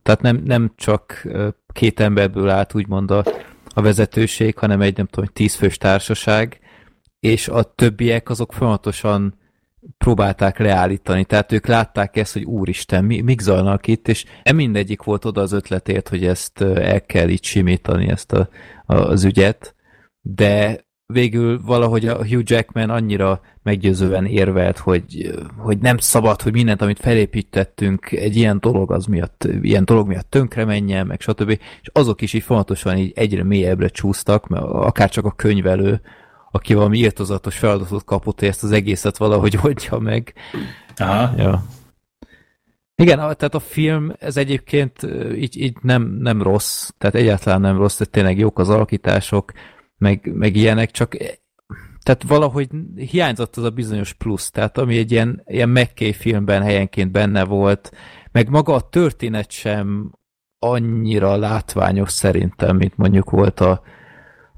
tehát 0.03 0.21
nem, 0.21 0.43
nem 0.45 0.73
csak 0.77 1.29
két 1.73 2.01
emberből 2.01 2.49
állt 2.49 2.75
úgymond 2.75 3.11
a, 3.11 3.25
a 3.75 3.83
vezetőség, 3.83 4.59
hanem 4.59 4.81
egy 4.81 4.97
nem 4.97 5.07
tudom, 5.07 5.31
tízfős 5.33 5.79
társaság, 5.79 6.61
és 7.21 7.49
a 7.49 7.63
többiek 7.63 8.29
azok 8.29 8.53
folyamatosan 8.53 9.39
próbálták 9.99 10.59
leállítani, 10.59 11.25
tehát 11.25 11.53
ők 11.53 11.67
látták 11.67 12.17
ezt, 12.17 12.33
hogy 12.33 12.45
úristen, 12.45 13.05
mi, 13.05 13.21
mik 13.21 13.41
zajlanak 13.41 13.87
itt, 13.87 14.09
és 14.09 14.25
nem 14.43 14.57
mindegyik 14.57 15.03
volt 15.03 15.25
oda 15.25 15.41
az 15.41 15.53
ötletért, 15.53 16.09
hogy 16.09 16.25
ezt 16.25 16.61
el 16.61 17.01
kell 17.01 17.29
itt 17.29 17.43
simítani, 17.43 18.09
ezt 18.09 18.33
a, 18.33 18.49
a, 18.87 18.95
az 18.95 19.25
ügyet, 19.25 19.75
de 20.21 20.85
végül 21.07 21.61
valahogy 21.65 22.07
a 22.07 22.27
Hugh 22.27 22.43
Jackman 22.45 22.91
annyira 22.91 23.41
meggyőzően 23.63 24.27
érvelt, 24.27 24.79
hogy, 24.79 25.35
hogy 25.59 25.79
nem 25.79 25.97
szabad, 25.97 26.43
hogy 26.43 26.53
mindent, 26.53 26.83
amit 26.83 26.99
felépítettünk 27.01 28.11
egy 28.11 28.37
ilyen 28.37 28.59
dolog 28.61 28.93
az 28.93 29.07
miatt, 29.07 29.49
ilyen 29.63 29.85
dolog 29.85 30.07
miatt 30.07 30.31
tönkre 30.31 30.65
menjen, 30.65 31.07
meg 31.07 31.21
stb. 31.21 31.51
És 31.51 31.91
azok 31.93 32.21
is 32.21 32.33
így 32.33 32.43
fontosan 32.43 32.97
így 32.97 33.13
egyre 33.15 33.45
mélyebbre 33.45 33.89
csúsztak, 33.89 34.49
mert 34.49 34.65
akár 34.65 35.11
csak 35.11 35.25
a 35.25 35.31
könyvelő, 35.31 36.01
aki 36.51 36.75
valami 36.75 36.99
írtozatos 36.99 37.59
feladatot 37.59 38.05
kapott, 38.05 38.39
hogy 38.39 38.49
ezt 38.49 38.63
az 38.63 38.73
egészet 38.73 39.17
valahogy 39.17 39.59
oldja 39.65 39.99
meg. 39.99 40.35
Aha. 40.97 41.33
Ja. 41.37 41.65
Igen, 42.95 43.17
tehát 43.19 43.55
a 43.55 43.59
film, 43.59 44.13
ez 44.19 44.37
egyébként 44.37 45.07
így, 45.35 45.57
így 45.57 45.77
nem, 45.83 46.03
nem 46.03 46.43
rossz, 46.43 46.89
tehát 46.99 47.15
egyáltalán 47.15 47.61
nem 47.61 47.77
rossz, 47.77 47.97
tehát 47.97 48.13
tényleg 48.13 48.39
jók 48.39 48.59
az 48.59 48.69
alakítások, 48.69 49.53
meg, 49.99 50.31
meg 50.35 50.57
ilyenek, 50.57 50.91
csak 50.91 51.17
tehát 52.03 52.23
valahogy 52.27 52.69
hiányzott 52.97 53.57
az 53.57 53.65
a 53.65 53.71
bizonyos 53.71 54.13
plusz, 54.13 54.51
tehát 54.51 54.79
ami 54.79 54.99
egy 54.99 55.13
ilyen, 55.13 55.43
ilyen 55.47 55.69
McKay 55.69 56.13
filmben 56.13 56.63
helyenként 56.63 57.11
benne 57.11 57.45
volt, 57.45 57.93
meg 58.33 58.49
maga 58.49 58.75
a 58.75 58.89
történet 58.89 59.51
sem 59.51 60.13
annyira 60.59 61.37
látványos 61.37 62.11
szerintem, 62.11 62.77
mint 62.77 62.97
mondjuk 62.97 63.31
volt 63.31 63.61
a, 63.61 63.83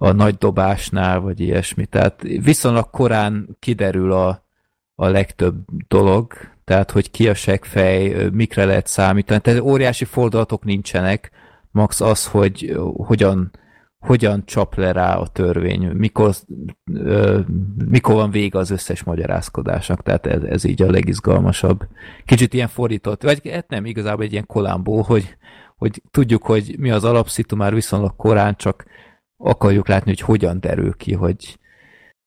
a 0.02 0.12
nagy 0.12 0.34
dobásnál, 0.34 1.20
vagy 1.20 1.40
ilyesmi. 1.40 1.86
Tehát 1.86 2.22
viszonylag 2.22 2.90
korán 2.90 3.56
kiderül 3.58 4.12
a, 4.12 4.44
a 4.94 5.06
legtöbb 5.08 5.54
dolog, 5.88 6.32
tehát 6.64 6.90
hogy 6.90 7.10
ki 7.10 7.28
a 7.28 7.34
segfej, 7.34 8.28
mikre 8.32 8.64
lehet 8.64 8.86
számítani. 8.86 9.40
Tehát 9.40 9.60
óriási 9.60 10.04
fordulatok 10.04 10.64
nincsenek, 10.64 11.30
max 11.70 12.00
az, 12.00 12.26
hogy 12.26 12.76
hogyan, 12.96 13.50
hogyan 13.98 14.44
csap 14.44 14.74
le 14.74 14.92
rá 14.92 15.16
a 15.16 15.26
törvény, 15.26 15.86
mikor, 15.86 16.34
mikor 17.88 18.14
van 18.14 18.30
vége 18.30 18.58
az 18.58 18.70
összes 18.70 19.02
magyarázkodásnak, 19.02 20.02
tehát 20.02 20.26
ez, 20.26 20.42
ez 20.42 20.64
így 20.64 20.82
a 20.82 20.90
legizgalmasabb. 20.90 21.86
Kicsit 22.24 22.54
ilyen 22.54 22.68
fordított, 22.68 23.22
vagy 23.22 23.50
hát 23.50 23.68
nem, 23.68 23.84
igazából 23.84 24.24
egy 24.24 24.32
ilyen 24.32 24.46
kolambó, 24.46 25.02
hogy, 25.02 25.36
hogy 25.76 26.02
tudjuk, 26.10 26.42
hogy 26.42 26.74
mi 26.78 26.90
az 26.90 27.04
alapszitu 27.04 27.56
már 27.56 27.74
viszonylag 27.74 28.16
korán, 28.16 28.56
csak 28.56 28.84
akarjuk 29.42 29.88
látni, 29.88 30.10
hogy 30.10 30.20
hogyan 30.20 30.60
derül 30.60 30.96
ki, 30.96 31.12
hogy, 31.12 31.58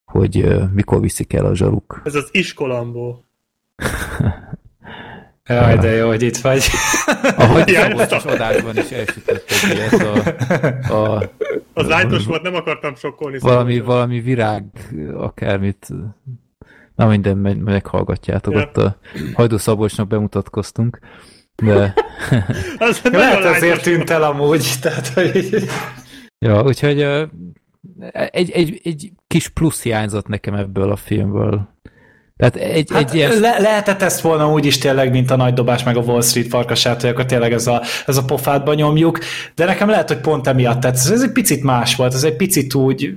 hogy 0.04 0.46
mikor 0.72 1.00
viszik 1.00 1.32
el 1.32 1.44
a 1.44 1.54
zsaruk. 1.54 2.00
Ez 2.04 2.14
az 2.14 2.28
iskolambó. 2.32 3.24
Jaj, 5.48 5.76
de 5.76 5.90
jó, 5.90 6.06
hogy 6.06 6.22
itt 6.22 6.36
vagy. 6.36 6.64
Ahogy 7.36 7.68
Szabolcsos 7.68 8.24
adásban 8.24 8.76
is 8.76 8.90
elsütötted 8.90 9.70
ilyet 9.72 9.92
a, 9.92 10.94
a... 10.94 11.22
Az 11.80 11.86
lájtos 11.86 12.24
volt, 12.24 12.42
nem 12.42 12.54
akartam 12.54 12.94
sokkolni. 12.94 13.38
Valami, 13.38 13.76
szóval. 13.76 13.94
valami 13.94 14.20
virág, 14.20 14.64
akármit. 15.14 15.88
Na 16.94 17.06
minden, 17.06 17.36
meghallgatjátok, 17.36 18.52
ja. 18.54 18.60
ott 18.60 18.76
a 18.76 18.98
Hajdú 19.34 19.56
Szabolcsnak 19.56 20.06
bemutatkoztunk. 20.06 20.98
De... 21.54 21.94
az 22.78 23.00
Lehet 23.02 23.44
azért 23.44 23.82
tűnt 23.82 24.10
el 24.10 24.22
amúgy, 24.22 24.72
tehát 24.80 25.08
hogy... 25.08 25.68
Ja, 26.38 26.62
úgyhogy 26.62 27.00
egy, 28.10 28.50
egy, 28.50 28.80
egy 28.84 29.12
kis 29.26 29.48
plusz 29.48 29.82
hiányzott 29.82 30.26
nekem 30.26 30.54
ebből 30.54 30.90
a 30.90 30.96
filmből. 30.96 31.74
Tehát 32.36 32.56
egy, 32.56 32.90
hát 32.92 33.08
egy 33.08 33.14
ilyen... 33.14 33.40
le, 33.40 33.58
lehetett 33.58 34.02
ezt 34.02 34.20
volna 34.20 34.52
úgy 34.52 34.66
is 34.66 34.78
tényleg, 34.78 35.10
mint 35.10 35.30
a 35.30 35.36
nagy 35.36 35.54
dobás 35.54 35.82
meg 35.82 35.96
a 35.96 36.00
Wall 36.00 36.22
Street 36.22 36.48
farkasát, 36.48 37.00
hogy 37.00 37.10
akkor 37.10 37.26
tényleg 37.26 37.52
ez 37.52 37.66
a, 37.66 37.82
ez 38.06 38.16
a 38.16 38.24
pofátba 38.24 38.74
nyomjuk, 38.74 39.18
de 39.54 39.64
nekem 39.64 39.88
lehet, 39.88 40.08
hogy 40.08 40.20
pont 40.20 40.46
emiatt 40.46 40.80
tetsz. 40.80 41.10
Ez 41.10 41.22
egy 41.22 41.32
picit 41.32 41.62
más 41.62 41.96
volt, 41.96 42.14
ez 42.14 42.24
egy 42.24 42.36
picit 42.36 42.74
úgy 42.74 43.16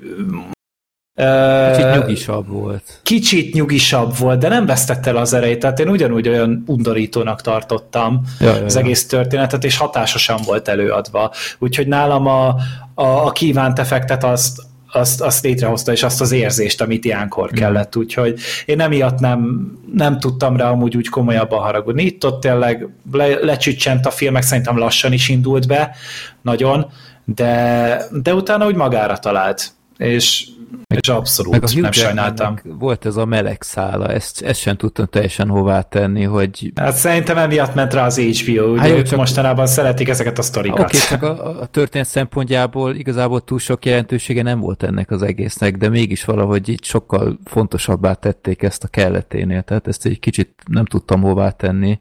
Kicsit 1.20 1.94
nyugisabb 1.94 2.48
volt. 2.48 3.00
Kicsit 3.04 3.54
nyugisabb 3.54 4.18
volt, 4.18 4.40
de 4.40 4.48
nem 4.48 4.66
vesztette 4.66 5.10
el 5.10 5.16
az 5.16 5.34
erejét, 5.34 5.60
tehát 5.60 5.80
én 5.80 5.90
ugyanúgy 5.90 6.28
olyan 6.28 6.64
undorítónak 6.68 7.42
tartottam 7.42 8.22
ja, 8.40 8.52
az 8.52 8.74
ja. 8.74 8.82
egész 8.82 9.08
történetet, 9.08 9.64
és 9.64 9.78
hatásosan 9.78 10.40
volt 10.46 10.68
előadva. 10.68 11.34
Úgyhogy 11.60 11.88
nálam 11.88 12.28
a, 12.28 12.48
a, 12.94 13.26
a 13.26 13.32
kívánt 13.32 13.80
effektet 13.80 14.24
azt, 14.24 14.62
azt, 14.92 15.22
azt 15.22 15.44
létrehozta, 15.44 15.92
és 15.92 16.04
azt 16.04 16.22
az 16.22 16.32
érzést, 16.32 16.82
amit 16.82 17.06
ilyenkor 17.06 17.52
kellett, 17.52 17.96
úgyhogy 17.96 18.40
én 18.66 18.80
emiatt 18.80 19.20
nem, 19.20 19.72
nem 19.94 20.20
tudtam 20.20 20.58
rá 20.58 20.70
amúgy 20.70 20.96
úgy 20.96 21.10
komolyabban 21.10 21.60
haragudni. 21.60 22.04
Itt 22.04 22.26
ott 22.26 22.42
tényleg 22.42 22.88
le, 23.12 23.28
lecsüccsent 23.28 24.06
a 24.06 24.12
film, 24.12 24.34
meg 24.34 24.44
szerintem 24.44 24.78
lassan 24.78 25.14
is 25.14 25.30
indult 25.30 25.68
be, 25.68 25.96
nagyon, 26.42 26.92
de, 27.26 28.02
de 28.12 28.34
utána 28.34 28.66
úgy 28.66 28.76
magára 28.76 29.18
talált, 29.18 29.72
és 30.00 30.48
meg, 30.88 31.00
és 31.02 31.10
abszolút 31.10 31.52
meg 31.52 31.64
a 31.64 31.80
nem 31.80 31.92
sajnáltam. 31.92 32.60
Volt 32.64 33.06
ez 33.06 33.16
a 33.16 33.26
meleg 33.26 33.62
szála, 33.62 34.08
ezt, 34.08 34.42
ezt 34.42 34.60
sem 34.60 34.76
tudtam 34.76 35.06
teljesen 35.06 35.50
hová 35.50 35.82
tenni, 35.82 36.24
hogy... 36.24 36.72
Hát 36.76 36.96
szerintem 36.96 37.38
emiatt 37.38 37.76
ment 37.76 37.94
rá 37.94 38.06
az 38.06 38.20
HBO, 38.20 38.72
ugye 38.72 38.82
hát, 38.82 38.90
ők 38.90 39.06
csak... 39.06 39.18
mostanában 39.18 39.68
szeretik 39.68 40.10
ezeket 40.10 40.38
a 40.38 40.42
sztorikat. 40.42 40.80
Oké, 40.80 40.98
okay, 40.98 41.10
csak 41.10 41.24
a, 41.24 41.62
a 41.62 41.66
történet 41.66 42.08
szempontjából 42.08 42.96
igazából 42.96 43.42
túl 43.42 43.60
sok 43.60 43.86
jelentősége 43.86 44.42
nem 44.42 44.60
volt 44.60 44.84
ennek 44.84 45.12
az 45.12 45.22
egésznek, 45.22 45.78
de 45.78 45.90
mégis 45.90 46.26
valahogy 46.26 46.70
így 46.70 46.84
sokkal 46.84 47.40
fontosabbá 47.46 48.14
tették 48.14 48.62
ezt 48.62 48.84
a 48.84 48.88
kelleténél, 48.88 49.62
tehát 49.62 49.88
ezt 49.88 50.06
egy 50.06 50.20
kicsit 50.20 50.50
nem 50.66 50.86
tudtam 50.86 51.22
hová 51.22 51.50
tenni. 51.50 52.00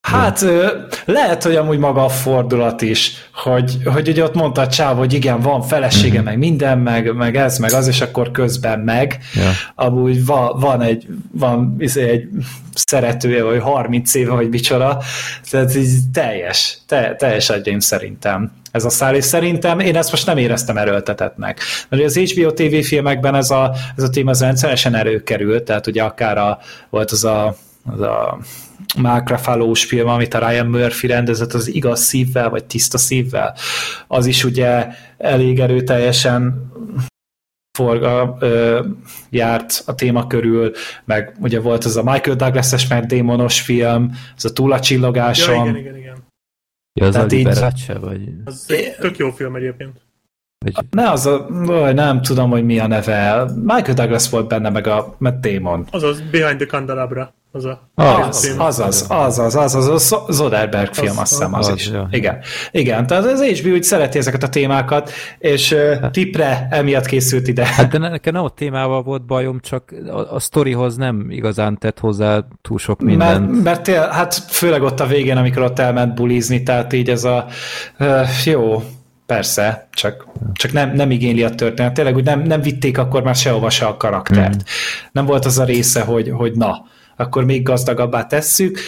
Hát 0.00 0.44
lehet, 1.04 1.42
hogy 1.42 1.56
amúgy 1.56 1.78
maga 1.78 2.04
a 2.04 2.08
fordulat 2.08 2.82
is, 2.82 3.28
hogy, 3.34 3.78
hogy 3.84 4.08
ugye 4.08 4.22
ott 4.22 4.34
mondta 4.34 4.60
a 4.60 4.68
csáv, 4.68 4.96
hogy 4.96 5.12
igen, 5.12 5.40
van 5.40 5.62
felesége, 5.62 6.08
uh-huh. 6.08 6.24
meg 6.24 6.38
minden, 6.38 6.78
meg, 6.78 7.14
meg 7.14 7.36
ez, 7.36 7.58
meg 7.58 7.72
az, 7.72 7.88
és 7.88 8.00
akkor 8.00 8.30
közben 8.30 8.80
meg. 8.80 9.18
Ja. 9.34 9.50
Amúgy 9.74 10.24
va, 10.24 10.56
van 10.60 10.82
egy, 10.82 11.06
van 11.32 11.74
izé, 11.78 12.08
egy 12.08 12.28
szeretője, 12.74 13.42
vagy 13.42 13.60
30 13.60 14.14
éve, 14.14 14.32
vagy 14.32 14.48
micsoda, 14.48 15.02
tehát 15.50 15.74
így 15.74 16.10
teljes, 16.12 16.78
te, 16.86 17.14
teljes 17.16 17.50
agyaim 17.50 17.80
szerintem 17.80 18.52
ez 18.70 18.84
a 18.84 18.90
szál, 18.90 19.14
és 19.14 19.24
szerintem 19.24 19.78
én 19.78 19.96
ezt 19.96 20.10
most 20.10 20.26
nem 20.26 20.36
éreztem 20.36 20.76
erőltetetnek. 20.76 21.60
Mert 21.88 22.04
az 22.04 22.16
HBO 22.16 22.52
TV 22.52 22.74
filmekben 22.82 23.34
ez 23.34 23.50
a, 23.50 23.72
ez 23.96 24.02
a 24.02 24.10
téma 24.10 24.30
az 24.30 24.40
rendszeresen 24.40 24.94
előkerült, 24.94 25.62
tehát 25.62 25.86
ugye 25.86 26.02
akár 26.02 26.38
a, 26.38 26.58
volt 26.90 27.10
az 27.10 27.24
a, 27.24 27.56
az 27.92 28.00
a 28.00 28.38
Mark 28.96 29.30
ruffalo 29.30 29.74
film, 29.74 30.08
amit 30.08 30.34
a 30.34 30.48
Ryan 30.48 30.66
Murphy 30.66 31.06
rendezett, 31.06 31.52
az 31.52 31.68
igaz 31.74 32.00
szívvel, 32.00 32.50
vagy 32.50 32.64
tiszta 32.64 32.98
szívvel, 32.98 33.56
az 34.06 34.26
is 34.26 34.44
ugye 34.44 34.86
elég 35.18 35.60
erőteljesen 35.60 36.70
forga, 37.78 38.36
ö, 38.40 38.84
járt 39.30 39.82
a 39.86 39.94
téma 39.94 40.26
körül, 40.26 40.72
meg 41.04 41.36
ugye 41.40 41.60
volt 41.60 41.84
az 41.84 41.96
a 41.96 42.02
Michael 42.02 42.36
Douglas-es 42.36 42.88
mert 42.88 43.06
démonos 43.06 43.60
film, 43.60 44.12
az 44.36 44.44
a 44.44 44.52
Túl 44.52 44.72
a 44.72 44.80
csillogáson. 44.80 45.54
Ja, 45.54 45.62
igen, 45.62 45.76
igen, 45.76 45.96
igen. 45.96 46.16
Ja, 47.00 47.06
az 47.06 47.12
Tehát 47.12 47.32
a 47.32 47.34
Liberace, 47.34 47.98
vagy... 47.98 48.20
Az 48.44 48.66
tök 49.00 49.16
jó 49.16 49.30
film 49.30 49.56
egyébként. 49.56 50.00
Vagy... 50.64 50.84
Ne, 50.90 51.10
az 51.10 51.26
a, 51.26 51.46
vagy 51.48 51.94
nem 51.94 52.22
tudom, 52.22 52.50
hogy 52.50 52.64
mi 52.64 52.78
a 52.78 52.86
neve. 52.86 53.44
Michael 53.54 53.94
Douglas 53.94 54.30
volt 54.30 54.48
benne, 54.48 54.68
meg 54.68 54.86
a 54.86 55.14
Matt 55.18 55.46
Damon. 55.46 55.86
Azaz, 55.90 56.20
Behind 56.20 56.56
the 56.56 56.66
Candelabra. 56.66 57.34
Az 57.52 57.64
a 57.64 57.90
az, 57.94 58.54
az, 58.58 58.78
az, 58.78 59.04
az, 59.08 59.38
az, 59.38 59.54
az, 59.54 59.74
az, 59.74 59.88
az, 59.88 60.12
a 60.12 60.32
Zoderberg 60.32 60.94
film, 60.94 61.18
azt 61.18 61.30
hiszem, 61.30 61.54
az, 61.54 61.68
az 61.68 61.74
is. 61.74 61.88
Jó. 61.88 62.02
Igen. 62.10 62.38
Igen, 62.70 63.06
tehát 63.06 63.24
az 63.24 63.42
HBO 63.42 63.70
úgy 63.70 63.82
szereti 63.82 64.18
ezeket 64.18 64.42
a 64.42 64.48
témákat, 64.48 65.10
és 65.38 65.70
uh, 65.72 66.10
tipre 66.10 66.66
emiatt 66.70 67.06
készült 67.06 67.48
ide. 67.48 67.66
Hát 67.66 67.90
de 67.90 67.98
nekem 67.98 68.32
nem 68.32 68.44
a 68.44 68.48
témával 68.48 69.02
volt 69.02 69.26
bajom, 69.26 69.60
csak 69.60 69.94
a, 70.06 70.34
a 70.34 70.40
sztorihoz 70.40 70.96
nem 70.96 71.26
igazán 71.30 71.78
tett 71.78 71.98
hozzá 71.98 72.44
túl 72.62 72.78
sok 72.78 73.00
minden. 73.00 73.42
Mert, 73.42 73.62
mert 73.62 73.82
tél, 73.82 74.08
hát 74.08 74.34
főleg 74.34 74.82
ott 74.82 75.00
a 75.00 75.06
végén, 75.06 75.36
amikor 75.36 75.62
ott 75.62 75.78
elment 75.78 76.14
bulizni, 76.14 76.62
tehát 76.62 76.92
így 76.92 77.10
ez 77.10 77.24
a 77.24 77.46
uh, 77.98 78.28
jó, 78.44 78.82
Persze, 79.26 79.88
csak, 79.92 80.26
csak 80.52 80.72
nem, 80.72 80.94
nem 80.94 81.10
igényli 81.10 81.42
a 81.42 81.50
történet. 81.50 81.94
Tényleg 81.94 82.16
úgy 82.16 82.24
nem, 82.24 82.40
nem 82.40 82.60
vitték 82.60 82.98
akkor 82.98 83.22
már 83.22 83.34
sehova 83.34 83.70
se 83.70 83.86
a 83.86 83.96
karaktert. 83.96 84.54
Mm. 84.54 84.58
Nem 85.12 85.26
volt 85.26 85.44
az 85.44 85.58
a 85.58 85.64
része, 85.64 86.00
hogy, 86.00 86.30
hogy 86.30 86.52
na, 86.52 86.84
akkor 87.20 87.44
még 87.44 87.62
gazdagabbá 87.62 88.26
tesszük. 88.26 88.78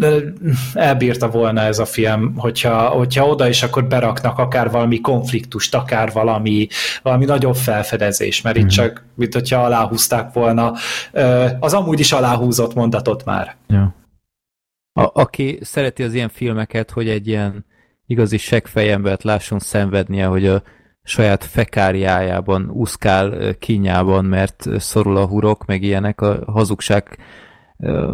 De 0.00 0.22
elbírta 0.74 1.30
volna 1.30 1.60
ez 1.60 1.78
a 1.78 1.84
film, 1.84 2.34
hogyha, 2.36 2.88
hogyha 2.88 3.26
oda 3.26 3.48
is 3.48 3.62
akkor 3.62 3.84
beraknak 3.84 4.38
akár 4.38 4.70
valami 4.70 5.00
konfliktust, 5.00 5.74
akár 5.74 6.12
valami, 6.12 6.68
valami 7.02 7.24
nagyobb 7.24 7.56
felfedezés, 7.56 8.42
mert 8.42 8.56
mm. 8.56 8.60
itt 8.60 8.66
mhm. 8.66 8.74
csak, 8.74 9.04
mint 9.14 9.34
hogyha 9.34 9.64
aláhúzták 9.64 10.32
volna 10.32 10.72
az 11.60 11.74
amúgy 11.74 12.00
is 12.00 12.12
aláhúzott 12.12 12.74
mondatot 12.74 13.24
már. 13.24 13.56
Ja. 13.68 13.94
A, 14.92 15.10
aki 15.20 15.58
szereti 15.62 16.02
az 16.02 16.14
ilyen 16.14 16.28
filmeket, 16.28 16.90
hogy 16.90 17.08
egy 17.08 17.26
ilyen 17.26 17.66
igazi 18.06 18.36
seggfejembert 18.36 19.22
lásson 19.22 19.58
szenvednie, 19.58 20.26
hogy 20.26 20.46
a 20.46 20.62
saját 21.08 21.44
fekáriájában 21.44 22.70
úszkál 22.70 23.54
kínjában, 23.58 24.24
mert 24.24 24.66
szorul 24.78 25.16
a 25.16 25.26
hurok, 25.26 25.64
meg 25.64 25.82
ilyenek 25.82 26.20
a 26.20 26.42
hazugság, 26.46 27.18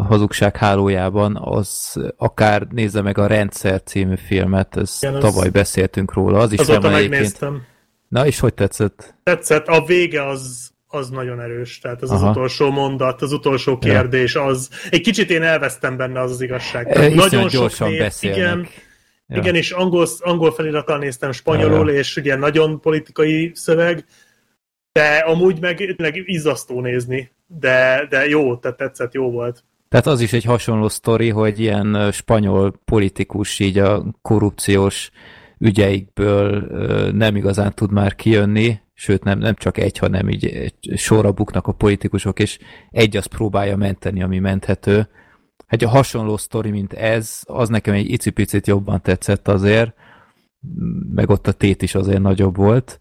hazugság 0.09 0.57
hálójában, 0.57 1.37
az 1.37 2.01
akár 2.16 2.66
nézze 2.71 3.03
meg 3.03 3.19
a 3.19 3.27
Rendszer 3.27 3.83
című 3.83 4.16
filmet, 4.16 4.77
ez 4.77 4.99
Igen, 5.01 5.21
tavaly 5.21 5.49
beszéltünk 5.49 6.12
róla, 6.12 6.39
az 6.39 6.53
is 6.53 6.59
Azóta 6.59 6.91
megnéztem. 6.91 7.62
Na, 8.09 8.27
és 8.27 8.41
hogy 8.41 8.55
tetszett? 8.55 9.15
Tetszett, 9.23 9.66
a 9.66 9.85
vége 9.85 10.27
az 10.27 10.73
az 10.95 11.09
nagyon 11.09 11.41
erős, 11.41 11.79
tehát 11.79 12.03
az 12.03 12.11
Aha. 12.11 12.25
az 12.25 12.31
utolsó 12.31 12.71
mondat, 12.71 13.23
az 13.23 13.33
utolsó 13.33 13.79
kérdés, 13.79 14.35
az 14.35 14.69
egy 14.91 15.01
kicsit 15.01 15.31
én 15.31 15.43
elvesztem 15.43 15.97
benne 15.97 16.21
az 16.21 16.31
az 16.31 16.41
igazság. 16.41 16.97
E, 16.97 17.09
nagyon 17.09 17.47
gyorsan 17.47 17.89
név, 17.89 17.99
beszélnek. 17.99 18.39
Igen, 18.39 18.69
Ja. 19.27 19.37
Igen, 19.37 19.55
és 19.55 19.71
angol, 19.71 20.07
angol 20.19 20.53
felirattal 20.53 20.99
néztem 20.99 21.33
spanyolul, 21.33 21.91
ja, 21.91 21.99
és 21.99 22.17
ugye 22.17 22.37
nagyon 22.37 22.81
politikai 22.81 23.51
szöveg, 23.55 24.05
de 24.93 25.17
amúgy 25.17 25.61
meg, 25.61 25.95
meg 25.97 26.23
izzasztó 26.25 26.81
nézni, 26.81 27.31
de, 27.47 28.07
de 28.09 28.27
jó, 28.27 28.57
tehát 28.57 28.77
tetszett, 28.77 29.15
jó 29.15 29.31
volt. 29.31 29.65
Tehát 29.89 30.07
az 30.07 30.21
is 30.21 30.33
egy 30.33 30.45
hasonló 30.45 30.89
sztori, 30.89 31.31
hogy 31.31 31.61
ilyen 31.61 32.13
spanyol 32.13 32.81
politikus 32.85 33.59
így 33.59 33.79
a 33.79 34.05
korrupciós 34.23 35.11
ügyeikből 35.59 36.61
nem 37.13 37.37
igazán 37.37 37.75
tud 37.75 37.93
már 37.93 38.15
kijönni, 38.15 38.81
sőt 38.95 39.25
nem, 39.25 39.39
nem 39.39 39.55
csak 39.55 39.79
egy, 39.79 39.99
hanem 39.99 40.29
így 40.29 40.75
sorra 40.95 41.33
buknak 41.33 41.67
a 41.67 41.73
politikusok, 41.73 42.39
és 42.39 42.59
egy 42.91 43.17
azt 43.17 43.27
próbálja 43.27 43.77
menteni, 43.77 44.23
ami 44.23 44.39
menthető, 44.39 45.09
egy 45.66 45.82
hasonló 45.82 46.36
sztori, 46.36 46.70
mint 46.70 46.93
ez, 46.93 47.41
az 47.45 47.69
nekem 47.69 47.95
egy 47.95 48.11
icipicit 48.11 48.66
jobban 48.66 49.03
tetszett 49.03 49.49
azért, 49.49 49.95
meg 51.15 51.31
ott 51.31 51.47
a 51.47 51.53
tét 51.53 51.82
is 51.82 51.95
azért 51.95 52.23
nagyobb 52.23 52.57
volt, 52.57 53.01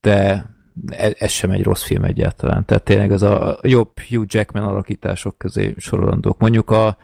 de 0.00 0.46
e, 0.86 1.14
ez 1.18 1.30
sem 1.30 1.50
egy 1.50 1.62
rossz 1.62 1.82
film 1.82 2.04
egyáltalán. 2.04 2.64
Tehát 2.64 2.84
tényleg 2.84 3.12
az 3.12 3.22
a 3.22 3.58
jobb 3.62 3.98
Hugh 3.98 4.26
Jackman 4.28 4.62
alakítások 4.62 5.38
közé 5.38 5.74
sorolandók. 5.76 6.38
Mondjuk 6.38 6.70
a, 6.70 6.96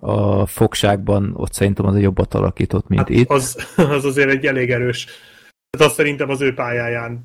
a 0.00 0.46
fogságban 0.46 1.32
ott 1.36 1.52
szerintem 1.52 1.86
az 1.86 1.94
egy 1.94 2.02
jobbat 2.02 2.34
alakított, 2.34 2.88
mint 2.88 3.00
hát 3.00 3.10
itt. 3.10 3.30
Az, 3.30 3.66
az 3.76 4.04
azért 4.04 4.30
egy 4.30 4.46
elég 4.46 4.70
erős. 4.70 5.04
Tehát 5.70 5.86
azt 5.86 5.96
szerintem 5.96 6.30
az 6.30 6.40
ő 6.40 6.54
pályáján 6.54 7.22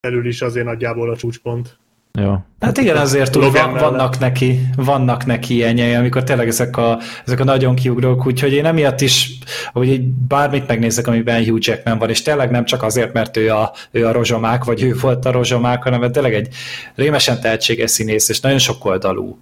belül 0.00 0.26
is 0.26 0.42
azért 0.42 0.66
nagyjából 0.66 1.10
a 1.10 1.16
csúcspont. 1.16 1.79
Ja. 2.12 2.46
Hát 2.60 2.78
igen, 2.78 2.96
azért 2.96 3.36
úgy 3.36 3.52
van, 3.52 3.72
vannak 3.72 4.18
neki, 4.18 4.60
vannak 4.76 5.26
neki 5.26 5.54
ilyenjei, 5.54 5.94
amikor 5.94 6.24
tényleg 6.24 6.48
ezek 6.48 6.76
a, 6.76 6.98
ezek 7.26 7.40
a 7.40 7.44
nagyon 7.44 7.74
kiugrók, 7.74 8.26
úgyhogy 8.26 8.52
én 8.52 8.64
emiatt 8.64 9.00
is, 9.00 9.38
hogy 9.72 9.88
így 9.88 10.04
bármit 10.04 10.66
megnézek, 10.66 11.06
amiben 11.06 11.44
Hugh 11.44 11.58
Jackman 11.60 11.98
van, 11.98 12.08
és 12.10 12.22
tényleg 12.22 12.50
nem 12.50 12.64
csak 12.64 12.82
azért, 12.82 13.12
mert 13.12 13.36
ő 13.36 13.50
a, 13.50 13.72
ő 13.90 14.06
a 14.06 14.12
rozsomák, 14.12 14.64
vagy 14.64 14.82
ő 14.82 14.94
volt 15.00 15.24
a 15.24 15.30
rozsomák, 15.30 15.82
hanem 15.82 16.00
mert 16.00 16.12
tényleg 16.12 16.34
egy 16.34 16.48
rémesen 16.94 17.40
tehetséges 17.40 17.90
színész, 17.90 18.28
és 18.28 18.40
nagyon 18.40 18.58
sok 18.58 18.84
oldalú 18.84 19.38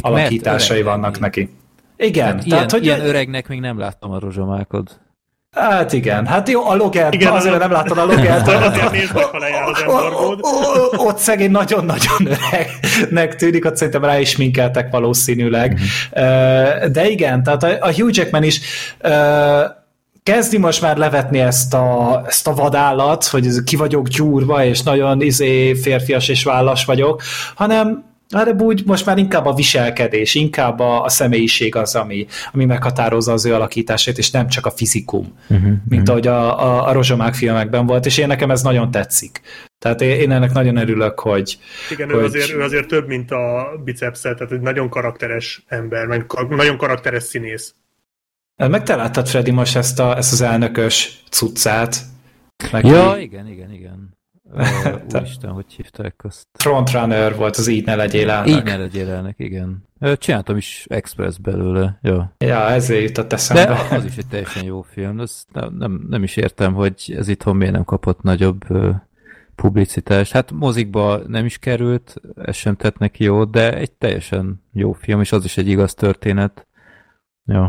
alakításai 0.00 0.82
vannak 0.82 1.18
neki. 1.18 1.50
Igen, 1.96 2.26
hát 2.26 2.34
tehát, 2.34 2.46
ilyen, 2.46 2.66
hogy 2.70 2.84
ilyen 2.84 3.00
öregnek 3.00 3.48
még 3.48 3.60
nem 3.60 3.78
láttam 3.78 4.10
a 4.10 4.18
rozsomákod. 4.18 5.00
Hát 5.56 5.92
igen, 5.92 6.26
hát 6.26 6.48
jó, 6.48 6.68
a 6.68 6.74
Logert, 6.74 7.14
igen, 7.14 7.32
azért 7.32 7.58
nem 7.58 7.70
látod 7.70 7.98
a 7.98 8.04
Logert. 8.04 8.48
Azért 8.48 8.90
nézd 8.90 9.14
meg, 9.14 9.24
ha 9.24 9.38
lejár 9.38 9.68
az 9.68 9.82
embargód. 9.82 10.40
Ott 10.96 11.18
szegény 11.18 11.50
nagyon-nagyon 11.50 12.26
öregnek 12.26 13.36
tűnik, 13.36 13.64
ott 13.64 13.76
szerintem 13.76 14.04
rá 14.04 14.18
is 14.18 14.36
minkeltek 14.36 14.90
valószínűleg. 14.90 15.72
Mm-hmm. 15.72 16.92
De 16.92 17.08
igen, 17.08 17.42
tehát 17.42 17.62
a 17.62 17.92
Hugh 17.92 18.16
Jackman 18.16 18.42
is 18.42 18.60
kezdi 20.22 20.58
most 20.58 20.82
már 20.82 20.96
levetni 20.96 21.38
ezt 21.38 21.74
a, 21.74 22.22
ezt 22.26 22.46
a 22.46 22.54
vadállat, 22.54 23.24
hogy 23.24 23.48
ki 23.64 23.76
vagyok 23.76 24.08
gyúrva, 24.08 24.64
és 24.64 24.82
nagyon 24.82 25.20
izé 25.20 25.74
férfias 25.74 26.28
és 26.28 26.44
vállas 26.44 26.84
vagyok, 26.84 27.22
hanem 27.54 28.09
Hát 28.34 28.62
úgy 28.62 28.82
most 28.86 29.06
már 29.06 29.18
inkább 29.18 29.46
a 29.46 29.54
viselkedés, 29.54 30.34
inkább 30.34 30.78
a, 30.78 31.02
a 31.02 31.08
személyiség 31.08 31.76
az, 31.76 31.94
ami, 31.94 32.26
ami 32.52 32.64
meghatározza 32.64 33.32
az 33.32 33.44
ő 33.44 33.54
alakítását, 33.54 34.18
és 34.18 34.30
nem 34.30 34.48
csak 34.48 34.66
a 34.66 34.70
fizikum, 34.70 35.34
uh-huh, 35.48 35.66
mint 35.66 35.82
uh-huh. 35.88 36.08
ahogy 36.08 36.26
a, 36.26 36.64
a, 36.64 36.88
a 36.88 36.92
rozsomák 36.92 37.34
filmekben 37.34 37.86
volt, 37.86 38.06
és 38.06 38.18
én 38.18 38.26
nekem 38.26 38.50
ez 38.50 38.62
nagyon 38.62 38.90
tetszik. 38.90 39.40
Tehát 39.78 40.00
én, 40.00 40.20
én 40.20 40.30
ennek 40.30 40.52
nagyon 40.52 40.76
örülök, 40.76 41.20
hogy... 41.20 41.58
Igen, 41.90 42.10
hogy... 42.10 42.18
Ő, 42.18 42.24
azért, 42.24 42.50
ő 42.50 42.62
azért 42.62 42.88
több, 42.88 43.06
mint 43.06 43.30
a 43.30 43.72
bicepszel, 43.84 44.34
tehát 44.34 44.52
egy 44.52 44.60
nagyon 44.60 44.88
karakteres 44.88 45.64
ember, 45.66 46.06
meg 46.06 46.26
nagyon 46.48 46.76
karakteres 46.76 47.22
színész. 47.22 47.74
Meg 48.56 48.82
te 48.82 48.96
láttad, 48.96 49.28
Freddy, 49.28 49.50
most 49.50 49.76
ezt, 49.76 50.00
a, 50.00 50.16
ezt 50.16 50.32
az 50.32 50.40
elnökös 50.40 51.22
cuccát? 51.30 51.96
Meg 52.72 52.84
ja, 52.84 53.14
ki... 53.14 53.22
igen, 53.22 53.46
igen, 53.46 53.72
igen. 53.72 54.18
Úristen, 55.14 55.50
hogy 55.50 55.72
hívták 55.72 56.14
azt? 56.24 56.46
Frontrunner 56.58 57.36
volt 57.36 57.56
az 57.56 57.66
Így 57.66 57.84
ne 57.84 57.94
legyél 57.94 58.30
elnök. 58.30 58.56
Így 58.56 58.64
ne 58.64 58.76
legyél 58.76 59.10
elnök, 59.10 59.38
igen. 59.38 59.88
Csináltam 60.16 60.56
is 60.56 60.86
Express 60.88 61.38
belőle, 61.38 61.98
ja. 62.02 62.34
Ja, 62.38 62.68
ezért 62.68 63.02
jutott 63.02 63.32
eszembe. 63.32 63.64
De 63.88 63.96
az 63.96 64.04
is 64.04 64.16
egy 64.16 64.26
teljesen 64.26 64.64
jó 64.64 64.82
film. 64.82 65.20
Ez 65.20 65.44
nem, 65.52 65.74
nem, 65.74 66.06
nem 66.08 66.22
is 66.22 66.36
értem, 66.36 66.74
hogy 66.74 67.14
ez 67.16 67.28
itthon 67.28 67.56
miért 67.56 67.72
nem 67.72 67.84
kapott 67.84 68.22
nagyobb 68.22 68.64
publicitást. 69.54 70.32
Hát 70.32 70.50
mozikba 70.50 71.20
nem 71.26 71.44
is 71.44 71.58
került, 71.58 72.14
ez 72.34 72.56
sem 72.56 72.76
tett 72.76 72.98
neki 72.98 73.24
jó, 73.24 73.44
de 73.44 73.76
egy 73.76 73.92
teljesen 73.92 74.62
jó 74.72 74.92
film, 74.92 75.20
és 75.20 75.32
az 75.32 75.44
is 75.44 75.56
egy 75.56 75.68
igaz 75.68 75.94
történet. 75.94 76.66
Jó. 77.44 77.66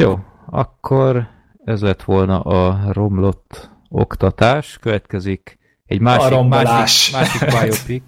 Jó, 0.00 0.18
akkor 0.46 1.28
ez 1.64 1.82
lett 1.82 2.02
volna 2.02 2.40
a 2.40 2.92
romlott 2.92 3.70
oktatás, 3.90 4.78
következik 4.80 5.58
egy 5.86 6.00
másik, 6.00 6.48
másik, 6.48 7.14
másik 7.14 7.48
biopic, 7.60 8.02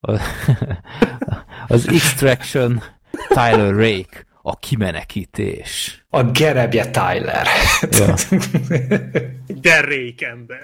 az 1.68 1.88
Extraction 1.88 2.82
Tyler 3.28 3.74
Rake, 3.74 4.26
a 4.42 4.58
kimenekítés. 4.58 6.04
A 6.10 6.22
gerebje 6.22 6.90
Tyler. 6.90 7.46
Ja. 7.90 8.14
Derék 9.60 10.22
ember. 10.22 10.60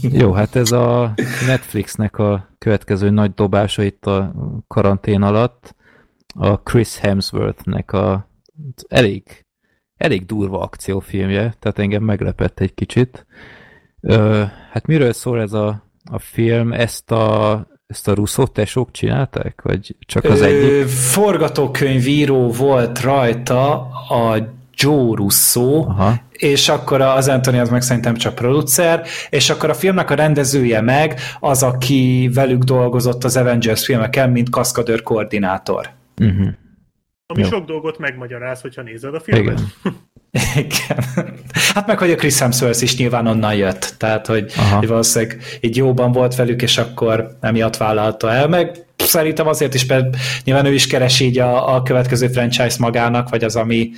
Jó, 0.00 0.32
hát 0.32 0.56
ez 0.56 0.72
a 0.72 1.14
Netflixnek 1.46 2.18
a 2.18 2.48
következő 2.58 3.10
nagy 3.10 3.34
dobása 3.34 3.82
itt 3.82 4.06
a 4.06 4.32
karantén 4.68 5.22
alatt. 5.22 5.74
A 6.34 6.60
Chris 6.60 6.98
Hemsworthnek 6.98 7.92
a 7.92 8.28
elég, 8.88 9.46
elég 10.00 10.26
durva 10.26 10.60
akciófilmje, 10.60 11.54
tehát 11.58 11.78
engem 11.78 12.02
meglepett 12.02 12.60
egy 12.60 12.74
kicsit. 12.74 13.26
Ö, 14.00 14.42
hát 14.72 14.86
miről 14.86 15.12
szól 15.12 15.40
ez 15.40 15.52
a, 15.52 15.84
a 16.10 16.18
film? 16.18 16.72
Ezt 16.72 17.10
a, 17.10 17.66
ezt 17.86 18.08
a 18.08 18.14
Russo 18.14 18.46
tesók 18.46 18.90
csinálták? 18.90 19.60
Vagy 19.62 19.96
csak 19.98 20.24
az 20.24 20.40
Ö, 20.40 20.44
egyik? 20.44 20.88
Forgatókönyvíró 20.88 22.50
volt 22.50 23.00
rajta 23.00 23.72
a 24.08 24.36
Joe 24.74 25.14
Russo, 25.16 25.84
Aha. 25.88 26.14
és 26.32 26.68
akkor 26.68 27.00
az 27.00 27.28
Anthony 27.28 27.58
az 27.58 27.68
meg 27.68 27.82
szerintem 27.82 28.14
csak 28.14 28.34
producer, 28.34 29.02
és 29.30 29.50
akkor 29.50 29.70
a 29.70 29.74
filmnek 29.74 30.10
a 30.10 30.14
rendezője 30.14 30.80
meg 30.80 31.20
az, 31.40 31.62
aki 31.62 32.30
velük 32.34 32.62
dolgozott 32.62 33.24
az 33.24 33.36
Avengers 33.36 33.84
filmeken, 33.84 34.30
mint 34.30 34.50
kaszkadőr 34.50 35.02
koordinátor. 35.02 35.90
Uh-huh. 36.20 36.48
Ami 37.30 37.42
Jó. 37.42 37.48
sok 37.48 37.64
dolgot 37.64 37.98
megmagyaráz, 37.98 38.60
hogyha 38.60 38.82
nézed 38.82 39.14
a 39.14 39.20
filmet. 39.20 39.60
Igen. 39.60 39.98
Igen. 40.64 41.04
Hát 41.74 41.86
meg, 41.86 41.98
hogy 41.98 42.10
a 42.10 42.14
Chris 42.14 42.38
Hemsworth 42.38 42.82
is 42.82 42.96
nyilván 42.96 43.26
onnan 43.26 43.54
jött, 43.54 43.94
tehát, 43.98 44.26
hogy, 44.26 44.52
Aha. 44.56 44.76
hogy 44.76 44.88
valószínűleg 44.88 45.42
így 45.60 45.76
jóban 45.76 46.12
volt 46.12 46.34
velük, 46.34 46.62
és 46.62 46.78
akkor 46.78 47.36
emiatt 47.40 47.76
vállalta 47.76 48.32
el, 48.32 48.48
meg 48.48 48.84
szerintem 48.96 49.46
azért 49.46 49.74
is, 49.74 49.86
mert 49.86 50.16
nyilván 50.44 50.66
ő 50.66 50.72
is 50.72 50.86
keresi 50.86 51.24
így 51.24 51.38
a, 51.38 51.74
a 51.74 51.82
következő 51.82 52.28
franchise 52.28 52.76
magának, 52.78 53.28
vagy 53.28 53.44
az, 53.44 53.56
ami, 53.56 53.90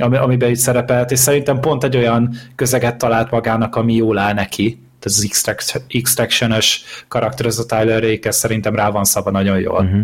ami 0.00 0.16
amiben 0.16 0.50
itt 0.50 0.56
szerepelt, 0.56 1.10
és 1.10 1.18
szerintem 1.18 1.60
pont 1.60 1.84
egy 1.84 1.96
olyan 1.96 2.34
közeget 2.54 2.96
talált 2.96 3.30
magának, 3.30 3.76
ami 3.76 3.94
jól 3.94 4.18
áll 4.18 4.34
neki. 4.34 4.70
Tehát 4.70 5.18
az 5.18 5.24
Extract- 5.24 5.84
Extraction-ös 5.88 6.84
karakter, 7.08 7.46
ez 7.46 7.58
a 7.58 7.66
Tyler 7.66 8.02
Rake, 8.02 8.28
ez 8.28 8.36
szerintem 8.36 8.74
rá 8.74 8.90
van 8.90 9.04
szava 9.04 9.30
nagyon 9.30 9.58
jól. 9.60 9.84
Uh-huh. 9.84 10.02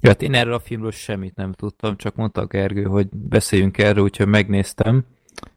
Ja, 0.00 0.08
hát 0.08 0.22
én 0.22 0.34
erről 0.34 0.54
a 0.54 0.58
filmről 0.58 0.90
semmit 0.90 1.34
nem 1.34 1.52
tudtam, 1.52 1.96
csak 1.96 2.14
mondta 2.14 2.40
a 2.40 2.46
Gergő, 2.46 2.82
hogy 2.82 3.08
beszéljünk 3.10 3.78
erről, 3.78 4.02
úgyhogy 4.04 4.26
megnéztem, 4.26 5.04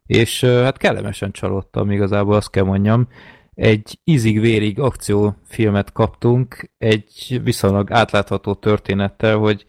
és 0.06 0.44
hát 0.44 0.78
kellemesen 0.78 1.32
csalódtam 1.32 1.92
igazából, 1.92 2.36
azt 2.36 2.50
kell 2.50 2.64
mondjam. 2.64 3.08
Egy 3.54 4.00
ízig-vérig 4.04 4.80
akciófilmet 4.80 5.92
kaptunk, 5.92 6.72
egy 6.78 7.40
viszonylag 7.44 7.92
átlátható 7.92 8.54
történettel, 8.54 9.38
hogy 9.38 9.66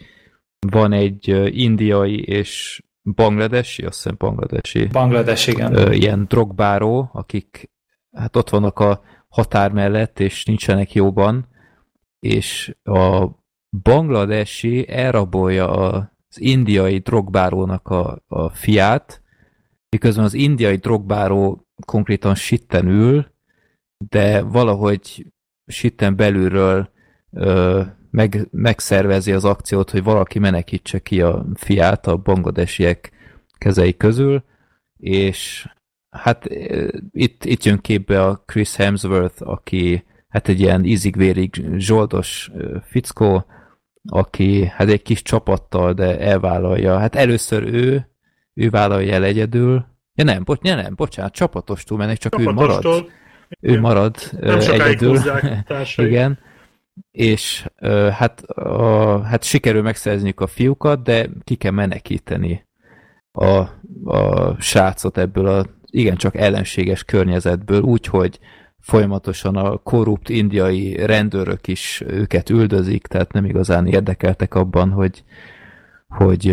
van 0.66 0.92
egy 0.92 1.28
indiai 1.58 2.22
és 2.22 2.82
bangladesi, 3.02 3.82
azt 3.82 3.96
hiszem 3.96 4.14
bangladesi, 4.18 4.86
Banglades, 4.86 5.46
igen. 5.46 5.92
ilyen 5.92 6.24
drogbáró, 6.28 7.10
akik 7.12 7.70
hát 8.12 8.36
ott 8.36 8.50
vannak 8.50 8.78
a 8.78 9.02
határ 9.28 9.72
mellett, 9.72 10.20
és 10.20 10.44
nincsenek 10.44 10.92
jóban, 10.92 11.48
és 12.18 12.74
a 12.82 13.26
bangladesi 13.70 14.88
elrabolja 14.88 15.70
az 15.70 16.40
indiai 16.40 16.98
drogbárónak 16.98 17.88
a, 17.88 18.22
a 18.26 18.48
fiát, 18.48 19.22
miközben 19.88 20.24
az 20.24 20.34
indiai 20.34 20.76
drogbáró 20.76 21.66
konkrétan 21.86 22.34
sitten 22.34 22.86
ül, 22.86 23.32
de 24.08 24.42
valahogy 24.42 25.26
sitten 25.66 26.16
belülről 26.16 26.90
ö, 27.30 27.82
meg, 28.10 28.48
megszervezi 28.50 29.32
az 29.32 29.44
akciót, 29.44 29.90
hogy 29.90 30.02
valaki 30.02 30.38
menekítse 30.38 30.98
ki 30.98 31.20
a 31.20 31.46
fiát 31.54 32.06
a 32.06 32.16
bangladesiek 32.16 33.10
kezei 33.58 33.96
közül, 33.96 34.44
és 34.96 35.68
hát 36.10 36.44
itt, 37.10 37.44
itt 37.44 37.64
jön 37.64 37.80
képbe 37.80 38.24
a 38.24 38.42
Chris 38.46 38.76
Hemsworth, 38.76 39.48
aki 39.48 40.04
hát 40.28 40.48
egy 40.48 40.60
ilyen 40.60 40.84
ízig-vérig 40.84 41.64
zsoldos 41.76 42.50
fickó, 42.82 43.44
aki 44.08 44.66
hát 44.66 44.88
egy 44.88 45.02
kis 45.02 45.22
csapattal, 45.22 45.92
de 45.92 46.20
elvállalja. 46.20 46.98
Hát 46.98 47.14
először 47.14 47.62
ő, 47.62 48.08
ő 48.54 48.70
vállalja 48.70 49.14
el 49.14 49.24
egyedül. 49.24 49.86
Ja 50.14 50.24
nem, 50.24 50.42
bo- 50.44 50.66
ja, 50.66 50.74
nem, 50.74 50.94
bocsánat, 50.94 51.32
csapatostól 51.32 51.98
mennek, 51.98 52.18
csak 52.18 52.40
ő 52.40 52.50
marad. 52.50 53.10
Ő 53.60 53.80
marad 53.80 54.16
nem 54.40 54.60
sokáig 54.60 54.80
egyedül. 54.80 55.18
Igen. 56.06 56.38
És 57.10 57.66
hát, 58.12 58.40
a, 58.42 59.22
hát 59.22 59.44
sikerül 59.44 59.82
megszerezniük 59.82 60.40
a 60.40 60.46
fiúkat, 60.46 61.02
de 61.02 61.28
ki 61.44 61.54
kell 61.54 61.70
menekíteni 61.70 62.66
a, 63.32 63.58
a 64.04 64.54
srácot 64.58 65.18
ebből 65.18 65.46
a 65.46 65.66
igencsak 65.84 66.36
ellenséges 66.36 67.04
környezetből, 67.04 67.82
úgyhogy 67.82 68.38
folyamatosan 68.80 69.56
a 69.56 69.76
korrupt 69.76 70.28
indiai 70.28 71.06
rendőrök 71.06 71.68
is 71.68 72.02
őket 72.06 72.50
üldözik, 72.50 73.06
tehát 73.06 73.32
nem 73.32 73.44
igazán 73.44 73.86
érdekeltek 73.86 74.54
abban, 74.54 74.90
hogy, 74.90 75.24
hogy 76.08 76.44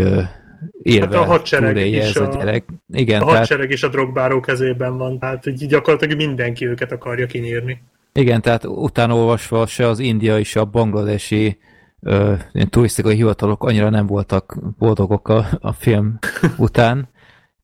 élve 0.81 1.15
Hát 1.17 1.25
a 1.25 1.25
hadsereg 1.25 1.77
is 1.77 1.97
ez 1.97 2.15
a 2.15 2.31
a- 2.31 2.37
gyerek. 2.37 2.65
Igen, 2.93 3.21
A 3.21 3.25
tehát 3.25 3.37
hadsereg 3.39 3.71
is 3.71 3.83
a 3.83 3.87
drogbáró 3.87 4.39
kezében 4.39 4.97
van, 4.97 5.19
tehát 5.19 5.67
gyakorlatilag 5.67 6.17
mindenki 6.17 6.67
őket 6.67 6.91
akarja 6.91 7.25
kinyírni. 7.25 7.81
Igen, 8.13 8.41
tehát 8.41 8.65
utána 8.65 9.15
olvasva 9.15 9.65
se 9.65 9.87
az 9.87 9.99
indiai, 9.99 10.43
se 10.43 10.59
a 10.59 10.65
bangladesi 10.65 11.57
ö, 12.01 12.33
turisztikai 12.69 13.15
hivatalok 13.15 13.63
annyira 13.63 13.89
nem 13.89 14.05
voltak 14.05 14.57
boldogok 14.77 15.27
a, 15.29 15.45
a 15.59 15.71
film 15.73 16.17
után, 16.57 17.07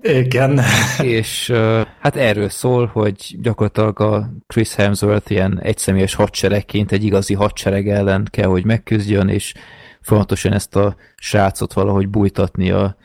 Igen. 0.03 0.59
és 1.01 1.51
hát 1.99 2.15
erről 2.15 2.49
szól, 2.49 2.85
hogy 2.85 3.35
gyakorlatilag 3.41 3.99
a 3.99 4.29
Chris 4.47 4.75
Hemsworth 4.75 5.31
ilyen 5.31 5.59
egyszemélyes 5.61 6.13
hadseregként 6.13 6.91
egy 6.91 7.03
igazi 7.03 7.33
hadsereg 7.33 7.89
ellen 7.89 8.27
kell, 8.31 8.47
hogy 8.47 8.65
megküzdjön, 8.65 9.29
és 9.29 9.53
folyamatosan 10.01 10.53
ezt 10.53 10.75
a 10.75 10.95
srácot 11.15 11.73
valahogy 11.73 12.09
bújtatni 12.09 12.71
a, 12.71 12.97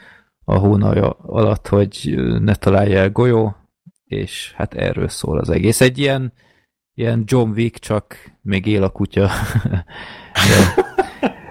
a 0.45 0.55
hónalja 0.55 1.11
alatt, 1.11 1.69
hogy 1.69 2.15
ne 2.41 2.55
találja 2.55 2.99
el 2.99 3.11
golyó, 3.11 3.57
és 4.05 4.53
hát 4.57 4.75
erről 4.75 5.09
szól 5.09 5.39
az 5.39 5.51
egész. 5.51 5.81
Egy 5.81 5.99
ilyen, 5.99 6.33
ilyen 6.95 7.23
John 7.27 7.51
Wick, 7.51 7.79
csak 7.79 8.33
még 8.43 8.67
él 8.67 8.83
a 8.83 8.89
kutya. 8.89 9.31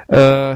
Ö, 0.07 0.53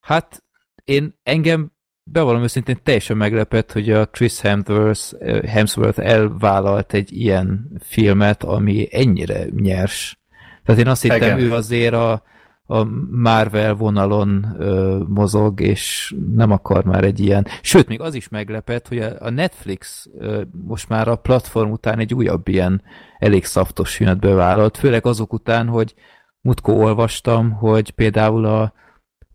hát 0.00 0.42
én 0.84 1.18
engem 1.22 1.74
bevallom 2.12 2.42
őszintén 2.42 2.78
teljesen 2.82 3.16
meglepett, 3.16 3.72
hogy 3.72 3.90
a 3.90 4.06
Chris 4.06 4.40
Hemsworth, 4.40 5.28
Hemsworth 5.46 6.00
elvállalt 6.00 6.92
egy 6.92 7.12
ilyen 7.12 7.70
filmet, 7.80 8.42
ami 8.42 8.88
ennyire 8.90 9.44
nyers. 9.56 10.18
Tehát 10.64 10.80
én 10.80 10.88
azt 10.88 11.02
hittem, 11.02 11.20
Igen. 11.22 11.38
ő 11.38 11.52
azért 11.52 11.94
a, 11.94 12.22
a 12.66 12.84
Marvel 13.10 13.74
vonalon 13.74 14.56
ö, 14.58 14.98
mozog, 15.08 15.60
és 15.60 16.14
nem 16.34 16.50
akar 16.50 16.84
már 16.84 17.04
egy 17.04 17.20
ilyen. 17.20 17.46
Sőt, 17.62 17.88
még 17.88 18.00
az 18.00 18.14
is 18.14 18.28
meglepett, 18.28 18.88
hogy 18.88 18.98
a, 18.98 19.12
a 19.18 19.30
Netflix 19.30 20.08
ö, 20.18 20.42
most 20.66 20.88
már 20.88 21.08
a 21.08 21.16
platform 21.16 21.70
után 21.70 21.98
egy 21.98 22.14
újabb 22.14 22.48
ilyen 22.48 22.82
elég 23.18 23.44
szaftos 23.44 23.94
filmet 23.94 24.20
bevállalt, 24.20 24.76
főleg 24.76 25.06
azok 25.06 25.32
után, 25.32 25.66
hogy 25.66 25.94
múltkor 26.40 26.74
olvastam, 26.74 27.52
hogy 27.52 27.90
például 27.90 28.44
a, 28.44 28.72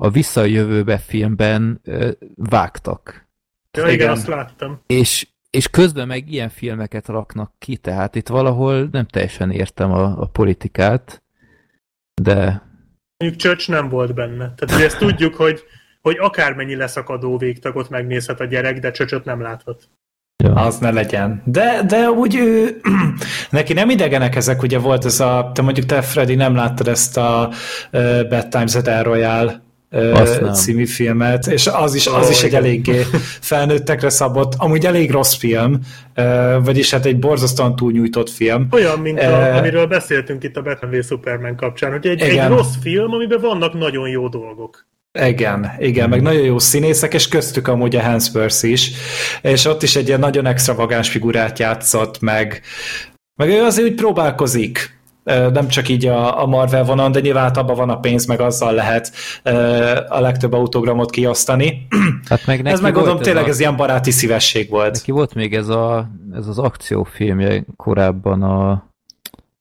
a 0.03 0.09
Vissza 0.09 0.41
a 0.41 0.45
jövőbe 0.45 0.97
filmben 0.97 1.81
vágtak. 2.35 3.27
Ja, 3.71 3.83
igen, 3.83 3.93
Igen. 3.93 4.09
azt 4.09 4.27
láttam. 4.27 4.81
És, 4.87 5.27
és 5.49 5.67
közben 5.67 6.07
meg 6.07 6.31
ilyen 6.31 6.49
filmeket 6.49 7.07
raknak 7.07 7.53
ki, 7.59 7.77
tehát 7.77 8.15
itt 8.15 8.27
valahol 8.27 8.87
nem 8.91 9.05
teljesen 9.05 9.51
értem 9.51 9.91
a, 9.91 10.21
a 10.21 10.25
politikát, 10.25 11.23
de 12.21 12.69
Mondjuk 13.17 13.41
Church 13.41 13.69
nem 13.69 13.89
volt 13.89 14.13
benne. 14.13 14.53
Tehát 14.55 14.75
ugye 14.75 14.85
ezt 14.85 14.97
tudjuk, 14.97 15.35
hogy, 15.35 15.63
hogy 16.01 16.17
akármennyi 16.19 16.75
leszakadó 16.75 17.37
végtagot 17.37 17.89
megnézhet 17.89 18.39
a 18.39 18.45
gyerek, 18.45 18.79
de 18.79 18.91
csöcsöt 18.91 19.25
nem 19.25 19.41
láthat. 19.41 19.89
ja. 20.43 20.53
Az 20.53 20.77
ne 20.77 20.91
legyen. 20.91 21.41
De, 21.45 21.83
de 21.87 22.09
úgy 22.09 22.35
ő, 22.35 22.81
neki 23.49 23.73
nem 23.73 23.89
idegenek 23.89 24.35
ezek, 24.35 24.61
ugye 24.61 24.79
volt 24.79 25.05
ez 25.05 25.19
a, 25.19 25.51
te 25.53 25.61
mondjuk 25.61 25.85
te 25.85 26.01
Freddy 26.01 26.35
nem 26.35 26.55
láttad 26.55 26.87
ezt 26.87 27.17
a 27.17 27.49
uh, 27.91 28.27
Bad 28.27 28.47
Times 28.47 28.75
at 28.75 28.87
El 28.87 29.03
Royale 29.03 29.69
Azt 29.91 30.53
című 30.53 30.85
filmet, 30.85 31.47
és 31.47 31.67
az 31.67 31.95
is, 31.95 32.07
az 32.07 32.27
Ó, 32.27 32.29
is 32.29 32.43
egy 32.43 32.55
eléggé 32.55 33.01
felnőttekre 33.51 34.09
szabott, 34.09 34.53
amúgy 34.57 34.85
elég 34.85 35.11
rossz 35.11 35.35
film, 35.35 35.79
vagyis 36.63 36.91
hát 36.91 37.05
egy 37.05 37.19
borzasztóan 37.19 37.75
túlnyújtott 37.75 38.29
film. 38.29 38.67
Olyan, 38.71 38.99
mint 38.99 39.19
a, 39.19 39.55
amiről 39.55 39.85
beszéltünk 39.85 40.43
itt 40.43 40.57
a 40.57 40.61
Batman 40.61 40.91
v 40.91 41.05
Superman 41.05 41.55
kapcsán, 41.55 41.91
hogy 41.91 42.07
egy, 42.07 42.21
egy 42.21 42.47
rossz 42.47 42.75
film, 42.81 43.11
amiben 43.11 43.41
vannak 43.41 43.73
nagyon 43.73 44.09
jó 44.09 44.27
dolgok. 44.27 44.85
Igen, 45.19 45.71
igen, 45.79 46.09
meg 46.09 46.21
nagyon 46.21 46.41
jó 46.41 46.59
színészek, 46.59 47.13
és 47.13 47.27
köztük 47.27 47.67
amúgy 47.67 47.95
a 47.95 48.01
Hansworth 48.01 48.69
is, 48.69 48.91
és 49.41 49.65
ott 49.65 49.83
is 49.83 49.95
egy 49.95 50.07
ilyen 50.07 50.19
nagyon 50.19 50.45
extravagáns 50.45 51.09
figurát 51.09 51.59
játszott, 51.59 52.19
meg, 52.19 52.61
meg 53.35 53.49
ő 53.49 53.61
azért 53.61 53.87
úgy 53.87 53.95
próbálkozik. 53.95 54.99
Nem 55.23 55.67
csak 55.67 55.89
így 55.89 56.05
a, 56.05 56.41
a 56.41 56.45
Marvel 56.45 56.83
vonal, 56.83 57.09
de 57.09 57.19
nyilván 57.19 57.53
abban 57.53 57.75
van 57.75 57.89
a 57.89 57.99
pénz, 57.99 58.25
meg 58.25 58.39
azzal 58.39 58.73
lehet 58.73 59.11
a 60.09 60.19
legtöbb 60.19 60.53
autogramot 60.53 61.09
kiosztani. 61.09 61.87
Hát 62.29 62.45
meg 62.45 62.61
neki 62.61 62.73
ez 62.75 62.81
meg 62.81 62.93
gondolom, 62.93 63.21
tényleg 63.21 63.43
a... 63.43 63.47
ez 63.47 63.59
ilyen 63.59 63.75
baráti 63.75 64.11
szívesség 64.11 64.69
volt. 64.69 64.93
Neki 64.93 65.11
volt 65.11 65.33
még 65.33 65.55
ez, 65.55 65.67
a, 65.67 66.09
ez 66.33 66.47
az 66.47 66.59
akciófilmje 66.59 67.65
korábban 67.75 68.43
a, 68.43 68.71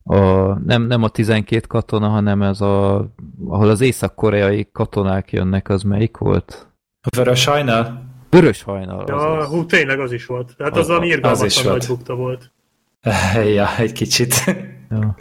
a 0.04 0.18
nem, 0.66 0.82
nem 0.82 1.02
a 1.02 1.08
12 1.08 1.66
katona, 1.66 2.08
hanem 2.08 2.42
ez 2.42 2.60
a, 2.60 3.06
ahol 3.48 3.68
az 3.68 3.80
észak-koreai 3.80 4.68
katonák 4.72 5.32
jönnek, 5.32 5.68
az 5.68 5.82
melyik 5.82 6.16
volt? 6.16 6.66
A 7.00 7.16
Vörös 7.16 7.44
Hajnal? 7.44 8.02
Vörös 8.30 8.62
Hajnal. 8.62 9.04
Ja, 9.06 9.46
hú, 9.46 9.66
tényleg 9.66 10.00
az 10.00 10.12
is 10.12 10.26
volt. 10.26 10.54
Tehát 10.56 10.76
az, 10.76 10.88
az, 10.88 10.98
az 10.98 11.04
irgalmatlan 11.04 11.72
nagy 11.72 11.86
bukta 11.86 12.14
volt. 12.14 12.50
Ja, 13.54 13.76
egy 13.78 13.92
kicsit. 13.92 14.34
Ja. 14.90 15.16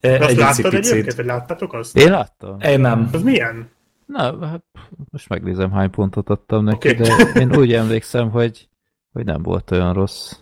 De 0.00 0.18
azt 0.18 0.30
egy 0.30 0.36
láttad 0.36 0.74
egyébként, 0.74 1.14
vagy 1.14 1.24
láttátok 1.24 1.72
azt? 1.72 1.96
Én 1.96 2.10
láttam. 2.10 2.60
Én 2.60 2.80
nem. 2.80 3.08
Az 3.12 3.22
milyen? 3.22 3.68
Na, 4.06 4.46
hát 4.46 4.64
most 5.10 5.28
megnézem, 5.28 5.72
hány 5.72 5.90
pontot 5.90 6.28
adtam 6.28 6.64
neki, 6.64 6.88
okay. 6.88 7.00
de 7.00 7.40
én 7.40 7.56
úgy 7.56 7.72
emlékszem, 7.72 8.30
hogy, 8.30 8.68
hogy 9.12 9.24
nem 9.24 9.42
volt 9.42 9.70
olyan 9.70 9.92
rossz. 9.92 10.32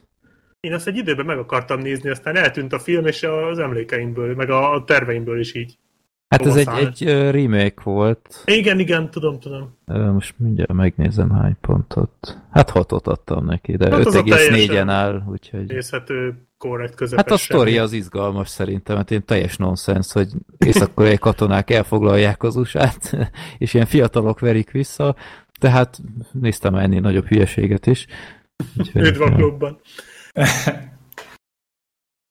Én 0.61 0.73
azt 0.73 0.87
egy 0.87 0.97
időben 0.97 1.27
meg 1.27 1.39
akartam 1.39 1.81
nézni, 1.81 2.11
aztán 2.11 2.37
eltűnt 2.37 2.73
a 2.73 2.79
film, 2.79 3.07
és 3.07 3.23
az 3.23 3.59
emlékeimből, 3.59 4.35
meg 4.35 4.51
a 4.51 4.83
terveimből 4.87 5.41
is 5.41 5.55
így. 5.55 5.79
Hát 6.29 6.47
ez 6.47 6.57
egy, 6.57 6.69
egy 6.69 7.31
remake 7.31 7.83
volt. 7.83 8.43
Igen, 8.45 8.79
igen, 8.79 9.11
tudom, 9.11 9.41
tudom. 9.41 9.77
Most 10.13 10.35
mindjárt 10.39 10.73
megnézem 10.73 11.31
hány 11.31 11.57
pontot. 11.61 12.39
Hát 12.51 12.71
hatot 12.71 13.07
adtam 13.07 13.45
neki, 13.45 13.77
de 13.77 13.91
hát 13.91 14.05
5,4-en 14.05 14.87
áll, 14.89 15.23
úgyhogy... 15.29 15.67
Nézhető, 15.67 16.48
korrekt, 16.59 16.95
közepes. 16.95 17.25
Hát 17.25 17.35
a 17.35 17.37
sztori 17.37 17.79
az 17.79 17.93
izgalmas 17.93 18.49
szerintem, 18.49 18.97
mert 18.97 19.11
én 19.11 19.25
teljes 19.25 19.57
nonsens, 19.57 20.13
hogy 20.13 20.33
észak 20.59 21.19
katonák 21.19 21.71
elfoglalják 21.71 22.43
az 22.43 22.57
usa 22.57 22.93
és 23.59 23.75
ilyen 23.75 23.87
fiatalok 23.87 24.41
verik 24.41 24.71
vissza, 24.71 25.17
tehát 25.61 25.99
néztem 26.33 26.75
ennél 26.75 27.01
nagyobb 27.01 27.27
hülyeséget 27.27 27.87
is. 27.87 28.07
Üdv 28.95 29.21
a 29.21 29.31
klubban. 29.31 29.81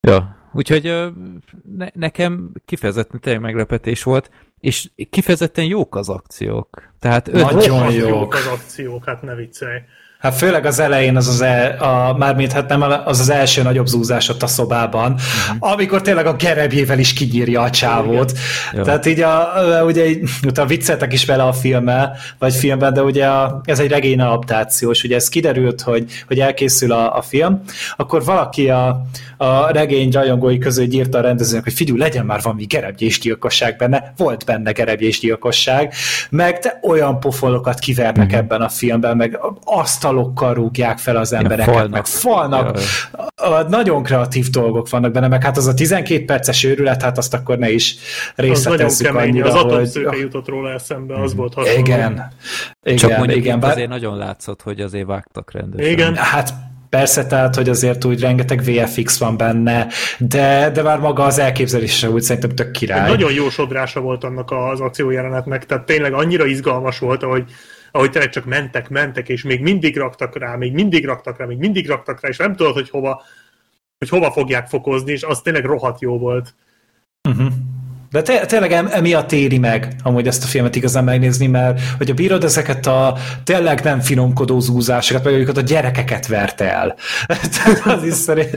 ja, 0.08 0.38
Úgyhogy 0.58 1.14
ne, 1.76 1.88
nekem 1.94 2.52
kifejezetten 2.66 3.20
tényleg 3.20 3.42
meglepetés 3.42 4.04
volt, 4.04 4.32
és 4.60 4.90
kifejezetten 5.10 5.66
jók 5.66 5.96
az 5.96 6.10
akciók. 6.10 6.94
Tehát 7.00 7.28
öt 7.28 7.52
Nagyon 7.52 7.92
jók 7.92 8.34
az 8.34 8.48
akciók, 8.48 9.06
hát 9.06 9.22
ne 9.22 9.36
viccelj. 9.36 9.80
Hát 10.20 10.36
főleg 10.36 10.66
az 10.66 10.80
elején 10.80 11.16
az 11.16 11.28
az, 11.28 11.42
el, 11.42 11.78
a, 11.78 12.18
mármint 12.18 12.52
hát 12.52 12.70
nem 12.70 12.82
az 12.82 13.20
az 13.20 13.30
első 13.30 13.62
nagyobb 13.62 13.86
zúzás 13.86 14.30
ott 14.30 14.44
a 14.44 14.48
szobában, 14.48 15.12
uh-huh. 15.12 15.72
amikor 15.72 16.02
tényleg 16.02 16.26
a 16.26 16.34
gerebjével 16.34 17.00
is 17.00 17.14
kinyírja 17.14 17.62
a 17.62 17.70
csávót. 17.70 18.34
Igen. 18.72 18.84
Tehát 18.84 19.06
így 19.06 19.22
a, 19.22 19.54
ugye 19.86 20.06
a 20.56 20.66
vicceltek 20.66 21.14
is 21.14 21.26
vele 21.26 21.44
a 21.44 21.54
filmmel, 21.54 22.18
vagy 22.40 22.56
filmben, 22.56 22.94
de 22.94 23.02
ugye 23.02 23.26
a, 23.26 23.62
ez 23.64 23.80
egy 23.80 23.90
regény 23.90 24.20
adaptációs, 24.20 25.04
ugye 25.04 25.16
ez 25.16 25.30
kiderült, 25.30 25.82
hogy, 25.82 26.12
hogy 26.28 26.40
elkészül 26.40 26.92
a, 26.92 27.18
a 27.18 27.22
film, 27.22 27.62
akkor 27.96 28.24
valaki 28.24 28.70
a, 28.70 29.02
a 29.38 29.72
regény 29.72 30.12
rajongói 30.12 30.58
között 30.58 30.94
írta 30.94 31.18
a 31.18 31.22
rendezőnek, 31.22 31.64
hogy 31.64 31.74
figyelj, 31.74 31.98
legyen 31.98 32.26
már 32.26 32.42
valami 32.42 32.66
gerebgyésgyilkosság 32.66 33.76
benne, 33.76 34.14
volt 34.18 34.46
benne 34.46 34.72
gerebgyésgyilkosság, 34.72 35.94
meg 36.30 36.60
te 36.60 36.80
olyan 36.82 37.20
pofolokat 37.20 37.80
kivernek 37.80 38.26
uh-huh. 38.26 38.40
ebben 38.40 38.62
a 38.62 38.70
filmben, 38.70 39.18
meg 39.18 39.40
azt 39.64 40.06
asztalokkal 40.08 40.54
rúgják 40.54 40.98
fel 40.98 41.16
az 41.16 41.34
embereket, 41.34 41.74
falnak. 41.74 41.92
meg 41.92 42.06
falnak. 42.06 42.80
Ja. 43.42 43.68
Nagyon 43.68 44.04
kreatív 44.04 44.50
dolgok 44.50 44.90
vannak 44.90 45.12
benne, 45.12 45.28
meg 45.28 45.44
hát 45.44 45.58
az 45.58 45.68
a 45.68 45.74
12 45.74 46.26
perces 46.26 46.64
őrület, 46.64 47.02
hát 47.02 47.18
azt 47.18 47.34
akkor 47.34 47.58
ne 47.58 47.70
is 47.70 47.96
részletezzük 48.36 49.16
annyira, 49.16 49.48
Az 49.48 49.56
atomszőke 49.56 50.10
hogy... 50.10 50.20
jutott 50.20 50.48
róla 50.48 50.72
eszembe, 50.72 51.22
az 51.22 51.36
volt 51.36 51.54
hasonló. 51.54 51.80
Igen. 51.80 52.32
igen 52.84 52.98
Csak 52.98 53.18
mondjuk 53.18 53.40
igen, 53.40 53.60
bár... 53.60 53.72
azért 53.72 53.90
nagyon 53.90 54.18
látszott, 54.18 54.62
hogy 54.62 54.82
azért 54.82 55.06
vágtak 55.06 55.52
rendesen. 55.52 55.92
Igen. 55.92 56.16
Hát 56.16 56.54
Persze, 56.90 57.26
tehát, 57.26 57.56
hogy 57.56 57.70
azért 57.70 58.06
úgy 58.06 58.20
rengeteg 58.20 58.62
VFX 58.64 59.18
van 59.18 59.38
benne, 59.38 59.88
de, 60.18 60.70
de 60.74 60.82
már 60.82 61.00
maga 61.00 61.24
az 61.24 61.40
elképzelése 61.40 62.10
úgy 62.10 62.22
szerintem 62.22 62.56
tök 62.56 62.72
király. 62.72 63.10
Nagyon 63.10 63.34
jó 63.34 63.50
sodrása 63.50 64.00
volt 64.00 64.24
annak 64.24 64.52
az 64.52 64.80
akciójelenetnek, 64.80 65.66
tehát 65.66 65.86
tényleg 65.86 66.14
annyira 66.14 66.46
izgalmas 66.46 67.00
volt, 67.00 67.24
hogy 67.24 67.44
ahogy 67.92 68.12
tényleg 68.12 68.32
csak 68.32 68.46
mentek, 68.46 68.90
mentek, 68.90 69.30
és 69.30 69.44
még 69.44 69.62
mindig 69.62 69.98
raktak 69.98 70.38
rá, 70.38 70.56
még 70.56 70.74
mindig 70.74 71.06
raktak 71.06 71.38
rá, 71.38 71.46
még 71.46 71.58
mindig 71.58 71.88
raktak 71.88 72.22
rá, 72.22 72.30
és 72.30 72.38
nem 72.38 72.56
tudod, 72.56 72.74
hogy 72.74 72.90
hova, 72.90 73.24
hogy 73.98 74.10
hova 74.10 74.32
fogják 74.32 74.68
fokozni, 74.68 75.12
és 75.12 75.24
az 75.24 75.42
tényleg 75.42 75.66
rohadt 75.66 76.02
jó 76.02 76.20
volt. 76.20 76.56
Uh-huh. 77.30 77.54
De 78.12 78.22
te, 78.22 78.46
tényleg 78.46 78.72
emiatt 78.72 79.32
éri 79.32 79.58
meg 79.58 79.96
amúgy 80.04 80.28
ezt 80.28 80.44
a 80.44 80.48
filmet 80.48 80.76
igazán 80.76 81.04
megnézni, 81.04 81.48
mert 81.48 81.82
hogyha 81.98 82.14
bírod 82.14 82.44
ezeket 82.44 82.86
a 82.86 83.18
tényleg 83.44 83.84
nem 83.84 84.00
finomkodó 84.00 84.60
zúzásokat, 84.60 85.24
meg 85.24 85.34
őket 85.34 85.58
a 85.58 85.62
gyerekeket 85.62 86.28
verte 86.28 86.72
el. 86.72 86.96
Tehát 87.28 87.86
az 87.86 88.04
is 88.04 88.14
szerint, 88.14 88.50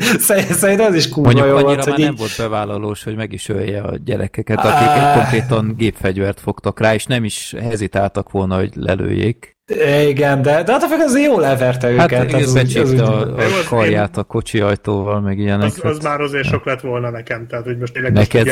szerint 0.51 0.81
az 0.81 0.95
is 0.95 1.09
kurva 1.09 1.33
Mondjuk 1.33 1.57
jó 1.57 1.63
volt, 1.63 1.85
hogy 1.85 1.99
így... 1.99 2.05
nem 2.05 2.15
volt 2.15 2.35
bevállalós, 2.39 3.05
hogy 3.05 3.17
meg 3.17 3.33
is 3.33 3.49
ölje 3.49 3.81
a 3.83 3.97
gyerekeket, 4.05 4.59
akik 4.59 4.89
ah. 4.89 5.15
konkrétan 5.15 5.75
gépfegyvert 5.77 6.41
fogtak 6.41 6.81
rá, 6.81 6.95
és 6.95 7.05
nem 7.05 7.25
is 7.25 7.55
hezitáltak 7.61 8.31
volna, 8.31 8.57
hogy 8.57 8.71
lelőjék. 8.75 9.59
Igen, 10.09 10.43
de, 10.43 10.63
de 10.63 10.73
hát 10.73 10.83
azért 10.83 11.27
jól 11.27 11.41
leverte 11.41 11.87
hát, 11.87 12.13
őket. 12.13 12.33
Hát 12.33 12.47
úgy, 12.47 12.77
az 12.77 13.01
a, 13.01 13.21
a 13.37 13.37
karját 13.69 14.17
a 14.17 14.23
kocsi 14.23 14.61
ajtóval, 14.61 15.21
meg 15.21 15.39
ilyenek. 15.39 15.67
Az, 15.67 15.81
az 15.83 15.99
már 15.99 16.21
azért 16.21 16.49
sok 16.49 16.65
lett 16.65 16.81
volna 16.81 17.11
nekem, 17.11 17.47
tehát 17.47 17.65
hogy 17.65 17.79
most 17.79 17.93
tényleg 17.93 18.13
Neked? 18.13 18.49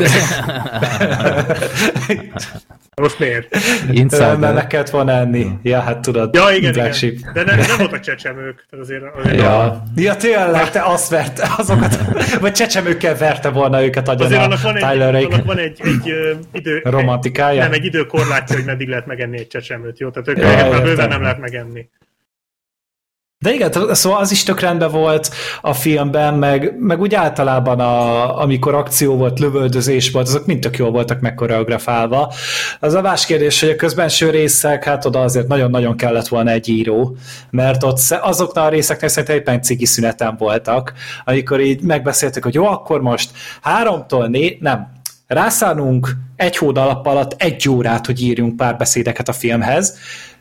Most 2.95 3.19
miért? 3.25 3.57
Inside 3.91 4.37
Mert 4.37 4.55
meg 4.55 4.67
kellett 4.67 4.91
volna 4.91 5.13
enni. 5.13 5.47
Ja, 5.63 5.81
hát 5.81 6.01
tudod. 6.01 6.35
Ja, 6.35 6.51
igen, 6.57 6.75
igen. 6.75 6.93
De 7.33 7.45
ne, 7.45 7.55
nem 7.55 7.77
voltak 7.79 8.01
csecsemők. 8.01 8.67
Tehát 8.71 8.85
azért, 8.85 9.03
azért 9.19 9.37
ja. 9.37 9.61
A... 9.61 9.83
ja, 9.97 10.17
tényleg, 10.17 10.71
te 10.71 10.83
azt 10.83 11.11
verte, 11.11 11.49
azokat, 11.57 11.99
vagy 12.41 12.53
csecsemőkkel 12.53 13.17
verte 13.17 13.49
volna 13.49 13.85
őket 13.85 14.09
agyon 14.09 14.27
azért 14.27 14.43
annak 14.43 14.63
van 14.63 14.77
egy, 14.77 15.01
annak 15.01 15.45
van 15.45 15.59
egy, 15.59 15.81
egy 15.85 16.15
idő... 16.53 16.81
Romantikája? 16.85 17.63
Nem, 17.63 17.73
egy 17.73 17.85
időkorlátja, 17.85 18.57
hogy 18.57 18.65
meddig 18.65 18.89
lehet 18.89 19.07
megenni 19.07 19.39
egy 19.39 19.49
csecsemőt, 19.49 19.99
jó? 19.99 20.11
Tehát 20.11 20.29
ők 20.29 20.39
ja, 20.39 20.83
bőven 20.83 21.08
nem 21.09 21.23
lehet 21.23 21.39
megenni. 21.39 21.89
De 23.41 23.53
igen, 23.53 23.95
szóval 23.95 24.21
az 24.21 24.31
is 24.31 24.43
tök 24.43 24.61
rendben 24.61 24.91
volt 24.91 25.31
a 25.61 25.73
filmben, 25.73 26.35
meg, 26.35 26.75
meg 26.79 27.01
úgy 27.01 27.15
általában, 27.15 27.81
a, 27.81 28.41
amikor 28.41 28.75
akció 28.75 29.17
volt, 29.17 29.39
lövöldözés 29.39 30.11
volt, 30.11 30.27
azok 30.27 30.47
mind 30.47 30.61
tök 30.61 30.77
jól 30.77 30.91
voltak 30.91 31.21
megkoreografálva. 31.21 32.33
Az 32.81 32.95
a 32.95 33.01
más 33.01 33.27
kérdés, 33.27 33.61
hogy 33.61 33.69
a 33.69 33.77
közbenső 33.77 34.31
részek, 34.31 34.85
hát 34.85 35.05
oda 35.05 35.21
azért 35.21 35.49
nagyon-nagyon 35.49 35.97
kellett 35.97 36.29
volna 36.29 36.51
egy 36.51 36.69
író, 36.69 37.17
mert 37.51 37.83
ott 37.83 38.01
azoknál 38.21 38.67
a 38.67 38.69
részeknek 38.69 39.11
szerintem 39.11 39.37
éppen 39.37 39.63
cigi 39.63 39.87
szünetem 39.87 40.37
voltak, 40.39 40.93
amikor 41.25 41.61
így 41.61 41.81
megbeszéltek, 41.81 42.43
hogy 42.45 42.55
jó, 42.55 42.67
akkor 42.67 43.01
most 43.01 43.31
háromtól 43.63 44.29
né, 44.29 44.59
nem, 44.61 44.93
rászánunk 45.27 46.17
egy 46.37 46.57
hónap 46.57 47.07
alatt 47.07 47.43
egy 47.43 47.69
órát, 47.69 48.07
hogy 48.07 48.23
írjunk 48.23 48.57
pár 48.57 48.77
beszédeket 48.77 49.29
a 49.29 49.33
filmhez, 49.33 49.99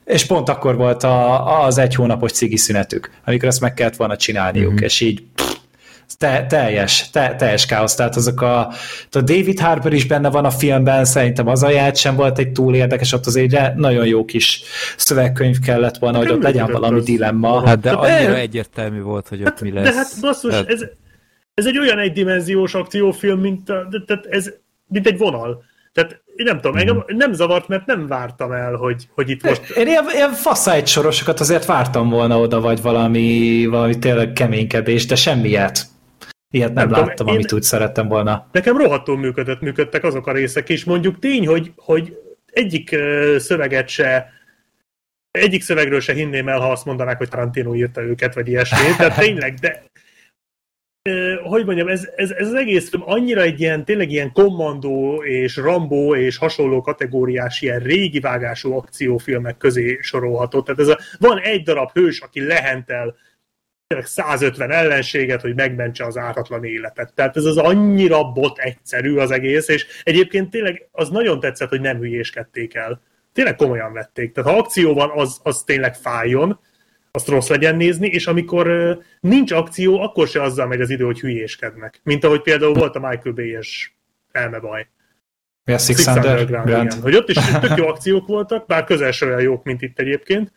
és 0.08 0.26
pont 0.26 0.50
akkor 0.50 0.76
volt 0.76 1.04
a, 1.04 1.64
az 1.64 1.78
egy 1.78 1.96
hónapos 1.96 2.32
cigi 2.32 2.58
szünetük, 2.58 3.12
amikor 3.26 3.48
ezt 3.48 3.62
meg 3.62 3.74
kellett 3.74 3.96
volna 3.96 4.16
csinálniuk, 4.16 4.72
mm-hmm. 4.72 4.84
és 4.84 5.02
így 5.02 5.24
pff, 5.36 5.56
te, 6.18 6.46
teljes, 6.46 7.10
te, 7.10 7.36
teljes 7.36 7.66
káosz, 7.66 7.96
tehát 7.96 8.16
azok 8.16 8.42
a, 8.42 8.60
a 9.12 9.22
David 9.22 9.60
Harper 9.60 9.94
is 9.94 10.06
benne 10.06 10.30
van 10.30 10.46
a 10.46 10.50
filmben, 10.50 11.06
szerintem 11.06 11.48
az 11.48 11.64
aját 11.64 11.96
sem 11.96 12.16
volt 12.16 12.40
egy 12.40 12.52
túl 12.52 12.76
érdekes, 12.76 13.14
ott 13.14 13.26
azért 13.26 13.76
nagyon 13.76 14.06
jó 14.06 14.26
kis 14.26 14.62
szövegkönyv 14.98 15.60
kellett 15.60 15.98
volna, 15.98 16.18
hogy 16.18 16.30
ott 16.30 16.44
legyen 16.44 16.72
valami 16.72 16.98
az... 16.98 17.06
dilemma. 17.06 17.66
Hát 17.66 17.80
de 17.80 17.92
annyira 17.92 18.36
egyértelmű 18.36 19.02
volt, 19.02 19.28
hogy 19.28 19.40
ott 19.40 19.48
hát, 19.48 19.62
mi 19.62 19.72
lesz. 19.72 19.84
De 19.84 19.94
hát 19.94 20.08
basszus, 20.22 20.54
hát... 20.54 20.68
ez, 20.68 20.82
ez 21.54 21.66
egy 21.66 21.78
olyan 21.78 22.00
egydimenziós 22.00 22.74
akciófilm, 22.74 23.40
mint, 23.40 23.70
a, 23.70 23.88
de, 23.90 23.98
tehát 24.06 24.26
ez, 24.26 24.54
mint 24.88 25.08
egy 25.08 25.18
vonal. 25.18 25.64
Tehát 25.98 26.22
én 26.36 26.46
nem 26.46 26.56
tudom, 26.56 26.78
engem 26.78 26.96
mhm. 26.96 27.18
nem 27.18 27.34
zavart, 27.34 27.68
mert 27.68 27.86
nem 27.86 28.08
vártam 28.08 28.52
el, 28.52 28.76
hogy, 28.76 29.08
hogy 29.14 29.30
itt 29.30 29.44
most... 29.44 29.70
Én 29.70 29.88
ilyen, 29.88 30.06
ilyen 30.14 30.32
faszájt 30.32 30.88
sorosokat 30.88 31.40
azért 31.40 31.66
vártam 31.66 32.10
volna 32.10 32.40
oda, 32.40 32.62
vagy 32.62 32.82
valami, 32.82 33.66
valami 33.70 34.00
tényleg 34.00 34.34
keménykedés, 34.34 35.06
de 35.06 35.16
semmiet. 35.16 35.86
Ilyet 36.50 36.74
nem, 36.74 36.90
nem 36.90 37.00
láttam, 37.00 37.16
tudom, 37.16 37.34
amit 37.34 37.52
én... 37.52 37.58
úgy 37.58 37.64
szerettem 37.64 38.08
volna. 38.08 38.48
Nekem 38.52 38.78
rohadtul 38.78 39.18
működött, 39.18 39.62
működtek 39.62 40.04
azok 40.04 40.28
a 40.28 40.32
részek 40.32 40.70
is. 40.70 40.84
Mondjuk 40.84 41.20
tény, 41.20 41.48
hogy, 41.48 41.72
hogy 41.76 42.18
egyik 42.46 42.96
szöveget 43.38 43.88
se 43.88 44.32
egyik 45.32 45.62
szövegről 45.62 46.00
se 46.00 46.14
hinném 46.14 46.48
el, 46.48 46.60
ha 46.60 46.72
azt 46.72 46.86
mondanák, 46.86 47.18
hogy 47.18 47.30
Tarantino 47.30 47.76
írta 47.76 48.02
őket, 48.02 48.34
vagy 48.34 48.48
ilyesmi. 48.48 48.96
Tehát 48.98 49.20
tényleg, 49.26 49.54
de 49.54 49.84
hogy 51.44 51.66
mondjam, 51.66 51.88
ez, 51.88 52.10
ez, 52.16 52.32
ez 52.32 52.48
az 52.48 52.54
egész 52.54 52.90
film 52.90 53.04
annyira 53.06 53.42
egy 53.42 53.62
ilyen, 53.62 53.86
tényleg 53.86 54.12
ilyen 54.12 54.32
kommandó 54.32 55.24
és 55.24 55.56
Rambó 55.56 56.16
és 56.16 56.38
hasonló 56.38 56.82
kategóriás 56.82 57.62
ilyen 57.62 57.80
régi 57.80 58.20
vágású 58.20 58.74
akciófilmek 58.74 59.58
közé 59.58 59.98
sorolható. 60.02 60.62
Tehát 60.62 60.80
ez 60.80 60.88
a, 60.88 60.98
van 61.20 61.40
egy 61.40 61.64
darab 61.64 61.92
hős, 61.92 62.20
aki 62.20 62.46
lehentel 62.46 63.16
tényleg 63.88 64.08
150 64.08 64.72
ellenséget, 64.72 65.42
hogy 65.42 65.56
megmentse 65.56 66.06
az 66.06 66.18
ártatlan 66.18 66.64
életet. 66.64 67.14
Tehát 67.14 67.38
ez 67.38 67.46
az 67.46 67.58
annyira 67.58 68.32
bot 68.32 68.58
egyszerű 68.58 69.16
az 69.16 69.32
egész, 69.32 69.68
és 69.68 70.02
egyébként 70.04 70.50
tényleg 70.50 70.88
az 70.92 71.10
nagyon 71.10 71.40
tetszett, 71.40 71.70
hogy 71.70 71.82
nem 71.82 71.98
hülyéskedték 71.98 72.76
el. 72.76 73.02
Tényleg 73.34 73.56
komolyan 73.56 73.94
vették. 73.94 74.32
Tehát 74.32 74.52
ha 74.52 74.58
akció 74.58 74.94
van, 74.94 75.10
az, 75.16 75.40
az 75.44 75.64
tényleg 75.64 75.96
fájjon, 75.96 76.60
azt 77.18 77.28
rossz 77.28 77.50
legyen 77.50 77.76
nézni, 77.76 78.08
és 78.08 78.28
amikor 78.28 78.98
nincs 79.20 79.52
akció, 79.52 80.00
akkor 80.02 80.28
se 80.28 80.42
azzal 80.42 80.68
megy 80.68 80.82
az 80.82 80.90
idő, 80.90 81.06
hogy 81.06 81.20
hülyéskednek. 81.20 82.00
Mint 82.04 82.24
ahogy 82.24 82.42
például 82.42 82.74
volt 82.74 82.96
a 82.96 83.00
Michael 83.00 83.36
Bay-es 83.36 83.98
elmebaj. 84.32 84.88
Mi 85.64 85.74
a 85.74 85.78
Six, 85.78 85.98
Six 85.98 86.16
Underground, 86.16 86.68
igen. 86.68 87.02
Hogy 87.02 87.16
ott 87.16 87.30
is 87.30 87.38
tök 87.60 87.78
jó 87.78 87.88
akciók 87.88 88.28
voltak, 88.28 88.66
bár 88.66 88.84
közel 88.84 89.12
sem 89.12 89.28
olyan 89.28 89.42
jók, 89.42 89.64
mint 89.64 89.82
itt 89.82 90.00
egyébként, 90.00 90.52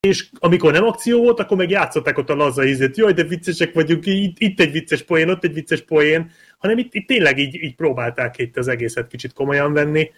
és 0.00 0.28
amikor 0.38 0.72
nem 0.72 0.84
akció 0.84 1.22
volt, 1.22 1.40
akkor 1.40 1.56
meg 1.56 1.70
játszották 1.70 2.18
ott 2.18 2.30
a 2.30 2.34
laza 2.34 2.64
ízét, 2.64 2.96
jaj, 2.96 3.12
de 3.12 3.22
viccesek 3.22 3.72
vagyunk, 3.72 4.06
itt, 4.06 4.38
itt 4.38 4.60
egy 4.60 4.72
vicces 4.72 5.02
poén, 5.02 5.28
ott 5.28 5.44
egy 5.44 5.54
vicces 5.54 5.82
poén, 5.82 6.30
hanem 6.58 6.78
itt, 6.78 6.94
itt 6.94 7.06
tényleg 7.06 7.38
így, 7.38 7.54
így 7.54 7.74
próbálták 7.74 8.38
itt 8.38 8.56
az 8.56 8.68
egészet 8.68 9.06
kicsit 9.06 9.32
komolyan 9.32 9.72
venni. 9.72 10.10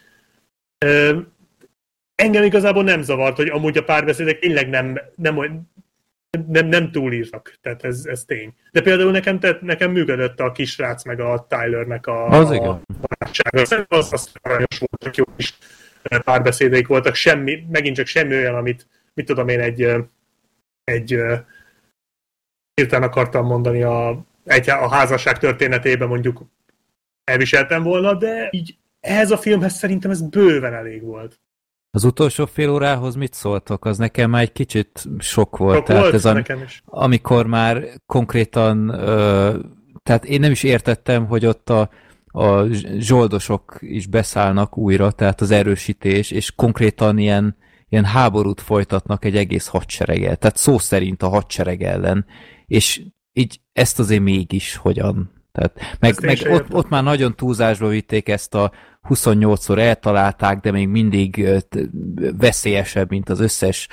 Engem 2.15 2.43
igazából 2.43 2.83
nem 2.83 3.03
zavart, 3.03 3.37
hogy 3.37 3.49
amúgy 3.49 3.79
a 3.79 3.85
párbeszédek 3.85 4.39
tényleg 4.39 4.69
nem, 4.69 5.01
nem, 5.15 5.67
nem, 6.47 6.67
nem 6.67 6.91
túlírtak, 6.91 7.59
tehát 7.61 7.85
ez, 7.85 8.05
ez 8.05 8.25
tény. 8.25 8.55
De 8.73 8.81
például 8.81 9.11
nekem, 9.11 9.39
te, 9.39 9.59
nekem 9.61 9.91
működött 9.91 10.41
a 10.41 10.53
kisrác 10.53 11.05
meg 11.05 11.21
a 11.21 11.47
Tylernek 11.49 12.07
a, 12.07 12.29
az 12.29 12.51
a 12.51 12.55
igen. 12.55 12.83
barátsága. 13.01 13.87
Az, 13.89 14.13
az 14.13 14.31
aranyos 14.43 14.79
voltak, 14.79 15.17
jó 15.17 15.25
kis 15.37 15.59
párbeszédeik 16.03 16.87
voltak, 16.87 17.15
semmi, 17.15 17.67
megint 17.71 17.97
csak 17.97 18.07
semmi 18.07 18.35
olyan, 18.35 18.55
amit 18.55 18.87
mit 19.15 19.27
tudom 19.27 19.49
én, 19.49 19.61
egy, 19.61 19.83
egy 20.85 21.19
hirtelen 22.75 23.09
akartam 23.09 23.47
mondani 23.47 23.83
a, 23.83 24.25
egy, 24.45 24.71
a 24.71 24.89
házasság 24.89 25.39
történetében 25.39 26.09
mondjuk 26.09 26.43
elviseltem 27.25 27.83
volna, 27.83 28.15
de 28.15 28.49
így 28.51 28.77
ehhez 29.01 29.31
a 29.31 29.37
filmhez 29.37 29.73
szerintem 29.73 30.11
ez 30.11 30.23
bőven 30.23 30.75
elég 30.75 31.03
volt. 31.03 31.41
Az 31.95 32.05
utolsó 32.05 32.47
fél 32.47 32.71
órához 32.71 33.15
mit 33.15 33.35
szóltok? 33.35 33.85
Az 33.85 33.99
nekem 33.99 34.31
már 34.31 34.43
egy 34.43 34.53
kicsit 34.53 35.05
sok 35.19 35.57
volt. 35.57 35.77
Sok 35.77 35.87
tehát 35.87 36.03
volt 36.03 36.15
ez 36.15 36.25
a, 36.25 36.33
nekem 36.33 36.63
is. 36.63 36.83
amikor 36.87 37.47
már 37.47 37.85
konkrétan, 38.07 38.89
ö, 38.89 39.59
tehát 40.03 40.25
én 40.25 40.41
nem 40.41 40.51
is 40.51 40.63
értettem, 40.63 41.27
hogy 41.27 41.47
ott 41.47 41.71
a, 41.71 41.91
a 42.27 42.65
zsoldosok 42.99 43.77
is 43.81 44.07
beszállnak 44.07 44.79
újra, 44.79 45.11
tehát 45.11 45.41
az 45.41 45.51
erősítés, 45.51 46.31
és 46.31 46.55
konkrétan 46.55 47.19
ilyen, 47.19 47.57
ilyen 47.89 48.05
háborút 48.05 48.61
folytatnak 48.61 49.25
egy 49.25 49.37
egész 49.37 49.67
hadsereggel, 49.67 50.37
tehát 50.37 50.57
szó 50.57 50.79
szerint 50.79 51.23
a 51.23 51.29
hadsereg 51.29 51.83
ellen, 51.83 52.27
és 52.67 53.03
így 53.33 53.61
ezt 53.73 53.99
azért 53.99 54.23
mégis 54.23 54.77
hogyan. 54.77 55.43
Tehát, 55.53 55.97
meg 56.01 56.15
meg 56.23 56.39
ott, 56.51 56.75
ott 56.75 56.89
már 56.89 57.03
nagyon 57.03 57.37
túlzásba 57.37 57.89
vitték 57.89 58.29
ezt 58.29 58.55
a 58.55 58.73
28-szor 59.09 59.79
eltalálták, 59.79 60.61
de 60.61 60.71
még 60.71 60.89
mindig 60.89 61.49
veszélyesebb, 62.39 63.11
mint 63.11 63.29
az 63.29 63.41
összes 63.41 63.89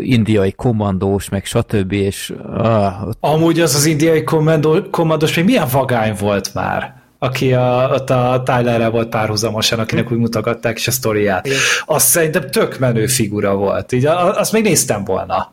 indiai 0.00 0.52
kommandós, 0.52 1.28
meg 1.28 1.44
stb. 1.44 1.92
És, 1.92 2.34
ah, 2.56 3.06
ott... 3.06 3.16
Amúgy 3.20 3.60
az 3.60 3.74
az 3.74 3.84
indiai 3.84 4.22
kommandó, 4.22 4.82
kommandós 4.90 5.36
még 5.36 5.44
milyen 5.44 5.68
vagány 5.72 6.14
volt 6.18 6.54
már? 6.54 7.04
aki 7.18 7.52
a, 7.52 7.90
ott 7.92 8.10
a 8.10 8.42
Tylerrel 8.44 8.90
volt 8.90 9.08
párhuzamosan, 9.08 9.78
akinek 9.78 10.12
úgy 10.12 10.18
mutogatták 10.18 10.78
is 10.78 10.86
a 10.86 10.90
sztoriát. 10.90 11.48
Azt 11.86 12.06
szerintem 12.06 12.50
tök 12.50 12.78
menő 12.78 13.06
figura 13.06 13.54
volt. 13.54 13.92
Így 13.92 14.06
azt 14.06 14.52
még 14.52 14.62
néztem 14.62 15.04
volna 15.04 15.52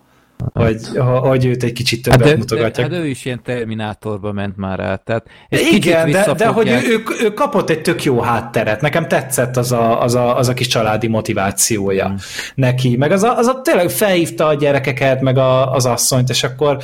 hogy, 0.54 0.78
hogy 1.22 1.46
őt 1.46 1.64
egy 1.64 1.72
kicsit 1.72 2.02
többet 2.02 2.28
hát 2.28 2.38
mutogatják. 2.38 2.92
Hát 2.92 3.00
ő 3.00 3.08
is 3.08 3.26
ilyen 3.26 3.44
Terminátorba 3.44 4.32
ment 4.32 4.58
már 4.58 4.80
át. 4.80 5.02
Tehát 5.04 5.26
Igen, 5.50 6.12
de, 6.12 6.34
de 6.34 6.48
hogy 6.48 6.68
ő, 6.68 6.74
ő, 6.74 7.04
ő 7.24 7.34
kapott 7.34 7.70
egy 7.70 7.82
tök 7.82 8.04
jó 8.04 8.20
hátteret. 8.20 8.82
Nekem 8.82 9.08
tetszett 9.08 9.58
az 9.58 9.72
a, 9.72 10.02
az 10.02 10.16
a, 10.16 10.38
az 10.38 10.48
a 10.48 10.54
kis 10.54 10.68
családi 10.68 11.08
motivációja 11.08 12.06
hmm. 12.06 12.18
neki. 12.56 12.98
Meg 12.98 13.12
az 13.12 13.24
a, 13.24 13.38
az 13.38 13.48
a 13.48 13.62
tényleg 13.62 13.90
felhívta 13.90 14.48
a 14.48 14.54
gyerekeket, 14.54 15.22
meg 15.22 15.38
a, 15.38 15.74
az 15.74 15.86
asszonyt, 15.86 16.30
és 16.30 16.44
akkor 16.44 16.78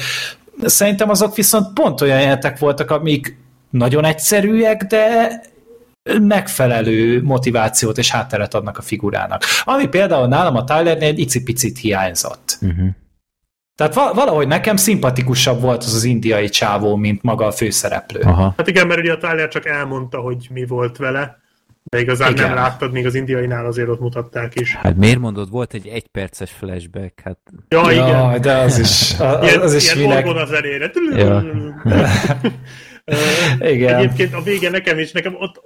szerintem 0.63 1.09
azok 1.09 1.35
viszont 1.35 1.73
pont 1.73 2.01
olyan 2.01 2.19
jelentek 2.19 2.59
voltak, 2.59 2.91
amik 2.91 3.37
nagyon 3.69 4.05
egyszerűek, 4.05 4.83
de 4.83 5.31
megfelelő 6.21 7.23
motivációt 7.23 7.97
és 7.97 8.11
hátteret 8.11 8.53
adnak 8.53 8.77
a 8.77 8.81
figurának. 8.81 9.43
Ami 9.63 9.87
például 9.87 10.27
nálam 10.27 10.55
a 10.55 10.63
Tylernél 10.63 11.07
egy 11.07 11.19
icipicit 11.19 11.77
hiányzott. 11.77 12.57
Uh-huh. 12.61 12.87
Tehát 13.79 14.13
valahogy 14.15 14.47
nekem 14.47 14.75
szimpatikusabb 14.75 15.61
volt 15.61 15.83
az 15.83 15.93
az 15.93 16.03
indiai 16.03 16.49
csávó, 16.49 16.95
mint 16.95 17.23
maga 17.23 17.45
a 17.45 17.51
főszereplő. 17.51 18.19
Aha. 18.21 18.53
Hát 18.57 18.67
igen, 18.67 18.87
mert 18.87 18.99
ugye 18.99 19.11
a 19.11 19.17
Tyler 19.17 19.47
csak 19.47 19.65
elmondta, 19.65 20.17
hogy 20.17 20.47
mi 20.51 20.65
volt 20.65 20.97
vele, 20.97 21.39
de 21.83 21.99
igazán 21.99 22.31
igen. 22.31 22.45
nem 22.45 22.55
láttad, 22.55 22.91
még 22.91 23.05
az 23.05 23.15
indiainál 23.15 23.65
azért 23.65 23.89
ott 23.89 23.99
mutatták 23.99 24.59
is. 24.59 24.75
Hát 24.75 24.95
miért 24.95 25.19
mondod, 25.19 25.49
volt 25.49 25.73
egy 25.73 25.87
egyperces 25.87 26.51
flashback, 26.51 27.19
hát... 27.23 27.37
Ja, 27.67 27.81
igen. 27.91 28.07
Ja, 28.07 28.39
de 28.39 28.53
az 28.53 28.79
is, 28.79 29.19
az, 29.19 29.43
ilyen, 29.43 29.61
az 29.61 29.73
is 29.73 29.93
ilyen 29.93 30.23
minek... 30.23 30.25
a 30.25 30.45
zenére. 30.45 30.91
Ja. 31.15 31.43
Igen. 33.73 33.95
Egyébként 33.95 34.33
a 34.33 34.41
vége 34.41 34.69
nekem 34.69 34.99
is, 34.99 35.11
nekem 35.11 35.35
ott 35.35 35.61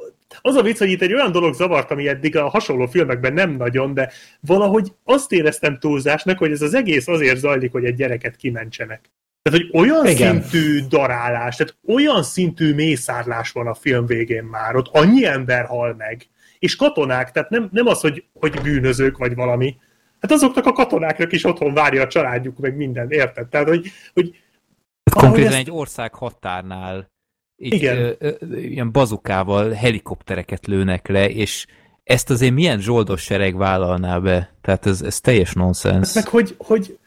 az 0.45 0.55
a 0.55 0.61
vicc, 0.61 0.77
hogy 0.77 0.89
itt 0.89 1.01
egy 1.01 1.13
olyan 1.13 1.31
dolog 1.31 1.53
zavart, 1.53 1.91
ami 1.91 2.07
eddig 2.07 2.37
a 2.37 2.49
hasonló 2.49 2.85
filmekben 2.85 3.33
nem 3.33 3.51
nagyon, 3.51 3.93
de 3.93 4.11
valahogy 4.39 4.93
azt 5.03 5.31
éreztem 5.31 5.79
túlzásnak, 5.79 6.37
hogy 6.37 6.51
ez 6.51 6.61
az 6.61 6.73
egész 6.73 7.07
azért 7.07 7.37
zajlik, 7.37 7.71
hogy 7.71 7.85
egy 7.85 7.95
gyereket 7.95 8.35
kimentsenek. 8.35 9.11
Tehát, 9.41 9.59
hogy 9.59 9.81
olyan 9.81 10.07
Igen. 10.07 10.41
szintű 10.41 10.87
darálás, 10.87 11.55
tehát 11.55 11.77
olyan 11.87 12.23
szintű 12.23 12.73
mészárlás 12.73 13.51
van 13.51 13.67
a 13.67 13.73
film 13.73 14.05
végén 14.05 14.43
már, 14.43 14.75
ott 14.75 14.87
annyi 14.91 15.25
ember 15.25 15.65
hal 15.65 15.95
meg, 15.97 16.27
és 16.59 16.75
katonák, 16.75 17.31
tehát 17.31 17.49
nem, 17.49 17.69
nem 17.71 17.87
az, 17.87 17.99
hogy, 18.01 18.23
hogy 18.33 18.61
bűnözők 18.61 19.17
vagy 19.17 19.35
valami, 19.35 19.75
hát 20.19 20.31
azoknak 20.31 20.65
a 20.65 20.71
katonáknak 20.71 21.31
is 21.31 21.43
otthon 21.43 21.73
várja 21.73 22.01
a 22.01 22.07
családjuk, 22.07 22.57
meg 22.57 22.75
minden, 22.75 23.11
érted? 23.11 23.47
Tehát, 23.47 23.67
hogy, 23.67 23.91
hogy 24.13 24.41
Konkrétan 25.11 25.51
ezt... 25.51 25.59
egy 25.59 25.71
ország 25.71 26.13
határnál 26.13 27.11
így, 27.63 27.73
Igen. 27.73 27.97
Ö, 27.97 28.11
ö, 28.19 28.57
ilyen 28.57 28.91
bazukával 28.91 29.71
helikoptereket 29.71 30.67
lőnek 30.67 31.07
le, 31.07 31.29
és 31.29 31.65
ezt 32.03 32.29
azért 32.29 32.53
milyen 32.53 32.79
zsoldos 32.79 33.21
sereg 33.21 33.57
vállalná 33.57 34.19
be? 34.19 34.53
Tehát 34.61 34.85
ez, 34.85 35.01
ez 35.01 35.19
teljes 35.19 35.53
nonsens. 35.53 36.13
Meg 36.13 36.27
hogy, 36.27 36.55
hogy 36.57 36.97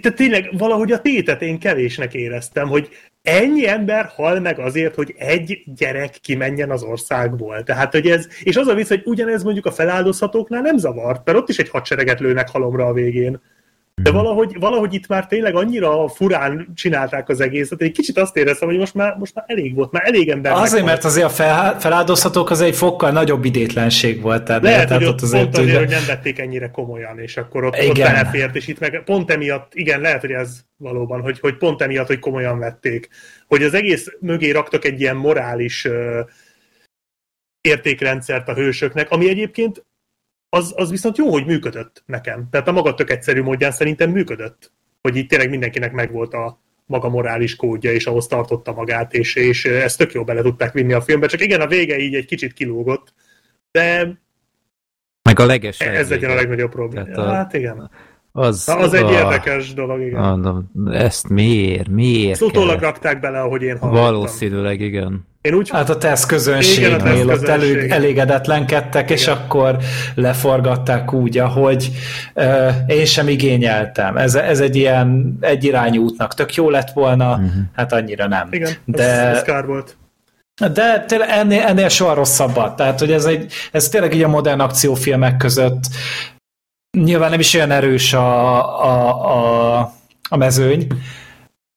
de 0.00 0.10
tényleg 0.10 0.58
valahogy 0.58 0.92
a 0.92 1.00
tétet 1.00 1.42
én 1.42 1.58
kevésnek 1.58 2.14
éreztem, 2.14 2.68
hogy 2.68 2.88
ennyi 3.22 3.68
ember 3.68 4.04
hal 4.14 4.40
meg 4.40 4.58
azért, 4.58 4.94
hogy 4.94 5.14
egy 5.18 5.62
gyerek 5.76 6.18
kimenjen 6.20 6.70
az 6.70 6.82
országból. 6.82 7.62
Tehát, 7.62 7.92
hogy 7.92 8.06
ez, 8.06 8.28
és 8.42 8.56
az 8.56 8.66
a 8.66 8.74
vicc, 8.74 8.88
hogy 8.88 9.02
ugyanez 9.04 9.42
mondjuk 9.42 9.66
a 9.66 9.72
feláldozhatóknál 9.72 10.60
nem 10.60 10.76
zavart, 10.76 11.26
mert 11.26 11.38
ott 11.38 11.48
is 11.48 11.58
egy 11.58 11.68
hadsereget 11.68 12.20
lőnek 12.20 12.48
halomra 12.48 12.86
a 12.86 12.92
végén. 12.92 13.40
De 14.02 14.10
valahogy, 14.10 14.56
valahogy 14.58 14.94
itt 14.94 15.06
már 15.06 15.26
tényleg 15.26 15.54
annyira 15.54 16.08
furán 16.08 16.68
csinálták 16.74 17.28
az 17.28 17.40
egészet, 17.40 17.82
egy 17.82 17.92
kicsit 17.92 18.18
azt 18.18 18.36
éreztem, 18.36 18.68
hogy 18.68 18.78
most 18.78 18.94
már, 18.94 19.16
most 19.18 19.34
már 19.34 19.44
elég 19.48 19.74
volt, 19.74 19.92
már 19.92 20.02
elég 20.06 20.28
ember. 20.28 20.52
Azért, 20.52 20.84
mert 20.84 21.04
azért 21.04 21.26
a 21.26 21.28
fel, 21.28 21.80
feláldozhatók 21.80 22.50
az 22.50 22.60
egy 22.60 22.76
fokkal 22.76 23.10
nagyobb 23.10 23.44
idétlenség 23.44 24.20
volt. 24.20 24.44
Tehát 24.44 24.62
lehet, 24.62 24.86
tehát 24.86 25.02
hogy 25.02 25.12
ott 25.12 25.20
azért, 25.20 25.42
pont 25.42 25.56
azért, 25.56 25.78
hogy 25.78 25.88
nem 25.88 26.04
vették 26.06 26.38
ennyire 26.38 26.70
komolyan, 26.70 27.18
és 27.18 27.36
akkor 27.36 27.64
ott, 27.64 27.78
ott 27.88 27.98
belefért, 27.98 28.56
és 28.56 28.68
itt 28.68 28.78
meg 28.78 29.02
pont 29.04 29.30
emiatt, 29.30 29.74
igen, 29.74 30.00
lehet, 30.00 30.20
hogy 30.20 30.32
ez 30.32 30.60
valóban, 30.76 31.20
hogy, 31.20 31.40
hogy 31.40 31.56
pont 31.56 31.82
emiatt, 31.82 32.06
hogy 32.06 32.18
komolyan 32.18 32.58
vették. 32.58 33.08
Hogy 33.46 33.62
az 33.62 33.74
egész 33.74 34.06
mögé 34.20 34.50
raktak 34.50 34.84
egy 34.84 35.00
ilyen 35.00 35.16
morális 35.16 35.84
uh, 35.84 36.18
értékrendszert 37.60 38.48
a 38.48 38.54
hősöknek, 38.54 39.10
ami 39.10 39.28
egyébként 39.28 39.84
az, 40.50 40.72
az 40.76 40.90
viszont 40.90 41.16
jó, 41.16 41.30
hogy 41.30 41.46
működött 41.46 42.02
nekem. 42.06 42.48
Tehát 42.50 42.68
a 42.68 42.72
maga 42.72 42.94
tök 42.94 43.10
egyszerű 43.10 43.42
módján 43.42 43.72
szerintem 43.72 44.10
működött. 44.10 44.72
Hogy 45.02 45.16
itt 45.16 45.28
tényleg 45.28 45.50
mindenkinek 45.50 45.92
megvolt 45.92 46.34
a 46.34 46.60
maga 46.86 47.08
morális 47.08 47.56
kódja, 47.56 47.92
és 47.92 48.06
ahhoz 48.06 48.26
tartotta 48.26 48.72
magát, 48.72 49.14
és, 49.14 49.34
és 49.34 49.64
ezt 49.64 49.98
tök 49.98 50.12
jó 50.12 50.24
bele 50.24 50.42
tudták 50.42 50.72
vinni 50.72 50.92
a 50.92 51.00
filmbe. 51.00 51.26
Csak 51.26 51.40
igen, 51.40 51.60
a 51.60 51.66
vége 51.66 51.98
így 51.98 52.14
egy 52.14 52.26
kicsit 52.26 52.52
kilógott, 52.52 53.14
de 53.70 54.18
meg 55.22 55.38
a 55.38 55.46
leges 55.46 55.80
Ez 55.80 56.10
legyen 56.10 56.30
a 56.30 56.34
legnagyobb 56.34 56.70
probléma. 56.70 57.14
A... 57.14 57.32
Hát 57.32 57.54
igen. 57.54 57.90
Az, 58.32 58.68
az 58.78 58.92
a, 58.92 58.96
egy 58.96 59.10
érdekes 59.10 59.74
dolog, 59.74 60.00
igen. 60.00 60.44
A, 60.44 60.62
ezt 60.92 61.28
miért? 61.28 61.88
Miért? 61.88 62.32
Ezt 62.32 62.42
utólag 62.42 62.80
rakták 62.80 63.20
bele, 63.20 63.40
ahogy 63.40 63.62
én 63.62 63.78
hallottam. 63.78 64.02
Valószínűleg, 64.02 64.80
igen. 64.80 65.28
Én 65.40 65.54
úgy... 65.54 65.70
Hát 65.70 65.90
a 65.90 65.96
tesz 65.96 66.26
közönségnél 66.26 67.30
ott 67.30 67.48
elég, 67.48 67.90
elégedetlenkedtek, 67.90 69.04
Igen. 69.04 69.16
és 69.16 69.26
akkor 69.26 69.76
leforgatták 70.14 71.12
úgy, 71.12 71.38
ahogy 71.38 71.90
uh, 72.34 72.72
én 72.86 73.04
sem 73.04 73.28
igényeltem. 73.28 74.16
Ez, 74.16 74.34
ez 74.34 74.60
egy 74.60 74.76
ilyen 74.76 75.36
egyirányú 75.40 76.02
útnak 76.02 76.34
tök 76.34 76.54
jó 76.54 76.70
lett 76.70 76.90
volna, 76.90 77.30
uh-huh. 77.30 77.50
hát 77.74 77.92
annyira 77.92 78.28
nem. 78.28 78.48
Igen, 78.50 78.72
De... 78.84 79.02
ez, 79.02 79.36
ez 79.36 79.42
kár 79.42 79.66
volt. 79.66 79.96
De 80.72 81.04
tényleg 81.08 81.28
ennél, 81.28 81.62
ennél 81.62 81.88
soha 81.88 82.14
rosszabbat. 82.14 82.76
Tehát, 82.76 82.98
hogy 82.98 83.12
ez, 83.12 83.24
egy, 83.24 83.52
ez 83.72 83.88
tényleg 83.88 84.14
így 84.14 84.22
a 84.22 84.28
modern 84.28 84.60
akciófilmek 84.60 85.36
között 85.36 85.82
nyilván 86.98 87.30
nem 87.30 87.40
is 87.40 87.54
olyan 87.54 87.70
erős 87.70 88.12
a, 88.12 88.84
a, 88.84 89.24
a, 89.78 89.92
a 90.28 90.36
mezőny, 90.36 90.86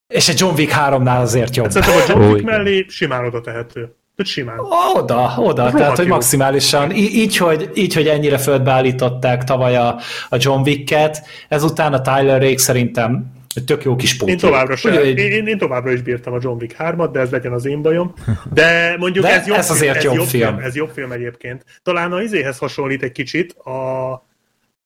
És 0.07 0.29
egy 0.29 0.39
John 0.39 0.55
Wick 0.55 0.73
3-nál 0.77 1.21
azért 1.21 1.55
jobb. 1.55 1.73
Hát 1.73 1.83
szerintem 1.83 2.17
a 2.17 2.21
John 2.21 2.33
Wick 2.33 2.45
mellé 2.45 2.85
simán 2.89 3.25
oda 3.25 3.41
tehető. 3.41 3.95
Hogy 4.15 4.25
simán. 4.25 4.59
Oda, 4.95 5.33
oda, 5.37 5.61
Rohadt 5.63 5.77
tehát 5.77 5.97
hogy 5.97 6.07
jó. 6.07 6.13
maximálisan, 6.13 6.91
í- 6.91 7.13
így 7.13 7.37
hogy, 7.37 7.69
így, 7.73 7.93
hogy 7.93 8.07
ennyire 8.07 8.37
földbe 8.37 8.71
állították 8.71 9.43
tavaly 9.43 9.75
a, 9.75 9.99
a 10.29 10.35
John 10.39 10.61
Wick-et, 10.61 11.25
ezután 11.49 11.93
a 11.93 12.01
Tyler 12.01 12.41
Rake 12.41 12.57
szerintem 12.57 13.31
egy 13.55 13.63
tök 13.63 13.83
jó 13.83 13.95
kis 13.95 14.17
pótlék. 14.17 14.41
Én 14.41 14.49
továbbra, 14.49 14.75
sem, 14.75 14.91
Ugye, 14.91 15.03
én, 15.03 15.17
én, 15.17 15.47
én 15.47 15.57
továbbra 15.57 15.91
is 15.91 16.01
bírtam 16.01 16.33
a 16.33 16.37
John 16.41 16.61
Wick 16.61 16.75
3-at, 16.79 17.09
de 17.11 17.19
ez 17.19 17.29
legyen 17.29 17.51
az 17.51 17.65
én 17.65 17.81
bajom. 17.81 18.13
De 18.53 18.95
mondjuk 18.99 19.25
De 19.25 19.31
ez 19.31 19.47
jobb, 19.47 19.57
ez 19.57 19.69
azért 19.69 19.95
ez 19.95 20.03
jobb 20.03 20.15
jobb 20.15 20.25
film. 20.25 20.59
Ez 20.59 20.75
jobb 20.75 20.89
film 20.93 21.11
egyébként. 21.11 21.65
Talán 21.83 22.11
a 22.11 22.21
izéhez 22.21 22.57
hasonlít 22.57 23.03
egy 23.03 23.11
kicsit 23.11 23.53
a, 23.53 24.11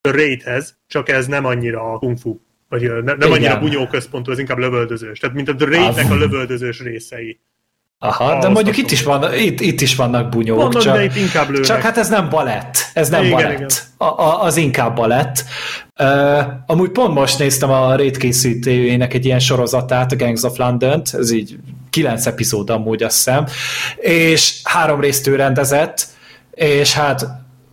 a 0.08 0.12
Raidhez, 0.12 0.78
csak 0.88 1.10
ez 1.10 1.26
nem 1.28 1.46
annyira 1.46 1.94
a 1.94 1.98
kung 1.98 2.18
fu. 2.18 2.40
Vagy 2.70 2.86
ö, 2.86 3.02
ne, 3.02 3.02
nem 3.02 3.18
Igen. 3.18 3.32
annyira 3.32 3.60
bunyó 3.60 3.88
központú, 3.88 4.32
ez 4.32 4.40
inkább 4.40 4.58
lövöldözős. 4.58 5.20
Tehát 5.20 5.36
mint 5.36 5.50
a 5.50 5.56
The 5.56 5.66
Raidnek 5.66 6.12
a 6.12 6.16
lövöldözős 6.16 6.82
részei. 6.82 7.40
Aha, 8.00 8.40
de 8.40 8.48
mondjuk 8.48 8.78
itt 8.78 8.92
is, 8.92 9.04
van, 9.04 9.34
itt, 9.34 9.60
itt 9.62 9.82
is 9.82 9.96
vannak 9.96 10.30
bunyók, 10.30 10.58
Vannak, 10.58 10.82
csak, 10.82 10.96
de 10.96 11.04
itt 11.04 11.16
inkább 11.16 11.50
lőnek. 11.50 11.66
csak 11.66 11.82
hát 11.82 11.98
ez 11.98 12.10
nem 12.10 12.30
balett, 12.30 12.78
ez 12.94 13.10
nem 13.10 13.24
Igen, 13.24 13.34
balett, 13.34 13.54
igen. 13.54 13.68
A, 13.98 14.06
a, 14.06 14.44
az 14.44 14.58
inkább 14.58 14.96
balett. 14.96 15.44
Uh, 16.00 16.44
amúgy 16.66 16.90
pont 16.90 17.14
most 17.14 17.40
néztem 17.40 17.72
a 17.72 17.96
Raid 17.96 18.18
készítőjének 18.18 19.14
egy 19.14 19.26
ilyen 19.26 19.40
sorozatát, 19.40 20.12
a 20.12 20.16
Gangs 20.16 20.44
of 20.44 20.58
london 20.58 21.02
ez 21.12 21.32
így 21.32 21.58
kilenc 21.90 22.26
epizód 22.26 22.70
amúgy 22.70 23.04
azt 23.04 23.16
hiszem, 23.16 23.46
és 23.98 24.60
három 24.64 25.00
részt 25.00 25.28
ő 25.28 25.36
rendezett, 25.36 26.08
és 26.52 26.94
hát 26.94 27.26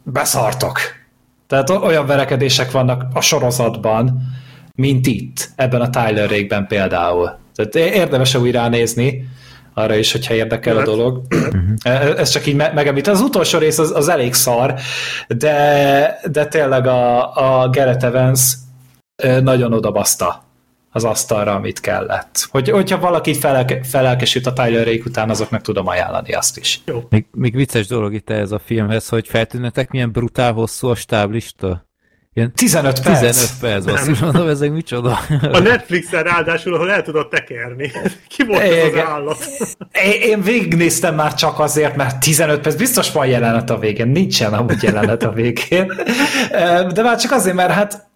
beszartok. 0.02 0.80
Tehát 1.62 1.82
olyan 1.82 2.06
verekedések 2.06 2.70
vannak 2.70 3.04
a 3.14 3.20
sorozatban, 3.20 4.20
mint 4.74 5.06
itt, 5.06 5.50
ebben 5.56 5.80
a 5.80 5.90
Tyler 5.90 6.30
Rake-ben 6.30 6.66
például. 6.66 7.38
Tehát 7.54 7.94
érdemes 7.94 8.34
újra 8.34 8.68
nézni, 8.68 9.28
arra 9.74 9.94
is, 9.94 10.12
hogyha 10.12 10.34
érdekel 10.34 10.76
a 10.76 10.80
Jöhet. 10.80 10.94
dolog. 10.94 11.22
E- 11.82 12.14
Ez 12.16 12.28
csak 12.30 12.46
így 12.46 12.54
me- 12.54 12.74
megemlít. 12.74 13.06
Az 13.06 13.20
utolsó 13.20 13.58
rész 13.58 13.78
az, 13.78 13.90
az 13.96 14.08
elég 14.08 14.34
szar, 14.34 14.74
de, 15.28 16.18
de 16.30 16.46
tényleg 16.46 16.86
a, 16.86 17.34
a 17.62 17.68
Gareth 17.70 18.04
Evans 18.04 18.54
ö, 19.22 19.40
nagyon 19.40 19.72
odabaszta 19.72 20.43
az 20.94 21.04
asztalra, 21.04 21.54
amit 21.54 21.80
kellett. 21.80 22.48
Hogy, 22.50 22.70
hogyha 22.70 22.98
valaki 22.98 23.34
felelke, 23.34 23.82
felelkesült 23.82 24.46
a 24.46 24.52
Tyler 24.52 24.88
után, 25.04 25.30
azoknak 25.30 25.60
tudom 25.60 25.86
ajánlani 25.86 26.32
azt 26.32 26.58
is. 26.58 26.80
Még, 27.08 27.26
még 27.32 27.54
vicces 27.54 27.86
dolog 27.86 28.14
itt 28.14 28.30
ez 28.30 28.52
a 28.52 28.58
filmhez, 28.58 29.08
hogy 29.08 29.28
feltűnnetek 29.28 29.90
milyen 29.90 30.12
brutál 30.12 30.52
hosszú 30.52 30.88
a 30.88 30.94
stáblista. 30.94 31.86
Ilyen 32.32 32.52
15 32.52 33.02
perc. 33.02 33.20
15 33.20 33.50
perc, 33.60 33.84
basszus, 33.84 34.18
mondom, 34.18 34.48
ezek 34.48 34.70
micsoda. 34.70 35.18
A 35.52 35.58
Netflixen 35.58 36.22
ráadásul, 36.22 36.74
ahol 36.74 36.90
el 36.90 37.02
tudod 37.02 37.28
tekerni. 37.28 37.90
Ki 38.36 38.44
volt 38.44 38.60
ez 38.60 38.82
az 38.82 38.88
Igen. 38.88 39.06
állat? 39.06 39.38
Én, 40.04 40.20
én 40.20 40.42
végignéztem 40.42 41.14
már 41.14 41.34
csak 41.34 41.58
azért, 41.58 41.96
mert 41.96 42.20
15 42.20 42.60
perc, 42.60 42.76
biztos 42.76 43.12
van 43.12 43.26
jelenet 43.26 43.70
a 43.70 43.78
végén, 43.78 44.08
nincsen 44.08 44.52
amúgy 44.52 44.82
jelenet 44.82 45.22
a 45.22 45.32
végén. 45.32 45.92
De 46.92 47.02
már 47.02 47.16
csak 47.16 47.32
azért, 47.32 47.56
mert 47.56 47.72
hát 47.72 48.12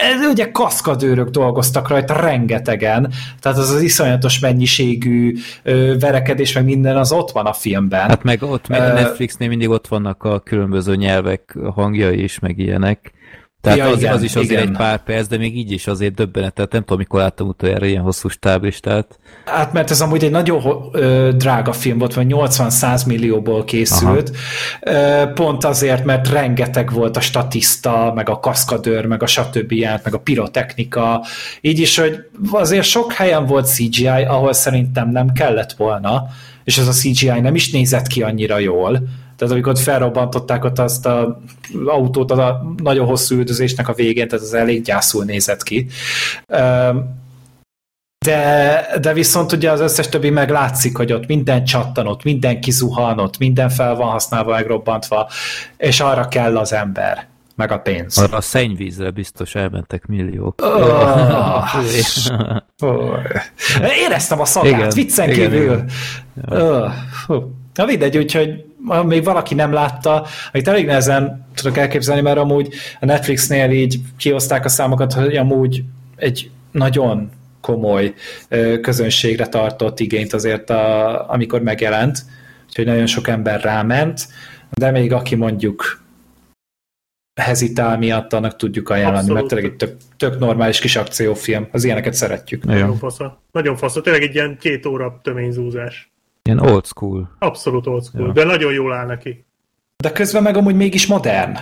ez 0.00 0.26
ugye 0.30 0.50
kaszkadőrök 0.50 1.28
dolgoztak 1.28 1.88
rajta 1.88 2.20
rengetegen, 2.20 3.12
tehát 3.40 3.58
az 3.58 3.70
az 3.70 3.82
iszonyatos 3.82 4.38
mennyiségű 4.38 5.34
ö, 5.62 5.94
verekedés, 5.98 6.52
meg 6.52 6.64
minden 6.64 6.96
az 6.96 7.12
ott 7.12 7.30
van 7.30 7.46
a 7.46 7.52
filmben. 7.52 8.08
Hát 8.08 8.22
meg 8.22 8.42
ott, 8.42 8.68
meg 8.68 8.80
a 8.80 8.92
Netflixnél 8.92 9.48
mindig 9.48 9.68
ott 9.68 9.86
vannak 9.86 10.22
a 10.22 10.38
különböző 10.38 10.96
nyelvek 10.96 11.56
hangjai 11.74 12.22
is, 12.22 12.38
meg 12.38 12.58
ilyenek. 12.58 13.12
Tehát 13.60 13.78
Ja, 13.78 13.86
az, 13.86 13.98
igen, 13.98 14.12
az 14.12 14.22
is 14.22 14.36
azért 14.36 14.50
igen. 14.50 14.72
egy 14.72 14.76
pár 14.76 15.02
perc, 15.02 15.26
de 15.26 15.36
még 15.36 15.56
így 15.56 15.72
is 15.72 15.86
azért 15.86 16.14
döbbenet. 16.14 16.54
Tehát 16.54 16.72
nem 16.72 16.80
tudom, 16.80 16.98
mikor 16.98 17.20
láttam 17.20 17.48
utoljára 17.48 17.86
ilyen 17.86 18.02
hosszú 18.02 18.28
stáblistát. 18.28 19.18
Hát 19.44 19.72
mert 19.72 19.90
ez 19.90 20.00
amúgy 20.00 20.24
egy 20.24 20.30
nagyon 20.30 20.88
ö, 20.92 21.30
drága 21.36 21.72
film 21.72 21.98
volt, 21.98 22.14
vagy 22.14 22.26
80-100 22.28 23.06
millióból 23.06 23.64
készült, 23.64 24.36
ö, 24.80 25.22
pont 25.34 25.64
azért, 25.64 26.04
mert 26.04 26.28
rengeteg 26.28 26.92
volt 26.92 27.16
a 27.16 27.20
statiszta, 27.20 28.12
meg 28.14 28.28
a 28.28 28.40
kaszkadőr, 28.40 29.06
meg 29.06 29.22
a 29.22 29.26
stb. 29.26 29.72
járt, 29.72 30.04
meg 30.04 30.14
a 30.14 30.18
pirotechnika, 30.18 31.24
így 31.60 31.78
is, 31.78 31.98
hogy 31.98 32.16
azért 32.50 32.86
sok 32.86 33.12
helyen 33.12 33.46
volt 33.46 33.66
CGI, 33.66 34.06
ahol 34.06 34.52
szerintem 34.52 35.10
nem 35.10 35.32
kellett 35.32 35.72
volna, 35.72 36.26
és 36.64 36.78
ez 36.78 36.86
a 36.86 36.92
CGI 36.92 37.40
nem 37.40 37.54
is 37.54 37.70
nézett 37.70 38.06
ki 38.06 38.22
annyira 38.22 38.58
jól, 38.58 39.02
tehát 39.40 39.54
amikor 39.54 39.72
ott 39.72 39.78
felrobbantották 39.78 40.64
ott 40.64 40.78
azt 40.78 41.06
a 41.06 41.40
autót 41.86 42.30
a 42.30 42.74
nagyon 42.76 43.06
hosszú 43.06 43.36
üldözésnek 43.36 43.88
a 43.88 43.92
végén, 43.92 44.28
tehát 44.28 44.44
az 44.44 44.54
elég 44.54 44.82
gyászul 44.82 45.24
nézett 45.24 45.62
ki. 45.62 45.86
De, 48.26 48.86
de 49.00 49.12
viszont 49.12 49.52
ugye 49.52 49.70
az 49.70 49.80
összes 49.80 50.08
többi 50.08 50.30
meg 50.30 50.50
látszik, 50.50 50.96
hogy 50.96 51.12
ott 51.12 51.26
minden 51.26 51.64
csattan, 51.64 52.06
ott 52.06 52.22
minden 52.22 52.60
kizuhan, 52.60 53.18
ott 53.18 53.38
minden 53.38 53.68
fel 53.68 53.94
van 53.94 54.10
használva, 54.10 54.50
megrobbantva, 54.50 55.30
és 55.76 56.00
arra 56.00 56.28
kell 56.28 56.58
az 56.58 56.72
ember, 56.72 57.26
meg 57.54 57.72
a 57.72 57.78
pénz. 57.78 58.18
Arra 58.18 58.36
a 58.36 58.40
szennyvízre 58.40 59.10
biztos 59.10 59.54
elmentek 59.54 60.06
milliók. 60.06 60.60
Oh, 60.62 61.74
oh. 62.90 63.18
Éreztem 64.04 64.40
a 64.40 64.44
szagát, 64.44 64.94
viccen 64.94 65.30
igen, 65.30 65.50
kívül. 65.50 65.62
igen. 65.62 65.90
Oh. 67.26 67.44
Na 67.74 67.84
mindegy, 67.84 68.18
úgyhogy 68.18 68.69
még 69.06 69.24
valaki 69.24 69.54
nem 69.54 69.72
látta, 69.72 70.26
amit 70.52 70.68
elég 70.68 70.86
nehezen 70.86 71.46
tudok 71.54 71.76
elképzelni, 71.76 72.20
mert 72.20 72.38
amúgy 72.38 72.74
a 73.00 73.04
Netflixnél 73.04 73.70
így 73.70 74.00
kihozták 74.16 74.64
a 74.64 74.68
számokat, 74.68 75.12
hogy 75.12 75.36
amúgy 75.36 75.82
egy 76.16 76.50
nagyon 76.70 77.30
komoly 77.60 78.14
közönségre 78.82 79.46
tartott 79.46 80.00
igényt 80.00 80.32
azért, 80.32 80.70
a, 80.70 81.30
amikor 81.30 81.62
megjelent, 81.62 82.18
úgyhogy 82.66 82.86
nagyon 82.86 83.06
sok 83.06 83.28
ember 83.28 83.60
ráment, 83.60 84.28
de 84.70 84.90
még 84.90 85.12
aki 85.12 85.34
mondjuk 85.34 86.02
hezitál 87.40 87.98
miatt, 87.98 88.32
annak 88.32 88.56
tudjuk 88.56 88.88
ajánlani, 88.88 89.16
Abszolút. 89.16 89.36
mert 89.36 89.48
tényleg 89.48 89.70
egy 89.70 89.76
tök, 89.76 89.96
tök 90.16 90.38
normális 90.38 90.78
kis 90.78 90.96
akciófilm, 90.96 91.68
az 91.72 91.84
ilyeneket 91.84 92.14
szeretjük. 92.14 92.64
Nagyon 92.64 92.96
fasza. 92.96 93.42
Nagyon 93.52 93.76
fasza. 93.76 94.00
Tényleg 94.00 94.22
egy 94.22 94.34
ilyen 94.34 94.56
két 94.60 94.86
óra 94.86 95.20
töményzúzás. 95.22 96.09
Ilyen 96.50 96.72
old 96.72 96.86
school. 96.86 97.36
Abszolút 97.38 97.86
old 97.86 98.04
school, 98.04 98.26
Ja. 98.26 98.32
de 98.32 98.44
nagyon 98.44 98.72
jól 98.72 98.92
áll 98.92 99.06
neki. 99.06 99.44
De 99.96 100.12
közben 100.12 100.42
meg 100.42 100.56
amúgy 100.56 100.74
mégis 100.76 101.06
modern. 101.06 101.56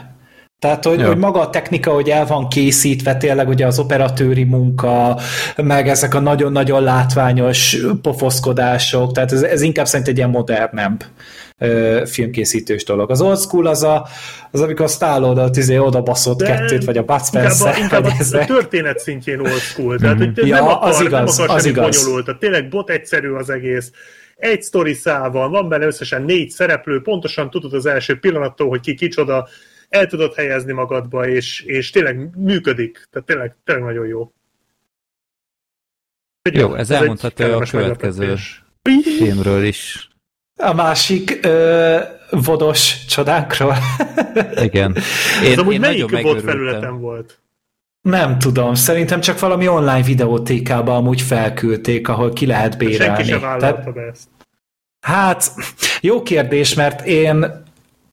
Tehát, 0.59 0.85
hogy, 0.85 0.99
Ja. 0.99 1.07
hogy 1.07 1.17
maga 1.17 1.41
a 1.41 1.51
technika, 1.51 1.91
hogy 1.93 2.09
el 2.09 2.27
van 2.27 2.49
készítve, 2.49 3.17
tényleg 3.17 3.49
ugye 3.49 3.67
az 3.67 3.79
operatőri 3.79 4.45
munka, 4.45 5.19
meg 5.57 5.89
ezek 5.89 6.15
a 6.15 6.21
nagyon-nagyon 6.21 6.83
látványos 6.83 7.77
pofoszkodások, 8.03 9.13
tehát 9.13 9.33
ez, 9.33 9.43
ez 9.43 9.63
inkább 9.63 9.87
szerint 9.87 10.09
egy 10.09 10.17
ilyen 10.17 10.31
modernebb 10.31 11.05
ö, 11.59 12.03
filmkészítős 12.07 12.85
dolog. 12.85 13.11
Az 13.11 13.21
old 13.21 13.39
school 13.39 13.67
az, 13.67 13.83
a, 13.83 14.07
az 14.51 14.61
amikor 14.61 14.85
a 14.85 14.89
Stallone 14.89 15.49
izé 15.55 15.77
oda 15.79 16.03
baszott 16.03 16.39
De 16.39 16.45
kettőt, 16.47 16.85
vagy 16.85 16.97
a 16.97 17.03
Bud 17.03 17.21
Inkább, 17.33 17.53
Spencer, 17.53 17.75
a, 17.75 17.79
inkább 17.79 18.03
vagy 18.03 18.11
a, 18.13 18.15
a 18.15 18.21
ezek. 18.21 18.47
történet 18.47 18.99
szintjén 18.99 19.41
old 19.41 19.51
school. 19.61 19.99
Tehát, 19.99 20.17
hogy 20.19 20.47
Ja, 20.47 20.55
nem 20.55 20.67
akar, 20.69 20.89
az 20.89 21.01
igaz, 21.01 21.37
nem 21.37 21.45
akar 21.45 21.57
az 21.57 21.65
igaz. 21.65 22.03
bonyolultat. 22.05 22.39
Tényleg 22.39 22.69
bot 22.69 22.91
egyszerű 22.91 23.31
az 23.31 23.51
egész. 23.51 23.91
Egy 24.39 24.63
sztori 24.63 24.93
szál 24.93 25.31
van, 25.31 25.51
van 25.51 25.69
benne 25.69 25.87
összesen 25.87 26.23
négy 26.23 26.51
szereplő, 26.51 27.03
pontosan 27.03 27.51
tudod 27.51 27.73
az 27.73 27.87
első 27.87 28.19
pillanattól, 28.19 28.69
hogy 28.69 28.81
ki 28.81 28.95
kicsoda, 28.95 29.49
el 29.89 30.07
tudod 30.07 30.35
helyezni 30.35 30.73
magadba, 30.73 31.29
és, 31.29 31.61
és 31.61 31.91
tényleg 31.91 32.37
működik. 32.37 33.09
Tehát 33.11 33.27
tényleg, 33.27 33.57
tényleg 33.65 33.85
nagyon 33.85 34.07
jó. 34.07 34.33
Jó, 36.53 36.75
ez 36.75 36.91
egy 36.91 36.97
elmondható 36.97 37.45
a 37.45 37.67
következő 37.71 38.35
filmről 39.19 39.65
is. 39.65 40.09
A 40.57 40.75
másik 40.75 41.39
ö, 41.43 41.99
vodos 42.31 43.07
csodánkról. 43.07 43.77
Igen. 44.63 44.95
Ez 44.97 45.45
Én, 45.45 45.59
amúgy 45.59 45.75
én 45.75 45.81
melyik 45.81 46.11
megörültem. 46.11 46.47
felületen 46.47 47.01
volt? 47.01 47.41
Nem 48.01 48.39
tudom, 48.39 48.75
szerintem 48.75 49.21
csak 49.21 49.39
valami 49.41 49.69
online 49.69 50.03
videótékába 50.03 50.97
amúgy 50.97 51.21
felküldték, 51.21 52.09
ahol 52.09 52.33
ki 52.33 52.47
lehet 52.47 52.73
Senki 52.73 52.87
bérelni. 52.87 53.25
sem 53.25 53.41
vállalta 53.41 53.93
be 53.93 54.01
ezt. 54.01 54.29
hát, 55.01 55.53
jó 56.01 56.23
kérdés, 56.23 56.75
mert 56.75 57.07
én 57.07 57.67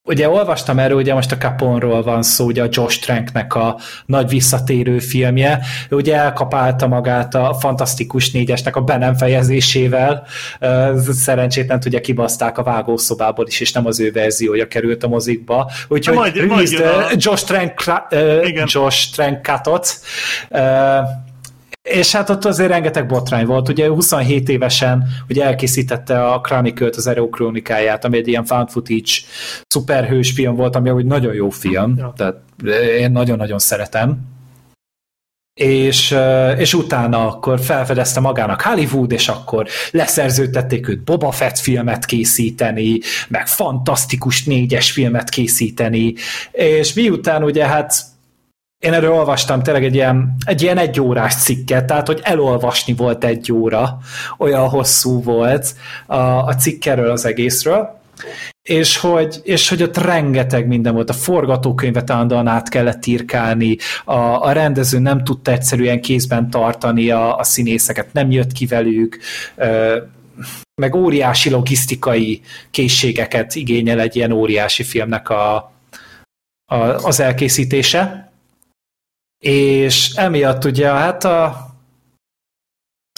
ugye 0.06 0.30
olvastam 0.30 0.80
erről, 0.80 0.98
ugye 0.98 1.14
most 1.14 1.32
a 1.32 1.38
Caponról 1.38 2.04
van 2.04 2.24
szó, 2.24 2.46
ugye 2.46 2.64
a 2.64 2.68
Josh 2.70 3.00
Tranknek 3.00 3.56
a 3.56 3.80
nagy 4.06 4.30
visszatérő 4.30 5.00
filmje, 5.00 5.60
ő 5.90 5.96
ugye 5.96 6.16
elkapálta 6.16 6.88
magát 6.88 7.36
a 7.36 7.56
Fantasztikus 7.60 8.32
négyesnek 8.32 8.76
a 8.76 8.82
be 8.82 8.98
nem 8.98 9.16
fejezésével, 9.16 10.24
szerencsétlen 11.10 11.80
ugye 11.86 12.02
kibaszták 12.02 12.58
a 12.58 12.64
vágószobából 12.64 13.48
is, 13.48 13.60
és 13.60 13.72
nem 13.72 13.86
az 13.86 14.00
ő 14.00 14.12
verziója 14.12 14.68
került 14.68 15.04
a 15.04 15.08
mozikba, 15.08 15.72
úgyhogy 15.88 16.16
Majd- 16.16 16.48
majd 16.48 16.68
Josh 17.16 17.46
Trank, 17.46 17.74
Igen. 18.44 18.68
Josh 18.70 19.12
Trank 19.12 19.46
cutot, 19.46 20.00
Ö, 20.50 20.98
és 21.86 22.12
hát 22.12 22.30
ott 22.30 22.46
azért 22.46 22.70
rengeteg 22.70 23.06
botrány 23.06 23.46
volt. 23.46 23.70
Ugye 23.70 23.88
27 23.88 24.50
évesen 24.50 25.04
ugye 25.30 25.44
elkészítette 25.46 26.28
a 26.28 26.42
Chronicle-t, 26.42 26.96
az 26.96 27.08
Arrow 27.08 27.30
krónikáját, 27.30 28.06
ami 28.06 28.18
egy 28.18 28.28
ilyen 28.28 28.46
found 28.46 28.70
footage 28.70 29.12
szuperhős 29.68 30.32
film 30.32 30.56
volt, 30.56 30.76
ami 30.76 30.90
úgy 30.90 31.06
nagyon 31.06 31.34
jó 31.34 31.50
film. 31.50 31.94
Ja. 31.98 32.14
Tehát 32.18 32.36
én 33.00 33.12
nagyon-nagyon 33.12 33.60
szeretem. 33.60 34.34
és, 35.62 36.18
és 36.58 36.74
utána 36.74 37.28
akkor 37.28 37.60
felfedezte 37.60 38.20
magának 38.20 38.62
Hollywood, 38.62 39.12
és 39.12 39.28
akkor 39.28 39.68
leszerződtették 39.92 40.88
őt 40.88 41.04
Boba 41.04 41.32
Fett 41.32 41.58
filmet 41.58 42.06
készíteni, 42.06 43.00
meg 43.28 43.48
fantasztikus 43.48 44.44
négyes 44.44 44.92
filmet 44.92 45.30
készíteni, 45.30 46.14
és 46.52 46.94
miután 46.94 47.44
ugye 47.44 47.66
hát 47.66 47.94
én 48.86 48.94
erről 48.94 49.12
olvastam 49.12 49.64
tényleg 49.64 49.84
egy 49.84 49.96
ilyen, 49.96 50.36
egy 50.46 50.62
ilyen 50.62 50.78
egyórás 50.78 51.36
cikket, 51.36 51.86
tehát 51.86 52.08
hogy 52.08 52.20
elolvasni 52.24 52.94
volt 52.94 53.24
egy 53.24 53.52
óra, 53.52 53.98
olyan 54.38 54.68
hosszú 54.70 55.24
volt 55.24 55.76
a, 56.06 56.16
a 56.18 56.56
cikkerről 56.56 57.10
az 57.10 57.26
egészről, 57.26 58.00
és 58.62 58.98
hogy, 58.98 59.40
és 59.44 59.70
hogy 59.70 59.84
ott 59.84 59.98
rengeteg 59.98 60.68
minden 60.68 60.94
volt, 60.94 61.10
a 61.10 61.14
forgatókönyvet 61.14 62.10
állandóan 62.10 62.48
át 62.48 62.70
kellett 62.70 63.06
írkálni, 63.06 63.78
a, 64.06 64.20
a 64.20 64.52
rendező 64.52 65.00
nem 65.00 65.24
tudta 65.24 65.52
egyszerűen 65.52 66.02
kézben 66.02 66.50
tartani 66.50 67.10
a, 67.10 67.38
a 67.38 67.44
színészeket, 67.44 68.14
nem 68.14 68.32
jött 68.32 68.52
ki 68.52 68.66
velük, 68.66 69.18
meg 70.82 70.96
óriási 70.96 71.50
logisztikai 71.50 72.42
készségeket 72.72 73.56
igényel 73.56 74.00
egy 74.00 74.16
ilyen 74.16 74.32
óriási 74.32 74.84
filmnek 74.84 75.30
a, 75.30 75.56
a, 76.66 76.76
az 76.78 77.20
elkészítése. 77.20 78.25
És 79.48 80.12
emiatt 80.16 80.66
ugye 80.66 80.88
hát 80.88 81.24
a, 81.24 81.68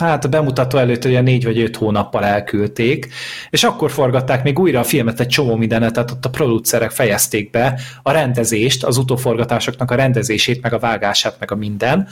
hát 0.02 0.26
a 0.26 0.30
bemutató 0.30 0.78
előtt 0.78 1.06
ugye 1.06 1.22
négy 1.22 1.44
vagy 1.44 1.60
öt 1.60 1.76
hónappal 1.76 2.26
elküldték, 2.26 3.08
és 3.50 3.64
akkor 3.64 3.92
forgatták 3.92 4.44
még 4.44 4.60
újra 4.60 4.80
a 4.80 4.84
filmet 4.84 5.20
egy 5.20 5.28
csomó 5.28 5.56
mindenet, 5.56 5.94
tehát 5.94 6.12
ott 6.12 6.26
a 6.26 6.30
producerek 6.30 6.92
fejezték 6.92 7.50
be 7.50 7.80
a 8.02 8.12
rendezést, 8.12 8.84
az 8.84 8.98
utóforgatásoknak 8.98 9.92
a 9.92 9.96
rendezését, 9.96 10.62
meg 10.62 10.74
a 10.74 10.80
vágását, 10.80 11.40
meg 11.40 11.52
a 11.52 11.56
minden. 11.56 12.08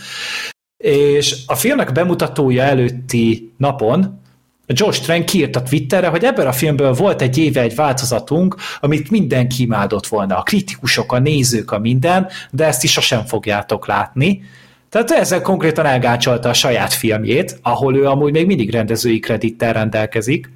És 0.83 1.35
a 1.45 1.55
filmnek 1.55 1.91
bemutatója 1.91 2.63
előtti 2.63 3.53
napon 3.57 4.21
Josh 4.67 5.01
Trank 5.01 5.25
kiírt 5.25 5.55
a 5.55 5.63
Twitterre, 5.63 6.07
hogy 6.07 6.23
ebben 6.23 6.47
a 6.47 6.51
filmből 6.51 6.93
volt 6.93 7.21
egy 7.21 7.37
éve 7.37 7.61
egy 7.61 7.75
változatunk, 7.75 8.55
amit 8.79 9.11
mindenki 9.11 9.63
imádott 9.63 10.07
volna, 10.07 10.37
a 10.37 10.43
kritikusok, 10.43 11.11
a 11.11 11.19
nézők, 11.19 11.71
a 11.71 11.79
minden, 11.79 12.27
de 12.51 12.65
ezt 12.65 12.83
is 12.83 12.91
sosem 12.91 13.25
fogjátok 13.25 13.87
látni. 13.87 14.43
Tehát 14.89 15.11
ezzel 15.11 15.41
konkrétan 15.41 15.85
elgácsolta 15.85 16.49
a 16.49 16.53
saját 16.53 16.93
filmjét, 16.93 17.59
ahol 17.61 17.95
ő 17.95 18.05
amúgy 18.05 18.31
még 18.31 18.45
mindig 18.45 18.71
rendezői 18.71 19.19
kredittel 19.19 19.73
rendelkezik. 19.73 20.51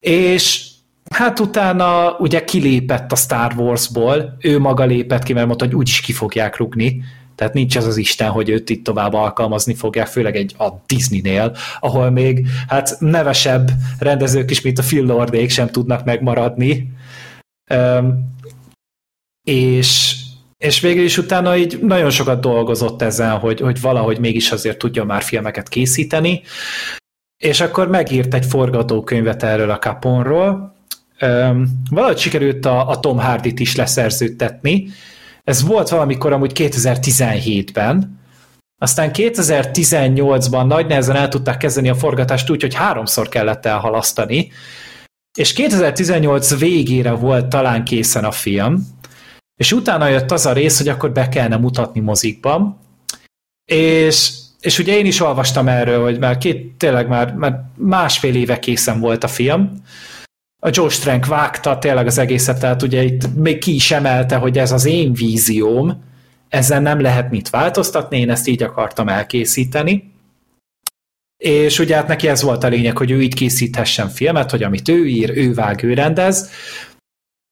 És 0.00 0.64
hát 1.10 1.40
utána 1.40 2.16
ugye 2.18 2.44
kilépett 2.44 3.12
a 3.12 3.16
Star 3.16 3.52
Warsból, 3.56 4.36
ő 4.40 4.58
maga 4.58 4.84
lépett 4.84 5.22
ki, 5.22 5.32
mert 5.32 5.46
mondta, 5.46 5.64
hogy 5.64 5.74
úgyis 5.74 6.00
ki 6.00 6.12
fogják 6.12 6.56
rugni, 6.56 7.02
tehát 7.42 7.56
nincs 7.56 7.76
az 7.76 7.86
az 7.86 7.96
Isten, 7.96 8.30
hogy 8.30 8.48
őt 8.48 8.70
itt 8.70 8.84
tovább 8.84 9.12
alkalmazni 9.12 9.74
fogják, 9.74 10.06
főleg 10.06 10.36
egy 10.36 10.54
a 10.58 10.68
Disney-nél, 10.86 11.56
ahol 11.80 12.10
még 12.10 12.46
hát 12.68 12.96
nevesebb 12.98 13.70
rendezők 13.98 14.50
is, 14.50 14.60
mint 14.60 14.78
a 14.78 14.82
Phil 14.82 15.04
Lordék 15.04 15.50
sem 15.50 15.68
tudnak 15.68 16.04
megmaradni. 16.04 16.92
Um, 17.74 18.34
és 19.48 20.16
és 20.58 20.80
végül 20.80 21.04
is 21.04 21.18
utána 21.18 21.56
így 21.56 21.78
nagyon 21.80 22.10
sokat 22.10 22.40
dolgozott 22.40 23.02
ezen, 23.02 23.38
hogy, 23.38 23.60
hogy 23.60 23.80
valahogy 23.80 24.18
mégis 24.18 24.52
azért 24.52 24.78
tudja 24.78 25.04
már 25.04 25.22
filmeket 25.22 25.68
készíteni, 25.68 26.42
és 27.36 27.60
akkor 27.60 27.88
megírt 27.88 28.34
egy 28.34 28.46
forgatókönyvet 28.46 29.42
erről 29.42 29.70
a 29.70 29.78
Caponról. 29.78 30.76
Valahogy 31.90 32.18
sikerült 32.18 32.66
a, 32.66 32.88
a 32.88 33.00
Tom 33.00 33.18
Hardy-t 33.18 33.60
is 33.60 33.76
leszerződtetni. 33.76 34.88
Ez 35.44 35.62
volt 35.62 35.88
valamikor 35.88 36.32
amúgy 36.32 36.52
2017-ben, 36.54 38.20
aztán 38.78 39.10
2018-ban 39.12 40.66
nagy 40.66 40.86
nehezen 40.86 41.16
el 41.16 41.28
tudták 41.28 41.56
kezdeni 41.56 41.88
a 41.88 41.94
forgatást 41.94 42.50
úgy, 42.50 42.60
hogy 42.60 42.74
háromszor 42.74 43.28
kellett 43.28 43.66
elhalasztani, 43.66 44.52
és 45.38 45.52
2018 45.52 46.58
végére 46.58 47.10
volt 47.10 47.46
talán 47.46 47.84
készen 47.84 48.24
a 48.24 48.30
film, 48.30 48.86
és 49.56 49.72
utána 49.72 50.08
jött 50.08 50.30
az 50.30 50.46
a 50.46 50.52
rész, 50.52 50.78
hogy 50.78 50.88
akkor 50.88 51.12
be 51.12 51.28
kellene 51.28 51.56
mutatni 51.56 52.00
mozikban, 52.00 52.78
és, 53.64 54.30
és 54.60 54.78
ugye 54.78 54.96
én 54.96 55.06
is 55.06 55.20
olvastam 55.20 55.68
erről, 55.68 56.02
hogy 56.02 56.18
már 56.18 56.38
két, 56.38 56.72
tényleg 56.76 57.08
már, 57.08 57.34
már 57.34 57.64
másfél 57.76 58.34
éve 58.34 58.58
készen 58.58 59.00
volt 59.00 59.24
a 59.24 59.28
film, 59.28 59.82
a 60.64 60.70
Joe 60.72 60.88
Trank 60.88 61.26
vágta 61.26 61.78
tényleg 61.78 62.06
az 62.06 62.18
egészet, 62.18 62.60
tehát 62.60 62.82
ugye 62.82 63.02
itt 63.02 63.34
még 63.34 63.58
ki 63.58 63.74
is 63.74 63.90
emelte, 63.90 64.36
hogy 64.36 64.58
ez 64.58 64.72
az 64.72 64.84
én 64.84 65.12
vízióm, 65.12 66.02
ezzel 66.48 66.80
nem 66.80 67.00
lehet 67.00 67.30
mit 67.30 67.50
változtatni, 67.50 68.18
én 68.18 68.30
ezt 68.30 68.48
így 68.48 68.62
akartam 68.62 69.08
elkészíteni. 69.08 70.12
És 71.36 71.78
ugye 71.78 71.94
hát 71.94 72.08
neki 72.08 72.28
ez 72.28 72.42
volt 72.42 72.64
a 72.64 72.68
lényeg, 72.68 72.96
hogy 72.96 73.10
ő 73.10 73.22
így 73.22 73.34
készíthessen 73.34 74.08
filmet, 74.08 74.50
hogy 74.50 74.62
amit 74.62 74.88
ő 74.88 75.06
ír, 75.06 75.30
ő 75.36 75.54
vág, 75.54 75.82
ő 75.82 75.94
rendez, 75.94 76.50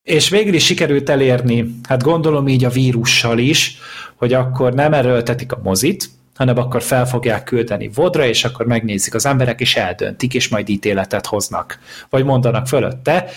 és 0.01 0.29
végül 0.29 0.53
is 0.53 0.65
sikerült 0.65 1.09
elérni, 1.09 1.75
hát 1.87 2.03
gondolom 2.03 2.47
így 2.47 2.65
a 2.65 2.69
vírussal 2.69 3.37
is, 3.37 3.77
hogy 4.15 4.33
akkor 4.33 4.73
nem 4.73 4.93
erőltetik 4.93 5.51
a 5.51 5.59
mozit, 5.63 6.09
hanem 6.41 6.57
akkor 6.57 6.81
fel 6.81 7.05
fogják 7.05 7.43
küldeni 7.43 7.89
vodra, 7.93 8.25
és 8.25 8.43
akkor 8.43 8.65
megnézik 8.65 9.13
az 9.13 9.25
emberek, 9.25 9.59
és 9.59 9.75
eldöntik, 9.75 10.33
és 10.33 10.47
majd 10.47 10.69
ítéletet 10.69 11.25
hoznak, 11.25 11.79
vagy 12.09 12.23
mondanak 12.23 12.67
fölötte. 12.67 13.29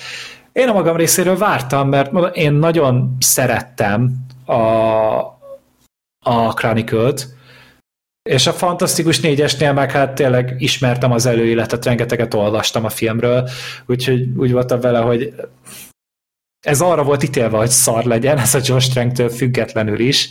Én 0.52 0.68
a 0.68 0.72
magam 0.72 0.96
részéről 0.96 1.36
vártam, 1.36 1.88
mert 1.88 2.36
én 2.36 2.52
nagyon 2.52 3.16
szerettem 3.20 4.26
a, 4.44 4.54
a 6.18 6.52
Chronicle-t, 6.54 7.28
és 8.22 8.46
a 8.46 8.52
Fantasztikus 8.52 9.20
négyesnél 9.20 9.72
meg 9.72 9.90
hát 9.90 10.14
tényleg 10.14 10.54
ismertem 10.58 11.12
az 11.12 11.26
előéletet, 11.26 11.84
rengeteget 11.84 12.34
olvastam 12.34 12.84
a 12.84 12.88
filmről, 12.88 13.48
úgyhogy 13.86 14.28
úgy 14.36 14.52
voltam 14.52 14.80
vele, 14.80 14.98
hogy 14.98 15.34
ez 16.66 16.80
arra 16.80 17.02
volt 17.02 17.22
ítélve, 17.22 17.56
hogy 17.56 17.70
szar 17.70 18.04
legyen, 18.04 18.38
ez 18.38 18.54
a 18.54 18.60
Josh 18.62 18.90
Trank-től 18.90 19.28
függetlenül 19.28 19.98
is, 19.98 20.30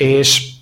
és, 0.00 0.58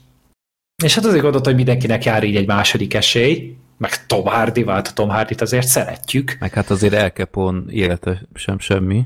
és 0.85 0.95
hát 0.95 1.05
azért 1.05 1.23
gondolt, 1.23 1.45
hogy 1.45 1.55
mindenkinek 1.55 2.05
jár 2.05 2.25
így 2.25 2.37
egy 2.37 2.47
második 2.47 2.95
esély, 2.95 3.57
meg 3.79 4.07
Tom 4.07 4.25
Hardy, 4.25 4.63
vált 4.63 4.95
Tom 4.95 5.09
Hardy-t 5.09 5.41
azért 5.41 5.67
szeretjük. 5.67 6.37
Meg 6.41 6.53
hát 6.53 6.71
azért 6.71 6.93
El 6.93 7.11
Capone 7.11 7.61
élete 7.71 8.23
sem 8.35 8.59
semmi. 8.59 9.03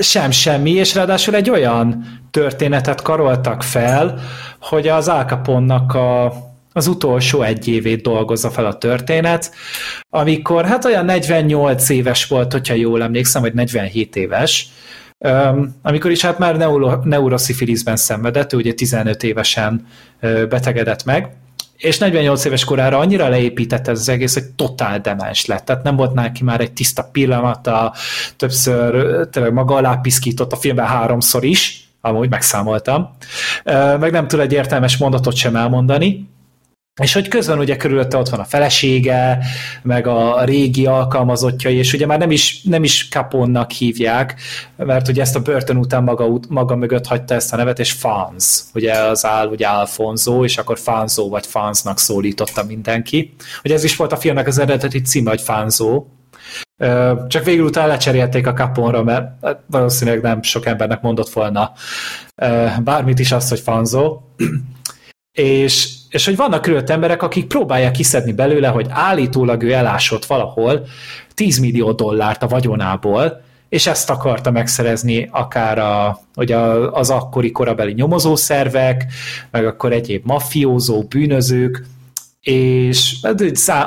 Sem 0.00 0.30
semmi, 0.30 0.70
és 0.70 0.94
ráadásul 0.94 1.34
egy 1.34 1.50
olyan 1.50 2.04
történetet 2.30 3.02
karoltak 3.02 3.62
fel, 3.62 4.20
hogy 4.60 4.88
az 4.88 5.08
Al 5.08 5.24
Capone-nak 5.24 5.94
a 5.94 6.32
az 6.72 6.86
utolsó 6.86 7.42
egy 7.42 7.68
évét 7.68 8.02
dolgozza 8.02 8.50
fel 8.50 8.66
a 8.66 8.78
történet, 8.78 9.54
amikor 10.08 10.64
hát 10.64 10.84
olyan 10.84 11.04
48 11.04 11.88
éves 11.88 12.26
volt, 12.26 12.52
hogyha 12.52 12.74
jól 12.74 13.02
emlékszem, 13.02 13.42
vagy 13.42 13.54
47 13.54 14.16
éves, 14.16 14.68
amikor 15.82 16.10
is 16.10 16.22
hát 16.22 16.38
már 16.38 16.56
neuro, 16.56 16.96
neuroszifiliszben 17.04 17.96
szenvedett, 17.96 18.52
ő 18.52 18.56
ugye 18.56 18.72
15 18.72 19.22
évesen 19.22 19.86
betegedett 20.48 21.04
meg, 21.04 21.34
és 21.76 21.98
48 21.98 22.44
éves 22.44 22.64
korára 22.64 22.98
annyira 22.98 23.28
leépített 23.28 23.88
ez 23.88 23.98
az 23.98 24.08
egész, 24.08 24.34
hogy 24.34 24.44
totál 24.44 25.00
demens 25.00 25.46
lett. 25.46 25.64
Tehát 25.64 25.82
nem 25.82 25.96
volt 25.96 26.14
neki 26.14 26.44
már 26.44 26.60
egy 26.60 26.72
tiszta 26.72 27.08
pillanata, 27.12 27.94
többször 28.36 29.28
tényleg 29.28 29.52
maga 29.52 29.74
alá 29.74 29.94
piszkított 29.94 30.52
a 30.52 30.56
filmben 30.56 30.86
háromszor 30.86 31.44
is, 31.44 31.88
amúgy 32.00 32.28
megszámoltam, 32.28 33.10
meg 33.98 34.10
nem 34.10 34.28
tud 34.28 34.40
egy 34.40 34.52
értelmes 34.52 34.96
mondatot 34.96 35.34
sem 35.34 35.56
elmondani, 35.56 36.28
és 37.00 37.12
hogy 37.12 37.28
közben 37.28 37.58
ugye 37.58 37.76
körülötte 37.76 38.16
ott 38.16 38.28
van 38.28 38.40
a 38.40 38.44
felesége, 38.44 39.38
meg 39.82 40.06
a 40.06 40.44
régi 40.44 40.86
alkalmazottjai, 40.86 41.76
és 41.76 41.92
ugye 41.92 42.06
már 42.06 42.18
nem 42.18 42.30
is, 42.30 42.62
nem 42.62 42.84
is 42.84 43.08
Caponnak 43.08 43.70
hívják, 43.70 44.40
mert 44.76 45.08
ugye 45.08 45.20
ezt 45.20 45.36
a 45.36 45.40
börtön 45.40 45.76
után 45.76 46.02
maga, 46.02 46.40
maga 46.48 46.76
mögött 46.76 47.06
hagyta 47.06 47.34
ezt 47.34 47.52
a 47.52 47.56
nevet, 47.56 47.78
és 47.78 47.92
Fans, 47.92 48.60
ugye 48.74 48.92
az 48.92 49.24
áll, 49.24 49.48
ugye 49.48 49.66
Alfonso, 49.66 50.44
és 50.44 50.58
akkor 50.58 50.78
Fanzo 50.78 51.28
vagy 51.28 51.46
Fansnak 51.46 51.98
szólította 51.98 52.64
mindenki. 52.64 53.34
Ugye 53.64 53.74
ez 53.74 53.84
is 53.84 53.96
volt 53.96 54.12
a 54.12 54.16
filmnek 54.16 54.46
az 54.46 54.58
eredeti 54.58 55.00
címe, 55.00 55.30
hogy 55.30 55.40
Fanzo, 55.40 56.04
csak 57.28 57.44
végül 57.44 57.64
utána 57.64 57.86
lecserélték 57.86 58.46
a 58.46 58.52
Caponra, 58.52 59.02
mert 59.02 59.28
hát 59.42 59.60
valószínűleg 59.66 60.20
nem 60.20 60.42
sok 60.42 60.66
embernek 60.66 61.00
mondott 61.00 61.30
volna 61.30 61.72
bármit 62.82 63.18
is 63.18 63.32
azt, 63.32 63.48
hogy 63.48 63.60
Fanzo. 63.60 64.20
És 65.32 65.98
és 66.10 66.24
hogy 66.24 66.36
vannak 66.36 66.62
körülött 66.62 66.90
emberek, 66.90 67.22
akik 67.22 67.46
próbálják 67.46 67.92
kiszedni 67.92 68.32
belőle, 68.32 68.68
hogy 68.68 68.86
állítólag 68.88 69.62
ő 69.62 69.72
elásott 69.72 70.24
valahol 70.24 70.86
10 71.34 71.58
millió 71.58 71.92
dollárt 71.92 72.42
a 72.42 72.46
vagyonából, 72.46 73.42
és 73.68 73.86
ezt 73.86 74.10
akarta 74.10 74.50
megszerezni 74.50 75.28
akár 75.32 75.78
a, 75.78 76.20
ugye 76.36 76.56
az 76.56 77.10
akkori 77.10 77.50
korabeli 77.50 77.92
nyomozószervek, 77.92 79.04
meg 79.50 79.66
akkor 79.66 79.92
egyéb 79.92 80.26
mafiózó, 80.26 81.02
bűnözők, 81.02 81.84
és 82.40 83.16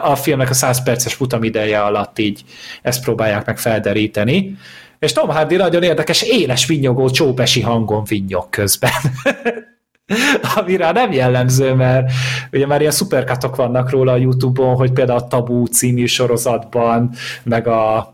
a 0.02 0.16
filmnek 0.16 0.50
a 0.50 0.54
100 0.54 0.84
perces 0.84 1.14
futamideje 1.14 1.82
alatt 1.82 2.20
így 2.20 2.44
ezt 2.82 3.04
próbálják 3.04 3.46
meg 3.46 3.58
felderíteni. 3.58 4.58
És 5.00 5.12
Tom 5.12 5.30
Hardy 5.30 5.56
nagyon 5.56 5.84
érdekes, 5.84 6.22
éles 6.22 6.66
vinnyogó 6.66 7.10
csópesi 7.10 7.62
hangon 7.62 8.04
vinnyog 8.04 8.50
közben. 8.50 8.92
ami 10.56 10.76
rá 10.76 10.92
nem 10.92 11.12
jellemző, 11.12 11.74
mert 11.74 12.12
ugye 12.52 12.66
már 12.66 12.80
ilyen 12.80 12.92
szuperkatok 12.92 13.56
vannak 13.56 13.90
róla 13.90 14.12
a 14.12 14.18
Youtube-on, 14.18 14.76
hogy 14.76 14.92
például 14.92 15.20
a 15.20 15.28
Tabú 15.28 15.66
című 15.66 16.06
sorozatban, 16.06 17.12
meg 17.44 17.68
a 17.68 18.14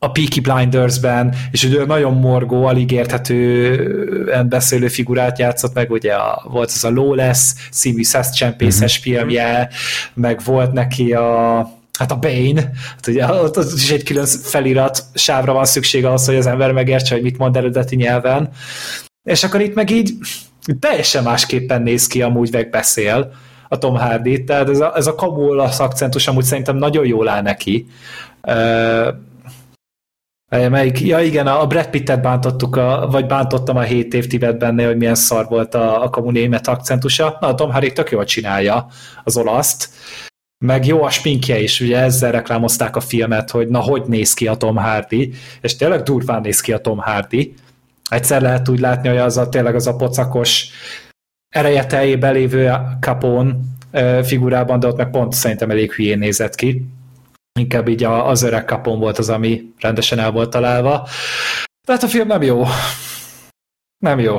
a 0.00 0.10
Peaky 0.10 0.40
Blinders-ben, 0.40 1.34
és 1.50 1.64
ugye 1.64 1.84
nagyon 1.84 2.14
morgó, 2.14 2.64
alig 2.64 2.90
érthetően 2.90 4.48
beszélő 4.48 4.88
figurát 4.88 5.38
játszott 5.38 5.74
meg, 5.74 5.90
ugye 5.90 6.14
a, 6.14 6.42
volt 6.50 6.70
az 6.74 6.84
a 6.84 6.90
Lawless 6.90 7.54
című 7.70 8.02
szeszcsempészes 8.02 9.00
mm-hmm. 9.00 9.16
filmje, 9.16 9.68
meg 10.14 10.40
volt 10.44 10.72
neki 10.72 11.12
a 11.12 11.56
hát 11.98 12.12
a 12.12 12.18
Bane, 12.18 12.70
hát 12.94 13.06
ugye 13.06 13.32
ott 13.32 13.56
is 13.74 13.90
egy 13.90 14.02
külön 14.02 14.26
felirat 14.26 15.04
sávra 15.14 15.52
van 15.52 15.64
szükség 15.64 16.04
ahhoz, 16.04 16.26
hogy 16.26 16.36
az 16.36 16.46
ember 16.46 16.72
megértse, 16.72 17.14
hogy 17.14 17.22
mit 17.22 17.38
mond 17.38 17.56
eredeti 17.56 17.96
nyelven. 17.96 18.50
És 19.22 19.44
akkor 19.44 19.60
itt 19.60 19.74
meg 19.74 19.90
így 19.90 20.12
teljesen 20.78 21.22
másképpen 21.22 21.82
néz 21.82 22.06
ki, 22.06 22.22
amúgy 22.22 22.52
meg 22.52 22.70
beszél 22.70 23.32
a 23.68 23.78
Tom 23.78 23.94
Hardy, 23.94 24.44
tehát 24.44 24.68
ez 24.68 24.80
a, 24.80 24.96
ez 24.96 25.06
a 25.06 25.14
kabulasz 25.14 25.80
akcentus 25.80 26.26
amúgy 26.28 26.44
szerintem 26.44 26.76
nagyon 26.76 27.06
jól 27.06 27.28
áll 27.28 27.42
neki. 27.42 27.86
Uh, 28.42 29.08
Melyik? 30.50 31.00
Ja 31.00 31.20
igen, 31.20 31.46
a 31.46 31.66
Brad 31.66 31.88
Pittet 31.88 32.22
bántottuk, 32.22 32.76
a, 32.76 33.08
vagy 33.10 33.26
bántottam 33.26 33.76
a 33.76 33.80
7 33.80 34.14
év 34.14 34.26
Tibetben, 34.26 34.84
hogy 34.86 34.96
milyen 34.96 35.14
szar 35.14 35.46
volt 35.48 35.74
a, 35.74 36.02
a 36.02 36.10
kommunémet 36.10 36.68
akcentusa. 36.68 37.36
Na, 37.40 37.46
a 37.46 37.54
Tom 37.54 37.70
Hardy 37.70 37.92
tök 37.92 38.10
jól 38.10 38.24
csinálja 38.24 38.86
az 39.24 39.36
olaszt. 39.36 39.88
Meg 40.64 40.86
jó 40.86 41.02
a 41.02 41.10
spinkje 41.10 41.60
is, 41.60 41.80
ugye 41.80 41.98
ezzel 41.98 42.32
reklámozták 42.32 42.96
a 42.96 43.00
filmet, 43.00 43.50
hogy 43.50 43.68
na, 43.68 43.78
hogy 43.78 44.02
néz 44.06 44.34
ki 44.34 44.46
a 44.46 44.54
Tom 44.54 44.76
Hardy, 44.76 45.32
és 45.60 45.76
tényleg 45.76 46.02
durván 46.02 46.40
néz 46.40 46.60
ki 46.60 46.72
a 46.72 46.78
Tom 46.78 46.98
Hardy. 46.98 47.54
Egyszer 48.08 48.42
lehet 48.42 48.68
úgy 48.68 48.80
látni, 48.80 49.08
hogy 49.08 49.18
az 49.18 49.36
a 49.36 49.48
tényleg 49.48 49.74
az 49.74 49.86
a 49.86 49.96
pocakos 49.96 50.66
ereje 51.48 51.86
teljében 51.86 52.32
lévő 52.32 52.72
Capone 53.00 53.56
figurában, 54.22 54.80
de 54.80 54.86
ott 54.86 54.96
meg 54.96 55.10
pont 55.10 55.32
szerintem 55.32 55.70
elég 55.70 55.92
hülyén 55.92 56.18
nézett 56.18 56.54
ki 56.54 56.86
inkább 57.58 57.88
így 57.88 58.04
az 58.04 58.42
öreg 58.42 58.64
kapon 58.64 58.98
volt 58.98 59.18
az, 59.18 59.28
ami 59.28 59.72
rendesen 59.78 60.18
el 60.18 60.30
volt 60.30 60.50
találva. 60.50 61.08
Tehát 61.86 62.02
a 62.02 62.08
film 62.08 62.26
nem 62.26 62.42
jó. 62.42 62.64
Nem 63.98 64.18
jó. 64.18 64.38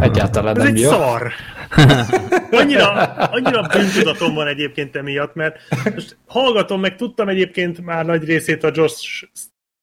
Egyáltalán 0.00 0.56
nem 0.56 0.66
Ez 0.66 0.80
jó. 0.80 0.90
egy 0.90 0.96
szar. 0.96 1.32
annyira, 2.60 2.90
annyira 3.12 3.62
bűntudatom 3.62 4.34
van 4.34 4.46
egyébként 4.46 4.96
emiatt, 4.96 5.34
mert 5.34 5.58
most 5.94 6.16
hallgatom, 6.26 6.80
meg 6.80 6.96
tudtam 6.96 7.28
egyébként 7.28 7.84
már 7.84 8.04
nagy 8.06 8.24
részét 8.24 8.64
a 8.64 8.70
Josh, 8.74 9.28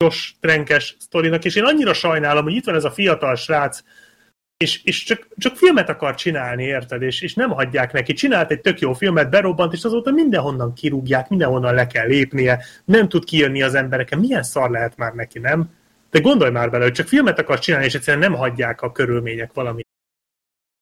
Josh 0.03 0.33
Trenkes 0.39 0.95
sztorinak, 0.99 1.45
és 1.45 1.55
én 1.55 1.63
annyira 1.63 1.93
sajnálom, 1.93 2.43
hogy 2.43 2.55
itt 2.55 2.65
van 2.65 2.75
ez 2.75 2.83
a 2.83 2.91
fiatal 2.91 3.35
srác, 3.35 3.83
és, 4.57 4.83
és 4.83 5.03
csak, 5.03 5.27
csak 5.37 5.55
filmet 5.55 5.89
akar 5.89 6.15
csinálni, 6.15 6.63
érted? 6.63 7.01
És, 7.01 7.21
és 7.21 7.33
nem 7.33 7.49
hagyják 7.49 7.91
neki. 7.91 8.13
Csinált 8.13 8.51
egy 8.51 8.61
tök 8.61 8.79
jó 8.79 8.93
filmet, 8.93 9.29
berobbant, 9.29 9.73
és 9.73 9.83
azóta 9.83 10.11
mindenhonnan 10.11 10.73
kirúgják, 10.73 11.29
mindenhonnan 11.29 11.73
le 11.73 11.87
kell 11.87 12.07
lépnie, 12.07 12.63
nem 12.85 13.09
tud 13.09 13.23
kijönni 13.23 13.61
az 13.61 13.73
embereken. 13.73 14.19
Milyen 14.19 14.43
szar 14.43 14.69
lehet 14.69 14.97
már 14.97 15.13
neki, 15.13 15.39
nem? 15.39 15.69
De 16.09 16.19
gondolj 16.19 16.51
már 16.51 16.69
bele, 16.69 16.83
hogy 16.83 16.93
csak 16.93 17.07
filmet 17.07 17.39
akar 17.39 17.59
csinálni, 17.59 17.85
és 17.85 17.93
egyszerűen 17.93 18.29
nem 18.29 18.39
hagyják 18.39 18.81
a 18.81 18.91
körülmények 18.91 19.53
valami. 19.53 19.81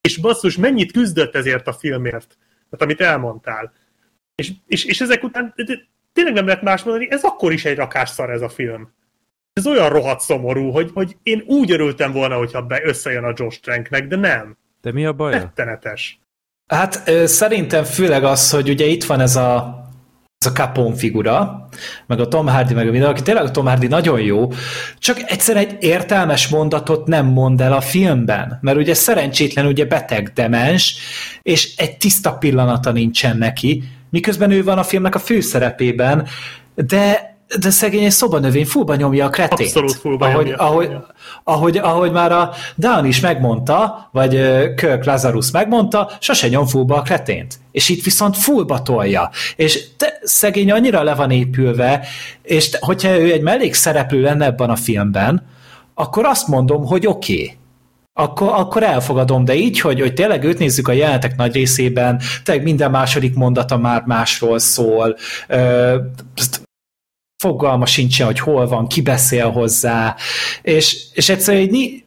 És 0.01 0.17
basszus, 0.17 0.57
mennyit 0.57 0.91
küzdött 0.91 1.35
ezért 1.35 1.67
a 1.67 1.73
filmért, 1.73 2.37
hát 2.71 2.81
amit 2.81 3.01
elmondtál. 3.01 3.73
És, 4.35 4.51
és, 4.67 4.85
és 4.85 5.01
ezek 5.01 5.23
után 5.23 5.53
tényleg 6.13 6.33
nem 6.33 6.45
lehet 6.45 6.61
más 6.61 6.83
mondani, 6.83 7.11
ez 7.11 7.23
akkor 7.23 7.53
is 7.53 7.65
egy 7.65 7.77
rakásszar 7.77 8.29
ez 8.29 8.41
a 8.41 8.49
film 8.49 8.91
ez 9.53 9.67
olyan 9.67 9.89
rohadt 9.89 10.21
szomorú, 10.21 10.71
hogy, 10.71 10.91
hogy 10.93 11.17
én 11.23 11.43
úgy 11.45 11.71
örültem 11.71 12.11
volna, 12.11 12.35
hogyha 12.35 12.61
be 12.61 12.81
összejön 12.83 13.23
a 13.23 13.33
Josh 13.35 13.59
Tranknek, 13.61 14.07
de 14.07 14.15
nem. 14.15 14.57
De 14.81 14.91
mi 14.91 15.05
a 15.05 15.13
baj? 15.13 15.31
Rettenetes. 15.31 16.19
Hát 16.67 17.01
ö, 17.05 17.25
szerintem 17.25 17.83
főleg 17.83 18.23
az, 18.23 18.51
hogy 18.51 18.69
ugye 18.69 18.85
itt 18.85 19.03
van 19.03 19.19
ez 19.19 19.35
a 19.35 19.79
ez 20.45 20.51
a 20.51 20.53
Capone 20.53 20.95
figura, 20.95 21.67
meg 22.07 22.19
a 22.19 22.27
Tom 22.27 22.47
Hardy, 22.47 22.73
meg 22.73 22.87
a 22.87 22.91
minden, 22.91 23.09
aki 23.09 23.21
tényleg 23.21 23.43
a 23.43 23.51
Tom 23.51 23.65
Hardy 23.65 23.87
nagyon 23.87 24.21
jó, 24.21 24.51
csak 24.97 25.31
egyszer 25.31 25.57
egy 25.57 25.77
értelmes 25.79 26.47
mondatot 26.47 27.07
nem 27.07 27.25
mond 27.25 27.61
el 27.61 27.73
a 27.73 27.81
filmben, 27.81 28.57
mert 28.61 28.77
ugye 28.77 28.93
szerencsétlen 28.93 29.65
ugye 29.65 29.85
beteg 29.85 30.31
demens, 30.33 30.95
és 31.41 31.75
egy 31.75 31.97
tiszta 31.97 32.33
pillanata 32.33 32.91
nincsen 32.91 33.37
neki, 33.37 33.83
miközben 34.09 34.51
ő 34.51 34.63
van 34.63 34.77
a 34.77 34.83
filmnek 34.83 35.15
a 35.15 35.19
főszerepében, 35.19 36.27
de 36.75 37.30
de 37.59 37.69
szegény 37.69 38.03
egy 38.03 38.11
szobanövény 38.11 38.65
fullba 38.65 38.95
nyomja 38.95 39.25
a 39.25 39.29
kretént. 39.29 39.69
Abszolút 39.69 39.95
fullba 39.95 40.25
ahogy, 40.25 40.45
nyomja. 40.45 40.57
Ahogy, 40.57 40.97
ahogy, 41.43 41.77
ahogy 41.77 42.11
már 42.11 42.31
a 42.31 42.51
Dan 42.77 43.05
is 43.05 43.19
megmondta, 43.19 44.09
vagy 44.11 44.31
Kirk 44.75 45.05
Lazarus 45.05 45.51
megmondta, 45.51 46.11
sose 46.19 46.47
nyom 46.47 46.65
fullba 46.65 46.95
a 46.95 47.01
kretént. 47.01 47.59
És 47.71 47.89
itt 47.89 48.03
viszont 48.03 48.37
fullba 48.37 48.81
tolja. 48.81 49.29
És 49.55 49.87
te, 49.97 50.19
szegény 50.23 50.71
annyira 50.71 51.03
le 51.03 51.15
van 51.15 51.31
épülve, 51.31 52.05
és 52.43 52.69
te, 52.69 52.77
hogyha 52.81 53.19
ő 53.19 53.31
egy 53.31 53.41
mellékszereplő 53.41 54.21
lenne 54.21 54.45
ebben 54.45 54.69
a 54.69 54.75
filmben, 54.75 55.49
akkor 55.93 56.25
azt 56.25 56.47
mondom, 56.47 56.85
hogy 56.85 57.07
oké. 57.07 57.33
Okay 57.33 57.59
akkor, 58.13 58.49
akkor 58.53 58.83
elfogadom, 58.83 59.45
de 59.45 59.55
így, 59.55 59.79
hogy, 59.79 59.99
hogy 59.99 60.13
tényleg 60.13 60.43
őt 60.43 60.59
nézzük 60.59 60.87
a 60.87 60.91
jelenetek 60.91 61.35
nagy 61.35 61.53
részében, 61.53 62.21
tényleg 62.43 62.63
minden 62.63 62.91
második 62.91 63.35
mondata 63.35 63.77
már 63.77 64.03
másról 64.05 64.59
szól, 64.59 65.15
fogalma 67.41 67.85
sincsen, 67.85 68.25
hogy 68.25 68.39
hol 68.39 68.67
van, 68.67 68.87
ki 68.87 69.01
beszél 69.01 69.49
hozzá, 69.49 70.15
és, 70.61 71.05
és 71.13 71.29
egyszerűen 71.29 71.73
így 71.73 72.03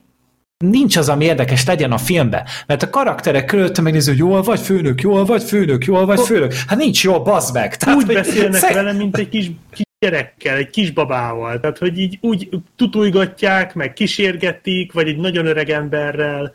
nincs 0.65 0.97
az, 0.97 1.09
ami 1.09 1.25
érdekes 1.25 1.67
legyen 1.67 1.93
a 1.93 1.99
filmbe. 1.99 2.49
Mert 2.67 2.83
a 2.83 2.91
karakterek 2.91 3.45
körülötte 3.45 3.83
megnéző, 3.83 4.11
hogy 4.11 4.21
jól 4.21 4.43
vagy 4.43 4.61
főnök, 4.61 5.01
jól 5.01 5.25
vagy 5.25 5.43
főnök, 5.43 5.85
jól 5.85 6.07
vagy 6.07 6.21
főnök. 6.21 6.53
Hát 6.53 6.79
nincs 6.79 7.05
jól, 7.05 7.19
bazd 7.21 7.55
meg. 7.55 7.77
Tehát, 7.77 7.97
úgy 7.97 8.07
beszélnek 8.07 8.61
szeg... 8.61 8.75
vele, 8.75 8.93
mint 8.93 9.17
egy 9.17 9.29
kis, 9.29 9.51
kis 9.71 9.85
gyerekkel, 9.99 10.57
egy 10.57 10.71
kis 10.71 10.91
babával. 10.91 11.61
Tehát, 11.61 11.79
hogy 11.79 11.99
így 11.99 12.19
úgy 12.21 12.49
tutulgatják, 12.77 13.75
meg 13.75 13.93
kísérgetik, 13.93 14.93
vagy 14.93 15.09
egy 15.09 15.17
nagyon 15.17 15.47
öreg 15.47 15.71
emberrel. 15.71 16.53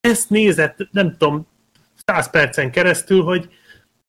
Ezt 0.00 0.30
nézett, 0.30 0.76
nem 0.90 1.16
tudom, 1.18 1.46
száz 2.06 2.30
percen 2.30 2.70
keresztül, 2.70 3.22
hogy, 3.22 3.48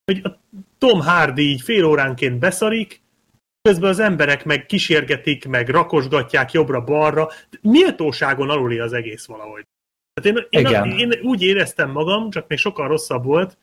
hogy 0.06 0.22
a 0.24 0.40
Tom 0.78 1.00
Hardy 1.00 1.44
így 1.44 1.62
fél 1.62 1.86
óránként 1.86 2.40
beszarik, 2.40 3.04
közben 3.66 3.90
az 3.90 4.00
emberek 4.00 4.46
meg 4.46 4.66
kísérgetik, 4.66 5.48
meg 5.48 5.70
rakosgatják 5.70 6.52
jobbra-balra. 6.52 7.30
Méltóságon 7.62 8.50
aluli 8.50 8.80
az 8.80 8.94
egész 8.94 9.26
valahogy. 9.26 9.66
Tehát 10.14 10.38
én, 10.50 10.66
én, 10.66 10.84
én, 10.84 10.98
én 10.98 11.20
úgy 11.22 11.42
éreztem 11.42 11.92
magam, 11.92 12.30
csak 12.30 12.48
még 12.48 12.58
sokkal 12.58 12.88
rosszabb 12.88 13.24
volt, 13.24 13.58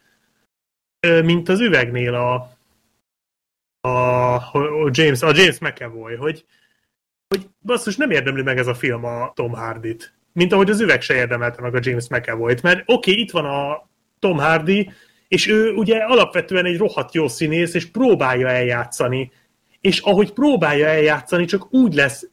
mint 1.23 1.49
az 1.49 1.61
üvegnél 1.61 2.15
a, 2.15 2.57
a, 3.81 4.35
a 4.35 4.91
James, 4.91 5.23
a 5.23 5.33
James 5.35 5.59
McAvoy, 5.59 6.15
hogy, 6.15 6.45
hogy 7.29 7.49
basszus, 7.61 7.97
nem 7.97 8.11
érdemli 8.11 8.43
meg 8.43 8.59
ez 8.59 8.66
a 8.66 8.74
film 8.74 9.05
a 9.05 9.33
Tom 9.35 9.53
Hardy-t. 9.53 10.12
Mint 10.33 10.53
ahogy 10.53 10.70
az 10.70 10.81
üveg 10.81 11.03
se 11.03 11.15
érdemelte 11.15 11.61
meg 11.61 11.74
a 11.74 11.81
James 11.83 12.09
McAvoy-t, 12.09 12.62
mert 12.62 12.83
oké, 12.87 13.11
okay, 13.11 13.23
itt 13.23 13.31
van 13.31 13.45
a 13.45 13.89
Tom 14.19 14.39
Hardy, 14.39 14.91
és 15.29 15.49
ő 15.49 15.73
ugye 15.73 15.99
alapvetően 15.99 16.65
egy 16.65 16.79
rohadt 16.79 17.15
jó 17.15 17.29
színész, 17.29 17.74
és 17.74 17.87
próbálja 17.87 18.49
eljátszani 18.49 19.31
és 19.83 19.99
ahogy 19.99 20.33
próbálja 20.33 20.87
eljátszani, 20.87 21.45
csak 21.45 21.73
úgy 21.73 21.95
lesz 21.95 22.27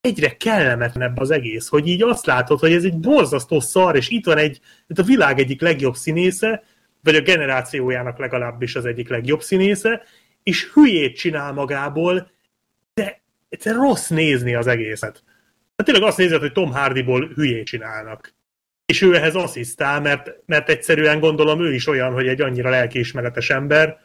egyre 0.00 0.36
kellemetlenebb 0.36 1.18
az 1.18 1.30
egész, 1.30 1.68
hogy 1.68 1.88
így 1.88 2.02
azt 2.02 2.26
látod, 2.26 2.58
hogy 2.58 2.72
ez 2.72 2.84
egy 2.84 2.98
borzasztó 2.98 3.60
szar, 3.60 3.96
és 3.96 4.08
itt 4.08 4.24
van 4.24 4.38
egy, 4.38 4.60
itt 4.86 4.98
a 4.98 5.02
világ 5.02 5.38
egyik 5.38 5.60
legjobb 5.60 5.94
színésze, 5.94 6.62
vagy 7.02 7.14
a 7.14 7.20
generációjának 7.20 8.18
legalábbis 8.18 8.76
az 8.76 8.84
egyik 8.84 9.08
legjobb 9.08 9.42
színésze, 9.42 10.02
és 10.42 10.70
hülyét 10.72 11.16
csinál 11.16 11.52
magából, 11.52 12.30
de 12.94 13.22
egyszer 13.48 13.74
rossz 13.74 14.08
nézni 14.08 14.54
az 14.54 14.66
egészet. 14.66 15.22
Hát 15.76 15.86
tényleg 15.86 16.08
azt 16.08 16.16
nézed, 16.16 16.40
hogy 16.40 16.52
Tom 16.52 16.72
Hardyból 16.72 17.32
hülyét 17.34 17.66
csinálnak. 17.66 18.34
És 18.86 19.02
ő 19.02 19.14
ehhez 19.14 19.34
asszisztál, 19.34 20.00
mert, 20.00 20.30
mert 20.46 20.68
egyszerűen 20.68 21.20
gondolom 21.20 21.60
ő 21.60 21.74
is 21.74 21.86
olyan, 21.86 22.12
hogy 22.12 22.28
egy 22.28 22.40
annyira 22.40 22.70
lelkiismeretes 22.70 23.50
ember, 23.50 24.00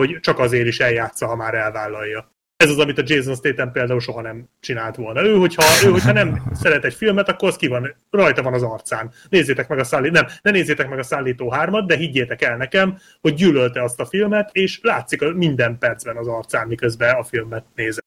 hogy 0.00 0.20
csak 0.20 0.38
azért 0.38 0.66
is 0.66 0.80
eljátsza, 0.80 1.26
ha 1.26 1.36
már 1.36 1.54
elvállalja. 1.54 2.34
Ez 2.56 2.70
az, 2.70 2.78
amit 2.78 2.98
a 2.98 3.02
Jason 3.04 3.34
Statham 3.34 3.72
például 3.72 4.00
soha 4.00 4.20
nem 4.20 4.48
csinált 4.60 4.96
volna. 4.96 5.24
Ő, 5.24 5.36
hogyha, 5.36 5.86
ő, 5.86 5.90
hogyha 5.90 6.12
nem 6.12 6.42
szeret 6.52 6.84
egy 6.84 6.94
filmet, 6.94 7.28
akkor 7.28 7.48
az 7.48 7.56
ki 7.56 7.66
van, 7.66 7.94
rajta 8.10 8.42
van 8.42 8.54
az 8.54 8.62
arcán. 8.62 9.10
Nézzétek 9.28 9.68
meg 9.68 9.78
a 9.78 9.84
szállító, 9.84 10.12
nem, 10.12 10.26
ne 10.42 10.50
nézzétek 10.50 10.88
meg 10.88 10.98
a 10.98 11.02
szállító 11.02 11.50
hármat, 11.50 11.86
de 11.86 11.96
higgyétek 11.96 12.42
el 12.42 12.56
nekem, 12.56 12.98
hogy 13.20 13.34
gyűlölte 13.34 13.82
azt 13.82 14.00
a 14.00 14.06
filmet, 14.06 14.50
és 14.52 14.80
látszik 14.82 15.32
minden 15.32 15.78
percben 15.78 16.16
az 16.16 16.26
arcán, 16.26 16.66
miközben 16.66 17.14
a 17.14 17.24
filmet 17.24 17.64
nézett. 17.74 18.04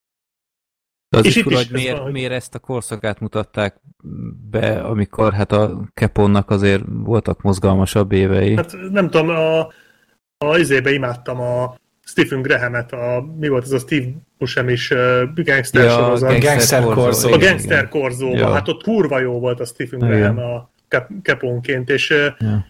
De 1.10 1.18
az 1.18 1.26
és 1.26 1.36
is 1.36 1.44
fura, 1.44 1.56
hogy 1.56 1.70
miért, 1.72 1.96
van, 1.96 2.02
hogy... 2.02 2.12
miért 2.12 2.32
ezt 2.32 2.56
a 2.56 2.60
korszakát 2.60 3.20
mutatták 3.20 3.82
be, 4.50 4.82
amikor 4.82 5.34
hát 5.34 5.52
a 5.52 5.90
Keponnak 5.94 6.50
azért 6.50 6.84
voltak 6.88 7.42
mozgalmasabb 7.42 8.12
évei. 8.12 8.56
Hát 8.56 8.76
nem 8.92 9.10
tudom, 9.10 9.30
a, 9.30 9.60
a 10.46 10.58
izébe 10.58 10.92
imádtam 10.92 11.42
a 11.42 11.79
Stephen 12.10 12.42
Graham-et, 12.42 12.92
a, 12.92 13.26
mi 13.40 13.48
volt 13.48 13.64
ez 13.64 13.72
a 13.72 13.80
Steve 13.80 14.06
Buscemi 14.38 14.72
is 14.72 14.92
uh, 14.92 15.34
gangster 15.34 15.84
ja, 15.84 15.90
sorozat. 15.90 16.40
Gangster 16.40 16.84
Korzó. 16.84 17.32
A 17.32 17.38
Gangster 17.38 17.88
Korzóban. 17.88 18.38
Ja. 18.38 18.52
Hát 18.52 18.68
ott 18.68 18.84
kurva 18.84 19.20
jó 19.20 19.40
volt 19.40 19.60
a 19.60 19.66
Stephen 19.66 20.00
Graham 20.00 20.38
a 20.38 20.72
Keponként, 21.22 21.90
és 21.90 22.10
ja. 22.10 22.66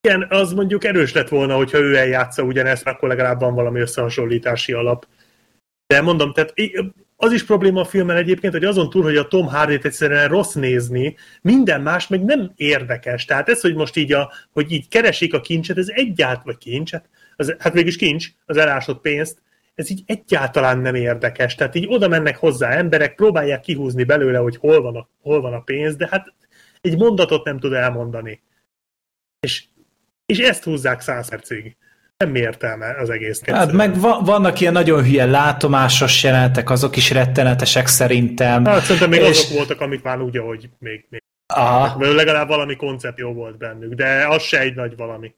igen, 0.00 0.26
az 0.28 0.52
mondjuk 0.52 0.84
erős 0.84 1.12
lett 1.12 1.28
volna, 1.28 1.56
hogyha 1.56 1.78
ő 1.78 1.96
eljátsza 1.96 2.42
ugyanezt, 2.42 2.86
akkor 2.86 3.08
legalább 3.08 3.40
van 3.40 3.54
valami 3.54 3.80
összehasonlítási 3.80 4.72
alap. 4.72 5.06
De 5.86 6.00
mondom, 6.00 6.32
tehát 6.32 6.54
az 7.16 7.32
is 7.32 7.44
probléma 7.44 7.80
a 7.80 7.84
filmmel 7.84 8.16
egyébként, 8.16 8.52
hogy 8.52 8.64
azon 8.64 8.90
túl, 8.90 9.02
hogy 9.02 9.16
a 9.16 9.28
Tom 9.28 9.46
Hardy-t 9.46 9.84
egyszerűen 9.84 10.28
rossz 10.28 10.52
nézni, 10.52 11.16
minden 11.42 11.80
más 11.80 12.08
meg 12.08 12.24
nem 12.24 12.52
érdekes. 12.56 13.24
Tehát 13.24 13.48
ez, 13.48 13.60
hogy 13.60 13.74
most 13.74 13.96
így, 13.96 14.12
a, 14.12 14.32
hogy 14.52 14.72
így 14.72 14.88
keresik 14.88 15.34
a 15.34 15.40
kincset, 15.40 15.78
ez 15.78 15.88
egyáltalán, 15.88 16.42
vagy 16.44 16.58
kincset, 16.58 17.08
az, 17.38 17.54
hát 17.58 17.72
végülis 17.72 17.96
kincs, 17.96 18.28
az 18.46 18.56
elásott 18.56 19.00
pénzt, 19.00 19.42
ez 19.74 19.90
így 19.90 20.02
egyáltalán 20.06 20.78
nem 20.78 20.94
érdekes. 20.94 21.54
Tehát 21.54 21.74
így 21.74 21.86
oda 21.88 22.08
mennek 22.08 22.36
hozzá 22.36 22.70
emberek, 22.70 23.14
próbálják 23.14 23.60
kihúzni 23.60 24.04
belőle, 24.04 24.38
hogy 24.38 24.56
hol 24.56 24.82
van 24.82 24.96
a, 24.96 25.08
hol 25.22 25.40
van 25.40 25.52
a 25.52 25.60
pénz, 25.60 25.96
de 25.96 26.08
hát 26.10 26.34
egy 26.80 26.96
mondatot 26.96 27.44
nem 27.44 27.58
tud 27.58 27.72
elmondani. 27.72 28.42
És, 29.40 29.64
és 30.26 30.38
ezt 30.38 30.64
húzzák 30.64 31.00
száz 31.00 31.28
percig 31.28 31.76
semmi 32.18 32.38
értelme 32.38 32.96
az 32.98 33.10
egész. 33.10 33.42
Hát 33.44 33.72
meg 33.72 34.00
va- 34.00 34.26
vannak 34.26 34.60
ilyen 34.60 34.72
nagyon 34.72 35.04
hülye 35.04 35.24
látomásos 35.24 36.24
jelenetek, 36.24 36.70
azok 36.70 36.96
is 36.96 37.10
rettenetesek 37.10 37.86
szerintem. 37.86 38.64
Hát 38.64 38.82
szerintem 38.82 39.10
még 39.10 39.20
és... 39.20 39.28
azok 39.28 39.56
voltak, 39.56 39.80
amik 39.80 40.02
már 40.02 40.20
úgy, 40.20 40.36
ahogy 40.36 40.70
még, 40.78 41.06
még 41.08 41.22
Aha. 41.54 42.14
Legalább 42.14 42.48
valami 42.48 42.76
koncept 42.76 43.18
jó 43.18 43.32
volt 43.32 43.58
bennük, 43.58 43.92
de 43.92 44.26
az 44.28 44.42
se 44.42 44.60
egy 44.60 44.74
nagy 44.74 44.96
valami. 44.96 45.34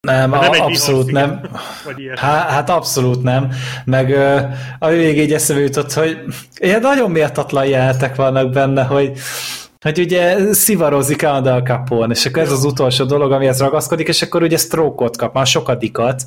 Nem, 0.00 0.30
nem 0.30 0.40
a, 0.40 0.64
abszolút 0.64 1.10
nem. 1.10 1.40
Hát, 2.14 2.50
hát 2.50 2.70
abszolút 2.70 3.22
nem. 3.22 3.52
Meg 3.84 4.12
a 4.78 4.88
végig 4.88 5.18
így 5.18 5.32
eszembe 5.32 5.62
jutott, 5.62 5.92
hogy 5.92 6.18
ilyen 6.58 6.80
nagyon 6.80 7.10
méltatlan 7.10 7.66
jelenetek 7.66 8.14
vannak 8.16 8.52
benne, 8.52 8.82
hogy 8.82 9.12
hogy 9.80 9.98
ugye 9.98 10.52
szivarozik 10.52 11.22
Al 11.22 11.62
Capone, 11.62 12.12
és 12.12 12.26
akkor 12.26 12.42
ez 12.42 12.52
az 12.52 12.64
utolsó 12.64 13.04
dolog, 13.04 13.32
amihez 13.32 13.60
ragaszkodik, 13.60 14.08
és 14.08 14.22
akkor 14.22 14.42
ugye 14.42 14.56
stroke 14.56 15.10
kap, 15.18 15.34
már 15.34 15.46
sokadikat, 15.46 16.22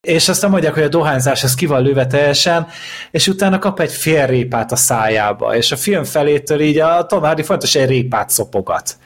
és 0.00 0.28
aztán 0.28 0.50
mondják, 0.50 0.74
hogy 0.74 0.82
a 0.82 0.88
dohányzás 0.88 1.44
ez 1.44 1.54
ki 1.54 1.66
van 1.66 1.82
lőve 1.82 2.06
teljesen, 2.06 2.66
és 3.10 3.28
utána 3.28 3.58
kap 3.58 3.80
egy 3.80 3.92
fél 3.92 4.26
répát 4.26 4.72
a 4.72 4.76
szájába, 4.76 5.56
és 5.56 5.72
a 5.72 5.76
film 5.76 6.04
felétől 6.04 6.60
így 6.60 6.78
a 6.78 7.06
Tom 7.06 7.22
Hardy 7.22 7.42
fontos 7.42 7.74
egy 7.74 7.88
répát 7.88 8.30
szopogat. 8.30 8.96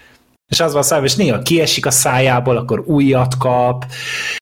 És 0.53 0.61
az 0.61 0.73
van 0.73 0.83
szájába, 0.83 1.07
és 1.07 1.15
néha 1.15 1.43
kiesik 1.43 1.87
a 1.87 1.91
szájából, 1.91 2.57
akkor 2.57 2.83
újat 2.87 3.37
kap, 3.39 3.85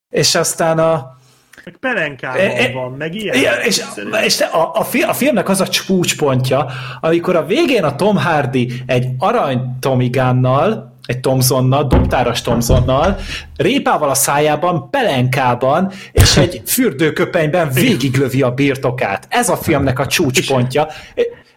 és 0.09 0.35
aztán 0.35 0.79
a, 0.79 1.19
meg 1.65 1.77
pelenkában 1.81 2.41
e, 2.41 2.63
e, 2.63 2.73
van, 2.73 2.93
meg 2.93 3.15
ilyen. 3.15 3.37
Ja, 3.37 3.53
és, 3.53 3.83
és 4.25 4.41
a, 4.41 4.71
a, 4.75 4.85
fi, 4.85 5.03
a 5.03 5.13
filmnek 5.13 5.49
az 5.49 5.61
a 5.61 5.69
csúcspontja, 5.69 6.67
amikor 7.01 7.37
a 7.37 7.47
végén 7.47 7.85
a 7.85 7.97
Tom 7.97 8.17
Hardy 8.17 8.83
egy 8.87 9.07
arany 9.19 9.77
Tomigánnal, 9.81 10.97
egy 11.07 11.21
Thomsonnal, 11.21 11.87
dobtáras 11.87 12.43
Thomsonnal, 12.43 13.17
répával 13.57 14.09
a 14.09 14.15
szájában, 14.15 14.91
pelenkában, 14.91 15.93
és 16.13 16.37
egy 16.37 16.63
fürdőköpenyben 16.67 17.71
végiglövi 17.73 18.43
a 18.43 18.51
birtokát. 18.51 19.27
Ez 19.29 19.49
a 19.49 19.57
filmnek 19.57 19.99
a 19.99 20.07
csúcspontja. 20.07 20.89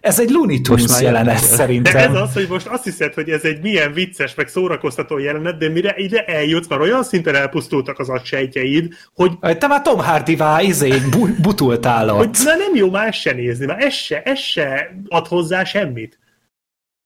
Ez 0.04 0.20
egy 0.20 0.30
Looney 0.30 0.60
Tunes 0.60 1.00
jelenet 1.00 1.38
szerintem. 1.38 1.92
De 1.92 1.98
ez 1.98 2.14
az, 2.14 2.32
hogy 2.32 2.46
most 2.48 2.66
azt 2.66 2.84
hiszed, 2.84 3.14
hogy 3.14 3.30
ez 3.30 3.42
egy 3.42 3.60
milyen 3.60 3.92
vicces, 3.92 4.34
meg 4.34 4.48
szórakoztató 4.48 5.18
jelenet, 5.18 5.58
de 5.58 5.68
mire 5.68 5.94
ide 5.96 6.24
eljutsz, 6.24 6.68
már 6.68 6.80
olyan 6.80 7.02
szinten 7.02 7.34
elpusztultak 7.34 7.98
az 7.98 8.08
agysejtjeid, 8.08 8.94
hogy... 9.14 9.38
Te 9.58 9.66
már 9.66 9.82
Tom 9.82 9.98
Hardy-vá 9.98 10.60
izé, 10.60 10.92
butultál 11.42 12.08
ott. 12.08 12.16
Hogy 12.16 12.38
na 12.44 12.56
nem 12.56 12.74
jó 12.74 12.90
más 12.90 13.20
se 13.20 13.32
nézni, 13.32 13.66
mert 13.66 13.82
ez 13.82 13.92
se, 13.92 14.22
ez 14.22 14.38
se 14.38 14.96
ad 15.08 15.26
hozzá 15.26 15.64
semmit. 15.64 16.18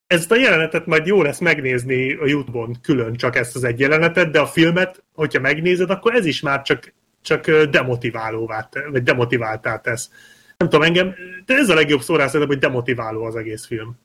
Ezt 0.07 0.31
a 0.31 0.37
jelenetet 0.37 0.87
majd 0.87 1.07
jó 1.07 1.23
lesz 1.23 1.39
megnézni 1.39 2.13
a 2.13 2.27
YouTube-on 2.27 2.77
külön 2.83 3.17
csak 3.17 3.37
ezt 3.37 3.57
az 3.57 3.65
egy 3.65 3.81
jelenetet, 3.81 4.31
de 4.31 4.41
a 4.41 4.47
filmet, 4.47 5.03
hogyha 5.15 5.41
megnézed, 5.41 5.91
akkor 5.91 6.15
ez 6.15 6.27
is 6.27 6.41
már 6.41 6.63
csak, 6.63 6.95
csak 7.23 7.51
demotiválóvá, 7.51 8.69
vagy 8.91 9.03
demotiváltá 9.03 9.77
tesz 9.77 10.11
nem 10.59 10.69
tudom, 10.69 10.87
engem, 10.87 11.15
de 11.47 11.55
ez 11.55 11.69
a 11.69 11.75
legjobb 11.75 12.01
szó 12.01 12.17
rá 12.17 12.29
hogy 12.29 12.59
demotiváló 12.59 13.25
az 13.25 13.37
egész 13.37 13.67
film. 13.67 13.97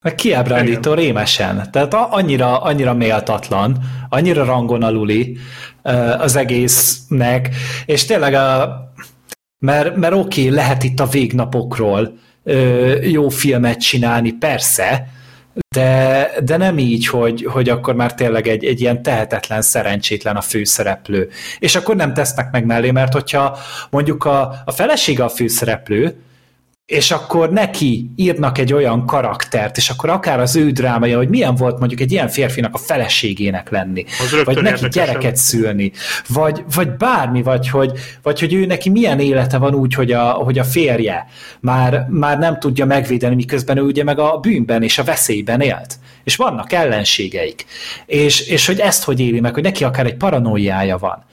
Meg 0.00 0.14
kiábrándító 0.14 0.94
rémesen. 0.94 1.70
Tehát 1.70 1.94
annyira, 1.94 2.62
annyira 2.62 2.94
méltatlan, 2.94 3.76
annyira 4.08 4.44
rangon 4.44 4.82
aluli 4.82 5.38
az 6.18 6.36
egésznek, 6.36 7.54
és 7.86 8.04
tényleg 8.04 8.34
a, 8.34 8.78
mert, 9.58 9.96
mert 9.96 10.14
oké, 10.14 10.42
okay, 10.42 10.54
lehet 10.54 10.82
itt 10.82 11.00
a 11.00 11.06
végnapokról 11.06 12.18
jó 13.02 13.28
filmet 13.28 13.80
csinálni, 13.80 14.32
persze, 14.32 15.08
de, 15.74 16.30
de 16.44 16.56
nem 16.56 16.78
így, 16.78 17.06
hogy, 17.06 17.46
hogy 17.50 17.68
akkor 17.68 17.94
már 17.94 18.14
tényleg 18.14 18.48
egy, 18.48 18.64
egy 18.64 18.80
ilyen 18.80 19.02
tehetetlen, 19.02 19.62
szerencsétlen 19.62 20.36
a 20.36 20.40
főszereplő. 20.40 21.28
És 21.58 21.76
akkor 21.76 21.96
nem 21.96 22.14
tesznek 22.14 22.50
meg 22.50 22.64
mellé, 22.64 22.90
mert 22.90 23.12
hogyha 23.12 23.58
mondjuk 23.90 24.24
a, 24.24 24.62
a 24.64 24.72
felesége 24.72 25.24
a 25.24 25.28
főszereplő, 25.28 26.16
és 26.88 27.10
akkor 27.10 27.50
neki 27.50 28.10
írnak 28.16 28.58
egy 28.58 28.72
olyan 28.72 29.06
karaktert, 29.06 29.76
és 29.76 29.90
akkor 29.90 30.08
akár 30.08 30.40
az 30.40 30.56
ő 30.56 30.70
drámaja, 30.70 31.16
hogy 31.16 31.28
milyen 31.28 31.54
volt 31.54 31.78
mondjuk 31.78 32.00
egy 32.00 32.12
ilyen 32.12 32.28
férfinak 32.28 32.74
a 32.74 32.78
feleségének 32.78 33.70
lenni, 33.70 34.04
vagy 34.44 34.62
neki 34.62 34.88
gyereket 34.88 35.36
szülni, 35.36 35.92
vagy, 36.28 36.64
vagy 36.74 36.90
bármi, 36.90 37.42
vagy 37.42 37.68
hogy, 37.68 37.92
vagy 38.22 38.40
hogy 38.40 38.54
ő 38.54 38.66
neki 38.66 38.90
milyen 38.90 39.20
élete 39.20 39.58
van 39.58 39.74
úgy, 39.74 39.94
hogy 39.94 40.12
a, 40.12 40.30
hogy 40.30 40.58
a 40.58 40.64
férje 40.64 41.26
már, 41.60 42.06
már 42.10 42.38
nem 42.38 42.58
tudja 42.58 42.86
megvédeni, 42.86 43.34
miközben 43.34 43.76
ő 43.76 43.82
ugye 43.82 44.04
meg 44.04 44.18
a 44.18 44.38
bűnben 44.38 44.82
és 44.82 44.98
a 44.98 45.04
veszélyben 45.04 45.60
élt. 45.60 45.94
És 46.24 46.36
vannak 46.36 46.72
ellenségeik. 46.72 47.64
És, 48.06 48.40
és 48.40 48.66
hogy 48.66 48.80
ezt 48.80 49.04
hogy 49.04 49.20
éli 49.20 49.40
meg, 49.40 49.54
hogy 49.54 49.62
neki 49.62 49.84
akár 49.84 50.06
egy 50.06 50.16
paranoiája 50.16 50.98
van. 50.98 51.24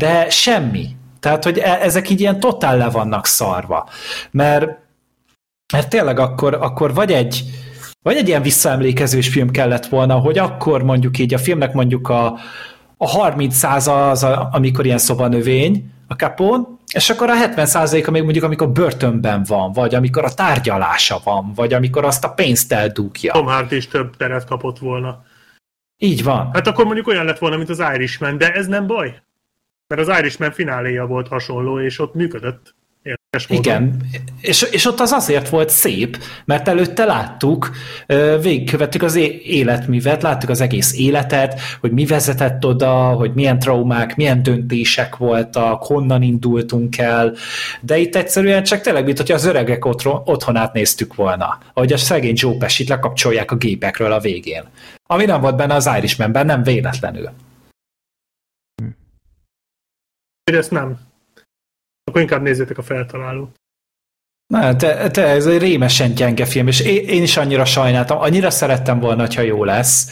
De 0.00 0.30
semmi. 0.30 0.98
Tehát, 1.20 1.44
hogy 1.44 1.58
e- 1.58 1.78
ezek 1.82 2.10
így 2.10 2.20
ilyen 2.20 2.40
totál 2.40 2.76
le 2.76 2.88
vannak 2.88 3.26
szarva. 3.26 3.88
Mert, 4.30 4.68
mert 5.72 5.88
tényleg 5.88 6.18
akkor, 6.18 6.54
akkor 6.54 6.94
vagy 6.94 7.12
egy, 7.12 7.44
vagy 8.02 8.16
egy 8.16 8.28
ilyen 8.28 8.42
visszaemlékezős 8.42 9.28
film 9.28 9.50
kellett 9.50 9.86
volna, 9.86 10.14
hogy 10.14 10.38
akkor 10.38 10.82
mondjuk 10.82 11.18
így 11.18 11.34
a 11.34 11.38
filmnek 11.38 11.72
mondjuk 11.72 12.08
a, 12.08 12.38
a 12.96 13.08
30 13.08 13.54
száza 13.54 14.10
az, 14.10 14.22
a, 14.22 14.48
amikor 14.52 14.84
ilyen 14.84 14.98
szobanövény, 14.98 15.90
a 16.10 16.16
kapón, 16.16 16.78
és 16.92 17.10
akkor 17.10 17.30
a 17.30 17.34
70 17.34 17.66
százaléka 17.66 18.10
még 18.10 18.22
mondjuk, 18.22 18.44
amikor 18.44 18.70
börtönben 18.70 19.44
van, 19.48 19.72
vagy 19.72 19.94
amikor 19.94 20.24
a 20.24 20.34
tárgyalása 20.34 21.20
van, 21.24 21.52
vagy 21.54 21.72
amikor 21.72 22.04
azt 22.04 22.24
a 22.24 22.32
pénzt 22.32 22.72
eldugja. 22.72 23.32
Tom 23.32 23.46
Hardy 23.46 23.76
is 23.76 23.88
több 23.88 24.16
teret 24.16 24.44
kapott 24.44 24.78
volna. 24.78 25.24
Így 25.96 26.24
van. 26.24 26.50
Hát 26.52 26.66
akkor 26.66 26.84
mondjuk 26.84 27.06
olyan 27.06 27.24
lett 27.24 27.38
volna, 27.38 27.56
mint 27.56 27.68
az 27.68 27.82
Irishman, 27.94 28.38
de 28.38 28.52
ez 28.52 28.66
nem 28.66 28.86
baj. 28.86 29.22
Mert 29.90 30.08
az 30.08 30.18
Irishman 30.18 30.52
fináléja 30.52 31.06
volt 31.06 31.28
hasonló, 31.28 31.80
és 31.80 31.98
ott 31.98 32.14
működött. 32.14 32.74
Igen, 33.48 33.96
és, 34.40 34.62
és 34.62 34.86
ott 34.86 35.00
az 35.00 35.12
azért 35.12 35.48
volt 35.48 35.70
szép, 35.70 36.18
mert 36.44 36.68
előtte 36.68 37.04
láttuk, 37.04 37.70
végigkövettük 38.42 39.02
az 39.02 39.14
életművet, 39.44 40.22
láttuk 40.22 40.48
az 40.48 40.60
egész 40.60 40.98
életet, 40.98 41.60
hogy 41.80 41.90
mi 41.90 42.06
vezetett 42.06 42.64
oda, 42.64 42.92
hogy 42.92 43.34
milyen 43.34 43.58
traumák, 43.58 44.16
milyen 44.16 44.42
döntések 44.42 45.16
voltak, 45.16 45.82
honnan 45.82 46.22
indultunk 46.22 46.98
el, 46.98 47.34
de 47.80 47.98
itt 47.98 48.16
egyszerűen 48.16 48.62
csak 48.62 48.80
tényleg, 48.80 49.04
mint 49.04 49.18
hogy 49.18 49.32
az 49.32 49.44
öregek 49.44 49.84
otthon, 49.84 50.22
otthonát 50.24 50.72
néztük 50.72 51.14
volna, 51.14 51.58
ahogy 51.74 51.92
a 51.92 51.96
szegény 51.96 52.36
Joe 52.36 52.56
Pesci-t 52.56 52.88
lekapcsolják 52.88 53.50
a 53.50 53.56
gépekről 53.56 54.12
a 54.12 54.20
végén. 54.20 54.62
Ami 55.06 55.24
nem 55.24 55.40
volt 55.40 55.56
benne 55.56 55.74
az 55.74 55.90
Irishmanben, 55.96 56.46
nem 56.46 56.62
véletlenül. 56.62 57.30
Ezt 60.54 60.70
nem. 60.70 60.98
Akkor 62.04 62.20
inkább 62.20 62.42
nézzétek 62.42 62.78
a 62.78 62.82
feltalálót. 62.82 63.58
Na, 64.46 64.76
te, 64.76 65.10
te, 65.10 65.26
ez 65.26 65.46
egy 65.46 65.60
rémesen 65.60 66.14
gyenge 66.14 66.44
film, 66.44 66.66
és 66.66 66.80
én, 66.80 67.08
én 67.08 67.22
is 67.22 67.36
annyira 67.36 67.64
sajnáltam, 67.64 68.18
annyira 68.18 68.50
szerettem 68.50 69.00
volna, 69.00 69.26
ha 69.34 69.40
jó 69.40 69.64
lesz, 69.64 70.10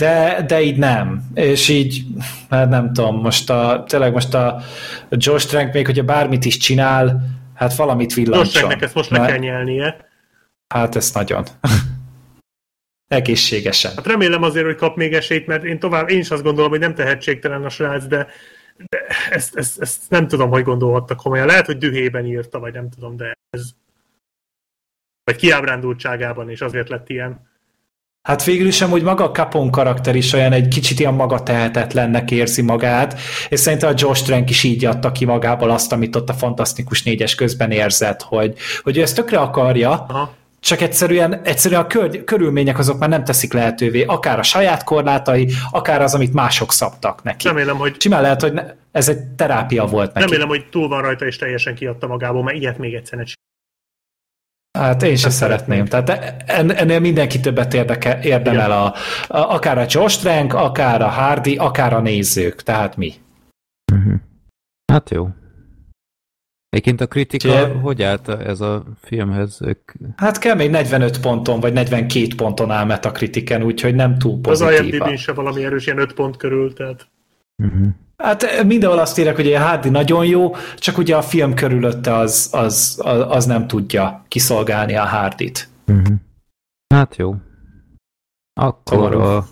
de, 0.00 0.44
de 0.46 0.62
így 0.62 0.76
nem. 0.76 1.22
És 1.34 1.68
így, 1.68 2.04
hát 2.50 2.68
nem 2.68 2.92
tudom, 2.92 3.20
most 3.20 3.50
a, 3.50 3.84
tényleg 3.88 4.12
most 4.12 4.34
a 4.34 4.62
Josh 5.10 5.46
Trank 5.46 5.72
még, 5.72 5.86
hogyha 5.86 6.02
bármit 6.02 6.44
is 6.44 6.56
csinál, 6.56 7.22
hát 7.54 7.74
valamit 7.74 8.14
villancson. 8.14 8.44
Josh 8.44 8.56
Tranknek 8.56 8.82
ezt 8.82 8.94
most 8.94 9.10
le 9.10 9.26
kell 9.26 9.38
nyelnie. 9.38 10.08
Hát 10.74 10.96
ezt 10.96 11.14
nagyon. 11.14 11.44
Egészségesen. 13.08 13.92
Hát 13.96 14.06
remélem 14.06 14.42
azért, 14.42 14.66
hogy 14.66 14.76
kap 14.76 14.96
még 14.96 15.12
esélyt, 15.12 15.46
mert 15.46 15.64
én 15.64 15.78
tovább, 15.78 16.08
én 16.08 16.18
is 16.18 16.30
azt 16.30 16.42
gondolom, 16.42 16.70
hogy 16.70 16.80
nem 16.80 16.94
tehetségtelen 16.94 17.64
a 17.64 17.68
srác, 17.68 18.06
de 18.06 18.26
de 18.88 19.06
ezt, 19.30 19.56
ezt, 19.56 19.80
ezt 19.80 20.10
nem 20.10 20.28
tudom, 20.28 20.50
hogy 20.50 20.62
gondolhattak 20.62 21.16
komolyan. 21.16 21.46
Lehet, 21.46 21.66
hogy 21.66 21.78
dühében 21.78 22.26
írta, 22.26 22.58
vagy 22.58 22.74
nem 22.74 22.90
tudom, 22.90 23.16
de 23.16 23.38
ez 23.50 23.70
vagy 25.24 25.36
kiábrándultságában, 25.36 26.50
és 26.50 26.60
azért 26.60 26.88
lett 26.88 27.08
ilyen. 27.08 27.48
Hát 28.22 28.44
végül 28.44 28.66
is 28.66 28.80
hogy 28.80 29.02
maga 29.02 29.24
a 29.24 29.30
Capon 29.30 29.70
karakter 29.70 30.16
is 30.16 30.32
olyan 30.32 30.52
egy 30.52 30.68
kicsit 30.68 31.00
ilyen 31.00 31.14
maga 31.14 31.42
tehetetlennek 31.42 32.30
érzi 32.30 32.62
magát, 32.62 33.20
és 33.48 33.60
szerintem 33.60 33.90
a 33.90 33.94
Josh 33.96 34.24
Trank 34.24 34.50
is 34.50 34.62
így 34.62 34.84
adta 34.84 35.12
ki 35.12 35.24
magából 35.24 35.70
azt, 35.70 35.92
amit 35.92 36.16
ott 36.16 36.28
a 36.28 36.32
Fantasztikus 36.32 37.02
négyes 37.02 37.34
közben 37.34 37.70
érzett, 37.70 38.22
hogy, 38.22 38.58
hogy 38.82 38.96
ő 38.96 39.02
ezt 39.02 39.16
tökre 39.16 39.38
akarja, 39.38 39.90
Aha 39.90 40.38
csak 40.60 40.80
egyszerűen, 40.80 41.40
egyszerűen 41.44 41.80
a 41.80 41.86
kör, 41.86 42.24
körülmények 42.24 42.78
azok 42.78 42.98
már 42.98 43.08
nem 43.08 43.24
teszik 43.24 43.52
lehetővé, 43.52 44.04
akár 44.04 44.38
a 44.38 44.42
saját 44.42 44.84
korlátai, 44.84 45.48
akár 45.70 46.02
az, 46.02 46.14
amit 46.14 46.32
mások 46.32 46.72
szabtak 46.72 47.22
neki. 47.22 47.46
Remélem, 47.46 47.76
hogy... 47.76 48.00
Simán 48.00 48.22
lehet, 48.22 48.40
hogy 48.40 48.52
ne, 48.52 48.64
ez 48.92 49.08
egy 49.08 49.18
terápia 49.18 49.84
volt 49.84 50.14
neki. 50.14 50.26
Remélem, 50.26 50.48
hogy 50.48 50.68
túl 50.70 50.88
van 50.88 51.02
rajta 51.02 51.26
és 51.26 51.36
teljesen 51.36 51.74
kiadta 51.74 52.06
magából, 52.06 52.42
mert 52.42 52.56
ilyet 52.56 52.78
még 52.78 52.94
egyszer 52.94 53.18
ne 53.18 53.24
Hát 54.78 55.02
én 55.02 55.16
sem 55.16 55.30
szeretném. 55.30 55.84
Tehát 55.84 56.44
ennél 56.48 57.00
mindenki 57.00 57.40
többet 57.40 57.74
érdeke, 57.74 58.18
érdemel, 58.22 58.70
a, 58.70 58.84
a, 59.28 59.54
akár 59.54 59.78
a 59.78 59.86
Josh 59.88 60.20
Trank, 60.20 60.54
akár 60.54 61.02
a 61.02 61.08
Hardy, 61.08 61.56
akár 61.56 61.92
a 61.92 62.00
nézők. 62.00 62.62
Tehát 62.62 62.96
mi. 62.96 63.12
Uh-huh. 63.92 64.14
Hát 64.92 65.10
jó. 65.10 65.28
Egyébként 66.70 67.00
a 67.00 67.06
kritika 67.06 67.48
Cs- 67.48 67.80
hogy 67.82 68.02
állt 68.02 68.28
ez 68.28 68.60
a 68.60 68.84
filmhez? 69.00 69.58
Ők... 69.62 69.92
Hát 70.16 70.38
kell 70.38 70.54
még 70.54 70.70
45 70.70 71.20
ponton, 71.20 71.60
vagy 71.60 71.72
42 71.72 72.26
ponton 72.36 72.70
áll 72.70 72.98
kritiken, 72.98 73.62
úgyhogy 73.62 73.94
nem 73.94 74.18
túl 74.18 74.40
pozitív. 74.40 74.78
Az 74.78 75.08
IMDb 75.08 75.16
se 75.16 75.32
valami 75.32 75.64
erős, 75.64 75.86
ilyen 75.86 75.98
5 75.98 76.12
pont 76.12 76.36
körül, 76.36 76.72
tehát... 76.72 77.08
Uh-huh. 77.62 77.86
Hát 78.16 78.64
mindenhol 78.66 78.98
azt 78.98 79.18
írják, 79.18 79.36
hogy 79.36 79.52
a 79.52 79.60
Hardy 79.60 79.88
nagyon 79.88 80.26
jó, 80.26 80.54
csak 80.76 80.98
ugye 80.98 81.16
a 81.16 81.22
film 81.22 81.54
körülötte 81.54 82.14
az, 82.14 82.48
az, 82.52 83.00
az, 83.04 83.24
az 83.28 83.44
nem 83.44 83.66
tudja 83.66 84.24
kiszolgálni 84.28 84.96
a 84.96 85.06
Hardit. 85.06 85.68
Uh-huh. 85.86 86.16
Hát 86.94 87.16
jó. 87.16 87.34
Akkor 88.60 89.14
a 89.14 89.46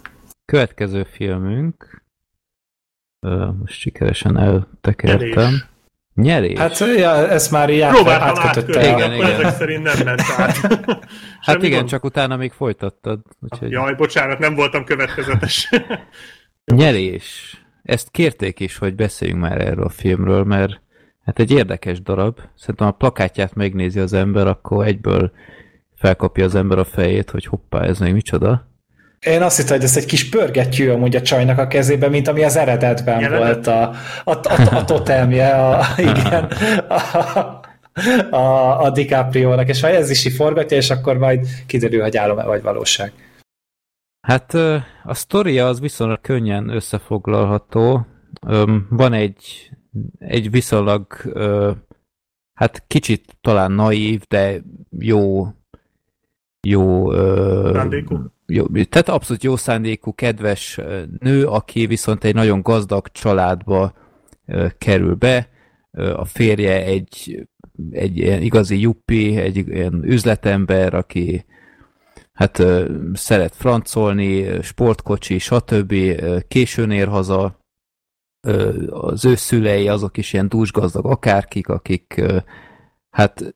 következő 0.44 1.04
filmünk 1.04 2.02
most 3.58 3.80
sikeresen 3.80 4.38
eltekertem. 4.38 5.28
Nyerés. 5.28 5.66
Nyerés? 6.22 6.58
Hát 6.58 6.78
ja, 6.78 7.28
ezt 7.28 7.50
már 7.50 7.70
így 7.70 7.86
Próbáltam 7.86 8.44
átkötötte. 8.44 8.80
Igen, 8.80 8.96
igen. 8.96 9.12
igen. 9.12 9.30
ezek 9.30 9.56
szerint 9.56 9.82
nem 9.82 10.04
ment 10.04 10.20
át. 10.36 10.56
hát 11.40 11.62
igen, 11.62 11.78
gond? 11.78 11.88
csak 11.88 12.04
utána 12.04 12.36
még 12.36 12.52
folytattad. 12.52 13.20
Úgyhogy... 13.40 13.70
Jaj, 13.70 13.94
bocsánat, 13.94 14.38
nem 14.38 14.54
voltam 14.54 14.84
következetes. 14.84 15.70
Nyerés. 16.64 17.56
Ezt 17.82 18.10
kérték 18.10 18.60
is, 18.60 18.78
hogy 18.78 18.94
beszéljünk 18.94 19.40
már 19.40 19.60
erről 19.60 19.84
a 19.84 19.88
filmről, 19.88 20.44
mert 20.44 20.80
hát 21.24 21.38
egy 21.38 21.50
érdekes 21.50 22.02
darab. 22.02 22.40
Szerintem 22.56 22.86
a 22.86 22.90
plakátját 22.92 23.54
megnézi 23.54 23.98
az 23.98 24.12
ember, 24.12 24.46
akkor 24.46 24.86
egyből 24.86 25.32
felkapja 25.94 26.44
az 26.44 26.54
ember 26.54 26.78
a 26.78 26.84
fejét, 26.84 27.30
hogy 27.30 27.44
hoppá, 27.44 27.82
ez 27.82 27.98
még 27.98 28.12
micsoda. 28.12 28.67
Én 29.20 29.42
azt 29.42 29.56
hittem, 29.56 29.76
hogy 29.76 29.84
ez 29.84 29.96
egy 29.96 30.06
kis 30.06 30.28
pörgettyű 30.28 30.88
amúgy 30.88 31.16
a 31.16 31.22
csajnak 31.22 31.58
a 31.58 31.66
kezében, 31.66 32.10
mint 32.10 32.28
ami 32.28 32.44
az 32.44 32.56
eredetben 32.56 33.20
Jelenet? 33.20 33.44
volt 33.44 33.66
a, 33.66 33.90
a, 34.24 34.30
a, 34.30 34.76
a 34.76 34.84
totemje, 34.84 35.48
a, 35.48 35.84
igen, 35.98 36.44
a, 36.88 37.60
a, 38.36 38.80
a 38.84 38.90
DiCaprio-nak, 38.90 39.68
és 39.68 39.80
ha 39.80 39.88
ez 39.88 40.10
is 40.10 40.34
forgatja, 40.36 40.76
és 40.76 40.90
akkor 40.90 41.18
majd 41.18 41.46
kiderül, 41.66 42.02
hogy 42.02 42.16
álom-e 42.16 42.44
vagy 42.44 42.62
valóság. 42.62 43.12
Hát 44.20 44.54
a 45.04 45.14
sztoria 45.14 45.66
az 45.66 45.80
viszonylag 45.80 46.20
könnyen 46.20 46.68
összefoglalható. 46.68 48.06
Van 48.88 49.12
egy, 49.12 49.70
egy 50.18 50.50
viszonylag 50.50 51.06
hát 52.54 52.84
kicsit 52.86 53.36
talán 53.40 53.72
naív, 53.72 54.22
de 54.28 54.60
jó 54.98 55.46
jó, 56.66 57.12
jó 58.52 58.66
tehát 58.66 59.08
abszolút 59.08 59.42
jó 59.42 59.56
szándékú, 59.56 60.14
kedves 60.14 60.80
nő, 61.18 61.46
aki 61.46 61.86
viszont 61.86 62.24
egy 62.24 62.34
nagyon 62.34 62.62
gazdag 62.62 63.08
családba 63.12 63.92
kerül 64.78 65.14
be. 65.14 65.48
A 65.92 66.24
férje 66.24 66.84
egy, 66.84 67.48
egy 67.90 68.16
ilyen 68.16 68.42
igazi 68.42 68.80
juppi, 68.80 69.36
egy 69.36 69.56
ilyen 69.56 70.04
üzletember, 70.04 70.94
aki 70.94 71.44
hát 72.32 72.62
szeret 73.12 73.54
francolni, 73.54 74.62
sportkocsi, 74.62 75.38
stb. 75.38 75.94
Későn 76.48 76.90
ér 76.90 77.08
haza, 77.08 77.58
az 78.90 79.24
ő 79.24 79.34
szülei 79.34 79.88
azok 79.88 80.16
is 80.16 80.32
ilyen 80.32 80.48
dúsgazdag 80.48 81.06
akárkik, 81.06 81.68
akik 81.68 82.22
hát 83.10 83.54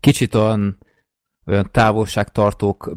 kicsit 0.00 0.34
olyan, 0.34 0.78
olyan 1.46 1.68
távolságtartók, 1.70 2.96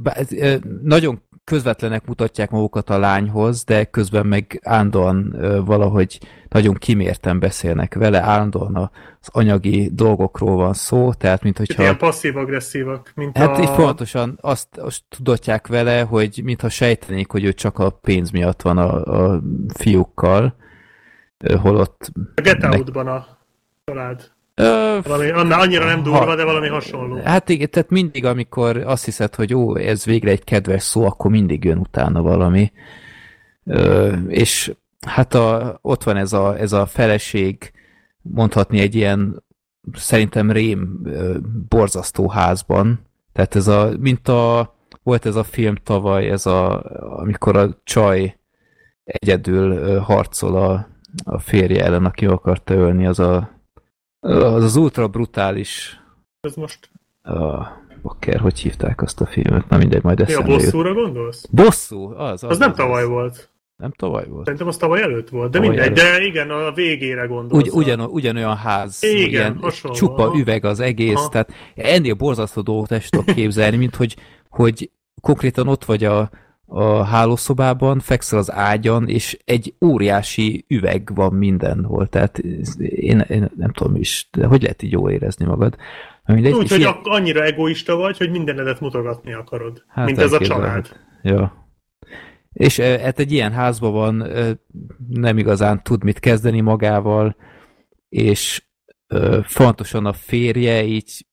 nagyon 0.83 1.21
közvetlenek 1.43 2.05
mutatják 2.05 2.49
magukat 2.49 2.89
a 2.89 2.97
lányhoz, 2.97 3.63
de 3.63 3.83
közben 3.83 4.25
meg 4.25 4.59
állandóan 4.63 5.35
valahogy 5.65 6.19
nagyon 6.49 6.73
kimérten 6.73 7.39
beszélnek 7.39 7.93
vele, 7.93 8.21
állandóan 8.21 8.75
az 8.75 9.29
anyagi 9.31 9.89
dolgokról 9.93 10.55
van 10.55 10.73
szó, 10.73 11.13
tehát 11.13 11.43
mint 11.43 11.57
hogyha... 11.57 11.81
Ilyen 11.81 11.97
passzív-agresszívak, 11.97 13.11
mint 13.15 13.37
Hát 13.37 13.57
a... 13.57 13.61
így 13.61 13.69
fontosan 13.69 14.37
azt, 14.41 14.77
azt 14.77 15.03
tudatják 15.09 15.67
vele, 15.67 16.01
hogy 16.01 16.41
mintha 16.43 16.69
sejtenék, 16.69 17.31
hogy 17.31 17.43
ő 17.43 17.53
csak 17.53 17.79
a 17.79 17.89
pénz 17.89 18.31
miatt 18.31 18.61
van 18.61 18.77
a, 18.77 19.03
a 19.03 19.41
fiúkkal, 19.73 20.55
holott... 21.61 22.11
A 22.35 22.41
Get 22.41 22.63
Out-ban 22.63 23.07
a 23.07 23.25
család. 23.85 24.31
Ö, 24.59 24.99
valami, 25.03 25.29
annyira 25.51 25.85
nem 25.85 26.03
durva, 26.03 26.25
ha, 26.25 26.35
de 26.35 26.43
valami 26.43 26.67
hasonló. 26.67 27.21
Hát 27.23 27.49
igen, 27.49 27.69
tehát 27.69 27.89
mindig, 27.89 28.25
amikor 28.25 28.77
azt 28.77 29.05
hiszed, 29.05 29.35
hogy 29.35 29.53
ó, 29.53 29.75
ez 29.75 30.05
végre 30.05 30.29
egy 30.31 30.43
kedves 30.43 30.83
szó, 30.83 31.05
akkor 31.05 31.31
mindig 31.31 31.63
jön 31.63 31.77
utána 31.77 32.21
valami. 32.21 32.71
Ö, 33.65 34.13
és 34.27 34.73
hát 35.07 35.33
a, 35.33 35.79
ott 35.81 36.03
van 36.03 36.17
ez 36.17 36.33
a, 36.33 36.57
ez 36.57 36.71
a 36.71 36.85
feleség, 36.85 37.71
mondhatni 38.21 38.79
egy 38.79 38.95
ilyen 38.95 39.43
szerintem 39.93 40.51
rém 40.51 41.01
borzasztó 41.69 42.29
házban. 42.29 42.99
Tehát 43.33 43.55
ez 43.55 43.67
a, 43.67 43.91
mint 43.99 44.27
a, 44.27 44.75
volt 45.03 45.25
ez 45.25 45.35
a 45.35 45.43
film 45.43 45.75
tavaly, 45.83 46.29
ez 46.29 46.45
a, 46.45 46.83
amikor 47.19 47.57
a 47.57 47.77
csaj 47.83 48.37
egyedül 49.03 49.99
harcol 49.99 50.55
a, 50.55 50.87
a 51.23 51.39
férje 51.39 51.83
ellen, 51.83 52.05
aki 52.05 52.25
akarta 52.25 52.73
ölni, 52.73 53.05
az 53.05 53.19
a 53.19 53.58
az 54.19 54.63
az 54.63 54.75
ultra 54.75 55.07
brutális... 55.07 56.01
Ez 56.41 56.55
most... 56.55 56.89
A, 57.23 57.67
Bakker, 58.01 58.39
hogy 58.39 58.59
hívták 58.59 59.01
azt 59.01 59.21
a 59.21 59.25
filmet? 59.25 59.69
Na 59.69 59.77
mindegy, 59.77 60.03
majd 60.03 60.19
eszembe 60.19 60.47
Mi 60.47 60.53
a 60.53 60.55
bosszúra 60.57 60.93
gondolsz? 60.93 61.45
Bosszú? 61.51 62.13
Az, 62.13 62.31
az, 62.31 62.43
az, 62.43 62.49
az 62.49 62.57
nem 62.57 62.69
az, 62.69 62.77
tavaly 62.77 63.03
az. 63.03 63.09
volt. 63.09 63.49
Nem 63.75 63.91
tavaly 63.91 64.27
volt? 64.27 64.43
Szerintem 64.43 64.67
az 64.67 64.77
tavaly 64.77 65.01
előtt 65.01 65.29
volt, 65.29 65.51
de 65.51 65.57
tavaly 65.59 65.75
mindegy, 65.75 65.99
előtt. 65.99 66.17
de 66.17 66.25
igen, 66.25 66.49
a 66.49 66.71
végére 66.71 67.25
gondolsz. 67.25 67.63
Ugy, 67.63 67.69
ugyan, 67.73 67.99
ugyanolyan 67.99 68.55
ház, 68.55 69.03
igen, 69.03 69.29
ilyen, 69.29 69.57
hasonló. 69.61 69.97
csupa 69.97 70.31
üveg 70.35 70.65
az 70.65 70.79
egész, 70.79 71.15
Aha. 71.15 71.29
tehát 71.29 71.53
ennél 71.75 72.13
borzasztó 72.13 72.61
dolgot 72.61 72.91
is 72.91 73.09
tudok 73.09 73.35
képzelni, 73.35 73.77
mint 73.77 73.95
hogy, 73.95 74.15
hogy 74.49 74.91
konkrétan 75.21 75.67
ott 75.67 75.85
vagy 75.85 76.03
a, 76.03 76.29
a 76.71 77.03
hálószobában, 77.03 77.99
fekszel 77.99 78.39
az 78.39 78.51
ágyan, 78.51 79.07
és 79.07 79.39
egy 79.45 79.73
óriási 79.85 80.65
üveg 80.67 81.11
van 81.13 81.33
mindenhol. 81.33 82.07
Tehát 82.07 82.37
én, 82.79 83.19
én 83.19 83.51
nem 83.55 83.71
tudom 83.71 83.95
is, 83.95 84.29
de 84.31 84.45
hogy 84.45 84.61
lehet 84.61 84.81
így 84.81 84.91
jól 84.91 85.11
érezni 85.11 85.45
magad? 85.45 85.75
Mindegy, 86.25 86.53
Úgy, 86.53 86.69
hogy 86.69 86.79
ilyen... 86.79 86.95
annyira 87.03 87.43
egoista 87.43 87.95
vagy, 87.95 88.17
hogy 88.17 88.31
mindenedet 88.31 88.79
mutogatni 88.79 89.33
akarod. 89.33 89.83
Hát 89.87 90.05
mint 90.05 90.17
ez 90.17 90.33
a 90.33 90.39
család. 90.39 90.99
Ja. 91.21 91.67
És 92.53 92.79
hát 92.79 93.19
egy 93.19 93.31
ilyen 93.31 93.51
házban 93.51 93.91
van, 93.91 94.27
nem 95.07 95.37
igazán 95.37 95.83
tud 95.83 96.03
mit 96.03 96.19
kezdeni 96.19 96.61
magával, 96.61 97.35
és 98.09 98.63
fontosan 99.43 100.05
a 100.05 100.13
férje 100.13 100.83
így 100.83 101.25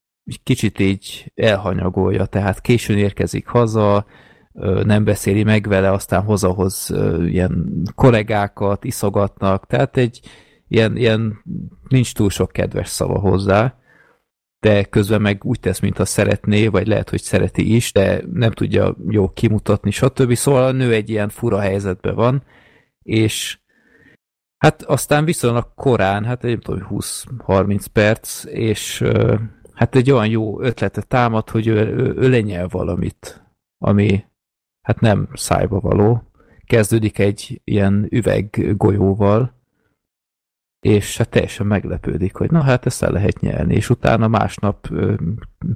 kicsit 0.43 0.79
így 0.79 1.33
elhanyagolja, 1.35 2.25
tehát 2.25 2.61
későn 2.61 2.99
érkezik 2.99 3.47
haza, 3.47 4.07
nem 4.85 5.05
beszéli 5.05 5.43
meg 5.43 5.69
vele, 5.69 5.93
aztán 5.93 6.23
hozahoz 6.23 6.95
ilyen 7.27 7.83
kollégákat, 7.95 8.85
iszogatnak, 8.85 9.67
tehát 9.67 9.97
egy 9.97 10.21
ilyen, 10.69 10.97
ilyen 10.97 11.43
nincs 11.89 12.15
túl 12.15 12.31
sok 12.31 12.53
kedves 12.53 12.89
szava 12.89 13.19
hozzá, 13.19 13.79
de 14.61 14.85
közben 14.85 15.21
meg 15.21 15.45
úgy 15.45 15.61
tesz, 15.61 15.81
mintha 15.81 16.05
szeretné, 16.05 16.67
vagy 16.67 16.87
lehet, 16.87 17.11
hogy 17.11 17.23
szereti 17.23 17.75
is, 17.75 17.93
de 17.93 18.23
nem 18.33 18.51
tudja 18.51 18.97
jó 19.09 19.29
kimutatni, 19.29 19.91
stb. 19.91 20.35
Szóval 20.35 20.65
a 20.65 20.73
nő 20.73 20.93
egy 20.93 21.11
ilyen 21.11 21.29
fura 21.29 21.61
helyzetben 21.61 22.15
van, 22.15 22.43
és 23.03 23.59
hát 24.57 24.83
aztán 24.83 25.25
viszonylag 25.25 25.75
korán, 25.75 26.25
hát 26.25 26.45
egy 26.45 26.59
20-30 26.67 27.85
perc, 27.93 28.45
és 28.45 29.05
hát 29.75 29.95
egy 29.95 30.11
olyan 30.11 30.29
jó 30.29 30.61
ötlete 30.61 31.03
támad, 31.03 31.51
hogy 31.51 31.67
ő, 31.67 31.75
ő, 31.75 32.15
ő 32.17 32.29
lenyel 32.29 32.69
valamit, 32.69 33.45
ami 33.79 34.25
hát 34.87 35.01
nem 35.01 35.29
szájba 35.33 35.81
való. 35.81 36.23
Kezdődik 36.67 37.19
egy 37.19 37.61
ilyen 37.65 38.07
üveg 38.11 38.77
golyóval, 38.77 39.55
és 40.81 41.17
hát 41.17 41.29
teljesen 41.29 41.67
meglepődik, 41.67 42.35
hogy 42.35 42.51
na 42.51 42.63
hát 42.63 42.87
ezt 42.87 43.03
el 43.03 43.11
lehet 43.11 43.41
nyelni, 43.41 43.75
és 43.75 43.91
utána 43.91 44.29
másnap 44.29 44.91
ö, 44.91 45.15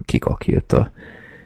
kikakilta. 0.05 0.93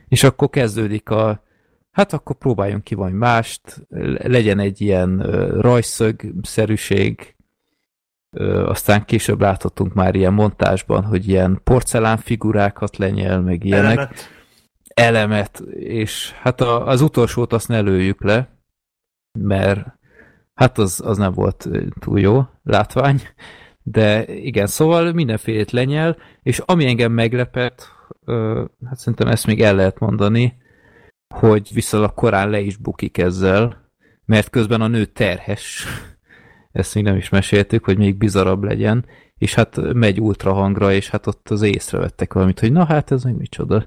És 0.08 0.22
akkor 0.22 0.50
kezdődik 0.50 1.10
a, 1.10 1.42
hát 1.90 2.12
akkor 2.12 2.36
próbáljunk 2.36 2.84
ki 2.84 2.94
valami 2.94 3.16
mást, 3.16 3.86
legyen 4.16 4.58
egy 4.58 4.80
ilyen 4.80 5.18
rajszög-szerűség, 5.60 7.36
aztán 8.64 9.04
később 9.04 9.40
láthatunk 9.40 9.94
már 9.94 10.14
ilyen 10.14 10.32
montásban, 10.32 11.04
hogy 11.04 11.28
ilyen 11.28 11.60
porcelánfigurákat 11.64 12.96
lenyel, 12.96 13.40
meg 13.40 13.64
ilyenek. 13.64 13.96
Elemet 13.96 14.33
elemet, 14.94 15.58
és 15.78 16.32
hát 16.32 16.60
a, 16.60 16.86
az 16.86 17.00
utolsót 17.00 17.52
azt 17.52 17.68
ne 17.68 17.80
lőjük 17.80 18.22
le, 18.22 18.48
mert 19.38 19.86
hát 20.54 20.78
az, 20.78 21.02
az 21.04 21.16
nem 21.18 21.32
volt 21.32 21.68
túl 22.00 22.20
jó 22.20 22.42
látvány, 22.62 23.20
de 23.82 24.34
igen, 24.34 24.66
szóval 24.66 25.12
mindenfélét 25.12 25.70
lenyel, 25.70 26.16
és 26.42 26.58
ami 26.58 26.86
engem 26.86 27.12
meglepett, 27.12 27.92
hát 28.84 28.98
szerintem 28.98 29.28
ezt 29.28 29.46
még 29.46 29.62
el 29.62 29.74
lehet 29.74 29.98
mondani, 29.98 30.62
hogy 31.34 31.70
viszonylag 31.72 32.14
korán 32.14 32.50
le 32.50 32.60
is 32.60 32.76
bukik 32.76 33.18
ezzel, 33.18 33.90
mert 34.24 34.50
közben 34.50 34.80
a 34.80 34.86
nő 34.86 35.04
terhes, 35.04 35.86
ezt 36.72 36.94
még 36.94 37.04
nem 37.04 37.16
is 37.16 37.28
meséltük, 37.28 37.84
hogy 37.84 37.98
még 37.98 38.16
bizarabb 38.16 38.62
legyen, 38.62 39.06
és 39.38 39.54
hát 39.54 39.92
megy 39.92 40.20
ultrahangra, 40.20 40.92
és 40.92 41.08
hát 41.08 41.26
ott 41.26 41.50
az 41.50 41.62
észrevettek 41.62 42.32
valamit, 42.32 42.60
hogy 42.60 42.72
na 42.72 42.84
hát 42.84 43.10
ez 43.10 43.24
még 43.24 43.34
micsoda. 43.34 43.86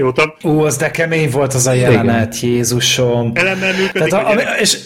Jó, 0.00 0.12
tam. 0.12 0.32
Ú, 0.42 0.60
az 0.60 0.76
de 0.76 0.90
kemény 0.90 1.30
volt 1.30 1.54
az 1.54 1.66
a 1.66 1.72
jelenet, 1.72 2.36
Igen. 2.36 2.50
Jézusom. 2.50 3.30
Elemmel 3.34 3.72
működik. 3.72 4.10
Tehát 4.10 4.26
a, 4.26 4.30
a, 4.30 4.58
és, 4.58 4.78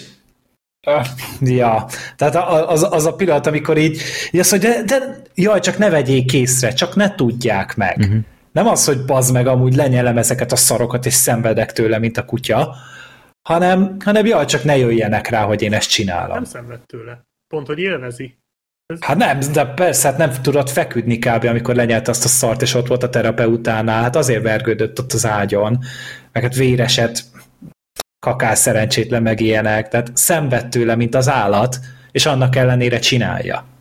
Ja, 1.41 1.87
tehát 2.17 2.37
az, 2.69 2.87
az 2.91 3.07
a 3.07 3.15
pillanat, 3.15 3.47
amikor 3.47 3.79
így, 3.79 4.01
így 4.31 4.41
azt 4.41 4.51
mondja, 4.51 4.71
de, 4.71 4.83
de 4.83 5.23
jaj, 5.35 5.61
csak 5.61 5.79
ne 5.79 5.91
vegyék 5.91 6.33
észre, 6.33 6.73
csak 6.73 6.95
ne 6.95 7.15
tudják 7.15 7.77
meg. 7.77 7.97
Uh-huh. 7.99 8.17
Nem 8.53 8.67
az, 8.67 8.85
hogy 8.85 9.05
bazd 9.05 9.33
meg, 9.33 9.47
amúgy 9.47 9.75
lenyelem 9.75 10.19
ezeket 10.19 10.53
a 10.53 10.57
szarokat, 10.57 11.07
és 11.07 11.13
szenvedek 11.13 11.73
tőle, 11.73 11.99
mint 11.99 12.17
a 12.17 12.25
kutya, 12.25 12.77
hanem, 13.49 13.97
hanem 14.05 14.27
jaj, 14.27 14.45
csak 14.45 14.65
ne 14.65 14.77
jöjjenek 14.77 15.29
rá, 15.29 15.43
hogy 15.43 15.63
én 15.63 15.73
ezt 15.75 15.91
csinálom. 15.91 16.35
Nem 16.35 16.45
szenved 16.45 16.81
tőle. 16.81 17.25
Pont, 17.49 17.67
hogy 17.67 17.79
élvezi. 17.79 18.39
Hát 19.01 19.17
nem, 19.17 19.39
de 19.53 19.65
persze, 19.65 20.09
hát 20.09 20.19
nem 20.19 20.33
tudott 20.43 20.71
feküdni 20.71 21.19
kb. 21.19 21.45
amikor 21.45 21.75
lenyelte 21.75 22.11
azt 22.11 22.25
a 22.25 22.29
szart, 22.29 22.63
és 22.63 22.75
ott 22.75 22.87
volt 22.87 23.03
a 23.03 23.09
terapeutánál, 23.09 24.03
hát 24.03 24.17
azért 24.17 24.43
vergődött 24.43 24.99
ott 24.99 25.13
az 25.13 25.27
ágyon, 25.27 25.79
meg 26.33 26.43
hát 26.43 26.55
véreset, 26.55 27.25
kakás 28.19 28.59
szerencsétlen 28.59 29.23
meg 29.23 29.41
ilyenek, 29.41 29.89
tehát 29.89 30.11
szenved 30.15 30.69
tőle, 30.69 30.95
mint 30.95 31.15
az 31.15 31.29
állat, 31.29 31.81
és 32.11 32.27
annak 32.27 32.57
ellenére 32.57 32.99
csinálja. 32.99 33.74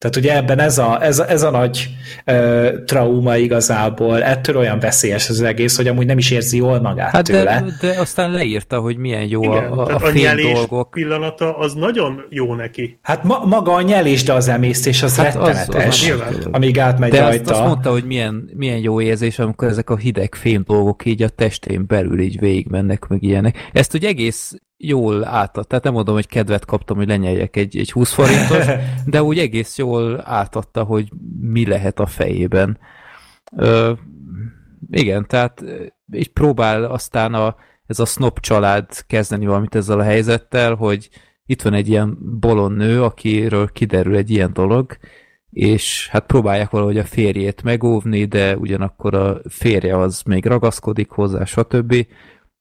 Tehát 0.00 0.16
ugye 0.16 0.36
ebben 0.36 0.58
ez 0.58 0.78
a, 0.78 1.02
ez 1.02 1.18
a, 1.18 1.30
ez 1.30 1.42
a 1.42 1.50
nagy 1.50 1.88
ö, 2.24 2.68
trauma 2.86 3.36
igazából, 3.36 4.22
ettől 4.22 4.56
olyan 4.56 4.78
veszélyes 4.78 5.28
az 5.28 5.40
egész, 5.40 5.76
hogy 5.76 5.88
amúgy 5.88 6.06
nem 6.06 6.18
is 6.18 6.30
érzi 6.30 6.56
jól 6.56 6.80
magát 6.80 7.10
hát 7.10 7.24
tőle. 7.24 7.64
De, 7.80 7.88
de 7.88 8.00
aztán 8.00 8.30
leírta, 8.30 8.78
hogy 8.80 8.96
milyen 8.96 9.28
jó 9.28 9.42
Igen, 9.42 9.64
a, 9.64 9.86
a, 9.86 9.94
a 9.94 9.98
fél 9.98 10.52
dolgok. 10.52 10.90
pillanata 10.90 11.58
az 11.58 11.74
nagyon 11.74 12.24
jó 12.28 12.54
neki. 12.54 12.98
Hát 13.02 13.24
ma, 13.24 13.44
maga 13.44 13.72
a 13.72 13.82
nyelés, 13.82 14.22
de 14.22 14.32
az 14.32 14.48
emésztés 14.48 15.02
az 15.02 15.16
hát 15.16 15.34
rettenetes, 15.34 16.10
az, 16.10 16.20
az, 16.20 16.36
az 16.36 16.48
amíg 16.50 16.78
átmegy 16.78 17.10
de 17.10 17.20
rajta. 17.20 17.50
Azt, 17.50 17.50
azt 17.50 17.68
mondta, 17.68 17.90
hogy 17.90 18.04
milyen, 18.04 18.50
milyen 18.54 18.78
jó 18.78 19.00
érzés, 19.00 19.38
amikor 19.38 19.68
ezek 19.68 19.90
a 19.90 19.96
hideg 19.96 20.34
fém 20.34 20.62
dolgok 20.66 21.04
így 21.04 21.22
a 21.22 21.28
testén 21.28 21.84
belül 21.86 22.20
így 22.20 22.38
végigmennek, 22.38 23.06
meg 23.06 23.22
ilyenek. 23.22 23.68
Ezt 23.72 23.94
ugye 23.94 24.08
egész 24.08 24.54
jól 24.82 25.24
átad. 25.24 25.66
Tehát 25.66 25.84
nem 25.84 25.92
mondom, 25.92 26.14
hogy 26.14 26.26
kedvet 26.26 26.64
kaptam, 26.64 26.96
hogy 26.96 27.08
lenyeljek 27.08 27.56
egy, 27.56 27.76
egy 27.76 27.92
20 27.92 28.12
forintos, 28.12 28.66
de 29.06 29.22
úgy 29.22 29.38
egész 29.38 29.78
jól 29.78 30.22
átadta, 30.24 30.82
hogy 30.82 31.12
mi 31.40 31.66
lehet 31.66 32.00
a 32.00 32.06
fejében. 32.06 32.78
Ö, 33.56 33.92
igen, 34.90 35.26
tehát 35.26 35.64
így 36.12 36.32
próbál 36.32 36.84
aztán 36.84 37.34
a, 37.34 37.56
ez 37.86 37.98
a 37.98 38.04
snob 38.04 38.38
család 38.40 39.06
kezdeni 39.06 39.46
valamit 39.46 39.74
ezzel 39.74 39.98
a 39.98 40.02
helyzettel, 40.02 40.74
hogy 40.74 41.08
itt 41.46 41.62
van 41.62 41.74
egy 41.74 41.88
ilyen 41.88 42.18
bolond 42.40 42.76
nő, 42.76 43.02
akiről 43.02 43.68
kiderül 43.72 44.16
egy 44.16 44.30
ilyen 44.30 44.52
dolog, 44.52 44.96
és 45.50 46.08
hát 46.08 46.26
próbálják 46.26 46.70
valahogy 46.70 46.98
a 46.98 47.04
férjét 47.04 47.62
megóvni, 47.62 48.24
de 48.24 48.56
ugyanakkor 48.56 49.14
a 49.14 49.40
férje 49.48 49.98
az 49.98 50.22
még 50.22 50.46
ragaszkodik 50.46 51.10
hozzá, 51.10 51.44
stb 51.44 52.06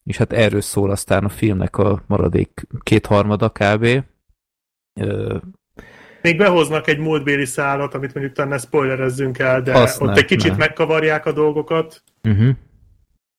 és 0.10 0.18
hát 0.18 0.34
erről 0.34 0.62
szól 0.62 0.92
aztán 0.92 1.24
a 1.24 1.30
filmnek 1.30 1.78
a 1.78 2.04
maradék 2.08 2.68
kétharmada 2.84 3.50
kb. 3.50 4.04
Még 6.22 6.38
behoznak 6.38 6.88
egy 6.88 6.98
múltbéli 6.98 7.46
szállat, 7.46 7.94
amit 7.94 8.14
mondjuk 8.14 8.36
talán 8.36 8.52
ne 8.52 8.58
spoilerezzünk 8.58 9.40
el, 9.40 9.62
de 9.62 9.74
Azt 9.74 10.02
ott 10.02 10.08
ne, 10.08 10.16
egy 10.16 10.26
kicsit 10.26 10.52
ne. 10.52 10.58
megkavarják 10.58 11.26
a 11.26 11.32
dolgokat. 11.32 12.04
Uh-huh. 12.24 12.50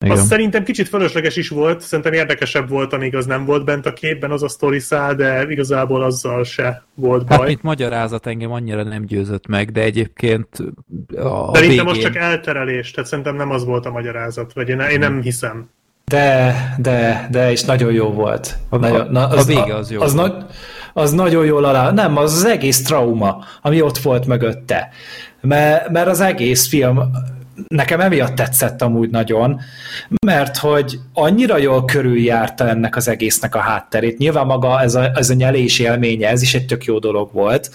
Igen. 0.05 0.17
Azt 0.17 0.27
szerintem 0.27 0.65
kicsit 0.65 0.89
fölösleges 0.89 1.37
is 1.37 1.49
volt, 1.49 1.81
szerintem 1.81 2.13
érdekesebb 2.13 2.69
volt, 2.69 2.93
amíg 2.93 3.17
az 3.17 3.27
nem 3.27 3.45
volt 3.45 3.65
bent 3.65 3.87
a 3.87 3.93
képben 3.93 4.31
az 4.31 4.43
a 4.43 4.49
story 4.49 4.79
szál, 4.79 5.15
de 5.15 5.47
igazából 5.49 6.03
azzal 6.03 6.45
se 6.45 6.85
volt 6.95 7.21
hát, 7.21 7.29
baj. 7.29 7.39
Hát, 7.39 7.47
mint 7.47 7.63
magyarázat 7.63 8.27
engem 8.27 8.53
annyira 8.53 8.83
nem 8.83 9.05
győzött 9.05 9.47
meg, 9.47 9.71
de 9.71 9.81
egyébként 9.81 10.49
a 11.17 11.55
Szerintem 11.55 11.61
végén... 11.61 11.85
most 11.85 12.01
csak 12.01 12.17
elterelés, 12.17 12.91
tehát 12.91 13.11
szerintem 13.11 13.37
nem 13.37 13.51
az 13.51 13.65
volt 13.65 13.87
a 13.87 13.91
magyarázat, 13.91 14.53
vagy 14.53 14.69
én, 14.69 14.81
én 14.81 14.99
nem 14.99 15.23
hiszem. 15.23 15.71
De, 16.11 16.55
de, 16.79 17.29
de, 17.31 17.51
és 17.51 17.65
nagyon 17.65 17.93
jó 17.93 18.13
volt. 18.13 18.57
A, 18.69 18.77
nagyon, 18.77 19.09
na, 19.11 19.27
az, 19.27 19.45
a 19.45 19.47
vége 19.47 19.75
az 19.75 19.91
jó. 19.91 20.01
Az, 20.01 20.15
az, 20.15 20.33
az 20.93 21.13
nagyon 21.13 21.45
jól 21.45 21.65
alá. 21.65 21.91
Nem, 21.91 22.17
az 22.17 22.35
az 22.35 22.45
egész 22.45 22.83
trauma, 22.83 23.45
ami 23.63 23.83
ott 23.83 23.99
volt 23.99 24.27
mögötte. 24.27 24.89
Mert, 25.41 25.89
mert 25.91 26.09
az 26.09 26.21
egész 26.21 26.69
film 26.69 27.01
nekem 27.69 28.01
emiatt 28.01 28.35
tetszett 28.35 28.83
amúgy 28.83 29.11
nagyon, 29.11 29.61
mert 30.27 30.57
hogy 30.57 30.99
annyira 31.13 31.57
jól 31.57 31.85
körüljárta 31.85 32.69
ennek 32.69 32.97
az 32.97 33.09
egésznek 33.09 33.55
a 33.55 33.59
hátterét. 33.59 34.19
Nyilván 34.19 34.47
maga 34.47 34.81
ez 34.81 34.95
a, 34.95 35.11
ez 35.15 35.31
a 35.31 35.35
nyelés 35.35 35.79
élménye, 35.79 36.29
ez 36.29 36.43
is 36.43 36.55
egy 36.55 36.67
tök 36.67 36.85
jó 36.85 36.99
dolog 36.99 37.33
volt, 37.33 37.71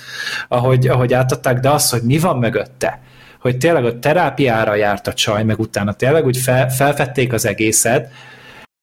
ahogy, 0.48 0.88
ahogy 0.88 1.14
átadták, 1.14 1.60
de 1.60 1.70
az, 1.70 1.90
hogy 1.90 2.02
mi 2.02 2.20
van 2.20 2.38
mögötte 2.38 2.99
hogy 3.45 3.57
tényleg 3.57 3.85
a 3.85 3.99
terápiára 3.99 4.76
járt 4.76 5.07
a 5.07 5.13
csaj, 5.13 5.43
meg 5.43 5.59
utána 5.59 5.93
tényleg 5.93 6.26
úgy 6.26 6.38
fel, 6.38 6.69
felfedték 6.69 7.34
az 7.34 7.45
egészet, 7.45 8.11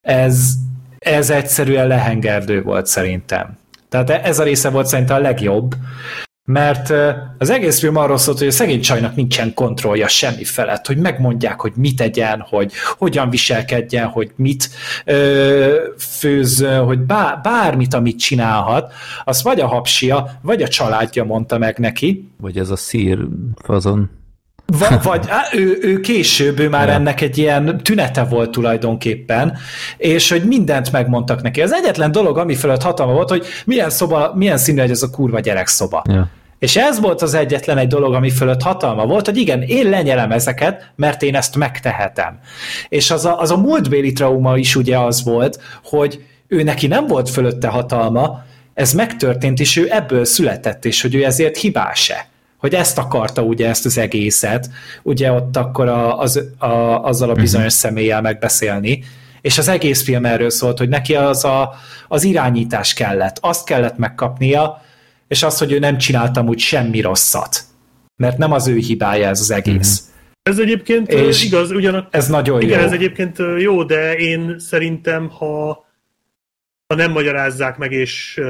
ez, 0.00 0.52
ez 0.98 1.30
egyszerűen 1.30 1.86
lehengerdő 1.86 2.62
volt 2.62 2.86
szerintem. 2.86 3.58
Tehát 3.88 4.10
ez 4.10 4.38
a 4.38 4.42
része 4.42 4.70
volt 4.70 4.86
szerintem 4.86 5.16
a 5.16 5.20
legjobb, 5.20 5.74
mert 6.44 6.92
az 7.38 7.50
egész 7.50 7.78
film 7.78 7.96
arról 7.96 8.18
szólt, 8.18 8.38
hogy 8.38 8.46
a 8.46 8.50
szegény 8.50 8.80
csajnak 8.80 9.14
nincsen 9.14 9.54
kontrollja 9.54 10.08
semmi 10.08 10.44
felett, 10.44 10.86
hogy 10.86 10.96
megmondják, 10.96 11.60
hogy 11.60 11.72
mit 11.76 11.96
tegyen, 11.96 12.40
hogy 12.48 12.72
hogyan 12.98 13.30
viselkedjen, 13.30 14.06
hogy 14.06 14.32
mit 14.36 14.68
ö, 15.04 15.88
főz, 15.98 16.66
hogy 16.84 16.98
bár, 16.98 17.40
bármit, 17.42 17.94
amit 17.94 18.18
csinálhat, 18.18 18.92
az 19.24 19.42
vagy 19.42 19.60
a 19.60 19.66
hapsia, 19.66 20.30
vagy 20.42 20.62
a 20.62 20.68
családja 20.68 21.24
mondta 21.24 21.58
meg 21.58 21.78
neki. 21.78 22.30
Vagy 22.40 22.58
ez 22.58 22.70
a 22.70 22.76
szír 22.76 23.18
fazon. 23.64 24.20
Va, 24.78 25.00
vagy 25.02 25.24
á, 25.28 25.42
ő, 25.54 25.78
ő 25.80 26.00
később, 26.00 26.58
ő 26.58 26.68
már 26.68 26.88
ja. 26.88 26.94
ennek 26.94 27.20
egy 27.20 27.38
ilyen 27.38 27.80
tünete 27.82 28.24
volt 28.24 28.50
tulajdonképpen, 28.50 29.56
és 29.96 30.30
hogy 30.30 30.44
mindent 30.44 30.92
megmondtak 30.92 31.42
neki. 31.42 31.62
Az 31.62 31.72
egyetlen 31.72 32.12
dolog, 32.12 32.38
ami 32.38 32.54
fölött 32.54 32.82
hatalma 32.82 33.12
volt, 33.12 33.28
hogy 33.28 33.46
milyen 33.64 33.90
szoba, 33.90 34.32
milyen 34.34 34.58
színű 34.58 34.80
ez 34.80 35.02
a 35.02 35.10
kurva 35.10 35.40
gyerek 35.40 35.66
szoba. 35.66 36.02
Ja. 36.08 36.28
És 36.58 36.76
ez 36.76 37.00
volt 37.00 37.22
az 37.22 37.34
egyetlen 37.34 37.78
egy 37.78 37.86
dolog, 37.86 38.14
ami 38.14 38.30
fölött 38.30 38.62
hatalma 38.62 39.06
volt, 39.06 39.26
hogy 39.26 39.36
igen, 39.36 39.62
én 39.62 39.88
lenyelem 39.88 40.32
ezeket, 40.32 40.92
mert 40.96 41.22
én 41.22 41.34
ezt 41.34 41.56
megtehetem. 41.56 42.38
És 42.88 43.10
az 43.10 43.24
a, 43.24 43.40
az 43.40 43.50
a 43.50 43.56
múltbéli 43.56 44.12
trauma 44.12 44.56
is 44.56 44.76
ugye 44.76 44.98
az 44.98 45.24
volt, 45.24 45.60
hogy 45.84 46.24
ő 46.48 46.62
neki 46.62 46.86
nem 46.86 47.06
volt 47.06 47.30
fölötte 47.30 47.68
hatalma, 47.68 48.44
ez 48.74 48.92
megtörtént, 48.92 49.60
és 49.60 49.76
ő 49.76 49.86
ebből 49.90 50.24
született, 50.24 50.84
és 50.84 51.02
hogy 51.02 51.14
ő 51.14 51.24
ezért 51.24 51.56
hibás-e 51.56 52.30
hogy 52.62 52.74
ezt 52.74 52.98
akarta 52.98 53.42
ugye 53.42 53.68
ezt 53.68 53.84
az 53.84 53.98
egészet, 53.98 54.70
ugye 55.02 55.32
ott 55.32 55.56
akkor 55.56 55.88
a, 55.88 56.18
az, 56.18 56.44
a, 56.58 56.66
azzal 57.04 57.30
a 57.30 57.34
bizonyos 57.34 57.66
uh-huh. 57.66 57.80
személlyel 57.80 58.20
megbeszélni, 58.20 59.04
és 59.40 59.58
az 59.58 59.68
egész 59.68 60.02
film 60.02 60.24
erről 60.24 60.50
szólt, 60.50 60.78
hogy 60.78 60.88
neki 60.88 61.14
az 61.14 61.44
a, 61.44 61.74
az 62.08 62.24
irányítás 62.24 62.92
kellett, 62.94 63.38
azt 63.40 63.66
kellett 63.66 63.96
megkapnia, 63.96 64.82
és 65.28 65.42
az, 65.42 65.58
hogy 65.58 65.72
ő 65.72 65.78
nem 65.78 65.98
csináltam 65.98 66.48
úgy 66.48 66.58
semmi 66.58 67.00
rosszat. 67.00 67.60
Mert 68.16 68.38
nem 68.38 68.52
az 68.52 68.66
ő 68.66 68.76
hibája 68.76 69.28
ez 69.28 69.40
az 69.40 69.50
egész. 69.50 70.00
Uh-huh. 70.00 70.10
Ez 70.42 70.58
egyébként 70.58 71.12
és 71.12 71.44
igaz, 71.44 71.70
ugyanak... 71.70 72.08
Ez 72.10 72.28
nagyon 72.28 72.60
igen, 72.60 72.78
jó. 72.78 72.84
ez 72.84 72.92
egyébként 72.92 73.38
jó, 73.58 73.84
de 73.84 74.14
én 74.14 74.58
szerintem, 74.58 75.28
ha, 75.28 75.86
ha 76.86 76.94
nem 76.94 77.10
magyarázzák 77.10 77.76
meg, 77.76 77.92
és 77.92 78.40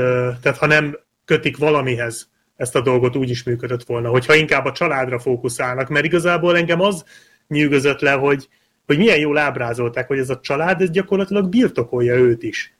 tehát 0.43 0.59
ha 0.59 0.66
nem 0.66 0.98
kötik 1.24 1.56
valamihez, 1.56 2.32
ezt 2.57 2.77
a 2.77 2.81
dolgot 2.81 3.16
úgy 3.16 3.31
is 3.31 3.43
működött 3.43 3.85
volna, 3.85 4.09
hogyha 4.09 4.35
inkább 4.35 4.65
a 4.65 4.73
családra 4.73 5.19
fókuszálnak, 5.19 5.89
mert 5.89 6.05
igazából 6.05 6.57
engem 6.57 6.81
az 6.81 7.05
nyűgözött 7.49 8.01
le, 8.01 8.12
hogy, 8.12 8.49
hogy 8.87 8.99
milyen 8.99 9.19
jól 9.19 9.39
ábrázolták, 9.39 10.07
hogy 10.07 10.19
ez 10.19 10.31
a 10.31 10.41
család 10.41 10.81
ez 10.81 10.91
gyakorlatilag 10.91 11.49
birtokolja 11.49 12.15
őt 12.15 12.43
is. 12.43 12.74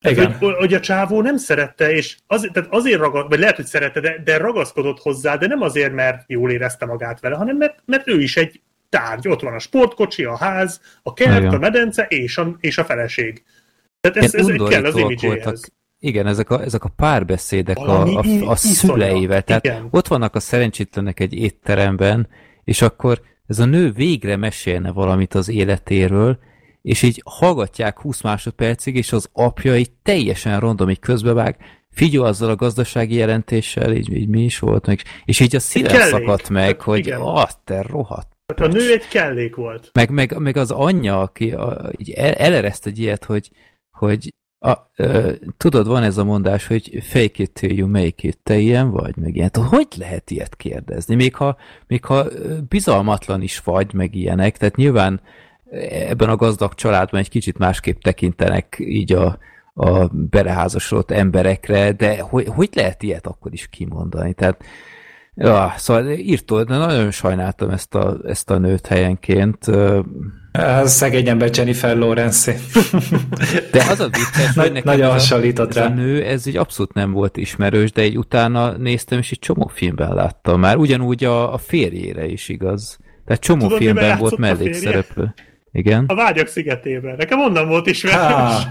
Igen. 0.00 0.32
Hogy, 0.32 0.54
hogy 0.54 0.74
a 0.74 0.80
csávó 0.80 1.22
nem 1.22 1.36
szerette, 1.36 1.92
és 1.92 2.16
az, 2.26 2.48
tehát 2.52 2.72
azért 2.72 2.98
ragad, 3.00 3.28
vagy 3.28 3.38
lehet, 3.38 3.56
hogy 3.56 3.66
szerette, 3.66 4.00
de, 4.00 4.20
de 4.24 4.36
ragaszkodott 4.36 5.00
hozzá, 5.00 5.36
de 5.36 5.46
nem 5.46 5.60
azért, 5.60 5.92
mert 5.92 6.24
jól 6.26 6.50
érezte 6.50 6.86
magát 6.86 7.20
vele, 7.20 7.36
hanem 7.36 7.56
mert, 7.56 7.82
mert 7.84 8.08
ő 8.08 8.20
is 8.20 8.36
egy 8.36 8.60
tárgy. 8.88 9.28
Ott 9.28 9.40
van 9.40 9.54
a 9.54 9.58
sportkocsi, 9.58 10.24
a 10.24 10.36
ház, 10.36 10.80
a 11.02 11.12
kert, 11.12 11.38
Igen. 11.38 11.54
a 11.54 11.58
medence 11.58 12.06
és 12.08 12.38
a, 12.38 12.56
és 12.60 12.78
a 12.78 12.84
feleség. 12.84 13.42
Tehát 14.00 14.16
ez, 14.16 14.34
ez 14.34 14.68
kell 14.68 14.84
az 14.84 14.96
imidzséhez. 14.96 15.72
Igen, 16.04 16.26
ezek 16.26 16.50
a, 16.50 16.62
ezek 16.62 16.84
a 16.84 16.88
párbeszédek 16.88 17.78
a, 17.78 18.02
a, 18.02 18.24
a 18.44 18.56
szüleivel. 18.56 19.42
Tehát 19.42 19.64
igen. 19.64 19.88
ott 19.90 20.06
vannak 20.06 20.34
a 20.34 20.40
szerencsétlenek 20.40 21.20
egy 21.20 21.34
étteremben, 21.34 22.28
és 22.64 22.82
akkor 22.82 23.20
ez 23.46 23.58
a 23.58 23.64
nő 23.64 23.92
végre 23.92 24.36
mesélne 24.36 24.92
valamit 24.92 25.34
az 25.34 25.48
életéről, 25.48 26.38
és 26.82 27.02
így 27.02 27.22
hallgatják 27.24 28.00
20 28.00 28.20
másodpercig, 28.20 28.96
és 28.96 29.12
az 29.12 29.28
apja 29.32 29.76
így 29.76 29.90
teljesen 30.02 30.60
random, 30.60 30.90
így 30.90 30.98
közbevág, 30.98 31.56
figyel 31.90 32.24
azzal 32.24 32.50
a 32.50 32.56
gazdasági 32.56 33.14
jelentéssel, 33.14 33.92
így, 33.92 34.12
így 34.12 34.28
mi 34.28 34.44
is 34.44 34.58
volt 34.58 34.86
meg, 34.86 35.00
és 35.24 35.40
így 35.40 35.56
a 35.56 35.60
szívem 35.60 36.00
szakadt 36.00 36.48
meg, 36.48 36.80
hogy 36.80 37.10
ah, 37.10 37.48
te 37.64 37.82
rohadt. 37.82 38.28
Hát 38.46 38.60
a 38.60 38.66
nő 38.66 38.92
egy 38.92 39.08
kellék 39.08 39.54
volt. 39.54 39.90
Meg, 39.92 40.10
meg, 40.10 40.38
meg 40.38 40.56
az 40.56 40.70
anyja, 40.70 41.20
aki 41.20 41.52
a, 41.52 41.90
így 41.96 42.10
el, 42.10 42.32
elereszt 42.32 42.86
egy 42.86 42.98
ilyet, 42.98 43.24
hogy, 43.24 43.50
hogy 43.90 44.32
a, 44.64 44.90
ö, 44.96 45.32
tudod, 45.56 45.86
van 45.86 46.02
ez 46.02 46.16
a 46.16 46.24
mondás, 46.24 46.66
hogy 46.66 46.98
fake 47.02 47.42
it 47.42 47.52
till 47.52 47.76
you 47.76 47.88
make 47.88 48.14
it, 48.16 48.38
te 48.42 48.56
ilyen 48.56 48.90
vagy, 48.90 49.16
meg 49.16 49.36
ilyen. 49.36 49.50
Hogy 49.68 49.88
lehet 49.96 50.30
ilyet 50.30 50.56
kérdezni? 50.56 51.14
Még 51.14 51.34
ha, 51.34 51.56
még 51.86 52.04
ha 52.04 52.26
bizalmatlan 52.68 53.42
is 53.42 53.60
vagy, 53.60 53.92
meg 53.92 54.14
ilyenek, 54.14 54.56
tehát 54.56 54.76
nyilván 54.76 55.20
ebben 55.90 56.28
a 56.28 56.36
gazdag 56.36 56.74
családban 56.74 57.20
egy 57.20 57.28
kicsit 57.28 57.58
másképp 57.58 58.00
tekintenek 58.00 58.76
így 58.78 59.12
a, 59.12 59.38
a 59.74 60.06
bereházasodott 60.06 61.10
emberekre, 61.10 61.92
de 61.92 62.20
hogy, 62.20 62.46
hogy 62.46 62.68
lehet 62.74 63.02
ilyet 63.02 63.26
akkor 63.26 63.52
is 63.52 63.68
kimondani? 63.68 64.32
Tehát 64.32 64.64
Ja, 65.36 65.74
szóval 65.76 66.10
írtó, 66.10 66.62
de 66.62 66.76
nagyon 66.76 67.10
sajnáltam 67.10 67.70
ezt 67.70 67.94
a, 67.94 68.16
ezt 68.26 68.50
a 68.50 68.58
nőt 68.58 68.86
helyenként. 68.86 69.66
Ez 70.52 70.92
szegény 70.92 71.28
ember 71.28 71.50
Jennifer 71.54 71.96
Lawrence. 71.96 72.54
De 73.72 73.84
az 73.90 74.00
a 74.00 74.08
vicces, 74.08 74.54
hogy 74.62 74.72
nekem 74.72 74.96
nagyon 74.96 75.10
hasonlított 75.10 75.74
rá. 75.74 75.84
Ez 75.84 75.90
a 75.90 75.94
nő, 75.94 76.24
ez 76.24 76.46
így 76.46 76.56
abszolút 76.56 76.92
nem 76.92 77.12
volt 77.12 77.36
ismerős, 77.36 77.92
de 77.92 78.02
egy 78.02 78.18
utána 78.18 78.76
néztem, 78.76 79.18
és 79.18 79.30
egy 79.30 79.38
csomó 79.38 79.70
filmben 79.74 80.14
láttam 80.14 80.60
már. 80.60 80.76
Ugyanúgy 80.76 81.24
a, 81.24 81.52
a 81.52 81.58
férjére 81.58 82.26
is 82.26 82.48
igaz. 82.48 82.98
Tehát 83.24 83.42
csomó 83.42 83.60
Tudod, 83.60 83.78
filmben 83.78 84.18
volt 84.18 84.36
mellékszereplő. 84.36 85.34
Igen. 85.72 86.04
A 86.06 86.14
vágyak 86.14 86.46
szigetében. 86.46 87.16
Nekem 87.16 87.40
onnan 87.40 87.68
volt 87.68 87.86
ismerős. 87.86 88.66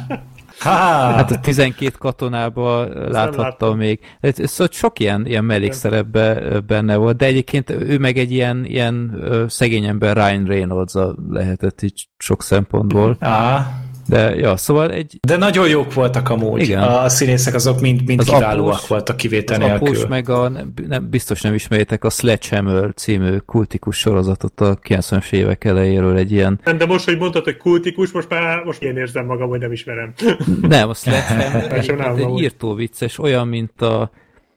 Hát 0.64 1.32
a 1.32 1.40
12 1.40 1.96
katonában 2.00 2.88
láthattam 3.10 3.78
még. 3.78 4.00
Szóval 4.22 4.68
sok 4.72 5.00
ilyen, 5.00 5.26
ilyen 5.26 5.46
mellékszerepbe 5.46 6.60
benne 6.60 6.96
volt, 6.96 7.18
de 7.18 7.26
egyébként 7.26 7.70
ő 7.70 7.98
meg 7.98 8.18
egy 8.18 8.32
ilyen, 8.32 8.66
ilyen 8.66 9.24
szegény 9.48 9.86
ember 9.86 10.16
Ryan 10.16 10.46
reynolds 10.46 10.94
lehetett 11.30 11.82
így 11.82 12.08
sok 12.18 12.44
szempontból. 12.44 13.18
Ah. 13.20 13.66
De, 14.08 14.36
ja, 14.36 14.58
szóval 14.58 14.92
egy... 14.92 15.20
De 15.22 15.38
nagyon 15.38 15.68
jók 15.68 15.94
voltak 15.94 16.30
amúgy. 16.30 16.62
Igen. 16.62 16.82
A 16.82 17.10
színészek 17.10 17.54
azok 17.54 17.80
mind, 17.80 18.06
mind 18.06 18.20
az 18.20 18.26
kiválóak 18.26 18.74
após, 18.74 18.88
voltak 18.88 19.18
kivétel 19.18 19.62
az 19.62 19.68
nélkül. 19.68 19.88
Após 19.88 20.08
meg 20.08 20.30
a, 20.30 20.50
nem, 20.88 21.10
biztos 21.10 21.42
nem 21.42 21.54
ismeritek, 21.54 22.04
a 22.04 22.10
Sledgehammer 22.10 22.94
című 22.96 23.38
kultikus 23.38 23.98
sorozatot 23.98 24.62
a 24.62 24.78
90-es 24.78 25.32
évek 25.32 25.64
elejéről 25.64 26.18
egy 26.18 26.32
ilyen... 26.32 26.60
De 26.78 26.86
most, 26.86 27.06
hogy 27.06 27.18
mondtad, 27.18 27.44
hogy 27.44 27.58
kultikus, 27.58 28.12
most 28.12 28.30
már 28.30 28.64
most 28.64 28.82
én 28.82 28.98
érzem 28.98 29.26
magam, 29.26 29.50
hogy 29.50 29.60
nem 29.60 29.72
ismerem. 29.72 30.14
Nem, 30.62 30.90
a 30.90 30.94
Sledgehammer 30.94 31.72
egy, 31.78 31.90
egy 32.20 32.40
írtó 32.40 32.74
vicces, 32.74 33.20
olyan, 33.20 33.48
mint 33.48 33.82
a 33.82 34.12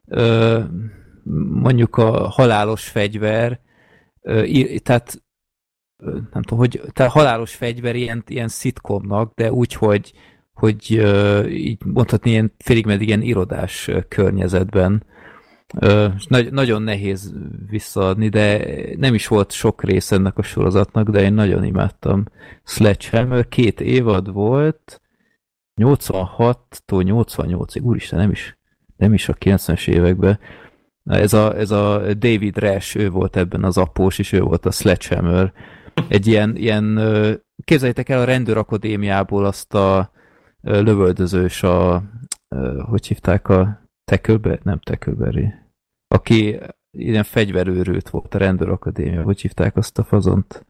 ö, 0.08 0.60
mondjuk 1.62 1.96
a 1.96 2.28
halálos 2.28 2.84
fegyver, 2.84 3.60
ö, 4.22 4.42
tehát 4.82 5.20
nem 6.04 6.42
tudom, 6.42 6.58
hogy 6.58 6.80
tehát 6.92 7.12
halálos 7.12 7.54
fegyver 7.54 7.96
ilyen, 7.96 8.22
ilyen 8.26 8.48
szitkomnak, 8.48 9.34
de 9.34 9.52
úgy, 9.52 9.72
hogy, 9.72 10.12
hogy 10.52 10.90
így 11.48 11.84
mondhatni 11.84 12.30
ilyen 12.30 12.52
félig 12.58 12.86
meddig 12.86 13.06
ilyen 13.08 13.22
irodás 13.22 13.90
környezetben. 14.08 15.04
Nagy, 16.28 16.52
nagyon 16.52 16.82
nehéz 16.82 17.34
visszaadni, 17.68 18.28
de 18.28 18.66
nem 18.96 19.14
is 19.14 19.26
volt 19.26 19.52
sok 19.52 19.82
rész 19.82 20.12
ennek 20.12 20.38
a 20.38 20.42
sorozatnak, 20.42 21.08
de 21.08 21.22
én 21.22 21.32
nagyon 21.32 21.64
imádtam. 21.64 22.24
Sledgehammer 22.64 23.48
két 23.48 23.80
évad 23.80 24.32
volt, 24.32 25.00
86-tól 25.80 26.56
88-ig, 26.86 27.82
úristen, 27.82 28.18
nem 28.18 28.30
is, 28.30 28.58
nem 28.96 29.12
is 29.12 29.28
a 29.28 29.34
90-es 29.34 29.88
években. 29.88 30.38
Ez 31.04 31.32
a, 31.32 31.56
ez 31.56 31.70
a 31.70 32.14
David 32.14 32.58
Rash, 32.58 32.96
ő 32.96 33.10
volt 33.10 33.36
ebben 33.36 33.64
az 33.64 33.78
após, 33.78 34.18
és 34.18 34.32
ő 34.32 34.40
volt 34.40 34.66
a 34.66 34.70
Sledgehammer 34.70 35.52
egy 36.08 36.26
ilyen, 36.26 36.56
ilyen 36.56 37.00
képzeljétek 37.64 38.08
el 38.08 38.20
a 38.20 38.24
rendőrakadémiából 38.24 39.44
azt 39.44 39.74
a 39.74 40.10
lövöldözős 40.60 41.62
a, 41.62 42.02
hogy 42.88 43.06
hívták 43.06 43.48
a 43.48 43.88
Tackleberry? 44.04 44.60
Nem 44.62 44.78
Tackleberry. 44.78 45.52
Aki 46.08 46.58
ilyen 46.90 47.24
fegyverőrült 47.24 48.08
volt 48.08 48.34
a 48.34 48.38
rendőrakadémia. 48.38 49.22
Hogy 49.22 49.40
hívták 49.40 49.76
azt 49.76 49.98
a 49.98 50.04
fazont? 50.04 50.66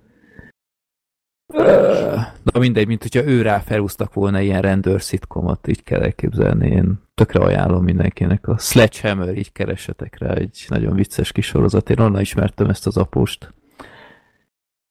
Na 2.43 2.59
mindegy, 2.59 2.87
mint 2.87 3.03
hogyha 3.03 3.25
ő 3.25 3.43
rá 3.43 3.59
felúztak 3.59 4.15
volna 4.15 4.41
ilyen 4.41 4.63
rendőr 4.63 5.03
szitkomot, 5.03 5.67
így 5.67 5.83
kell 5.83 6.03
elképzelni. 6.03 6.69
Én 6.69 7.03
tökre 7.15 7.41
ajánlom 7.41 7.85
mindenkinek. 7.85 8.49
A 8.49 8.59
Sledgehammer, 8.59 9.37
így 9.37 9.53
keresetek 9.53 10.19
rá, 10.19 10.35
egy 10.35 10.65
nagyon 10.69 10.95
vicces 10.95 11.33
kis 11.33 11.47
sorozat. 11.47 11.91
Én 11.91 11.99
onnan 11.99 12.21
ismertem 12.21 12.69
ezt 12.69 12.87
az 12.87 12.97
apóst. 12.97 13.55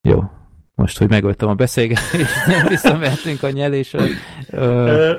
Jó. 0.06 0.24
Most, 0.76 0.98
hogy 0.98 1.10
megöltem 1.10 1.50
a 1.50 1.54
beszélgetést, 1.54 2.46
nem 2.48 2.68
visszamehetünk 2.68 3.44
a 3.44 3.50
nyelésre. 3.50 4.04
Ö... 4.50 5.16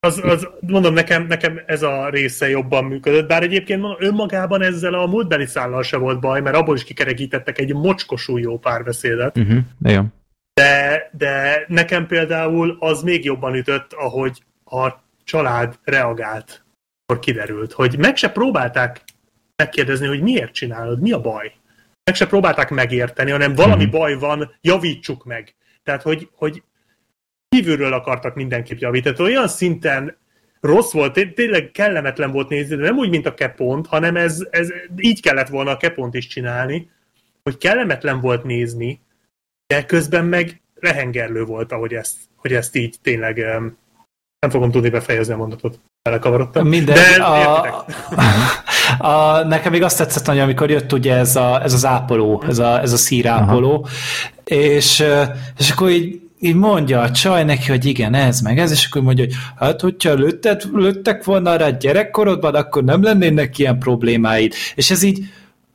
Az, 0.00 0.20
az, 0.24 0.48
mondom, 0.60 0.94
nekem, 0.94 1.26
nekem 1.26 1.60
ez 1.66 1.82
a 1.82 2.08
része 2.08 2.48
jobban 2.48 2.84
működött, 2.84 3.28
bár 3.28 3.42
egyébként 3.42 3.84
önmagában 3.98 4.62
ezzel 4.62 4.94
a 4.94 5.06
múltbeli 5.06 5.46
szállal 5.46 5.82
se 5.82 5.96
volt 5.96 6.20
baj, 6.20 6.40
mert 6.40 6.56
abból 6.56 6.76
is 6.76 6.84
kikerekítettek 6.84 7.58
egy 7.58 7.74
mocskosul 7.74 8.40
jó 8.40 8.58
párbeszédet. 8.58 9.38
Uh-huh, 9.38 9.58
jó. 9.82 10.02
De, 10.54 11.10
de 11.12 11.64
nekem 11.68 12.06
például 12.06 12.76
az 12.80 13.02
még 13.02 13.24
jobban 13.24 13.54
ütött, 13.54 13.92
ahogy 13.92 14.42
a 14.64 14.88
család 15.24 15.78
reagált, 15.84 16.64
akkor 17.06 17.22
kiderült, 17.22 17.72
hogy 17.72 17.98
meg 17.98 18.16
se 18.16 18.30
próbálták 18.30 19.00
megkérdezni, 19.56 20.06
hogy 20.06 20.20
miért 20.20 20.52
csinálod, 20.52 21.00
mi 21.00 21.12
a 21.12 21.20
baj 21.20 21.52
meg 22.08 22.16
se 22.16 22.26
próbálták 22.26 22.70
megérteni, 22.70 23.30
hanem 23.30 23.54
valami 23.54 23.86
mm. 23.86 23.90
baj 23.90 24.18
van, 24.18 24.54
javítsuk 24.60 25.24
meg. 25.24 25.54
Tehát, 25.82 26.02
hogy, 26.02 26.28
hogy 26.34 26.62
kívülről 27.48 27.92
akartak 27.92 28.34
mindenképp 28.34 28.78
javítani. 28.78 29.14
Tehát 29.14 29.32
olyan 29.32 29.48
szinten 29.48 30.16
rossz 30.60 30.92
volt, 30.92 31.34
tényleg 31.34 31.70
kellemetlen 31.70 32.30
volt 32.30 32.48
nézni, 32.48 32.76
de 32.76 32.82
nem 32.82 32.96
úgy, 32.96 33.08
mint 33.08 33.26
a 33.26 33.34
kepont, 33.34 33.86
hanem 33.86 34.16
ez, 34.16 34.46
ez 34.50 34.68
így 34.96 35.22
kellett 35.22 35.48
volna 35.48 35.70
a 35.70 35.76
kepont 35.76 36.14
is 36.14 36.26
csinálni, 36.26 36.90
hogy 37.42 37.58
kellemetlen 37.58 38.20
volt 38.20 38.44
nézni, 38.44 39.00
de 39.66 39.84
közben 39.84 40.24
meg 40.24 40.60
rehengerlő 40.74 41.44
volt, 41.44 41.72
ahogy 41.72 41.94
ezt, 41.94 42.16
hogy 42.36 42.52
ezt 42.52 42.76
így 42.76 42.96
tényleg 43.02 43.36
nem 44.38 44.50
fogom 44.50 44.70
tudni 44.70 44.88
befejezni 44.88 45.32
a 45.32 45.36
mondatot. 45.36 45.80
Belekavarodtam. 46.02 46.68
Minden, 46.68 46.94
de 46.94 47.22
a, 47.22 47.84
a, 48.98 49.42
nekem 49.44 49.72
még 49.72 49.82
azt 49.82 49.98
tetszett 49.98 50.26
nagyon, 50.26 50.42
amikor 50.42 50.70
jött 50.70 50.92
ugye 50.92 51.14
ez, 51.14 51.36
a, 51.36 51.62
ez 51.62 51.72
az 51.72 51.86
ápoló, 51.86 52.42
ez 52.48 52.58
a, 52.58 52.80
ez 52.80 52.92
a 52.92 52.96
szírápoló, 52.96 53.86
és, 54.44 55.04
és 55.58 55.70
akkor 55.70 55.90
így 55.90 56.20
így 56.40 56.54
mondja 56.54 57.00
a 57.00 57.10
csaj 57.10 57.44
neki, 57.44 57.68
hogy 57.68 57.84
igen, 57.84 58.14
ez 58.14 58.40
meg 58.40 58.58
ez, 58.58 58.70
és 58.70 58.86
akkor 58.86 59.02
mondja, 59.02 59.24
hogy 59.24 59.34
hát, 59.56 59.80
hogyha 59.80 60.14
lőtted, 60.14 60.62
lőttek 60.72 61.24
volna 61.24 61.56
rá 61.56 61.70
gyerekkorodban, 61.70 62.54
akkor 62.54 62.84
nem 62.84 63.02
lennének 63.02 63.58
ilyen 63.58 63.78
problémáid. 63.78 64.54
És 64.74 64.90
ez 64.90 65.02
így, 65.02 65.18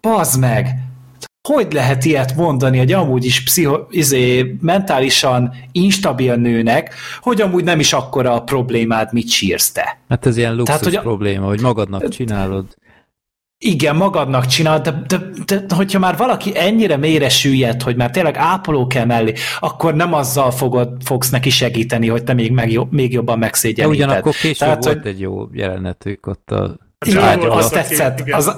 bazd 0.01 0.39
meg, 0.39 0.77
hogy 1.47 1.73
lehet 1.73 2.05
ilyet 2.05 2.35
mondani 2.35 2.79
egy 2.79 2.91
amúgy 2.91 3.25
is 3.25 3.43
pszicho, 3.43 3.79
izé, 3.89 4.55
mentálisan 4.61 5.53
instabil 5.71 6.35
nőnek, 6.35 6.93
hogy 7.21 7.41
amúgy 7.41 7.63
nem 7.63 7.79
is 7.79 7.93
akkora 7.93 8.33
a 8.33 8.41
problémád, 8.41 9.13
mit 9.13 9.29
sírsz 9.29 9.71
te. 9.71 9.97
Hát 10.09 10.25
ez 10.25 10.37
ilyen 10.37 10.55
luxus 10.55 10.65
Tehát, 10.65 10.83
hogy 10.83 10.95
a... 10.95 11.01
probléma, 11.01 11.45
hogy 11.45 11.61
magadnak 11.61 12.09
csinálod. 12.09 12.65
Igen, 13.65 13.95
magadnak 13.95 14.45
csinál, 14.45 14.81
de, 14.81 15.03
de, 15.07 15.17
de 15.45 15.75
hogyha 15.75 15.99
már 15.99 16.17
valaki 16.17 16.51
ennyire 16.55 16.97
mélyre 16.97 17.29
süllyed, 17.29 17.81
hogy 17.81 17.95
már 17.95 18.09
tényleg 18.09 18.35
ápoló 18.37 18.87
kell 18.87 19.05
mellé, 19.05 19.33
akkor 19.59 19.95
nem 19.95 20.13
azzal 20.13 20.51
fogod, 20.51 20.89
fogsz 21.05 21.29
neki 21.29 21.49
segíteni, 21.49 22.07
hogy 22.07 22.23
te 22.23 22.33
még, 22.33 22.51
meg, 22.51 22.79
még 22.89 23.13
jobban 23.13 23.39
megszégyeníted. 23.39 23.97
De 23.97 24.05
ugyanakkor 24.05 24.33
később 24.33 24.55
Tehát, 24.55 24.83
volt 24.83 24.97
hogy... 24.97 25.11
egy 25.11 25.19
jó 25.19 25.47
jelenetük 25.51 26.27
ott 26.27 26.51
a 26.51 26.77
igen, 27.05 27.39
azt 27.39 27.73
tetszett. 27.73 28.19
Igen. 28.19 28.37
Az, 28.37 28.55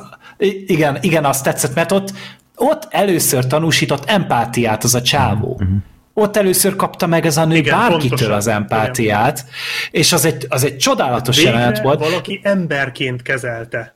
igen, 0.66 0.98
igen, 1.02 1.26
azt 1.26 1.44
tetszett, 1.44 1.76
mert 1.76 1.92
ott, 1.92 2.14
ott 2.56 2.88
először 2.90 3.48
tanúsított 3.48 4.04
empátiát 4.06 4.84
az 4.84 4.96
a 4.96 5.02
csávó. 5.02 5.60
Mm-hmm. 5.64 5.78
Ott 6.14 6.38
először 6.38 6.76
kapta 6.76 7.08
meg 7.08 7.26
ez 7.26 7.38
a 7.38 7.46
nő 7.46 7.56
Igen, 7.56 7.78
bárkitől 7.78 8.08
pontosan. 8.10 8.34
az 8.34 8.48
empátiát, 8.48 9.40
Igen. 9.40 9.52
és 9.92 10.14
az 10.14 10.26
egy, 10.26 10.46
az 10.50 10.64
egy 10.64 10.78
csodálatos 10.78 11.36
Végre 11.38 11.52
jelenet 11.52 11.82
volt. 11.82 12.00
valaki 12.00 12.40
emberként 12.44 13.22
kezelte, 13.22 13.95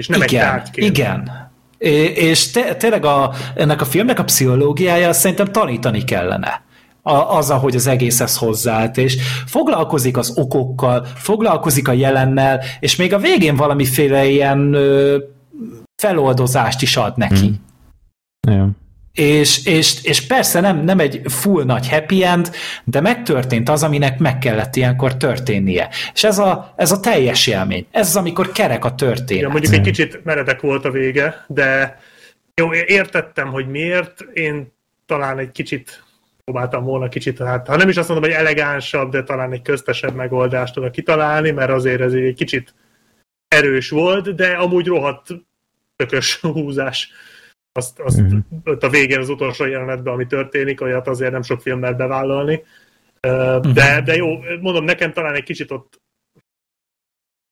és 0.00 0.08
nem 0.08 0.22
igen, 0.22 0.44
egy 0.44 0.50
tárgyként. 0.50 0.96
Igen, 0.96 1.30
és 2.14 2.50
te, 2.50 2.74
tényleg 2.74 3.04
a, 3.04 3.32
ennek 3.54 3.80
a 3.80 3.84
filmnek 3.84 4.18
a 4.18 4.24
pszichológiája 4.24 5.12
szerintem 5.12 5.46
tanítani 5.46 6.04
kellene 6.04 6.64
a, 7.02 7.36
az, 7.36 7.50
ahogy 7.50 7.74
az 7.74 7.86
egészhez 7.86 8.36
hozzáállt, 8.36 8.96
és 8.96 9.16
foglalkozik 9.46 10.16
az 10.16 10.32
okokkal, 10.36 11.04
foglalkozik 11.14 11.88
a 11.88 11.92
jelennel, 11.92 12.60
és 12.80 12.96
még 12.96 13.12
a 13.12 13.18
végén 13.18 13.56
valamiféle 13.56 14.26
ilyen 14.26 14.72
ö, 14.72 15.18
feloldozást 16.02 16.82
is 16.82 16.96
ad 16.96 17.16
neki. 17.16 17.46
Hmm. 17.46 18.54
Ja. 18.56 18.70
És, 19.16 19.66
és, 19.66 20.04
és 20.04 20.26
persze 20.26 20.60
nem, 20.60 20.84
nem 20.84 20.98
egy 20.98 21.20
full 21.24 21.64
nagy 21.64 21.88
happy 21.88 22.24
end, 22.24 22.50
de 22.84 23.00
megtörtént 23.00 23.68
az, 23.68 23.82
aminek 23.82 24.18
meg 24.18 24.38
kellett 24.38 24.76
ilyenkor 24.76 25.16
történnie. 25.16 25.88
És 26.14 26.24
ez 26.24 26.38
a, 26.38 26.72
ez 26.76 26.92
a 26.92 27.00
teljes 27.00 27.46
élmény. 27.46 27.86
Ez 27.90 28.08
az, 28.08 28.16
amikor 28.16 28.52
kerek 28.52 28.84
a 28.84 28.94
történet. 28.94 29.42
Ja, 29.42 29.48
mondjuk 29.48 29.74
egy 29.74 29.80
kicsit 29.80 30.24
meredek 30.24 30.60
volt 30.60 30.84
a 30.84 30.90
vége, 30.90 31.44
de 31.46 31.98
jó, 32.54 32.74
értettem, 32.74 33.48
hogy 33.48 33.68
miért. 33.68 34.20
Én 34.32 34.72
talán 35.06 35.38
egy 35.38 35.52
kicsit 35.52 36.04
próbáltam 36.44 36.84
volna 36.84 37.08
kicsit, 37.08 37.38
hát 37.38 37.66
ha 37.66 37.76
nem 37.76 37.88
is 37.88 37.96
azt 37.96 38.08
mondom, 38.08 38.30
hogy 38.30 38.38
elegánsabb, 38.38 39.10
de 39.10 39.22
talán 39.22 39.52
egy 39.52 39.62
köztesebb 39.62 40.14
megoldást 40.14 40.76
oda 40.76 40.90
kitalálni, 40.90 41.50
mert 41.50 41.70
azért 41.70 42.00
ez 42.00 42.12
egy 42.12 42.34
kicsit 42.34 42.74
erős 43.48 43.90
volt, 43.90 44.34
de 44.34 44.48
amúgy 44.52 44.86
rohadt 44.86 45.26
tökös 45.96 46.40
húzás. 46.40 47.10
Azt, 47.76 47.98
azt 47.98 48.20
mm-hmm. 48.20 48.38
a 48.80 48.88
végén 48.88 49.18
az 49.18 49.28
utolsó 49.28 49.64
jelenetben, 49.64 50.12
ami 50.12 50.26
történik, 50.26 50.80
olyat 50.80 51.08
azért 51.08 51.32
nem 51.32 51.42
sok 51.42 51.60
film 51.60 51.78
mert 51.78 51.96
bevállalni. 51.96 52.64
De, 53.72 54.02
de 54.04 54.16
jó, 54.16 54.38
mondom, 54.60 54.84
nekem 54.84 55.12
talán 55.12 55.34
egy 55.34 55.42
kicsit 55.42 55.70
ott 55.70 56.00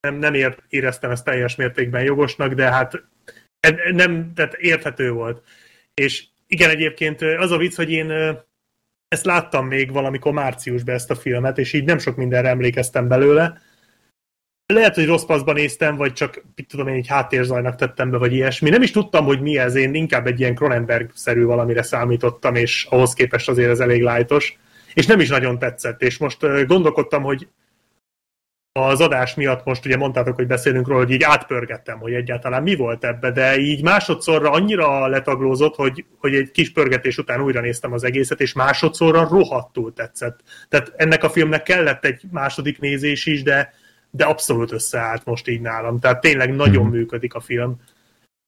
nem, 0.01 0.15
nem 0.15 0.35
ért, 0.35 0.63
éreztem 0.69 1.11
ezt 1.11 1.25
teljes 1.25 1.57
mértékben 1.57 2.03
jogosnak, 2.03 2.53
de 2.53 2.71
hát 2.71 3.05
nem, 3.93 4.33
tehát 4.35 4.55
érthető 4.55 5.11
volt. 5.11 5.43
És 5.95 6.25
igen, 6.47 6.71
egyébként 6.71 7.23
az 7.23 7.51
a 7.51 7.57
vicc, 7.57 7.77
hogy 7.77 7.91
én 7.91 8.11
ezt 9.09 9.25
láttam 9.25 9.67
még 9.67 9.93
valamikor 9.93 10.33
márciusban 10.33 10.95
ezt 10.95 11.11
a 11.11 11.15
filmet, 11.15 11.59
és 11.59 11.73
így 11.73 11.85
nem 11.85 11.99
sok 11.99 12.17
mindenre 12.17 12.49
emlékeztem 12.49 13.09
belőle. 13.09 13.61
Lehet, 14.75 14.95
hogy 14.95 15.07
rossz 15.07 15.25
paszban 15.25 15.55
néztem, 15.55 15.97
vagy 15.97 16.13
csak, 16.13 16.43
mit 16.55 16.69
tudom 16.69 16.89
én, 16.89 16.95
egy 16.95 17.07
háttérzajnak 17.07 17.75
tettem 17.75 18.11
be, 18.11 18.19
vagy 18.19 18.33
ilyesmi. 18.33 18.71
Nem 18.71 18.83
is 18.83 18.91
tudtam, 18.91 19.25
hogy 19.25 19.41
mi 19.41 19.59
ez, 19.59 19.75
én 19.75 19.95
inkább 19.95 20.27
egy 20.27 20.41
ilyen 20.41 20.55
Cronenberg-szerű 20.55 21.45
valamire 21.45 21.83
számítottam, 21.83 22.55
és 22.55 22.87
ahhoz 22.91 23.13
képest 23.13 23.49
azért 23.49 23.71
ez 23.71 23.81
elég 23.81 24.03
lájtos. 24.03 24.59
És 24.95 25.07
nem 25.07 25.21
is 25.21 25.29
nagyon 25.29 25.59
tetszett, 25.59 26.03
és 26.03 26.19
most 26.19 26.67
gondolkodtam, 26.67 27.23
hogy 27.23 27.49
az 28.73 29.01
adás 29.01 29.35
miatt 29.35 29.65
most 29.65 29.85
ugye 29.87 29.97
mondtátok, 29.97 30.35
hogy 30.35 30.47
beszélünk 30.47 30.89
róla, 30.89 31.01
hogy 31.01 31.11
így 31.11 31.23
átpörgettem, 31.23 31.99
hogy 31.99 32.13
egyáltalán 32.13 32.63
mi 32.63 32.75
volt 32.77 33.05
ebbe, 33.05 33.31
de 33.31 33.59
így 33.59 33.83
másodszorra 33.83 34.51
annyira 34.51 35.07
letaglózott, 35.07 35.75
hogy, 35.75 36.05
hogy 36.19 36.35
egy 36.35 36.51
kis 36.51 36.73
pörgetés 36.73 37.19
után 37.19 37.41
újra 37.41 37.61
néztem 37.61 37.93
az 37.93 38.05
egészet, 38.05 38.41
és 38.41 38.53
másodszorra 38.53 39.29
rohadtul 39.31 39.93
tetszett. 39.93 40.41
Tehát 40.69 40.93
ennek 40.97 41.25
a 41.25 41.31
filmnek 41.31 41.63
kellett 41.63 42.05
egy 42.05 42.23
második 42.31 42.81
nézés 42.81 43.27
is, 43.27 43.43
de, 43.43 43.73
de 44.17 44.25
abszolút 44.25 44.73
összeállt 44.73 45.25
most 45.25 45.49
így 45.49 45.61
nálam. 45.61 45.99
Tehát 45.99 46.21
tényleg 46.21 46.55
nagyon 46.55 46.83
hmm. 46.83 46.91
működik 46.91 47.35
a 47.35 47.41
film. 47.41 47.77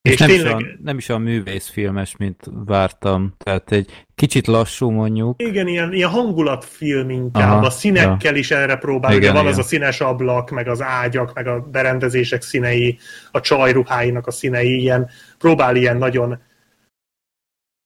És, 0.02 0.12
és 0.12 0.18
nem, 0.18 0.28
tényleg... 0.28 0.60
is 0.60 0.66
a, 0.66 0.76
nem 0.82 0.98
is 0.98 1.08
a 1.08 1.18
művészfilmes, 1.18 2.16
mint 2.16 2.44
vártam. 2.66 3.34
Tehát 3.38 3.72
egy 3.72 4.04
kicsit 4.14 4.46
lassú 4.46 4.90
mondjuk. 4.90 5.42
Igen, 5.42 5.66
ilyen, 5.66 5.92
ilyen 5.92 6.08
hangulatfilm 6.08 7.10
inkább. 7.10 7.50
Aha, 7.50 7.66
a 7.66 7.70
színekkel 7.70 8.32
ja. 8.32 8.38
is 8.38 8.50
erre 8.50 8.76
próbál. 8.76 9.10
Igen, 9.10 9.22
Ugye 9.22 9.32
van 9.32 9.40
igen. 9.40 9.52
az 9.52 9.58
a 9.58 9.68
színes 9.68 10.00
ablak, 10.00 10.50
meg 10.50 10.68
az 10.68 10.82
ágyak, 10.82 11.34
meg 11.34 11.46
a 11.46 11.60
berendezések 11.60 12.42
színei, 12.42 12.98
a 13.30 13.40
csajruháinak 13.40 14.26
a 14.26 14.30
színei, 14.30 14.80
ilyen, 14.80 15.08
próbál 15.38 15.76
ilyen 15.76 15.96
nagyon 15.96 16.38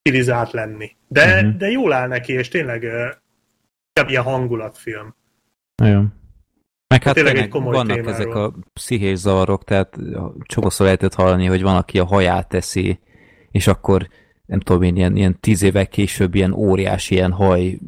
stilizált 0.00 0.52
lenni. 0.52 0.97
De, 1.09 1.36
uh-huh. 1.36 1.57
de 1.57 1.70
jól 1.70 1.92
áll 1.92 2.09
neki, 2.09 2.33
és 2.33 2.49
tényleg 2.49 2.83
uh, 2.83 4.10
ilyen 4.10 4.23
hangulatfilm. 4.23 5.15
Igen. 5.83 6.19
Meg 6.91 7.02
hát 7.02 7.15
tényleg, 7.15 7.35
tényleg 7.35 7.62
vannak 7.62 7.86
témáról. 7.86 8.12
ezek 8.12 8.35
a 8.35 8.55
pszichés 8.73 9.19
zavarok, 9.19 9.65
tehát 9.65 9.97
sokszor 10.49 10.86
lehetett 10.86 11.15
hallani, 11.15 11.47
hogy 11.47 11.62
van, 11.62 11.77
aki 11.77 11.99
a 11.99 12.05
haját 12.05 12.49
teszi, 12.49 13.01
és 13.51 13.67
akkor 13.67 14.09
nem 14.47 14.60
tudom 14.60 14.83
én, 14.83 14.97
ilyen, 14.97 15.17
ilyen 15.17 15.41
tíz 15.41 15.62
évek 15.62 15.89
később 15.89 16.35
ilyen 16.35 16.52
óriási 16.52 17.15
ilyen 17.15 17.33
haj 17.33 17.78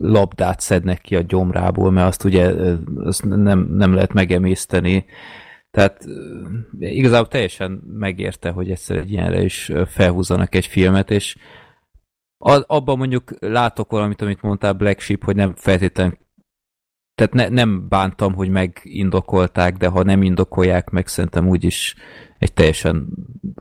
labdát 0.00 0.60
szednek 0.60 1.00
ki 1.00 1.16
a 1.16 1.20
gyomrából, 1.20 1.90
mert 1.90 2.06
azt 2.06 2.24
ugye 2.24 2.52
azt 2.96 3.24
nem, 3.24 3.68
nem 3.72 3.94
lehet 3.94 4.12
megemészteni. 4.12 5.04
Tehát 5.70 6.04
igazából 6.78 7.28
teljesen 7.28 7.82
megérte, 7.86 8.50
hogy 8.50 8.70
egyszer 8.70 8.96
egy 8.96 9.12
ilyenre 9.12 9.42
is 9.42 9.72
felhúzanak 9.86 10.54
egy 10.54 10.66
filmet, 10.66 11.10
és 11.10 11.36
abban 12.66 12.98
mondjuk 12.98 13.34
látok 13.38 13.90
valamit, 13.90 14.22
amit 14.22 14.42
mondtál 14.42 14.72
Black 14.72 15.00
Sheep, 15.00 15.24
hogy 15.24 15.36
nem 15.36 15.54
feltétlenül 15.56 16.18
tehát 17.20 17.34
ne, 17.34 17.62
nem 17.62 17.88
bántam, 17.88 18.34
hogy 18.34 18.48
megindokolták, 18.48 19.76
de 19.76 19.86
ha 19.86 20.02
nem 20.02 20.22
indokolják 20.22 20.90
meg, 20.90 21.06
szerintem 21.06 21.48
úgyis 21.48 21.94
egy 22.38 22.52
teljesen 22.52 23.08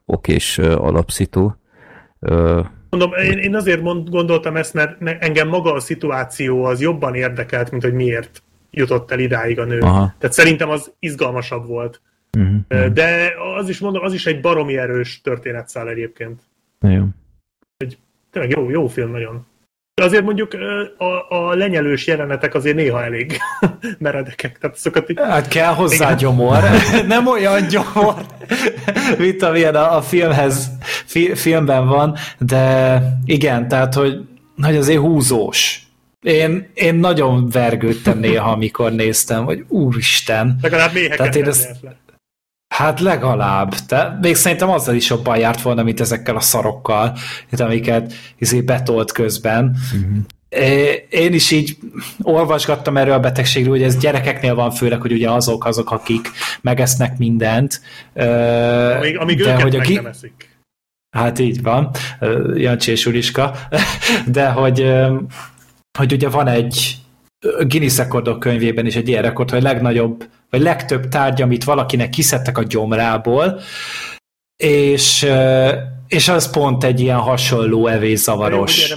okés 0.06 0.58
alapszitu. 0.58 1.52
Mondom, 2.90 3.14
én, 3.14 3.38
én 3.38 3.56
azért 3.56 3.82
mond, 3.82 4.10
gondoltam 4.10 4.56
ezt, 4.56 4.74
mert 4.74 5.02
engem 5.02 5.48
maga 5.48 5.74
a 5.74 5.80
szituáció 5.80 6.64
az 6.64 6.82
jobban 6.82 7.16
érdekelt, 7.16 7.72
mint 7.72 7.84
hogy 7.84 7.94
miért 7.94 8.44
jutott 8.72 9.12
el 9.12 9.20
idáig 9.20 9.60
a 9.60 9.66
nő. 9.66 9.80
Aha. 9.80 10.14
Tehát 10.18 10.36
szerintem 10.36 10.70
az 10.70 10.92
izgalmasabb 11.00 11.68
volt. 11.68 12.02
Uh-huh. 12.38 12.86
De 12.94 13.34
az 13.58 13.70
is 13.70 13.80
mondom, 13.80 14.04
az 14.04 14.14
is 14.14 14.26
egy 14.26 14.42
baromi 14.42 14.78
erős 14.78 15.22
történetszál 15.22 15.90
egyébként. 15.90 16.42
Jó. 16.82 17.06
Egy, 17.78 17.98
tényleg 18.32 18.52
jó, 18.52 18.70
jó 18.70 18.88
film 18.88 19.12
nagyon. 19.12 19.46
De 20.00 20.06
azért 20.06 20.24
mondjuk 20.24 20.53
a, 20.98 21.36
a 21.36 21.53
lenyelős 21.56 22.08
jelenetek 22.08 22.53
azért 22.53 22.76
néha 22.76 23.03
elég 23.03 23.38
meredekek. 23.98 24.58
Tehát 24.58 24.78
szokat 24.78 25.10
így... 25.10 25.19
Hát 25.19 25.48
kell 25.48 25.74
hozzá 25.74 26.06
igen. 26.06 26.18
gyomor. 26.18 26.58
Nem 27.08 27.28
olyan 27.28 27.68
gyomor, 27.68 28.16
mint 29.18 29.44
amilyen 29.44 29.76
a, 29.76 29.95
a 29.95 30.02
filmhez, 30.02 30.72
fi, 31.06 31.36
filmben 31.36 31.88
van, 31.88 32.16
de 32.38 33.02
igen, 33.26 33.68
tehát 33.68 33.94
hogy, 33.94 34.18
hogy 34.61 34.76
azért 34.76 35.00
húzós. 35.00 35.82
Én, 36.22 36.72
én 36.74 36.95
nagyon 36.95 37.50
vergődtem 37.50 38.19
néha, 38.19 38.52
amikor 38.52 38.92
néztem, 38.92 39.45
hogy 39.45 39.64
úristen. 39.68 40.58
Legalább 40.61 40.94
méheket 40.94 41.18
Tehát 41.18 41.36
én 41.36 41.48
ezt, 41.48 41.69
le. 41.82 41.98
Hát 42.76 43.00
legalább. 43.00 43.74
Te, 43.76 44.18
még 44.22 44.36
szerintem 44.36 44.70
azzal 44.70 44.96
is 44.96 45.10
jobban 45.10 45.38
járt 45.38 45.62
volna, 45.62 45.84
mint 45.84 46.00
ezekkel 46.00 46.36
a 46.36 46.40
szarokkal, 46.40 47.18
amiket 47.58 48.14
izé 48.38 48.62
betolt 48.62 49.12
közben. 49.12 49.76
Uh-huh. 49.94 50.18
Én 51.10 51.34
is 51.34 51.52
így 51.52 51.78
olvasgattam 52.22 52.98
erről 52.98 53.14
a 53.14 53.20
betegségről, 53.20 53.72
hogy 53.72 53.84
ez 53.84 53.98
gyerekeknél 53.98 54.56
van 54.56 54.72
főleg, 54.72 55.02
hogy 55.02 55.12
ugye 55.12 55.30
azok 55.30 55.66
azok, 55.66 55.92
akik 55.92 56.30
megesznek 56.62 57.18
mindent. 57.18 57.82
Amíg, 58.14 59.18
amíg 59.18 59.38
de 59.38 59.50
őket 59.50 59.62
hogy 59.62 59.76
a 59.76 59.82
ki... 59.82 60.02
Hát 61.10 61.40
így 61.40 61.62
van, 61.62 61.90
Jancsi 62.56 62.92
és 62.92 63.06
Uriska. 63.06 63.56
De 64.26 64.50
hogy, 64.50 64.94
hogy 65.98 66.14
ugye 66.14 66.30
van 66.30 66.48
egy 66.48 66.98
Guinness 67.68 67.98
rekordok 67.98 68.40
könyvében 68.40 68.86
is 68.86 68.96
egy 68.96 69.08
ilyen 69.08 69.22
rekord, 69.22 69.50
hogy 69.50 69.62
legnagyobb, 69.62 70.26
vagy 70.50 70.61
legtöbb 70.61 71.08
tárgy, 71.08 71.42
amit 71.42 71.64
valakinek 71.64 72.10
kiszedtek 72.10 72.58
a 72.58 72.64
gyomrából, 72.64 73.60
és, 74.58 75.28
és 76.08 76.28
az 76.28 76.50
pont 76.52 76.84
egy 76.84 77.00
ilyen 77.00 77.18
hasonló 77.18 77.88
evészavaros 77.88 78.95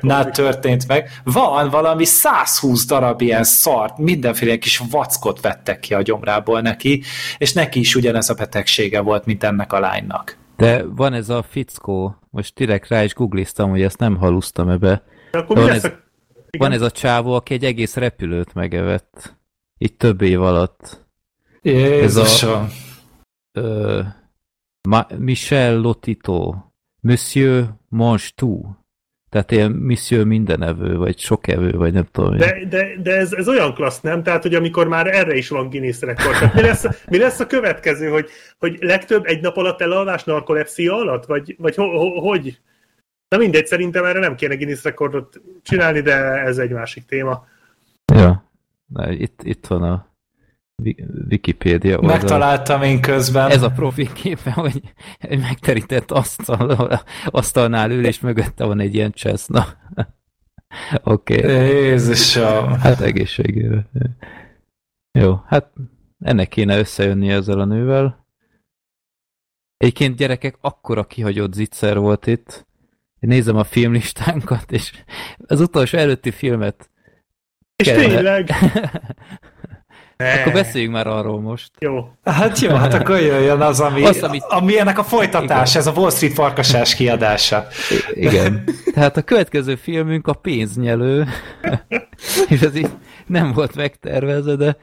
nál 0.00 0.30
történt 0.30 0.88
meg. 0.88 1.20
Van 1.24 1.70
valami 1.70 2.04
120 2.04 2.86
darab 2.86 3.20
ilyen 3.20 3.44
szart, 3.44 3.98
mindenféle 3.98 4.56
kis 4.58 4.82
vackot 4.90 5.40
vettek 5.40 5.80
ki 5.80 5.94
a 5.94 6.02
gyomrából 6.02 6.60
neki, 6.60 7.02
és 7.38 7.52
neki 7.52 7.78
is 7.78 7.94
ugyanez 7.94 8.30
a 8.30 8.34
betegsége 8.34 9.00
volt, 9.00 9.24
mint 9.26 9.44
ennek 9.44 9.72
a 9.72 9.80
lánynak. 9.80 10.38
De 10.56 10.84
van 10.84 11.12
ez 11.12 11.28
a 11.28 11.44
fickó, 11.50 12.16
most 12.30 12.54
direkt 12.54 12.88
rá 12.88 13.04
is 13.04 13.14
googliztam, 13.14 13.70
hogy 13.70 13.82
ezt 13.82 13.98
nem 13.98 14.16
halusztam 14.16 14.68
ebbe. 14.68 15.02
De 15.30 15.38
akkor 15.38 15.56
mi 15.56 15.64
lesz 15.64 15.76
ez... 15.76 15.84
a 15.84 16.04
igen. 16.50 16.68
Van 16.68 16.72
ez 16.72 16.82
a 16.82 16.90
csávó, 16.90 17.32
aki 17.32 17.54
egy 17.54 17.64
egész 17.64 17.96
repülőt 17.96 18.54
megevett. 18.54 19.36
Így 19.78 19.96
több 19.96 20.22
év 20.22 20.42
alatt. 20.42 21.06
Jézusom. 21.62 22.24
Ez 22.24 22.42
a... 22.42 22.68
Ö, 23.52 24.02
Ma, 24.88 25.06
Michel 25.18 25.76
Lotito. 25.76 26.54
Monsieur 27.00 27.64
Mange 27.88 28.22
Tout. 28.34 28.66
Tehát 29.28 29.50
ilyen 29.50 29.72
Monsieur 29.72 30.24
mindenevő, 30.24 30.96
vagy 30.96 31.18
sokevő, 31.18 31.70
vagy 31.70 31.92
nem 31.92 32.06
tudom. 32.12 32.36
De, 32.36 32.64
de, 32.68 32.96
de 33.02 33.16
ez, 33.16 33.32
ez 33.32 33.48
olyan 33.48 33.74
klassz, 33.74 34.00
nem? 34.00 34.22
Tehát, 34.22 34.42
hogy 34.42 34.54
amikor 34.54 34.88
már 34.88 35.06
erre 35.06 35.34
is 35.34 35.48
van 35.48 35.68
Guinness 35.68 36.00
rekord. 36.00 36.38
Tehát 36.38 36.54
mi, 36.54 36.60
lesz, 36.60 36.86
mi 37.08 37.18
lesz 37.18 37.40
a 37.40 37.46
következő, 37.46 38.08
hogy, 38.08 38.28
hogy 38.58 38.76
legtöbb 38.80 39.24
egy 39.24 39.40
nap 39.40 39.56
alatt 39.56 39.80
elalvás 39.80 40.24
narkolepszia 40.24 40.94
alatt? 40.94 41.24
Vagy, 41.24 41.56
vagy 41.58 41.74
ho, 41.74 41.98
ho, 41.98 42.20
hogy? 42.20 42.60
Na 43.28 43.36
mindegy, 43.36 43.66
szerintem 43.66 44.04
erre 44.04 44.18
nem 44.18 44.34
kéne 44.34 44.54
Guinness 44.54 44.84
rekordot 44.84 45.40
csinálni, 45.62 46.00
de 46.00 46.14
ez 46.42 46.58
egy 46.58 46.70
másik 46.70 47.04
téma. 47.04 47.46
Ja, 48.14 48.45
Na, 48.86 49.12
itt, 49.12 49.42
itt 49.42 49.66
van 49.66 49.82
a 49.82 50.14
Wikipédia 51.28 51.96
oldal. 51.96 52.16
Megtaláltam 52.16 52.82
én 52.82 53.00
közben. 53.00 53.50
Ez 53.50 53.62
a 53.62 53.70
profi 53.70 54.12
képe, 54.12 54.50
hogy 54.50 54.82
megterített 55.28 56.10
asztal, 56.10 57.00
asztalnál 57.26 57.90
ül, 57.90 58.06
és 58.06 58.20
mögötte 58.20 58.64
van 58.64 58.80
egy 58.80 58.94
ilyen 58.94 59.12
cseszna. 59.12 59.66
Oké. 61.02 61.38
Okay. 61.38 61.66
Jézusom. 61.66 62.72
Hát 62.72 63.00
egészségére. 63.00 63.88
Jó, 65.18 65.40
hát 65.46 65.72
ennek 66.18 66.48
kéne 66.48 66.78
összejönni 66.78 67.30
ezzel 67.30 67.60
a 67.60 67.64
nővel. 67.64 68.26
Egyébként 69.76 70.16
gyerekek, 70.16 70.58
akkora 70.60 71.04
kihagyott 71.04 71.52
zicser 71.52 71.98
volt 71.98 72.26
itt, 72.26 72.66
nézem 73.18 73.56
a 73.56 73.64
filmlistánkat, 73.64 74.72
és 74.72 74.92
az 75.46 75.60
utolsó 75.60 75.98
előtti 75.98 76.30
filmet 76.30 76.90
És 77.76 77.86
Kellene. 77.86 78.14
tényleg? 78.14 78.50
Akkor 80.40 80.52
beszéljünk 80.52 80.92
már 80.94 81.06
arról 81.06 81.40
most. 81.40 81.70
Jó. 81.78 82.08
Hát 82.24 82.58
jó, 82.58 82.74
hát 82.74 82.94
akkor 82.94 83.20
jöjjön 83.20 83.60
az, 83.60 83.80
ami, 83.80 84.04
Az, 84.04 84.22
amit- 84.22 84.42
ami 84.48 84.78
ennek 84.78 84.98
a 84.98 85.02
folytatás, 85.04 85.76
ez 85.76 85.86
a 85.86 85.92
Wall 85.92 86.10
Street 86.10 86.32
farkasás 86.32 86.94
kiadása. 86.94 87.66
I- 88.14 88.20
igen. 88.24 88.64
Tehát 88.94 89.16
a 89.16 89.22
következő 89.22 89.74
filmünk 89.74 90.26
a 90.26 90.32
pénznyelő, 90.32 91.26
és 92.48 92.60
ez 92.60 92.76
így 92.76 92.88
nem 93.26 93.52
volt 93.52 93.74
megtervezve, 93.74 94.54
de 94.56 94.76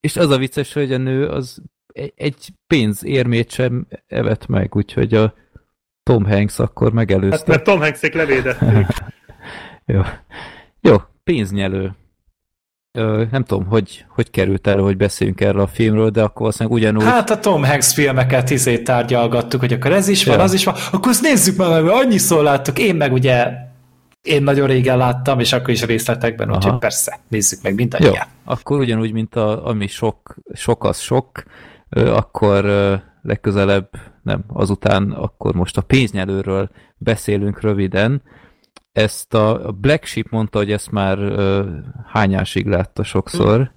és 0.00 0.16
az 0.16 0.30
a 0.30 0.38
vicces, 0.38 0.72
hogy 0.72 0.92
a 0.92 0.98
nő 0.98 1.26
az 1.28 1.62
egy- 1.92 2.12
egy 2.16 2.48
pénzérmét 2.66 3.50
sem 3.50 3.86
evett 4.06 4.46
meg, 4.46 4.74
úgyhogy 4.76 5.14
a 5.14 5.34
Tom 6.02 6.24
Hanks 6.24 6.58
akkor 6.58 6.92
megelőzte. 6.92 7.36
Hát 7.36 7.46
mert 7.46 7.62
Tom 7.64 7.80
Hanks-ék 7.80 8.14
levédették. 8.14 8.86
Jó. 9.86 10.00
Jó, 10.80 10.96
pénznyelő. 11.24 11.92
Nem 13.30 13.44
tudom, 13.44 13.66
hogy, 13.66 14.04
hogy 14.08 14.30
került 14.30 14.66
el, 14.66 14.78
hogy 14.78 14.96
beszéljünk 14.96 15.40
erről 15.40 15.60
a 15.60 15.66
filmről, 15.66 16.10
de 16.10 16.22
akkor 16.22 16.40
valószínűleg 16.40 16.78
ugyanúgy... 16.78 17.02
Hát 17.02 17.30
a 17.30 17.38
Tom 17.38 17.64
Hanks 17.64 17.92
filmeket 17.94 18.50
izé 18.50 18.78
tárgyalgattuk, 18.78 19.60
hogy 19.60 19.72
akkor 19.72 19.92
ez 19.92 20.08
is 20.08 20.24
van, 20.24 20.36
Ja. 20.36 20.42
az 20.42 20.52
is 20.52 20.64
van, 20.64 20.74
akkor 20.92 21.08
azt 21.10 21.22
nézzük 21.22 21.56
meg, 21.56 21.68
mert 21.68 21.88
annyiszor 21.88 22.42
láttuk, 22.42 22.78
én 22.78 22.94
meg 22.94 23.12
ugye 23.12 23.46
én 24.22 24.42
nagyon 24.42 24.66
régen 24.66 24.96
láttam, 24.96 25.40
és 25.40 25.52
akkor 25.52 25.70
is 25.70 25.84
részletekben, 25.84 26.48
úgyhogy 26.48 26.66
Aha. 26.70 26.78
persze, 26.78 27.18
nézzük 27.28 27.62
meg 27.62 27.70
Jó, 27.72 27.76
mindannyian. 27.78 28.26
akkor 28.44 28.78
ugyanúgy, 28.78 29.12
mint 29.12 29.34
a, 29.34 29.66
ami 29.66 29.86
sok, 29.86 30.34
sok 30.52 30.84
az 30.84 30.98
sok, 30.98 31.42
akkor 31.90 32.64
legközelebb, 33.22 33.88
nem, 34.22 34.44
azután, 34.46 35.10
akkor 35.10 35.54
most 35.54 35.76
a 35.76 35.80
pénznyelőről 35.82 36.70
beszélünk 36.96 37.60
röviden. 37.60 38.22
Ezt 38.92 39.34
a 39.34 39.66
a 39.66 39.72
Black 39.72 40.04
Sheep 40.04 40.26
mondta, 40.30 40.58
hogy 40.58 40.72
ezt 40.72 40.90
már 40.90 41.18
ö, 41.18 41.70
hányásig 42.06 42.66
látta 42.66 43.02
sokszor. 43.02 43.72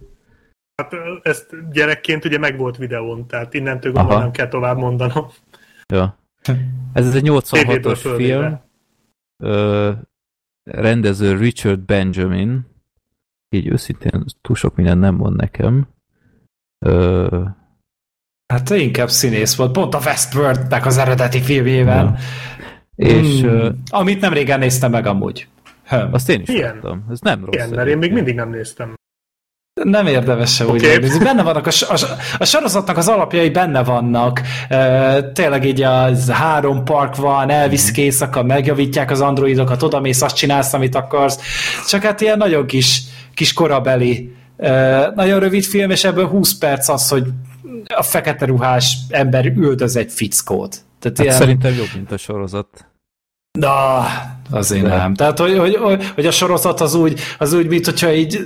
Hát 0.76 0.94
ezt 1.22 1.72
gyerekként 1.72 2.26
ugye 2.26 2.38
meg 2.38 2.58
volt 2.58 2.78
videón, 2.78 3.28
tehát 3.28 3.53
innentől 3.53 3.92
gondolom 3.92 4.16
Aha. 4.16 4.24
nem 4.24 4.32
kell 4.32 4.48
tovább 4.48 4.78
mondanom. 4.78 5.28
Ja. 5.94 6.18
Ez, 6.94 7.08
ez 7.08 7.16
egy 7.16 7.22
TV-ből 7.22 7.42
86-os 7.42 7.98
fölvéve. 8.02 8.40
film. 8.40 8.60
Ö, 9.44 9.92
rendező 10.64 11.38
Richard 11.38 11.80
Benjamin. 11.80 12.66
Így 13.50 13.68
őszintén 13.68 14.24
túl 14.42 14.56
sok 14.56 14.76
minden 14.76 14.98
nem 14.98 15.16
mond 15.16 15.36
nekem. 15.36 15.88
Ö, 16.86 17.45
Hát 18.53 18.70
inkább 18.70 19.10
színész 19.10 19.56
volt, 19.56 19.72
pont 19.72 19.94
a 19.94 20.00
Westworld-nek 20.06 20.86
az 20.86 20.98
eredeti 20.98 21.42
filmjében. 21.42 22.18
És 22.95 23.40
Hmm, 23.42 23.50
ö, 23.50 23.70
amit 23.90 24.22
nem 24.22 24.34
régen 24.34 24.60
néztem 24.60 24.92
meg 24.92 25.06
amúgy. 25.06 25.48
Höm. 25.86 26.10
azt 26.14 26.30
én 26.30 26.42
is 26.42 26.48
Milyen? 26.48 26.74
láttam. 26.74 27.06
Ez 27.11 27.20
nem 27.20 27.45
rossz. 27.45 27.53
Igen, 27.53 27.70
mert 27.70 27.88
én 27.88 27.98
még 27.98 28.11
mindig 28.11 28.36
nem 28.36 28.50
néztem. 28.50 28.94
Nem 29.84 30.08
érdemes 30.08 30.56
se 30.56 30.66
úgy 30.66 30.82
megnézni. 30.82 31.24
Benne 31.24 31.44
vannak, 31.44 31.68
a, 31.68 31.72
a, 31.88 31.98
a 32.38 32.45
sorozatnak 32.45 32.98
az 32.98 33.08
alapjai 33.08 33.50
benne 33.50 33.84
vannak. 33.84 34.42
E, 34.70 35.24
tényleg 35.32 35.66
így 35.66 35.82
az 35.82 36.30
három 36.32 36.84
park 36.84 37.16
van, 37.16 37.50
elviszik 37.50 37.98
éjszaka, 37.98 38.44
megjavítják 38.44 39.11
az 39.11 39.22
androidokat, 39.22 39.84
oda 39.84 40.00
mész, 40.00 40.22
azt 40.22 40.36
csinálsz, 40.36 40.74
amit 40.74 40.95
akarsz. 40.95 41.40
Csak 41.88 42.03
hát 42.03 42.22
ilyen 42.22 42.38
nagyon 42.38 42.66
kis, 42.66 43.02
kis 43.34 43.53
korabeli, 43.53 44.36
e, 44.58 45.11
nagyon 45.16 45.40
rövid 45.40 45.64
film, 45.64 45.90
és 45.90 46.03
ebből 46.03 46.28
20 46.28 46.58
perc 46.58 46.90
az, 46.90 47.10
hogy 47.10 47.28
a 47.95 48.03
fekete 48.03 48.45
ruhás 48.45 48.98
ember 49.10 49.45
üldöz 49.45 49.95
egy 49.95 50.11
fickót. 50.11 50.78
Tehát 51.02 51.18
Hát 51.18 51.26
ilyen, 51.26 51.38
Szerintem 51.38 51.74
jobb, 51.74 51.90
mint 51.96 52.12
a 52.12 52.18
sorozat. 52.18 52.86
Na, 53.60 54.06
azért 54.50 54.84
De- 54.84 54.96
nem. 54.96 55.14
Tehát, 55.14 55.40
hogy, 55.40 55.58
hogy, 55.58 55.78
hogy, 56.16 56.26
a 56.26 56.32
sorozat 56.32 56.82
az 56.82 56.94
úgy, 56.96 57.20
az 57.38 57.54
úgy, 57.54 57.68
mint 57.68 57.86
hogyha 57.86 58.14
így 58.14 58.40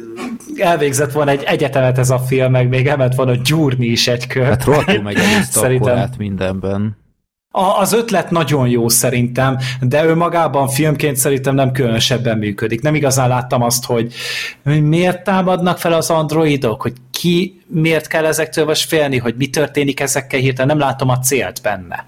elvégzett 0.57 1.11
volna 1.11 1.31
egy 1.31 1.43
egyetemet 1.43 1.97
ez 1.97 2.09
a 2.09 2.19
film, 2.19 2.51
meg 2.51 2.69
még 2.69 2.87
elment 2.87 3.15
volna 3.15 3.35
gyúrni 3.35 3.85
is 3.85 4.07
egy 4.07 4.27
kör. 4.27 4.43
Hát 4.43 4.63
rohadtul 4.63 5.01
megelőzte 5.01 5.59
a 5.59 5.61
Szerintem. 5.61 5.93
korát 5.93 6.17
mindenben. 6.17 6.97
A, 7.51 7.79
az 7.79 7.93
ötlet 7.93 8.31
nagyon 8.31 8.67
jó 8.67 8.89
szerintem, 8.89 9.57
de 9.81 10.05
ő 10.05 10.15
magában 10.15 10.67
filmként 10.67 11.15
szerintem 11.15 11.55
nem 11.55 11.71
különösebben 11.71 12.37
működik. 12.37 12.81
Nem 12.81 12.95
igazán 12.95 13.27
láttam 13.27 13.61
azt, 13.61 13.85
hogy 13.85 14.13
hogy 14.63 14.83
miért 14.83 15.23
támadnak 15.23 15.77
fel 15.77 15.93
az 15.93 16.09
androidok, 16.09 16.81
hogy 16.81 16.93
ki 17.11 17.61
miért 17.67 18.07
kell 18.07 18.25
ezektől 18.25 18.65
most 18.65 18.87
félni, 18.87 19.17
hogy 19.17 19.35
mi 19.37 19.47
történik 19.47 19.99
ezekkel 19.99 20.39
hirtelen. 20.39 20.77
Nem 20.77 20.87
látom 20.87 21.09
a 21.09 21.19
célt 21.19 21.61
benne, 21.61 22.05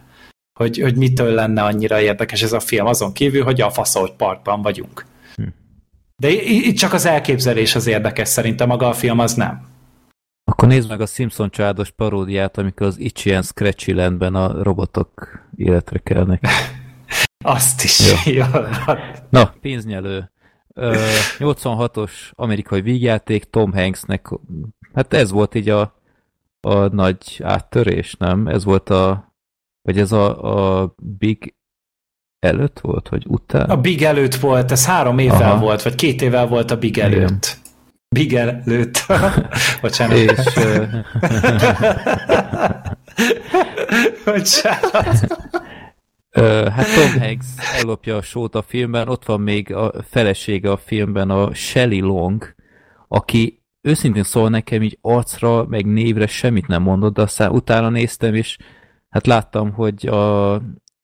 hogy, 0.57 0.79
hogy 0.79 0.95
mitől 0.95 1.33
lenne 1.33 1.63
annyira 1.63 2.01
érdekes 2.01 2.41
ez 2.41 2.53
a 2.53 2.59
film, 2.59 2.85
azon 2.85 3.13
kívül, 3.13 3.43
hogy 3.43 3.61
a 3.61 3.69
faszolt 3.69 4.15
parkban 4.15 4.61
vagyunk. 4.61 5.05
Hm. 5.35 5.47
De 6.15 6.29
itt 6.43 6.77
csak 6.77 6.93
az 6.93 7.05
elképzelés 7.05 7.75
az 7.75 7.87
érdekes, 7.87 8.27
szerintem 8.27 8.67
maga 8.67 8.87
a 8.87 8.93
film 8.93 9.19
az 9.19 9.33
nem. 9.33 9.65
Akkor 10.51 10.67
nézd 10.67 10.89
meg 10.89 11.01
a 11.01 11.05
Simpson 11.05 11.49
családos 11.49 11.91
paródiát, 11.91 12.57
amikor 12.57 12.87
az 12.87 12.99
Itchy 12.99 13.33
and 13.33 13.45
Scratchy 13.45 13.93
Landben 13.93 14.35
a 14.35 14.63
robotok 14.63 15.39
életre 15.55 15.99
kelnek. 15.99 16.47
Azt 17.45 17.83
is. 17.83 18.25
Jó. 18.25 18.45
Na, 19.29 19.53
pénznyelő. 19.61 20.31
Ö, 20.73 20.95
86-os 21.39 22.11
amerikai 22.31 22.81
vígjáték 22.81 23.43
Tom 23.43 23.73
Hanksnek, 23.73 24.27
hát 24.93 25.13
ez 25.13 25.31
volt 25.31 25.55
így 25.55 25.69
a, 25.69 26.01
a 26.61 26.73
nagy 26.87 27.39
áttörés, 27.43 28.15
nem? 28.19 28.47
Ez 28.47 28.63
volt 28.63 28.89
a, 28.89 29.33
vagy 29.88 29.99
ez 29.99 30.11
a, 30.11 30.82
a 30.82 30.93
Big 30.98 31.56
előtt 32.40 32.80
volt, 32.80 33.09
vagy 33.09 33.25
után? 33.27 33.69
A 33.69 33.77
Big 33.77 34.03
előtt 34.03 34.35
volt, 34.35 34.72
ez 34.72 34.85
három 34.85 35.19
évvel 35.19 35.51
Aha. 35.51 35.59
volt, 35.59 35.82
vagy 35.82 35.95
két 35.95 36.22
évvel 36.22 36.48
volt 36.48 36.72
a 36.72 36.77
Big 36.77 36.98
Igen. 36.98 37.14
előtt. 37.14 37.57
Big 38.09 38.35
előtt. 38.35 39.06
Bocsánat. 39.82 40.17
És 40.17 40.30
Bocsánat. 44.25 45.38
Hát 46.72 46.88
Tom 46.95 47.19
Hanks 47.19 47.45
ellopja 47.82 48.16
a 48.16 48.22
sót 48.22 48.56
a 48.56 48.61
filmben, 48.61 49.07
ott 49.07 49.25
van 49.25 49.41
még 49.41 49.74
a 49.74 49.93
felesége 50.09 50.72
a 50.72 50.77
filmben, 50.77 51.30
a 51.30 51.53
Shelley 51.53 52.01
Long, 52.01 52.56
aki 53.07 53.61
őszintén 53.82 54.24
szól 54.24 54.49
nekem 54.49 54.82
így 54.83 54.98
arcra, 55.01 55.66
meg 55.66 55.85
névre 55.85 56.27
semmit 56.27 56.67
nem 56.67 56.82
mondott, 56.82 57.14
de 57.14 57.22
aztán 57.22 57.51
utána 57.51 57.90
néztem, 57.90 58.35
és 58.35 58.57
hát 59.17 59.27
láttam, 59.27 59.71
hogy 59.71 60.07
a, 60.07 60.51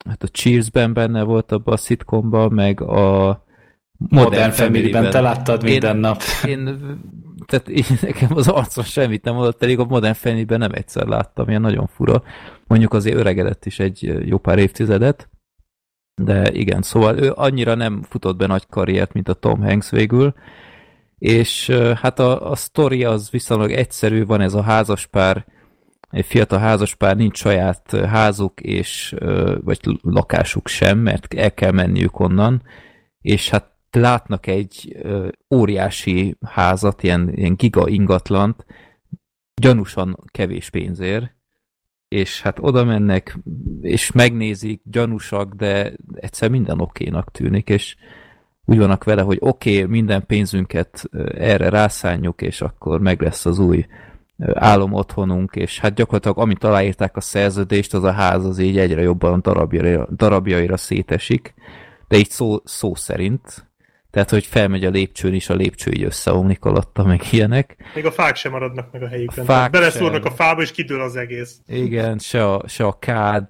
hát 0.06 0.24
a 0.24 0.28
Cheers-ben 0.28 0.94
benne 0.94 1.24
volt 1.24 1.52
abban 1.52 1.74
a 1.74 1.78
szitkomban, 1.78 2.52
meg 2.52 2.82
a 2.82 3.44
Modern 4.10 4.52
Family-ben 4.52 5.10
te 5.10 5.22
láttad 5.22 5.64
Én- 5.64 5.72
minden 5.72 5.98
nap. 5.98 6.22
Én, 6.46 6.64
tehát 7.46 7.68
én, 7.68 7.98
nekem 8.02 8.30
az 8.34 8.48
arcon 8.48 8.84
semmit 8.84 9.24
nem 9.24 9.34
mondott, 9.34 9.58
pedig 9.58 9.80
a 9.80 9.86
Modern 9.86 10.14
Family-ben 10.14 10.60
nem 10.60 10.72
egyszer 10.74 11.08
láttam, 11.08 11.50
ilyen 11.50 11.62
nagyon 11.62 11.88
fura. 11.88 12.24
Mondjuk 12.68 12.94
azért 12.94 13.18
öregedett 13.18 13.66
is 13.66 13.80
egy 13.80 14.28
jó 14.28 14.38
pár 14.38 14.58
évtizedet, 14.58 15.30
de 16.22 16.52
igen, 16.52 16.82
szóval 16.82 17.18
ő 17.20 17.32
annyira 17.36 17.76
nem 17.76 18.04
futott 18.10 18.38
be 18.38 18.48
nagy 18.48 18.68
karriert, 18.70 19.14
mint 19.14 19.30
a 19.30 19.34
Tom 19.34 19.62
Hanks 19.62 19.90
végül, 19.90 20.34
és 21.18 21.70
hát 22.02 22.20
a, 22.20 22.52
a 22.52 22.56
sztori 22.56 23.04
az 23.04 23.30
viszonylag 23.30 23.72
egyszerű, 23.72 24.26
van 24.26 24.42
ez 24.42 24.54
a 24.54 24.62
házaspár, 24.62 25.46
egy 26.14 26.26
fiatal 26.26 26.60
házaspár, 26.60 27.16
nincs 27.16 27.38
saját 27.38 27.96
házuk, 27.96 28.62
és, 28.62 29.16
vagy 29.62 29.80
lakásuk 30.02 30.68
sem, 30.68 30.98
mert 30.98 31.34
el 31.34 31.54
kell 31.54 31.72
menniük 31.72 32.20
onnan, 32.20 32.62
és 33.22 33.50
hát 33.50 33.72
látnak 33.92 34.48
egy 34.48 34.98
óriási 35.56 36.38
házat, 36.46 37.04
ilyen, 37.04 37.32
ilyen 37.36 37.56
giga 37.56 37.88
ingatlant, 37.88 38.66
gyanúsan 39.62 40.24
kevés 40.32 40.70
pénzért, 40.70 41.36
és 42.08 42.42
hát 42.42 42.58
oda 42.62 42.84
mennek, 42.84 43.38
és 43.82 44.12
megnézik, 44.12 44.82
gyanúsak, 44.84 45.54
de 45.54 45.94
egyszer 46.14 46.50
minden 46.50 46.80
okénak 46.80 47.32
tűnik, 47.32 47.70
és 47.70 47.96
úgy 48.66 48.78
vannak 48.78 49.04
vele, 49.04 49.22
hogy 49.22 49.38
oké, 49.40 49.78
okay, 49.78 49.92
minden 49.92 50.26
pénzünket 50.26 51.10
erre 51.38 51.70
rászánjuk, 51.70 52.42
és 52.42 52.62
akkor 52.62 53.00
meg 53.00 53.22
lesz 53.22 53.46
az 53.46 53.60
új 53.60 53.86
álom 54.54 54.94
otthonunk, 54.94 55.56
és 55.56 55.80
hát 55.80 55.94
gyakorlatilag 55.94 56.38
amint 56.38 56.64
aláírták 56.64 57.18
a 57.18 57.22
szerződést, 57.22 57.94
az 57.94 58.04
a 58.04 58.12
ház 58.12 58.46
az 58.46 58.60
így 58.60 58.78
egyre 58.78 59.02
jobban 59.02 59.42
darabjaira, 59.42 60.08
darabjaira 60.16 60.78
szétesik, 60.78 61.54
de 62.08 62.18
így 62.18 62.30
szó, 62.30 62.58
szó 62.64 62.96
szerint, 62.96 63.72
tehát, 64.14 64.30
hogy 64.30 64.46
felmegy 64.46 64.86
a 64.86 64.90
lépcsőn, 64.90 65.34
és 65.34 65.50
a 65.50 65.54
lépcső 65.54 65.92
így 65.92 66.04
összeomlik 66.04 66.66
alatta, 66.66 67.04
meg 67.04 67.22
ilyenek. 67.32 67.76
Még 67.96 68.06
a 68.06 68.12
fák 68.12 68.36
sem 68.36 68.52
maradnak 68.52 68.92
meg 68.92 69.04
a 69.04 69.08
helyükön. 69.08 69.44
A 69.44 69.46
fák 69.46 69.72
Beleszúrnak 69.72 70.24
sem. 70.24 70.32
a 70.32 70.36
fába, 70.36 70.62
és 70.62 70.72
kidől 70.72 71.02
az 71.02 71.16
egész. 71.16 71.60
Igen, 71.68 72.18
se 72.18 72.52
a, 72.52 72.68
se 72.68 72.86
a 72.86 73.00
kád, 73.00 73.48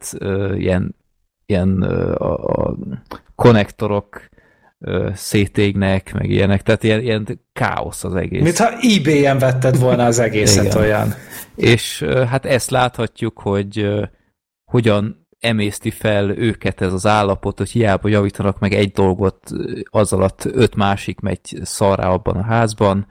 ilyen, 0.56 0.96
ilyen 1.46 1.82
a, 1.82 2.34
a 2.34 2.76
konnektorok 3.36 4.30
szétégnek, 5.14 6.14
meg 6.14 6.30
ilyenek, 6.30 6.62
tehát 6.62 6.84
ilyen, 6.84 7.02
ilyen 7.02 7.42
káosz 7.54 8.04
az 8.04 8.16
egész. 8.16 8.42
Mintha 8.42 8.70
eBay-en 8.82 9.38
vetted 9.38 9.80
volna 9.80 10.06
az 10.06 10.20
egészet 10.20 10.74
olyan. 10.74 11.14
És 11.56 12.06
hát 12.30 12.46
ezt 12.46 12.70
láthatjuk, 12.70 13.40
hogy 13.40 13.90
hogyan 14.64 15.28
emészti 15.40 15.92
fel 15.92 16.30
őket 16.30 16.82
ez 16.82 16.94
az 16.94 17.06
állapot, 17.06 17.58
hogy 17.58 17.70
hiába 17.70 18.08
javítanak 18.08 18.60
meg 18.60 18.74
egy 18.74 18.92
dolgot, 18.92 19.50
az 19.84 20.14
alatt 20.14 20.46
öt 20.46 20.76
másik 20.76 21.20
megy 21.20 21.60
szarrá 21.62 22.08
abban 22.08 22.36
a 22.36 22.44
házban, 22.44 23.08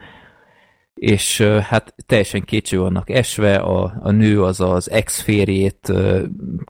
és 0.94 1.40
hát 1.40 1.94
teljesen 2.06 2.42
kétső 2.42 2.78
vannak 2.78 3.10
esve, 3.10 3.56
a, 3.56 3.94
a 4.02 4.10
nő 4.10 4.42
az 4.42 4.60
az 4.60 4.90
ex-férjét 4.90 5.92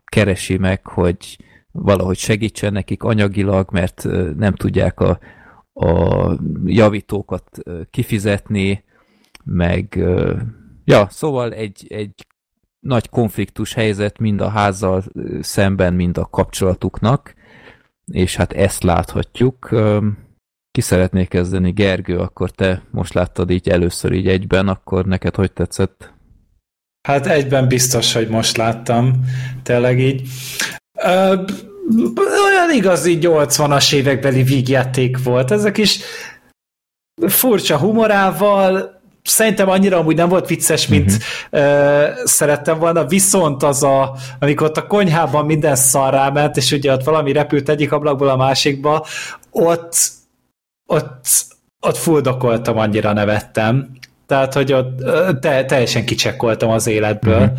keresi 0.04 0.56
meg, 0.56 0.86
hogy 0.86 1.38
valahogy 1.72 2.16
segítsen 2.16 2.72
nekik 2.72 3.02
anyagilag, 3.02 3.70
mert 3.70 4.04
nem 4.36 4.54
tudják 4.54 5.00
a, 5.00 5.18
a 5.72 6.38
javítókat 6.64 7.58
kifizetni, 7.90 8.84
meg 9.44 10.04
ja, 10.84 11.06
szóval 11.10 11.52
egy, 11.52 11.86
egy 11.88 12.26
nagy 12.80 13.08
konfliktus 13.08 13.74
helyzet 13.74 14.18
mind 14.18 14.40
a 14.40 14.48
házzal 14.48 15.04
szemben, 15.40 15.94
mind 15.94 16.18
a 16.18 16.26
kapcsolatuknak, 16.26 17.34
és 18.04 18.36
hát 18.36 18.52
ezt 18.52 18.82
láthatjuk. 18.82 19.68
Ki 20.70 20.80
szeretnék 20.80 21.28
kezdeni? 21.28 21.70
Gergő, 21.70 22.18
akkor 22.18 22.50
te 22.50 22.82
most 22.90 23.12
láttad 23.12 23.50
így 23.50 23.68
először 23.68 24.12
így 24.12 24.28
egyben, 24.28 24.68
akkor 24.68 25.06
neked 25.06 25.34
hogy 25.34 25.52
tetszett? 25.52 26.12
Hát 27.08 27.26
egyben 27.26 27.68
biztos, 27.68 28.12
hogy 28.12 28.28
most 28.28 28.56
láttam, 28.56 29.24
tényleg 29.62 30.00
így. 30.00 30.28
Ö, 31.04 31.34
olyan 32.46 32.70
igazi 32.74 33.18
80-as 33.20 33.94
évekbeli 33.94 34.42
vígjáték 34.42 35.22
volt. 35.22 35.50
Ezek 35.50 35.78
is 35.78 35.98
furcsa 37.26 37.78
humorával, 37.78 39.00
szerintem 39.22 39.68
annyira 39.68 39.98
amúgy 39.98 40.16
nem 40.16 40.28
volt 40.28 40.48
vicces, 40.48 40.86
mint 40.86 41.10
uh-huh. 41.50 41.70
uh, 41.70 42.24
szerettem 42.24 42.78
volna, 42.78 43.04
viszont 43.04 43.62
az 43.62 43.82
a, 43.82 44.14
amikor 44.40 44.66
ott 44.66 44.76
a 44.76 44.86
konyhában 44.86 45.46
minden 45.46 45.76
szar 45.76 46.12
ráment, 46.12 46.56
és 46.56 46.72
ugye 46.72 46.92
ott 46.92 47.04
valami 47.04 47.32
repült 47.32 47.68
egyik 47.68 47.92
ablakból 47.92 48.28
a 48.28 48.36
másikba, 48.36 49.06
ott 49.50 49.94
ott, 50.86 51.26
ott 51.80 51.96
fuldokoltam, 51.96 52.78
annyira 52.78 53.12
nevettem. 53.12 53.90
Tehát, 54.26 54.54
hogy 54.54 54.72
ott 54.72 54.98
te, 55.40 55.64
teljesen 55.64 56.04
kicsekkoltam 56.04 56.70
az 56.70 56.86
életből. 56.86 57.40
Uh-huh. 57.40 57.58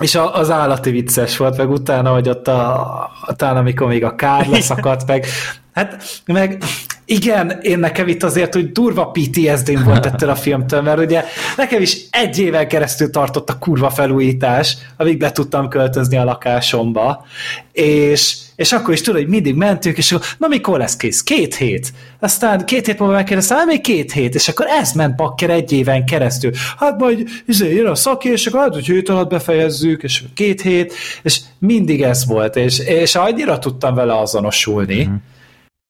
És 0.00 0.14
a, 0.14 0.34
az 0.34 0.50
állati 0.50 0.90
vicces 0.90 1.36
volt, 1.36 1.56
meg 1.56 1.70
utána, 1.70 2.10
hogy 2.12 2.28
ott 2.28 2.48
a, 2.48 3.10
utána, 3.28 3.58
amikor 3.58 3.86
még 3.86 4.04
a 4.04 4.14
kár 4.14 4.48
leszakadt, 4.48 5.06
meg 5.06 5.26
hát, 5.72 6.04
meg 6.26 6.62
igen, 7.04 7.58
én 7.62 7.78
nekem 7.78 8.08
itt 8.08 8.22
azért, 8.22 8.54
hogy 8.54 8.72
durva 8.72 9.10
PTSD-n 9.10 9.84
volt 9.84 10.06
ettől 10.06 10.30
a 10.30 10.34
filmtől, 10.34 10.82
mert 10.82 10.98
ugye 10.98 11.24
nekem 11.56 11.82
is 11.82 11.96
egy 12.10 12.38
éven 12.38 12.68
keresztül 12.68 13.10
tartott 13.10 13.50
a 13.50 13.58
kurva 13.58 13.90
felújítás, 13.90 14.76
amíg 14.96 15.18
be 15.18 15.32
tudtam 15.32 15.68
költözni 15.68 16.16
a 16.16 16.24
lakásomba, 16.24 17.24
és, 17.72 18.36
és 18.58 18.72
akkor 18.72 18.94
is 18.94 19.00
tudod, 19.00 19.20
hogy 19.20 19.30
mindig 19.30 19.54
mentünk, 19.54 19.96
és 19.96 20.12
akkor, 20.12 20.26
na 20.38 20.48
mikor 20.48 20.78
lesz 20.78 20.96
kész? 20.96 21.22
Két 21.22 21.54
hét. 21.54 21.92
Aztán 22.20 22.64
két 22.64 22.86
hét 22.86 22.98
múlva 22.98 23.14
megkérdeztem, 23.14 23.66
még 23.66 23.80
két 23.80 24.12
hét, 24.12 24.34
és 24.34 24.48
akkor 24.48 24.66
ez 24.66 24.92
ment 24.92 25.16
bakker 25.16 25.50
egy 25.50 25.72
éven 25.72 26.04
keresztül. 26.04 26.50
Hát 26.78 26.98
majd 26.98 27.28
izé, 27.46 27.74
jön 27.74 27.86
a 27.86 27.94
szaki, 27.94 28.28
és 28.28 28.46
akkor 28.46 28.60
hát, 28.60 28.74
hogy 28.74 28.86
hét 28.86 29.08
alatt 29.08 29.28
befejezzük, 29.28 30.02
és 30.02 30.22
két 30.34 30.60
hét, 30.60 30.92
és 31.22 31.40
mindig 31.58 32.02
ez 32.02 32.26
volt, 32.26 32.56
és, 32.56 32.78
és 32.78 33.14
annyira 33.14 33.58
tudtam 33.58 33.94
vele 33.94 34.18
azonosulni. 34.18 35.04
Mm 35.04 35.14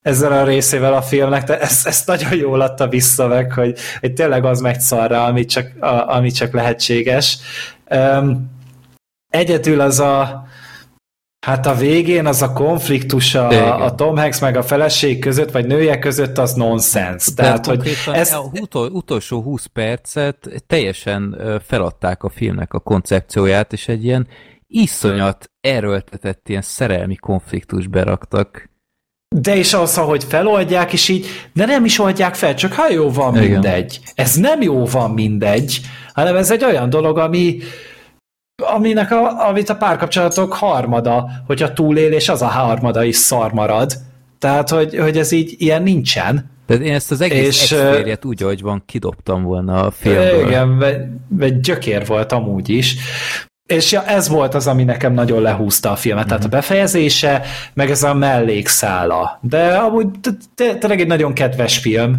ezzel 0.02 0.32
a 0.32 0.44
részével 0.44 0.94
a 0.94 1.02
filmnek, 1.02 1.44
de 1.44 1.60
ezt, 1.60 1.86
ezt 1.86 2.06
nagyon 2.06 2.34
jól 2.34 2.60
adta 2.60 2.88
vissza 2.88 3.26
meg, 3.26 3.52
hogy, 3.52 3.78
hogy 4.00 4.12
tényleg 4.12 4.44
az 4.44 4.60
megy 4.60 4.80
szarra, 4.80 5.24
ami 5.24 5.44
csak, 5.44 5.70
a, 5.80 6.14
ami 6.14 6.30
csak 6.30 6.52
lehetséges. 6.52 7.38
Um, 7.90 8.50
egyedül 9.28 9.80
az 9.80 10.00
a 10.00 10.47
Hát 11.46 11.66
a 11.66 11.74
végén 11.74 12.26
az 12.26 12.42
a 12.42 12.52
konfliktus 12.52 13.34
a, 13.34 13.84
a 13.84 13.94
Tom 13.94 14.16
Hanks 14.16 14.40
meg 14.40 14.56
a 14.56 14.62
feleség 14.62 15.18
között, 15.18 15.50
vagy 15.50 15.66
nője 15.66 15.98
között, 15.98 16.38
az 16.38 16.52
nonsens. 16.52 17.34
Tehát, 17.34 17.66
hogy 17.66 17.90
ez... 18.12 18.32
a 18.32 18.50
utol, 18.60 18.90
utolsó 18.90 19.42
20 19.42 19.66
percet 19.66 20.62
teljesen 20.66 21.40
feladták 21.66 22.22
a 22.22 22.28
filmnek 22.28 22.72
a 22.72 22.78
koncepcióját, 22.78 23.72
és 23.72 23.88
egy 23.88 24.04
ilyen 24.04 24.26
iszonyat 24.66 25.50
erőltetett 25.60 26.48
ilyen 26.48 26.62
szerelmi 26.62 27.16
konfliktus 27.16 27.86
beraktak. 27.86 28.70
De 29.36 29.56
is 29.56 29.74
az, 29.74 29.98
ahogy 29.98 30.24
feloldják, 30.24 30.92
és 30.92 31.08
így, 31.08 31.26
de 31.52 31.66
nem 31.66 31.84
is 31.84 31.98
oldják 31.98 32.34
fel, 32.34 32.54
csak 32.54 32.72
ha 32.72 32.90
jó 32.90 33.10
van 33.10 33.36
Igen. 33.36 33.50
mindegy. 33.50 34.00
Ez 34.14 34.34
nem 34.34 34.62
jó 34.62 34.86
van 34.86 35.10
mindegy, 35.10 35.80
hanem 36.12 36.36
ez 36.36 36.50
egy 36.50 36.64
olyan 36.64 36.90
dolog, 36.90 37.18
ami 37.18 37.58
aminek 38.62 39.10
a, 39.10 39.48
amit 39.48 39.68
a 39.68 39.76
párkapcsolatok 39.76 40.52
harmada, 40.52 41.30
hogyha 41.46 41.72
túlél, 41.72 42.12
és 42.12 42.28
az 42.28 42.42
a 42.42 42.46
harmada 42.46 43.04
is 43.04 43.16
szar 43.16 43.52
marad. 43.52 43.92
Tehát, 44.38 44.70
hogy, 44.70 44.98
hogy 44.98 45.18
ez 45.18 45.32
így 45.32 45.54
ilyen 45.58 45.82
nincsen. 45.82 46.50
De 46.66 46.74
én 46.74 46.94
ezt 46.94 47.10
az 47.10 47.20
egész 47.20 47.62
és, 47.62 47.78
úgy, 48.22 48.42
ahogy 48.42 48.62
van, 48.62 48.82
kidobtam 48.86 49.42
volna 49.42 49.82
a 49.82 49.90
filmből. 49.90 50.46
Igen, 50.46 50.78
vagy 51.28 51.60
gyökér 51.60 52.06
volt 52.06 52.32
amúgy 52.32 52.68
is. 52.68 52.96
És 53.66 53.92
ja, 53.92 54.04
ez 54.04 54.28
volt 54.28 54.54
az, 54.54 54.66
ami 54.66 54.84
nekem 54.84 55.12
nagyon 55.12 55.42
lehúzta 55.42 55.90
a 55.90 55.96
filmet, 55.96 56.20
mm-hmm. 56.20 56.28
tehát 56.28 56.44
a 56.44 56.46
mhm. 56.46 56.56
befejezése, 56.56 57.42
meg 57.74 57.90
ez 57.90 58.02
a 58.02 58.14
mellékszála. 58.14 59.38
De 59.42 59.66
amúgy 59.66 60.06
tényleg 60.54 61.00
egy 61.00 61.06
nagyon 61.06 61.32
kedves 61.32 61.78
film. 61.78 62.16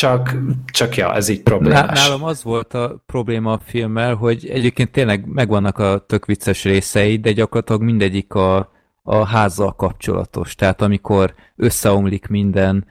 Csak, 0.00 0.34
csak 0.72 0.96
ja, 0.96 1.14
ez 1.14 1.28
így 1.28 1.42
problémás. 1.42 2.06
Nálam 2.06 2.24
az 2.24 2.42
volt 2.42 2.74
a 2.74 3.02
probléma 3.06 3.52
a 3.52 3.60
filmmel, 3.64 4.14
hogy 4.14 4.48
egyébként 4.48 4.90
tényleg 4.90 5.26
megvannak 5.26 5.78
a 5.78 6.04
tök 6.06 6.26
vicces 6.26 6.64
részei, 6.64 7.16
de 7.16 7.32
gyakorlatilag 7.32 7.82
mindegyik 7.82 8.34
a, 8.34 8.72
a 9.02 9.26
házzal 9.26 9.74
kapcsolatos. 9.74 10.54
Tehát 10.54 10.82
amikor 10.82 11.34
összeomlik 11.56 12.26
minden, 12.26 12.86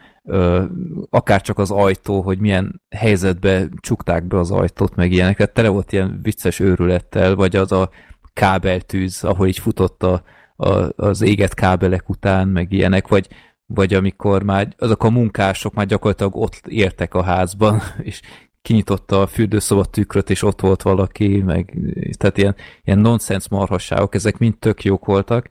akár 1.09 1.41
csak 1.41 1.57
az 1.57 1.71
ajtó, 1.71 2.21
hogy 2.21 2.39
milyen 2.39 2.81
helyzetbe 2.89 3.69
csukták 3.79 4.23
be 4.23 4.37
az 4.37 4.51
ajtót, 4.51 4.95
meg 4.95 5.11
ilyenek. 5.11 5.37
Tehát 5.37 5.53
tele 5.53 5.69
volt 5.69 5.91
ilyen 5.91 6.19
vicces 6.23 6.59
őrülettel, 6.59 7.35
vagy 7.35 7.55
az 7.55 7.71
a 7.71 7.89
kábeltűz, 8.33 9.23
ahol 9.23 9.47
így 9.47 9.59
futott 9.59 10.03
a, 10.03 10.23
a, 10.55 10.89
az 10.95 11.21
éget 11.21 11.53
kábelek 11.53 12.09
után, 12.09 12.47
meg 12.47 12.71
ilyenek, 12.71 13.07
vagy, 13.07 13.27
vagy 13.73 13.93
amikor 13.93 14.43
már 14.43 14.75
azok 14.77 15.03
a 15.03 15.09
munkások 15.09 15.73
már 15.73 15.85
gyakorlatilag 15.85 16.35
ott 16.35 16.61
értek 16.67 17.13
a 17.13 17.23
házban, 17.23 17.81
és 18.01 18.21
kinyitotta 18.61 19.21
a 19.21 19.27
fürdőszoba 19.27 19.85
tükröt, 19.85 20.29
és 20.29 20.43
ott 20.43 20.61
volt 20.61 20.81
valaki, 20.81 21.41
meg 21.41 21.77
tehát 22.17 22.37
ilyen, 22.37 22.55
ilyen 22.83 22.99
nonsens 22.99 23.49
marhasságok, 23.49 24.15
ezek 24.15 24.37
mind 24.37 24.57
tök 24.57 24.83
jók 24.83 25.05
voltak, 25.05 25.49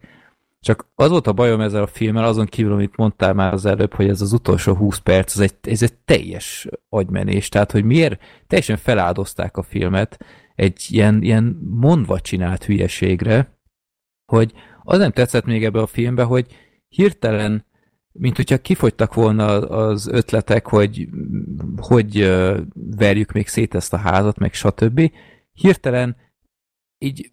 csak 0.61 0.87
az 0.95 1.11
volt 1.11 1.27
a 1.27 1.33
bajom 1.33 1.61
ezzel 1.61 1.83
a 1.83 1.87
filmmel, 1.87 2.25
azon 2.25 2.47
kívül, 2.47 2.73
amit 2.73 2.97
mondtál 2.97 3.33
már 3.33 3.53
az 3.53 3.67
előbb, 3.67 3.95
hogy 3.95 4.09
ez 4.09 4.21
az 4.21 4.33
utolsó 4.33 4.75
20 4.75 4.99
perc, 4.99 5.35
ez 5.35 5.41
egy, 5.41 5.73
ez 5.73 5.83
egy 5.83 5.95
teljes 5.95 6.69
agymenés. 6.89 7.49
Tehát, 7.49 7.73
hogy 7.73 7.85
miért 7.85 8.21
teljesen 8.47 8.77
feláldozták 8.77 9.57
a 9.57 9.63
filmet 9.63 10.25
egy 10.55 10.87
ilyen, 10.89 11.23
ilyen 11.23 11.59
mondva 11.71 12.21
csinált 12.21 12.65
hülyeségre, 12.65 13.59
hogy 14.27 14.53
az 14.83 14.99
nem 14.99 15.11
tetszett 15.11 15.45
még 15.45 15.65
ebbe 15.65 15.81
a 15.81 15.87
filmbe, 15.87 16.23
hogy 16.23 16.47
hirtelen, 16.89 17.67
mint 18.19 18.37
hogyha 18.37 18.59
kifogytak 18.59 19.15
volna 19.15 19.59
az 19.69 20.07
ötletek, 20.07 20.67
hogy 20.67 21.09
hogy 21.77 22.19
verjük 22.97 23.33
még 23.33 23.49
szét 23.49 23.75
ezt 23.75 23.93
a 23.93 23.97
házat, 23.97 24.39
meg 24.39 24.55
stb. 24.55 25.11
Hirtelen 25.53 26.17
így 26.99 27.31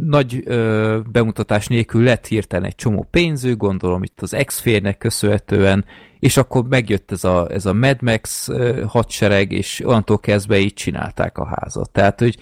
nagy 0.00 0.42
ö, 0.44 0.98
bemutatás 1.10 1.66
nélkül 1.66 2.02
lett 2.02 2.26
hirtelen 2.26 2.64
egy 2.64 2.74
csomó 2.74 3.06
pénző, 3.10 3.56
gondolom 3.56 4.02
itt 4.02 4.20
az 4.20 4.36
x 4.44 4.60
férnek 4.60 4.98
köszönhetően, 4.98 5.84
és 6.18 6.36
akkor 6.36 6.64
megjött 6.68 7.10
ez 7.10 7.24
a, 7.24 7.50
ez 7.50 7.66
a 7.66 7.72
Mad 7.72 8.02
Max 8.02 8.48
ö, 8.48 8.84
hadsereg, 8.86 9.52
és 9.52 9.82
onnantól 9.84 10.18
kezdve 10.18 10.58
így 10.58 10.74
csinálták 10.74 11.38
a 11.38 11.46
házat. 11.46 11.90
Tehát, 11.90 12.18
hogy 12.20 12.38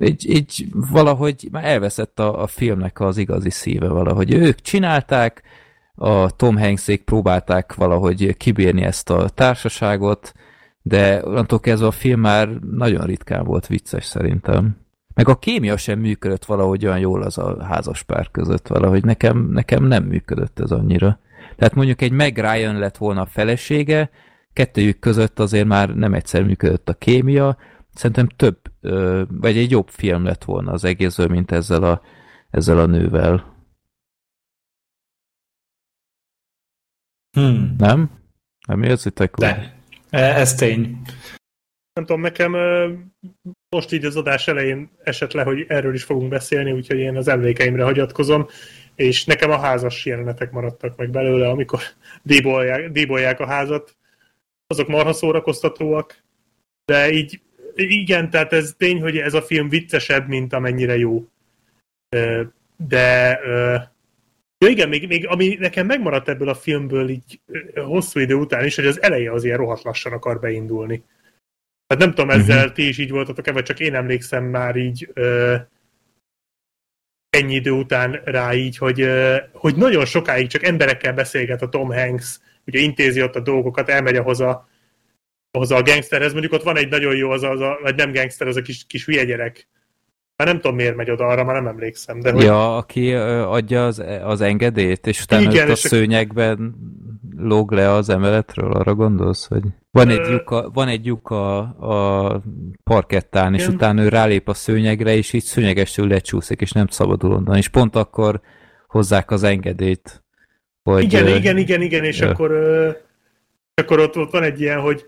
így, 0.00 0.30
így 0.30 0.66
valahogy 0.72 1.48
már 1.50 1.64
elveszett 1.64 2.18
a, 2.18 2.42
a 2.42 2.46
filmnek 2.46 3.00
az 3.00 3.16
igazi 3.16 3.50
szíve 3.50 3.88
valahogy. 3.88 4.32
Ők 4.34 4.60
csinálták, 4.60 5.42
a 6.02 6.30
Tom 6.30 6.56
Hanksék 6.56 7.04
próbálták 7.04 7.74
valahogy 7.74 8.36
kibírni 8.36 8.82
ezt 8.82 9.10
a 9.10 9.28
társaságot, 9.28 10.32
de 10.82 11.26
onnantól 11.26 11.60
kezdve 11.60 11.86
a 11.86 11.90
film 11.90 12.20
már 12.20 12.48
nagyon 12.48 13.06
ritkán 13.06 13.44
volt 13.44 13.66
vicces 13.66 14.04
szerintem. 14.04 14.76
Meg 15.14 15.28
a 15.28 15.38
kémia 15.38 15.76
sem 15.76 15.98
működött 15.98 16.44
valahogy 16.44 16.86
olyan 16.86 16.98
jól 16.98 17.22
az 17.22 17.38
a 17.38 17.64
házas 17.64 18.02
pár 18.02 18.30
között, 18.30 18.66
valahogy 18.66 19.04
nekem, 19.04 19.48
nekem 19.50 19.84
nem 19.84 20.04
működött 20.04 20.60
ez 20.60 20.70
annyira. 20.70 21.18
Tehát 21.56 21.74
mondjuk 21.74 22.02
egy 22.02 22.12
Meg 22.12 22.38
Ryan 22.38 22.78
lett 22.78 22.96
volna 22.96 23.20
a 23.20 23.26
felesége, 23.26 24.10
kettőjük 24.52 24.98
között 24.98 25.38
azért 25.40 25.66
már 25.66 25.94
nem 25.94 26.14
egyszer 26.14 26.42
működött 26.42 26.88
a 26.88 26.94
kémia, 26.94 27.56
szerintem 27.94 28.28
több, 28.36 28.58
vagy 29.40 29.56
egy 29.56 29.70
jobb 29.70 29.88
film 29.88 30.24
lett 30.24 30.44
volna 30.44 30.72
az 30.72 30.84
egészről, 30.84 31.28
mint 31.28 31.52
ezzel 31.52 31.82
a, 31.82 32.00
ezzel 32.50 32.78
a 32.78 32.86
nővel. 32.86 33.58
Hmm. 37.32 37.74
Nem? 37.78 38.10
Nem 38.66 38.82
érzitek? 38.82 39.34
De, 39.34 39.76
e, 40.10 40.20
ez 40.20 40.54
tény. 40.54 41.02
Nem 41.92 42.04
tudom, 42.04 42.20
nekem 42.20 42.56
most 43.68 43.92
így 43.92 44.04
az 44.04 44.16
adás 44.16 44.48
elején 44.48 44.90
esett 45.02 45.32
le, 45.32 45.42
hogy 45.42 45.64
erről 45.68 45.94
is 45.94 46.02
fogunk 46.02 46.28
beszélni, 46.28 46.72
úgyhogy 46.72 46.98
én 46.98 47.16
az 47.16 47.28
emlékeimre 47.28 47.84
hagyatkozom, 47.84 48.46
és 48.94 49.24
nekem 49.24 49.50
a 49.50 49.58
házas 49.58 50.06
jelenetek 50.06 50.50
maradtak 50.50 50.96
meg 50.96 51.10
belőle, 51.10 51.48
amikor 51.48 51.80
díbolják, 52.22 52.90
díbolják 52.90 53.40
a 53.40 53.46
házat. 53.46 53.96
Azok 54.66 54.88
marha 54.88 55.12
szórakoztatóak, 55.12 56.22
de 56.84 57.10
így 57.10 57.40
igen, 57.74 58.30
tehát 58.30 58.52
ez 58.52 58.74
tény, 58.76 59.00
hogy 59.00 59.16
ez 59.16 59.34
a 59.34 59.42
film 59.42 59.68
viccesebb, 59.68 60.28
mint 60.28 60.52
amennyire 60.52 60.96
jó. 60.96 61.24
De 62.76 63.40
ja 64.64 64.68
igen, 64.68 64.88
még, 64.88 65.06
még 65.06 65.26
ami 65.26 65.56
nekem 65.58 65.86
megmaradt 65.86 66.28
ebből 66.28 66.48
a 66.48 66.54
filmből 66.54 67.08
így 67.08 67.40
hosszú 67.74 68.20
idő 68.20 68.34
után 68.34 68.64
is, 68.64 68.74
hogy 68.76 68.86
az 68.86 69.02
eleje 69.02 69.32
az 69.32 69.44
ilyen 69.44 69.56
rohadt 69.56 69.82
lassan 69.82 70.12
akar 70.12 70.40
beindulni. 70.40 71.04
Tehát 71.86 72.04
nem 72.04 72.14
tudom, 72.14 72.30
ezzel 72.30 72.58
uh-huh. 72.58 72.72
ti 72.72 72.88
is 72.88 72.98
így 72.98 73.10
voltatok-e, 73.10 73.52
vagy 73.52 73.64
csak 73.64 73.80
én 73.80 73.94
emlékszem 73.94 74.44
már 74.44 74.76
így 74.76 75.10
ö, 75.14 75.56
ennyi 77.30 77.54
idő 77.54 77.70
után 77.70 78.20
rá 78.24 78.54
így, 78.54 78.76
hogy, 78.76 79.00
ö, 79.00 79.36
hogy 79.52 79.76
nagyon 79.76 80.04
sokáig 80.04 80.46
csak 80.46 80.62
emberekkel 80.62 81.12
beszélget 81.12 81.62
a 81.62 81.68
Tom 81.68 81.92
Hanks, 81.92 82.40
ugye 82.66 82.78
intézi 82.78 83.22
ott 83.22 83.36
a 83.36 83.40
dolgokat, 83.40 83.88
elmegy 83.88 84.16
ahhoz 84.16 84.40
a, 84.40 84.68
ahhoz 85.50 85.70
a 85.70 85.82
gangsterhez, 85.82 86.32
mondjuk 86.32 86.52
ott 86.52 86.62
van 86.62 86.76
egy 86.76 86.88
nagyon 86.88 87.16
jó, 87.16 87.30
az 87.30 87.42
a, 87.42 87.50
az 87.50 87.60
a 87.60 87.78
vagy 87.82 87.94
nem 87.94 88.12
gangster, 88.12 88.46
az 88.46 88.56
a 88.56 88.62
kis, 88.62 88.86
kis 88.86 89.04
hülye 89.04 89.24
gyerek. 89.24 89.68
Már 90.40 90.48
nem 90.48 90.60
tudom, 90.60 90.76
miért 90.76 90.96
megy 90.96 91.10
oda 91.10 91.26
arra, 91.26 91.44
már 91.44 91.54
nem 91.54 91.66
emlékszem. 91.66 92.20
De 92.20 92.32
hogy... 92.32 92.42
Ja, 92.42 92.76
aki 92.76 93.14
adja 93.14 93.86
az, 93.86 94.02
az 94.22 94.40
engedélyt, 94.40 95.06
és 95.06 95.22
utána 95.22 95.50
Igen, 95.50 95.68
a 95.68 95.70
és 95.70 95.78
szőnyegben 95.78 96.74
lóg 97.36 97.72
le 97.72 97.90
az 97.90 98.08
emeletről, 98.08 98.72
arra 98.72 98.94
gondolsz, 98.94 99.46
hogy 99.46 99.62
van 99.90 100.08
egy 100.08 100.28
lyuk 100.28 100.70
van 100.72 100.88
egy 100.88 101.06
lyuk 101.06 101.30
a, 101.30 101.58
a 101.58 102.42
parkettán, 102.84 103.54
és 103.54 103.68
utána 103.68 104.02
ő 104.02 104.08
rálép 104.08 104.48
a 104.48 104.54
szőnyegre, 104.54 105.14
és 105.14 105.32
így 105.32 105.42
szőnyegestől 105.42 106.06
lecsúszik, 106.06 106.60
és 106.60 106.72
nem 106.72 106.86
szabadul 106.86 107.32
onnan, 107.32 107.56
és 107.56 107.68
pont 107.68 107.96
akkor 107.96 108.40
hozzák 108.86 109.30
az 109.30 109.42
engedélyt. 109.42 110.24
Hogy, 110.82 111.02
igen, 111.02 111.24
uh, 111.24 111.36
igen, 111.36 111.56
igen, 111.56 111.82
igen, 111.82 112.04
és 112.04 112.20
uh, 112.20 112.28
akkor, 112.28 112.50
uh, 112.50 112.94
akkor 113.74 113.98
ott, 113.98 114.16
ott 114.16 114.30
van 114.30 114.42
egy 114.42 114.60
ilyen, 114.60 114.80
hogy 114.80 115.06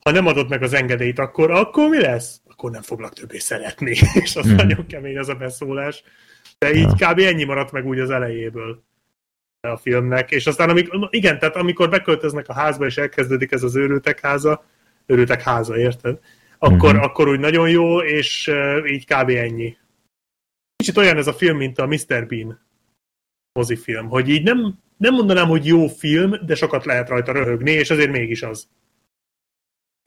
ha 0.00 0.10
nem 0.10 0.26
adod 0.26 0.48
meg 0.48 0.62
az 0.62 0.74
engedélyt, 0.74 1.18
akkor, 1.18 1.50
akkor 1.50 1.88
mi 1.88 2.00
lesz? 2.00 2.40
Akkor 2.54 2.70
nem 2.70 2.82
foglak 2.82 3.12
többé 3.12 3.38
szeretni. 3.38 3.90
és 4.22 4.36
az 4.36 4.46
mm. 4.46 4.54
nagyon 4.54 4.86
kemény 4.86 5.18
az 5.18 5.28
a 5.28 5.34
beszólás. 5.34 6.02
De 6.58 6.74
így 6.74 6.92
ja. 6.98 7.12
kb. 7.12 7.18
ennyi 7.18 7.44
maradt 7.44 7.72
meg 7.72 7.86
úgy 7.86 7.98
az 7.98 8.10
elejéből 8.10 8.82
a 9.60 9.76
filmnek, 9.76 10.30
és 10.30 10.46
aztán 10.46 10.70
amikor, 10.70 11.08
igen, 11.10 11.38
tehát 11.38 11.56
amikor 11.56 11.88
beköltöznek 11.88 12.48
a 12.48 12.52
házba, 12.52 12.86
és 12.86 12.96
elkezdődik 12.96 13.52
ez 13.52 13.62
az 13.62 13.76
őrültek 13.76 14.20
háza, 14.20 14.64
őrültek 15.06 15.42
háza, 15.42 15.78
érted? 15.78 16.18
Akkor, 16.58 16.90
uh-huh. 16.90 17.04
akkor 17.04 17.28
úgy 17.28 17.40
nagyon 17.40 17.68
jó, 17.68 18.02
és 18.02 18.50
így 18.86 19.06
kb. 19.06 19.28
ennyi. 19.28 19.76
Kicsit 20.76 20.96
olyan 20.96 21.16
ez 21.16 21.26
a 21.26 21.32
film, 21.32 21.56
mint 21.56 21.78
a 21.78 21.86
Mr. 21.86 22.26
Bean 22.26 22.60
mozifilm, 23.52 24.08
hogy 24.08 24.28
így 24.28 24.42
nem, 24.42 24.78
nem 24.96 25.14
mondanám, 25.14 25.48
hogy 25.48 25.66
jó 25.66 25.86
film, 25.86 26.34
de 26.46 26.54
sokat 26.54 26.84
lehet 26.84 27.08
rajta 27.08 27.32
röhögni, 27.32 27.70
és 27.70 27.90
azért 27.90 28.10
mégis 28.10 28.42
az. 28.42 28.68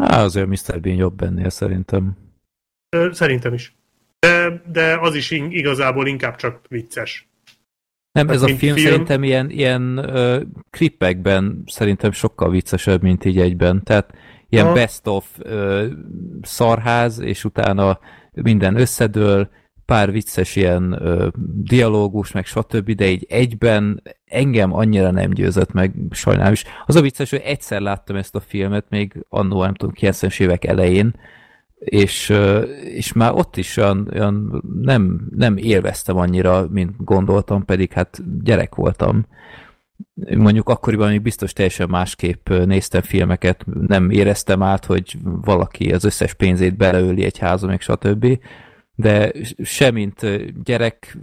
Á, 0.04 0.24
azért 0.24 0.48
Mr. 0.48 0.80
Bean 0.82 0.98
jobb 0.98 1.22
ennél 1.22 1.50
szerintem. 1.50 2.27
Szerintem 3.12 3.54
is. 3.54 3.76
De, 4.20 4.62
de 4.72 4.98
az 5.02 5.16
is 5.16 5.32
igazából 5.32 6.08
inkább 6.08 6.36
csak 6.36 6.62
vicces. 6.70 7.28
Nem, 8.12 8.30
ez 8.30 8.42
a 8.42 8.46
film, 8.46 8.58
film 8.58 8.76
szerintem 8.76 9.24
ilyen, 9.24 9.50
ilyen 9.50 9.98
uh, 9.98 10.42
klippekben 10.70 11.64
szerintem 11.66 12.12
sokkal 12.12 12.50
viccesebb, 12.50 13.02
mint 13.02 13.26
így 13.26 13.40
egyben. 13.40 13.84
Tehát 13.84 14.14
ilyen 14.50 14.66
ha. 14.66 14.74
best 14.74 15.08
of 15.08 15.26
uh, 15.40 15.86
szarház, 16.42 17.20
és 17.20 17.44
utána 17.44 18.00
minden 18.32 18.80
összedől, 18.80 19.50
pár 19.86 20.12
vicces 20.12 20.56
ilyen 20.56 20.94
uh, 20.94 21.28
dialógus, 21.64 22.32
meg 22.32 22.46
stb., 22.46 22.92
de 22.92 23.10
így 23.10 23.26
egyben 23.30 24.04
engem 24.26 24.74
annyira 24.74 25.12
nem 25.12 25.30
győzött 25.30 25.72
meg, 25.72 25.94
sajnálom 26.12 26.54
is. 26.54 26.64
Az 26.86 26.96
a 26.96 27.02
vicces, 27.02 27.30
hogy 27.30 27.42
egyszer 27.44 27.82
láttam 27.82 28.16
ezt 28.16 28.36
a 28.36 28.40
filmet, 28.40 28.86
még 28.90 29.26
annó, 29.30 29.64
nem 29.64 29.74
tudom, 29.74 29.94
90-es 30.00 30.40
évek 30.40 30.66
elején, 30.66 31.16
és, 31.80 32.34
és 32.84 33.14
már 33.14 33.32
ott 33.34 33.58
is 33.58 33.78
olyan, 33.78 34.10
olyan 34.14 34.64
nem, 34.82 35.28
nem 35.36 35.58
élveztem 35.58 36.18
annyira, 36.18 36.68
mint 36.70 36.92
gondoltam, 36.98 37.66
pedig 37.66 37.92
hát 37.92 38.44
gyerek 38.44 38.76
voltam. 38.76 39.26
Mondjuk 40.38 40.70
akkoriban 40.70 41.10
még 41.10 41.22
biztos 41.22 41.54
teljesen 41.54 41.90
másképp 41.90 42.50
néztem 42.50 43.02
filmeket, 43.02 43.66
nem 43.88 44.10
éreztem 44.10 44.62
át, 44.62 44.86
hogy 44.86 45.18
valaki 45.24 45.92
az 45.94 46.04
összes 46.04 46.34
pénzét 46.34 46.78
beleöli 46.78 47.24
egy 47.24 47.38
házba, 47.38 47.68
meg 47.68 47.82
stb. 47.82 48.40
De 48.96 49.32
semmint 49.64 50.26
gyerek, 50.64 51.18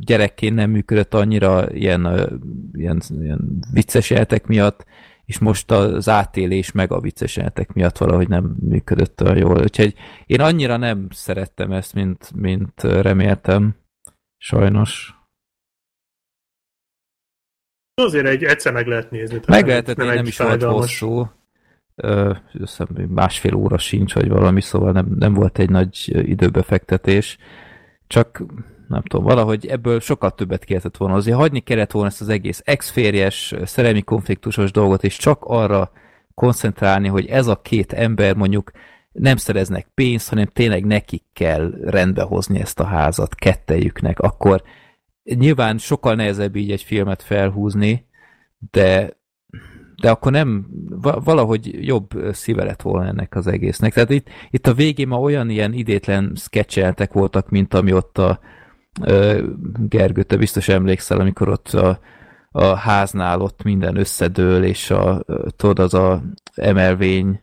gyerekként 0.00 0.54
nem 0.54 0.70
működött 0.70 1.14
annyira 1.14 1.72
ilyen, 1.72 2.30
ilyen, 2.72 3.02
ilyen 3.20 3.58
vicces 3.72 4.10
jeltek 4.10 4.46
miatt, 4.46 4.84
és 5.28 5.38
most 5.38 5.70
az 5.70 6.08
átélés 6.08 6.72
meg 6.72 6.92
a 6.92 7.00
viccesenetek 7.00 7.72
miatt 7.72 7.98
valahogy 7.98 8.28
nem 8.28 8.56
működött 8.60 9.22
olyan 9.22 9.36
jól. 9.36 9.60
Úgyhogy 9.60 9.94
én 10.26 10.40
annyira 10.40 10.76
nem 10.76 11.06
szerettem 11.10 11.72
ezt, 11.72 11.94
mint, 11.94 12.32
mint 12.34 12.82
reméltem. 12.82 13.76
Sajnos. 14.36 15.14
Azért 17.94 18.26
egy 18.26 18.44
egyszer 18.44 18.72
meg 18.72 18.86
lehet 18.86 19.10
nézni. 19.10 19.40
Meg 19.46 19.66
lehetett, 19.66 19.96
nem, 19.96 20.06
nem 20.06 20.26
is 20.26 20.38
volt 20.38 20.62
hosszú. 20.62 21.30
Ö, 21.94 22.34
másfél 23.08 23.54
óra 23.54 23.78
sincs, 23.78 24.14
vagy 24.14 24.28
valami, 24.28 24.60
szóval 24.60 24.92
nem, 24.92 25.06
nem 25.18 25.34
volt 25.34 25.58
egy 25.58 25.70
nagy 25.70 26.10
időbefektetés. 26.28 27.38
Csak 28.06 28.42
nem 28.88 29.02
tudom, 29.02 29.24
valahogy 29.24 29.66
ebből 29.66 30.00
sokkal 30.00 30.30
többet 30.30 30.64
kellett 30.64 30.96
volna. 30.96 31.14
Azért 31.14 31.36
hagyni 31.36 31.60
kellett 31.60 31.90
volna 31.90 32.08
ezt 32.08 32.20
az 32.20 32.28
egész 32.28 32.62
exférjes, 32.64 33.54
szerelmi 33.64 34.02
konfliktusos 34.02 34.70
dolgot, 34.70 35.04
és 35.04 35.16
csak 35.16 35.44
arra 35.44 35.90
koncentrálni, 36.34 37.08
hogy 37.08 37.26
ez 37.26 37.46
a 37.46 37.60
két 37.60 37.92
ember 37.92 38.34
mondjuk 38.34 38.70
nem 39.12 39.36
szereznek 39.36 39.88
pénzt, 39.94 40.28
hanem 40.28 40.46
tényleg 40.46 40.84
nekik 40.84 41.22
kell 41.32 41.72
rendbehozni 41.82 42.60
ezt 42.60 42.80
a 42.80 42.84
házat 42.84 43.34
kettejüknek, 43.34 44.20
akkor 44.20 44.62
nyilván 45.24 45.78
sokkal 45.78 46.14
nehezebb 46.14 46.56
így 46.56 46.70
egy 46.70 46.82
filmet 46.82 47.22
felhúzni, 47.22 48.06
de 48.70 49.16
de 50.00 50.10
akkor 50.10 50.32
nem, 50.32 50.66
valahogy 51.24 51.86
jobb 51.86 52.10
szíve 52.32 52.64
lett 52.64 52.82
volna 52.82 53.06
ennek 53.06 53.34
az 53.34 53.46
egésznek. 53.46 53.92
Tehát 53.92 54.10
itt, 54.10 54.28
itt 54.50 54.66
a 54.66 54.74
végén 54.74 55.08
ma 55.08 55.20
olyan 55.20 55.50
ilyen 55.50 55.72
idétlen 55.72 56.32
sketcheltek 56.36 57.12
voltak, 57.12 57.48
mint 57.48 57.74
ami 57.74 57.92
ott 57.92 58.18
a, 58.18 58.40
Gergő, 59.88 60.22
te 60.22 60.36
biztos 60.36 60.68
emlékszel, 60.68 61.20
amikor 61.20 61.48
ott 61.48 61.68
a, 61.68 62.00
a 62.50 62.64
háznál 62.64 63.40
ott 63.40 63.62
minden 63.62 63.96
összedől, 63.96 64.64
és 64.64 64.90
a, 64.90 65.24
tudod, 65.56 65.78
az 65.78 65.94
a 65.94 66.22
emelvény, 66.54 67.40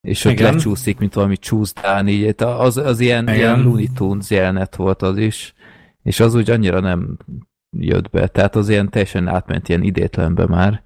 és 0.00 0.24
ott 0.24 0.32
Igen. 0.32 0.52
lecsúszik, 0.52 0.98
mint 0.98 1.14
valami 1.14 1.36
csúszdán, 1.36 2.08
így, 2.08 2.34
az, 2.42 2.76
az 2.76 3.00
ilyen, 3.00 3.28
ilyen 3.28 3.62
Looney 3.62 3.88
Tunes 3.88 4.30
jelenet 4.30 4.76
volt 4.76 5.02
az 5.02 5.16
is, 5.16 5.54
és 6.02 6.20
az 6.20 6.34
úgy 6.34 6.50
annyira 6.50 6.80
nem 6.80 7.16
jött 7.76 8.10
be, 8.10 8.28
tehát 8.28 8.56
az 8.56 8.68
ilyen 8.68 8.90
teljesen 8.90 9.28
átment 9.28 9.68
ilyen 9.68 9.82
idétlenbe 9.82 10.46
már. 10.46 10.82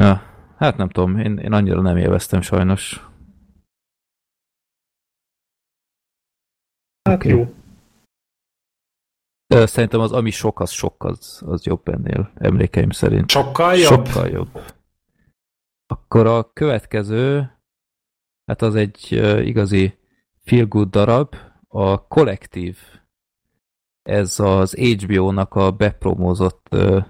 Ja, 0.00 0.22
hát 0.56 0.76
nem 0.76 0.88
tudom, 0.88 1.18
én, 1.18 1.38
én 1.38 1.52
annyira 1.52 1.80
nem 1.80 1.96
élveztem 1.96 2.40
sajnos. 2.40 3.08
Hát 7.02 7.14
okay. 7.14 7.30
jó. 7.30 7.54
Szerintem 9.46 10.00
az 10.00 10.12
ami 10.12 10.30
sok, 10.30 10.60
az 10.60 10.70
sok, 10.70 11.04
az, 11.04 11.42
az 11.46 11.64
jobb 11.64 11.88
ennél, 11.88 12.30
emlékeim 12.34 12.90
szerint. 12.90 13.30
Sokkal 13.30 13.74
jobb? 13.74 14.06
Sokkal 14.06 14.28
jobb. 14.28 14.60
Akkor 15.86 16.26
a 16.26 16.52
következő, 16.52 17.50
hát 18.46 18.62
az 18.62 18.74
egy 18.74 19.12
igazi 19.42 19.98
feel 20.44 20.66
good 20.66 20.90
darab, 20.90 21.34
a 21.68 22.06
Kollektív. 22.06 22.78
Ez 24.02 24.40
az 24.40 24.74
HBO-nak 24.74 25.54
a 25.54 25.70
bepromózott 25.70 26.66
uh, 26.70 27.04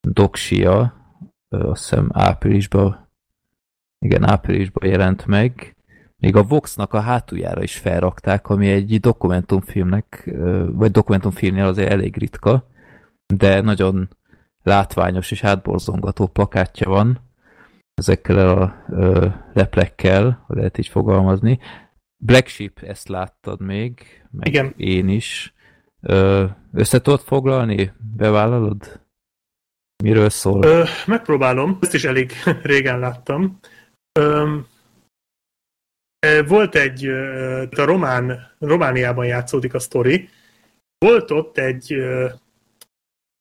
doksia, 0.00 0.94
uh, 1.48 1.68
azt 1.68 1.82
hiszem 1.82 2.08
áprilisban, 2.12 3.10
igen, 3.98 4.28
áprilisban 4.28 4.88
jelent 4.88 5.26
meg, 5.26 5.76
még 6.22 6.36
a 6.36 6.42
Voxnak 6.42 6.92
a 6.92 7.00
hátuljára 7.00 7.62
is 7.62 7.76
felrakták, 7.76 8.48
ami 8.48 8.70
egy 8.70 9.00
dokumentumfilmnek, 9.00 10.30
vagy 10.72 10.90
dokumentumfilmnél 10.90 11.64
azért 11.64 11.90
elég 11.90 12.16
ritka, 12.16 12.66
de 13.34 13.60
nagyon 13.60 14.08
látványos 14.62 15.30
és 15.30 15.44
átborzongató 15.44 16.26
plakátja 16.26 16.88
van, 16.88 17.20
ezekkel 17.94 18.48
a 18.48 18.84
ö, 18.90 19.28
leplekkel, 19.52 20.44
ha 20.46 20.54
lehet 20.54 20.78
így 20.78 20.88
fogalmazni. 20.88 21.58
Black 22.24 22.46
Sheep, 22.46 22.78
ezt 22.82 23.08
láttad 23.08 23.60
még, 23.60 24.24
meg 24.30 24.46
Igen. 24.46 24.74
én 24.76 25.08
is. 25.08 25.54
Ö, 26.00 26.44
össze 26.72 27.00
tudod 27.00 27.20
foglalni? 27.20 27.92
Bevállalod? 28.16 29.00
Miről 30.02 30.28
szól? 30.28 30.64
Ö, 30.64 30.84
megpróbálom, 31.06 31.78
ezt 31.80 31.94
is 31.94 32.04
elég 32.04 32.32
régen 32.62 32.98
láttam. 32.98 33.58
Ö, 34.18 34.58
Volt 36.46 36.74
egy, 36.74 37.06
a 37.76 37.84
Román, 37.84 38.54
Romániában 38.58 39.26
játszódik 39.26 39.74
a 39.74 39.78
sztori, 39.78 40.28
volt 40.98 41.30
ott 41.30 41.58
egy 41.58 41.96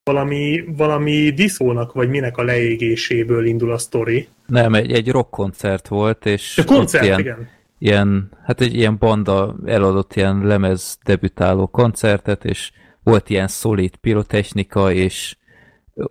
valami, 0.04 0.64
valami 0.68 1.30
diszónak, 1.30 1.94
vagy 1.94 2.10
minek 2.10 2.38
a 2.38 2.44
leégéséből 2.44 3.46
indul 3.46 3.72
a 3.72 3.78
sztori. 3.78 4.28
Nem, 4.46 4.74
egy, 4.74 4.92
egy 4.92 5.12
rockkoncert 5.12 5.88
volt, 5.88 6.26
és 6.26 6.58
a 6.58 6.64
koncert, 6.64 7.06
ilyen, 7.06 7.20
igen. 7.20 7.50
ilyen, 7.78 8.32
hát 8.44 8.62
egy 8.62 8.76
ilyen 8.76 8.98
banda 8.98 9.56
eladott 9.66 10.16
ilyen 10.16 10.46
lemez 10.46 10.98
debütáló 11.04 11.68
koncertet, 11.68 12.46
és 12.46 12.72
volt 13.04 13.30
ilyen 13.30 13.48
szolid 13.48 13.96
pirotechnika, 13.96 14.92
és 14.92 15.36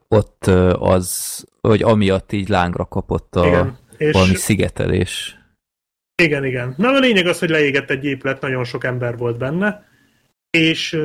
ott 0.09 0.47
az, 0.79 1.45
hogy 1.61 1.83
amiatt 1.83 2.33
így 2.33 2.49
lángra 2.49 2.85
kapott 2.85 3.37
a 3.37 3.47
igen, 3.47 3.79
valami 4.13 4.35
szigetelés. 4.35 5.40
Igen, 6.21 6.45
igen. 6.45 6.75
Na 6.77 6.89
a 6.89 6.99
lényeg 6.99 7.27
az, 7.27 7.39
hogy 7.39 7.51
leégett 7.51 7.91
egy 7.91 8.05
épület, 8.05 8.41
nagyon 8.41 8.65
sok 8.65 8.85
ember 8.85 9.17
volt 9.17 9.39
benne, 9.39 9.89
és 10.51 10.99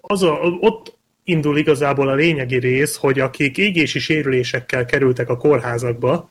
az 0.00 0.22
a, 0.22 0.38
ott 0.60 0.98
indul 1.24 1.58
igazából 1.58 2.08
a 2.08 2.14
lényegi 2.14 2.58
rész, 2.58 2.96
hogy 2.96 3.20
akik 3.20 3.58
égési 3.58 3.98
sérülésekkel 3.98 4.84
kerültek 4.84 5.28
a 5.28 5.36
kórházakba, 5.36 6.30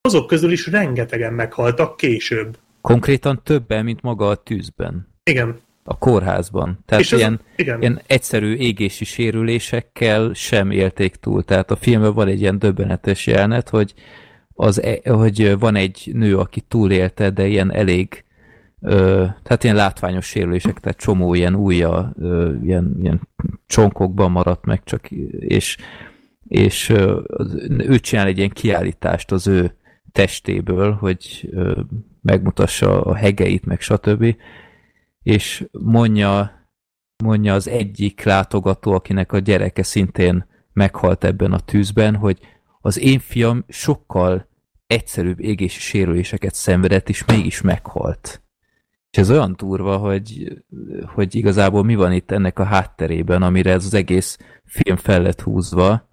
azok 0.00 0.26
közül 0.26 0.52
is 0.52 0.66
rengetegen 0.66 1.32
meghaltak 1.32 1.96
később. 1.96 2.58
Konkrétan 2.80 3.40
többen, 3.44 3.84
mint 3.84 4.02
maga 4.02 4.28
a 4.28 4.34
tűzben. 4.34 5.08
Igen. 5.24 5.60
A 5.84 5.98
kórházban. 5.98 6.78
Tehát 6.86 7.04
És 7.04 7.12
ilyen, 7.12 7.40
igen. 7.56 7.80
ilyen 7.80 8.00
egyszerű 8.06 8.54
égési 8.54 9.04
sérülésekkel 9.04 10.32
sem 10.34 10.70
élték 10.70 11.14
túl. 11.14 11.42
Tehát 11.42 11.70
a 11.70 11.76
filmben 11.76 12.14
van 12.14 12.28
egy 12.28 12.40
ilyen 12.40 12.58
döbbenetes 12.58 13.26
jelenet, 13.26 13.68
hogy, 13.68 13.94
az, 14.56 14.82
e, 14.82 15.10
hogy 15.10 15.58
van 15.58 15.74
egy 15.74 16.10
nő, 16.12 16.38
aki 16.38 16.60
túlélte, 16.60 17.30
de 17.30 17.46
ilyen 17.46 17.72
elég 17.72 18.24
Ö, 18.80 19.24
tehát 19.42 19.64
ilyen 19.64 19.76
látványos 19.76 20.26
sérülések, 20.26 20.80
tehát 20.80 20.98
csomó 20.98 21.34
ilyen 21.34 21.54
újja, 21.54 22.12
ö, 22.18 22.54
ilyen, 22.62 22.96
ilyen 23.00 23.28
csonkokban 23.66 24.30
maradt 24.30 24.64
meg 24.64 24.84
csak, 24.84 25.10
és, 25.30 25.76
és 26.48 26.88
ö, 26.88 27.20
ő 27.78 27.98
csinál 27.98 28.26
egy 28.26 28.36
ilyen 28.36 28.50
kiállítást 28.50 29.32
az 29.32 29.46
ő 29.46 29.74
testéből, 30.12 30.92
hogy 30.92 31.48
ö, 31.52 31.80
megmutassa 32.22 33.02
a 33.02 33.14
hegeit, 33.14 33.64
meg 33.64 33.80
stb. 33.80 34.36
És 35.22 35.66
mondja, 35.72 36.50
mondja 37.24 37.54
az 37.54 37.68
egyik 37.68 38.22
látogató, 38.22 38.92
akinek 38.92 39.32
a 39.32 39.38
gyereke 39.38 39.82
szintén 39.82 40.46
meghalt 40.72 41.24
ebben 41.24 41.52
a 41.52 41.60
tűzben, 41.60 42.16
hogy 42.16 42.38
az 42.80 42.98
én 42.98 43.18
fiam 43.18 43.64
sokkal 43.68 44.45
egyszerűbb 44.86 45.40
égési 45.40 45.80
sérüléseket 45.80 46.54
szenvedett, 46.54 47.08
és 47.08 47.24
mégis 47.24 47.60
meghalt. 47.60 48.42
És 49.10 49.18
ez 49.18 49.30
olyan 49.30 49.56
turva, 49.56 49.96
hogy, 49.96 50.62
hogy 51.14 51.34
igazából 51.34 51.84
mi 51.84 51.94
van 51.94 52.12
itt 52.12 52.30
ennek 52.30 52.58
a 52.58 52.64
hátterében, 52.64 53.42
amire 53.42 53.72
ez 53.72 53.84
az 53.84 53.94
egész 53.94 54.38
film 54.64 54.96
fel 54.96 55.22
lett 55.22 55.40
húzva. 55.40 56.08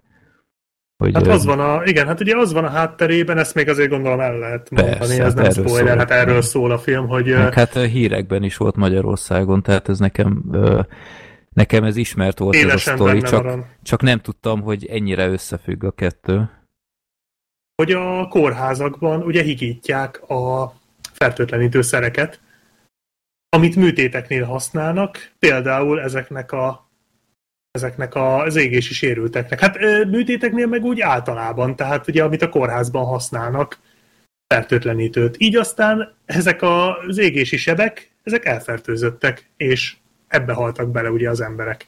Hogy 0.96 1.14
hát 1.14 1.26
az 1.26 1.44
van 1.44 1.60
a, 1.60 1.82
igen, 1.84 2.06
hát 2.06 2.20
ugye 2.20 2.36
az 2.36 2.52
van 2.52 2.64
a 2.64 2.68
hátterében, 2.68 3.38
ezt 3.38 3.54
még 3.54 3.68
azért 3.68 3.90
gondolom 3.90 4.20
el 4.20 4.38
lehet 4.38 4.70
mondani, 4.70 4.98
persze, 4.98 5.24
ez 5.24 5.34
nem 5.34 5.50
spoiler, 5.50 5.86
szól, 5.86 5.96
hát 5.96 6.10
erről 6.10 6.42
szól 6.42 6.70
a 6.70 6.78
film, 6.78 7.06
hogy... 7.06 7.32
Hát 7.32 7.76
a 7.76 7.80
hírekben 7.80 8.42
is 8.42 8.56
volt 8.56 8.76
Magyarországon, 8.76 9.62
tehát 9.62 9.88
ez 9.88 9.98
nekem 9.98 10.44
nekem 11.54 11.84
ez 11.84 11.96
ismert 11.96 12.38
volt 12.38 12.54
ez 12.54 12.74
a 12.74 12.78
sztori, 12.78 13.20
csak, 13.20 13.58
csak 13.82 14.02
nem 14.02 14.18
tudtam, 14.18 14.60
hogy 14.60 14.86
ennyire 14.86 15.28
összefügg 15.28 15.84
a 15.84 15.90
kettő. 15.90 16.50
Hogy 17.76 17.92
a 17.92 18.28
kórházakban 18.28 19.22
ugye 19.22 19.42
higítják 19.42 20.30
a 20.30 20.74
fertőtlenítőszereket, 21.12 22.40
amit 23.48 23.76
műtéteknél 23.76 24.44
használnak, 24.44 25.32
például 25.38 26.00
ezeknek 26.00 26.52
a 26.52 26.88
ezeknek 27.70 28.14
az 28.14 28.56
égési 28.56 28.94
sérülteknek. 28.94 29.60
Hát 29.60 29.78
műtéteknél 30.06 30.66
meg 30.66 30.84
úgy 30.84 31.00
általában, 31.00 31.76
tehát 31.76 32.08
ugye 32.08 32.22
amit 32.22 32.42
a 32.42 32.48
kórházban 32.48 33.04
használnak, 33.04 33.78
fertőtlenítőt. 34.46 35.36
Így 35.38 35.56
aztán 35.56 36.14
ezek 36.24 36.62
az 36.62 37.18
égési 37.18 37.56
sebek, 37.56 38.10
ezek 38.22 38.44
elfertőzöttek, 38.44 39.50
és 39.56 39.96
ebbe 40.28 40.52
haltak 40.52 40.90
bele 40.90 41.10
ugye 41.10 41.30
az 41.30 41.40
emberek. 41.40 41.86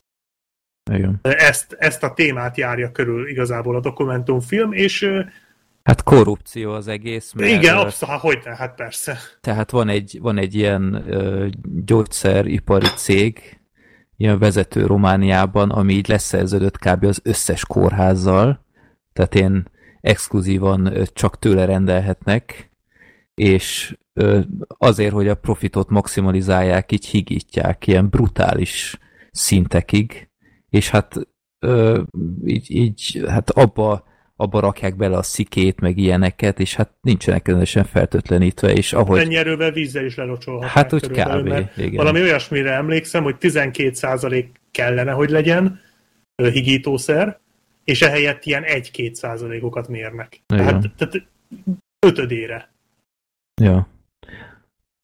Igen. 0.91 1.19
Ezt, 1.23 1.77
ezt 1.79 2.03
a 2.03 2.15
témát 2.15 2.57
járja 2.57 2.93
körül 2.93 3.29
igazából 3.29 3.77
a 3.77 3.81
dokumentumfilm, 3.81 4.73
és 4.73 5.09
Hát 5.87 6.03
korrupció 6.03 6.73
az 6.73 6.89
egész. 6.89 7.33
Mert, 7.33 7.51
Igen, 7.51 7.77
abszolút, 7.77 8.21
hogy 8.21 8.39
ne, 8.45 8.57
hát 8.57 8.75
persze. 8.75 9.19
Tehát 9.41 9.71
van 9.71 9.89
egy, 9.89 10.19
van 10.21 10.39
egy 10.39 10.55
ilyen 10.55 11.05
ö, 11.07 11.47
gyógyszeripari 11.85 12.87
cég, 12.87 13.61
ilyen 14.17 14.39
vezető 14.39 14.87
Romániában, 14.87 15.71
ami 15.71 15.93
így 15.93 16.09
leszerződött 16.09 16.79
kb. 16.79 17.05
az 17.05 17.21
összes 17.23 17.65
kórházzal, 17.65 18.65
tehát 19.13 19.35
én 19.35 19.65
exkluzívan 20.01 20.93
csak 21.13 21.39
tőle 21.39 21.65
rendelhetnek, 21.65 22.71
és 23.35 23.97
azért, 24.69 25.13
hogy 25.13 25.29
a 25.29 25.35
profitot 25.35 25.89
maximalizálják, 25.89 26.93
így 26.93 27.07
higítják 27.07 27.87
ilyen 27.87 28.09
brutális 28.09 28.99
szintekig, 29.31 30.31
és 30.69 30.91
hát 30.91 31.15
így, 32.45 32.71
így 32.71 33.25
hát 33.29 33.51
abba 33.51 34.05
abba 34.37 34.61
rakják 34.61 34.97
bele 34.97 35.17
a 35.17 35.23
szikét, 35.23 35.81
meg 35.81 35.99
ilyeneket, 35.99 36.61
és 36.61 36.75
hát 36.75 36.91
nincsenek 37.01 37.43
különösen 37.43 37.85
fertőtlenítve, 37.85 38.73
és 38.73 38.93
ahogy... 38.93 39.19
Ennyi 39.21 39.37
erővel 39.37 39.71
vízzel 39.71 40.05
is 40.05 40.17
lelocsolhatják. 40.17 40.73
Hát 40.73 40.93
úgy 40.93 41.07
kb. 41.07 41.69
Igen. 41.77 41.95
Valami 41.95 42.21
olyasmire 42.21 42.73
emlékszem, 42.73 43.23
hogy 43.23 43.37
12% 43.41 44.47
kellene, 44.71 45.13
hogy 45.13 45.31
legyen 45.31 45.81
higítószer, 46.43 47.39
és 47.85 48.03
ehelyett 48.03 48.45
ilyen 48.45 48.65
1-2 48.67 49.13
százalékokat 49.13 49.89
mérnek. 49.89 50.41
Tehát, 50.47 50.91
tehát 50.97 51.27
ötödére. 52.07 52.71
Ja. 53.63 53.89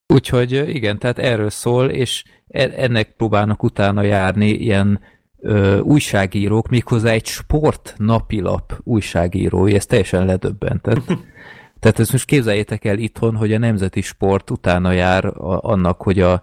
Úgyhogy 0.07 0.52
igen, 0.52 0.99
tehát 0.99 1.19
erről 1.19 1.51
szól, 1.51 1.91
és 1.91 2.25
e- 2.49 2.73
ennek 2.77 3.12
próbálnak 3.12 3.62
utána 3.62 4.02
járni 4.02 4.49
ilyen 4.49 5.01
ö, 5.43 5.79
újságírók, 5.79 6.69
méghozzá 6.69 7.11
egy 7.11 7.27
sport 7.27 7.95
napilap 7.99 8.81
újságírói, 8.83 9.75
ez 9.75 9.87
teljesen 9.87 10.27
ledöbbentett. 10.27 11.07
Tehát 11.81 11.99
ezt 11.99 12.12
most 12.12 12.25
képzeljétek 12.25 12.85
el 12.85 12.99
itthon, 12.99 13.37
hogy 13.37 13.53
a 13.53 13.59
nemzeti 13.59 14.01
sport 14.01 14.51
utána 14.51 14.93
jár 14.93 15.25
a, 15.25 15.59
annak, 15.62 16.03
hogy 16.03 16.21
a, 16.21 16.43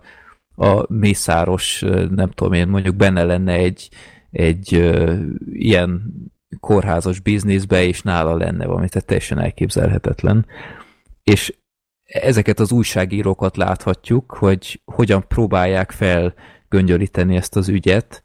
a 0.56 0.94
mészáros, 0.94 1.86
nem 2.10 2.30
tudom 2.30 2.54
én, 2.54 2.68
mondjuk 2.68 2.96
benne 2.96 3.24
lenne 3.24 3.54
egy, 3.54 3.90
egy 4.32 4.74
ö, 4.74 5.16
ilyen 5.52 6.14
kórházas 6.60 7.20
bizniszbe, 7.20 7.84
és 7.84 8.02
nála 8.02 8.36
lenne 8.36 8.66
valami, 8.66 8.90
tehát 8.90 9.08
teljesen 9.08 9.40
elképzelhetetlen. 9.40 10.46
És 11.24 11.58
ezeket 12.04 12.60
az 12.60 12.72
újságírókat 12.72 13.58
láthatjuk, 13.58 14.32
hogy 14.32 14.82
hogyan 14.86 15.28
próbálják 15.28 15.92
felgöngyölíteni 15.92 17.36
ezt 17.36 17.56
az 17.56 17.68
ügyet, 17.68 18.24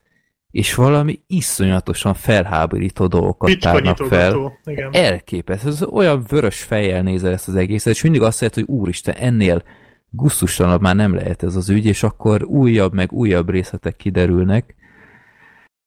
és 0.55 0.74
valami 0.74 1.20
iszonyatosan 1.26 2.15
felháborító 2.15 3.07
dolgokat 3.07 3.58
tárnak 3.58 3.97
fel. 3.97 4.58
Igen. 4.65 4.92
Elképesztő. 4.92 5.68
Ez 5.68 5.83
olyan 5.83 6.24
vörös 6.28 6.62
fejjel 6.62 7.02
nézel 7.02 7.33
ezt 7.33 7.49
az 7.49 7.55
egészet, 7.55 7.94
és 7.94 8.02
mindig 8.02 8.23
azt 8.23 8.41
lehet, 8.41 8.55
hogy 8.55 8.65
úristen, 8.66 9.15
ennél 9.15 9.62
gusztustalanabb 10.10 10.81
már 10.81 10.97
nem 10.97 11.15
lehet 11.15 11.42
ez 11.42 11.57
az 11.57 11.70
ügy, 11.70 11.86
és 11.86 12.02
akkor 12.02 12.44
újabb 12.44 12.94
meg 12.94 13.12
újabb 13.12 13.50
részletek 13.50 13.97
kiderülnek. 13.97 14.74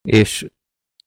És 0.01 0.47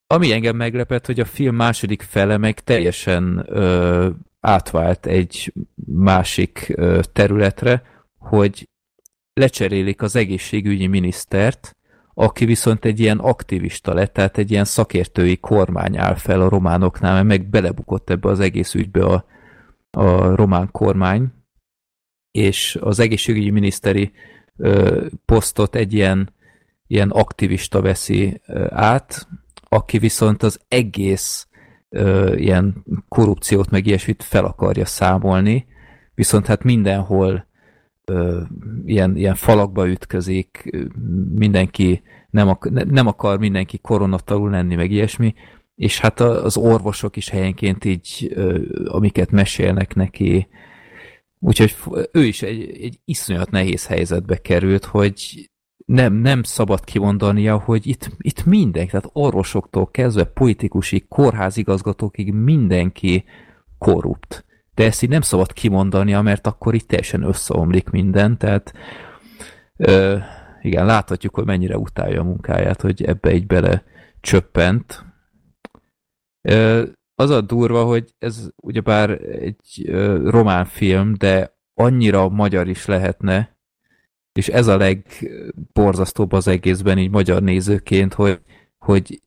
ami 0.06 0.32
engem 0.32 0.56
meglepett, 0.56 1.06
hogy 1.06 1.20
a 1.20 1.24
film 1.24 1.54
második 1.54 2.02
fele 2.02 2.36
meg 2.36 2.60
teljesen 2.60 3.44
ö, 3.48 4.08
átvált 4.40 5.06
egy 5.06 5.52
másik 5.86 6.72
ö, 6.74 7.00
területre, 7.12 7.82
hogy 8.18 8.68
lecserélik 9.32 10.02
az 10.02 10.16
egészségügyi 10.16 10.86
minisztert, 10.86 11.74
aki 12.14 12.44
viszont 12.44 12.84
egy 12.84 13.00
ilyen 13.00 13.18
aktivista 13.18 13.94
lett, 13.94 14.12
tehát 14.12 14.38
egy 14.38 14.50
ilyen 14.50 14.64
szakértői 14.64 15.36
kormány 15.36 15.96
áll 15.96 16.14
fel 16.14 16.40
a 16.40 16.48
románoknál, 16.48 17.14
mert 17.14 17.26
meg 17.26 17.48
belebukott 17.48 18.10
ebbe 18.10 18.28
az 18.28 18.40
egész 18.40 18.74
ügybe 18.74 19.04
a, 19.04 19.24
a 19.90 20.34
román 20.34 20.68
kormány, 20.70 21.26
és 22.30 22.78
az 22.80 22.98
egészségügyi 22.98 23.50
miniszteri 23.50 24.12
ö, 24.56 25.06
posztot 25.24 25.74
egy 25.74 25.92
ilyen, 25.92 26.34
ilyen 26.86 27.10
aktivista 27.10 27.80
veszi 27.80 28.40
ö, 28.46 28.66
át, 28.70 29.28
aki 29.68 29.98
viszont 29.98 30.42
az 30.42 30.60
egész 30.68 31.48
ö, 31.88 32.34
ilyen 32.34 32.84
korrupciót 33.08 33.70
meg 33.70 33.86
ilyesmit 33.86 34.22
fel 34.22 34.44
akarja 34.44 34.84
számolni, 34.84 35.66
viszont 36.14 36.46
hát 36.46 36.62
mindenhol 36.62 37.48
ilyen, 38.84 39.16
ilyen 39.16 39.34
falakba 39.34 39.88
ütközik, 39.88 40.70
mindenki 41.34 42.02
nem, 42.30 42.48
ak- 42.48 42.90
nem 42.90 43.06
akar 43.06 43.38
mindenki 43.38 43.78
koronatalul 43.78 44.50
lenni, 44.50 44.74
meg 44.74 44.90
ilyesmi, 44.90 45.34
és 45.74 46.00
hát 46.00 46.20
az 46.20 46.56
orvosok 46.56 47.16
is 47.16 47.28
helyenként 47.28 47.84
így, 47.84 48.36
amiket 48.84 49.30
mesélnek 49.30 49.94
neki, 49.94 50.48
Úgyhogy 51.42 51.76
ő 52.12 52.24
is 52.24 52.42
egy, 52.42 52.82
egy 52.82 53.00
iszonyat 53.04 53.50
nehéz 53.50 53.86
helyzetbe 53.86 54.36
került, 54.36 54.84
hogy 54.84 55.50
nem, 55.86 56.14
nem 56.14 56.42
szabad 56.42 56.84
kimondania, 56.84 57.58
hogy 57.58 57.86
itt, 57.86 58.10
itt 58.18 58.44
mindenki, 58.44 58.90
tehát 58.90 59.10
orvosoktól 59.12 59.90
kezdve 59.90 60.24
politikusig, 60.24 61.08
kórházigazgatókig 61.08 62.32
mindenki 62.32 63.24
korrupt. 63.78 64.44
De 64.74 64.84
ezt 64.84 65.02
így 65.02 65.08
nem 65.08 65.20
szabad 65.20 65.52
kimondania, 65.52 66.22
mert 66.22 66.46
akkor 66.46 66.74
itt 66.74 66.88
teljesen 66.88 67.22
összeomlik 67.22 67.90
minden, 67.90 68.38
tehát 68.38 68.72
ö, 69.76 70.16
igen, 70.62 70.86
láthatjuk, 70.86 71.34
hogy 71.34 71.44
mennyire 71.44 71.76
utálja 71.76 72.20
a 72.20 72.24
munkáját, 72.24 72.80
hogy 72.80 73.04
ebbe 73.04 73.34
így 73.34 73.46
bele 73.46 73.84
csöppent. 74.20 75.04
Ö, 76.48 76.86
az 77.14 77.30
a 77.30 77.40
durva, 77.40 77.84
hogy 77.84 78.14
ez 78.18 78.48
ugyebár 78.56 79.10
egy 79.20 79.84
ö, 79.86 80.30
román 80.30 80.64
film, 80.64 81.14
de 81.18 81.58
annyira 81.74 82.28
magyar 82.28 82.68
is 82.68 82.86
lehetne, 82.86 83.58
és 84.32 84.48
ez 84.48 84.66
a 84.66 84.76
legborzasztóbb 84.76 86.32
az 86.32 86.48
egészben 86.48 86.98
így 86.98 87.10
magyar 87.10 87.42
nézőként, 87.42 88.14
hogy, 88.14 88.40
hogy 88.78 89.22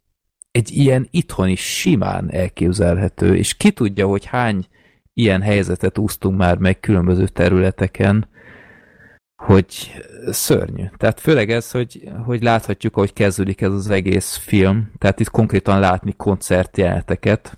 egy 0.51 0.71
ilyen 0.71 1.07
itthon 1.11 1.47
is 1.47 1.77
simán 1.77 2.31
elképzelhető, 2.31 3.35
és 3.35 3.57
ki 3.57 3.71
tudja, 3.71 4.07
hogy 4.07 4.25
hány 4.25 4.67
ilyen 5.13 5.41
helyzetet 5.41 5.97
úsztunk 5.97 6.37
már 6.37 6.57
meg 6.57 6.79
különböző 6.79 7.27
területeken, 7.27 8.27
hogy 9.43 10.01
szörnyű. 10.27 10.83
Tehát 10.97 11.19
főleg 11.19 11.51
ez, 11.51 11.71
hogy, 11.71 12.09
hogy 12.25 12.43
láthatjuk, 12.43 12.93
hogy 12.93 13.13
kezdődik 13.13 13.61
ez 13.61 13.71
az 13.71 13.89
egész 13.89 14.35
film, 14.35 14.91
tehát 14.97 15.19
itt 15.19 15.29
konkrétan 15.29 15.79
látni 15.79 16.13
koncertjeleneteket, 16.17 17.57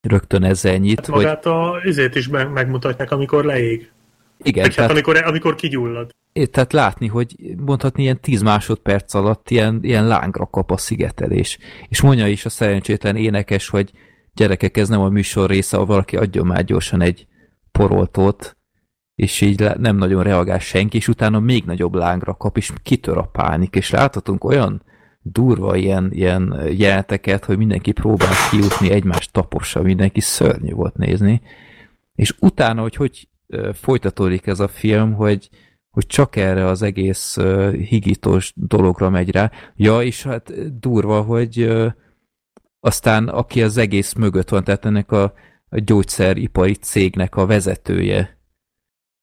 rögtön 0.00 0.42
ezzel 0.42 0.76
nyit. 0.76 0.98
Hát 0.98 1.08
magát 1.08 1.44
hogy... 1.44 1.52
a 1.52 1.80
izét 1.84 2.14
is 2.14 2.28
megmutatják, 2.28 3.10
amikor 3.10 3.44
leég. 3.44 3.90
Igen. 4.38 4.62
Vagy 4.62 4.74
hát 4.74 4.90
amikor, 4.90 5.16
amikor 5.16 5.54
kigyullad. 5.54 6.10
Tehát 6.50 6.72
látni, 6.72 7.06
hogy 7.06 7.36
mondhatni 7.56 8.02
ilyen 8.02 8.20
10 8.20 8.42
másodperc 8.42 9.14
alatt 9.14 9.50
ilyen, 9.50 9.78
ilyen 9.82 10.06
lángra 10.06 10.46
kap 10.46 10.70
a 10.70 10.76
szigetelés. 10.76 11.58
És 11.88 12.00
mondja 12.00 12.26
is 12.26 12.44
a 12.44 12.48
szerencsétlen 12.48 13.16
énekes, 13.16 13.68
hogy 13.68 13.90
gyerekek, 14.36 14.76
ez 14.76 14.88
nem 14.88 15.00
a 15.00 15.08
műsor 15.08 15.50
része, 15.50 15.76
valaki 15.76 16.16
adjon 16.16 16.46
már 16.46 16.64
gyorsan 16.64 17.00
egy 17.00 17.26
poroltót, 17.72 18.56
és 19.14 19.40
így 19.40 19.70
nem 19.78 19.96
nagyon 19.96 20.22
reagál 20.22 20.58
senki, 20.58 20.96
és 20.96 21.08
utána 21.08 21.40
még 21.40 21.64
nagyobb 21.64 21.94
lángra 21.94 22.34
kap, 22.34 22.56
és 22.56 22.72
kitör 22.82 23.16
a 23.16 23.28
pánik, 23.32 23.74
és 23.74 23.90
láthatunk 23.90 24.44
olyan 24.44 24.82
durva 25.22 25.76
ilyen, 25.76 26.12
ilyen 26.12 26.68
jeleneteket, 26.70 27.44
hogy 27.44 27.56
mindenki 27.56 27.92
próbál 27.92 28.32
kijutni, 28.50 28.90
egymást 28.90 29.32
tapossa, 29.32 29.82
mindenki 29.82 30.20
szörnyű 30.20 30.72
volt 30.72 30.96
nézni, 30.96 31.40
és 32.14 32.34
utána, 32.40 32.80
hogy 32.80 32.96
hogy 32.96 33.28
folytatódik 33.72 34.46
ez 34.46 34.60
a 34.60 34.68
film, 34.68 35.12
hogy, 35.12 35.48
hogy 35.90 36.06
csak 36.06 36.36
erre 36.36 36.64
az 36.64 36.82
egész 36.82 37.36
higítós 37.88 38.52
dologra 38.54 39.10
megy 39.10 39.30
rá. 39.30 39.50
Ja, 39.76 40.02
és 40.02 40.22
hát 40.22 40.78
durva, 40.80 41.22
hogy 41.22 41.76
aztán 42.86 43.28
aki 43.28 43.62
az 43.62 43.76
egész 43.76 44.12
mögött 44.12 44.48
van, 44.48 44.64
tehát 44.64 44.84
ennek 44.84 45.10
a, 45.10 45.22
a 45.68 45.78
gyógyszeripari 45.78 46.74
cégnek 46.74 47.36
a 47.36 47.46
vezetője, 47.46 48.38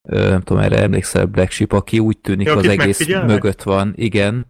nem 0.09 0.41
tudom, 0.41 0.63
erre 0.63 0.81
emlékszel 0.81 1.25
Black 1.25 1.51
Sheep, 1.51 1.71
aki 1.71 1.99
úgy 1.99 2.17
tűnik 2.17 2.47
ja, 2.47 2.55
az 2.55 2.67
egész 2.67 3.07
mögött 3.07 3.63
van, 3.63 3.93
igen. 3.95 4.45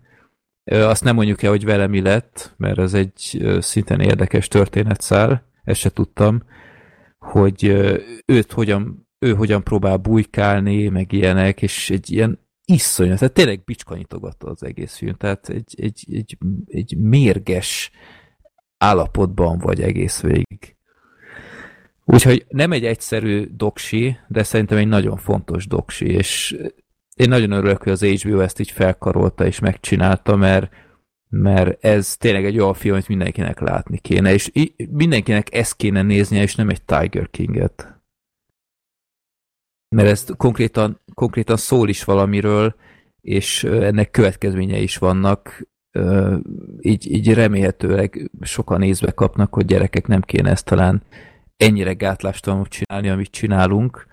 Azt 0.64 1.04
nem 1.04 1.16
mondjuk 1.16 1.44
el, 1.44 1.50
hogy 1.50 1.66
vele 1.66 1.88
mi 1.88 2.02
lett, 2.02 2.54
mert 2.58 2.80
ez 2.80 2.94
egy 2.94 3.46
szinten 3.60 4.00
érdekes 4.00 4.48
történetszál, 4.48 5.46
ezt 5.64 5.80
se 5.80 5.90
tudtam, 5.90 6.44
hogy 7.18 7.64
őt 8.26 8.52
hogyan, 8.52 9.08
ő 9.20 9.34
hogyan 9.34 9.64
próbál 9.64 9.98
bujkálni, 9.98 10.88
meg 10.88 11.12
ilyenek, 11.12 11.62
és 11.62 11.90
egy 11.90 12.12
ilyen 12.12 12.40
iszonyat, 12.66 13.20
tehát 13.20 13.34
tényleg 13.34 13.64
bicskanyitogatta 13.64 14.48
az 14.48 14.64
egész 14.64 14.96
film, 14.96 15.16
tehát 15.16 15.50
egy, 15.50 15.74
egy, 15.78 16.06
egy, 16.12 16.38
egy 16.66 16.98
mérges 16.98 17.92
állapotban 18.84 19.58
vagy 19.58 19.82
egész 19.82 20.22
végig. 20.22 20.76
Úgyhogy 22.06 22.46
nem 22.50 22.72
egy 22.72 22.86
egyszerű 22.86 23.48
doksi, 23.56 24.18
de 24.28 24.44
szerintem 24.44 24.78
egy 24.78 24.88
nagyon 24.88 25.18
fontos 25.18 25.68
doksi, 25.68 26.06
és 26.06 26.58
én 27.16 27.30
nagyon 27.30 27.52
örülök, 27.52 27.84
hogy 27.84 27.92
az 27.92 28.04
HBO 28.04 28.40
ezt 28.40 28.60
így 28.60 28.72
felkarolta 28.72 29.46
és 29.46 29.60
megcsinálta, 29.60 30.36
mert, 30.36 30.72
mert 31.30 31.84
ez 31.84 32.18
tényleg 32.18 32.46
egy 32.46 32.60
olyan 32.60 32.74
film, 32.74 32.94
amit 32.94 33.08
mindenkinek 33.08 33.60
látni 33.60 34.00
kéne, 34.00 34.34
és 34.34 34.52
mindenkinek 34.90 35.54
ezt 35.54 35.76
kéne 35.76 36.02
néznie, 36.02 36.42
és 36.42 36.56
nem 36.56 36.70
egy 36.70 36.82
Tiger 36.82 37.30
King-et. 37.30 38.02
Mert 39.96 40.10
ez 40.10 40.26
konkrétan, 40.38 41.00
konkrétan 41.14 41.58
szól 41.58 41.90
is 41.90 42.04
valamiről, 42.04 42.76
és 43.22 43.64
ennek 43.64 44.12
következményei 44.12 44.84
is 44.84 44.98
vannak, 44.98 45.68
így, 46.82 47.12
így 47.12 47.34
remélhetőleg 47.34 48.32
sokan 48.42 48.80
nézve 48.80 49.12
kapnak, 49.12 49.54
hogy 49.54 49.66
gyerekek 49.66 50.08
nem 50.08 50.22
kéne 50.22 50.50
ezt 50.50 50.66
talán 50.66 51.04
ennyire 51.58 51.94
gátlástalanul 51.94 52.68
csinálni, 52.68 53.10
amit 53.10 53.32
csinálunk, 53.32 54.08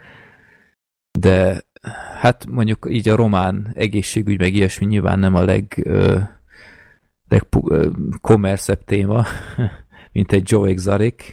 de 1.19 1.63
hát 2.21 2.47
mondjuk 2.47 2.87
így 2.91 3.09
a 3.09 3.17
román 3.17 3.71
egészségügy 3.75 4.39
meg 4.39 4.55
ilyesmi 4.55 4.87
nyilván 4.87 5.19
nem 5.19 5.35
a 5.35 5.45
leg, 5.45 5.89
legkommerszebb 7.29 8.85
téma, 8.85 9.25
mint 10.13 10.33
egy 10.33 10.51
Joe 10.51 10.69
Exotic, 10.69 11.25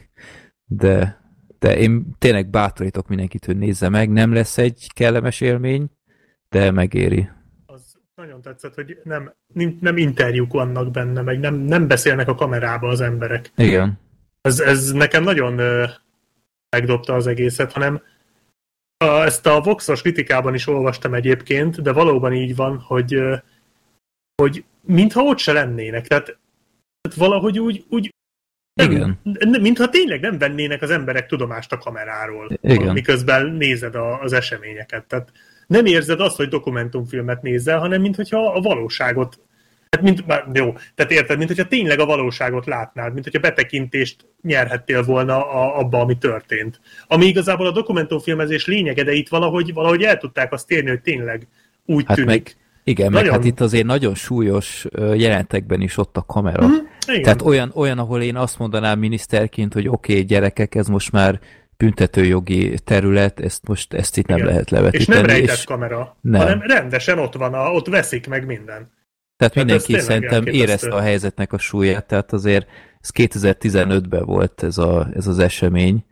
de, 0.66 1.22
de 1.59 1.77
én 1.77 2.16
tényleg 2.17 2.50
bátorítok 2.50 3.08
mindenkit, 3.08 3.45
hogy 3.45 3.58
nézze 3.58 3.90
meg, 3.90 4.09
nem 4.09 4.34
lesz 4.34 4.58
egy 4.58 4.88
kellemes 4.93 5.42
élmény, 5.42 5.90
de 6.50 6.72
megéri. 6.72 7.30
Nagyon 8.17 8.41
tetszett, 8.41 8.73
hogy 8.73 8.99
nem, 9.03 9.33
nem 9.79 9.97
interjúk 9.97 10.51
vannak 10.51 10.91
benne, 10.91 11.21
meg 11.21 11.39
nem, 11.39 11.55
nem 11.55 11.87
beszélnek 11.87 12.27
a 12.27 12.35
kamerába 12.35 12.87
az 12.87 13.01
emberek. 13.01 13.51
Igen. 13.55 13.99
Ez, 14.41 14.59
ez 14.59 14.91
nekem 14.91 15.23
nagyon 15.23 15.61
megdobta 16.69 17.13
az 17.13 17.27
egészet, 17.27 17.71
hanem 17.71 18.01
a, 18.97 19.05
ezt 19.05 19.45
a 19.45 19.61
Voxos 19.61 20.01
kritikában 20.01 20.53
is 20.53 20.67
olvastam 20.67 21.13
egyébként, 21.13 21.81
de 21.81 21.91
valóban 21.91 22.33
így 22.33 22.55
van, 22.55 22.79
hogy, 22.79 23.21
hogy 24.35 24.63
mintha 24.81 25.21
ott 25.21 25.37
se 25.37 25.51
lennének. 25.51 26.07
Tehát, 26.07 26.25
tehát 27.01 27.17
valahogy 27.17 27.59
úgy, 27.59 27.85
úgy 27.89 28.13
nem, 28.73 28.91
Igen. 28.91 29.19
Mintha 29.61 29.89
tényleg 29.89 30.19
nem 30.19 30.37
vennének 30.37 30.81
az 30.81 30.89
emberek 30.89 31.25
tudomást 31.25 31.71
a 31.71 31.77
kameráról, 31.77 32.49
Igen. 32.61 32.93
miközben 32.93 33.45
nézed 33.45 33.95
a, 33.95 34.21
az 34.21 34.33
eseményeket. 34.33 35.05
Tehát 35.05 35.31
nem 35.67 35.85
érzed 35.85 36.19
azt, 36.19 36.35
hogy 36.35 36.47
dokumentumfilmet 36.47 37.41
nézel, 37.41 37.79
hanem 37.79 38.01
mintha 38.01 38.51
a 38.53 38.61
valóságot 38.61 39.39
Hát 39.89 40.01
mint, 40.01 40.23
jó, 40.53 40.73
tehát 40.95 41.11
érted, 41.11 41.37
mint 41.37 41.49
hogyha 41.49 41.67
tényleg 41.67 41.99
a 41.99 42.05
valóságot 42.05 42.65
látnád, 42.65 43.13
mint 43.13 43.23
hogyha 43.23 43.39
betekintést 43.39 44.25
nyerhettél 44.41 45.03
volna 45.03 45.51
a, 45.51 45.79
abba, 45.79 45.99
ami 45.99 46.17
történt. 46.17 46.79
Ami 47.07 47.25
igazából 47.25 47.67
a 47.67 47.71
dokumentumfilmezés 47.71 48.65
lényege, 48.65 49.03
de 49.03 49.11
itt 49.11 49.29
valahogy, 49.29 49.73
valahogy 49.73 50.03
el 50.03 50.17
tudták 50.17 50.53
azt 50.53 50.71
érni, 50.71 50.89
hogy 50.89 51.01
tényleg 51.01 51.47
úgy 51.85 52.03
hát 52.07 52.15
tűnik. 52.15 52.29
Meg, 52.29 52.55
igen, 52.83 53.11
nagyon... 53.11 53.25
meg 53.25 53.35
hát 53.35 53.45
itt 53.45 53.59
azért 53.59 53.85
nagyon 53.85 54.15
súlyos 54.15 54.85
jelentekben 55.15 55.81
is 55.81 55.97
ott 55.97 56.17
a 56.17 56.21
kamera. 56.21 56.67
Mm, 56.67 56.73
igen. 57.07 57.21
Tehát 57.21 57.41
olyan, 57.41 57.71
olyan, 57.75 57.99
ahol 57.99 58.21
én 58.21 58.35
azt 58.35 58.59
mondanám 58.59 58.99
miniszterként, 58.99 59.73
hogy 59.73 59.87
oké, 59.87 60.11
okay, 60.11 60.25
gyerekek, 60.25 60.75
ez 60.75 60.87
most 60.87 61.11
már 61.11 61.39
büntetőjogi 61.77 62.80
terület, 62.80 63.39
ezt 63.39 63.67
most 63.67 63.93
ezt 63.93 64.17
itt 64.17 64.27
nem 64.27 64.38
Igen. 64.38 64.49
lehet 64.49 64.69
levetíteni. 64.69 65.03
És 65.03 65.07
nem 65.07 65.25
rejtett 65.25 65.56
és 65.56 65.64
kamera, 65.64 66.17
nem. 66.22 66.41
hanem 66.41 66.61
rendesen 66.61 67.19
ott 67.19 67.33
van, 67.33 67.53
a, 67.53 67.72
ott 67.72 67.88
veszik 67.88 68.27
meg 68.27 68.45
minden. 68.45 68.95
Tehát 69.38 69.53
hát 69.53 69.56
mindenki 69.56 69.99
szerintem 69.99 70.45
érezte 70.45 70.95
a 70.95 71.01
helyzetnek 71.01 71.53
a 71.53 71.57
súlyát, 71.57 72.07
tehát 72.07 72.33
azért 72.33 72.67
ez 73.01 73.09
2015-ben 73.14 74.25
volt 74.25 74.64
ez, 74.64 74.77
a, 74.77 75.07
ez 75.14 75.27
az 75.27 75.39
esemény, 75.39 76.06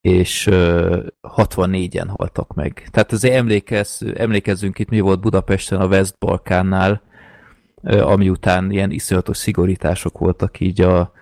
és 0.00 0.46
uh, 0.46 1.04
64-en 1.22 2.08
haltak 2.16 2.54
meg. 2.54 2.88
Tehát 2.90 3.12
azért 3.12 3.34
emlékez, 3.34 4.00
emlékezzünk 4.14 4.78
itt, 4.78 4.88
mi 4.88 5.00
volt 5.00 5.20
Budapesten 5.20 5.80
a 5.80 5.86
West-Balkánnál, 5.86 7.02
uh, 7.74 8.10
ami 8.10 8.28
után 8.28 8.70
ilyen 8.70 8.90
iszonyatos 8.90 9.36
szigorítások 9.36 10.18
voltak 10.18 10.60
így 10.60 10.80
a, 10.80 11.12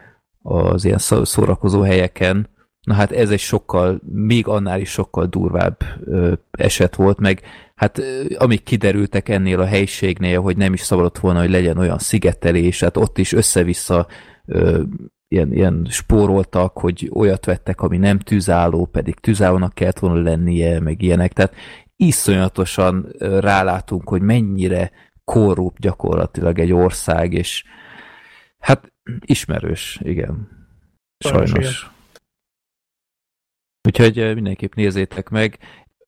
az 0.43 0.85
ilyen 0.85 0.99
szórakozó 0.99 1.81
helyeken. 1.81 2.49
Na 2.87 2.95
hát 2.95 3.13
ez 3.13 3.31
egy 3.31 3.41
sokkal, 3.41 4.01
még 4.13 4.47
annál 4.47 4.81
is 4.81 4.91
sokkal 4.91 5.27
durvább 5.27 5.83
uh, 6.05 6.33
eset 6.51 6.95
volt, 6.95 7.19
meg 7.19 7.43
hát 7.75 8.03
amik 8.37 8.63
kiderültek 8.63 9.29
ennél 9.29 9.61
a 9.61 9.67
helységnél, 9.67 10.41
hogy 10.41 10.57
nem 10.57 10.73
is 10.73 10.81
szabadott 10.81 11.19
volna, 11.19 11.41
hogy 11.41 11.51
legyen 11.51 11.79
olyan 11.79 11.99
szigetelés, 11.99 12.81
hát 12.81 12.97
ott 12.97 13.19
is 13.19 13.33
össze-vissza 13.33 14.07
ö, 14.47 14.83
ilyen, 15.29 15.53
ilyen 15.53 15.87
spóroltak, 15.91 16.79
hogy 16.79 17.11
olyat 17.13 17.45
vettek, 17.45 17.81
ami 17.81 17.97
nem 17.97 18.19
tűzálló, 18.19 18.85
pedig 18.85 19.15
tűzállónak 19.15 19.75
kellett 19.75 19.99
volna 19.99 20.23
lennie, 20.23 20.81
meg 20.81 21.03
ilyenek. 21.03 21.33
Tehát 21.33 21.55
iszonyatosan 21.97 23.13
rálátunk, 23.19 24.09
hogy 24.09 24.23
mennyire 24.23 24.91
korrupt 25.25 25.81
gyakorlatilag 25.81 26.59
egy 26.59 26.73
ország, 26.73 27.33
és 27.33 27.65
hát 28.59 28.93
ismerős, 29.21 30.01
igen. 30.03 30.49
Sajnos. 31.19 31.51
Sajnos. 31.51 31.91
Úgyhogy 33.83 34.35
mindenképp 34.35 34.75
nézzétek 34.75 35.29
meg 35.29 35.59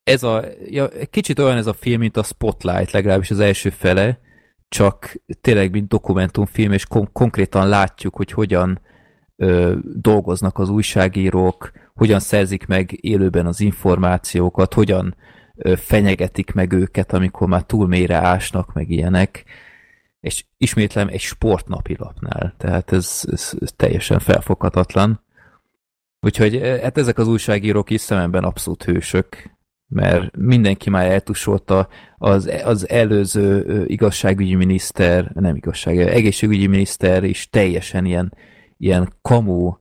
ez 0.04 0.22
a, 0.22 0.44
ja, 0.64 0.88
kicsit 1.10 1.38
olyan 1.38 1.56
ez 1.56 1.66
a 1.66 1.72
film, 1.72 2.00
mint 2.00 2.16
a 2.16 2.22
Spotlight, 2.22 2.90
legalábbis 2.90 3.30
az 3.30 3.40
első 3.40 3.70
fele, 3.70 4.20
csak 4.68 5.14
tényleg 5.40 5.70
mint 5.70 5.88
dokumentumfilm, 5.88 6.72
és 6.72 6.86
kon- 6.86 7.12
konkrétan 7.12 7.68
látjuk, 7.68 8.16
hogy 8.16 8.32
hogyan 8.32 8.80
ö, 9.36 9.74
dolgoznak 9.82 10.58
az 10.58 10.68
újságírók, 10.68 11.72
hogyan 11.94 12.20
szerzik 12.20 12.66
meg 12.66 12.98
élőben 13.00 13.46
az 13.46 13.60
információkat, 13.60 14.74
hogyan 14.74 15.16
ö, 15.56 15.76
fenyegetik 15.76 16.52
meg 16.52 16.72
őket, 16.72 17.12
amikor 17.12 17.48
már 17.48 17.62
túl 17.62 17.86
mélyre 17.86 18.16
ásnak, 18.16 18.72
meg 18.72 18.90
ilyenek. 18.90 19.44
És 20.20 20.44
ismétlem 20.56 21.08
egy 21.08 21.20
sportnapilapnál, 21.20 22.54
tehát 22.56 22.92
ez, 22.92 23.22
ez, 23.32 23.52
ez 23.60 23.72
teljesen 23.76 24.18
felfoghatatlan. 24.18 25.20
Úgyhogy 26.24 26.60
hát 26.82 26.98
ezek 26.98 27.18
az 27.18 27.28
újságírók 27.28 27.90
is 27.90 28.00
szememben 28.00 28.44
abszolút 28.44 28.84
hősök, 28.84 29.50
mert 29.88 30.36
mindenki 30.36 30.90
már 30.90 31.10
eltusolta, 31.10 31.88
az, 32.18 32.50
az 32.64 32.88
előző 32.88 33.84
igazságügyi 33.86 34.54
miniszter, 34.54 35.30
nem 35.34 35.56
igazság, 35.56 35.98
egészségügyi 35.98 36.66
miniszter 36.66 37.24
is 37.24 37.48
teljesen 37.50 38.04
ilyen, 38.04 38.34
ilyen 38.78 39.12
kamu 39.22 39.74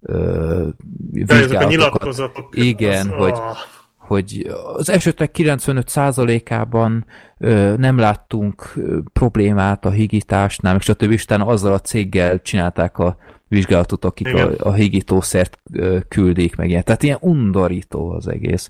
ö, 0.00 0.68
vizsgálatokat. 1.10 2.32
Igen, 2.50 3.08
az, 3.08 3.16
hogy, 3.16 3.32
oh. 3.32 3.56
hogy 3.96 4.50
az 4.74 4.88
esetek 4.90 5.34
95%-ában 5.38 7.06
ö, 7.38 7.74
nem 7.76 7.98
láttunk 7.98 8.72
ö, 8.76 8.98
problémát 9.12 9.84
a 9.84 9.90
higításnál, 9.90 10.76
és 10.76 10.84
stb. 10.84 11.10
Isten 11.10 11.40
azzal 11.40 11.72
a 11.72 11.80
céggel 11.80 12.40
csinálták 12.40 12.98
a 12.98 13.16
vizsgálatot, 13.48 14.04
akik 14.04 14.34
a, 14.34 14.54
a 14.58 14.72
higítószert 14.72 15.62
küldik 16.08 16.56
meg 16.56 16.68
ilyen. 16.68 16.84
Tehát 16.84 17.02
ilyen 17.02 17.18
undorító 17.20 18.10
az 18.10 18.28
egész. 18.28 18.68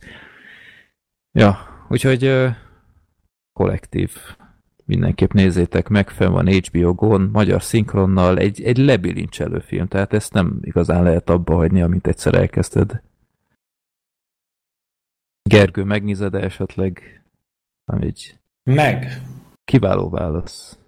Ja, 1.33 1.59
úgyhogy 1.89 2.49
kollektív. 3.53 4.17
Mindenképp 4.85 5.33
nézzétek 5.33 5.89
meg, 5.89 6.09
fenn 6.09 6.33
van 6.33 6.49
HBO 6.49 6.95
Go-n, 6.95 7.29
magyar 7.33 7.63
szinkronnal, 7.63 8.39
egy, 8.39 8.63
egy 8.63 8.79
lebilincselő 8.79 9.59
film, 9.59 9.87
tehát 9.87 10.13
ezt 10.13 10.33
nem 10.33 10.59
igazán 10.61 11.03
lehet 11.03 11.31
abba 11.31 11.55
hagyni, 11.55 11.83
amint 11.83 12.07
egyszer 12.07 12.35
elkezdted. 12.35 13.03
Gergő, 15.43 15.85
megnézed 15.85 16.35
-e 16.35 16.39
esetleg? 16.39 17.23
Nem 17.85 18.03
így. 18.03 18.39
Meg. 18.63 19.23
Kiváló 19.65 20.09
válasz. 20.09 20.79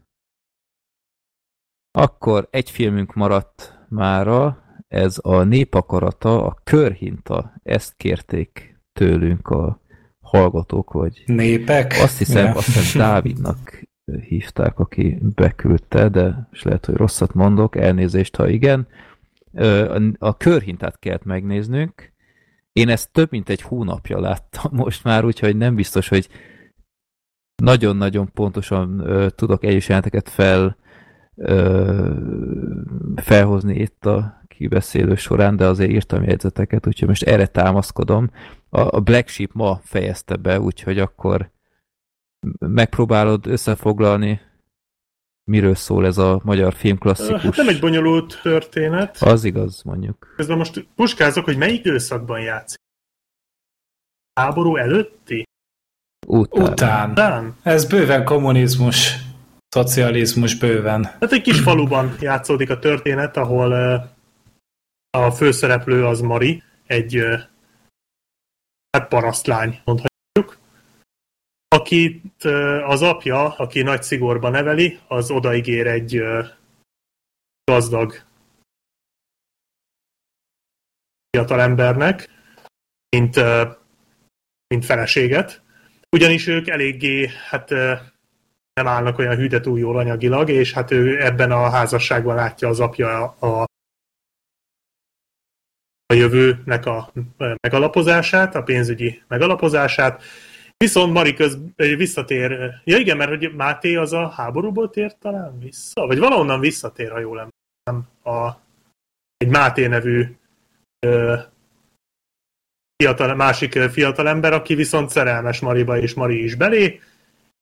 Akkor 1.90 2.48
egy 2.50 2.70
filmünk 2.70 3.14
maradt 3.14 3.79
mára, 3.90 4.64
ez 4.88 5.18
a 5.22 5.42
népakarata, 5.42 6.44
a 6.44 6.56
körhinta. 6.64 7.52
Ezt 7.62 7.94
kérték 7.96 8.78
tőlünk 8.92 9.48
a 9.48 9.80
hallgatók, 10.20 10.92
vagy... 10.92 11.22
Népek? 11.26 11.98
Azt 12.02 12.18
hiszem, 12.18 12.44
ja. 12.44 12.52
azt 12.52 12.66
hiszem 12.66 13.00
Dávidnak 13.00 13.88
hívták, 14.28 14.78
aki 14.78 15.18
beküldte, 15.34 16.08
de 16.08 16.48
és 16.52 16.62
lehet, 16.62 16.86
hogy 16.86 16.94
rosszat 16.94 17.34
mondok, 17.34 17.76
elnézést, 17.76 18.36
ha 18.36 18.48
igen. 18.48 18.88
A 20.18 20.36
körhintát 20.36 20.98
kellett 20.98 21.24
megnéznünk. 21.24 22.12
Én 22.72 22.88
ezt 22.88 23.12
több 23.12 23.30
mint 23.30 23.48
egy 23.48 23.62
hónapja 23.62 24.20
láttam 24.20 24.70
most 24.74 25.04
már, 25.04 25.24
úgyhogy 25.24 25.56
nem 25.56 25.74
biztos, 25.74 26.08
hogy 26.08 26.28
nagyon-nagyon 27.62 28.30
pontosan 28.32 29.04
tudok 29.36 29.64
egyes 29.64 29.88
jelenteket 29.88 30.28
fel 30.28 30.76
felhozni 33.16 33.74
itt 33.74 34.06
a 34.06 34.42
kibeszélő 34.48 35.14
során, 35.14 35.56
de 35.56 35.66
azért 35.66 35.90
írtam 35.90 36.22
jegyzeteket, 36.22 36.86
úgyhogy 36.86 37.08
most 37.08 37.22
erre 37.22 37.46
támaszkodom. 37.46 38.30
A 38.68 39.00
Black 39.00 39.28
Sheep 39.28 39.50
ma 39.52 39.80
fejezte 39.82 40.36
be, 40.36 40.60
úgyhogy 40.60 40.98
akkor 40.98 41.50
megpróbálod 42.58 43.46
összefoglalni, 43.46 44.40
miről 45.50 45.74
szól 45.74 46.06
ez 46.06 46.18
a 46.18 46.40
magyar 46.44 46.74
filmklasszikus. 46.74 47.42
Hát 47.42 47.56
nem 47.56 47.68
egy 47.68 47.80
bonyolult 47.80 48.40
történet. 48.42 49.16
Az 49.16 49.44
igaz, 49.44 49.82
mondjuk. 49.82 50.32
Közben 50.36 50.56
most 50.56 50.88
puskázok, 50.94 51.44
hogy 51.44 51.56
melyik 51.56 51.84
időszakban 51.84 52.40
játszik. 52.40 52.78
Háború 54.40 54.76
előtti? 54.76 55.42
Után. 56.26 56.62
Után. 56.62 57.10
Után. 57.10 57.56
Ez 57.62 57.84
bőven 57.84 58.24
kommunizmus, 58.24 59.16
szocializmus 59.70 60.54
bőven. 60.54 61.04
Hát 61.04 61.32
egy 61.32 61.42
kis 61.42 61.60
faluban 61.60 62.16
játszódik 62.20 62.70
a 62.70 62.78
történet, 62.78 63.36
ahol 63.36 63.72
a 65.10 65.30
főszereplő 65.30 66.06
az 66.06 66.20
Mari, 66.20 66.62
egy 66.86 67.22
hát 68.90 69.08
parasztlány, 69.08 69.80
mondhatjuk, 69.84 70.58
akit 71.68 72.44
az 72.86 73.02
apja, 73.02 73.54
aki 73.56 73.82
nagy 73.82 74.02
szigorba 74.02 74.48
neveli, 74.48 74.98
az 75.08 75.30
odaígér 75.30 75.86
egy 75.86 76.22
gazdag 77.64 78.22
fiatalembernek, 81.30 82.28
mint, 83.16 83.40
mint 84.66 84.84
feleséget. 84.84 85.62
Ugyanis 86.10 86.46
ők 86.46 86.68
eléggé, 86.68 87.30
hát 87.48 87.74
nem 88.82 88.92
állnak 88.92 89.18
olyan 89.18 89.36
hűde 89.36 89.60
túl 89.60 89.78
jól 89.78 89.98
anyagilag, 89.98 90.48
és 90.50 90.72
hát 90.72 90.90
ő 90.90 91.24
ebben 91.24 91.50
a 91.50 91.70
házasságban 91.70 92.34
látja 92.34 92.68
az 92.68 92.80
apja 92.80 93.24
a 93.24 93.68
a 96.06 96.14
jövőnek 96.14 96.86
a 96.86 97.12
megalapozását, 97.62 98.54
a 98.54 98.62
pénzügyi 98.62 99.22
megalapozását, 99.28 100.22
Viszont 100.84 101.12
Mari 101.12 101.34
köz 101.34 101.58
visszatér, 101.76 102.80
ja 102.84 102.96
igen, 102.96 103.16
mert 103.16 103.30
hogy 103.30 103.54
Máté 103.54 103.96
az 103.96 104.12
a 104.12 104.28
háborúból 104.28 104.90
tért 104.90 105.18
talán 105.18 105.58
vissza, 105.58 106.06
vagy 106.06 106.18
valahonnan 106.18 106.60
visszatér, 106.60 107.10
ha 107.10 107.18
jól 107.18 107.38
emlékszem, 107.38 108.12
a, 108.34 108.50
egy 109.36 109.48
Máté 109.48 109.86
nevű 109.86 110.36
ö, 111.06 111.36
fiatal, 112.96 113.34
másik 113.34 113.72
fiatalember, 113.72 114.52
aki 114.52 114.74
viszont 114.74 115.10
szerelmes 115.10 115.60
Mariba, 115.60 115.98
és 115.98 116.14
Mari 116.14 116.42
is 116.42 116.54
belé, 116.54 117.00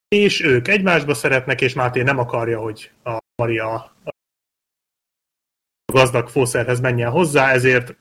és 0.09 0.43
ők 0.43 0.69
egymásba 0.69 1.15
szeretnek, 1.15 1.61
és 1.61 1.75
Máté 1.75 2.03
nem 2.03 2.19
akarja, 2.19 2.61
hogy 2.61 2.91
a 3.05 3.19
Maria 3.43 3.75
a 4.05 4.15
gazdag 5.93 6.29
fószerhez 6.29 6.81
menjen 6.81 7.11
hozzá, 7.11 7.53
ezért 7.53 7.97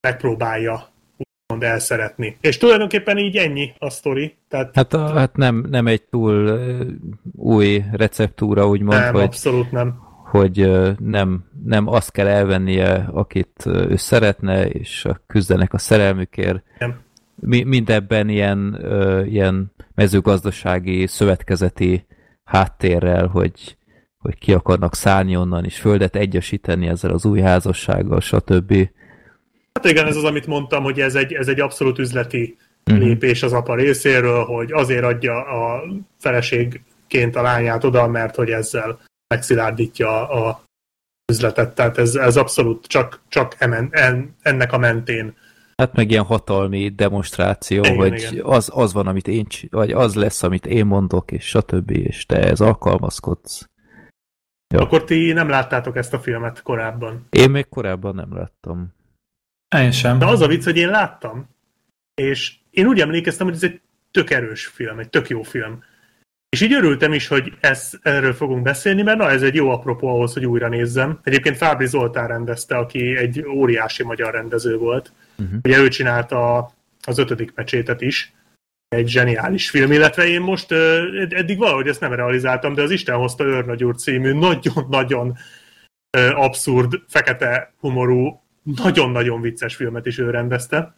megpróbálja 0.00 0.88
úgymond 1.16 1.72
elszeretni. 1.72 2.36
És 2.40 2.58
tulajdonképpen 2.58 3.18
így 3.18 3.36
ennyi 3.36 3.72
a 3.78 3.90
sztori. 3.90 4.36
Tehát, 4.48 4.74
hát, 4.74 4.92
a, 4.92 5.08
hát 5.08 5.36
nem, 5.36 5.66
nem 5.70 5.86
egy 5.86 6.02
túl 6.02 6.46
uh, 6.46 6.86
új 7.32 7.84
receptúra, 7.92 8.68
úgymond, 8.68 8.98
nem, 8.98 9.12
hogy, 9.14 9.22
abszolút 9.22 9.70
nem. 9.70 10.00
hogy 10.24 10.60
uh, 10.60 10.98
nem, 10.98 11.44
nem 11.64 11.86
azt 11.86 12.10
kell 12.10 12.26
elvennie, 12.26 13.08
akit 13.12 13.66
ő 13.66 13.96
szeretne, 13.96 14.68
és 14.68 15.06
küzdenek 15.26 15.72
a 15.72 15.78
szerelmükért. 15.78 16.62
Nem. 16.78 17.00
Mi, 17.46 17.62
mindebben 17.62 18.28
ilyen, 18.28 18.78
uh, 18.82 19.32
ilyen 19.32 19.72
mezőgazdasági, 19.94 21.06
szövetkezeti 21.06 22.06
háttérrel, 22.44 23.26
hogy, 23.26 23.76
hogy 24.18 24.38
ki 24.38 24.52
akarnak 24.52 24.94
szállni 24.94 25.36
onnan, 25.36 25.64
és 25.64 25.78
földet 25.78 26.16
egyesíteni 26.16 26.86
ezzel 26.86 27.10
az 27.10 27.24
új 27.24 27.40
házassággal, 27.40 28.20
stb. 28.20 28.88
Hát 29.72 29.84
igen, 29.84 30.06
ez 30.06 30.16
az, 30.16 30.24
amit 30.24 30.46
mondtam, 30.46 30.82
hogy 30.82 31.00
ez 31.00 31.14
egy, 31.14 31.32
ez 31.32 31.48
egy 31.48 31.60
abszolút 31.60 31.98
üzleti 31.98 32.56
uh-huh. 32.86 33.04
lépés 33.04 33.42
az 33.42 33.52
apa 33.52 33.74
részéről, 33.74 34.44
hogy 34.44 34.72
azért 34.72 35.04
adja 35.04 35.44
a 35.44 35.82
feleségként 36.18 37.36
a 37.36 37.42
lányát 37.42 37.84
oda, 37.84 38.06
mert 38.06 38.34
hogy 38.34 38.50
ezzel 38.50 39.00
megszilárdítja 39.34 40.28
a 40.28 40.62
üzletet. 41.32 41.74
Tehát 41.74 41.98
ez, 41.98 42.14
ez 42.14 42.36
abszolút 42.36 42.86
csak, 42.86 43.20
csak 43.28 43.54
emen, 43.58 43.88
en, 43.90 44.36
ennek 44.42 44.72
a 44.72 44.78
mentén. 44.78 45.34
Hát 45.82 45.96
meg 45.96 46.10
ilyen 46.10 46.24
hatalmi 46.24 46.88
demonstráció, 46.88 47.82
igen, 47.82 47.96
hogy 47.96 48.12
igen. 48.32 48.44
Az, 48.44 48.70
az 48.74 48.92
van, 48.92 49.06
amit 49.06 49.28
én, 49.28 49.46
vagy 49.70 49.90
az 49.90 50.14
lesz, 50.14 50.42
amit 50.42 50.66
én 50.66 50.86
mondok, 50.86 51.30
és 51.30 51.44
stb. 51.44 51.90
és 51.90 52.26
te 52.26 52.36
ez 52.36 52.60
alkalmazkodsz. 52.60 53.68
Ja. 54.74 54.80
Akkor 54.80 55.04
ti 55.04 55.32
nem 55.32 55.48
láttátok 55.48 55.96
ezt 55.96 56.14
a 56.14 56.20
filmet 56.20 56.62
korábban? 56.62 57.26
Én 57.30 57.50
még 57.50 57.68
korábban 57.68 58.14
nem 58.14 58.34
láttam. 58.34 58.94
Én 59.76 59.90
sem. 59.90 60.18
De 60.18 60.26
az 60.26 60.40
a 60.40 60.46
vicc, 60.46 60.64
hogy 60.64 60.76
én 60.76 60.88
láttam, 60.88 61.48
és 62.14 62.54
én 62.70 62.86
úgy 62.86 63.00
emlékeztem, 63.00 63.46
hogy 63.46 63.54
ez 63.54 63.62
egy 63.62 63.80
tök 64.10 64.30
erős 64.30 64.66
film, 64.66 64.98
egy 64.98 65.10
tök 65.10 65.28
jó 65.28 65.42
film. 65.42 65.82
És 66.48 66.60
így 66.60 66.72
örültem 66.72 67.12
is, 67.12 67.28
hogy 67.28 67.52
ez, 67.60 67.90
erről 68.02 68.32
fogunk 68.32 68.62
beszélni, 68.62 69.02
mert 69.02 69.18
na, 69.18 69.30
ez 69.30 69.42
egy 69.42 69.54
jó 69.54 69.70
apropó 69.70 70.08
ahhoz, 70.08 70.32
hogy 70.32 70.46
újra 70.46 70.68
nézzem. 70.68 71.20
Egyébként 71.22 71.56
Fábri 71.56 71.86
Zoltán 71.86 72.28
rendezte, 72.28 72.76
aki 72.76 73.16
egy 73.16 73.44
óriási 73.46 74.02
magyar 74.02 74.32
rendező 74.32 74.76
volt. 74.76 75.12
Uh-huh. 75.42 75.58
Ugye 75.62 75.78
ő 75.78 75.88
csinálta 75.88 76.72
az 77.06 77.18
ötödik 77.18 77.50
pecsétet 77.50 78.00
is. 78.00 78.32
Egy 78.88 79.08
zseniális 79.08 79.70
film, 79.70 79.92
illetve 79.92 80.26
én 80.26 80.40
most 80.40 80.72
eddig 81.28 81.58
valahogy 81.58 81.88
ezt 81.88 82.00
nem 82.00 82.12
realizáltam, 82.12 82.74
de 82.74 82.82
az 82.82 82.90
Isten 82.90 83.16
hozta 83.16 83.44
Őrnagyúr 83.44 83.96
című 83.96 84.32
nagyon-nagyon 84.32 85.36
abszurd, 86.34 86.94
fekete 87.08 87.72
humorú 87.80 88.42
nagyon-nagyon 88.62 89.40
vicces 89.40 89.74
filmet 89.76 90.06
is 90.06 90.18
ő 90.18 90.30
rendezte, 90.30 90.94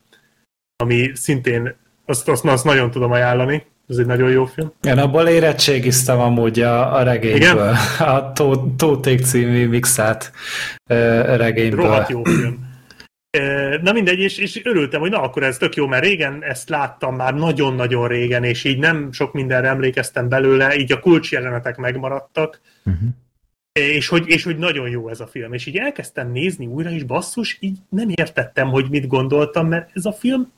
ami 0.76 1.10
szintén 1.14 1.74
Azt, 2.06 2.28
azt, 2.28 2.44
azt 2.44 2.64
nagyon 2.64 2.90
tudom 2.90 3.12
ajánlani. 3.12 3.66
Ez 3.88 3.96
egy 3.96 4.06
nagyon 4.06 4.30
jó 4.30 4.44
film. 4.44 4.72
Én 4.82 4.98
abból 4.98 5.28
érettségiztem 5.28 6.20
amúgy 6.20 6.60
a, 6.60 6.94
a 6.94 7.02
regényből. 7.02 7.36
Igen? 7.36 7.58
A 7.98 8.32
Tóték 8.76 9.20
című 9.20 9.68
mixát 9.68 10.32
regényből. 11.36 11.84
Rohadt 11.84 12.08
jó 12.08 12.24
film. 12.24 12.72
Na 13.82 13.92
mindegy, 13.92 14.18
és, 14.18 14.38
és 14.38 14.64
örültem, 14.64 15.00
hogy 15.00 15.10
na 15.10 15.22
akkor 15.22 15.42
ez 15.42 15.56
tök 15.56 15.74
jó, 15.74 15.86
mert 15.86 16.04
régen 16.04 16.42
ezt 16.42 16.68
láttam 16.68 17.16
már 17.16 17.34
nagyon-nagyon 17.34 18.08
régen, 18.08 18.44
és 18.44 18.64
így 18.64 18.78
nem 18.78 19.12
sok 19.12 19.32
mindenre 19.32 19.68
emlékeztem 19.68 20.28
belőle, 20.28 20.76
így 20.76 20.92
a 20.92 21.00
kulcsjelenetek 21.00 21.76
megmaradtak, 21.76 22.60
uh-huh. 22.84 23.08
és, 23.72 24.08
hogy, 24.08 24.28
és 24.28 24.44
hogy 24.44 24.58
nagyon 24.58 24.88
jó 24.88 25.08
ez 25.08 25.20
a 25.20 25.26
film. 25.26 25.52
És 25.52 25.66
így 25.66 25.76
elkezdtem 25.76 26.30
nézni 26.30 26.66
újra, 26.66 26.90
és 26.90 27.02
basszus, 27.02 27.56
így 27.60 27.78
nem 27.88 28.08
értettem, 28.08 28.68
hogy 28.68 28.90
mit 28.90 29.06
gondoltam, 29.06 29.68
mert 29.68 29.90
ez 29.94 30.04
a 30.04 30.12
film 30.12 30.52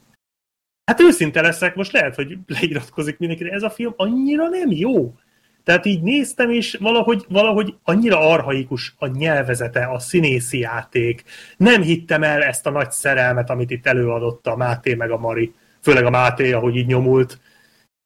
Hát 0.90 1.00
őszinte 1.00 1.40
leszek, 1.40 1.74
most 1.74 1.92
lehet, 1.92 2.14
hogy 2.14 2.38
leiratkozik 2.46 3.18
mindenki, 3.18 3.44
de 3.44 3.50
ez 3.50 3.62
a 3.62 3.70
film 3.70 3.92
annyira 3.96 4.48
nem 4.48 4.70
jó. 4.70 5.14
Tehát 5.66 5.86
így 5.86 6.02
néztem, 6.02 6.50
és 6.50 6.76
valahogy, 6.80 7.24
valahogy 7.28 7.74
annyira 7.82 8.18
arhaikus 8.18 8.94
a 8.98 9.06
nyelvezete, 9.06 9.84
a 9.84 9.98
színészi 9.98 10.58
játék. 10.58 11.24
Nem 11.56 11.82
hittem 11.82 12.22
el 12.22 12.42
ezt 12.42 12.66
a 12.66 12.70
nagy 12.70 12.90
szerelmet, 12.90 13.50
amit 13.50 13.70
itt 13.70 13.86
előadott 13.86 14.46
a 14.46 14.56
Máté 14.56 14.94
meg 14.94 15.10
a 15.10 15.18
Mari. 15.18 15.54
Főleg 15.82 16.04
a 16.04 16.10
Máté, 16.10 16.52
ahogy 16.52 16.76
így 16.76 16.86
nyomult. 16.86 17.38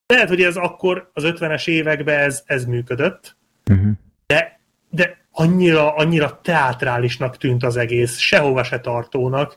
Lehet, 0.07 0.29
hogy 0.29 0.43
ez 0.43 0.57
akkor 0.57 1.11
az 1.15 1.23
50-es 1.27 1.69
években 1.69 2.19
ez, 2.19 2.43
ez 2.47 2.65
működött, 2.65 3.37
uh-huh. 3.71 3.91
de, 4.27 4.61
de 4.91 5.19
annyira, 5.31 5.95
annyira 5.95 6.41
teátrálisnak 6.43 7.37
tűnt 7.37 7.65
az 7.65 7.77
egész, 7.77 8.19
sehova 8.19 8.63
se 8.63 8.81
tartónak, 8.81 9.57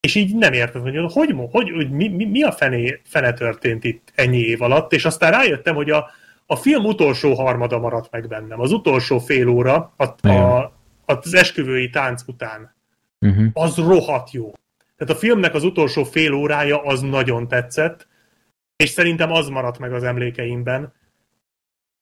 és 0.00 0.14
így 0.14 0.36
nem 0.36 0.52
értem, 0.52 0.82
hogy 0.82 1.12
hogy, 1.12 1.34
hogy, 1.50 1.70
hogy 1.70 1.90
mi, 1.90 2.08
mi, 2.08 2.24
mi 2.24 2.42
a 2.42 2.52
fené, 2.52 3.00
fene 3.04 3.32
történt 3.32 3.84
itt 3.84 4.12
ennyi 4.14 4.38
év 4.38 4.62
alatt, 4.62 4.92
és 4.92 5.04
aztán 5.04 5.30
rájöttem, 5.30 5.74
hogy 5.74 5.90
a, 5.90 6.10
a 6.46 6.56
film 6.56 6.84
utolsó 6.84 7.34
harmada 7.34 7.78
maradt 7.78 8.10
meg 8.10 8.28
bennem. 8.28 8.60
Az 8.60 8.72
utolsó 8.72 9.18
fél 9.18 9.48
óra 9.48 9.94
a, 9.96 10.28
a, 10.28 10.72
az 11.04 11.34
esküvői 11.34 11.90
tánc 11.90 12.22
után. 12.26 12.74
Uh-huh. 13.20 13.46
Az 13.52 13.76
rohadt 13.76 14.30
jó. 14.30 14.52
Tehát 14.96 15.14
a 15.14 15.18
filmnek 15.18 15.54
az 15.54 15.64
utolsó 15.64 16.04
fél 16.04 16.32
órája 16.32 16.82
az 16.82 17.00
nagyon 17.00 17.48
tetszett, 17.48 18.08
és 18.76 18.90
szerintem 18.90 19.32
az 19.32 19.48
maradt 19.48 19.78
meg 19.78 19.92
az 19.92 20.02
emlékeimben. 20.02 20.92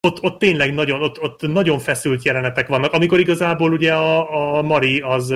Ott, 0.00 0.22
ott 0.22 0.38
tényleg 0.38 0.74
nagyon, 0.74 1.02
ott, 1.02 1.20
ott 1.20 1.40
nagyon 1.40 1.78
feszült 1.78 2.24
jelenetek 2.24 2.68
vannak, 2.68 2.92
amikor 2.92 3.18
igazából 3.18 3.72
ugye 3.72 3.94
a, 3.94 4.56
a 4.56 4.62
Mari 4.62 5.00
az 5.00 5.34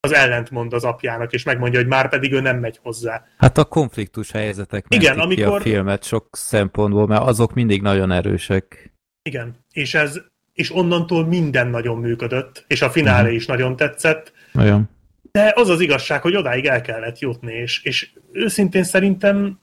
az 0.00 0.12
ellentmond 0.12 0.72
az 0.72 0.84
apjának, 0.84 1.32
és 1.32 1.42
megmondja, 1.42 1.78
hogy 1.78 1.88
már 1.88 2.08
pedig 2.08 2.32
ő 2.32 2.40
nem 2.40 2.58
megy 2.58 2.78
hozzá. 2.82 3.24
Hát 3.38 3.58
a 3.58 3.64
konfliktus 3.64 4.30
helyzetek 4.30 4.84
Igen, 4.88 5.18
amikor... 5.18 5.36
ki 5.36 5.42
a 5.42 5.60
filmet 5.60 6.04
sok 6.04 6.28
szempontból, 6.32 7.06
mert 7.06 7.22
azok 7.22 7.54
mindig 7.54 7.82
nagyon 7.82 8.12
erősek. 8.12 8.92
Igen, 9.22 9.64
és 9.72 9.94
ez 9.94 10.20
és 10.56 10.74
onnantól 10.74 11.26
minden 11.26 11.68
nagyon 11.68 11.98
működött, 11.98 12.64
és 12.66 12.82
a 12.82 12.90
finálé 12.90 13.34
is 13.34 13.46
nagyon 13.46 13.76
tetszett. 13.76 14.32
Olyan. 14.54 14.88
De 15.32 15.52
az 15.56 15.68
az 15.68 15.80
igazság, 15.80 16.22
hogy 16.22 16.36
odáig 16.36 16.66
el 16.66 16.80
kellett 16.80 17.18
jutni, 17.18 17.52
és, 17.52 17.82
és 17.82 18.10
őszintén 18.32 18.84
szerintem 18.84 19.60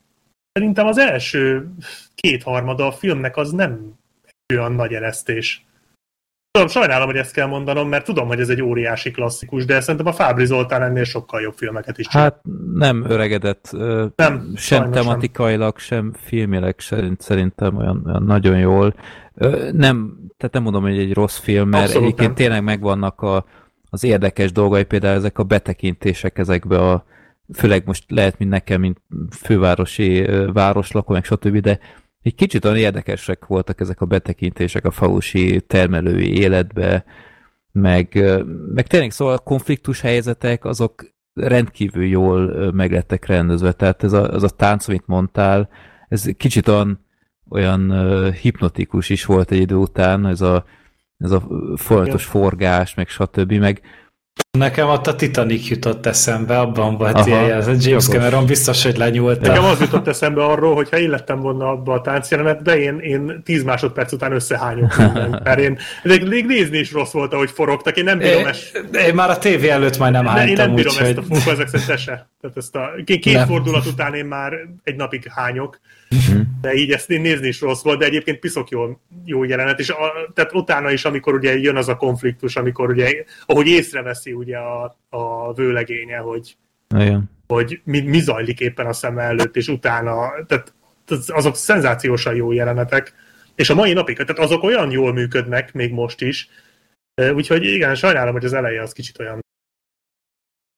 szerintem 0.52 0.88
az 0.88 0.98
első 0.98 1.70
kétharmada 2.16 2.88
a 2.88 2.92
filmnek 2.92 3.38
az 3.38 3.52
nem 3.52 4.00
olyan 4.54 4.72
nagy 4.72 4.94
eresztés. 4.94 5.66
Tudom, 6.54 6.68
sajnálom, 6.68 7.06
hogy 7.06 7.16
ezt 7.16 7.34
kell 7.34 7.48
mondanom, 7.48 7.90
mert 7.90 8.06
tudom, 8.06 8.28
hogy 8.28 8.40
ez 8.40 8.50
egy 8.50 8.62
óriási 8.62 9.12
klasszikus, 9.12 9.66
de 9.66 9.82
szerintem 9.82 10.06
a 10.06 10.14
Fábri 10.14 10.46
Zoltán 10.46 10.82
ennél 10.82 11.04
sokkal 11.04 11.42
jobb 11.42 11.54
filmeket 11.56 11.98
is 11.98 12.08
csinál. 12.08 12.26
Hát 12.26 12.42
nem 12.74 13.06
öregedett, 13.10 13.76
nem, 14.16 14.54
sem 14.56 14.92
tematikailag, 14.92 15.78
sem 15.78 16.14
filmileg 16.16 16.76
szerintem 17.18 17.78
olyan, 17.78 18.04
olyan 18.06 18.24
nagyon 18.24 18.58
jól. 18.58 18.96
Nem, 19.72 20.18
tehát 20.38 20.54
nem 20.54 20.64
mondom, 20.64 20.82
hogy 20.82 20.98
egy 20.98 21.14
rossz 21.14 21.38
film, 21.38 21.70
mert 21.70 21.84
Abszolút 21.84 22.04
egyébként 22.04 22.28
nem. 22.28 22.38
tényleg 22.38 22.64
megvannak 22.64 23.22
a, 23.22 23.46
az 23.90 24.04
érdekes 24.04 24.52
dolgai, 24.52 24.84
például 24.84 25.18
ezek 25.18 25.40
a 25.40 25.44
betekintések 25.44 26.38
ezekbe 26.38 26.78
a 26.78 27.06
főleg 27.54 27.84
most 27.86 28.04
lehet, 28.08 28.38
mint 28.38 28.52
nekem, 28.52 28.80
mint 28.80 29.02
fővárosi 29.32 30.26
városlakó, 30.54 31.14
meg 31.14 31.24
stb., 31.24 31.58
de 31.58 31.80
egy 32.24 32.36
kicsit 32.36 32.66
olyan 32.66 32.78
érdekesek 32.78 33.46
voltak 33.46 33.80
ezek 33.80 34.02
a 34.02 34.06
betekintések 34.06 34.86
a 34.86 34.92
falusi 34.92 35.62
termelői 35.62 36.38
életbe, 36.38 37.06
meg, 37.72 38.24
meg 38.74 38.88
tényleg 38.88 39.12
szóval 39.12 39.34
a 39.34 39.40
konfliktus 39.40 40.02
helyzetek, 40.02 40.66
azok 40.66 41.14
rendkívül 41.34 42.06
jól 42.06 42.72
meglettek 42.72 43.26
rendezve. 43.26 43.72
Tehát 43.72 44.04
ez 44.04 44.14
a, 44.14 44.30
az 44.30 44.44
a 44.44 44.50
tánc, 44.50 44.88
amit 44.88 45.08
mondtál, 45.08 45.70
ez 46.08 46.26
kicsit 46.38 46.68
olyan, 46.68 47.06
olyan 47.50 47.92
hipnotikus 48.32 49.10
is 49.10 49.26
volt 49.26 49.52
egy 49.52 49.60
idő 49.60 49.76
után, 49.76 50.26
ez 50.26 50.42
a, 50.42 50.66
ez 51.18 51.32
a 51.32 51.44
folyamatos 51.76 52.26
forgás, 52.26 52.94
meg 52.94 53.08
stb. 53.08 53.52
Meg 53.52 53.82
Nekem 54.58 54.90
ott 54.90 55.08
a 55.08 55.16
Titanic 55.16 55.68
jutott 55.68 56.06
eszembe, 56.06 56.60
abban 56.60 56.98
volt 56.98 57.26
ilyen, 57.26 57.52
ez 57.52 57.68
a 57.68 57.70
James 57.70 57.86
jogos. 57.86 58.08
Cameron 58.08 58.46
biztos, 58.46 58.84
hogy 58.84 58.98
lenyúlt. 58.98 59.42
Nekem 59.42 59.64
az 59.64 59.80
jutott 59.80 60.08
eszembe 60.08 60.44
arról, 60.46 60.76
hogy 60.76 60.90
ha 60.90 60.98
illettem 60.98 61.40
volna 61.40 61.70
abba 61.70 61.94
a 61.94 62.02
táncjelenetbe, 62.02 62.78
én, 62.80 63.00
én 63.00 63.42
10 63.44 63.64
másodperc 63.64 64.12
után 64.12 64.32
összehányok 64.32 64.98
mert 65.44 65.60
én, 65.60 65.78
még 66.04 66.46
nézni 66.46 66.78
is 66.78 66.92
rossz 66.92 67.12
volt, 67.12 67.34
ahogy 67.34 67.52
forogtak, 67.52 67.98
én 67.98 68.04
nem 68.04 68.18
bírom 68.18 68.46
ezt. 68.46 68.86
Én 69.08 69.14
már 69.14 69.30
a 69.30 69.38
tévé 69.38 69.70
előtt 69.70 69.98
majd 69.98 70.12
nem 70.12 70.26
hánytam, 70.26 70.48
Én 70.50 70.56
nem 70.56 70.76
bírom 70.76 70.94
úgy, 70.96 71.02
ezt 71.02 71.18
a 71.18 71.22
fúkó, 71.22 71.52
ezek 71.52 71.68
szerint 71.68 72.00
se. 72.00 72.30
Tehát 72.42 72.58
ezt 72.58 72.76
a 72.76 72.92
két 73.06 73.34
nem. 73.34 73.48
fordulat 73.48 73.86
után 73.86 74.14
én 74.14 74.26
már 74.26 74.54
egy 74.84 74.96
napig 74.96 75.28
hányok, 75.28 75.80
uh-huh. 76.10 76.42
de 76.62 76.74
így 76.74 76.92
ezt 76.92 77.10
én 77.10 77.22
nézni 77.22 77.48
is 77.48 77.62
rossz 77.62 77.82
volt, 77.82 78.00
de 78.00 78.06
egyébként 78.06 78.40
piszok 78.40 78.70
jó, 78.70 79.00
jó 79.26 79.44
jelenet, 79.44 79.80
és 79.80 79.90
a, 79.90 80.32
tehát 80.34 80.54
utána 80.54 80.92
is, 80.92 81.06
amikor 81.06 81.34
ugye 81.34 81.60
jön 81.60 81.76
az 81.76 81.88
a 81.88 81.96
konfliktus, 81.96 82.56
amikor 82.56 82.90
ugye, 82.90 83.24
ahogy 83.46 83.68
észreveszi 83.68 84.32
ugye 84.44 84.58
a, 84.58 84.98
a 85.10 85.54
vőlegénye, 85.54 86.18
hogy, 86.18 86.58
Igen. 86.96 87.30
hogy 87.48 87.82
mi, 87.84 88.00
mi 88.00 88.20
zajlik 88.20 88.60
éppen 88.60 88.86
a 88.86 88.94
szem 88.94 89.18
előtt, 89.18 89.56
és 89.56 89.68
utána, 89.68 90.32
tehát 90.48 90.74
azok 91.28 91.56
szenzációsan 91.56 92.36
jó 92.36 92.52
jelenetek, 92.52 93.14
és 93.56 93.70
a 93.70 93.76
mai 93.76 93.94
napig, 93.94 94.18
tehát 94.18 94.40
azok 94.40 94.64
olyan 94.64 94.92
jól 94.92 95.14
működnek, 95.14 95.74
még 95.74 95.92
most 95.92 96.22
is, 96.22 96.50
úgyhogy 97.34 97.66
igen, 97.66 97.96
sajnálom, 97.96 98.34
hogy 98.34 98.46
az 98.46 98.54
eleje 98.54 98.82
az 98.82 98.94
kicsit 98.94 99.20
olyan 99.20 99.40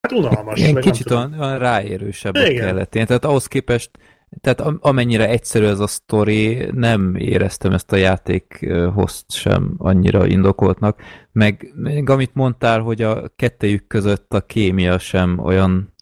hát 0.08 0.18
unalmas. 0.18 0.60
Igen, 0.60 0.80
kicsit 0.80 1.10
olyan, 1.10 1.40
olyan 1.40 1.58
ráérősebb 1.58 2.34
kellett. 2.34 2.94
Én, 2.94 3.06
tehát 3.06 3.24
ahhoz 3.24 3.46
képest 3.46 3.90
tehát 4.40 4.60
amennyire 4.80 5.28
egyszerű 5.28 5.64
ez 5.64 5.80
a 5.80 5.86
sztori, 5.86 6.68
nem 6.72 7.14
éreztem 7.14 7.72
ezt 7.72 7.92
a 7.92 7.96
játékhoz 7.96 9.24
sem 9.28 9.74
annyira 9.78 10.26
indokoltnak. 10.26 11.02
Meg, 11.32 11.72
meg 11.74 12.10
amit 12.10 12.34
mondtál, 12.34 12.80
hogy 12.80 13.02
a 13.02 13.28
kettejük 13.36 13.86
között 13.86 14.34
a 14.34 14.40
kémia 14.40 14.98
sem 14.98 15.38
olyan 15.38 15.94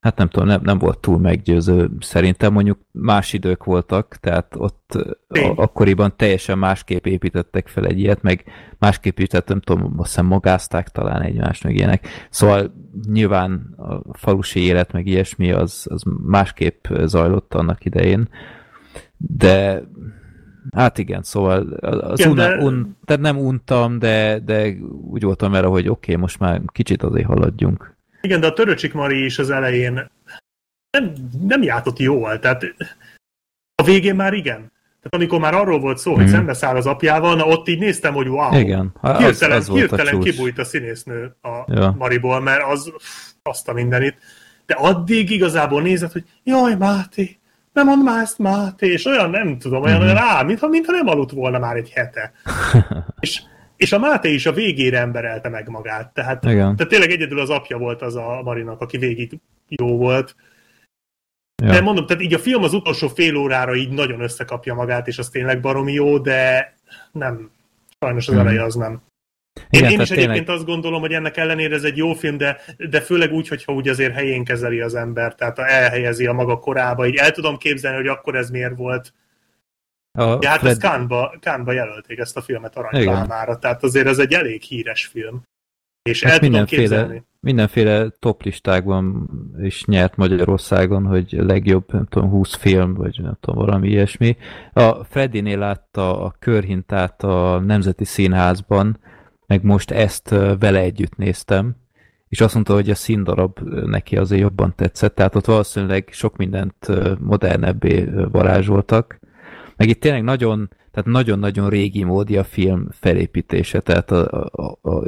hát 0.00 0.16
nem 0.16 0.28
tudom, 0.28 0.48
nem, 0.48 0.60
nem 0.62 0.78
volt 0.78 0.98
túl 0.98 1.18
meggyőző. 1.18 1.90
Szerintem 2.00 2.52
mondjuk 2.52 2.78
más 2.90 3.32
idők 3.32 3.64
voltak, 3.64 4.16
tehát 4.20 4.54
ott 4.56 4.92
a, 5.28 5.52
akkoriban 5.56 6.16
teljesen 6.16 6.58
másképp 6.58 7.06
építettek 7.06 7.68
fel 7.68 7.86
egy 7.86 7.98
ilyet, 7.98 8.22
meg 8.22 8.44
másképp 8.78 9.18
is, 9.18 9.26
tehát 9.26 9.48
nem 9.48 9.60
tudom, 9.60 9.94
azt 9.96 10.08
hiszem 10.08 10.26
magázták 10.26 10.88
talán 10.88 11.22
egymást, 11.22 11.64
meg 11.64 11.74
ilyenek. 11.74 12.06
Szóval 12.30 12.74
nyilván 13.12 13.74
a 13.76 14.16
falusi 14.18 14.60
élet, 14.60 14.92
meg 14.92 15.06
ilyesmi, 15.06 15.52
az, 15.52 15.86
az 15.90 16.02
másképp 16.26 16.86
zajlott 17.04 17.54
annak 17.54 17.84
idején, 17.84 18.28
de 19.16 19.82
Hát 20.70 20.98
igen, 20.98 21.22
szóval 21.22 21.72
az 21.80 22.18
igen, 22.18 22.32
una, 22.32 22.46
de... 22.46 22.64
un, 22.64 22.96
tehát 23.04 23.22
nem 23.22 23.38
untam, 23.38 23.98
de, 23.98 24.38
de 24.44 24.74
úgy 25.10 25.22
voltam 25.22 25.50
vele, 25.50 25.66
hogy 25.66 25.88
oké, 25.88 26.10
okay, 26.10 26.22
most 26.22 26.38
már 26.38 26.62
kicsit 26.66 27.02
azért 27.02 27.26
haladjunk. 27.26 27.96
Igen, 28.20 28.40
de 28.40 28.46
a 28.46 28.52
Töröcsik 28.52 28.92
Mari 28.92 29.24
is 29.24 29.38
az 29.38 29.50
elején 29.50 30.10
nem, 30.90 31.12
nem 31.40 31.62
játszott 31.62 31.98
jól, 31.98 32.38
tehát 32.38 32.74
a 33.74 33.84
végén 33.84 34.14
már 34.14 34.32
igen. 34.32 34.72
Tehát 35.02 35.14
amikor 35.14 35.38
már 35.38 35.54
arról 35.54 35.80
volt 35.80 35.98
szó, 35.98 36.12
mm. 36.12 36.14
hogy 36.14 36.24
mhm. 36.24 36.32
szembeszáll 36.32 36.76
az 36.76 36.86
apjával, 36.86 37.36
na 37.36 37.44
ott 37.44 37.68
így 37.68 37.78
néztem, 37.78 38.14
hogy 38.14 38.28
wow, 38.28 38.54
igen, 38.54 38.92
az, 39.00 39.18
hirtelen, 39.18 39.56
az 39.56 39.68
hirtelen 39.68 40.14
a 40.14 40.18
kibújt 40.18 40.58
a 40.58 40.64
színésznő 40.64 41.36
a 41.42 41.64
ja. 41.66 41.94
Mariból, 41.98 42.40
mert 42.40 42.62
az 42.62 42.92
azt 43.42 43.68
a 43.68 43.72
mindenit. 43.72 44.16
De 44.66 44.74
addig 44.74 45.30
igazából 45.30 45.82
nézett, 45.82 46.12
hogy 46.12 46.24
jaj, 46.44 46.74
Máté, 46.76 47.38
nem 47.72 47.86
mond 47.86 48.04
már 48.04 48.22
ezt 48.22 48.38
Máté, 48.38 48.86
és 48.86 49.04
olyan 49.04 49.30
nem 49.30 49.58
tudom, 49.58 49.82
olyan, 49.82 49.98
mm. 49.98 50.02
olyan 50.02 50.14
rá, 50.14 50.42
mintha, 50.42 50.68
mintha 50.68 50.92
nem 50.92 51.08
aludt 51.08 51.30
volna 51.30 51.58
már 51.58 51.76
egy 51.76 51.90
hete. 51.90 52.32
és 53.20 53.42
és 53.78 53.92
a 53.92 53.98
Máté 53.98 54.32
is 54.32 54.46
a 54.46 54.52
végére 54.52 54.98
emberelte 54.98 55.48
meg 55.48 55.68
magát. 55.68 56.14
Tehát, 56.14 56.44
Igen. 56.44 56.76
tehát 56.76 56.92
tényleg 56.92 57.10
egyedül 57.10 57.40
az 57.40 57.50
apja 57.50 57.78
volt 57.78 58.02
az 58.02 58.16
a 58.16 58.40
Marinak, 58.44 58.80
aki 58.80 58.98
végig 58.98 59.38
jó 59.68 59.96
volt. 59.96 60.36
Ja. 61.62 61.70
De 61.70 61.80
mondom, 61.80 62.06
tehát 62.06 62.22
így 62.22 62.34
a 62.34 62.38
film 62.38 62.62
az 62.62 62.72
utolsó 62.72 63.08
fél 63.08 63.36
órára 63.36 63.74
így 63.74 63.90
nagyon 63.90 64.20
összekapja 64.20 64.74
magát, 64.74 65.06
és 65.06 65.18
az 65.18 65.28
tényleg 65.28 65.60
baromi 65.60 65.92
jó, 65.92 66.18
de 66.18 66.74
nem. 67.12 67.50
Sajnos 68.00 68.28
az 68.28 68.34
mm. 68.34 68.38
eleje 68.38 68.62
az 68.62 68.74
nem. 68.74 69.02
Én, 69.70 69.80
Igen, 69.80 69.90
én 69.90 70.00
is 70.00 70.10
egyébként 70.10 70.34
tényleg... 70.34 70.56
azt 70.56 70.66
gondolom, 70.66 71.00
hogy 71.00 71.12
ennek 71.12 71.36
ellenére 71.36 71.74
ez 71.74 71.84
egy 71.84 71.96
jó 71.96 72.12
film, 72.12 72.36
de, 72.36 72.60
de 72.90 73.00
főleg 73.00 73.32
úgy, 73.32 73.48
hogyha 73.48 73.72
úgy 73.72 73.88
azért 73.88 74.14
helyén 74.14 74.44
kezeli 74.44 74.80
az 74.80 74.94
ember, 74.94 75.34
tehát 75.34 75.58
elhelyezi 75.58 76.26
a 76.26 76.32
maga 76.32 76.58
korába, 76.58 77.06
így 77.06 77.16
el 77.16 77.30
tudom 77.30 77.56
képzelni, 77.56 77.96
hogy 77.96 78.06
akkor 78.06 78.36
ez 78.36 78.50
miért 78.50 78.76
volt. 78.76 79.12
A 80.18 80.38
ja, 80.40 80.48
hát 80.48 80.58
Fred... 80.58 80.70
ezt 80.70 80.80
Kánba, 80.80 81.34
Kánba 81.40 81.72
jelölték 81.72 82.18
ezt 82.18 82.36
a 82.36 82.40
filmet 82.40 82.76
aranypálmára, 82.76 83.58
tehát 83.58 83.82
azért 83.82 84.06
ez 84.06 84.18
egy 84.18 84.32
elég 84.32 84.62
híres 84.62 85.06
film. 85.06 85.42
És 86.02 86.22
hát 86.22 86.32
el 86.32 86.38
mindenféle, 86.40 86.82
tudom 86.82 86.96
képzelni. 86.98 87.26
Mindenféle 87.40 88.08
toplistákban 88.18 89.30
is 89.62 89.84
nyert 89.84 90.16
Magyarországon, 90.16 91.06
hogy 91.06 91.32
legjobb, 91.32 91.92
nem 91.92 92.06
tudom, 92.06 92.30
20 92.30 92.54
film, 92.54 92.94
vagy 92.94 93.18
nem 93.22 93.36
tudom, 93.40 93.64
valami 93.64 93.88
ilyesmi. 93.88 94.36
A 94.72 95.04
Freddy-nél 95.04 95.58
látta 95.58 96.22
a 96.22 96.34
körhintát 96.38 97.22
a 97.22 97.58
Nemzeti 97.58 98.04
Színházban, 98.04 99.00
meg 99.46 99.62
most 99.62 99.90
ezt 99.90 100.28
vele 100.58 100.78
együtt 100.78 101.16
néztem, 101.16 101.76
és 102.28 102.40
azt 102.40 102.54
mondta, 102.54 102.74
hogy 102.74 102.90
a 102.90 102.94
színdarab 102.94 103.58
neki 103.84 104.16
azért 104.16 104.40
jobban 104.40 104.74
tetszett, 104.76 105.14
tehát 105.14 105.34
ott 105.34 105.44
valószínűleg 105.44 106.08
sok 106.12 106.36
mindent 106.36 106.86
modernebbé 107.18 108.04
varázsoltak. 108.30 109.17
Meg 109.78 109.88
itt 109.88 110.00
tényleg 110.00 110.22
nagyon, 110.22 110.70
tehát 110.90 111.10
nagyon-nagyon 111.10 111.68
régi 111.68 112.04
módi 112.04 112.36
a 112.36 112.44
film 112.44 112.88
felépítése, 112.90 113.80
tehát 113.80 114.10
a, 114.10 114.50
a, 114.52 114.90
a, 114.90 115.06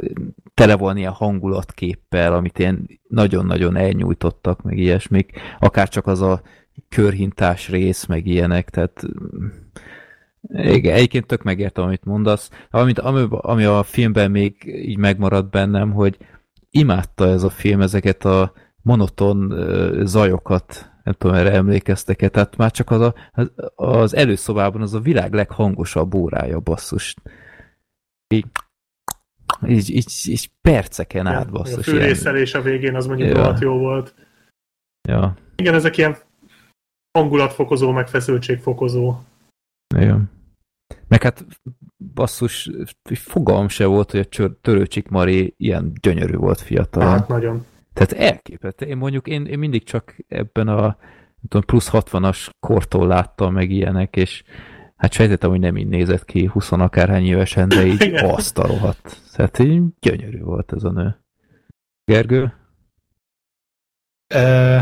tele 0.53 0.75
van 0.75 0.97
ilyen 0.97 1.11
hangulatképpel, 1.11 2.33
amit 2.33 2.59
ilyen 2.59 2.99
nagyon-nagyon 3.07 3.75
elnyújtottak, 3.75 4.61
meg 4.61 4.77
ilyesmik, 4.77 5.31
akár 5.59 5.89
csak 5.89 6.07
az 6.07 6.21
a 6.21 6.41
körhintás 6.89 7.69
rész, 7.69 8.05
meg 8.05 8.27
ilyenek, 8.27 8.69
tehát 8.69 9.03
igen, 10.51 10.95
egyébként 10.95 11.25
tök 11.25 11.43
megértem, 11.43 11.83
amit 11.83 12.05
mondasz. 12.05 12.49
Amit, 12.69 12.99
ami, 12.99 13.25
ami 13.29 13.63
a 13.63 13.83
filmben 13.83 14.31
még 14.31 14.55
így 14.65 14.97
megmaradt 14.97 15.49
bennem, 15.49 15.91
hogy 15.91 16.17
imádta 16.69 17.27
ez 17.27 17.43
a 17.43 17.49
film 17.49 17.81
ezeket 17.81 18.25
a 18.25 18.53
monoton 18.81 19.53
zajokat, 20.05 20.90
nem 21.03 21.13
tudom, 21.13 21.35
erre 21.35 21.51
emlékeztek-e, 21.51 22.29
tehát 22.29 22.57
már 22.57 22.71
csak 22.71 22.89
az, 22.89 23.01
a, 23.01 23.13
az 23.75 24.15
előszobában 24.15 24.81
az 24.81 24.93
a 24.93 24.99
világ 24.99 25.33
leghangosabb 25.33 26.13
órája 26.13 26.59
basszus. 26.59 27.15
Így, 28.33 28.45
így, 29.67 29.89
így, 29.89 30.11
így 30.25 30.51
perceken 30.61 31.27
át 31.27 31.51
basszus. 31.51 31.87
A 31.87 31.91
fűrészelés 31.91 32.53
a 32.53 32.61
végén 32.61 32.95
az 32.95 33.05
mondjuk 33.05 33.29
ja. 33.29 33.57
jó 33.59 33.77
volt. 33.77 34.15
Ja. 35.09 35.35
Igen, 35.55 35.73
ezek 35.73 35.97
ilyen 35.97 36.17
hangulatfokozó, 37.11 37.91
meg 37.91 38.07
feszültségfokozó 38.07 39.15
igen. 39.95 40.31
Meg 41.07 41.23
hát 41.23 41.45
basszus, 42.13 42.69
fogalm 43.13 43.67
se 43.67 43.85
volt, 43.85 44.11
hogy 44.11 44.27
a 44.37 44.59
Törőcsik 44.61 45.07
Mari 45.07 45.53
ilyen 45.57 45.93
gyönyörű 46.01 46.35
volt 46.35 46.61
fiatal. 46.61 47.03
Hát 47.03 47.27
nagyon. 47.27 47.65
Tehát 47.93 48.11
elképett. 48.11 48.81
Én 48.81 48.97
mondjuk, 48.97 49.27
én, 49.27 49.45
én 49.45 49.59
mindig 49.59 49.83
csak 49.83 50.15
ebben 50.27 50.67
a 50.67 50.97
tudom, 51.41 51.65
plusz 51.65 51.89
60-as 51.91 52.49
kortól 52.59 53.07
láttam 53.07 53.53
meg 53.53 53.71
ilyenek, 53.71 54.15
és 54.15 54.43
hát 54.95 55.13
sejtettem, 55.13 55.49
hogy 55.49 55.59
nem 55.59 55.77
így 55.77 55.87
nézett 55.87 56.25
ki 56.25 56.45
20 56.45 56.71
akárhány 56.71 57.25
évesen, 57.25 57.69
de 57.69 57.85
így 57.85 58.13
azt 58.13 58.57
a 58.57 58.67
rohadt. 58.67 59.17
Tehát 59.33 59.59
így 59.59 59.81
gyönyörű 59.99 60.39
volt 60.41 60.73
ez 60.73 60.83
a 60.83 60.91
nő. 60.91 61.19
Gergő? 62.05 62.53
Ö, 64.33 64.79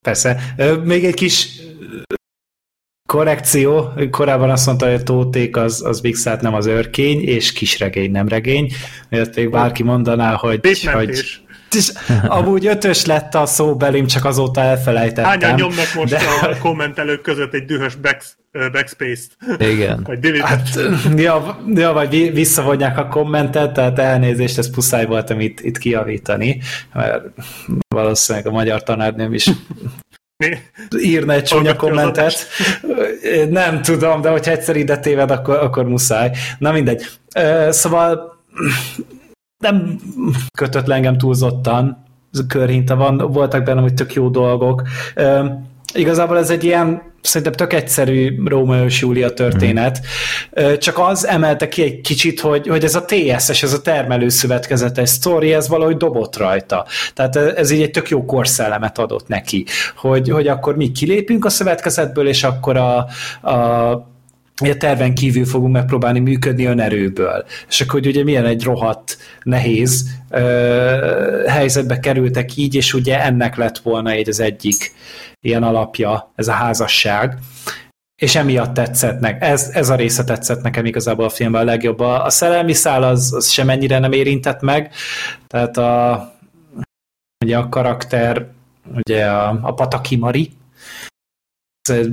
persze. 0.00 0.40
Ö, 0.56 0.82
még 0.82 1.04
egy 1.04 1.14
kis 1.14 1.60
Korrekció, 3.08 3.92
korábban 4.10 4.50
azt 4.50 4.66
mondta, 4.66 4.86
hogy 4.86 4.94
a 4.94 5.02
tóték 5.02 5.56
az, 5.56 5.84
az 5.84 6.00
Vixát 6.00 6.40
nem 6.40 6.54
az 6.54 6.66
örkény, 6.66 7.22
és 7.22 7.52
kisregény 7.52 8.10
nem 8.10 8.28
regény, 8.28 8.72
mert 9.08 9.36
még 9.36 9.50
bárki 9.50 9.82
mondaná, 9.82 10.34
hogy... 10.34 10.84
hogy 10.92 11.42
amúgy 12.26 12.66
ötös 12.66 13.04
lett 13.04 13.34
a 13.34 13.46
szó 13.46 13.76
belém, 13.76 14.06
csak 14.06 14.24
azóta 14.24 14.60
elfelejtettem. 14.60 15.24
Hányan 15.24 15.54
nyomnak 15.54 15.94
most 15.94 16.12
de... 16.12 16.20
a 16.42 16.58
kommentelők 16.58 17.20
között 17.20 17.54
egy 17.54 17.64
dühös 17.64 17.94
back, 17.94 18.22
backspace-t? 18.72 19.36
Igen. 19.58 20.02
Vagy 20.04 20.40
hát, 20.40 20.68
ja, 21.16 21.58
ja, 21.74 21.92
vagy 21.92 22.32
visszavonják 22.32 22.98
a 22.98 23.08
kommentet, 23.08 23.72
tehát 23.72 23.98
elnézést, 23.98 24.58
ez 24.58 24.70
puszáj 24.70 25.06
voltam 25.06 25.40
itt, 25.40 25.60
itt 25.60 25.78
kiavítani, 25.78 26.60
mert 26.92 27.22
valószínűleg 27.88 28.46
a 28.46 28.50
magyar 28.50 28.82
tanárnőm 28.82 29.34
is 29.34 29.50
írna 30.98 31.32
egy 31.32 31.42
csúnya 31.42 31.76
kommentet. 31.76 32.46
Nem 33.50 33.82
tudom, 33.82 34.20
de 34.20 34.28
hogyha 34.28 34.50
egyszer 34.50 34.76
ide 34.76 34.98
téved, 34.98 35.30
akkor, 35.30 35.56
akkor 35.56 35.84
muszáj. 35.84 36.30
Na 36.58 36.72
mindegy. 36.72 37.06
Szóval 37.70 38.36
nem 39.58 39.98
kötött 40.56 40.86
le 40.86 40.94
engem 40.94 41.18
túlzottan, 41.18 42.02
körhinta 42.48 42.96
van, 42.96 43.16
voltak 43.16 43.64
benne, 43.64 43.80
hogy 43.80 43.94
tök 43.94 44.12
jó 44.12 44.28
dolgok. 44.28 44.82
Igazából 45.94 46.38
ez 46.38 46.50
egy 46.50 46.64
ilyen 46.64 47.02
szerintem 47.22 47.52
tök 47.52 47.72
egyszerű 47.72 48.42
Rómeó 48.44 48.84
és 48.84 49.00
Júlia 49.00 49.30
történet, 49.30 50.00
mm. 50.60 50.74
csak 50.78 50.98
az 50.98 51.26
emelte 51.26 51.68
ki 51.68 51.82
egy 51.82 52.00
kicsit, 52.00 52.40
hogy, 52.40 52.66
hogy 52.66 52.84
ez 52.84 52.94
a 52.94 53.04
TSS, 53.04 53.62
ez 53.62 53.72
a 53.72 53.82
termelőszövetkezetes 53.82 55.08
sztori, 55.08 55.52
ez 55.52 55.68
valahogy 55.68 55.96
dobott 55.96 56.36
rajta. 56.36 56.86
Tehát 57.14 57.36
ez 57.36 57.70
így 57.70 57.82
egy 57.82 57.90
tök 57.90 58.08
jó 58.08 58.24
korszellemet 58.24 58.98
adott 58.98 59.28
neki, 59.28 59.64
hogy, 59.96 60.28
hogy 60.28 60.48
akkor 60.48 60.76
mi 60.76 60.90
kilépünk 60.90 61.44
a 61.44 61.50
szövetkezetből, 61.50 62.28
és 62.28 62.44
akkor 62.44 62.76
a, 62.76 62.96
a 63.50 64.16
a 64.60 64.76
terven 64.76 65.14
kívül 65.14 65.44
fogunk 65.44 65.72
megpróbálni 65.72 66.18
működni 66.18 66.64
önerőből. 66.64 67.44
És 67.68 67.80
akkor 67.80 68.00
hogy 68.00 68.08
ugye 68.08 68.24
milyen 68.24 68.46
egy 68.46 68.62
rohadt 68.62 69.18
nehéz 69.42 70.06
ö, 70.30 71.44
helyzetbe 71.46 71.98
kerültek 71.98 72.56
így, 72.56 72.74
és 72.74 72.94
ugye 72.94 73.22
ennek 73.22 73.56
lett 73.56 73.78
volna 73.78 74.10
egy 74.10 74.28
az 74.28 74.40
egyik 74.40 74.92
ilyen 75.40 75.62
alapja, 75.62 76.32
ez 76.34 76.48
a 76.48 76.52
házasság, 76.52 77.38
és 78.22 78.36
emiatt 78.36 78.74
tetszett 78.74 79.20
nekem. 79.20 79.50
Ez, 79.50 79.70
ez 79.72 79.88
a 79.88 79.94
része 79.94 80.24
tetszett 80.24 80.62
nekem 80.62 80.84
igazából 80.84 81.24
a 81.24 81.28
filmben 81.28 81.60
a 81.60 81.64
legjobb. 81.64 82.00
A, 82.00 82.24
a 82.24 82.30
szerelmi 82.30 82.72
szál 82.72 83.02
az, 83.02 83.32
az 83.32 83.48
semennyire 83.50 83.98
nem 83.98 84.12
érintett 84.12 84.60
meg, 84.60 84.92
tehát 85.46 85.76
a, 85.76 86.32
ugye 87.44 87.56
a 87.56 87.68
karakter, 87.68 88.46
ugye 88.94 89.26
a, 89.26 89.58
a 89.62 89.74
Pataki 89.74 90.16
Mari, 90.16 90.50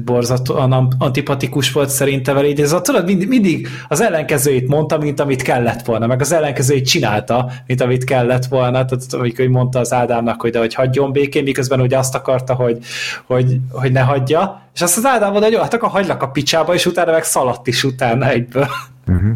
borzatlan 0.03 0.95
antipatikus 0.97 1.71
volt 1.71 1.89
szerintem 1.89 2.43
így 2.45 2.61
ez 2.61 2.71
a, 2.71 2.81
tudod, 2.81 3.05
mindig, 3.05 3.27
mindig 3.27 3.67
az 3.87 4.01
ellenkezőjét 4.01 4.67
mondta, 4.67 4.97
mint 4.97 5.19
amit 5.19 5.41
kellett 5.41 5.85
volna, 5.85 6.07
meg 6.07 6.21
az 6.21 6.31
ellenkezőjét 6.31 6.87
csinálta, 6.87 7.51
mint 7.67 7.81
amit 7.81 8.03
kellett 8.03 8.45
volna, 8.45 8.85
tehát 8.85 9.13
amikor 9.13 9.45
mondta 9.45 9.79
az 9.79 9.93
Ádámnak, 9.93 10.41
hogy 10.41 10.51
de 10.51 10.59
hogy 10.59 10.73
hagyjon 10.73 11.11
békén, 11.11 11.43
miközben 11.43 11.81
ugye 11.81 11.97
azt 11.97 12.15
akarta, 12.15 12.53
hogy, 12.53 12.77
hogy, 13.25 13.59
hogy 13.71 13.91
ne 13.91 14.01
hagyja, 14.01 14.63
és 14.73 14.81
azt 14.81 14.97
az 14.97 15.05
Ádám 15.05 15.29
mondta, 15.29 15.43
hogy 15.43 15.53
jó, 15.53 15.61
hát 15.61 15.73
akkor 15.73 15.89
hagylak 15.89 16.21
a 16.21 16.27
picsába, 16.27 16.73
és 16.73 16.85
utána 16.85 17.11
meg 17.11 17.23
szaladt 17.23 17.67
is 17.67 17.83
utána 17.83 18.29
egyből. 18.29 18.67
Uh-huh. 19.07 19.31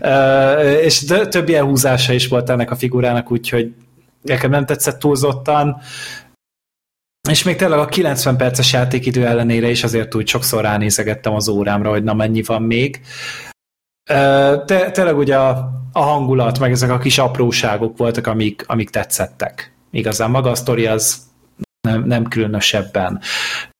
uh, 0.00 0.84
és 0.84 1.04
több 1.28 1.48
ilyen 1.48 1.64
húzása 1.64 2.12
is 2.12 2.28
volt 2.28 2.50
ennek 2.50 2.70
a 2.70 2.76
figurának, 2.76 3.30
úgyhogy 3.30 3.72
nekem 4.22 4.50
nem 4.50 4.66
tetszett 4.66 4.98
túlzottan. 4.98 5.80
És 7.28 7.42
még 7.42 7.56
tényleg 7.56 7.78
a 7.78 7.86
90 7.86 8.36
perces 8.36 8.72
játékidő 8.72 9.26
ellenére 9.26 9.70
is 9.70 9.84
azért 9.84 10.14
úgy 10.14 10.28
sokszor 10.28 10.62
ránézegettem 10.62 11.34
az 11.34 11.48
órámra, 11.48 11.90
hogy 11.90 12.02
na 12.02 12.14
mennyi 12.14 12.42
van 12.42 12.62
még. 12.62 13.00
Te, 14.64 14.90
tényleg 14.92 15.16
ugye 15.16 15.36
a, 15.36 15.70
a 15.92 16.00
hangulat, 16.00 16.58
meg 16.58 16.70
ezek 16.70 16.90
a 16.90 16.98
kis 16.98 17.18
apróságok 17.18 17.96
voltak, 17.96 18.26
amik, 18.26 18.64
amik 18.66 18.90
tetszettek. 18.90 19.72
Igazán 19.90 20.30
maga 20.30 20.50
a 20.50 20.54
sztori 20.54 20.86
az 20.86 21.28
nem, 21.80 22.04
nem 22.04 22.28
különösebben. 22.28 23.20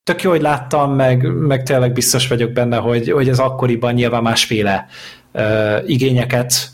Tök 0.03 0.21
jó, 0.21 0.29
hogy 0.29 0.41
láttam, 0.41 0.95
meg, 0.95 1.33
meg 1.33 1.63
tényleg 1.63 1.93
biztos 1.93 2.27
vagyok 2.27 2.51
benne, 2.51 2.77
hogy, 2.77 3.11
hogy 3.11 3.29
ez 3.29 3.39
akkoriban 3.39 3.93
nyilván 3.93 4.23
másféle 4.23 4.87
uh, 5.33 5.83
igényeket 5.85 6.69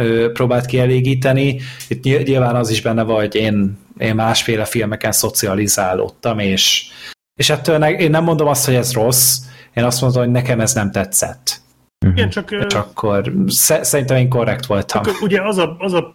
uh, 0.00 0.32
próbált 0.32 0.66
kielégíteni. 0.66 1.60
Itt 1.88 2.02
nyilván 2.02 2.56
az 2.56 2.70
is 2.70 2.82
benne 2.82 3.02
van, 3.02 3.16
hogy 3.16 3.34
én 3.34 3.78
én 3.98 4.14
másféle 4.14 4.64
filmeken 4.64 5.12
szocializálódtam, 5.12 6.38
és, 6.38 6.86
és 7.40 7.50
ettől 7.50 7.78
ne, 7.78 7.90
én 7.90 8.10
nem 8.10 8.24
mondom 8.24 8.46
azt, 8.46 8.64
hogy 8.64 8.74
ez 8.74 8.92
rossz, 8.92 9.38
én 9.74 9.84
azt 9.84 10.00
mondom, 10.00 10.22
hogy 10.22 10.32
nekem 10.32 10.60
ez 10.60 10.74
nem 10.74 10.90
tetszett. 10.90 11.60
Igen, 12.06 12.30
csak... 12.30 12.66
Csak 12.66 12.86
akkor 12.86 13.32
szerintem 13.46 14.16
én 14.16 14.28
korrekt 14.28 14.66
voltam. 14.66 15.02
Csak, 15.02 15.20
ugye 15.22 15.42
az 15.42 15.58
a, 15.58 15.76
az 15.78 15.92
a 15.92 16.14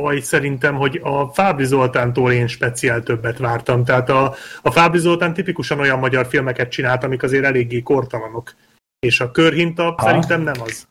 baj 0.00 0.20
szerintem, 0.20 0.74
hogy 0.74 1.00
a 1.02 1.28
Fábri 1.28 1.64
Zoltántól 1.64 2.32
én 2.32 2.46
speciál 2.46 3.02
többet 3.02 3.38
vártam. 3.38 3.84
Tehát 3.84 4.08
a, 4.08 4.34
a 4.62 4.70
Fábri 4.70 4.98
Zoltán 4.98 5.34
tipikusan 5.34 5.78
olyan 5.78 5.98
magyar 5.98 6.26
filmeket 6.26 6.70
csinált, 6.70 7.04
amik 7.04 7.22
azért 7.22 7.44
eléggé 7.44 7.82
kortalanok. 7.82 8.54
És 8.98 9.20
a 9.20 9.30
körhinta 9.30 9.94
ha. 9.96 10.02
szerintem 10.02 10.42
nem 10.42 10.60
az. 10.60 10.88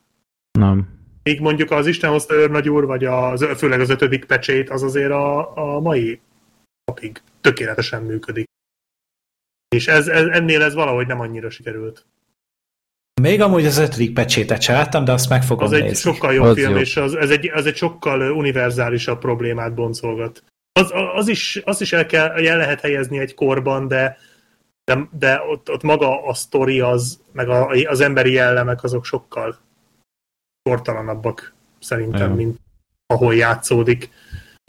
Nem. 0.52 0.95
Míg 1.30 1.40
mondjuk 1.40 1.72
az 1.72 1.88
Isten 1.88 2.10
hozta 2.10 2.34
őrnagy 2.34 2.70
úr, 2.70 2.86
vagy 2.86 3.06
az, 3.06 3.46
főleg 3.58 3.80
az 3.80 3.90
ötödik 3.90 4.26
pecsét, 4.26 4.70
az 4.70 4.84
azért 4.84 5.12
a, 5.12 5.58
a 5.58 5.80
mai 5.80 6.20
napig 6.86 7.22
tökéletesen 7.42 8.04
működik. 8.04 8.46
És 9.76 9.88
ez, 9.88 10.08
ez, 10.08 10.26
ennél 10.26 10.62
ez 10.62 10.74
valahogy 10.74 11.08
nem 11.08 11.20
annyira 11.20 11.50
sikerült. 11.50 12.06
Még 13.22 13.42
amúgy 13.42 13.66
az 13.66 13.78
ötödik 13.78 14.14
pecsétet 14.14 14.62
se 14.62 14.74
láttam, 14.74 15.06
de 15.06 15.12
azt 15.12 15.30
meg 15.30 15.44
fogom 15.44 15.66
Az 15.66 15.72
egy 15.72 15.84
nézni. 15.84 16.12
sokkal 16.12 16.34
jobb 16.34 16.46
Az 16.46 16.56
film, 16.56 16.72
jó. 16.72 16.78
és 16.78 16.98
az, 16.98 17.16
ez, 17.16 17.30
egy, 17.30 17.50
az 17.50 17.66
egy 17.66 17.76
sokkal 17.76 18.32
univerzálisabb 18.32 19.20
problémát 19.20 19.74
boncolgat. 19.74 20.44
Az, 20.72 20.92
az, 21.16 21.28
is, 21.28 21.62
az 21.64 21.82
is 21.82 21.94
el, 21.94 22.06
kell, 22.06 22.28
el 22.28 22.58
lehet 22.58 22.82
helyezni 22.82 23.20
egy 23.20 23.34
korban, 23.34 23.88
de, 23.88 24.18
de, 24.84 25.10
de 25.12 25.42
ott, 25.50 25.72
ott 25.72 25.84
maga 25.84 26.26
a 26.26 26.34
sztori 26.34 26.80
az, 26.80 27.22
meg 27.32 27.50
a, 27.50 27.68
az 27.68 28.02
emberi 28.02 28.32
jellemek 28.32 28.84
azok 28.84 29.06
sokkal 29.06 29.64
kortalanabbak 30.70 31.54
szerintem, 31.80 32.30
Jó. 32.30 32.36
mint 32.36 32.60
ahol 33.06 33.36
játszódik. 33.36 34.10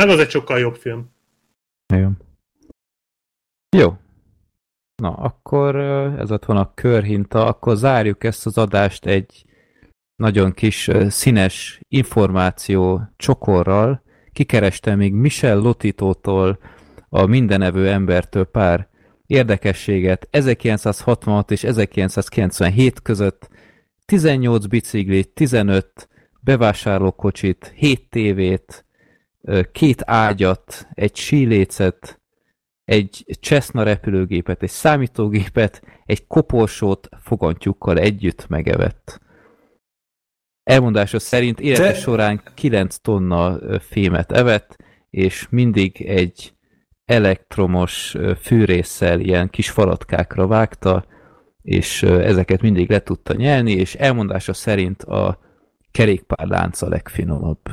Meg 0.03 0.09
az 0.09 0.19
egy 0.19 0.31
sokkal 0.31 0.59
jobb 0.59 0.77
film. 0.77 1.11
Jó. 1.95 2.09
Jó. 3.77 3.97
Na, 5.03 5.13
akkor 5.13 5.77
ez 6.19 6.31
ott 6.31 6.45
van 6.45 6.57
a 6.57 6.75
körhinta, 6.75 7.47
akkor 7.47 7.77
zárjuk 7.77 8.25
ezt 8.25 8.47
az 8.47 8.59
adást 8.59 9.07
egy 9.07 9.45
nagyon 10.17 10.53
kis 10.53 10.91
színes 11.09 11.81
információ 11.89 13.03
csokorral. 13.17 14.03
Kikerestem 14.33 14.99
még 14.99 15.13
Michel 15.13 15.59
Lotitótól, 15.59 16.59
a 17.09 17.27
mindenevő 17.27 17.89
embertől 17.89 18.45
pár 18.45 18.89
érdekességet 19.27 20.29
1966 20.31 21.51
és 21.51 21.65
1997 21.65 23.03
között 23.03 23.49
18 24.07 24.67
biciklit, 24.67 25.29
15 25.29 26.09
bevásárlókocsit, 26.41 27.73
7 27.77 28.09
tévét, 28.09 28.85
két 29.73 30.03
ágyat, 30.05 30.89
egy 30.95 31.17
sílécet, 31.17 32.21
egy 32.85 33.25
Cessna 33.41 33.83
repülőgépet, 33.83 34.63
egy 34.63 34.71
számítógépet, 34.71 35.83
egy 36.05 36.27
koporsót 36.27 37.09
fogantyúkkal 37.23 37.99
együtt 37.99 38.49
megevett. 38.49 39.21
Elmondása 40.63 41.19
szerint 41.19 41.61
élete 41.61 41.83
Te- 41.83 41.95
során 41.95 42.43
9 42.55 42.97
tonna 42.99 43.59
fémet 43.81 44.33
evett, 44.33 44.77
és 45.11 45.47
mindig 45.51 46.03
egy 46.03 46.55
elektromos 47.05 48.15
ö, 48.15 48.33
fűrésszel 48.41 49.21
ilyen 49.21 49.51
kis 49.51 49.71
falatkákra 49.71 50.47
vágta, 50.47 51.05
és 51.67 52.03
ezeket 52.03 52.63
mindig 52.63 52.91
le 52.91 53.01
tudta 53.01 53.35
nyelni, 53.35 53.73
és 53.73 53.95
elmondása 53.95 54.53
szerint 54.53 55.03
a 55.03 55.39
kerékpárlánc 55.91 56.83
a 56.83 56.89
legfinomabb. 56.89 57.71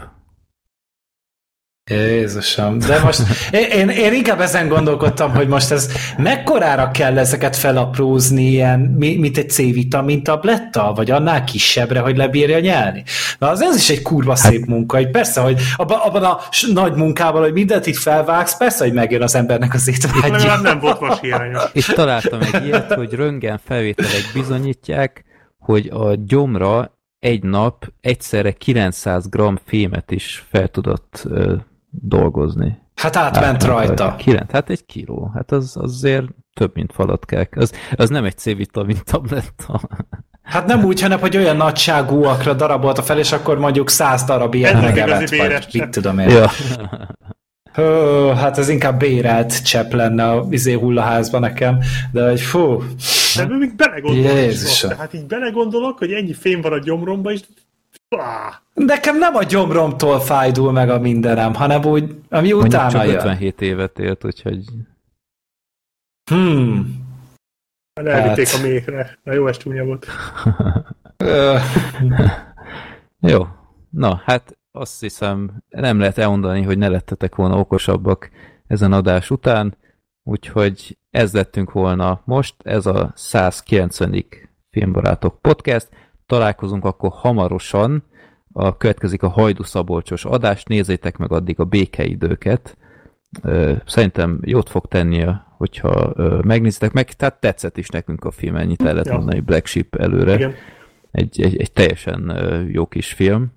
Jézusom, 1.92 2.80
de 2.80 3.00
most 3.00 3.22
én, 3.52 3.90
én, 3.90 4.14
inkább 4.14 4.40
ezen 4.40 4.68
gondolkodtam, 4.68 5.32
hogy 5.32 5.48
most 5.48 5.72
ez 5.72 5.92
mekkorára 6.18 6.92
kell 6.92 7.18
ezeket 7.18 7.56
felaprózni, 7.56 8.44
ilyen, 8.44 8.80
mi- 8.80 9.18
mint 9.18 9.38
egy 9.38 9.50
C-vitamin 9.50 10.24
tabletta, 10.24 10.92
vagy 10.96 11.12
annál 11.12 11.44
kisebbre, 11.44 12.00
hogy 12.00 12.18
lebírja 12.18 12.60
nyelni. 12.60 13.04
Na 13.40 13.50
az 13.50 13.62
ez 13.62 13.76
is 13.76 13.90
egy 13.90 14.02
kurva 14.02 14.36
szép 14.36 14.66
munka, 14.66 14.98
hogy 14.98 15.10
persze, 15.10 15.42
hogy 15.42 15.62
abban, 15.76 16.00
abban 16.00 16.24
a 16.24 16.40
nagy 16.74 16.94
munkában, 16.94 17.42
hogy 17.42 17.54
mindent 17.54 17.86
itt 17.86 17.98
felvágsz, 17.98 18.58
persze, 18.58 18.84
hogy 18.84 18.94
megjön 18.94 19.22
az 19.22 19.36
embernek 19.36 19.74
az 19.74 19.88
étvágya. 19.88 20.58
Nem 20.62 20.80
volt 20.80 21.00
vashiányos. 21.00 21.64
És 21.74 21.86
találtam 21.86 22.42
egy 22.42 22.66
ilyet, 22.66 22.94
hogy 22.94 23.14
röntgen 23.14 23.60
felvételek 23.66 24.30
bizonyítják, 24.34 25.24
hogy 25.60 25.88
a 25.94 26.16
gyomra 26.16 26.98
egy 27.20 27.44
nap 27.44 27.92
egyszerre 28.02 28.52
900 28.52 29.30
g 29.30 29.42
fémet 29.66 30.12
is 30.12 30.46
fel 30.50 30.68
tudott 30.68 31.28
dolgozni. 32.02 32.82
Hát 32.96 33.16
átment 33.16 33.64
rajta. 33.64 34.16
9, 34.18 34.52
hát 34.52 34.70
egy 34.70 34.86
kiló. 34.86 35.32
Hát 35.34 35.52
az 35.52 35.78
azért 35.80 36.26
több, 36.54 36.72
mint 36.74 36.94
falatkák. 36.94 37.54
Az, 37.58 37.74
az 37.96 38.10
nem 38.10 38.26
egy 38.26 38.38
C-vitamin 38.38 38.98
tabletta. 39.04 39.82
Hát 40.42 40.66
nem 40.66 40.84
úgy, 40.84 41.02
hanem, 41.02 41.20
hogy 41.20 41.38
olyan 41.38 41.58
nagyságúakra 41.58 42.54
darabolta 42.54 43.02
fel, 43.02 43.20
és 43.20 43.32
akkor 43.32 43.58
mondjuk 43.58 43.90
száz 43.90 44.24
darab 44.24 44.54
ilyen 44.54 44.76
Ennek 44.76 44.96
megevett, 44.96 45.30
vagy 45.30 45.68
mit 45.72 45.90
tudom 45.90 46.20
én. 46.20 46.30
ja. 46.30 46.50
Hő, 47.74 48.28
hát 48.34 48.58
ez 48.58 48.70
inkább 48.70 49.00
bérelt 49.00 49.64
csepp 49.64 49.92
lenne 49.92 50.30
a 50.30 50.46
izé 50.50 50.74
hullaházban 50.74 51.42
nekem, 51.42 51.80
de 52.12 52.30
hogy 52.30 52.42
fú, 52.42 52.84
De 53.36 53.58
még 53.58 53.76
belegondolok 53.76 54.36
is 54.38 54.42
Jézusom. 54.42 54.90
Tehát 54.90 55.14
így 55.14 55.26
belegondolok, 55.26 55.98
hogy 55.98 56.12
ennyi 56.12 56.34
fém 56.34 56.62
van 56.62 56.72
a 56.72 56.80
gyomromba, 56.80 57.32
és! 57.32 57.42
Nekem 58.74 59.18
nem 59.18 59.36
a 59.36 59.44
gyomromtól 59.44 60.20
fájdul 60.20 60.72
meg 60.72 60.90
a 60.90 61.00
mindenem, 61.00 61.54
hanem 61.54 61.86
úgy, 61.86 62.04
ami 62.04 62.18
Mondjuk 62.30 62.64
utána 62.64 62.90
csak 62.90 63.06
jön. 63.06 63.16
57 63.16 63.62
évet 63.62 64.00
élt, 64.00 64.26
úgyhogy 64.26 64.64
Hmm. 66.32 67.02
elvitték 67.94 68.48
Hát. 68.48 68.60
a 68.60 68.62
méhre. 68.64 69.18
Na 69.24 69.34
jó, 69.34 69.48
ez 69.48 69.58
csúnya 69.58 69.84
volt. 69.84 70.06
Jó. 73.20 73.48
Na, 73.90 74.22
hát 74.26 74.58
azt 74.72 75.00
hiszem, 75.00 75.64
nem 75.70 76.00
lehet 76.00 76.18
elmondani, 76.18 76.62
hogy 76.62 76.78
ne 76.78 76.88
lettetek 76.88 77.36
volna 77.36 77.60
okosabbak 77.60 78.30
ezen 78.68 78.94
adás 78.94 79.30
után, 79.30 79.78
úgyhogy 80.24 80.98
ez 81.10 81.34
lettünk 81.34 81.72
volna 81.72 82.22
most, 82.26 82.56
ez 82.64 82.86
a 82.86 83.12
190. 83.16 84.26
Filmbarátok 84.72 85.42
podcast. 85.42 85.90
Találkozunk 86.26 86.86
akkor 86.86 87.10
hamarosan, 87.14 88.04
a 88.54 88.78
következik 88.78 89.24
a 89.24 89.28
Hajdu 89.30 89.64
Szabolcsos 89.64 90.26
adás, 90.26 90.64
nézzétek 90.64 91.18
meg 91.18 91.32
addig 91.32 91.60
a 91.60 91.66
békeidőket. 91.66 92.78
Szerintem 93.86 94.40
jót 94.42 94.70
fog 94.70 94.86
tenni, 94.88 95.26
hogyha 95.58 96.14
megnézitek 96.44 96.92
meg, 96.92 97.12
tehát 97.14 97.40
tetszett 97.40 97.78
is 97.78 97.90
nekünk 97.90 98.26
a 98.26 98.32
film, 98.32 98.56
ennyit 98.56 98.82
el 98.82 98.92
lehet 98.92 99.08
Ja. 99.08 99.14
mondani 99.16 99.40
Black 99.40 99.66
Sheep 99.66 99.96
előre 99.96 100.34
Igen. 100.34 100.54
egy, 101.12 101.42
egy, 101.42 101.58
egy 101.58 101.72
teljesen 101.72 102.34
jó 102.72 102.86
kis 102.86 103.14
film. 103.14 103.52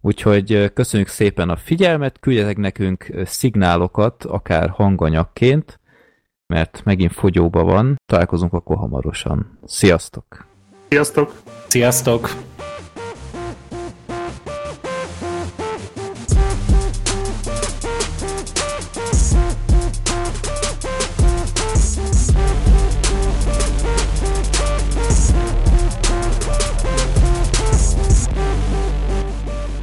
Úgyhogy 0.00 0.72
köszönjük 0.72 1.08
szépen 1.08 1.48
a 1.50 1.56
figyelmet, 1.56 2.20
küldjetek 2.20 2.56
nekünk 2.56 3.12
szignálokat, 3.24 4.24
akár 4.24 4.68
hanganyagként, 4.68 5.80
mert 6.46 6.80
megint 6.84 7.12
fogyóba 7.12 7.64
van. 7.64 7.96
Találkozunk 8.06 8.52
akkor 8.52 8.76
hamarosan. 8.76 9.58
Sziasztok! 9.64 10.47
Sziasztok! 10.88 11.32
Sziasztok! 11.66 12.46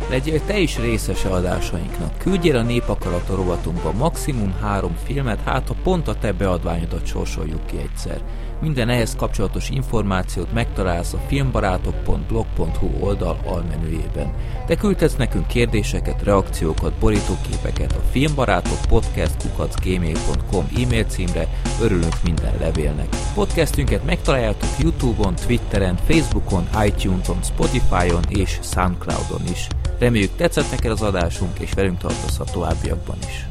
Legyél 0.09 0.45
te 0.45 0.57
is 0.57 0.77
részese 0.77 1.29
adásainknak. 1.29 2.17
Küldjél 2.17 2.57
a 2.57 2.61
Népakarata 2.61 3.35
rovatunkba 3.35 3.91
maximum 3.91 4.53
három 4.61 4.95
filmet, 5.03 5.39
hát 5.41 5.67
ha 5.67 5.75
pont 5.83 6.07
a 6.07 6.15
te 6.15 6.31
beadványodat 6.31 7.05
sorsoljuk 7.05 7.65
ki 7.65 7.77
egyszer. 7.77 8.21
Minden 8.61 8.89
ehhez 8.89 9.15
kapcsolatos 9.15 9.69
információt 9.69 10.53
megtalálsz 10.53 11.13
a 11.13 11.17
filmbarátok.blog.hu 11.27 12.89
oldal 12.99 13.39
almenüjében. 13.45 14.33
Te 14.67 14.75
küldhetsz 14.75 15.15
nekünk 15.15 15.47
kérdéseket, 15.47 16.23
reakciókat, 16.23 16.93
borítóképeket 16.93 17.91
a 17.91 18.01
filmbarátok 18.11 18.77
podcast.gmail.com 18.87 20.67
e-mail 20.83 21.05
címre, 21.05 21.47
örülünk 21.81 22.23
minden 22.23 22.53
levélnek. 22.59 23.07
Podcastünket 23.33 24.05
megtaláljátok 24.05 24.69
Youtube-on, 24.79 25.35
Twitteren, 25.35 25.95
Facebookon, 25.95 26.67
iTunes-on, 26.85 27.43
Spotify-on 27.43 28.23
és 28.29 28.59
Soundcloud-on 28.61 29.41
is. 29.51 29.67
Reméljük 29.99 30.35
tetszett 30.35 30.71
neked 30.71 30.91
az 30.91 31.01
adásunk, 31.01 31.59
és 31.59 31.73
velünk 31.73 31.97
tartozhat 31.97 32.51
továbbiakban 32.51 33.17
is. 33.27 33.45